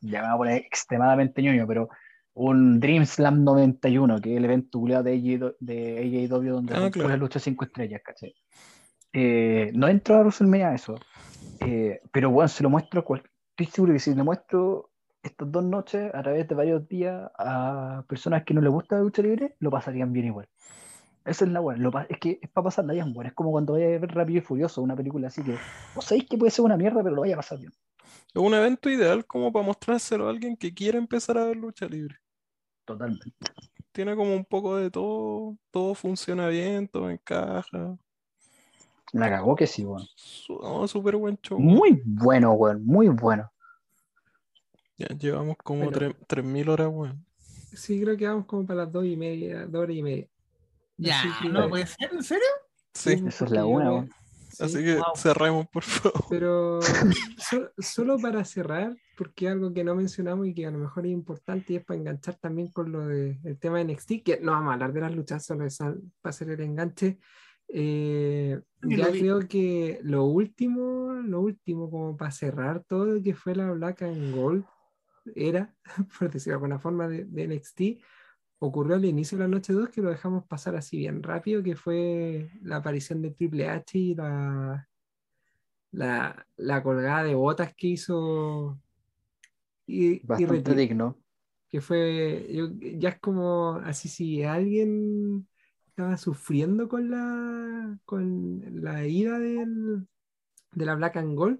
ya 0.01 0.22
me 0.22 0.27
voy 0.27 0.34
a 0.34 0.38
poner 0.38 0.57
extremadamente 0.57 1.41
ñoño, 1.41 1.65
pero 1.65 1.89
un 2.34 2.80
Dream 2.80 3.05
Slam 3.05 3.43
91, 3.43 4.22
que 4.22 4.34
es 4.34 4.38
el 4.38 4.45
evento 4.45 4.80
de 4.85 4.95
AJ 4.95 5.55
de 5.59 5.97
AEW 6.30 6.53
donde 6.53 6.73
Ah, 6.76 6.89
claro. 6.91 6.91
puras 6.91 7.19
luchas 7.19 7.41
5 7.43 7.65
estrellas, 7.65 8.01
¿cachai? 8.03 8.35
Eh, 9.14 9.72
no 9.73 9.88
entro 9.88 10.15
a 10.15 10.19
WrestleMania 10.19 10.73
eso, 10.73 10.95
eh, 11.61 11.99
pero 12.11 12.30
bueno, 12.30 12.47
se 12.49 12.61
lo 12.64 12.69
muestro, 12.69 13.03
cual- 13.03 13.23
estoy 13.51 13.65
seguro 13.65 13.93
que 13.93 13.99
si 13.99 14.14
le 14.14 14.22
muestro 14.23 14.91
estas 15.23 15.51
dos 15.51 15.64
noches 15.64 16.14
a 16.14 16.22
través 16.22 16.47
de 16.47 16.53
varios 16.55 16.88
días 16.88 17.31
a 17.39 18.03
personas 18.07 18.43
que 18.43 18.53
no 18.53 18.61
les 18.61 18.72
gusta 18.72 18.97
la 18.97 19.01
lucha 19.01 19.22
libre, 19.23 19.55
lo 19.59 19.72
pasarían 19.72 20.14
bien 20.14 20.27
igual. 20.27 20.47
Esa 21.28 21.45
es 21.45 21.52
la 21.52 21.60
buena. 21.60 21.82
Lo 21.82 21.91
es 22.10 22.18
que 22.20 22.40
es 22.41 22.49
para 22.49 22.66
pasarla 22.66 22.94
bien, 22.94 23.14
bueno. 23.14 23.28
Es 23.30 23.36
como 23.36 23.52
cuando 23.52 23.74
vayas 23.74 23.98
a 23.98 23.99
ver 23.99 24.12
Rápido 24.16 24.40
y 24.40 24.41
Furioso, 24.41 24.82
una 24.82 24.95
película 24.95 25.28
así 25.28 25.44
que 25.44 25.58
vos 25.94 26.06
sabéis 26.06 26.26
que 26.30 26.38
puede 26.38 26.52
ser 26.52 26.64
una 26.66 26.78
mierda, 26.78 27.04
pero 27.04 27.16
lo 27.16 27.22
vaya 27.22 27.34
a 27.36 27.38
pasar 27.38 27.60
bien. 27.60 27.72
Es 28.34 28.41
un 28.41 28.54
evento 28.54 28.90
ideal 28.90 29.26
como 29.26 29.52
para 29.52 29.66
mostrárselo 29.66 30.28
a 30.28 30.30
alguien 30.30 30.56
que 30.56 30.74
quiere 30.74 30.98
empezar 30.98 31.38
a 31.38 31.45
ver 31.45 31.58
lucha 31.58 31.86
libre. 31.88 32.16
Totalmente. 32.86 33.34
Tiene 33.91 34.16
como 34.16 34.34
un 34.36 34.45
poco 34.45 34.78
de 34.78 34.90
todo, 34.90 35.58
todo 35.72 35.94
funciona 35.95 36.48
bien, 36.48 36.88
todo 36.88 37.10
encaja. 37.10 37.98
La 39.12 39.30
cagó 39.30 39.56
que 39.56 39.68
sí, 39.68 39.84
weón. 39.84 40.08
Su- 40.16 40.60
no, 40.62 40.88
súper 40.88 41.16
buen 41.18 41.38
show. 41.41 41.60
Muy 41.60 42.02
bueno, 42.06 42.54
weón. 42.54 42.86
Muy 42.86 43.10
bueno. 43.10 43.52
Ya 44.98 45.08
llevamos 45.08 45.58
como 45.58 45.86
Bueno. 45.86 45.98
tres- 45.98 46.16
3.000 46.28 46.70
horas, 46.70 46.88
weón. 46.91 47.26
Sí, 47.74 47.99
creo 48.02 48.16
que 48.18 48.28
vamos 48.28 48.45
como 48.45 48.66
para 48.66 48.84
las 48.86 48.91
dos 48.91 49.06
y 49.06 49.16
media, 49.18 49.66
dos 49.66 49.84
horas 49.84 49.95
y 49.95 50.04
media. 50.04 50.28
Ya, 50.98 51.22
que- 51.41 51.49
no 51.49 51.69
puede 51.69 51.86
ser, 51.88 52.11
¿en 52.14 52.24
serio? 52.24 52.45
Sí, 52.94 53.11
Esa 53.28 53.45
es 53.45 53.52
la 53.52 53.65
una, 53.65 54.06
sí, 54.49 54.64
así 54.64 54.84
que 54.84 54.95
wow. 54.95 55.03
cerremos, 55.15 55.68
por 55.68 55.84
favor. 55.84 56.24
Pero 56.30 56.80
so- 57.38 57.72
solo 57.78 58.18
para 58.18 58.44
cerrar, 58.44 58.95
porque 59.15 59.48
algo 59.49 59.72
que 59.74 59.84
no 59.84 59.94
mencionamos 59.95 60.48
y 60.48 60.53
que 60.56 60.65
a 60.65 60.72
lo 60.72 60.80
mejor 60.80 61.06
es 61.06 61.11
importante 61.11 61.74
y 61.74 61.76
es 61.76 61.86
para 61.86 61.99
enganchar 61.99 62.36
también 62.36 62.69
con 62.72 62.91
lo 62.91 63.06
del 63.07 63.40
tema 63.60 63.78
de 63.78 63.84
NXT, 63.94 64.24
que 64.24 64.40
no 64.41 64.52
vamos 64.53 64.72
a 64.72 64.74
hablar 64.74 64.94
de 64.94 65.02
las 65.02 65.15
luchas, 65.15 65.45
solo 65.45 65.65
es 65.65 65.80
al- 65.82 66.02
para 66.22 66.32
hacer 66.32 66.49
el 66.49 66.61
enganche. 66.61 67.19
Eh, 67.69 68.60
ya 68.82 69.10
vi. 69.10 69.19
creo 69.19 69.40
que 69.48 69.99
lo 70.02 70.24
último, 70.24 71.14
lo 71.14 71.41
último 71.41 71.91
como 71.91 72.15
para 72.18 72.32
cerrar 72.32 72.84
todo, 72.88 73.22
que 73.22 73.36
fue 73.36 73.53
la 73.56 73.69
Black 73.72 74.02
and 74.03 74.34
Gold, 74.34 74.64
era, 75.36 75.76
por 76.19 76.32
decirlo 76.32 76.53
de 76.53 76.56
alguna 76.56 76.80
forma, 76.80 77.07
de, 77.07 77.26
de 77.26 77.44
NXT, 77.48 77.82
ocurrió 78.59 78.95
al 78.95 79.05
inicio 79.05 79.38
de 79.38 79.43
la 79.43 79.49
noche 79.49 79.73
2 79.73 79.89
que 79.89 80.01
lo 80.01 80.09
dejamos 80.09 80.45
pasar 80.45 80.75
así 80.75 80.97
bien 80.97 81.23
rápido, 81.23 81.63
que 81.63 81.75
fue 81.75 82.49
la 82.61 82.77
aparición 82.77 83.21
de 83.21 83.31
Triple 83.31 83.69
H 83.69 83.97
y 83.97 84.15
la, 84.15 84.88
la, 85.91 86.47
la 86.55 86.84
colgada 86.84 87.23
de 87.23 87.35
botas 87.35 87.73
que 87.75 87.88
hizo 87.88 88.79
y, 89.88 90.25
Bastante 90.25 90.75
digno. 90.75 91.17
Que 91.69 91.81
fue, 91.81 92.47
yo, 92.51 92.69
ya 92.79 93.09
es 93.09 93.19
como 93.19 93.75
así, 93.84 94.07
si 94.09 94.43
alguien 94.43 95.47
estaba 95.88 96.17
sufriendo 96.17 96.88
con 96.88 97.09
la, 97.09 97.97
con 98.05 98.63
la 98.81 99.05
ida 99.07 99.39
del, 99.39 100.07
de 100.73 100.85
la 100.85 100.95
Black 100.95 101.17
and 101.17 101.35
Gold, 101.35 101.59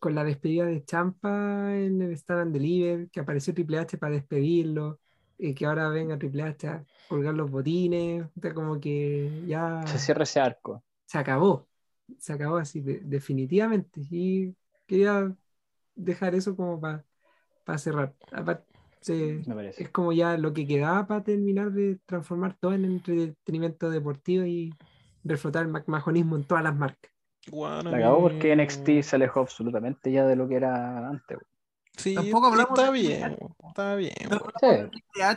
con 0.00 0.14
la 0.14 0.24
despedida 0.24 0.66
de 0.66 0.84
Champa 0.84 1.74
en 1.76 2.02
el 2.02 2.12
Stand 2.12 2.40
and 2.40 2.52
Deliver, 2.52 3.10
que 3.10 3.20
apareció 3.20 3.54
Triple 3.54 3.78
H 3.78 3.98
para 3.98 4.14
despedirlo, 4.14 5.00
y 5.42 5.54
que 5.54 5.66
ahora 5.66 5.88
venga 5.88 6.18
Triple 6.18 6.42
H 6.42 6.68
a 6.68 6.84
colgar 7.08 7.34
los 7.34 7.50
botines, 7.50 8.24
como 8.54 8.80
que 8.80 9.42
ya... 9.46 9.86
Se 9.86 9.98
cierra 9.98 10.22
ese 10.22 10.40
arco. 10.40 10.82
Se 11.04 11.18
acabó, 11.18 11.68
se 12.18 12.32
acabó 12.32 12.56
así, 12.56 12.80
definitivamente. 12.80 14.00
Y 14.10 14.54
quería 14.86 15.34
dejar 15.94 16.34
eso 16.34 16.56
como 16.56 16.80
para 16.80 17.04
para 17.64 17.78
cerrar. 17.78 18.14
es 19.76 19.88
como 19.90 20.12
ya 20.12 20.36
lo 20.36 20.52
que 20.52 20.66
quedaba 20.66 21.06
para 21.06 21.22
terminar 21.22 21.72
de 21.72 21.98
transformar 22.06 22.56
todo 22.58 22.74
en 22.74 22.84
entretenimiento 22.84 23.90
deportivo 23.90 24.44
y 24.44 24.74
reflotar 25.24 25.62
el 25.62 25.68
macmajonismo 25.68 26.36
en 26.36 26.44
todas 26.44 26.64
las 26.64 26.76
marcas. 26.76 27.10
Bueno, 27.50 27.90
acabó 27.90 28.20
porque 28.22 28.54
NXT 28.54 29.02
se 29.02 29.16
alejó 29.16 29.40
absolutamente 29.40 30.12
ya 30.12 30.26
de 30.26 30.36
lo 30.36 30.48
que 30.48 30.56
era 30.56 31.08
antes. 31.08 31.38
Sí, 31.96 32.14
Tampoco 32.14 32.46
hablamos 32.46 32.78
está 32.78 32.90
bien, 32.90 33.36
está 33.68 33.94
bien. 33.94 34.14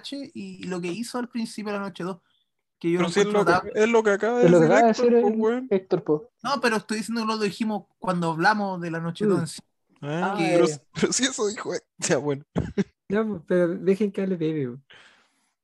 Sí. 0.04 0.32
y 0.34 0.64
lo 0.68 0.80
que 0.80 0.88
hizo 0.88 1.18
al 1.18 1.28
principio 1.28 1.74
de 1.74 1.80
la 1.80 1.86
noche 1.86 2.04
2. 2.04 2.18
Que 2.80 2.92
yo 2.92 3.00
pero 3.00 3.10
si 3.10 3.20
es, 3.22 3.26
lo 3.28 3.46
que, 3.46 3.72
es 3.74 3.90
lo 3.90 4.04
que 4.04 4.10
acaba 4.12 4.40
de 4.40 4.50
decir, 4.50 5.68
Héctor, 5.70 6.32
No, 6.44 6.60
pero 6.62 6.78
estoy 6.78 6.98
diciendo 6.98 7.22
que 7.22 7.28
lo 7.28 7.38
dijimos 7.38 7.86
cuando 8.00 8.32
hablamos 8.32 8.82
de 8.82 8.92
la 8.92 9.00
noche 9.00 9.26
2 9.26 9.40
mm. 9.40 10.08
Ah, 10.08 10.36
pero, 10.38 10.68
si 11.12 11.24
eso 11.24 11.48
dijo, 11.48 11.74
eh, 11.74 11.80
ya 11.98 12.18
bueno. 12.18 12.46
No, 13.10 13.44
pero 13.48 13.70
dejen 13.70 14.12
que 14.12 14.22
hable 14.22 14.36
baby. 14.36 14.78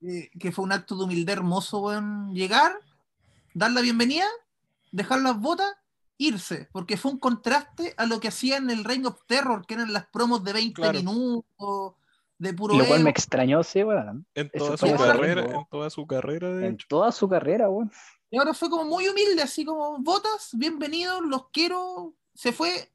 Eh, 0.02 0.30
que 0.40 0.52
fue 0.52 0.66
un 0.66 0.72
acto 0.72 0.96
de 0.96 1.04
humildad 1.04 1.34
hermoso, 1.34 1.80
weón. 1.80 2.34
Llegar, 2.34 2.74
dar 3.54 3.72
la 3.72 3.82
bienvenida, 3.82 4.26
dejar 4.92 5.22
las 5.22 5.40
botas, 5.40 5.72
irse. 6.22 6.70
Porque 6.72 6.98
fue 6.98 7.12
un 7.12 7.20
contraste 7.20 7.94
a 7.98 8.06
lo 8.06 8.20
que 8.20 8.28
hacían 8.30 8.70
en 8.70 8.80
el 8.80 8.84
Reign 8.84 9.06
of 9.06 9.20
Terror, 9.26 9.66
que 9.66 9.74
eran 9.74 9.92
las 9.92 10.06
promos 10.08 10.44
de 10.44 10.54
20 10.54 10.94
minutos, 10.94 11.94
de 12.38 12.54
puro. 12.54 12.78
Lo 12.78 12.86
cual 12.86 13.04
me 13.04 13.10
extrañó, 13.10 13.64
sí, 13.64 13.84
weón. 13.84 14.26
En 14.36 14.50
toda 14.50 14.78
su 14.78 14.96
carrera, 14.96 15.46
en 15.46 15.66
toda 15.70 15.90
su 15.90 16.08
carrera, 16.08 16.54
de 16.54 16.68
En 16.68 16.78
toda 16.88 17.12
su 17.12 17.28
carrera, 17.28 17.70
weón. 17.70 17.92
Y 18.30 18.38
ahora 18.38 18.54
fue 18.54 18.70
como 18.70 18.86
muy 18.86 19.08
humilde, 19.08 19.42
así 19.42 19.66
como 19.66 19.98
botas, 20.00 20.52
bienvenidos, 20.54 21.22
los 21.26 21.50
quiero. 21.50 22.14
Se 22.34 22.54
fue 22.54 22.92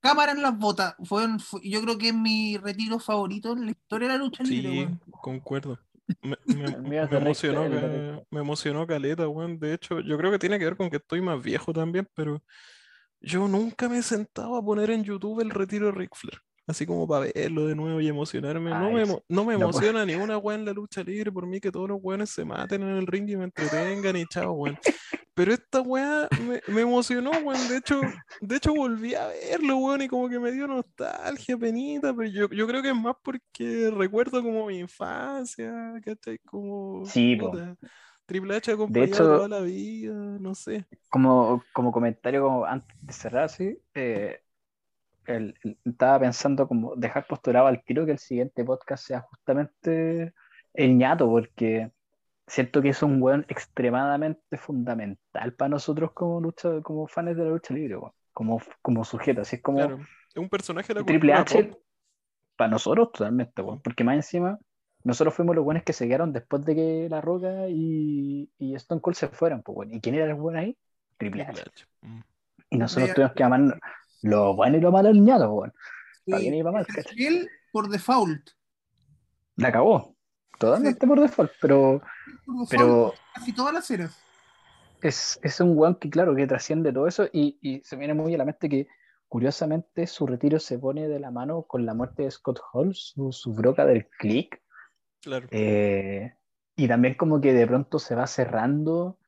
cámara 0.00 0.32
en 0.32 0.42
las 0.42 0.56
botas. 0.58 0.94
Fue, 1.04 1.26
yo 1.62 1.82
creo 1.82 1.98
que 1.98 2.08
es 2.08 2.14
mi 2.14 2.56
retiro 2.56 2.98
favorito 2.98 3.52
en 3.52 3.66
la 3.66 3.72
historia 3.72 4.08
de 4.08 4.14
la 4.14 4.24
lucha 4.24 4.42
libre. 4.42 4.88
Sí, 4.88 5.10
concuerdo. 5.10 5.78
Me, 6.22 6.36
emocionó, 7.10 7.68
me 8.30 8.40
emocionó 8.40 8.86
Caleta, 8.86 9.28
weón. 9.28 9.58
De 9.58 9.74
hecho, 9.74 10.00
yo 10.00 10.16
creo 10.18 10.30
que 10.30 10.38
tiene 10.38 10.58
que 10.58 10.64
ver 10.64 10.76
con 10.76 10.90
que 10.90 10.96
estoy 10.96 11.20
más 11.20 11.42
viejo 11.42 11.72
también, 11.72 12.08
pero 12.14 12.42
yo 13.20 13.46
nunca 13.48 13.88
me 13.88 14.02
sentaba 14.02 14.58
a 14.58 14.62
poner 14.62 14.90
en 14.90 15.04
YouTube 15.04 15.40
el 15.40 15.50
retiro 15.50 15.86
de 15.86 15.92
Ric 15.92 16.14
Flair 16.14 16.40
así 16.66 16.86
como 16.86 17.06
para 17.06 17.26
verlo 17.34 17.66
de 17.66 17.74
nuevo 17.74 18.00
y 18.00 18.08
emocionarme. 18.08 18.70
no, 18.70 18.90
me, 18.92 19.04
no 19.28 19.44
me 19.44 19.54
emociona 19.54 20.04
ni 20.06 20.14
una 20.14 20.38
weá 20.38 20.56
en 20.56 20.64
la 20.64 20.72
lucha 20.72 21.02
libre 21.02 21.32
por 21.32 21.46
mí 21.46 21.60
que 21.60 21.72
todos 21.72 21.88
los 21.88 21.98
weones 22.02 22.30
se 22.30 22.44
maten 22.44 22.82
en 22.82 22.96
el 22.96 23.06
ring 23.06 23.28
y 23.28 23.36
me 23.36 23.44
entretengan 23.44 24.16
y 24.16 24.26
chao, 24.26 24.52
weón. 24.52 24.78
Pero 25.34 25.54
esta 25.54 25.80
weá 25.80 26.28
me, 26.46 26.60
me, 26.68 26.82
emocionó, 26.82 27.30
weón. 27.30 27.68
De 27.68 27.78
hecho, 27.78 28.02
de 28.42 28.56
hecho 28.56 28.74
volví 28.74 29.14
a 29.14 29.28
verlo, 29.28 29.78
weón, 29.78 30.02
y 30.02 30.08
como 30.08 30.28
que 30.28 30.38
me 30.38 30.52
dio 30.52 30.66
nostalgia, 30.66 31.56
penita, 31.56 32.14
pero 32.14 32.28
yo, 32.28 32.50
yo 32.50 32.66
creo 32.66 32.82
que 32.82 32.90
es 32.90 32.94
más 32.94 33.16
porque 33.22 33.90
recuerdo 33.96 34.42
como 34.42 34.66
mi 34.66 34.78
infancia, 34.78 35.72
¿cachai? 36.04 36.38
Como... 36.44 37.06
Sí, 37.06 37.38
Triple 38.26 38.56
H 38.56 38.72
acompañado 38.72 39.36
toda 39.36 39.48
la 39.48 39.60
vida, 39.60 40.14
no 40.14 40.54
sé. 40.54 40.86
Como, 41.08 41.62
como 41.72 41.90
comentario 41.92 42.42
como 42.42 42.64
antes 42.64 42.96
de 43.00 43.12
cerrar, 43.12 43.48
sí, 43.48 43.78
eh, 43.94 44.41
estaba 45.26 46.20
pensando 46.20 46.66
como 46.66 46.96
dejar 46.96 47.26
posturado 47.26 47.66
al 47.66 47.82
tiro 47.84 48.04
que 48.04 48.12
el 48.12 48.18
siguiente 48.18 48.64
podcast 48.64 49.06
sea 49.06 49.20
justamente 49.20 50.32
el 50.74 50.96
ñato, 50.96 51.28
porque 51.28 51.90
siento 52.46 52.82
que 52.82 52.90
es 52.90 53.02
un 53.02 53.22
weón 53.22 53.46
extremadamente 53.48 54.56
fundamental 54.56 55.54
para 55.54 55.68
nosotros 55.68 56.12
como 56.12 56.40
lucha, 56.40 56.80
como 56.82 57.06
fans 57.06 57.36
de 57.36 57.44
la 57.44 57.50
lucha 57.50 57.74
libre, 57.74 57.98
como, 58.32 58.60
como 58.80 59.04
sujeto. 59.04 59.42
Así 59.42 59.56
es 59.56 59.62
como. 59.62 59.80
un 60.36 60.48
personaje 60.48 60.92
de 60.92 61.00
la 61.00 61.06
Triple 61.06 61.32
H 61.32 61.70
para 62.56 62.70
nosotros 62.70 63.12
totalmente, 63.12 63.62
porque 63.82 64.04
más 64.04 64.16
encima. 64.16 64.58
Nosotros 65.04 65.34
fuimos 65.34 65.56
los 65.56 65.64
buenos 65.64 65.82
que 65.82 65.92
se 65.92 66.06
quedaron 66.06 66.32
después 66.32 66.64
de 66.64 66.76
que 66.76 67.08
La 67.10 67.20
Roca 67.20 67.66
y, 67.68 68.48
y 68.56 68.74
Stone 68.76 69.00
Cold 69.00 69.16
se 69.16 69.26
fueran. 69.26 69.60
Pues, 69.60 69.88
¿Y 69.90 70.00
quién 70.00 70.14
era 70.14 70.26
el 70.26 70.34
buen 70.34 70.56
ahí? 70.56 70.76
Triple 71.18 71.42
H. 71.42 71.64
Mm. 72.02 72.20
Y 72.70 72.78
nosotros 72.78 73.12
tuvimos 73.12 73.32
que 73.32 73.42
amar 73.42 73.80
lo 74.22 74.54
bueno 74.54 74.78
y 74.78 74.80
lo 74.80 74.92
malo 74.92 75.08
alineado, 75.08 75.52
weón. 75.52 75.72
Para 76.26 76.38
bien 76.38 76.54
y 76.54 76.62
para 76.62 76.72
mal, 76.72 76.86
Él 77.16 77.48
por 77.72 77.88
default. 77.88 78.50
La 79.56 79.68
acabó. 79.68 80.14
Totalmente 80.58 81.06
por 81.06 81.20
default, 81.20 81.52
pero. 81.60 82.00
pero 82.70 83.14
casi 83.34 83.52
todas 83.52 83.74
las 83.74 83.90
eras. 83.90 84.18
Es, 85.00 85.40
es 85.42 85.58
un 85.60 85.76
weón 85.76 85.96
que, 85.96 86.08
claro, 86.08 86.36
que 86.36 86.46
trasciende 86.46 86.92
todo 86.92 87.08
eso 87.08 87.28
y, 87.32 87.58
y, 87.60 87.82
se 87.82 87.96
viene 87.96 88.14
muy 88.14 88.32
a 88.34 88.38
la 88.38 88.44
mente 88.44 88.68
que, 88.68 88.86
curiosamente, 89.26 90.06
su 90.06 90.28
retiro 90.28 90.60
se 90.60 90.78
pone 90.78 91.08
de 91.08 91.18
la 91.18 91.32
mano 91.32 91.64
con 91.64 91.84
la 91.84 91.94
muerte 91.94 92.22
de 92.22 92.30
Scott 92.30 92.60
Hall, 92.72 92.94
su, 92.94 93.32
su 93.32 93.52
broca 93.52 93.84
del 93.84 94.08
click. 94.18 94.62
Claro. 95.20 95.48
Eh, 95.50 96.32
y 96.76 96.86
también, 96.86 97.14
como 97.14 97.40
que 97.40 97.52
de 97.52 97.66
pronto 97.66 97.98
se 97.98 98.14
va 98.14 98.28
cerrando 98.28 99.18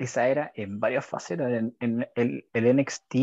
esa 0.00 0.28
era 0.28 0.50
en 0.54 0.80
varias 0.80 1.04
facetas. 1.04 1.52
En, 1.52 1.76
en 1.78 2.08
el, 2.14 2.48
el, 2.54 2.76
NXT 2.76 3.14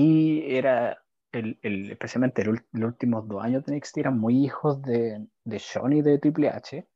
era, 0.46 1.04
el, 1.32 1.58
el 1.64 1.90
especialmente 1.90 2.46
los 2.46 2.62
últimos 2.74 3.28
dos 3.28 3.44
años 3.44 3.66
de 3.66 3.76
NXT 3.76 3.98
eran 3.98 4.20
muy 4.20 4.46
hijos 4.46 4.82
de, 4.84 5.26
de 5.44 5.60
Sean 5.60 5.94
y 5.94 6.04
de 6.04 6.20
Triple 6.20 6.50
H. 6.50 6.88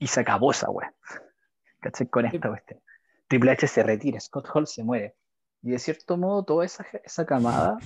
Y 0.00 0.06
se 0.08 0.20
acabó 0.20 0.50
esa 0.50 0.68
wea. 0.68 0.92
¿Cachai? 1.80 2.08
Con 2.08 2.26
esta 2.26 2.48
cuestión. 2.48 2.80
Triple 3.28 3.52
H 3.52 3.68
se 3.68 3.82
retira, 3.84 4.18
Scott 4.18 4.48
Hall 4.52 4.66
se 4.66 4.82
muere. 4.82 5.14
Y 5.62 5.70
de 5.70 5.78
cierto 5.78 6.16
modo, 6.16 6.44
toda 6.44 6.64
esa, 6.64 6.84
esa 7.04 7.24
camada 7.24 7.78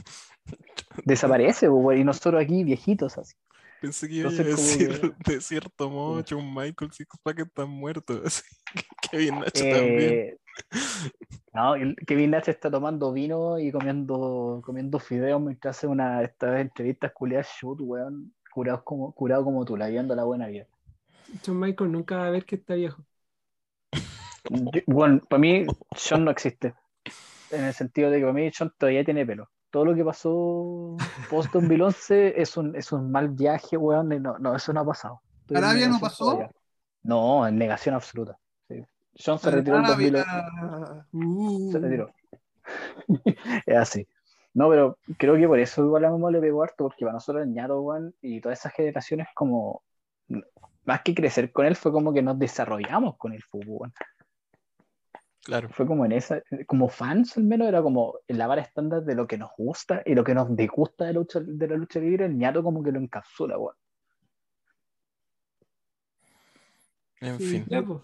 desaparece, 1.05 1.67
y 1.67 2.05
nosotros 2.05 2.43
aquí 2.43 2.65
viejitos 2.65 3.19
así. 3.19 3.37
Pensé 3.81 4.09
que 4.09 4.15
iba 4.15 4.29
a 4.29 4.33
decir 4.33 5.15
de 5.25 5.41
cierto 5.41 5.89
modo, 5.89 6.25
John 6.29 6.53
Michael 6.53 6.91
que 6.91 7.43
están 7.43 7.71
muertos. 7.71 8.43
Kevin 9.11 9.41
Nash 9.41 9.53
también. 9.53 10.01
Eh, 10.01 10.39
no, 11.55 11.75
Kevin 12.07 12.31
Nash 12.31 12.49
está 12.49 12.71
tomando 12.71 13.13
vino 13.13 13.59
y 13.59 13.71
comiendo, 13.71 14.61
comiendo 14.65 14.99
fideos 14.99 15.41
mientras 15.41 15.77
hace 15.77 15.87
una 15.87 16.19
de 16.19 16.25
estas 16.27 16.61
entrevistas 16.61 17.13
culiadas 17.13 17.49
shoot, 17.61 17.81
weón, 17.81 18.35
curado 18.53 18.83
como, 18.85 19.13
curado 19.13 19.45
como 19.45 19.65
tú, 19.65 19.77
la 19.77 19.89
viendo 19.89 20.15
la 20.15 20.25
buena 20.25 20.49
vida. 20.49 20.67
John 21.45 21.61
Michael 21.61 21.93
nunca 21.93 22.17
va 22.17 22.27
a 22.27 22.31
ver 22.31 22.45
que 22.45 22.57
está 22.57 22.75
viejo. 22.75 23.05
bueno, 24.87 25.21
para 25.29 25.41
mí, 25.41 25.67
John 26.09 26.25
no 26.25 26.31
existe. 26.31 26.75
En 27.51 27.65
el 27.65 27.75
sentido 27.75 28.11
de 28.11 28.19
que 28.19 28.25
para 28.25 28.35
mí, 28.35 28.51
John 28.57 28.73
todavía 28.77 29.05
tiene 29.05 29.25
pelo. 29.25 29.49
Todo 29.71 29.85
lo 29.87 29.95
que 29.95 30.05
pasó 30.05 30.97
post 31.29 31.53
2011 31.53 32.41
es 32.41 32.57
un, 32.57 32.75
es 32.75 32.93
un 32.93 33.11
mal 33.11 33.29
viaje, 33.29 33.77
weón. 33.77 34.09
No, 34.23 34.39
no, 34.39 34.57
eso 34.57 34.73
no 34.73 34.81
ha 34.81 34.87
pasado. 34.87 35.21
¿Arabia 35.55 35.89
no 35.89 35.99
pasó? 36.01 36.49
No, 37.03 37.47
en 37.47 37.57
negación 37.57 37.95
absoluta. 37.95 38.39
John 39.19 39.39
se 39.39 39.51
retiró 39.51 39.79
en 39.79 39.85
2011. 39.85 40.31
Uh. 41.13 41.73
Se 41.73 41.79
retiró. 41.79 42.13
es 43.67 43.77
así. 43.77 44.07
No, 44.55 44.69
pero 44.69 44.99
creo 45.17 45.37
que 45.37 45.47
por 45.47 45.59
eso 45.59 45.85
igual 45.85 46.05
a 46.05 46.11
Momo 46.11 46.31
le 46.31 46.41
pegó 46.41 46.63
harto, 46.63 46.85
porque 46.85 47.05
para 47.05 47.15
nosotros 47.15 47.47
ñato, 47.47 47.81
weón, 47.81 48.15
y 48.23 48.41
todas 48.41 48.59
esas 48.59 48.73
generaciones 48.73 49.29
como 49.35 49.83
más 50.85 51.03
que 51.03 51.15
crecer 51.15 51.53
con 51.53 51.67
él, 51.67 51.77
fue 51.77 51.93
como 51.93 52.13
que 52.13 52.23
nos 52.23 52.39
desarrollamos 52.39 53.17
con 53.17 53.33
el 53.33 53.43
fútbol. 53.43 53.93
Claro. 55.45 55.69
Fue 55.71 55.87
como 55.87 56.05
en 56.05 56.13
esa, 56.13 56.43
como 56.67 56.89
fans 56.89 57.37
al 57.37 57.45
menos, 57.45 57.69
era 57.69 57.83
como 57.83 58.19
en 58.27 58.39
la 58.39 58.47
vara 58.47 58.61
estándar 58.61 59.05
de 59.05 59.15
lo 59.15 59.27
que 59.27 59.39
nos 59.39 59.51
gusta 59.57 60.03
y 60.05 60.15
lo 60.15 60.23
que 60.25 60.35
nos 60.35 60.55
disgusta 60.55 61.07
de 61.07 61.15
la 61.15 61.21
lucha, 61.21 61.41
de 61.41 61.69
la 61.69 61.77
lucha 61.77 62.01
libre, 62.01 62.27
el 62.27 62.37
ñato 62.37 62.63
como 62.63 62.83
que 62.83 62.93
lo 62.93 62.99
encapsula, 62.99 63.57
weón. 63.59 63.75
En 67.21 67.39
fin. 67.39 67.67
Pues. 67.67 68.03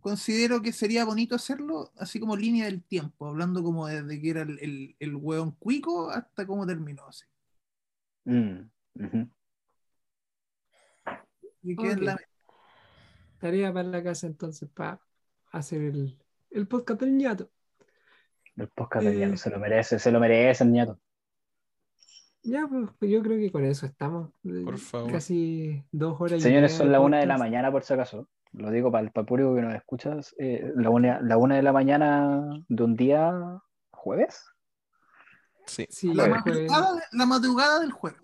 Considero 0.00 0.62
que 0.62 0.72
sería 0.72 1.04
bonito 1.04 1.34
hacerlo 1.34 1.90
así 1.98 2.20
como 2.20 2.36
línea 2.36 2.66
del 2.66 2.84
tiempo, 2.84 3.26
hablando 3.26 3.62
como 3.64 3.88
desde 3.88 4.20
que 4.20 4.30
era 4.30 4.42
el, 4.42 4.58
el, 4.60 4.96
el 5.00 5.16
hueón 5.16 5.50
cuico 5.52 6.10
hasta 6.10 6.46
cómo 6.46 6.64
terminó 6.64 7.06
así. 7.08 7.24
Mm, 8.24 8.70
y 11.62 11.74
que 11.74 11.88
es 11.88 12.00
la... 12.00 12.16
tarea 13.40 13.72
para 13.72 13.88
la 13.88 14.02
casa 14.02 14.28
entonces 14.28 14.68
para 14.68 15.00
hacer 15.50 15.82
el, 15.82 16.16
el 16.50 16.66
podcast 16.68 17.00
del 17.00 17.16
ñato. 17.16 17.50
El 18.56 18.68
podcast 18.68 19.04
del 19.04 19.14
Eh. 19.16 19.26
ñato 19.26 19.36
se 19.36 19.50
lo 19.50 19.58
merece, 19.58 19.98
se 19.98 20.10
lo 20.10 20.20
merece 20.20 20.64
el 20.64 20.72
ñato. 20.72 20.98
Ya, 22.42 22.66
pues 22.68 22.88
pues 22.98 23.10
yo 23.10 23.22
creo 23.22 23.38
que 23.38 23.50
con 23.50 23.64
eso 23.64 23.86
estamos. 23.86 24.30
Eh, 24.44 24.62
Por 24.64 24.78
favor. 24.78 25.10
Casi 25.10 25.84
dos 25.90 26.20
horas 26.20 26.38
y 26.38 26.42
Señores, 26.42 26.72
son 26.72 26.92
la 26.92 27.00
una 27.00 27.18
de 27.18 27.26
la 27.26 27.38
mañana 27.38 27.72
por 27.72 27.82
si 27.82 27.92
acaso. 27.94 28.28
Lo 28.52 28.70
digo 28.70 28.90
para 28.92 29.04
el, 29.04 29.10
para 29.10 29.22
el 29.22 29.26
público 29.26 29.54
que 29.54 29.62
nos 29.62 29.74
escucha. 29.74 30.16
eh, 30.38 30.72
la, 30.76 30.88
una, 30.90 31.20
la 31.20 31.36
una 31.38 31.56
de 31.56 31.62
la 31.62 31.72
mañana 31.72 32.48
de 32.68 32.82
un 32.84 32.94
día 32.94 33.32
jueves. 33.90 34.44
Sí. 35.66 35.86
Sí, 35.90 36.14
La 36.14 36.40
jueves. 36.40 36.70
madrugada, 36.70 37.02
la 37.12 37.26
madrugada 37.26 37.80
del 37.80 37.90
jueves. 37.90 38.20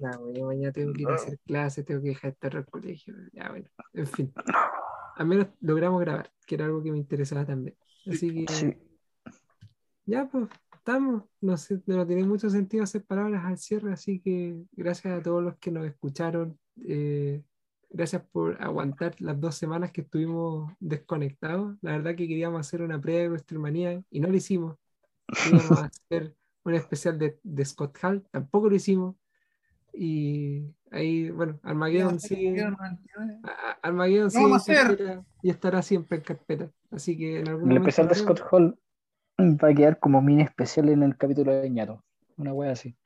No, 0.00 0.44
mañana 0.46 0.72
tengo 0.72 0.92
que 0.92 1.02
ir 1.02 1.08
a 1.08 1.14
hacer 1.14 1.38
clases, 1.46 1.84
tengo 1.84 2.02
que 2.02 2.08
dejar 2.08 2.32
de 2.32 2.34
estar 2.34 2.56
al 2.56 2.66
colegio. 2.66 3.14
Ya, 3.32 3.48
bueno, 3.50 3.68
en 3.94 4.06
fin. 4.08 4.34
Al 5.16 5.26
menos 5.26 5.48
logramos 5.60 6.00
grabar, 6.00 6.32
que 6.46 6.54
era 6.56 6.66
algo 6.66 6.82
que 6.82 6.92
me 6.92 6.98
interesaba 6.98 7.44
también. 7.46 7.76
Así 8.06 8.32
que, 8.46 8.46
Sí. 8.48 8.76
ya, 10.06 10.28
pues, 10.28 10.48
estamos. 10.72 11.24
No, 11.40 11.56
sé, 11.56 11.80
no 11.86 12.06
tiene 12.06 12.24
mucho 12.24 12.50
sentido 12.50 12.84
hacer 12.84 13.04
palabras 13.04 13.44
al 13.44 13.58
cierre, 13.58 13.92
así 13.92 14.20
que 14.20 14.56
gracias 14.72 15.18
a 15.18 15.22
todos 15.22 15.42
los 15.42 15.56
que 15.58 15.70
nos 15.70 15.86
escucharon. 15.86 16.58
eh, 16.86 17.42
gracias 17.94 18.22
por 18.32 18.60
aguantar 18.62 19.14
las 19.20 19.38
dos 19.38 19.54
semanas 19.56 19.92
que 19.92 20.00
estuvimos 20.02 20.72
desconectados. 20.80 21.76
La 21.82 21.92
verdad 21.92 22.16
que 22.16 22.26
queríamos 22.28 22.60
hacer 22.60 22.80
una 22.82 22.98
prueba 23.00 23.20
de 23.22 23.28
WrestleMania 23.28 24.02
y 24.10 24.20
no 24.20 24.28
lo 24.28 24.36
hicimos. 24.36 24.78
Queríamos 25.44 25.78
hacer 25.92 26.34
un 26.64 26.74
especial 26.74 27.18
de, 27.18 27.38
de 27.42 27.64
Scott 27.66 27.98
Hall, 28.02 28.26
tampoco 28.30 28.70
lo 28.70 28.76
hicimos. 28.76 29.16
Y 29.92 30.64
ahí, 30.92 31.30
bueno, 31.30 31.58
Armageddon 31.62 32.18
a- 33.44 33.78
Armageddon 33.82 34.30
carpeta 34.64 35.24
y 35.42 35.50
estará 35.50 35.82
siempre 35.82 36.18
en 36.18 36.24
carpeta. 36.24 36.70
Así 36.90 37.16
que 37.16 37.40
en 37.40 37.48
algún 37.48 37.72
El 37.72 37.78
momento 37.80 37.88
especial 37.88 38.08
de 38.08 38.14
Scott 38.14 38.40
Hall 38.50 38.78
va 39.38 39.68
a 39.68 39.74
quedar 39.74 39.98
como 39.98 40.22
mini 40.22 40.42
especial 40.42 40.88
en 40.90 41.02
el 41.02 41.16
capítulo 41.16 41.52
de 41.52 41.68
ñato. 41.68 42.04
Una 42.36 42.52
wea 42.52 42.72
así. 42.72 42.96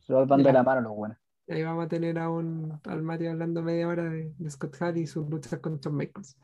Se 0.00 0.12
de 0.14 0.42
Ya. 0.42 0.52
la 0.52 0.62
mano 0.62 0.80
los 0.80 0.96
buenos. 0.96 1.18
Ahí 1.48 1.62
vamos 1.62 1.84
a 1.84 1.88
tener 1.88 2.18
a 2.18 2.30
un, 2.30 2.80
al 2.84 3.02
Mati 3.02 3.26
hablando 3.26 3.62
media 3.62 3.88
hora 3.88 4.04
de, 4.04 4.32
de 4.38 4.50
Scott 4.50 4.76
Hall 4.80 4.96
y 4.96 5.06
sus 5.06 5.28
luchas 5.28 5.58
con 5.60 5.78
Shawn 5.80 5.96
Michaels. 5.96 6.36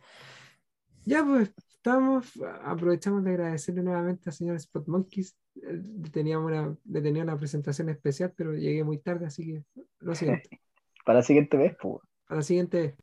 Ya 1.04 1.24
pues, 1.24 1.52
estamos, 1.70 2.32
aprovechamos 2.64 3.24
de 3.24 3.30
agradecerle 3.30 3.82
nuevamente 3.82 4.28
al 4.28 4.34
señor 4.34 4.56
Spot 4.56 4.86
Monkeys. 4.88 5.36
Eh, 5.56 5.82
Teníamos 6.12 6.50
una, 6.50 6.76
le 6.84 7.00
tenía 7.00 7.22
una 7.22 7.36
presentación 7.36 7.88
especial, 7.88 8.32
pero 8.36 8.54
llegué 8.54 8.84
muy 8.84 8.98
tarde, 8.98 9.26
así 9.26 9.46
que 9.46 9.64
lo 10.00 10.14
siento. 10.14 10.48
Para 11.08 11.20
la 11.20 11.22
siguiente 11.22 11.56
vez, 11.56 11.74
pues. 11.80 12.02
Para 12.26 12.40
la 12.40 12.42
siguiente 12.42 12.82
vez. 12.82 12.94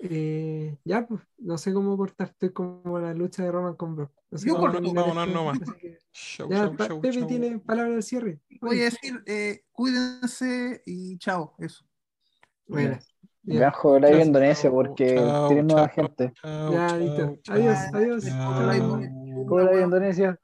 Eh, 0.00 0.76
ya 0.82 1.06
pues, 1.06 1.22
no 1.38 1.56
sé 1.56 1.72
cómo 1.72 1.96
cortar, 1.96 2.30
estoy 2.30 2.50
como 2.50 2.98
la 2.98 3.14
lucha 3.14 3.44
de 3.44 3.52
Roman 3.52 3.76
con 3.76 3.94
Brock. 3.94 4.10
No 4.28 4.38
sé 4.38 4.48
Yo 4.48 4.56
cómo 4.56 4.72
corto, 4.72 4.80
Show, 6.12 6.50
Ya, 6.50 6.64
show, 6.64 6.76
pa- 6.76 6.86
show, 6.88 7.00
Pepe 7.00 7.18
show. 7.20 7.28
tiene 7.28 7.60
palabra 7.60 7.94
de 7.94 8.02
cierre. 8.02 8.40
Voy 8.60 8.80
a 8.80 8.84
decir, 8.86 9.22
eh, 9.26 9.62
cuídense 9.70 10.82
y 10.84 11.16
chao. 11.18 11.54
Eso. 11.58 11.84
Bueno. 12.66 12.98
Vean 13.44 13.70
jugar 13.70 14.04
ahí 14.06 14.20
en 14.20 14.72
porque 14.72 15.14
chao, 15.14 15.46
tienen 15.46 15.66
nueva 15.68 15.88
gente. 15.90 16.32
Chao, 16.42 16.72
Ya, 16.72 16.96
listo. 16.96 17.38
Adiós, 17.46 17.78
adiós. 17.92 18.24
en 19.70 19.84
Indonesia. 19.84 20.40